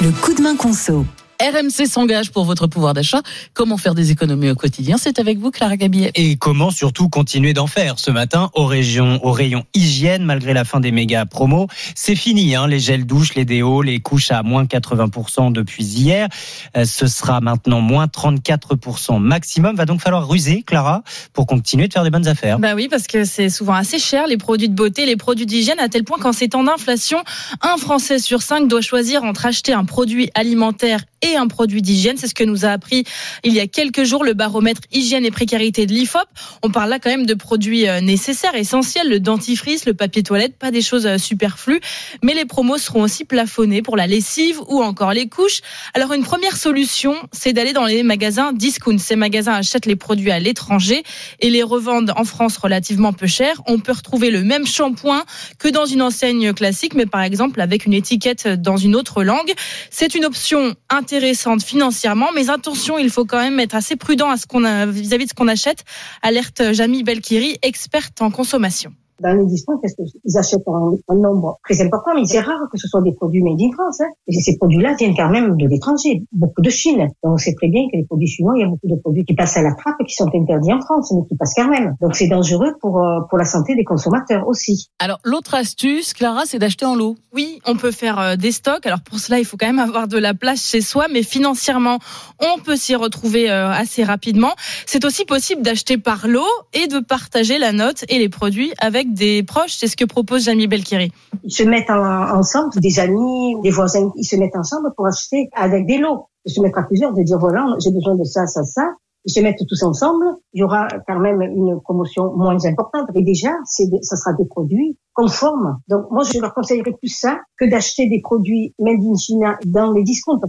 Le 0.00 0.10
coup 0.22 0.34
de 0.34 0.40
main 0.40 0.54
conso. 0.54 1.04
RMC 1.40 1.86
s'engage 1.86 2.32
pour 2.32 2.44
votre 2.44 2.66
pouvoir 2.66 2.94
d'achat. 2.94 3.22
Comment 3.54 3.76
faire 3.76 3.94
des 3.94 4.10
économies 4.10 4.50
au 4.50 4.56
quotidien? 4.56 4.96
C'est 4.98 5.20
avec 5.20 5.38
vous, 5.38 5.52
Clara 5.52 5.76
Gabillet. 5.76 6.10
Et 6.16 6.36
comment 6.36 6.72
surtout 6.72 7.08
continuer 7.08 7.52
d'en 7.52 7.68
faire? 7.68 8.00
Ce 8.00 8.10
matin 8.10 8.50
au, 8.54 8.66
région, 8.66 9.24
au 9.24 9.30
rayon 9.30 9.64
hygiène 9.72 10.24
malgré 10.24 10.52
la 10.52 10.64
fin 10.64 10.80
des 10.80 10.90
méga 10.90 11.26
promos. 11.26 11.68
C'est 11.94 12.16
fini, 12.16 12.56
hein, 12.56 12.66
les 12.66 12.80
gels 12.80 13.06
douches, 13.06 13.36
les 13.36 13.44
déos, 13.44 13.82
les 13.82 14.00
couches 14.00 14.32
à 14.32 14.42
moins 14.42 14.64
80% 14.64 15.52
depuis 15.52 15.84
hier. 15.84 16.28
Euh, 16.76 16.84
ce 16.84 17.06
sera 17.06 17.40
maintenant 17.40 17.80
moins 17.80 18.06
34% 18.06 19.20
maximum. 19.20 19.76
Va 19.76 19.84
donc 19.84 20.00
falloir 20.00 20.28
ruser, 20.28 20.64
Clara, 20.66 21.02
pour 21.34 21.46
continuer 21.46 21.86
de 21.86 21.92
faire 21.92 22.02
des 22.04 22.10
bonnes 22.10 22.26
affaires. 22.26 22.58
Bah 22.58 22.74
oui, 22.74 22.88
parce 22.90 23.06
que 23.06 23.24
c'est 23.24 23.48
souvent 23.48 23.74
assez 23.74 24.00
cher, 24.00 24.26
les 24.26 24.38
produits 24.38 24.68
de 24.68 24.74
beauté, 24.74 25.06
les 25.06 25.16
produits 25.16 25.46
d'hygiène, 25.46 25.78
à 25.78 25.88
tel 25.88 26.02
point 26.02 26.18
qu'en 26.18 26.32
ces 26.32 26.48
temps 26.48 26.64
d'inflation, 26.64 27.22
un 27.62 27.76
Français 27.76 28.18
sur 28.18 28.42
cinq 28.42 28.66
doit 28.66 28.80
choisir 28.80 29.22
entre 29.22 29.46
acheter 29.46 29.72
un 29.72 29.84
produit 29.84 30.30
alimentaire 30.34 31.00
et 31.22 31.27
un 31.36 31.48
produit 31.48 31.82
d'hygiène. 31.82 32.16
C'est 32.16 32.28
ce 32.28 32.34
que 32.34 32.44
nous 32.44 32.64
a 32.64 32.68
appris 32.68 33.04
il 33.44 33.52
y 33.52 33.60
a 33.60 33.66
quelques 33.66 34.04
jours 34.04 34.24
le 34.24 34.34
baromètre 34.34 34.82
hygiène 34.92 35.24
et 35.24 35.30
précarité 35.30 35.86
de 35.86 35.92
l'IFOP. 35.92 36.26
On 36.62 36.70
parle 36.70 36.90
là 36.90 36.98
quand 36.98 37.10
même 37.10 37.26
de 37.26 37.34
produits 37.34 37.88
euh, 37.88 38.00
nécessaires, 38.00 38.54
essentiels, 38.54 39.08
le 39.08 39.20
dentifrice, 39.20 39.86
le 39.86 39.94
papier 39.94 40.22
toilette, 40.22 40.56
pas 40.56 40.70
des 40.70 40.82
choses 40.82 41.06
euh, 41.06 41.18
superflues. 41.18 41.80
Mais 42.22 42.34
les 42.34 42.44
promos 42.44 42.78
seront 42.78 43.02
aussi 43.02 43.24
plafonnés 43.24 43.82
pour 43.82 43.96
la 43.96 44.06
lessive 44.06 44.60
ou 44.68 44.82
encore 44.82 45.12
les 45.12 45.28
couches. 45.28 45.60
Alors 45.94 46.12
une 46.12 46.24
première 46.24 46.56
solution, 46.56 47.14
c'est 47.32 47.52
d'aller 47.52 47.72
dans 47.72 47.86
les 47.86 48.02
magasins 48.02 48.52
discount. 48.52 48.98
Ces 48.98 49.16
magasins 49.16 49.54
achètent 49.54 49.86
les 49.86 49.96
produits 49.96 50.30
à 50.30 50.38
l'étranger 50.38 51.02
et 51.40 51.50
les 51.50 51.62
revendent 51.62 52.12
en 52.16 52.24
France 52.24 52.56
relativement 52.56 53.12
peu 53.12 53.26
cher. 53.26 53.62
On 53.66 53.78
peut 53.78 53.92
retrouver 53.92 54.30
le 54.30 54.42
même 54.42 54.66
shampoing 54.66 55.24
que 55.58 55.68
dans 55.68 55.86
une 55.86 56.02
enseigne 56.02 56.52
classique, 56.52 56.94
mais 56.94 57.06
par 57.06 57.22
exemple 57.22 57.60
avec 57.60 57.86
une 57.86 57.94
étiquette 57.94 58.48
dans 58.48 58.76
une 58.76 58.96
autre 58.96 59.22
langue. 59.22 59.52
C'est 59.90 60.14
une 60.14 60.24
option 60.24 60.74
intéressante 60.88 61.17
financièrement, 61.64 62.28
mais 62.34 62.50
attention, 62.50 62.98
il 62.98 63.10
faut 63.10 63.24
quand 63.24 63.38
même 63.38 63.60
être 63.60 63.74
assez 63.74 63.96
prudent 63.96 64.30
à 64.30 64.36
a 64.64 64.86
vis-à-vis 64.86 65.24
de 65.24 65.30
ce 65.30 65.34
qu'on 65.34 65.48
achète. 65.48 65.84
Alerte 66.22 66.72
Jamie 66.72 67.02
Belkiri, 67.02 67.58
experte 67.62 68.22
en 68.22 68.30
consommation. 68.30 68.92
Dans 69.20 69.32
les 69.32 69.46
discounts, 69.46 69.78
qu'est-ce 69.82 69.94
qu'ils 69.94 70.38
achètent 70.38 70.68
un, 70.68 70.92
un 71.08 71.16
nombre 71.16 71.58
très 71.64 71.80
important, 71.82 72.12
mais 72.14 72.24
c'est 72.24 72.40
rare 72.40 72.68
que 72.70 72.78
ce 72.78 72.88
soit 72.88 73.02
des 73.02 73.12
produits 73.12 73.42
made 73.42 73.60
in 73.60 73.72
France. 73.72 74.00
Hein. 74.00 74.08
Et 74.26 74.32
ces 74.40 74.56
produits-là 74.56 74.94
viennent 74.94 75.16
quand 75.16 75.30
même 75.30 75.56
de 75.56 75.66
l'étranger, 75.66 76.22
beaucoup 76.32 76.62
de 76.62 76.70
Chine. 76.70 77.08
Donc 77.22 77.34
on 77.34 77.36
sait 77.36 77.54
très 77.54 77.68
bien 77.68 77.82
que 77.90 77.96
les 77.96 78.04
produits 78.04 78.26
chinois, 78.26 78.54
il 78.56 78.60
y 78.60 78.64
a 78.64 78.68
beaucoup 78.68 78.88
de 78.88 78.96
produits 78.96 79.24
qui 79.24 79.34
passent 79.34 79.56
à 79.56 79.62
la 79.62 79.74
trappe 79.74 79.96
et 80.00 80.04
qui 80.04 80.14
sont 80.14 80.30
interdits 80.34 80.72
en 80.72 80.80
France, 80.80 81.12
mais 81.12 81.26
qui 81.28 81.36
passent 81.36 81.54
quand 81.54 81.68
même. 81.68 81.96
Donc 82.00 82.14
c'est 82.14 82.28
dangereux 82.28 82.74
pour 82.80 83.02
euh, 83.02 83.20
pour 83.28 83.38
la 83.38 83.44
santé 83.44 83.74
des 83.74 83.84
consommateurs 83.84 84.46
aussi. 84.46 84.90
Alors, 84.98 85.18
l'autre 85.24 85.54
astuce, 85.54 86.12
Clara, 86.12 86.42
c'est 86.46 86.58
d'acheter 86.58 86.86
en 86.86 86.94
lot. 86.94 87.16
Oui, 87.32 87.60
on 87.66 87.76
peut 87.76 87.90
faire 87.90 88.18
euh, 88.18 88.36
des 88.36 88.52
stocks. 88.52 88.86
Alors 88.86 89.00
pour 89.00 89.18
cela, 89.18 89.38
il 89.38 89.44
faut 89.44 89.56
quand 89.56 89.66
même 89.66 89.78
avoir 89.78 90.08
de 90.08 90.18
la 90.18 90.34
place 90.34 90.64
chez 90.68 90.80
soi, 90.80 91.06
mais 91.12 91.22
financièrement, 91.22 91.98
on 92.40 92.58
peut 92.60 92.76
s'y 92.76 92.94
retrouver 92.94 93.50
euh, 93.50 93.70
assez 93.70 94.04
rapidement. 94.04 94.52
C'est 94.86 95.04
aussi 95.04 95.24
possible 95.24 95.62
d'acheter 95.62 95.98
par 95.98 96.28
lot 96.28 96.46
et 96.72 96.86
de 96.86 97.00
partager 97.00 97.58
la 97.58 97.72
note 97.72 98.04
et 98.08 98.18
les 98.18 98.28
produits 98.28 98.72
avec 98.78 99.07
des 99.14 99.42
proches. 99.42 99.74
C'est 99.76 99.86
ce 99.88 99.96
que 99.96 100.04
propose 100.04 100.44
Jamie 100.44 100.66
Belkiri. 100.66 101.10
Ils 101.44 101.52
se 101.52 101.62
mettent 101.62 101.90
en- 101.90 102.36
ensemble, 102.38 102.70
des 102.80 102.98
amis, 103.00 103.56
des 103.62 103.70
voisins, 103.70 104.10
ils 104.16 104.24
se 104.24 104.36
mettent 104.36 104.56
ensemble 104.56 104.90
pour 104.96 105.06
acheter 105.06 105.48
avec 105.54 105.86
des 105.86 105.98
lots. 105.98 106.26
Ils 106.44 106.52
se 106.52 106.60
mettent 106.60 106.76
à 106.76 106.82
plusieurs, 106.82 107.12
de 107.12 107.22
dire 107.22 107.38
voilà, 107.38 107.66
j'ai 107.82 107.90
besoin 107.90 108.14
de 108.14 108.24
ça, 108.24 108.46
ça, 108.46 108.62
ça. 108.64 108.88
Ils 109.24 109.32
se 109.32 109.40
mettent 109.40 109.58
tous 109.68 109.82
ensemble. 109.82 110.24
Il 110.54 110.60
y 110.60 110.62
aura 110.62 110.88
quand 111.06 111.18
même 111.18 111.42
une 111.42 111.78
promotion 111.82 112.32
moins 112.36 112.64
importante. 112.64 113.08
Et 113.14 113.22
déjà, 113.22 113.50
ça 113.66 114.16
sera 114.16 114.32
des 114.32 114.46
produits 114.46 114.96
conformes. 115.12 115.78
Donc 115.88 116.10
moi, 116.10 116.22
je 116.24 116.38
leur 116.40 116.54
conseillerais 116.54 116.92
plus 116.92 117.08
ça 117.14 117.40
que 117.58 117.68
d'acheter 117.68 118.08
des 118.08 118.20
produits 118.22 118.74
made 118.78 119.02
in 119.02 119.16
China 119.16 119.58
dans 119.66 119.92
les 119.92 120.04
discounts. 120.04 120.40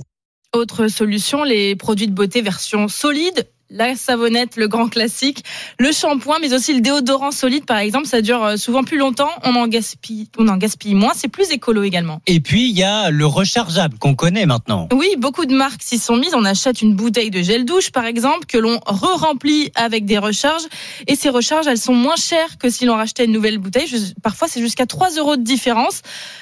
Autre 0.55 0.87
solution, 0.87 1.43
les 1.43 1.75
produits 1.75 2.07
de 2.07 2.13
beauté 2.13 2.41
version 2.41 2.87
solide. 2.87 3.49
La 3.71 3.95
savonnette, 3.95 4.55
le 4.55 4.67
grand 4.67 4.89
classique, 4.89 5.43
le 5.77 5.91
shampoing, 5.91 6.39
mais 6.41 6.53
aussi 6.55 6.73
le 6.73 6.81
déodorant 6.81 7.29
solide, 7.29 7.65
par 7.65 7.77
exemple, 7.77 8.07
ça 8.07 8.23
dure 8.23 8.43
euh, 8.43 8.57
souvent 8.57 8.83
plus 8.83 8.97
longtemps. 8.97 9.29
On 9.43 9.55
en 9.55 9.67
gaspille, 9.67 10.27
on 10.39 10.47
en 10.47 10.57
gaspille 10.57 10.95
moins. 10.95 11.11
C'est 11.15 11.27
plus 11.27 11.51
écolo 11.51 11.83
également. 11.83 12.19
Et 12.25 12.39
puis, 12.39 12.67
il 12.67 12.75
y 12.75 12.81
a 12.81 13.11
le 13.11 13.27
rechargeable 13.27 13.99
qu'on 13.99 14.15
connaît 14.15 14.47
maintenant. 14.47 14.89
Oui, 14.91 15.09
beaucoup 15.19 15.45
de 15.45 15.55
marques 15.55 15.83
s'y 15.83 15.99
sont 15.99 16.17
mises. 16.17 16.33
On 16.33 16.45
achète 16.45 16.81
une 16.81 16.95
bouteille 16.95 17.29
de 17.29 17.43
gel 17.43 17.63
douche, 17.63 17.91
par 17.91 18.05
exemple, 18.05 18.47
que 18.47 18.57
l'on 18.57 18.79
re-remplit 18.87 19.71
avec 19.75 20.05
des 20.05 20.17
recharges. 20.17 20.63
Et 21.05 21.15
ces 21.15 21.29
recharges, 21.29 21.67
elles 21.67 21.77
sont 21.77 21.93
moins 21.93 22.15
chères 22.15 22.57
que 22.57 22.71
si 22.71 22.85
l'on 22.85 22.95
rachetait 22.95 23.25
une 23.25 23.33
nouvelle 23.33 23.59
bouteille. 23.59 23.87
Parfois, 24.23 24.47
c'est 24.47 24.61
jusqu'à 24.61 24.87
3 24.87 25.11
euros 25.17 25.35
de 25.35 25.43
différence. 25.43 26.01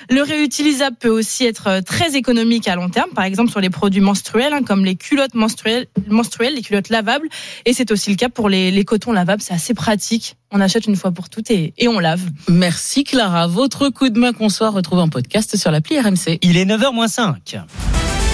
Le 0.09 0.21
réutilisable 0.21 0.95
peut 0.97 1.09
aussi 1.09 1.45
être 1.45 1.67
euh, 1.67 1.81
très 1.81 2.15
économique 2.15 2.69
à 2.69 2.75
long 2.75 2.89
terme. 2.89 3.09
Par 3.11 3.25
exemple, 3.25 3.51
sur 3.51 3.59
les 3.59 3.69
produits 3.69 3.99
menstruels, 3.99 4.53
hein, 4.53 4.63
comme 4.63 4.85
les 4.85 4.95
culottes 4.95 5.33
menstruelles, 5.33 5.87
menstruelles, 6.07 6.55
les 6.55 6.61
culottes 6.61 6.87
lavables. 6.87 7.16
Et 7.65 7.73
c'est 7.73 7.91
aussi 7.91 8.09
le 8.09 8.15
cas 8.15 8.29
pour 8.29 8.49
les, 8.49 8.71
les 8.71 8.85
cotons 8.85 9.11
lavables. 9.11 9.41
C'est 9.41 9.53
assez 9.53 9.73
pratique. 9.73 10.35
On 10.51 10.61
achète 10.61 10.85
une 10.87 10.95
fois 10.95 11.11
pour 11.11 11.29
toutes 11.29 11.51
et, 11.51 11.73
et 11.77 11.87
on 11.87 11.99
lave. 11.99 12.21
Merci, 12.47 13.03
Clara. 13.03 13.47
Votre 13.47 13.89
coup 13.89 14.09
de 14.09 14.19
main 14.19 14.33
qu'on 14.33 14.49
soit 14.49 14.69
retrouvé 14.69 15.01
en 15.01 15.09
podcast 15.09 15.57
sur 15.57 15.71
l'appli 15.71 15.99
RMC. 15.99 16.39
Il 16.41 16.57
est 16.57 16.65
9h 16.65 16.93
moins 16.93 17.07
5. 17.07 17.57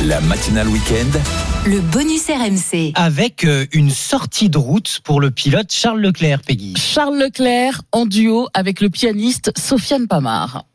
la 0.06 0.22
matinale 0.22 0.68
week-end. 0.68 1.20
Le 1.66 1.80
bonus 1.80 2.28
RMC. 2.28 2.92
Avec 2.96 3.46
euh, 3.46 3.66
une 3.72 3.90
sortie 3.90 4.50
de 4.50 4.58
route 4.58 5.00
pour 5.04 5.22
le 5.22 5.32
pilote 5.32 5.72
Charles 5.72 6.02
Leclerc, 6.02 6.42
Peggy. 6.42 6.74
Charles 6.78 7.18
Leclerc 7.18 7.82
en 7.94 8.06
duo 8.06 8.50
avec 8.54 8.82
le 8.82 8.90
pianiste 8.90 9.52
Sofiane 9.58 10.08
Pamar. 10.08 10.66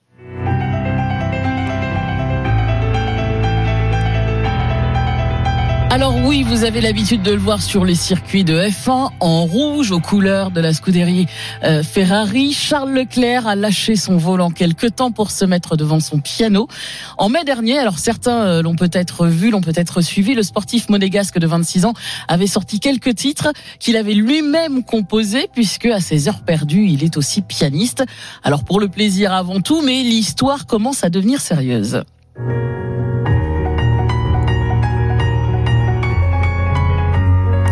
Alors 5.99 6.15
oui, 6.15 6.45
vous 6.45 6.63
avez 6.63 6.81
l'habitude 6.81 7.23
de 7.23 7.33
le 7.33 7.41
voir 7.41 7.61
sur 7.61 7.85
les 7.85 7.97
circuits 7.97 8.45
de 8.45 8.57
F1 8.57 9.11
en 9.19 9.45
rouge 9.47 9.91
aux 9.91 9.99
couleurs 9.99 10.53
de 10.53 10.61
la 10.61 10.73
scuderie 10.73 11.27
euh, 11.65 11.83
Ferrari. 11.83 12.53
Charles 12.53 12.93
Leclerc 12.93 13.49
a 13.49 13.57
lâché 13.57 13.97
son 13.97 14.17
volant 14.17 14.51
quelque 14.51 14.87
temps 14.87 15.11
pour 15.11 15.33
se 15.33 15.45
mettre 15.45 15.77
devant 15.77 15.99
son 15.99 16.21
piano. 16.21 16.69
En 17.17 17.29
mai 17.29 17.43
dernier, 17.43 17.81
alors 17.81 17.99
certains 17.99 18.47
euh, 18.47 18.63
l'ont 18.63 18.77
peut-être 18.77 19.27
vu, 19.27 19.51
l'ont 19.51 19.61
peut-être 19.61 20.01
suivi, 20.01 20.37
le 20.37 20.45
sportif 20.45 20.89
monégasque 20.89 21.41
de 21.41 21.49
26 21.49 21.85
ans 21.85 21.95
avait 22.29 22.47
sorti 22.47 22.79
quelques 22.79 23.17
titres 23.17 23.53
qu'il 23.81 23.97
avait 23.97 24.15
lui-même 24.15 24.85
composés 24.85 25.49
puisque 25.53 25.87
à 25.87 25.99
ses 25.99 26.29
heures 26.29 26.43
perdues, 26.43 26.87
il 26.87 27.03
est 27.03 27.17
aussi 27.17 27.43
pianiste. 27.43 28.05
Alors 28.45 28.63
pour 28.63 28.79
le 28.79 28.87
plaisir 28.87 29.33
avant 29.33 29.61
tout, 29.61 29.83
mais 29.83 30.05
l'histoire 30.05 30.67
commence 30.67 31.03
à 31.03 31.11
devenir 31.11 31.41
sérieuse. 31.41 32.05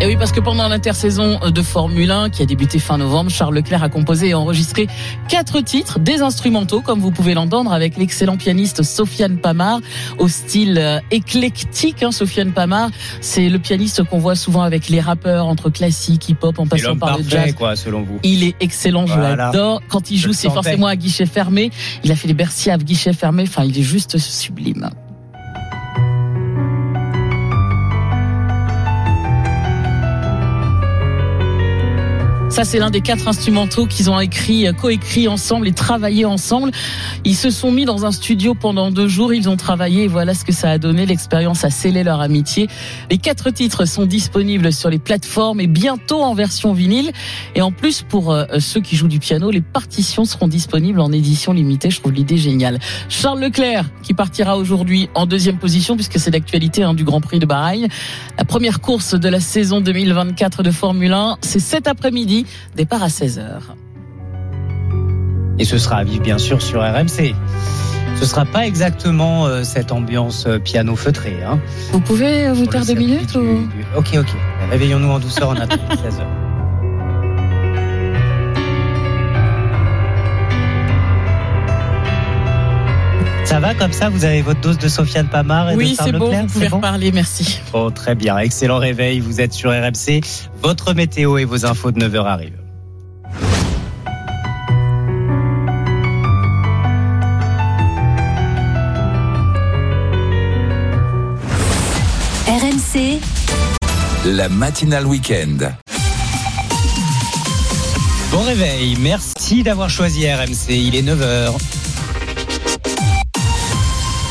Et 0.06 0.10
oui, 0.10 0.16
parce 0.16 0.30
que 0.30 0.38
pendant 0.38 0.68
l'intersaison 0.68 1.40
de 1.40 1.62
Formule 1.62 2.12
1 2.12 2.30
qui 2.30 2.40
a 2.40 2.46
débuté 2.46 2.78
fin 2.78 2.96
novembre, 2.96 3.28
Charles 3.28 3.56
Leclerc 3.56 3.82
a 3.82 3.88
composé 3.88 4.28
et 4.28 4.34
enregistré 4.34 4.86
quatre 5.28 5.60
titres, 5.60 5.98
des 5.98 6.22
instrumentaux, 6.22 6.80
comme 6.80 7.00
vous 7.00 7.10
pouvez 7.10 7.34
l'entendre, 7.34 7.72
avec 7.72 7.96
l'excellent 7.96 8.36
pianiste 8.36 8.84
Sofiane 8.84 9.38
Pamar, 9.38 9.80
au 10.18 10.28
style 10.28 10.78
euh, 10.78 11.00
éclectique. 11.10 12.04
Hein, 12.04 12.12
Sofiane 12.12 12.52
Pamar, 12.52 12.90
c'est 13.20 13.48
le 13.48 13.58
pianiste 13.58 14.04
qu'on 14.04 14.18
voit 14.18 14.36
souvent 14.36 14.62
avec 14.62 14.88
les 14.90 15.00
rappeurs, 15.00 15.46
entre 15.46 15.70
classique, 15.70 16.28
hip-hop, 16.28 16.56
en 16.60 16.68
passant 16.68 16.96
par 16.96 17.18
le 17.18 17.24
jazz. 17.28 17.52
quoi, 17.54 17.74
selon 17.74 18.02
vous. 18.02 18.20
Il 18.22 18.44
est 18.44 18.54
excellent, 18.60 19.08
je 19.08 19.14
Voilà. 19.14 19.34
l'adore. 19.34 19.82
Quand 19.88 20.12
il 20.12 20.18
joue, 20.18 20.32
c'est 20.32 20.50
forcément 20.50 20.86
à 20.86 20.94
guichet 20.94 21.26
fermé. 21.26 21.72
Il 22.04 22.12
a 22.12 22.14
fait 22.14 22.28
les 22.28 22.34
Bercy 22.34 22.70
à 22.70 22.78
guichet 22.78 23.12
fermé. 23.12 23.42
Enfin, 23.42 23.64
il 23.64 23.76
est 23.76 23.82
juste 23.82 24.18
sublime. 24.18 24.88
Ça, 32.48 32.64
c'est 32.64 32.78
l'un 32.78 32.90
des 32.90 33.00
quatre 33.00 33.28
instrumentaux 33.28 33.86
qu'ils 33.86 34.08
ont 34.08 34.18
écrit, 34.18 34.66
euh, 34.66 34.72
coécrit 34.72 35.28
ensemble 35.28 35.68
et 35.68 35.72
travaillé 35.72 36.24
ensemble. 36.24 36.70
Ils 37.24 37.34
se 37.34 37.50
sont 37.50 37.70
mis 37.70 37.84
dans 37.84 38.06
un 38.06 38.12
studio 38.12 38.54
pendant 38.54 38.90
deux 38.90 39.08
jours. 39.08 39.34
Ils 39.34 39.48
ont 39.48 39.56
travaillé 39.56 40.04
et 40.04 40.08
voilà 40.08 40.32
ce 40.32 40.44
que 40.44 40.52
ça 40.52 40.70
a 40.70 40.78
donné. 40.78 41.04
L'expérience 41.04 41.64
a 41.64 41.70
scellé 41.70 42.02
leur 42.02 42.20
amitié. 42.20 42.68
Les 43.10 43.18
quatre 43.18 43.50
titres 43.50 43.84
sont 43.84 44.06
disponibles 44.06 44.72
sur 44.72 44.88
les 44.88 44.98
plateformes 44.98 45.60
et 45.60 45.66
bientôt 45.66 46.22
en 46.22 46.34
version 46.34 46.72
vinyle. 46.72 47.10
Et 47.54 47.62
en 47.62 47.72
plus, 47.72 48.02
pour 48.02 48.32
euh, 48.32 48.46
ceux 48.58 48.80
qui 48.80 48.96
jouent 48.96 49.08
du 49.08 49.18
piano, 49.18 49.50
les 49.50 49.60
partitions 49.60 50.24
seront 50.24 50.48
disponibles 50.48 51.00
en 51.00 51.12
édition 51.12 51.52
limitée. 51.52 51.90
Je 51.90 52.00
trouve 52.00 52.12
l'idée 52.12 52.38
géniale. 52.38 52.78
Charles 53.10 53.40
Leclerc, 53.40 53.84
qui 54.02 54.14
partira 54.14 54.56
aujourd'hui 54.56 55.10
en 55.14 55.26
deuxième 55.26 55.58
position, 55.58 55.96
puisque 55.96 56.18
c'est 56.18 56.30
l'actualité 56.30 56.84
hein, 56.84 56.94
du 56.94 57.04
Grand 57.04 57.20
Prix 57.20 57.38
de 57.38 57.46
Bahreïn. 57.46 57.88
La 58.38 58.44
première 58.44 58.80
course 58.80 59.14
de 59.14 59.28
la 59.28 59.40
saison 59.40 59.82
2024 59.82 60.62
de 60.62 60.70
Formule 60.70 61.12
1, 61.12 61.38
c'est 61.42 61.60
cet 61.60 61.86
après-midi, 61.86 62.45
départ 62.74 63.02
à 63.02 63.08
16h. 63.08 63.42
Et 65.58 65.64
ce 65.64 65.78
sera 65.78 65.96
à 65.96 66.04
vivre 66.04 66.22
bien 66.22 66.38
sûr 66.38 66.60
sur 66.62 66.80
RMC. 66.82 67.34
Ce 68.18 68.24
sera 68.24 68.44
pas 68.46 68.66
exactement 68.66 69.46
euh, 69.46 69.62
cette 69.62 69.92
ambiance 69.92 70.46
euh, 70.46 70.58
piano 70.58 70.96
feutré. 70.96 71.42
Hein. 71.44 71.58
Vous 71.92 72.00
pouvez 72.00 72.46
euh, 72.46 72.52
vous 72.54 72.66
taire 72.66 72.84
deux 72.86 72.94
minutes 72.94 73.32
du- 73.32 73.38
ou... 73.38 73.66
du- 73.66 73.84
Ok, 73.96 74.10
ok. 74.18 74.34
Réveillons-nous 74.70 75.10
en 75.10 75.18
douceur 75.18 75.50
en 75.50 75.56
attendant 75.56 75.94
16h. 75.94 76.24
Ça 83.46 83.60
va 83.60 83.74
comme 83.74 83.92
ça 83.92 84.08
Vous 84.08 84.24
avez 84.24 84.42
votre 84.42 84.60
dose 84.60 84.76
de 84.76 84.88
Sofiane 84.88 85.28
Pamar 85.28 85.70
et 85.70 85.72
de 85.74 85.78
Oui, 85.78 85.96
c'est 85.96 86.10
bon, 86.10 86.30
vous 86.30 86.46
pouvez 86.46 86.68
bon 86.68 86.76
reparler, 86.78 87.12
merci. 87.12 87.60
Bon, 87.72 87.90
très 87.92 88.16
bien. 88.16 88.36
Excellent 88.38 88.78
réveil. 88.78 89.20
Vous 89.20 89.40
êtes 89.40 89.52
sur 89.52 89.70
RMC. 89.70 90.20
Votre 90.62 90.94
météo 90.94 91.38
et 91.38 91.44
vos 91.44 91.64
infos 91.64 91.92
de 91.92 92.00
9h 92.04 92.24
arrivent. 92.26 92.58
RMC, 102.48 103.20
La 104.24 104.48
matinale 104.48 105.06
week-end. 105.06 105.70
Bon 108.32 108.42
réveil. 108.42 108.96
Merci 109.00 109.62
d'avoir 109.62 109.88
choisi 109.88 110.26
RMC. 110.28 110.70
Il 110.70 110.96
est 110.96 111.02
9h. 111.02 111.54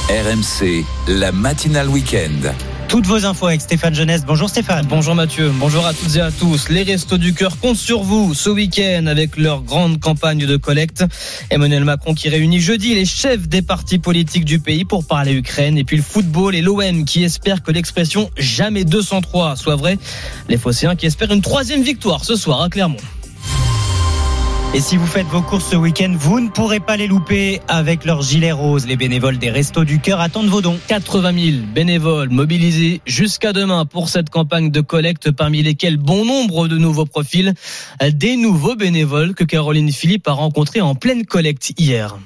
RMC, 0.08 0.86
la 1.08 1.32
matinale 1.32 1.90
week-end. 1.90 2.54
Toutes 2.88 3.08
vos 3.08 3.26
infos 3.26 3.48
avec 3.48 3.60
Stéphane 3.60 3.96
Jeunesse. 3.96 4.24
Bonjour 4.24 4.48
Stéphane. 4.48 4.86
Bonjour 4.86 5.16
Mathieu, 5.16 5.52
bonjour 5.56 5.84
à 5.84 5.96
toutes 5.96 6.16
et 6.16 6.22
à 6.22 6.30
tous. 6.30 6.70
Les 6.70 6.84
Restos 6.84 7.18
du 7.18 7.34
Cœur 7.34 7.58
comptent 7.60 7.76
sur 7.76 8.04
vous 8.04 8.36
ce 8.36 8.52
week-end 8.52 9.08
avec 9.08 9.36
leur 9.36 9.64
grande 9.64 10.00
campagne 10.00 10.46
de 10.46 10.58
collecte. 10.58 11.04
Emmanuel 11.50 11.86
Macron 11.86 12.14
qui 12.14 12.30
réunit 12.30 12.60
jeudi 12.60 12.94
les 12.94 13.06
chefs 13.06 13.48
des 13.48 13.64
partis 13.64 13.98
politiques 13.98 14.46
du 14.46 14.60
pays 14.60 14.86
pour 14.86 15.08
parler 15.08 15.34
Ukraine 15.34 15.76
et 15.76 15.84
puis 15.84 15.98
le 15.98 16.04
football 16.04 16.54
et 16.54 16.62
l'OM 16.62 17.04
qui 17.06 17.24
espèrent 17.24 17.64
que 17.64 17.72
l'expression 17.72 18.30
jamais 18.38 18.84
203 18.84 19.56
soit 19.56 19.76
vraie. 19.76 19.98
Les 20.50 20.60
Phocéens 20.60 20.96
qui 20.96 21.08
espèrent 21.08 21.32
une 21.32 21.42
troisième 21.42 21.82
victoire 21.82 22.24
ce 22.24 22.36
soir 22.36 22.62
à 22.62 22.70
Clermont. 22.70 22.98
Et 24.74 24.82
si 24.82 24.98
vous 24.98 25.06
faites 25.06 25.28
vos 25.28 25.42
courses 25.42 25.70
ce 25.70 25.76
week-end, 25.76 26.14
vous 26.18 26.40
ne 26.42 26.50
pourrez 26.50 26.82
pas 26.82 26.98
les 26.98 27.08
louper 27.08 27.62
avec 27.68 28.04
leur 28.04 28.22
gilet 28.22 28.52
rose. 28.52 28.86
Les 28.86 28.98
bénévoles 28.98 29.38
des 29.38 29.50
Restos 29.50 29.86
du 29.86 30.00
Cœur 30.00 30.20
attendent 30.20 30.48
vos 30.48 30.62
dons. 30.62 30.78
80 30.88 31.34
000 31.34 31.66
bénévoles 31.74 32.30
mobilisés 32.30 33.00
jusqu'à 33.06 33.54
demain 33.54 33.86
pour 33.86 34.10
cette 34.10 34.30
campagne 34.30 34.72
de 34.72 34.82
collecte, 34.82 35.32
parmi 35.32 35.64
lesquels 35.64 35.98
bon 35.98 36.26
nombre 36.26 36.68
de 36.68 36.78
nouveaux 36.78 37.06
profils, 37.06 37.54
des 38.06 38.36
nouveaux 38.36 38.76
bénévoles 38.76 39.34
que 39.34 39.46
Caroline 39.46 39.92
Philippe 39.92 40.28
a 40.28 40.34
rencontrés 40.34 40.82
en 40.82 40.96
pleine 40.96 41.26
collecte 41.26 41.72
hier. 41.78 42.18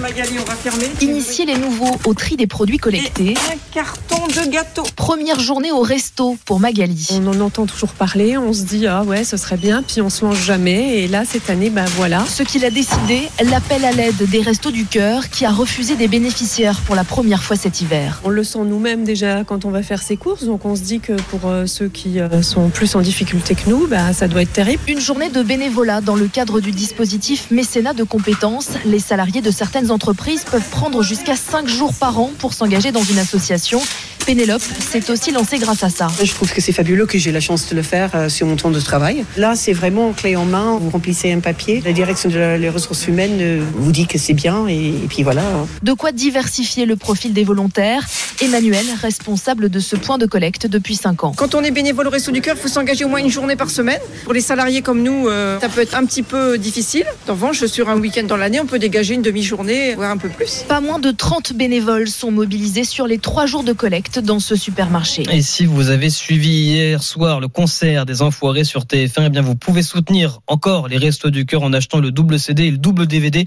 Magali, 0.00 0.38
on 0.38 0.44
va 0.44 0.54
fermer. 0.54 0.90
Initier 1.00 1.46
les 1.46 1.56
nouveaux 1.56 1.96
au 2.04 2.12
tri 2.12 2.36
des 2.36 2.46
produits 2.46 2.76
collectés. 2.76 3.34
Un 3.50 3.56
carton 3.72 4.26
de 4.26 4.50
gâteau. 4.50 4.82
Première 4.96 5.40
journée 5.40 5.72
au 5.72 5.80
resto 5.80 6.36
pour 6.44 6.60
Magali. 6.60 7.08
On 7.12 7.26
en 7.26 7.40
entend 7.40 7.64
toujours 7.64 7.90
parler, 7.90 8.36
on 8.36 8.52
se 8.52 8.62
dit 8.62 8.86
ah 8.86 9.02
ouais 9.02 9.24
ce 9.24 9.36
serait 9.36 9.56
bien, 9.56 9.82
puis 9.82 10.02
on 10.02 10.10
se 10.10 10.24
lance 10.24 10.36
jamais. 10.36 10.98
Et 10.98 11.08
là 11.08 11.24
cette 11.24 11.48
année, 11.48 11.70
ben 11.70 11.86
voilà. 11.96 12.24
Ce 12.26 12.42
qu'il 12.42 12.64
a 12.64 12.70
décidé, 12.70 13.28
l'appel 13.50 13.84
à 13.84 13.92
l'aide 13.92 14.28
des 14.28 14.42
Restos 14.42 14.72
du 14.72 14.84
Cœur 14.84 15.30
qui 15.30 15.46
a 15.46 15.50
refusé 15.50 15.96
des 15.96 16.08
bénéficiaires 16.08 16.80
pour 16.80 16.94
la 16.94 17.04
première 17.04 17.42
fois 17.42 17.56
cet 17.56 17.80
hiver. 17.80 18.20
On 18.24 18.28
le 18.28 18.44
sent 18.44 18.64
nous-mêmes 18.66 19.04
déjà 19.04 19.44
quand 19.44 19.64
on 19.64 19.70
va 19.70 19.82
faire 19.82 20.02
ses 20.02 20.16
courses, 20.16 20.44
donc 20.44 20.64
on 20.66 20.76
se 20.76 20.82
dit 20.82 21.00
que 21.00 21.14
pour 21.14 21.46
euh, 21.46 21.66
ceux 21.66 21.88
qui 21.88 22.20
euh, 22.20 22.42
sont 22.42 22.68
plus 22.68 22.94
en 22.94 23.00
difficulté 23.00 23.54
que 23.54 23.70
nous, 23.70 23.86
bah, 23.86 24.12
ça 24.12 24.28
doit 24.28 24.42
être 24.42 24.52
terrible. 24.52 24.82
Une 24.86 25.00
journée 25.00 25.30
de 25.30 25.42
bénévolat 25.42 26.00
dans 26.00 26.16
le 26.16 26.26
cadre 26.26 26.60
du 26.60 26.72
dispositif 26.72 27.50
mécénat 27.50 27.94
de 27.94 28.04
compétences. 28.04 28.70
Les 28.84 28.98
salariés 28.98 29.40
de 29.40 29.50
certaines 29.74 29.90
entreprises 29.90 30.44
peuvent 30.44 30.68
prendre 30.70 31.02
jusqu'à 31.02 31.34
5 31.34 31.66
jours 31.66 31.94
par 31.94 32.20
an 32.20 32.30
pour 32.38 32.54
s'engager 32.54 32.92
dans 32.92 33.02
une 33.02 33.18
association. 33.18 33.80
Pénélope 34.24 34.62
s'est 34.62 35.10
aussi 35.10 35.32
lancée 35.32 35.58
grâce 35.58 35.82
à 35.82 35.90
ça. 35.90 36.06
Je 36.22 36.32
trouve 36.32 36.50
que 36.50 36.60
c'est 36.60 36.72
fabuleux 36.72 37.04
que 37.04 37.18
j'ai 37.18 37.30
la 37.30 37.40
chance 37.40 37.68
de 37.68 37.74
le 37.74 37.82
faire 37.82 38.10
euh, 38.14 38.28
sur 38.30 38.46
mon 38.46 38.56
temps 38.56 38.70
de 38.70 38.80
travail. 38.80 39.24
Là, 39.36 39.54
c'est 39.54 39.74
vraiment 39.74 40.12
clé 40.12 40.34
en 40.34 40.46
main. 40.46 40.78
Vous 40.80 40.88
remplissez 40.90 41.30
un 41.32 41.40
papier. 41.40 41.82
La 41.84 41.92
direction 41.92 42.30
des 42.30 42.70
ressources 42.70 43.06
humaines 43.06 43.38
euh, 43.40 43.62
vous 43.74 43.92
dit 43.92 44.06
que 44.06 44.16
c'est 44.16 44.32
bien 44.32 44.66
et, 44.66 44.88
et 44.88 45.08
puis 45.08 45.24
voilà. 45.24 45.42
De 45.82 45.92
quoi 45.92 46.12
diversifier 46.12 46.86
le 46.86 46.96
profil 46.96 47.34
des 47.34 47.44
volontaires. 47.44 48.06
Emmanuel, 48.40 48.84
responsable 49.00 49.68
de 49.68 49.78
ce 49.78 49.94
point 49.94 50.18
de 50.18 50.26
collecte 50.26 50.66
depuis 50.66 50.96
5 50.96 51.24
ans. 51.24 51.32
Quand 51.36 51.54
on 51.54 51.62
est 51.62 51.70
bénévole 51.70 52.06
au 52.06 52.10
Resto 52.10 52.32
du 52.32 52.40
Cœur, 52.40 52.56
il 52.56 52.62
faut 52.62 52.68
s'engager 52.68 53.04
au 53.04 53.08
moins 53.08 53.20
une 53.20 53.30
journée 53.30 53.56
par 53.56 53.70
semaine. 53.70 54.00
Pour 54.24 54.32
les 54.32 54.40
salariés 54.40 54.82
comme 54.82 55.02
nous, 55.02 55.28
euh, 55.28 55.60
ça 55.60 55.68
peut 55.68 55.82
être 55.82 55.96
un 55.96 56.04
petit 56.06 56.22
peu 56.22 56.58
difficile. 56.58 57.04
En 57.28 57.32
revanche, 57.32 57.64
sur 57.66 57.90
un 57.90 57.98
week-end 57.98 58.24
dans 58.24 58.36
l'année, 58.36 58.60
on 58.60 58.66
peut 58.66 58.78
dégager 58.78 59.14
une 59.14 59.22
demi-journée, 59.22 59.63
voire 59.94 60.10
un 60.10 60.16
peu 60.16 60.28
plus. 60.28 60.64
Pas 60.68 60.80
moins 60.80 60.98
de 60.98 61.10
30 61.10 61.52
bénévoles 61.54 62.08
sont 62.08 62.30
mobilisés 62.30 62.84
sur 62.84 63.06
les 63.06 63.18
3 63.18 63.46
jours 63.46 63.64
de 63.64 63.72
collecte 63.72 64.18
dans 64.18 64.38
ce 64.38 64.56
supermarché. 64.56 65.24
Et 65.32 65.42
si 65.42 65.66
vous 65.66 65.90
avez 65.90 66.10
suivi 66.10 66.48
hier 66.48 67.02
soir 67.02 67.40
le 67.40 67.48
concert 67.48 68.06
des 68.06 68.22
Enfoirés 68.22 68.64
sur 68.64 68.84
TF1, 68.84 69.24
eh 69.26 69.28
bien 69.30 69.42
vous 69.42 69.54
pouvez 69.54 69.82
soutenir 69.82 70.40
encore 70.46 70.88
les 70.88 70.98
Restos 70.98 71.30
du 71.30 71.46
Cœur 71.46 71.62
en 71.62 71.72
achetant 71.72 71.98
le 71.98 72.10
double 72.10 72.38
CD 72.38 72.64
et 72.64 72.70
le 72.70 72.78
double 72.78 73.06
DVD 73.06 73.44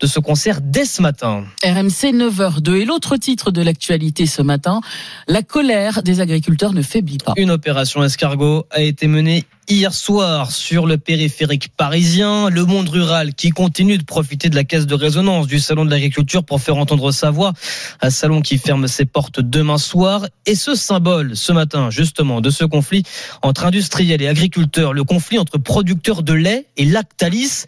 de 0.00 0.06
ce 0.06 0.20
concert 0.20 0.60
dès 0.62 0.84
ce 0.84 1.02
matin. 1.02 1.44
RMC 1.64 2.12
9h02 2.12 2.74
et 2.76 2.84
l'autre 2.84 3.16
titre 3.16 3.50
de 3.50 3.62
l'actualité 3.62 4.26
ce 4.26 4.42
matin, 4.42 4.80
la 5.26 5.42
colère 5.42 6.02
des 6.02 6.20
agriculteurs 6.20 6.72
ne 6.72 6.82
faiblit 6.82 7.18
pas. 7.18 7.34
Une 7.36 7.50
opération 7.50 8.02
escargot 8.02 8.66
a 8.70 8.80
été 8.80 9.06
menée 9.06 9.44
hier 9.68 9.92
soir 9.92 10.50
sur 10.50 10.86
le 10.86 10.96
périphérique 10.96 11.68
parisien. 11.76 12.48
Le 12.48 12.64
monde 12.64 12.88
rural 12.88 13.34
qui 13.34 13.50
continue 13.50 13.98
de 13.98 14.04
profiter 14.04 14.48
de 14.48 14.54
la 14.54 14.64
caisse 14.64 14.86
de 14.86 14.94
résonance 14.94 15.46
du 15.46 15.60
salon 15.60 15.84
de 15.84 15.90
l'agriculture 15.90 16.42
pour 16.42 16.60
faire 16.60 16.76
entendre 16.76 17.12
sa 17.12 17.30
voix. 17.30 17.52
Un 18.00 18.08
salon 18.08 18.40
qui 18.40 18.56
ferme 18.56 18.88
ses 18.88 19.04
portes 19.04 19.40
demain 19.40 19.76
soir. 19.76 20.26
Et 20.46 20.54
ce 20.54 20.74
symbole, 20.74 21.36
ce 21.36 21.52
matin, 21.52 21.90
justement, 21.90 22.40
de 22.40 22.48
ce 22.48 22.64
conflit 22.64 23.02
entre 23.42 23.66
industriels 23.66 24.22
et 24.22 24.28
agriculteurs, 24.28 24.94
le 24.94 25.04
conflit 25.04 25.38
entre 25.38 25.58
producteurs 25.58 26.22
de 26.22 26.32
lait 26.32 26.66
et 26.76 26.86
Lactalis, 26.86 27.64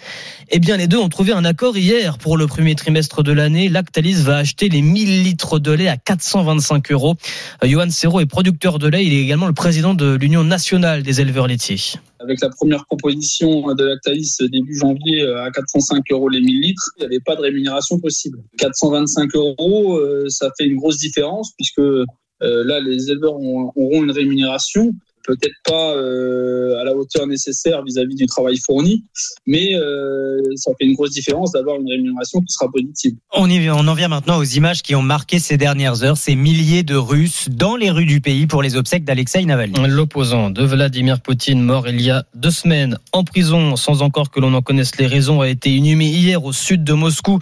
eh 0.51 0.59
bien, 0.59 0.79
les 0.79 0.87
deux 0.87 0.99
ont 0.99 1.09
trouvé 1.09 1.33
un 1.33 1.45
accord 1.45 1.77
hier 1.77 2.19
pour 2.19 2.37
le 2.37 2.47
premier 2.47 2.75
trimestre 2.75 3.23
de 3.23 3.33
l'année. 3.33 3.69
Lactalis 3.69 4.23
va 4.23 4.39
acheter 4.39 4.69
les 4.69 4.83
1000 4.83 5.23
litres 5.23 5.59
de 5.59 5.71
lait 5.71 5.89
à 5.89 5.97
425 5.97 6.93
euros. 6.93 7.17
Euh, 7.63 7.69
Johan 7.69 7.91
Serrault 7.91 8.21
est 8.21 8.27
producteur 8.27 8.79
de 8.79 8.89
lait. 8.89 9.05
Il 9.05 9.13
est 9.13 9.23
également 9.23 9.47
le 9.47 9.53
président 9.53 9.95
de 9.95 10.15
l'Union 10.15 10.45
nationale 10.45 11.03
des 11.03 11.21
éleveurs 11.21 11.47
laitiers. 11.47 11.90
Avec 12.19 12.41
la 12.41 12.51
première 12.51 12.85
proposition 12.87 13.75
de 13.75 13.85
Lactalis 13.85 14.37
début 14.41 14.77
janvier 14.77 15.23
euh, 15.23 15.43
à 15.43 15.51
405 15.51 16.05
euros 16.13 16.29
les 16.29 16.41
1000 16.41 16.61
litres, 16.61 16.91
il 16.97 17.01
n'y 17.01 17.07
avait 17.07 17.21
pas 17.21 17.37
de 17.37 17.41
rémunération 17.41 17.99
possible. 17.99 18.39
425 18.59 19.35
euros, 19.35 19.97
euh, 19.99 20.27
ça 20.29 20.51
fait 20.59 20.67
une 20.67 20.77
grosse 20.77 20.99
différence 20.99 21.53
puisque 21.57 21.79
euh, 21.81 22.05
là, 22.41 22.81
les 22.81 23.11
éleveurs 23.11 23.39
ont- 23.39 23.73
auront 23.77 24.03
une 24.05 24.11
rémunération 24.11 24.93
peut-être 25.37 25.55
pas 25.65 25.95
euh, 25.95 26.81
à 26.81 26.85
la 26.85 26.95
hauteur 26.95 27.27
nécessaire 27.27 27.83
vis-à-vis 27.85 28.15
du 28.15 28.27
travail 28.27 28.57
fourni, 28.57 29.05
mais 29.47 29.75
euh, 29.75 30.41
ça 30.57 30.73
fait 30.79 30.87
une 30.87 30.95
grosse 30.95 31.11
différence 31.11 31.53
d'avoir 31.53 31.77
une 31.77 31.89
rémunération 31.89 32.41
qui 32.41 32.53
sera 32.53 32.71
positive. 32.71 33.15
On, 33.35 33.49
y, 33.49 33.71
on 33.71 33.87
en 33.87 33.95
vient 33.95 34.09
maintenant 34.09 34.39
aux 34.39 34.45
images 34.45 34.83
qui 34.83 34.95
ont 34.95 35.03
marqué 35.03 35.39
ces 35.39 35.57
dernières 35.57 36.03
heures, 36.03 36.17
ces 36.17 36.37
milliers 36.37 36.83
de 36.83 36.97
Russes 36.97 37.49
dans 37.49 37.77
les 37.77 37.91
rues 37.91 38.07
du 38.07 38.21
pays 38.21 38.47
pour 38.47 38.63
les 38.63 38.77
obsèques 38.77 39.05
d'Alexei 39.05 39.45
Navalny. 39.45 39.75
L'opposant 39.89 40.51
de 40.51 40.65
Vladimir 40.65 41.21
Poutine, 41.21 41.63
mort 41.63 41.89
il 41.89 42.01
y 42.01 42.11
a 42.11 42.25
deux 42.35 42.51
semaines 42.51 42.99
en 43.13 43.25
prison, 43.25 43.77
sans 43.77 44.03
encore 44.03 44.31
que 44.31 44.41
l'on 44.41 44.55
en 44.55 44.63
connaisse 44.63 44.97
les 44.99 45.07
raisons, 45.07 45.41
a 45.41 45.49
été 45.49 45.71
inhumé 45.71 46.07
hier 46.07 46.45
au 46.45 46.53
sud 46.53 46.85
de 46.85 46.93
Moscou. 46.93 47.39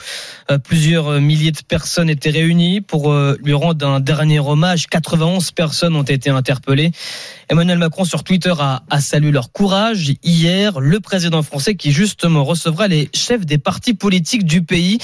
Euh, 0.51 0.59
Plusieurs 0.59 1.21
milliers 1.21 1.53
de 1.53 1.63
personnes 1.67 2.11
étaient 2.11 2.31
réunies 2.31 2.81
pour 2.81 3.15
lui 3.43 3.55
rendre 3.55 3.87
un 3.87 4.01
dernier 4.01 4.41
hommage. 4.41 4.87
91 4.87 5.53
personnes 5.53 5.97
ont 5.97 6.03
été 6.03 6.31
interpellées. 6.31 6.93
Emmanuel 7.49 7.78
Macron 7.79 8.05
sur 8.05 8.25
Twitter 8.25 8.55
a, 8.59 9.01
salué 9.01 9.31
leur 9.31 9.53
courage. 9.53 10.13
Hier, 10.23 10.81
le 10.81 11.01
président 11.01 11.43
français 11.43 11.75
qui 11.75 11.93
justement 11.93 12.45
recevra 12.45 12.89
les 12.89 13.09
chefs 13.15 13.47
des 13.47 13.59
partis 13.59 13.95
politiques 13.95 14.45
du 14.45 14.63
pays. 14.63 14.99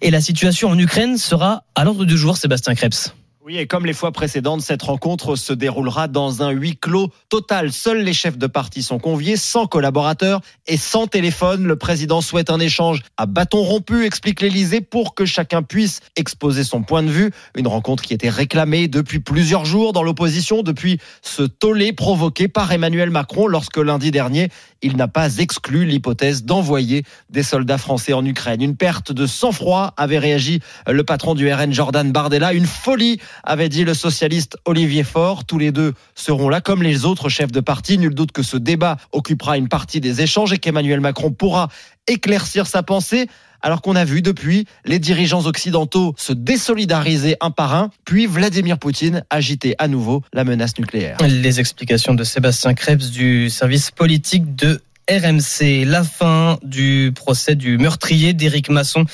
Et 0.00 0.10
la 0.10 0.20
situation 0.20 0.68
en 0.68 0.78
Ukraine 0.78 1.16
sera 1.18 1.64
à 1.74 1.84
l'ordre 1.84 2.04
du 2.04 2.16
jour, 2.16 2.36
Sébastien 2.36 2.74
Krebs. 2.74 3.12
Oui, 3.48 3.58
et 3.58 3.68
comme 3.68 3.86
les 3.86 3.92
fois 3.92 4.10
précédentes, 4.10 4.62
cette 4.62 4.82
rencontre 4.82 5.36
se 5.36 5.52
déroulera 5.52 6.08
dans 6.08 6.42
un 6.42 6.50
huis 6.50 6.76
clos 6.76 7.12
total. 7.28 7.70
Seuls 7.70 8.02
les 8.02 8.12
chefs 8.12 8.36
de 8.36 8.48
parti 8.48 8.82
sont 8.82 8.98
conviés, 8.98 9.36
sans 9.36 9.68
collaborateurs 9.68 10.40
et 10.66 10.76
sans 10.76 11.06
téléphone. 11.06 11.64
Le 11.64 11.76
président 11.76 12.20
souhaite 12.20 12.50
un 12.50 12.58
échange 12.58 13.02
à 13.16 13.26
bâton 13.26 13.62
rompu, 13.62 14.04
explique 14.04 14.40
l'Élysée, 14.40 14.80
pour 14.80 15.14
que 15.14 15.24
chacun 15.24 15.62
puisse 15.62 16.00
exposer 16.16 16.64
son 16.64 16.82
point 16.82 17.04
de 17.04 17.08
vue. 17.08 17.30
Une 17.56 17.68
rencontre 17.68 18.02
qui 18.02 18.14
était 18.14 18.30
réclamée 18.30 18.88
depuis 18.88 19.20
plusieurs 19.20 19.64
jours 19.64 19.92
dans 19.92 20.02
l'opposition, 20.02 20.64
depuis 20.64 20.98
ce 21.22 21.44
tollé 21.44 21.92
provoqué 21.92 22.48
par 22.48 22.72
Emmanuel 22.72 23.10
Macron 23.10 23.46
lorsque 23.46 23.76
lundi 23.76 24.10
dernier, 24.10 24.48
il 24.86 24.96
n'a 24.96 25.08
pas 25.08 25.38
exclu 25.38 25.84
l'hypothèse 25.84 26.44
d'envoyer 26.44 27.04
des 27.28 27.42
soldats 27.42 27.76
français 27.76 28.12
en 28.12 28.24
Ukraine. 28.24 28.62
Une 28.62 28.76
perte 28.76 29.10
de 29.10 29.26
sang-froid 29.26 29.92
avait 29.96 30.18
réagi 30.18 30.60
le 30.86 31.02
patron 31.02 31.34
du 31.34 31.52
RN 31.52 31.72
Jordan 31.72 32.12
Bardella. 32.12 32.52
Une 32.52 32.66
folie 32.66 33.20
avait 33.42 33.68
dit 33.68 33.84
le 33.84 33.94
socialiste 33.94 34.56
Olivier 34.64 35.02
Faure. 35.02 35.44
Tous 35.44 35.58
les 35.58 35.72
deux 35.72 35.92
seront 36.14 36.48
là, 36.48 36.60
comme 36.60 36.84
les 36.84 37.04
autres 37.04 37.28
chefs 37.28 37.50
de 37.50 37.60
parti. 37.60 37.98
Nul 37.98 38.14
doute 38.14 38.30
que 38.30 38.44
ce 38.44 38.56
débat 38.56 38.96
occupera 39.10 39.58
une 39.58 39.68
partie 39.68 40.00
des 40.00 40.22
échanges 40.22 40.52
et 40.52 40.58
qu'Emmanuel 40.58 41.00
Macron 41.00 41.32
pourra 41.32 41.68
éclaircir 42.06 42.68
sa 42.68 42.84
pensée. 42.84 43.26
Alors 43.62 43.82
qu'on 43.82 43.96
a 43.96 44.04
vu 44.04 44.22
depuis 44.22 44.66
les 44.84 44.98
dirigeants 44.98 45.46
occidentaux 45.46 46.14
se 46.16 46.32
désolidariser 46.32 47.36
un 47.40 47.50
par 47.50 47.74
un, 47.74 47.90
puis 48.04 48.26
Vladimir 48.26 48.78
Poutine 48.78 49.24
agiter 49.30 49.74
à 49.78 49.88
nouveau 49.88 50.22
la 50.32 50.44
menace 50.44 50.78
nucléaire. 50.78 51.16
Les 51.20 51.60
explications 51.60 52.14
de 52.14 52.24
Sébastien 52.24 52.74
Krebs 52.74 53.10
du 53.10 53.50
service 53.50 53.90
politique 53.90 54.54
de 54.56 54.80
RMC, 55.08 55.84
la 55.86 56.02
fin 56.02 56.58
du 56.64 57.12
procès 57.14 57.54
du 57.54 57.78
meurtrier 57.78 58.32
d'Éric 58.32 58.70
Masson 58.70 59.04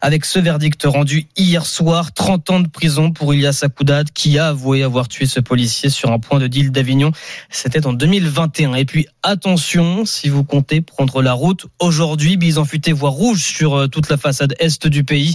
avec 0.00 0.24
ce 0.24 0.38
verdict 0.38 0.84
rendu 0.84 1.26
hier 1.36 1.66
soir, 1.66 2.12
30 2.12 2.50
ans 2.50 2.60
de 2.60 2.68
prison 2.68 3.10
pour 3.10 3.34
Ilias 3.34 3.58
Akoudad 3.62 4.12
qui 4.12 4.38
a 4.38 4.48
avoué 4.48 4.84
avoir 4.84 5.08
tué 5.08 5.26
ce 5.26 5.40
policier 5.40 5.90
sur 5.90 6.12
un 6.12 6.20
point 6.20 6.38
de 6.38 6.46
deal 6.46 6.70
d'Avignon. 6.70 7.10
C'était 7.50 7.84
en 7.84 7.92
2021. 7.92 8.74
Et 8.74 8.84
puis 8.84 9.08
attention, 9.24 10.04
si 10.04 10.28
vous 10.28 10.44
comptez 10.44 10.82
prendre 10.82 11.20
la 11.20 11.32
route 11.32 11.66
aujourd'hui, 11.80 12.36
bison 12.36 12.64
futé 12.64 12.92
voie 12.92 13.10
rouge 13.10 13.42
sur 13.42 13.90
toute 13.90 14.08
la 14.08 14.18
façade 14.18 14.54
est 14.60 14.86
du 14.86 15.02
pays. 15.02 15.34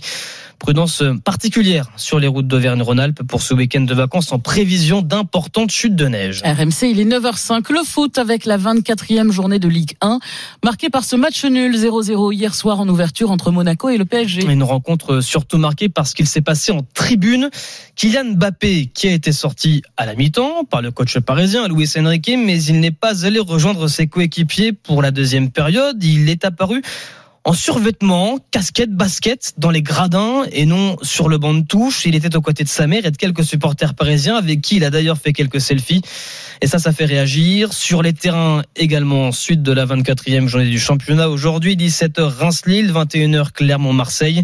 Prudence 0.59 1.03
particulière 1.23 1.89
sur 1.95 2.19
les 2.19 2.27
routes 2.27 2.47
d'Auvergne-Rhône-Alpes 2.47 3.23
pour 3.23 3.41
ce 3.41 3.53
week-end 3.53 3.81
de 3.81 3.93
vacances 3.93 4.31
en 4.31 4.39
prévision 4.39 5.01
d'importantes 5.01 5.71
chutes 5.71 5.95
de 5.95 6.07
neige. 6.07 6.41
RMC, 6.43 6.89
il 6.89 6.99
est 6.99 7.05
9h05. 7.05 7.71
Le 7.71 7.83
foot 7.83 8.17
avec 8.17 8.45
la 8.45 8.57
24e 8.57 9.31
journée 9.31 9.59
de 9.59 9.67
Ligue 9.67 9.95
1, 10.01 10.19
marquée 10.63 10.89
par 10.89 11.03
ce 11.03 11.15
match 11.15 11.43
nul 11.45 11.75
0-0 11.75 12.33
hier 12.33 12.55
soir 12.55 12.79
en 12.79 12.87
ouverture 12.87 13.31
entre 13.31 13.51
Monaco 13.51 13.89
et 13.89 13.97
le 13.97 14.05
PSG. 14.05 14.45
Une 14.45 14.63
rencontre 14.63 15.21
surtout 15.21 15.57
marquée 15.57 15.89
parce 15.89 16.13
qu'il 16.13 16.27
s'est 16.27 16.41
passé 16.41 16.71
en 16.71 16.81
tribune. 16.93 17.49
Kylian 17.95 18.35
Mbappé, 18.35 18.87
qui 18.93 19.07
a 19.07 19.11
été 19.11 19.31
sorti 19.31 19.83
à 19.97 20.05
la 20.05 20.15
mi-temps 20.15 20.65
par 20.65 20.81
le 20.81 20.91
coach 20.91 21.19
parisien 21.19 21.67
Luis 21.67 21.91
Enrique, 21.97 22.31
mais 22.37 22.61
il 22.63 22.79
n'est 22.79 22.91
pas 22.91 23.25
allé 23.25 23.39
rejoindre 23.39 23.87
ses 23.87 24.07
coéquipiers 24.07 24.73
pour 24.73 25.01
la 25.01 25.11
deuxième 25.11 25.51
période. 25.51 26.03
Il 26.03 26.29
est 26.29 26.45
apparu 26.45 26.81
en 27.45 27.53
survêtement, 27.53 28.39
casquette, 28.49 28.91
basket, 28.91 29.53
dans 29.59 29.69
les 29.69 29.83
gradins 29.83 30.45
et 30.51 30.65
non 30.65 30.97
sur 31.03 31.29
le 31.29 31.37
banc 31.37 31.53
de 31.53 31.61
touche. 31.61 32.05
Il 32.07 32.15
était 32.15 32.35
aux 32.35 32.41
côtés 32.41 32.63
de 32.63 32.69
sa 32.69 32.87
mère 32.87 33.05
et 33.05 33.11
de 33.11 33.17
quelques 33.17 33.43
supporters 33.43 33.93
parisiens 33.93 34.35
avec 34.35 34.61
qui 34.61 34.77
il 34.77 34.83
a 34.83 34.89
d'ailleurs 34.89 35.19
fait 35.19 35.31
quelques 35.31 35.61
selfies. 35.61 36.01
Et 36.61 36.67
ça, 36.67 36.79
ça 36.79 36.91
fait 36.91 37.05
réagir. 37.05 37.71
Sur 37.71 38.01
les 38.01 38.13
terrains 38.13 38.63
également, 38.75 39.31
suite 39.31 39.61
de 39.61 39.71
la 39.71 39.85
24e 39.85 40.47
journée 40.47 40.69
du 40.69 40.79
championnat. 40.79 41.29
Aujourd'hui, 41.29 41.75
17h 41.75 42.21
Reims-Lille, 42.23 42.91
21h 42.91 43.51
Clermont-Marseille. 43.51 44.41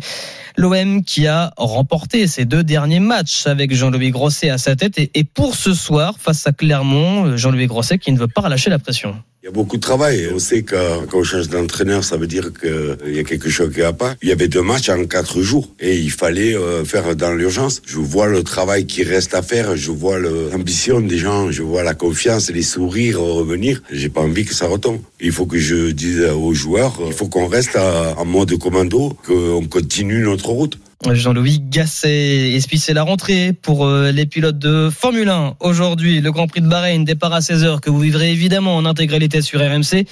L'OM 0.56 1.04
qui 1.04 1.26
a 1.26 1.54
remporté 1.58 2.28
ses 2.28 2.46
deux 2.46 2.64
derniers 2.64 3.00
matchs 3.00 3.48
avec 3.48 3.74
Jean-Louis 3.74 4.12
Grosset 4.12 4.50
à 4.50 4.60
sa 4.60 4.76
tête. 4.76 5.00
Et 5.00 5.24
pour 5.24 5.56
ce 5.56 5.74
soir, 5.74 6.16
face 6.20 6.46
à 6.46 6.52
Clermont, 6.52 7.36
Jean-Louis 7.36 7.66
Grosset 7.66 7.98
qui 7.98 8.12
ne 8.12 8.20
veut 8.20 8.28
pas 8.28 8.42
relâcher 8.42 8.70
la 8.70 8.78
pression. 8.78 9.16
Il 9.44 9.48
y 9.48 9.50
a 9.50 9.52
beaucoup 9.52 9.78
de 9.78 9.82
travail. 9.82 10.30
On 10.32 10.38
sait 10.38 10.62
que 10.62 11.04
quand 11.08 11.18
on 11.18 11.24
change 11.24 11.50
d'entraîneur, 11.50 12.04
ça 12.04 12.16
veut 12.16 12.28
dire 12.28 12.52
qu'il 12.54 13.12
y 13.12 13.18
a 13.18 13.24
quelque 13.24 13.50
chose 13.50 13.74
qui 13.74 13.80
va 13.80 13.92
pas. 13.92 14.14
Il 14.22 14.30
y 14.30 14.32
avait 14.32 14.48
deux 14.48 14.62
matchs 14.62 14.90
en 14.90 15.04
quatre 15.06 15.42
jours 15.42 15.68
et 15.80 15.98
il 15.98 16.12
fallait 16.12 16.56
faire 16.86 17.16
dans 17.16 17.34
l'urgence. 17.34 17.82
Je 17.88 17.98
vois 17.98 18.28
le 18.28 18.44
travail 18.44 18.86
qui 18.86 19.02
reste 19.02 19.34
à 19.34 19.42
faire, 19.42 19.76
je 19.76 19.90
vois 19.90 20.20
l'ambition 20.20 21.02
des 21.02 21.18
gens, 21.18 21.50
je 21.50 21.64
vois 21.64 21.82
la 21.82 21.96
confiance, 21.96 22.52
les 22.52 22.62
sourires 22.62 23.20
revenir. 23.20 23.82
J'ai 23.92 24.10
pas 24.10 24.22
envie 24.22 24.46
que 24.46 24.54
ça 24.54 24.68
retombe. 24.68 25.00
Il 25.20 25.32
faut 25.32 25.48
que 25.48 25.58
je 25.58 25.90
dise 25.90 26.22
aux 26.22 26.54
joueurs, 26.54 27.00
il 27.08 27.14
faut 27.14 27.28
qu'on 27.28 27.48
reste 27.48 27.76
en 27.78 28.26
mode 28.26 28.56
commando, 28.60 29.18
qu'on 29.26 29.66
continue 29.66 30.20
notre 30.20 30.50
route. 30.50 30.78
Jean-Louis 31.10 31.60
Gasset. 31.62 32.52
Et 32.52 32.60
puis 32.68 32.78
c'est 32.78 32.94
la 32.94 33.04
rentrée 33.04 33.54
pour 33.54 33.88
les 33.90 34.26
pilotes 34.26 34.60
de 34.60 34.90
Formule 34.90 35.30
1. 35.30 35.56
Aujourd'hui, 35.60 36.22
le 36.22 36.32
Grand 36.32 36.48
Prix 36.48 36.62
de 36.62 36.68
Bahreïn, 36.68 37.04
départ 37.04 37.34
à 37.34 37.40
16h, 37.40 37.80
que 37.80 37.90
vous 37.90 38.00
vivrez 38.00 38.32
évidemment 38.32 38.76
en 38.76 38.86
intégralité 38.86 39.42
sur 39.42 39.60
RMC. 39.60 40.06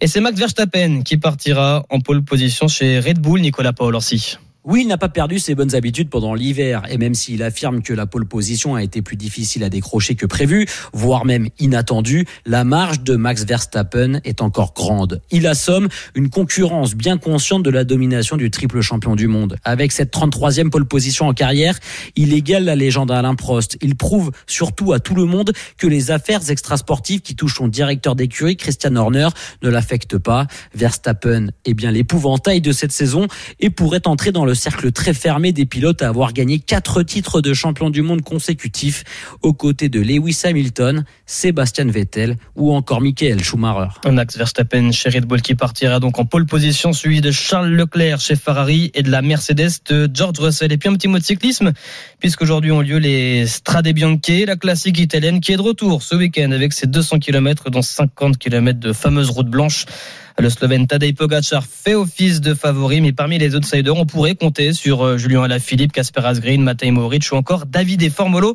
Et 0.00 0.06
c'est 0.06 0.20
Max 0.20 0.38
Verstappen 0.38 1.02
qui 1.02 1.16
partira 1.16 1.84
en 1.88 2.00
pole 2.00 2.22
position 2.22 2.68
chez 2.68 2.98
Red 2.98 3.20
Bull, 3.20 3.40
Nicolas 3.40 3.72
Paolorsi. 3.72 4.38
Oui, 4.66 4.80
il 4.80 4.88
n'a 4.88 4.96
pas 4.96 5.10
perdu 5.10 5.38
ses 5.38 5.54
bonnes 5.54 5.74
habitudes 5.74 6.08
pendant 6.08 6.32
l'hiver 6.32 6.84
et 6.88 6.96
même 6.96 7.12
s'il 7.12 7.42
affirme 7.42 7.82
que 7.82 7.92
la 7.92 8.06
pole 8.06 8.24
position 8.24 8.74
a 8.74 8.82
été 8.82 9.02
plus 9.02 9.16
difficile 9.16 9.62
à 9.62 9.68
décrocher 9.68 10.14
que 10.14 10.24
prévu, 10.24 10.66
voire 10.94 11.26
même 11.26 11.48
inattendue, 11.58 12.24
la 12.46 12.64
marge 12.64 13.00
de 13.00 13.14
Max 13.14 13.44
Verstappen 13.44 14.20
est 14.24 14.40
encore 14.40 14.72
grande. 14.72 15.20
Il 15.30 15.46
assomme 15.46 15.88
une 16.14 16.30
concurrence 16.30 16.94
bien 16.94 17.18
consciente 17.18 17.62
de 17.62 17.68
la 17.68 17.84
domination 17.84 18.38
du 18.38 18.50
triple 18.50 18.80
champion 18.80 19.16
du 19.16 19.28
monde. 19.28 19.58
Avec 19.64 19.92
cette 19.92 20.14
33e 20.14 20.70
pole 20.70 20.86
position 20.86 21.28
en 21.28 21.34
carrière, 21.34 21.78
il 22.16 22.32
égale 22.32 22.64
la 22.64 22.74
légende 22.74 23.10
Alain 23.10 23.34
Prost. 23.34 23.76
Il 23.82 23.96
prouve 23.96 24.30
surtout 24.46 24.94
à 24.94 24.98
tout 24.98 25.14
le 25.14 25.26
monde 25.26 25.52
que 25.76 25.86
les 25.86 26.10
affaires 26.10 26.48
extrasportives 26.48 27.20
qui 27.20 27.36
touchent 27.36 27.56
son 27.56 27.68
directeur 27.68 28.16
d'écurie, 28.16 28.56
Christian 28.56 28.96
Horner, 28.96 29.28
ne 29.62 29.68
l'affectent 29.68 30.16
pas. 30.16 30.46
Verstappen 30.74 31.48
est 31.66 31.74
bien 31.74 31.90
l'épouvantail 31.90 32.62
de 32.62 32.72
cette 32.72 32.92
saison 32.92 33.28
et 33.60 33.68
pourrait 33.68 34.08
entrer 34.08 34.32
dans 34.32 34.46
le 34.46 34.53
cercle 34.54 34.92
très 34.92 35.14
fermé 35.14 35.52
des 35.52 35.66
pilotes 35.66 36.02
à 36.02 36.08
avoir 36.08 36.32
gagné 36.32 36.58
quatre 36.58 37.02
titres 37.02 37.40
de 37.40 37.54
champion 37.54 37.90
du 37.90 38.02
monde 38.02 38.22
consécutifs 38.22 39.04
aux 39.42 39.52
côtés 39.52 39.88
de 39.88 40.00
Lewis 40.00 40.40
Hamilton, 40.44 41.04
Sébastien 41.26 41.86
Vettel 41.86 42.36
ou 42.54 42.72
encore 42.74 43.00
Michael 43.00 43.42
Schumacher. 43.42 43.90
Max 44.10 44.36
Verstappen 44.36 44.92
chez 44.92 45.10
Red 45.10 45.26
Bull 45.26 45.42
qui 45.42 45.54
partira 45.54 46.00
donc 46.00 46.18
en 46.18 46.24
pole 46.24 46.46
position, 46.46 46.92
suivi 46.92 47.20
de 47.20 47.30
Charles 47.30 47.70
Leclerc 47.70 48.20
chez 48.20 48.36
Ferrari 48.36 48.90
et 48.94 49.02
de 49.02 49.10
la 49.10 49.22
Mercedes 49.22 49.70
de 49.88 50.08
George 50.12 50.38
Russell. 50.38 50.72
Et 50.72 50.78
puis 50.78 50.88
un 50.88 50.94
petit 50.94 51.08
mot 51.08 51.18
de 51.18 51.24
cyclisme, 51.24 51.72
puisqu'aujourd'hui 52.20 52.70
ont 52.70 52.80
lieu 52.80 52.98
les 52.98 53.46
Strade 53.46 53.88
Bianche, 53.88 54.14
la 54.46 54.56
classique 54.56 54.98
italienne 54.98 55.40
qui 55.40 55.52
est 55.52 55.56
de 55.56 55.62
retour 55.62 56.02
ce 56.02 56.14
week-end 56.14 56.50
avec 56.52 56.72
ses 56.72 56.86
200 56.86 57.18
km 57.18 57.70
dont 57.70 57.82
50 57.82 58.38
km 58.38 58.78
de 58.78 58.92
fameuses 58.92 59.30
routes 59.30 59.50
blanches. 59.50 59.86
Le 60.36 60.50
Slovène 60.50 60.86
Tadej 60.86 61.14
Pogacar 61.14 61.64
fait 61.64 61.94
office 61.94 62.40
de 62.40 62.54
favori, 62.54 63.00
mais 63.00 63.12
parmi 63.12 63.38
les 63.38 63.54
outsiders, 63.54 63.96
on 63.96 64.04
pourrait 64.04 64.34
compter 64.34 64.72
sur 64.72 65.16
Julien 65.16 65.44
Alaphilippe, 65.44 65.92
Casper 65.92 66.22
Asgreen, 66.24 66.62
Matej 66.62 66.90
Moric 66.90 67.24
ou 67.30 67.36
encore 67.36 67.66
David 67.66 68.02
et 68.02 68.10
Formolo. 68.10 68.54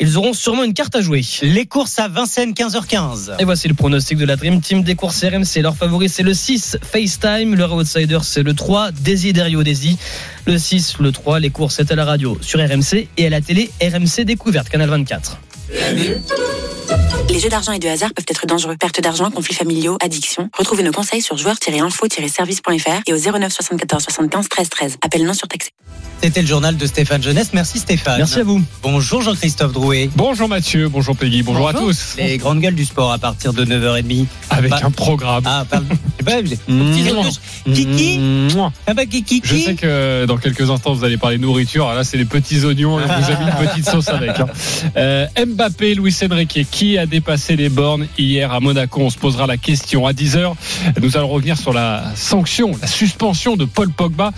Ils 0.00 0.16
auront 0.16 0.32
sûrement 0.32 0.64
une 0.64 0.72
carte 0.72 0.96
à 0.96 1.02
jouer. 1.02 1.22
Les 1.42 1.66
courses 1.66 1.98
à 1.98 2.08
Vincennes, 2.08 2.52
15h15. 2.52 3.34
Et 3.38 3.44
voici 3.44 3.68
le 3.68 3.74
pronostic 3.74 4.16
de 4.16 4.24
la 4.24 4.36
Dream 4.36 4.60
Team 4.60 4.82
des 4.82 4.94
courses 4.94 5.22
RMC. 5.22 5.60
Leur 5.60 5.76
favori, 5.76 6.08
c'est 6.08 6.22
le 6.22 6.32
6, 6.32 6.78
FaceTime. 6.82 7.54
Leur 7.54 7.74
outsider, 7.74 8.18
c'est 8.22 8.42
le 8.42 8.54
3, 8.54 8.92
Desiderio 8.92 9.62
Desi. 9.62 9.98
Le 10.46 10.56
6, 10.56 10.98
le 10.98 11.12
3, 11.12 11.40
les 11.40 11.50
courses, 11.50 11.76
c'est 11.76 11.92
à 11.92 11.94
la 11.94 12.06
radio 12.06 12.38
sur 12.40 12.58
RMC 12.58 13.08
et 13.18 13.26
à 13.26 13.30
la 13.30 13.42
télé 13.42 13.70
RMC 13.82 14.24
Découverte, 14.24 14.70
Canal 14.70 14.88
24. 14.88 15.38
Les 17.30 17.38
jeux 17.40 17.48
d'argent 17.50 17.72
et 17.72 17.78
de 17.78 17.88
hasard 17.88 18.10
peuvent 18.14 18.24
être 18.28 18.46
dangereux. 18.46 18.76
Perte 18.78 19.00
d'argent, 19.02 19.30
conflits 19.30 19.54
familiaux, 19.54 19.98
addiction. 20.02 20.48
Retrouvez 20.56 20.82
nos 20.82 20.92
conseils 20.92 21.20
sur 21.20 21.36
joueurs-info-service.fr 21.36 23.02
et 23.06 23.12
au 23.12 23.18
09 23.18 23.52
74 23.52 24.02
75 24.02 24.48
13 24.48 24.68
13. 24.70 24.96
Appel 25.04 25.24
non 25.24 25.34
surtaxé. 25.34 25.70
C'était 26.22 26.40
le 26.40 26.48
journal 26.48 26.76
de 26.76 26.84
Stéphane 26.86 27.22
Jeunesse. 27.22 27.50
Merci 27.52 27.78
Stéphane. 27.78 28.18
Merci 28.18 28.40
à 28.40 28.44
vous. 28.44 28.60
Bonjour 28.82 29.22
Jean-Christophe 29.22 29.72
Drouet. 29.72 30.10
Bonjour 30.16 30.48
Mathieu, 30.48 30.88
bonjour 30.88 31.14
Peggy, 31.16 31.42
bonjour, 31.42 31.68
à 31.68 31.74
tous. 31.74 32.16
Les 32.18 32.38
grandes 32.38 32.60
gueules 32.60 32.74
du 32.74 32.84
sport 32.84 33.12
à 33.12 33.18
partir 33.18 33.52
de 33.52 33.64
9h30. 33.64 34.26
Avec 34.50 34.70
Bah- 34.70 34.80
un 34.82 34.90
programme. 34.90 35.42
Ah, 35.46 35.64
pardon. 35.68 35.86
J'ai- 36.26 36.58
Mmh. 36.68 37.72
Kiki 37.72 38.20
Ah 38.86 38.94
bah 38.94 39.06
Kiki 39.06 39.40
Je 39.44 39.56
sais 39.56 39.74
que 39.74 40.24
dans 40.26 40.36
quelques 40.36 40.68
instants 40.70 40.92
vous 40.92 41.04
allez 41.04 41.16
parler 41.16 41.38
nourriture. 41.38 41.84
Alors 41.84 41.96
Là, 41.96 42.04
c'est 42.04 42.16
les 42.18 42.24
petits 42.26 42.64
oignons. 42.64 42.96
vous 42.98 43.10
avez 43.10 43.32
une 43.44 43.66
petite 43.68 43.88
sauce 43.88 44.08
avec. 44.08 44.38
hein. 44.40 44.46
Euh, 44.96 45.26
Mbappé, 45.58 45.96
Luis 45.96 46.16
Enrique, 46.22 46.68
qui 46.70 46.98
a 46.98 47.06
dépassé 47.06 47.56
les 47.56 47.68
bornes 47.68 48.06
hier 48.16 48.52
à 48.52 48.60
Monaco? 48.60 49.00
On 49.00 49.10
se 49.10 49.18
posera 49.18 49.48
la 49.48 49.56
question 49.56 50.06
à 50.06 50.12
10h. 50.12 50.54
Nous 51.02 51.16
allons 51.16 51.26
revenir 51.26 51.58
sur 51.58 51.72
la 51.72 52.12
sanction, 52.14 52.70
la 52.80 52.86
suspension 52.86 53.56
de 53.56 53.64
Paul 53.64 53.90
Pogba, 53.90 54.30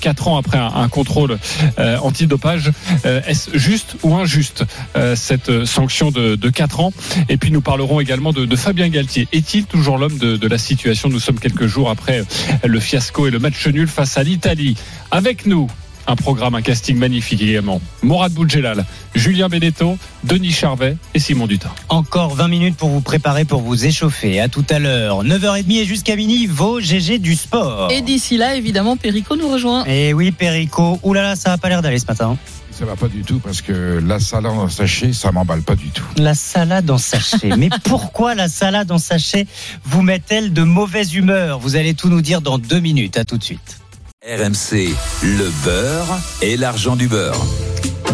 4 0.00 0.26
ans 0.26 0.36
après 0.36 0.58
un, 0.58 0.88
contrôle 0.88 1.38
euh, 1.78 1.96
antidopage. 1.98 2.72
Euh, 3.06 3.20
Est-ce 3.24 3.56
juste 3.56 3.94
ou 4.02 4.16
injuste 4.16 4.64
euh, 4.96 5.14
cette 5.14 5.64
sanction 5.64 6.10
de, 6.10 6.34
de 6.34 6.50
4 6.50 6.80
ans? 6.80 6.92
Et 7.28 7.36
puis 7.36 7.52
nous 7.52 7.60
parlerons 7.60 8.00
également 8.00 8.32
de, 8.32 8.56
Fabien 8.56 8.88
Galtier. 8.88 9.28
Est-il 9.32 9.66
toujours 9.66 9.96
l'homme 9.96 10.18
de, 10.18 10.48
la 10.48 10.58
situation? 10.58 11.08
Nous 11.08 11.20
sommes 11.20 11.38
quelques 11.38 11.68
jours 11.68 11.88
après 11.88 12.18
euh, 12.18 12.24
le 12.64 12.80
fiasco 12.80 13.28
et 13.28 13.30
le 13.30 13.38
match 13.38 13.64
nul 13.68 13.86
face 13.86 14.18
à 14.18 14.24
l'Italie. 14.24 14.76
Avec 15.12 15.46
nous, 15.46 15.68
un 16.06 16.16
programme, 16.16 16.54
un 16.54 16.62
casting 16.62 16.96
magnifique 16.96 17.42
également. 17.42 17.80
Morad 18.02 18.32
Boudjelal, 18.32 18.84
Julien 19.14 19.48
Benetto, 19.48 19.96
Denis 20.24 20.52
Charvet 20.52 20.96
et 21.14 21.18
Simon 21.18 21.46
Dutin. 21.46 21.70
Encore 21.88 22.34
20 22.34 22.48
minutes 22.48 22.76
pour 22.76 22.90
vous 22.90 23.00
préparer, 23.00 23.44
pour 23.44 23.62
vous 23.62 23.86
échauffer. 23.86 24.40
À 24.40 24.48
tout 24.48 24.64
à 24.70 24.78
l'heure. 24.78 25.24
9h30 25.24 25.72
et 25.72 25.84
jusqu'à 25.84 26.16
midi, 26.16 26.46
vos 26.46 26.80
GG 26.80 27.18
du 27.18 27.34
sport. 27.34 27.90
Et 27.90 28.02
d'ici 28.02 28.36
là, 28.36 28.56
évidemment, 28.56 28.96
Perico 28.96 29.36
nous 29.36 29.48
rejoint. 29.48 29.84
Et 29.86 30.12
oui, 30.12 30.30
Perico. 30.32 30.98
Là 31.14 31.22
là, 31.22 31.36
ça 31.36 31.52
a 31.52 31.58
pas 31.58 31.68
l'air 31.68 31.82
d'aller 31.82 31.98
ce 31.98 32.06
matin. 32.06 32.36
Ça 32.70 32.84
va 32.84 32.96
pas 32.96 33.06
du 33.06 33.22
tout 33.22 33.38
parce 33.38 33.62
que 33.62 34.00
la 34.04 34.18
salade 34.18 34.52
en 34.52 34.68
sachet, 34.68 35.12
ça 35.12 35.30
m'emballe 35.30 35.62
pas 35.62 35.76
du 35.76 35.90
tout. 35.90 36.04
La 36.16 36.34
salade 36.34 36.90
en 36.90 36.98
sachet. 36.98 37.50
Mais 37.56 37.68
pourquoi 37.84 38.34
la 38.34 38.48
salade 38.48 38.90
en 38.90 38.98
sachet 38.98 39.46
vous 39.84 40.02
met-elle 40.02 40.52
de 40.52 40.62
mauvaise 40.62 41.14
humeur? 41.14 41.60
Vous 41.60 41.76
allez 41.76 41.94
tout 41.94 42.08
nous 42.08 42.20
dire 42.20 42.40
dans 42.40 42.58
deux 42.58 42.80
minutes. 42.80 43.16
À 43.16 43.24
tout 43.24 43.38
de 43.38 43.44
suite. 43.44 43.78
RMC, 44.26 44.88
le 45.22 45.50
beurre 45.64 46.18
et 46.40 46.56
l'argent 46.56 46.96
du 46.96 47.08
beurre. 47.08 47.36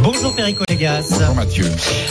Bonjour 0.02 0.34
Perico 0.34 0.64
Légas. 0.68 1.04
Bonjour 1.08 1.36
Mathieu. 1.36 1.70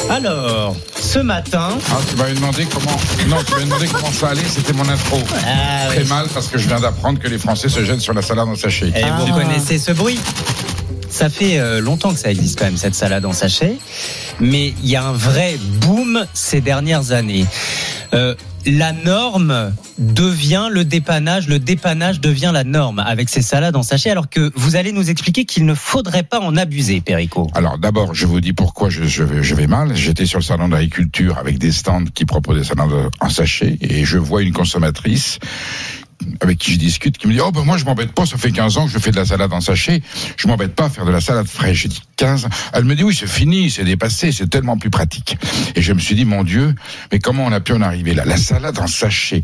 Alors, 0.10 0.74
ce 0.98 1.20
matin. 1.20 1.72
Ah, 1.92 1.98
tu 2.10 2.16
m'avais 2.16 2.34
demandé 2.34 2.66
comment. 2.74 2.96
Non, 3.28 3.44
tu 3.44 3.52
m'avais 3.52 3.66
demandé 3.66 3.88
comment 3.88 4.10
ça 4.14 4.30
allait. 4.30 4.46
C'était 4.48 4.72
mon 4.72 4.88
intro. 4.88 5.18
Ah, 5.46 5.88
Très 5.90 6.04
oui. 6.04 6.08
mal 6.08 6.28
parce 6.34 6.48
que 6.48 6.58
je 6.58 6.70
viens 6.70 6.80
d'apprendre 6.80 7.20
que 7.20 7.28
les 7.28 7.38
Français 7.38 7.68
se 7.68 7.84
gênent 7.84 8.00
sur 8.00 8.14
la 8.14 8.22
salade 8.22 8.48
en 8.48 8.56
sachet. 8.56 8.88
Et 8.96 9.04
vous 9.26 9.34
connaissez 9.34 9.78
ce 9.78 9.92
bruit 9.92 10.20
Ça 11.10 11.30
fait 11.30 11.60
euh, 11.60 11.82
longtemps 11.82 12.14
que 12.14 12.20
ça 12.20 12.32
existe 12.32 12.58
quand 12.58 12.66
même, 12.66 12.78
cette 12.78 12.96
salade 12.96 13.26
en 13.26 13.34
sachet. 13.34 13.76
Mais 14.40 14.74
il 14.82 14.90
y 14.90 14.96
a 14.96 15.04
un 15.04 15.12
vrai 15.12 15.58
boom 15.82 16.26
ces 16.34 16.62
dernières 16.62 17.12
années. 17.12 17.46
Euh, 18.14 18.34
la 18.65 18.94
norme 18.94 19.73
devient 19.97 20.68
le 20.71 20.86
dépannage, 20.86 21.47
le 21.47 21.60
dépannage 21.60 22.20
devient 22.20 22.52
la 22.54 22.63
norme 22.63 22.99
avec 22.99 23.29
ces 23.29 23.41
salades 23.41 23.76
en 23.76 23.84
sachet, 23.84 24.10
alors 24.10 24.29
que 24.29 24.52
vous 24.55 24.76
allez 24.76 24.91
nous 24.91 25.10
expliquer 25.10 25.46
qu'il 25.46 25.65
ne 25.65 25.73
faudrait 25.73 26.23
pas 26.23 26.39
en 26.39 26.57
abuser, 26.57 27.02
Perico. 27.02 27.49
Alors 27.54 27.78
d'abord, 27.78 28.13
je 28.13 28.26
vous 28.26 28.41
dis 28.41 28.54
pourquoi 28.54 28.89
je, 28.89 29.23
vais 29.23 29.68
mal. 29.68 29.96
J'étais 29.96 30.26
sur 30.26 30.39
le 30.39 30.44
salon 30.44 30.70
d'agriculture 30.70 31.38
avec 31.38 31.57
des 31.57 31.71
stands 31.71 32.05
qui 32.13 32.26
proposaient 32.26 32.62
des 32.62 32.65
salades 32.65 33.10
en 33.20 33.29
sachet 33.29 33.78
et 33.81 34.05
je 34.05 34.18
vois 34.18 34.41
une 34.41 34.54
consommatrice 34.54 35.39
avec 36.41 36.57
qui 36.57 36.73
je 36.73 36.80
discute 36.80 37.18
qui 37.18 37.28
me 37.28 37.34
dit 37.34 37.39
oh 37.41 37.52
ben 37.52 37.64
moi 37.64 37.78
je 37.78 37.86
m'embête 37.86 38.12
pas 38.12 38.26
ça 38.26 38.38
fait 38.38 38.52
15 38.52 38.78
ans 38.78 38.86
que 38.86 38.91
je 38.91 38.99
fais 38.99 39.12
de 39.12 39.15
la 39.15 39.26
salade 39.26 39.52
en 39.54 39.62
sachet. 39.62 40.02
Je 40.38 40.48
m'embête 40.48 40.76
pas 40.76 40.86
à 40.86 40.89
faire 40.89 41.06
de 41.06 41.12
la 41.12 41.22
salade 41.22 41.48
fraîche. 41.48 41.84
J'ai 41.84 41.89
dit 41.89 42.02
15 42.18 42.48
elle 42.73 42.84
me 42.86 42.96
dit 42.96 43.04
oui 43.04 43.15
c'est 43.18 43.28
fini 43.28 43.70
c'est 43.70 43.84
dépassé 43.84 44.31
c'est 44.31 44.49
tellement 44.49 44.78
plus 44.78 44.89
pratique. 44.89 45.38
Et 45.76 45.81
je 45.81 45.94
me 45.94 45.99
suis 45.99 46.15
dit 46.15 46.26
mon 46.26 46.44
dieu 46.44 46.76
mais 47.12 47.20
comment 47.20 47.46
on 47.46 47.52
a 47.52 47.60
pu 47.60 47.73
en 47.73 47.81
arriver 47.81 48.14
là? 48.14 48.26
La 48.26 48.38
salade 48.38 48.78
en 48.80 48.88
sachet. 48.88 49.41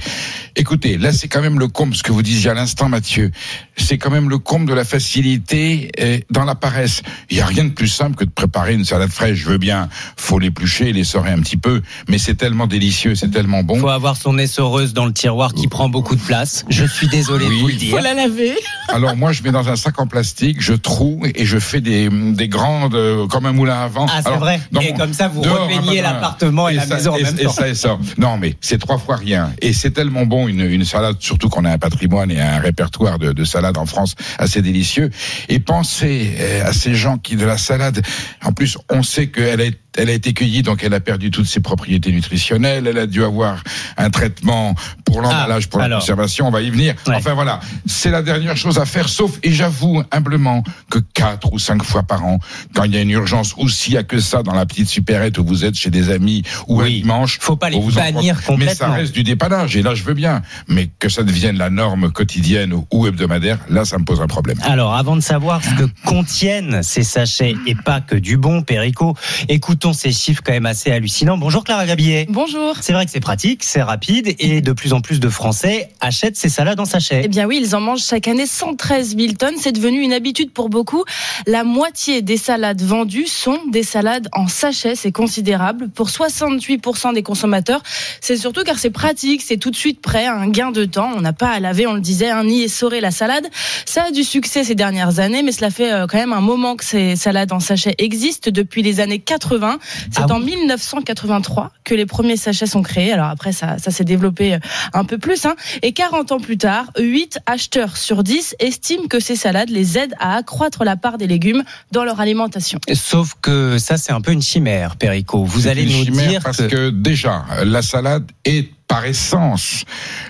Écoutez 0.56 0.98
là 0.98 1.14
c'est 1.14 1.28
quand 1.28 1.42
même 1.42 1.60
le 1.60 1.68
comble 1.68 1.96
ce 1.96 2.04
que 2.04 2.12
vous 2.12 2.22
disiez 2.22 2.52
à 2.52 2.54
l'instant 2.54 2.90
Mathieu. 2.90 3.32
C'est 3.78 3.98
quand 3.98 4.12
même 4.12 4.30
le 4.30 4.38
comble 4.38 4.68
de 4.68 4.74
la 4.74 4.86
facilité 4.86 5.92
euh, 6.00 6.20
dans 6.30 6.46
la 6.46 6.56
paresse. 6.56 7.02
Il 7.30 7.38
y 7.38 7.42
a 7.42 7.46
rien 7.46 7.66
de 7.66 7.70
plus 7.70 7.88
simple 7.88 8.16
que 8.16 8.24
de 8.24 8.30
préparer 8.30 8.74
une 8.74 8.86
salade 8.86 9.12
fraîche. 9.12 9.38
Je 9.38 9.50
veux 9.50 9.58
bien 9.58 9.90
faut 10.18 10.40
l'éplucher 10.40 10.92
l'essorer 10.94 11.32
un 11.32 11.40
petit 11.40 11.58
peu 11.58 11.82
mais 12.08 12.18
c'est 12.18 12.36
tellement 12.36 12.68
délicieux 12.68 13.16
c'est 13.16 13.32
tellement 13.32 13.64
bon. 13.64 13.80
Faut 13.80 13.90
avoir 13.90 14.18
son 14.18 14.38
essoreuse 14.38 14.94
dans 14.94 15.06
le 15.06 15.14
tiroir 15.14 15.54
qui 15.54 15.68
prend 15.68 15.90
beaucoup 15.90 16.16
de 16.16 16.22
place 16.22 16.65
je 16.70 16.86
suis 16.86 17.08
désolé 17.08 17.46
de 17.48 17.54
vous 17.54 17.68
le 17.68 17.74
dire 17.74 17.96
Faut 17.98 18.04
la 18.04 18.14
laver. 18.14 18.56
Alors 18.90 19.16
moi, 19.16 19.32
je 19.32 19.42
mets 19.44 19.52
dans 19.52 19.68
un 19.70 19.76
sac 19.76 20.00
en 20.00 20.08
plastique, 20.08 20.62
je 20.62 20.74
troue 20.74 21.22
et 21.34 21.46
je 21.46 21.58
fais 21.60 21.82
des, 21.82 22.10
des 22.10 22.48
grandes, 22.48 22.96
euh, 22.96 23.28
comme 23.28 23.46
un 23.46 23.52
moulin 23.52 23.80
à 23.82 23.88
vent. 23.88 24.06
Ah, 24.10 24.20
c'est 24.22 24.28
Alors, 24.28 24.40
vrai. 24.40 24.60
Et 24.82 24.92
mon- 24.92 24.98
comme 24.98 25.14
ça, 25.14 25.28
vous 25.28 25.42
dehors, 25.42 25.68
repeignez 25.68 26.02
l'appartement 26.02 26.70
et 26.70 26.76
la 26.76 26.86
ça- 26.86 26.96
maison 26.96 27.14
en 27.14 27.18
et- 27.18 27.24
même 27.24 27.36
et 27.40 27.44
temps. 27.44 27.52
ça, 27.52 27.68
et 27.68 27.76
ça. 27.76 27.98
Non, 28.18 28.38
mais 28.38 28.56
c'est 28.62 28.78
trois 28.80 28.98
fois 28.98 29.16
rien. 29.16 29.52
Et 29.62 29.74
c'est 29.74 29.92
tellement 29.92 30.26
bon, 30.26 30.48
une, 30.48 30.62
une 30.62 30.86
salade, 30.86 31.18
surtout 31.20 31.50
qu'on 31.50 31.66
a 31.66 31.72
un 31.72 31.78
patrimoine 31.78 32.32
et 32.32 32.40
un 32.42 32.60
répertoire 32.60 33.20
de, 33.20 33.32
de 33.34 33.44
salades 33.44 33.78
en 33.78 33.86
France 33.86 34.16
assez 34.38 34.62
délicieux. 34.62 35.10
Et 35.50 35.60
pensez 35.60 36.32
euh, 36.40 36.68
à 36.68 36.74
ces 36.74 36.96
gens 36.96 37.18
qui, 37.18 37.36
de 37.36 37.46
la 37.46 37.58
salade, 37.58 38.02
en 38.44 38.52
plus, 38.54 38.78
on 38.90 39.04
sait 39.04 39.28
qu'elle 39.28 39.62
a 39.62 39.66
elle 39.98 40.10
a 40.10 40.12
été 40.12 40.34
cueillie, 40.34 40.62
donc 40.62 40.84
elle 40.84 40.94
a 40.94 41.00
perdu 41.00 41.32
toutes 41.32 41.46
ses 41.46 41.62
propriétés 41.62 42.12
nutritionnelles. 42.12 42.86
Elle 42.86 42.98
a 42.98 43.08
dû 43.08 43.24
avoir 43.24 43.64
un 43.96 44.10
traitement 44.10 44.76
pour 45.06 45.22
l'emballage, 45.22 45.70
pour 45.70 45.80
la 45.80 45.88
conservation. 45.90 46.52
Va 46.56 46.62
y 46.62 46.70
venir. 46.70 46.96
Enfin 47.08 47.34
voilà, 47.34 47.60
c'est 47.86 48.10
la 48.12 48.22
dernière 48.22 48.56
chose 48.56 48.78
à 48.80 48.86
faire. 48.86 49.10
Sauf, 49.10 49.40
et 49.44 49.52
j'avoue 49.52 50.02
humblement 50.12 50.64
que 50.90 51.00
quatre 51.00 51.52
ou 51.52 51.60
cinq 51.60 51.84
fois 51.84 52.04
par 52.04 52.24
an, 52.24 52.40
quand 52.74 52.84
il 52.86 52.94
y 52.96 52.98
a 52.98 53.02
une 53.02 53.10
urgence, 53.10 53.54
ou 53.58 53.68
s'il 53.68 53.94
y 53.94 53.98
a 53.98 54.04
que 54.04 54.20
ça 54.22 54.42
dans 54.42 54.54
la 54.54 54.66
petite 54.66 54.88
supérette 54.88 55.38
où 55.38 55.44
vous 55.46 55.66
êtes 55.66 55.76
chez 55.76 55.90
des 55.90 56.12
amis 56.12 56.44
ou 56.68 56.80
un 56.80 56.86
dimanche, 56.90 57.40
faut 57.42 57.58
pas 57.58 57.70
les 57.70 57.76
on 57.76 57.82
vous 57.82 57.98
en 57.98 58.02
bannir 58.02 58.42
prend- 58.42 58.56
Mais 58.56 58.68
ça 58.68 58.72
complètement. 58.86 58.96
reste 58.96 59.14
du 59.14 59.24
dépannage. 59.24 59.76
Et 59.76 59.82
là, 59.82 59.96
je 59.96 60.04
veux 60.04 60.14
bien. 60.14 60.44
Mais 60.70 60.90
que 60.98 61.10
ça 61.10 61.24
devienne 61.24 61.58
la 61.58 61.70
norme 61.70 62.10
quotidienne 62.12 62.74
ou 62.90 63.06
hebdomadaire, 63.06 63.60
là, 63.70 63.84
ça 63.84 63.98
me 63.98 64.06
pose 64.06 64.22
un 64.22 64.28
problème. 64.28 64.58
Alors, 64.64 64.96
avant 64.96 65.18
de 65.18 65.22
savoir 65.22 65.62
ce 65.62 65.72
que 65.72 65.90
contiennent 66.06 66.84
ces 66.84 67.04
sachets 67.04 67.56
et 67.68 67.76
pas 67.76 68.00
que 68.00 68.16
du 68.16 68.38
bon, 68.38 68.62
Perico, 68.62 69.16
écoutons 69.50 69.92
ces 69.92 70.14
chiffres 70.14 70.42
quand 70.46 70.54
même 70.54 70.66
assez 70.66 70.90
hallucinants. 70.92 71.38
Bonjour 71.38 71.66
Clara 71.66 71.86
Gabillet. 71.86 72.28
Bonjour. 72.30 72.76
C'est 72.80 72.94
vrai 72.94 73.06
que 73.06 73.12
c'est 73.12 73.20
pratique, 73.20 73.64
c'est 73.64 73.82
rapide 73.84 74.34
et 74.40 74.62
de 74.62 74.72
plus 74.72 74.94
en 74.94 75.02
plus 75.02 75.20
de 75.20 75.28
Français 75.28 75.90
achètent 76.00 76.38
ces 76.38 76.45
salades 76.50 76.80
en 76.80 76.86
sachet. 76.86 77.22
Eh 77.24 77.28
bien 77.28 77.46
oui, 77.46 77.60
ils 77.62 77.76
en 77.76 77.82
mangent 77.82 78.06
chaque 78.06 78.28
année 78.28 78.46
113 78.46 79.18
000 79.18 79.34
tonnes. 79.34 79.56
C'est 79.58 79.72
devenu 79.72 80.02
une 80.02 80.14
habitude 80.14 80.52
pour 80.52 80.70
beaucoup. 80.70 81.04
La 81.48 81.64
moitié 81.64 82.22
des 82.22 82.38
salades 82.38 82.82
vendues 82.82 83.28
sont 83.28 83.60
des 83.70 83.84
salades 83.84 84.28
en 84.34 84.48
sachet. 84.48 84.96
C'est 84.96 85.12
considérable. 85.12 85.90
Pour 85.90 86.10
68% 86.10 87.14
des 87.14 87.24
consommateurs, 87.24 87.82
c'est 88.22 88.38
surtout 88.38 88.64
car 88.64 88.80
c'est 88.80 88.90
pratique, 88.90 89.42
c'est 89.42 89.58
tout 89.58 89.72
de 89.72 89.76
suite 89.76 90.02
prêt, 90.02 90.26
un 90.26 90.48
gain 90.48 90.72
de 90.72 90.86
temps. 90.86 91.12
On 91.16 91.22
n'a 91.22 91.34
pas 91.34 91.50
à 91.50 91.60
laver, 91.60 91.88
on 91.88 91.94
le 91.94 92.02
disait, 92.02 92.30
un 92.30 92.44
ni 92.44 92.64
essorer 92.64 93.02
la 93.02 93.12
salade. 93.12 93.48
Ça 93.86 94.06
a 94.06 94.12
du 94.12 94.24
succès 94.24 94.64
ces 94.64 94.76
dernières 94.76 95.20
années, 95.20 95.44
mais 95.44 95.52
cela 95.52 95.70
fait 95.70 95.92
euh, 95.92 96.08
quand 96.08 96.18
même 96.18 96.34
un 96.34 96.42
moment 96.42 96.76
que 96.76 96.86
ces 96.86 97.16
salades 97.16 97.52
en 97.52 97.60
sachet 97.60 97.96
existent 97.98 98.52
depuis 98.52 98.82
les 98.82 99.00
années 99.00 99.20
80. 99.20 99.80
C'est 100.12 100.22
Ah 100.22 100.34
en 100.34 100.40
1983 100.40 101.72
que 101.84 101.96
les 101.96 102.06
premiers 102.06 102.38
sachets 102.38 102.66
sont 102.66 102.82
créés. 102.82 103.12
Alors 103.12 103.28
après, 103.28 103.52
ça, 103.52 103.78
ça 103.78 103.92
s'est 103.92 104.04
développé 104.04 104.56
euh, 104.56 104.60
un 104.94 105.06
peu 105.06 105.18
plus. 105.18 105.46
Hein. 105.46 105.56
Et 105.82 105.92
40 105.92 106.32
ans 106.32 106.35
plus 106.38 106.58
tard, 106.58 106.92
8 107.00 107.40
acheteurs 107.46 107.98
sur 107.98 108.24
10 108.24 108.56
estiment 108.60 109.08
que 109.08 109.20
ces 109.20 109.36
salades 109.36 109.70
les 109.70 109.98
aident 109.98 110.16
à 110.20 110.36
accroître 110.36 110.84
la 110.84 110.96
part 110.96 111.18
des 111.18 111.28
légumes 111.28 111.64
dans 111.92 112.04
leur 112.04 112.20
alimentation. 112.20 112.80
Sauf 112.94 113.34
que 113.42 113.78
ça, 113.78 113.98
c'est 113.98 114.12
un 114.12 114.22
peu 114.22 114.32
une 114.32 114.42
chimère, 114.42 114.96
Perico. 114.96 115.44
Vous 115.44 115.68
allez 115.68 115.84
une 115.84 115.98
nous 115.98 116.06
chimère 116.06 116.30
dire 116.30 116.42
parce 116.44 116.58
que... 116.58 116.90
déjà 116.90 117.46
la 117.64 117.82
salade 117.82 118.32
est 118.46 118.70
par 118.88 119.06
essence 119.06 119.84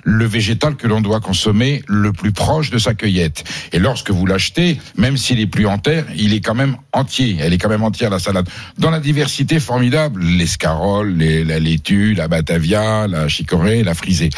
le 0.03 0.25
végétal 0.25 0.75
que 0.75 0.87
l'on 0.87 1.01
doit 1.01 1.19
consommer 1.19 1.81
le 1.87 2.13
plus 2.13 2.31
proche 2.31 2.69
de 2.69 2.77
sa 2.77 2.93
cueillette. 2.93 3.43
Et 3.73 3.79
lorsque 3.79 4.11
vous 4.11 4.25
l'achetez, 4.25 4.79
même 4.97 5.17
s'il 5.17 5.39
est 5.39 5.47
plus 5.47 5.65
en 5.65 5.77
terre, 5.77 6.05
il 6.15 6.33
est 6.33 6.41
quand 6.41 6.55
même 6.55 6.77
entier. 6.93 7.37
Elle 7.39 7.53
est 7.53 7.57
quand 7.57 7.69
même 7.69 7.83
entière 7.83 8.09
la 8.09 8.19
salade. 8.19 8.47
Dans 8.77 8.89
la 8.91 8.99
diversité 8.99 9.59
formidable, 9.59 10.23
l'escarole, 10.23 11.15
les- 11.17 11.43
la 11.43 11.59
laitue, 11.59 12.13
la 12.13 12.27
batavia, 12.27 13.07
la 13.07 13.27
chicorée, 13.27 13.83
la 13.83 13.93
frisée. 13.93 14.29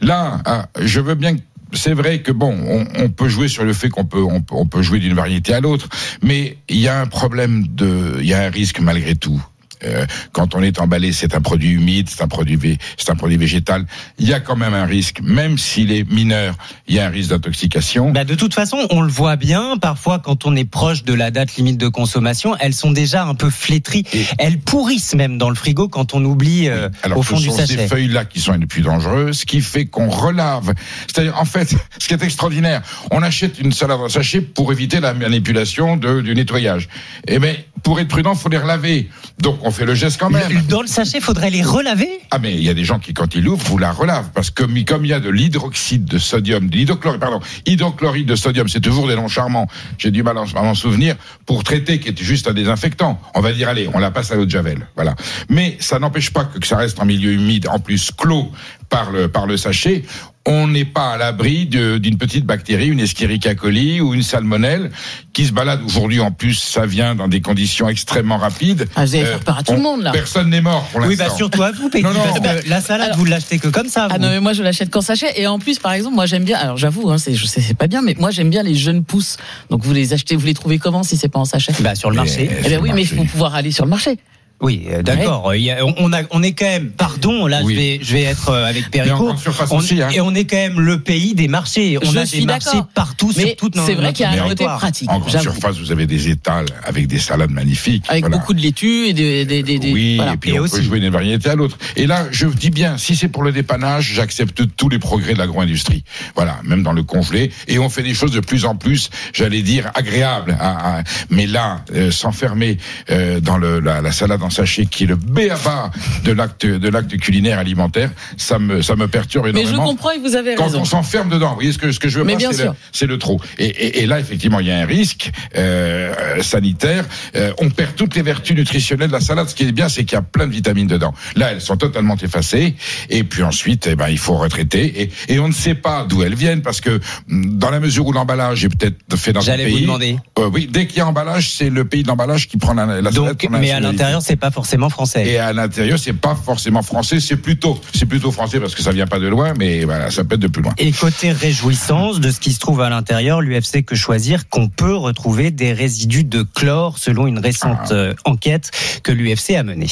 Là, 0.00 0.40
ah, 0.44 0.68
je 0.80 1.00
veux 1.00 1.14
bien 1.14 1.36
c'est 1.72 1.94
vrai 1.94 2.22
que 2.22 2.30
bon, 2.30 2.56
on, 2.96 3.08
peut 3.10 3.28
jouer 3.28 3.48
sur 3.48 3.64
le 3.64 3.72
fait 3.72 3.88
qu'on 3.88 4.04
peut, 4.04 4.22
on, 4.22 4.40
peut- 4.40 4.54
on 4.54 4.66
peut 4.66 4.82
jouer 4.82 5.00
d'une 5.00 5.14
variété 5.14 5.52
à 5.52 5.60
l'autre, 5.60 5.88
mais 6.22 6.58
il 6.68 6.78
y 6.78 6.86
a 6.88 7.00
un 7.00 7.06
problème 7.06 7.66
de, 7.66 8.18
il 8.20 8.26
y 8.26 8.34
a 8.34 8.42
un 8.44 8.50
risque 8.50 8.78
malgré 8.80 9.16
tout. 9.16 9.44
Euh, 9.84 10.06
quand 10.32 10.54
on 10.54 10.62
est 10.62 10.80
emballé, 10.80 11.12
c'est 11.12 11.34
un 11.34 11.40
produit 11.40 11.70
humide, 11.70 12.08
c'est 12.08 12.22
un 12.22 12.28
produit, 12.28 12.56
vé- 12.56 12.78
c'est 12.96 13.10
un 13.10 13.14
produit 13.16 13.36
végétal. 13.36 13.84
Il 14.18 14.26
y 14.28 14.32
a 14.32 14.40
quand 14.40 14.56
même 14.56 14.74
un 14.74 14.86
risque, 14.86 15.20
même 15.22 15.58
s'il 15.58 15.92
est 15.92 16.08
mineur, 16.10 16.54
il 16.88 16.94
y 16.94 16.98
a 17.00 17.06
un 17.06 17.10
risque 17.10 17.30
d'intoxication. 17.30 18.10
Bah, 18.10 18.24
de 18.24 18.34
toute 18.34 18.54
façon, 18.54 18.86
on 18.90 19.00
le 19.02 19.10
voit 19.10 19.36
bien. 19.36 19.76
Parfois, 19.78 20.18
quand 20.18 20.46
on 20.46 20.56
est 20.56 20.64
proche 20.64 21.04
de 21.04 21.12
la 21.14 21.30
date 21.30 21.56
limite 21.56 21.76
de 21.78 21.88
consommation, 21.88 22.56
elles 22.58 22.74
sont 22.74 22.90
déjà 22.90 23.24
un 23.24 23.34
peu 23.34 23.50
flétries. 23.50 24.04
Elles 24.38 24.58
pourrissent 24.58 25.14
même 25.14 25.38
dans 25.38 25.48
le 25.50 25.54
frigo 25.56 25.88
quand 25.88 26.14
on 26.14 26.24
oublie 26.24 26.68
euh, 26.68 26.88
Alors, 27.02 27.18
au 27.18 27.22
ce 27.22 27.28
fond 27.28 27.38
du 27.38 27.46
sont 27.46 27.56
sachet. 27.56 27.76
ces 27.76 27.88
feuilles-là 27.88 28.24
qui 28.24 28.40
sont 28.40 28.52
les 28.52 28.66
plus 28.66 28.82
dangereuses, 28.82 29.40
ce 29.40 29.46
qui 29.46 29.60
fait 29.60 29.86
qu'on 29.86 30.08
relave. 30.08 30.72
C'est-à-dire, 31.06 31.36
en 31.38 31.44
fait, 31.44 31.74
ce 31.98 32.08
qui 32.08 32.14
est 32.14 32.22
extraordinaire, 32.22 32.82
on 33.10 33.22
achète 33.22 33.58
une 33.58 33.72
salade 33.72 34.00
en 34.00 34.08
sachet 34.08 34.40
pour 34.40 34.72
éviter 34.72 35.00
la 35.00 35.12
manipulation 35.14 35.96
de, 35.96 36.20
du 36.20 36.34
nettoyage. 36.34 36.88
Et 37.28 37.38
mais 37.38 37.66
pour 37.86 38.00
être 38.00 38.08
prudent, 38.08 38.34
faut 38.34 38.48
les 38.48 38.58
relaver. 38.58 39.08
Donc, 39.38 39.60
on 39.62 39.70
fait 39.70 39.84
le 39.84 39.94
geste 39.94 40.18
quand 40.18 40.28
même. 40.28 40.50
Dans 40.68 40.82
le 40.82 40.88
sachet, 40.88 41.20
faudrait 41.20 41.50
les 41.50 41.62
relaver 41.62 42.08
Ah 42.32 42.40
mais 42.40 42.52
il 42.52 42.64
y 42.64 42.68
a 42.68 42.74
des 42.74 42.82
gens 42.82 42.98
qui 42.98 43.14
quand 43.14 43.36
ils 43.36 43.44
l'ouvrent, 43.44 43.64
vous 43.68 43.78
la 43.78 43.92
relavent 43.92 44.30
parce 44.34 44.50
que 44.50 44.64
comme 44.82 45.04
il 45.04 45.08
y 45.08 45.12
a 45.12 45.20
de 45.20 45.30
l'hydroxyde 45.30 46.04
de 46.04 46.18
sodium, 46.18 46.68
de 46.68 46.74
l'hydrochloride, 46.74 47.20
pardon, 47.20 47.38
hydrochloride 47.64 48.26
de 48.26 48.34
sodium, 48.34 48.66
c'est 48.66 48.80
toujours 48.80 49.06
des 49.06 49.14
noms 49.14 49.28
charmants. 49.28 49.68
J'ai 49.98 50.10
du 50.10 50.24
mal 50.24 50.36
à 50.36 50.62
m'en 50.62 50.74
souvenir 50.74 51.14
pour 51.46 51.62
traiter 51.62 52.00
qui 52.00 52.08
est 52.08 52.20
juste 52.20 52.48
un 52.48 52.54
désinfectant. 52.54 53.20
On 53.36 53.40
va 53.40 53.52
dire 53.52 53.68
allez, 53.68 53.88
on 53.94 54.00
la 54.00 54.10
passe 54.10 54.32
à 54.32 54.34
l'eau 54.34 54.46
de 54.46 54.50
javel, 54.50 54.88
voilà. 54.96 55.14
Mais 55.48 55.76
ça 55.78 56.00
n'empêche 56.00 56.30
pas 56.30 56.44
que, 56.44 56.58
que 56.58 56.66
ça 56.66 56.78
reste 56.78 56.98
en 56.98 57.04
milieu 57.04 57.34
humide, 57.34 57.68
en 57.68 57.78
plus 57.78 58.10
clos 58.10 58.50
par 58.88 59.12
le 59.12 59.28
par 59.28 59.46
le 59.46 59.56
sachet. 59.56 60.02
On 60.48 60.68
n'est 60.68 60.84
pas 60.84 61.10
à 61.14 61.16
l'abri 61.16 61.66
d'une 61.66 62.18
petite 62.18 62.44
bactérie, 62.46 62.86
une 62.88 63.00
Escherichia 63.00 63.54
coli 63.56 64.00
ou 64.00 64.14
une 64.14 64.22
salmonelle 64.22 64.92
qui 65.32 65.44
se 65.44 65.52
balade 65.52 65.80
aujourd'hui. 65.84 66.20
En 66.20 66.30
plus, 66.30 66.54
ça 66.54 66.86
vient 66.86 67.14
dans 67.16 67.26
des 67.26 67.40
conditions 67.40 67.88
extrêmement 67.88 68.38
rapides. 68.38 68.86
Ah, 68.94 69.04
vous 69.04 69.14
allez 69.16 69.24
Euh, 69.24 69.30
faire 69.32 69.40
peur 69.40 69.58
à 69.58 69.62
tout 69.64 69.72
on- 69.72 69.76
le 69.76 69.82
monde, 69.82 70.02
là. 70.02 70.12
Personne 70.12 70.50
n'est 70.50 70.60
mort 70.60 70.84
pour 70.92 71.00
l'instant. 71.00 71.10
Oui, 71.10 71.16
bah 71.30 71.34
surtout 71.36 71.62
à 71.62 71.72
vous, 71.72 71.88
Peggy, 71.90 72.04
Non, 72.04 72.12
non. 72.12 72.20
parce 72.22 72.38
que 72.62 72.68
la 72.68 72.80
salade, 72.80 73.12
vous 73.16 73.24
l'achetez 73.24 73.58
que 73.58 73.68
comme 73.68 73.88
ça. 73.88 74.06
Ah 74.08 74.14
vous. 74.16 74.22
non 74.22 74.28
mais 74.30 74.40
moi 74.40 74.52
je 74.52 74.62
l'achète 74.62 74.88
qu'en 74.90 75.00
sachet 75.00 75.32
et 75.36 75.46
en 75.48 75.58
plus 75.58 75.78
par 75.80 75.92
exemple 75.92 76.14
moi 76.14 76.26
j'aime 76.26 76.44
bien 76.44 76.58
alors 76.58 76.76
j'avoue 76.76 77.10
hein, 77.10 77.18
c'est 77.18 77.34
je 77.34 77.44
sais 77.46 77.60
c'est 77.60 77.74
pas 77.76 77.86
bien 77.88 78.00
mais 78.02 78.14
moi 78.18 78.30
j'aime 78.30 78.50
bien 78.50 78.62
les 78.62 78.74
jeunes 78.74 79.02
pousses 79.04 79.36
donc 79.70 79.82
vous 79.84 79.92
les 79.92 80.12
achetez 80.12 80.36
vous 80.36 80.46
les 80.46 80.54
trouvez 80.54 80.78
comment 80.78 81.02
si 81.02 81.16
c'est 81.16 81.28
pas 81.28 81.38
en 81.40 81.44
sachet? 81.44 81.72
Bah 81.80 81.94
sur 81.96 82.10
le 82.10 82.16
marché. 82.16 82.48
Eh 82.64 82.68
ben 82.68 82.80
oui 82.80 82.90
mais 82.94 83.02
il 83.02 83.08
faut 83.08 83.24
pouvoir 83.24 83.54
aller 83.56 83.72
sur 83.72 83.84
le 83.84 83.90
marché 83.90 84.18
Oui, 84.60 84.86
euh, 84.90 85.02
d'accord. 85.02 85.54
Il 85.54 85.62
y 85.62 85.70
a- 85.70 85.84
On, 85.84 86.12
a, 86.14 86.22
on 86.30 86.42
est 86.42 86.52
quand 86.52 86.64
même, 86.64 86.90
pardon, 86.90 87.46
là 87.46 87.60
je 87.60 87.66
vais, 87.74 87.98
je 88.02 88.12
vais 88.14 88.22
être 88.22 88.48
euh, 88.48 88.64
avec 88.64 88.90
Perico. 88.90 89.24
grande 89.26 89.38
surface 89.38 89.70
On- 89.70 89.76
aussi, 89.78 90.00
hein. 90.00 90.08
Et 90.14 90.20
on 90.22 90.34
est 90.34 90.44
quand 90.46 90.56
même 90.56 90.80
le 90.80 90.98
pays 90.98 91.34
des 91.34 91.46
marchés. 91.46 91.98
On 92.02 92.10
Je 92.10 92.18
a 92.18 92.24
suis 92.26 92.40
des 92.40 92.46
marchés 92.46 92.80
partout 92.94 93.30
Mais 93.36 93.48
sur 93.48 93.56
toute 93.56 93.76
c'est 93.78 93.94
vrai 93.94 94.14
qu'il 94.14 94.22
y 94.24 94.26
a 94.26 94.30
un 94.30 94.36
côté 94.36 94.54
territoire. 94.56 94.78
pratique. 94.78 95.10
En 95.10 95.18
grande 95.18 95.40
surface, 95.42 95.76
vous 95.78 95.92
avez 95.92 96.06
des 96.06 96.30
étals 96.30 96.66
avec 96.84 97.06
des 97.06 97.18
salades 97.18 97.50
magnifiques. 97.50 98.04
avec 98.08 98.22
Voilà. 98.24 98.38
beaucoup 98.38 98.54
de 98.54 98.60
laitue 98.62 99.08
et 99.08 99.12
des 99.12 99.44
des 99.44 99.62
des, 99.62 99.78
des- 99.78 99.92
Oui, 99.92 100.16
voilà. 100.16 100.32
et 100.32 100.36
puis 100.38 100.58
on 100.58 100.66
peut 100.66 100.80
jouer 100.82 101.00
d'une 101.00 101.10
variété 101.12 101.50
à 101.50 101.54
l'autre. 101.54 101.76
Et 101.96 102.06
là, 102.06 102.26
je 102.30 102.46
dis 102.46 102.70
bien, 102.70 102.96
si 102.96 103.14
c'est 103.14 103.28
pour 103.28 103.42
le 103.42 103.52
dépannage, 103.52 104.10
j'accepte 104.14 104.62
tous 104.76 104.88
les 104.88 104.98
progrès 104.98 105.34
de 105.34 105.38
l'agro-industrie. 105.38 106.02
Voilà, 106.34 106.60
même 106.64 106.82
dans 106.82 106.92
le 106.92 107.02
congelé. 107.02 107.50
Et 107.68 107.78
on 107.78 107.90
fait 107.90 108.02
des 108.02 108.14
choses 108.14 108.32
de 108.32 108.40
plus 108.40 108.64
en 108.64 108.74
plus, 108.74 109.10
j'allais 109.34 109.60
dire, 109.62 109.90
agréables. 109.94 110.56
à- 110.58 110.98
à- 111.00 111.02
mais 111.28 111.46
là, 111.46 111.84
euh, 111.94 112.10
s'enfermer 112.10 112.78
euh, 113.10 113.38
dans 113.40 113.58
le, 113.58 113.80
la, 113.80 114.00
la 114.00 114.12
salade 114.12 114.42
en 114.46 114.50
sachet, 114.50 114.86
qui 114.86 115.04
est 115.04 115.06
le 115.06 115.16
béaba 115.16 115.90
de 116.24 116.32
l'acte 116.32 116.64
de 116.66 116.88
l'acte 116.88 117.16
culinaire 117.18 117.58
alimentaire, 117.58 118.10
ça 118.36 118.58
me 118.58 118.82
ça 118.82 118.96
me 118.96 119.06
perturbe 119.08 119.46
mais 119.46 119.52
je 119.52 119.68
énormément. 119.68 119.84
comprends 119.90 120.10
et 120.12 120.18
vous 120.18 120.34
avez 120.36 120.54
Quand 120.54 120.64
raison 120.64 120.80
on 120.80 120.84
s'enferme 120.84 121.28
dedans, 121.28 121.50
vous 121.50 121.54
voyez 121.56 121.72
ce 121.72 121.78
que, 121.78 121.92
ce 121.92 122.00
que 122.00 122.08
je 122.08 122.18
veux 122.18 122.24
Mais 122.24 122.32
pas, 122.34 122.38
bien 122.38 122.52
c'est 122.52 122.58
le, 122.58 122.62
sûr. 122.64 122.74
c'est 122.92 123.06
le 123.06 123.18
trop. 123.18 123.40
Et, 123.58 123.66
et, 123.66 124.02
et 124.02 124.06
là, 124.06 124.18
effectivement, 124.20 124.60
il 124.60 124.66
y 124.66 124.70
a 124.70 124.78
un 124.78 124.86
risque 124.86 125.30
euh, 125.56 126.42
sanitaire. 126.42 127.04
Euh, 127.36 127.52
on 127.58 127.70
perd 127.70 127.94
toutes 127.96 128.14
les 128.14 128.22
vertus 128.22 128.56
nutritionnelles 128.56 129.08
de 129.08 129.12
la 129.12 129.20
salade. 129.20 129.48
Ce 129.48 129.54
qui 129.54 129.64
est 129.64 129.72
bien, 129.72 129.88
c'est 129.88 130.04
qu'il 130.04 130.14
y 130.16 130.18
a 130.18 130.22
plein 130.22 130.46
de 130.46 130.52
vitamines 130.52 130.86
dedans. 130.86 131.12
Là, 131.34 131.52
elles 131.52 131.60
sont 131.60 131.76
totalement 131.76 132.16
effacées. 132.16 132.74
Et 133.10 133.24
puis 133.24 133.42
ensuite, 133.42 133.86
eh 133.90 133.96
ben, 133.96 134.08
il 134.08 134.18
faut 134.18 134.34
retraiter. 134.36 135.02
Et, 135.02 135.34
et 135.34 135.38
on 135.38 135.48
ne 135.48 135.52
sait 135.52 135.74
pas 135.74 136.04
d'où 136.08 136.22
elles 136.22 136.34
viennent 136.34 136.62
parce 136.62 136.80
que 136.80 137.00
hum, 137.30 137.58
dans 137.58 137.70
la 137.70 137.80
mesure 137.80 138.06
où 138.06 138.12
l'emballage 138.12 138.64
est 138.64 138.68
peut-être 138.68 139.16
fait 139.16 139.32
dans 139.32 139.40
un 139.40 139.44
J'allais 139.44 139.64
pays. 139.64 139.74
vous 139.74 139.80
demander. 139.80 140.16
euh, 140.38 140.50
oui, 140.52 140.68
dès 140.70 140.86
qu'il 140.86 140.98
y 140.98 141.00
a 141.00 141.06
emballage, 141.06 141.50
c'est 141.52 141.70
le 141.70 141.84
pays 141.84 142.02
d'emballage 142.02 142.48
qui 142.48 142.56
prend 142.56 142.74
la, 142.74 142.86
la 142.86 143.10
salade. 143.10 143.14
Donc, 143.14 143.42
la 143.50 143.58
mais 143.58 143.70
à 143.72 143.80
l'intérieur, 143.80 144.22
c'est 144.22 144.35
pas 144.36 144.50
forcément 144.50 144.88
français. 144.88 145.26
Et 145.26 145.38
à 145.38 145.52
l'intérieur, 145.52 145.98
c'est 145.98 146.12
pas 146.12 146.34
forcément 146.34 146.82
français, 146.82 147.20
c'est 147.20 147.36
plutôt, 147.36 147.80
c'est 147.94 148.06
plutôt 148.06 148.30
français 148.30 148.60
parce 148.60 148.74
que 148.74 148.82
ça 148.82 148.92
vient 148.92 149.06
pas 149.06 149.18
de 149.18 149.28
loin, 149.28 149.54
mais 149.58 149.84
voilà, 149.84 150.10
ça 150.10 150.24
peut 150.24 150.34
être 150.34 150.40
de 150.40 150.48
plus 150.48 150.62
loin. 150.62 150.72
Et 150.78 150.92
côté 150.92 151.32
réjouissance 151.32 152.20
de 152.20 152.30
ce 152.30 152.40
qui 152.40 152.52
se 152.52 152.60
trouve 152.60 152.80
à 152.80 152.90
l'intérieur, 152.90 153.40
l'UFC 153.40 153.84
que 153.84 153.94
choisir 153.94 154.48
qu'on 154.48 154.68
peut 154.68 154.94
retrouver 154.94 155.50
des 155.50 155.72
résidus 155.72 156.24
de 156.24 156.42
chlore 156.42 156.98
selon 156.98 157.26
une 157.26 157.38
récente 157.38 157.92
euh, 157.92 158.14
enquête 158.24 158.70
que 159.02 159.12
l'UFC 159.12 159.50
a 159.50 159.62
menée. 159.62 159.90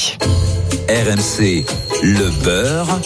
RMC, 0.87 1.65
le 2.03 2.43
beurre 2.43 2.99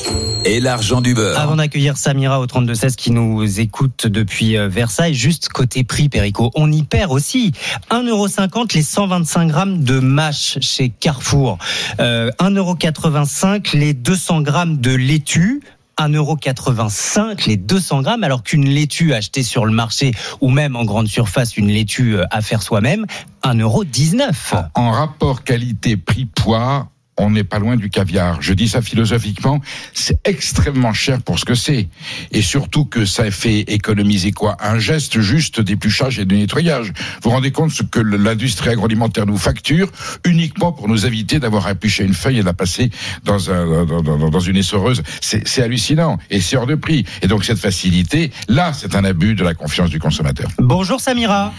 et 0.43 0.59
l'argent 0.59 0.99
du 0.99 1.13
beurre. 1.13 1.39
Avant 1.39 1.55
d'accueillir 1.55 1.95
Samira 1.95 2.41
au 2.41 2.45
32-16 2.45 2.95
qui 2.95 3.11
nous 3.11 3.59
écoute 3.61 4.05
depuis 4.05 4.57
euh, 4.57 4.67
Versailles, 4.67 5.13
juste 5.13 5.47
côté 5.47 5.85
prix, 5.85 6.09
Perico, 6.09 6.51
on 6.55 6.69
y 6.71 6.83
perd 6.83 7.11
aussi 7.11 7.53
1,50€ 7.89 8.75
les 8.75 8.81
125 8.81 9.47
grammes 9.47 9.83
de 9.83 9.99
mâche 9.99 10.57
chez 10.59 10.89
Carrefour, 10.89 11.28
euh, 11.99 12.31
1,85€ 12.39 13.77
les 13.77 13.93
200 13.93 14.41
grammes 14.41 14.77
de 14.77 14.91
laitue. 14.91 15.61
1,85€ 15.97 17.47
les 17.47 17.57
200 17.57 18.01
grammes, 18.03 18.23
alors 18.23 18.41
qu'une 18.41 18.69
laitue 18.69 19.13
achetée 19.13 19.43
sur 19.43 19.65
le 19.65 19.73
marché 19.73 20.11
ou 20.39 20.49
même 20.49 20.77
en 20.77 20.85
grande 20.85 21.07
surface, 21.07 21.57
une 21.57 21.67
laitue 21.67 22.15
euh, 22.15 22.25
à 22.31 22.41
faire 22.41 22.61
soi-même, 22.61 23.05
1,19€. 23.43 24.69
En 24.75 24.91
rapport 24.91 25.43
qualité-prix-poids, 25.43 26.87
on 27.19 27.29
n'est 27.29 27.43
pas 27.43 27.59
loin 27.59 27.75
du 27.75 27.89
caviar. 27.89 28.41
Je 28.41 28.53
dis 28.53 28.67
ça 28.67 28.81
philosophiquement, 28.81 29.61
c'est 29.93 30.19
extrêmement 30.27 30.93
cher 30.93 31.21
pour 31.21 31.37
ce 31.37 31.45
que 31.45 31.53
c'est. 31.53 31.87
Et 32.31 32.41
surtout 32.41 32.85
que 32.85 33.05
ça 33.05 33.29
fait 33.29 33.59
économiser 33.71 34.31
quoi? 34.31 34.57
Un 34.61 34.79
geste 34.79 35.19
juste 35.19 35.61
d'épluchage 35.61 36.17
et 36.17 36.25
de 36.25 36.35
nettoyage. 36.35 36.87
Vous 37.21 37.29
vous 37.29 37.29
rendez 37.31 37.51
compte 37.51 37.71
ce 37.71 37.83
que 37.83 37.99
l'industrie 37.99 38.69
agroalimentaire 38.69 39.25
nous 39.25 39.37
facture 39.37 39.91
uniquement 40.25 40.71
pour 40.71 40.87
nous 40.87 41.05
éviter 41.05 41.39
d'avoir 41.39 41.67
à 41.67 41.71
éplucher 41.71 42.03
une 42.05 42.13
feuille 42.13 42.37
et 42.37 42.41
de 42.41 42.45
la 42.45 42.53
passer 42.53 42.89
dans, 43.25 43.51
un, 43.51 43.85
dans, 43.85 44.01
dans- 44.01 44.29
dans 44.29 44.39
une 44.39 44.57
essoreuse. 44.57 45.03
C'est 45.21 45.47
c'est 45.47 45.61
hallucinant 45.61 46.17
et 46.29 46.39
c'est 46.41 46.55
hors 46.57 46.67
de 46.67 46.75
prix. 46.75 47.05
Et 47.21 47.27
donc 47.27 47.43
cette 47.43 47.59
facilité, 47.59 48.31
là, 48.47 48.71
c'est 48.73 48.95
un 48.95 49.03
abus 49.03 49.35
de 49.35 49.43
la 49.43 49.53
confiance 49.53 49.89
du 49.89 49.99
consommateur. 49.99 50.47
Bonjour 50.57 50.99
Samira. 51.01 51.53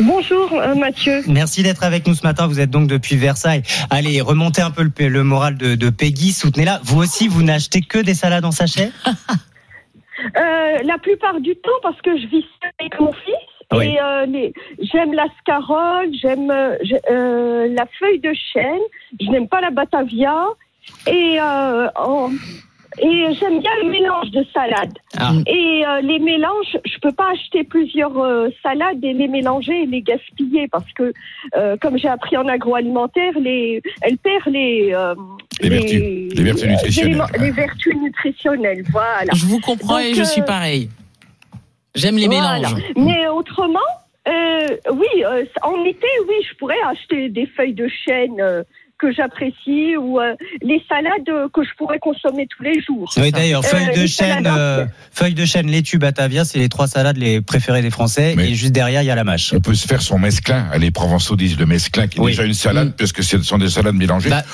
Bonjour 0.00 0.52
euh, 0.54 0.74
Mathieu. 0.74 1.22
Merci 1.26 1.62
d'être 1.62 1.82
avec 1.84 2.06
nous 2.06 2.14
ce 2.14 2.22
matin. 2.22 2.46
Vous 2.46 2.60
êtes 2.60 2.70
donc 2.70 2.88
depuis 2.88 3.16
Versailles. 3.16 3.62
Allez, 3.90 4.20
remontez 4.20 4.62
un 4.62 4.70
peu 4.70 4.82
le, 4.84 5.08
le 5.08 5.22
moral 5.24 5.56
de, 5.56 5.74
de 5.74 5.90
Peggy. 5.90 6.32
Soutenez-la. 6.32 6.80
Vous 6.84 6.98
aussi, 7.00 7.28
vous 7.28 7.42
n'achetez 7.42 7.80
que 7.82 7.98
des 7.98 8.14
salades 8.14 8.44
en 8.44 8.52
sachet? 8.52 8.90
Euh, 10.36 10.78
la 10.84 10.98
plupart 10.98 11.40
du 11.40 11.56
temps 11.56 11.70
parce 11.82 12.00
que 12.00 12.16
je 12.16 12.28
vis 12.28 12.44
seule 12.62 12.70
avec 12.78 13.00
mon 13.00 13.12
fils 13.12 13.34
Oui. 13.72 13.86
et 13.86 14.00
euh, 14.00 14.50
j'aime 14.92 15.12
la 15.14 15.26
scarole, 15.40 16.10
j'aime 16.22 16.48
euh, 16.48 16.76
j'ai- 16.82 17.00
la 17.74 17.86
feuille 17.98 18.20
de 18.20 18.32
chêne, 18.52 18.78
je 19.20 19.26
n'aime 19.30 19.48
pas 19.48 19.60
la 19.60 19.70
batavia 19.70 20.44
et 21.08 21.38
en- 21.40 22.30
et 22.98 23.32
j'aime 23.34 23.60
bien 23.60 23.70
le 23.82 23.90
mélange 23.90 24.30
de 24.30 24.44
salades. 24.52 24.98
Ah. 25.18 25.32
Et 25.46 25.84
euh, 25.86 26.00
les 26.02 26.18
mélanges, 26.18 26.78
je 26.84 26.98
peux 27.00 27.12
pas 27.12 27.30
acheter 27.32 27.64
plusieurs 27.64 28.16
euh, 28.18 28.48
salades 28.62 29.02
et 29.04 29.12
les 29.12 29.28
mélanger 29.28 29.82
et 29.82 29.86
les 29.86 30.02
gaspiller 30.02 30.68
parce 30.68 30.90
que, 30.92 31.12
euh, 31.56 31.76
comme 31.80 31.96
j'ai 31.98 32.08
appris 32.08 32.36
en 32.36 32.46
agroalimentaire, 32.48 33.32
les, 33.38 33.82
elle 34.02 34.18
perd 34.18 34.46
les 34.48 34.90
euh, 34.94 35.14
Les 35.60 35.68
vertus, 35.68 36.00
les 36.36 36.42
vertus 36.42 36.68
nutritionnelles. 36.68 37.10
éléments- 37.12 37.26
les 37.40 37.50
vertus 37.50 37.94
nutritionnelles. 37.96 38.84
Voilà. 38.90 39.32
je 39.34 39.46
vous 39.46 39.60
comprends 39.60 39.98
et 39.98 40.14
je 40.14 40.22
suis 40.22 40.42
euh, 40.42 40.44
pareil 40.44 40.88
j'aime 41.94 42.16
les 42.16 42.26
voilà. 42.26 42.58
mélanges 42.58 42.82
Mais 42.96 43.28
autrement, 43.28 43.78
euh, 44.28 44.66
oui, 44.92 45.24
euh, 45.24 45.44
en 45.62 45.84
été, 45.84 46.06
oui, 46.28 46.34
je 46.48 46.54
pourrais 46.56 46.80
acheter 46.88 47.28
des 47.28 47.46
feuilles 47.46 47.74
de 47.74 47.88
chêne 47.88 48.40
euh, 48.40 48.62
que 49.02 49.12
j'apprécie 49.12 49.96
ou 49.96 50.20
euh, 50.20 50.34
les 50.62 50.80
salades 50.88 51.28
euh, 51.28 51.48
que 51.52 51.64
je 51.64 51.70
pourrais 51.76 51.98
consommer 51.98 52.46
tous 52.56 52.62
les 52.62 52.80
jours. 52.80 53.10
Oui, 53.16 53.32
d'ailleurs, 53.32 53.62
Euh, 53.64 53.68
feuille 53.68 53.88
de 54.00 54.06
chêne, 54.06 54.44
salades 54.44 54.46
euh, 54.58 54.86
feuille 55.10 55.34
de 55.34 55.44
chêne, 55.44 55.66
laitue, 55.66 55.98
batavia, 55.98 56.44
c'est 56.44 56.60
les 56.60 56.68
trois 56.68 56.86
salades 56.86 57.16
les 57.16 57.40
préférées 57.40 57.82
des 57.82 57.90
Français. 57.90 58.36
et 58.38 58.54
juste 58.54 58.70
derrière, 58.72 59.02
il 59.02 59.06
y 59.06 59.10
a 59.10 59.14
la 59.16 59.24
mâche. 59.24 59.52
On 59.56 59.60
peut 59.60 59.74
se 59.74 59.88
faire 59.88 60.02
son 60.02 60.18
mesclin. 60.20 60.68
Les 60.78 60.92
Provençaux 60.92 61.34
disent 61.34 61.58
le 61.58 61.66
mesclin, 61.66 62.06
qui 62.06 62.18
est 62.18 62.22
Oui. 62.22 62.30
déjà 62.30 62.44
une 62.44 62.54
salade, 62.54 62.94
parce 62.96 63.12
que 63.12 63.22
ce 63.22 63.42
sont 63.42 63.58
des 63.58 63.70
salades 63.70 63.96
mélangées. 63.96 64.30
Bah, 64.30 64.44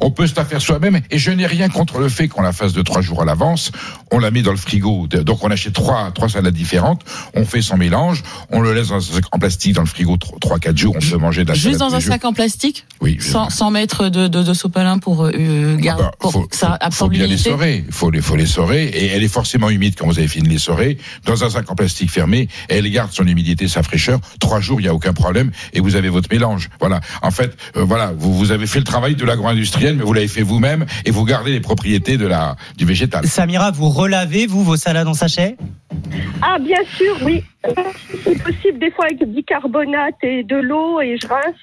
On 0.00 0.10
peut 0.10 0.26
se 0.26 0.34
la 0.36 0.44
faire 0.46 0.62
soi-même. 0.62 1.00
Et 1.10 1.18
je 1.18 1.30
n'ai 1.30 1.46
rien 1.46 1.68
contre 1.68 1.98
le 1.98 2.08
fait 2.08 2.28
qu'on 2.28 2.42
la 2.42 2.52
fasse 2.52 2.72
de 2.72 2.80
trois 2.82 3.02
jours 3.02 3.20
à 3.20 3.24
l'avance. 3.26 3.72
On 4.10 4.18
la 4.20 4.30
met 4.30 4.40
dans 4.42 4.52
le 4.52 4.56
frigo. 4.56 5.06
Donc 5.06 5.44
on 5.44 5.50
achète 5.50 5.74
trois, 5.74 6.10
trois 6.12 6.30
salades 6.30 6.54
différentes. 6.54 7.02
On 7.34 7.44
fait 7.44 7.60
son 7.62 7.76
mélange. 7.76 8.22
On 8.50 8.60
le 8.60 8.72
laisse 8.72 8.88
dans 8.88 8.96
un 8.96 9.00
sac 9.00 9.24
en 9.32 9.38
plastique 9.38 9.74
dans 9.74 9.82
le 9.82 9.86
frigo 9.86 10.16
trois, 10.16 10.58
quatre 10.58 10.78
jours. 10.78 10.94
On 10.96 11.10
peut 11.10 11.18
manger 11.18 11.42
de 11.44 11.48
la 11.48 11.54
juste 11.54 11.78
dans 11.78 11.94
un 11.94 12.00
jours. 12.00 12.12
sac 12.12 12.24
en 12.24 12.32
plastique? 12.32 12.86
Oui. 13.02 13.18
sans, 13.20 13.50
sans 13.50 13.70
mettre 13.70 13.97
de, 14.02 14.28
de, 14.28 14.42
de 14.42 14.54
sopalin 14.54 14.98
pour, 14.98 15.26
euh, 15.26 15.76
garder, 15.76 16.02
bah, 16.02 16.10
pour 16.18 16.48
que 16.48 16.56
ça 16.56 16.68
faut 16.68 16.76
absorbe 16.80 17.12
bien 17.12 17.26
les 17.26 17.36
sorer. 17.36 17.84
Il 17.86 17.92
faut 17.92 18.10
les, 18.10 18.20
faut 18.20 18.36
les 18.36 18.46
sorer. 18.46 18.84
Et 18.84 19.06
elle 19.06 19.22
est 19.22 19.28
forcément 19.28 19.70
humide 19.70 19.94
quand 19.98 20.06
vous 20.06 20.18
avez 20.18 20.28
fini 20.28 20.48
de 20.48 20.52
les 20.52 20.58
sorer. 20.58 20.98
Dans 21.24 21.44
un 21.44 21.50
sac 21.50 21.70
en 21.70 21.74
plastique 21.74 22.10
fermé. 22.10 22.48
Elle 22.68 22.88
garde 22.90 23.12
son 23.12 23.26
humidité, 23.26 23.68
sa 23.68 23.82
fraîcheur. 23.82 24.20
Trois 24.40 24.60
jours, 24.60 24.80
il 24.80 24.84
n'y 24.84 24.88
a 24.88 24.94
aucun 24.94 25.12
problème. 25.12 25.50
Et 25.72 25.80
vous 25.80 25.96
avez 25.96 26.08
votre 26.08 26.28
mélange. 26.32 26.68
Voilà. 26.80 27.00
En 27.22 27.30
fait, 27.30 27.56
euh, 27.76 27.84
voilà, 27.84 28.12
vous, 28.16 28.34
vous 28.34 28.52
avez 28.52 28.66
fait 28.66 28.78
le 28.78 28.84
travail 28.84 29.14
de 29.14 29.24
l'agro-industriel, 29.24 29.96
mais 29.96 30.04
vous 30.04 30.12
l'avez 30.12 30.28
fait 30.28 30.42
vous-même. 30.42 30.86
Et 31.04 31.10
vous 31.10 31.24
gardez 31.24 31.52
les 31.52 31.60
propriétés 31.60 32.16
de 32.16 32.26
la, 32.26 32.56
du 32.76 32.84
végétal. 32.84 33.26
Samira, 33.26 33.70
vous 33.70 33.90
relavez, 33.90 34.46
vous, 34.46 34.64
vos 34.64 34.76
salades 34.76 35.08
en 35.08 35.14
sachet 35.14 35.56
Ah, 36.42 36.58
bien 36.58 36.80
sûr, 36.96 37.16
oui. 37.24 37.42
Euh, 37.66 37.72
C'est 38.24 38.42
possible 38.42 38.78
des 38.78 38.90
fois 38.90 39.06
avec 39.06 39.18
du 39.18 39.26
bicarbonate 39.26 40.14
et 40.22 40.44
de 40.44 40.56
l'eau 40.56 41.00
et 41.00 41.16
je 41.20 41.26
rince. 41.26 41.56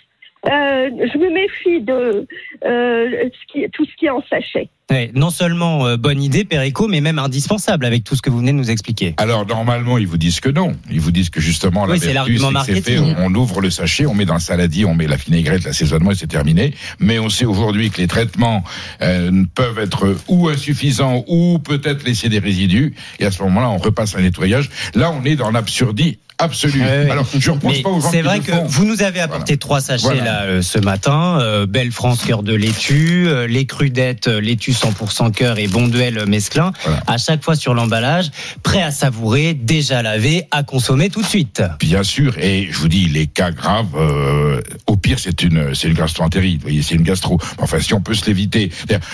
Euh, 0.47 0.89
je 1.11 1.17
me 1.17 1.29
méfie 1.29 1.81
de 1.81 2.27
euh, 2.63 3.29
ce 3.31 3.69
tout 3.69 3.85
ce 3.85 3.95
qui 3.95 4.05
est 4.05 4.09
en 4.09 4.21
sachet. 4.23 4.69
Ouais, 4.91 5.11
Non 5.15 5.31
seulement 5.31 5.87
euh, 5.87 5.97
bonne 5.97 6.21
idée, 6.21 6.45
Perico, 6.45 6.87
mais 6.87 7.01
même 7.01 7.17
indispensable 7.17 7.85
avec 7.85 8.03
tout 8.03 8.15
ce 8.15 8.21
que 8.21 8.29
vous 8.29 8.37
venez 8.37 8.51
de 8.51 8.57
nous 8.57 8.69
expliquer. 8.69 9.15
Alors 9.17 9.45
normalement, 9.47 9.97
ils 9.97 10.05
vous 10.07 10.17
disent 10.17 10.39
que 10.39 10.49
non. 10.49 10.73
Ils 10.91 11.01
vous 11.01 11.11
disent 11.11 11.31
que 11.31 11.41
justement 11.41 11.87
la 11.87 11.93
Oui, 11.93 11.99
c'est 11.99 12.13
vertu, 12.13 12.37
c'est 12.65 12.81
fait. 12.81 12.99
On, 12.99 13.33
ouvre 13.33 13.61
le 13.61 13.71
sachet, 13.71 14.05
on 14.05 14.13
met 14.13 14.25
dans 14.25 14.35
le 14.35 14.39
saladier, 14.39 14.85
on 14.85 14.93
met 14.93 15.07
la 15.07 15.15
vinaigrette, 15.15 15.63
l'assaisonnement 15.63 16.11
et 16.11 16.15
c'est 16.15 16.27
terminé. 16.27 16.75
Mais 16.99 17.17
on 17.17 17.29
sait 17.29 17.45
aujourd'hui 17.45 17.89
que 17.89 17.97
les 17.97 18.07
traitements 18.07 18.63
euh, 19.01 19.43
peuvent 19.55 19.79
être 19.79 20.15
ou 20.27 20.49
insuffisants 20.49 21.23
ou 21.27 21.57
peut-être 21.57 22.03
laisser 22.03 22.29
des 22.29 22.39
résidus. 22.39 22.93
Et 23.19 23.25
à 23.25 23.31
ce 23.31 23.41
moment-là, 23.41 23.69
on 23.71 23.77
repasse 23.77 24.15
un 24.15 24.21
nettoyage. 24.21 24.69
Là, 24.93 25.11
on 25.11 25.25
est 25.25 25.35
dans 25.35 25.49
l'absurdie 25.49 26.19
absolue. 26.37 26.81
Ouais, 26.81 27.05
ouais. 27.05 27.11
Alors, 27.11 27.25
je 27.37 27.51
ne 27.51 27.55
Mais 27.63 27.81
pas 27.81 27.89
aux 27.89 28.01
gens 28.01 28.11
C'est 28.11 28.21
vrai 28.21 28.39
que 28.39 28.51
font. 28.51 28.65
vous 28.65 28.85
nous 28.85 29.01
avez 29.03 29.19
apporté 29.21 29.57
trois 29.57 29.81
sachets 29.81 30.03
Voilà. 30.03 30.23
là 30.23 30.41
euh, 30.43 30.61
ce 30.61 30.79
matin. 30.79 31.39
Euh, 31.39 31.65
Belle 31.65 31.91
France 31.91 32.23
cœur 32.25 32.43
de 32.43 32.53
laitue, 32.53 33.27
euh, 33.27 33.47
les 33.47 33.65
crudettes 33.65 34.27
euh, 34.27 34.41
laitue 34.41 34.73
100% 34.75 35.31
cœur 35.31 35.57
et 35.57 35.67
Bonduel 35.67 36.17
euh, 36.19 36.25
mesclin. 36.25 36.71
À 37.07 37.17
chaque 37.17 37.43
fois 37.43 37.55
sur 37.55 37.73
l'emballage, 37.73 38.29
prêt 38.63 38.81
à 38.81 38.91
savourer, 38.91 39.53
déjà 39.53 40.01
lavé, 40.01 40.43
à 40.51 40.63
consommer 40.63 41.09
tout 41.09 41.21
de 41.21 41.27
suite. 41.27 41.63
Bien 41.79 42.03
sûr, 42.03 42.37
et 42.37 42.67
je 42.71 42.77
vous 42.77 42.87
dis, 42.87 43.07
les 43.07 43.27
cas 43.27 43.51
graves, 43.51 43.87
euh, 43.95 44.61
au 44.87 44.95
pire, 44.97 45.19
c'est 45.19 45.41
une, 45.43 45.73
c'est 45.73 45.87
une 45.87 45.93
gastroentérite. 45.93 46.57
Vous 46.61 46.67
voyez, 46.67 46.81
c'est 46.81 46.95
une 46.95 47.03
gastro. 47.03 47.39
Enfin, 47.59 47.79
si 47.79 47.93
on 47.93 48.01
peut 48.01 48.13
se 48.13 48.25
l'éviter, 48.25 48.71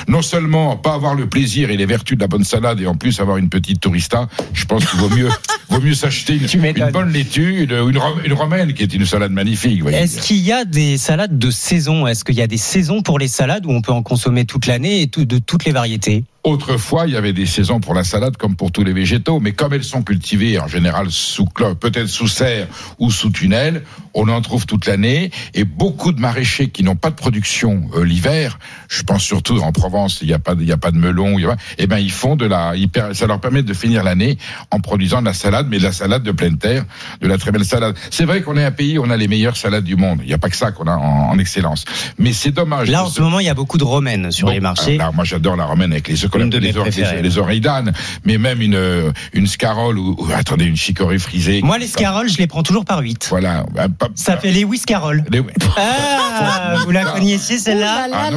non 0.07 0.22
seulement 0.22 0.75
pas 0.77 0.93
avoir 0.93 1.15
le 1.15 1.27
plaisir 1.27 1.69
et 1.69 1.77
les 1.77 1.85
vertus 1.85 2.17
de 2.17 2.23
la 2.23 2.27
bonne 2.27 2.43
salade, 2.43 2.80
et 2.81 2.88
en 2.88 2.95
plus 2.95 3.19
avoir 3.19 3.38
une 3.38 3.49
petite 3.49 3.80
tourista, 3.80 4.27
je 4.53 4.65
pense 4.65 4.85
qu'il 4.85 4.99
vaut 4.99 5.09
mieux, 5.09 5.30
vaut 5.69 5.81
mieux 5.81 5.93
s'acheter 5.93 6.35
une, 6.38 6.65
une 6.75 6.91
bonne 6.91 7.11
laitue, 7.11 7.64
une, 7.64 7.72
une, 7.72 7.99
une 8.25 8.33
romaine 8.33 8.73
qui 8.73 8.83
est 8.83 8.93
une 8.93 9.06
salade 9.06 9.31
magnifique. 9.31 9.81
Est-ce 9.88 10.22
qu'il 10.22 10.38
y 10.40 10.51
a 10.51 10.65
des 10.65 10.98
salades 10.98 11.38
de 11.38 11.51
saison? 11.51 12.07
Est-ce 12.07 12.23
qu'il 12.23 12.35
y 12.35 12.41
a 12.41 12.48
des 12.48 12.57
saisons 12.57 13.01
pour 13.01 13.19
les 13.19 13.27
salades 13.27 13.65
où 13.65 13.72
on 13.72 13.81
peut 13.81 13.91
en 13.91 14.03
consommer 14.03 14.45
toute 14.45 14.65
l'année 14.65 15.01
et 15.01 15.07
tout- 15.07 15.25
de 15.25 15.38
toutes 15.52 15.66
les 15.66 15.74
variétés 15.74 16.24
Autrefois, 16.44 17.06
il 17.06 17.14
y 17.14 17.18
avait 17.18 17.34
des 17.34 17.45
saisons 17.45 17.80
pour 17.80 17.94
la 17.94 18.03
salade 18.03 18.36
comme 18.36 18.56
pour 18.56 18.72
tous 18.72 18.84
les 18.84 18.94
végétaux, 18.94 19.40
mais 19.40 19.52
comme 19.52 19.74
elles 19.74 19.84
sont 19.84 20.02
cultivées 20.02 20.58
en 20.60 20.68
général 20.68 21.11
sous 21.11 21.45
peut-être 21.45 22.08
sous 22.08 22.28
serre 22.28 22.68
ou 22.98 23.11
sous 23.11 23.30
tunnel, 23.30 23.84
on 24.16 24.28
en 24.28 24.42
trouve 24.42 24.66
toute 24.66 24.88
l'année. 24.88 25.30
Et 25.53 25.66
beaucoup 25.66 26.11
de 26.11 26.20
maraîchers 26.20 26.70
qui 26.70 26.84
n'ont 26.84 26.95
pas 26.95 27.11
de 27.11 27.16
production 27.16 27.84
euh, 27.95 28.03
l'hiver, 28.03 28.58
je 28.90 29.03
pense 29.03 29.22
surtout 29.24 29.60
en 29.60 29.72
Provence, 29.72 30.18
il 30.24 30.30
n'y 30.30 30.34
a 30.34 30.40
pas, 30.40 30.56
de- 30.56 30.64
il 30.64 30.68
y 30.68 30.72
a 30.72 30.78
pas 30.78 30.90
de 30.90 30.98
melon, 30.98 31.38
il 31.38 31.44
y 31.44 31.45
a 31.45 31.56
eh 31.78 31.86
ben 31.86 32.00
ils 32.00 32.11
font 32.11 32.36
de 32.36 32.45
la, 32.48 32.76
ils 32.76 32.90
ça 33.14 33.28
leur 33.28 33.40
permet 33.40 33.61
de 33.61 33.74
finir 33.76 34.03
l'année 34.03 34.40
en 34.72 34.80
produisant 34.80 35.22
de 35.22 35.28
la 35.28 35.34
salade, 35.36 35.68
mais 35.70 35.78
de 35.78 35.84
la 35.84 35.92
salade 35.92 36.24
de 36.24 36.32
pleine 36.32 36.58
terre, 36.58 36.86
de 37.22 37.28
la 37.28 37.38
très 37.38 37.52
belle 37.52 37.66
salade. 37.66 37.95
C'est 38.10 38.26
vrai 38.26 38.42
qu'on 38.42 38.58
est 38.58 38.66
un 38.66 38.72
pays 38.72 38.98
où 38.98 39.03
on 39.06 39.11
a 39.11 39.18
les 39.18 39.28
meilleures 39.28 39.58
salades 39.58 39.84
du 39.84 39.95
monde. 39.95 40.20
Il 40.24 40.28
n'y 40.28 40.34
a 40.34 40.40
pas 40.40 40.50
que 40.50 40.58
ça 40.58 40.72
qu'on 40.72 40.86
a 40.88 40.95
en, 40.95 41.30
en 41.30 41.38
excellence. 41.38 41.86
Mais 42.18 42.34
c'est 42.34 42.52
dommage. 42.52 42.90
Là, 42.90 43.03
en 43.06 43.10
ce 43.10 43.22
moment, 43.22 43.40
il 43.40 43.45
y 43.45 43.50
a 43.50 43.53
beaucoup 43.53 43.78
de 43.78 43.84
romaines 43.84 44.32
sur 44.32 44.48
Bon, 44.48 44.53
les 44.53 44.60
marchés. 44.60 45.00
alors 45.00 45.14
moi, 45.14 45.24
j'adore 45.24 45.56
la 45.56 45.66
romaine 45.66 45.92
avec 45.92 46.08
les, 46.08 46.16
Une 46.40 46.50
de 46.50 46.58
les, 46.58 47.38
oreilles 47.38 47.61
d'âne, 47.61 47.93
mais 48.26 48.38
même 48.38 48.61
une, 48.61 48.76
euh, 48.76 49.11
une 49.34 49.48
scarole 49.48 49.98
ou, 49.98 50.16
ou, 50.18 50.27
attendez, 50.34 50.66
une 50.66 50.76
chicorée 50.77 51.19
frisée. 51.19 51.61
Moi, 51.64 51.77
les 51.77 51.88
scaroles, 51.88 52.30
je 52.30 52.38
les 52.38 52.48
prends 52.48 52.64
toujours 52.64 52.85
par 52.85 53.00
8. 53.00 53.27
Voilà. 53.30 53.66
bah, 53.74 53.88
pas- 53.90 54.10
Ça 54.16 54.38
fait 54.38 54.51
les 54.51 54.66
Scarole. 54.77 55.24
les- 55.30 55.42
Ah, 55.77 56.76
vous 56.85 56.92
la 56.92 57.03
connaissiez 57.03 57.58
celle-là 57.58 58.08
Ah, 58.11 58.30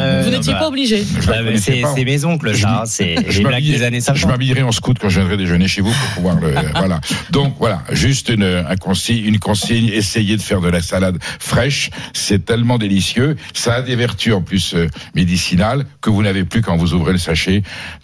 Euh, 0.00 0.22
Vous 0.24 0.30
n'étiez 0.30 0.52
bah, 0.52 0.58
pas 0.60 0.68
obligé. 0.68 1.04
Bah, 1.26 1.34
C'est 1.56 1.80
pas. 1.80 1.92
c'est 1.94 2.04
mes 2.04 2.24
oncles, 2.24 2.56
ça. 2.56 2.82
C'est 2.86 3.16
je 3.28 3.38
les 3.38 3.44
blagues 3.44 3.52
m'habillerai- 3.54 3.78
des 3.78 3.82
années 3.84 4.00
Je 4.00 4.04
50. 4.04 4.30
m'habillerai 4.30 4.62
en 4.62 4.72
scout 4.72 4.96
quand 5.00 5.08
je 5.08 5.20
viendrai 5.20 5.36
déjeuner 5.36 5.68
chez 5.68 5.80
vous 5.80 5.90
pour 5.92 6.08
pouvoir 6.16 6.36
le. 6.40 6.52
voilà. 6.76 7.00
Donc 7.30 7.54
voilà, 7.58 7.82
juste 7.92 8.28
une, 8.28 8.42
un 8.44 8.76
consigne, 8.76 9.24
une 9.24 9.38
consigne. 9.38 9.88
Essayez 9.92 10.36
de 10.36 10.42
faire 10.42 10.60
de 10.60 10.68
la 10.68 10.82
salade 10.82 11.18
fraîche. 11.38 11.90
C'est 12.12 12.44
tellement 12.44 12.78
délicieux. 12.78 13.36
Ça 13.54 13.74
a 13.76 13.82
des 13.82 13.96
vertus 13.96 14.34
en 14.34 14.42
plus 14.42 14.74
euh, 14.74 14.88
médicinales 15.14 15.84
que 16.00 16.10
vous 16.10 16.22
n'avez 16.22 16.44
plus 16.44 16.62
quand 16.62 16.76
vous 16.76 16.94
ouvrez 16.94 17.12
le 17.12 17.18
sachet. 17.18 17.35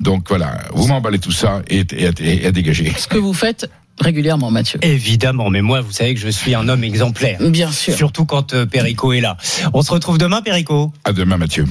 Donc 0.01 0.29
voilà, 0.29 0.59
vous 0.73 0.87
m'emballez 0.87 1.19
tout 1.19 1.33
ça 1.33 1.63
et, 1.69 1.81
et, 1.93 2.11
et- 2.21 2.45
et 2.45 2.47
à 2.47 2.53
dégager. 2.53 2.93
Ce 2.97 3.07
que 3.09 3.19
vous 3.19 3.33
faites 3.35 3.69
régulièrement, 4.01 4.51
Mathieu. 4.51 4.79
Évidemment, 4.83 5.51
mais 5.51 5.61
moi, 5.63 5.81
vous 5.81 5.93
savez 5.93 6.15
que 6.15 6.21
je 6.21 6.29
suis 6.29 6.55
un 6.55 6.69
homme 6.69 6.83
exemplaire. 6.85 7.39
Bien 7.41 7.71
sûr. 7.71 7.95
Surtout 7.95 8.25
quand 8.25 8.55
euh, 8.55 8.67
Perico 8.67 9.13
est 9.13 9.21
là. 9.21 9.37
On 9.75 9.83
se 9.83 9.91
retrouve 9.93 10.19
demain, 10.19 10.41
Perico. 10.43 10.93
À 11.05 11.13
demain, 11.13 11.37
Mathieu. 11.37 11.67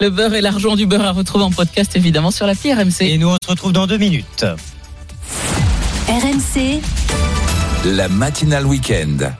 Le 0.00 0.10
beurre 0.10 0.34
et 0.34 0.40
l'argent 0.40 0.74
du 0.76 0.86
beurre 0.86 1.04
à 1.04 1.12
retrouver 1.12 1.44
en 1.44 1.50
podcast, 1.50 1.94
évidemment, 1.96 2.30
sur 2.30 2.46
l'appli 2.46 2.72
RMC. 2.72 3.02
Et 3.02 3.18
nous, 3.18 3.28
on 3.28 3.36
se 3.42 3.48
retrouve 3.50 3.72
dans 3.72 3.86
deux 3.86 3.98
minutes. 3.98 4.44
RMC, 6.08 6.80
la 7.84 8.08
matinale 8.08 8.66
week-end. 8.66 9.28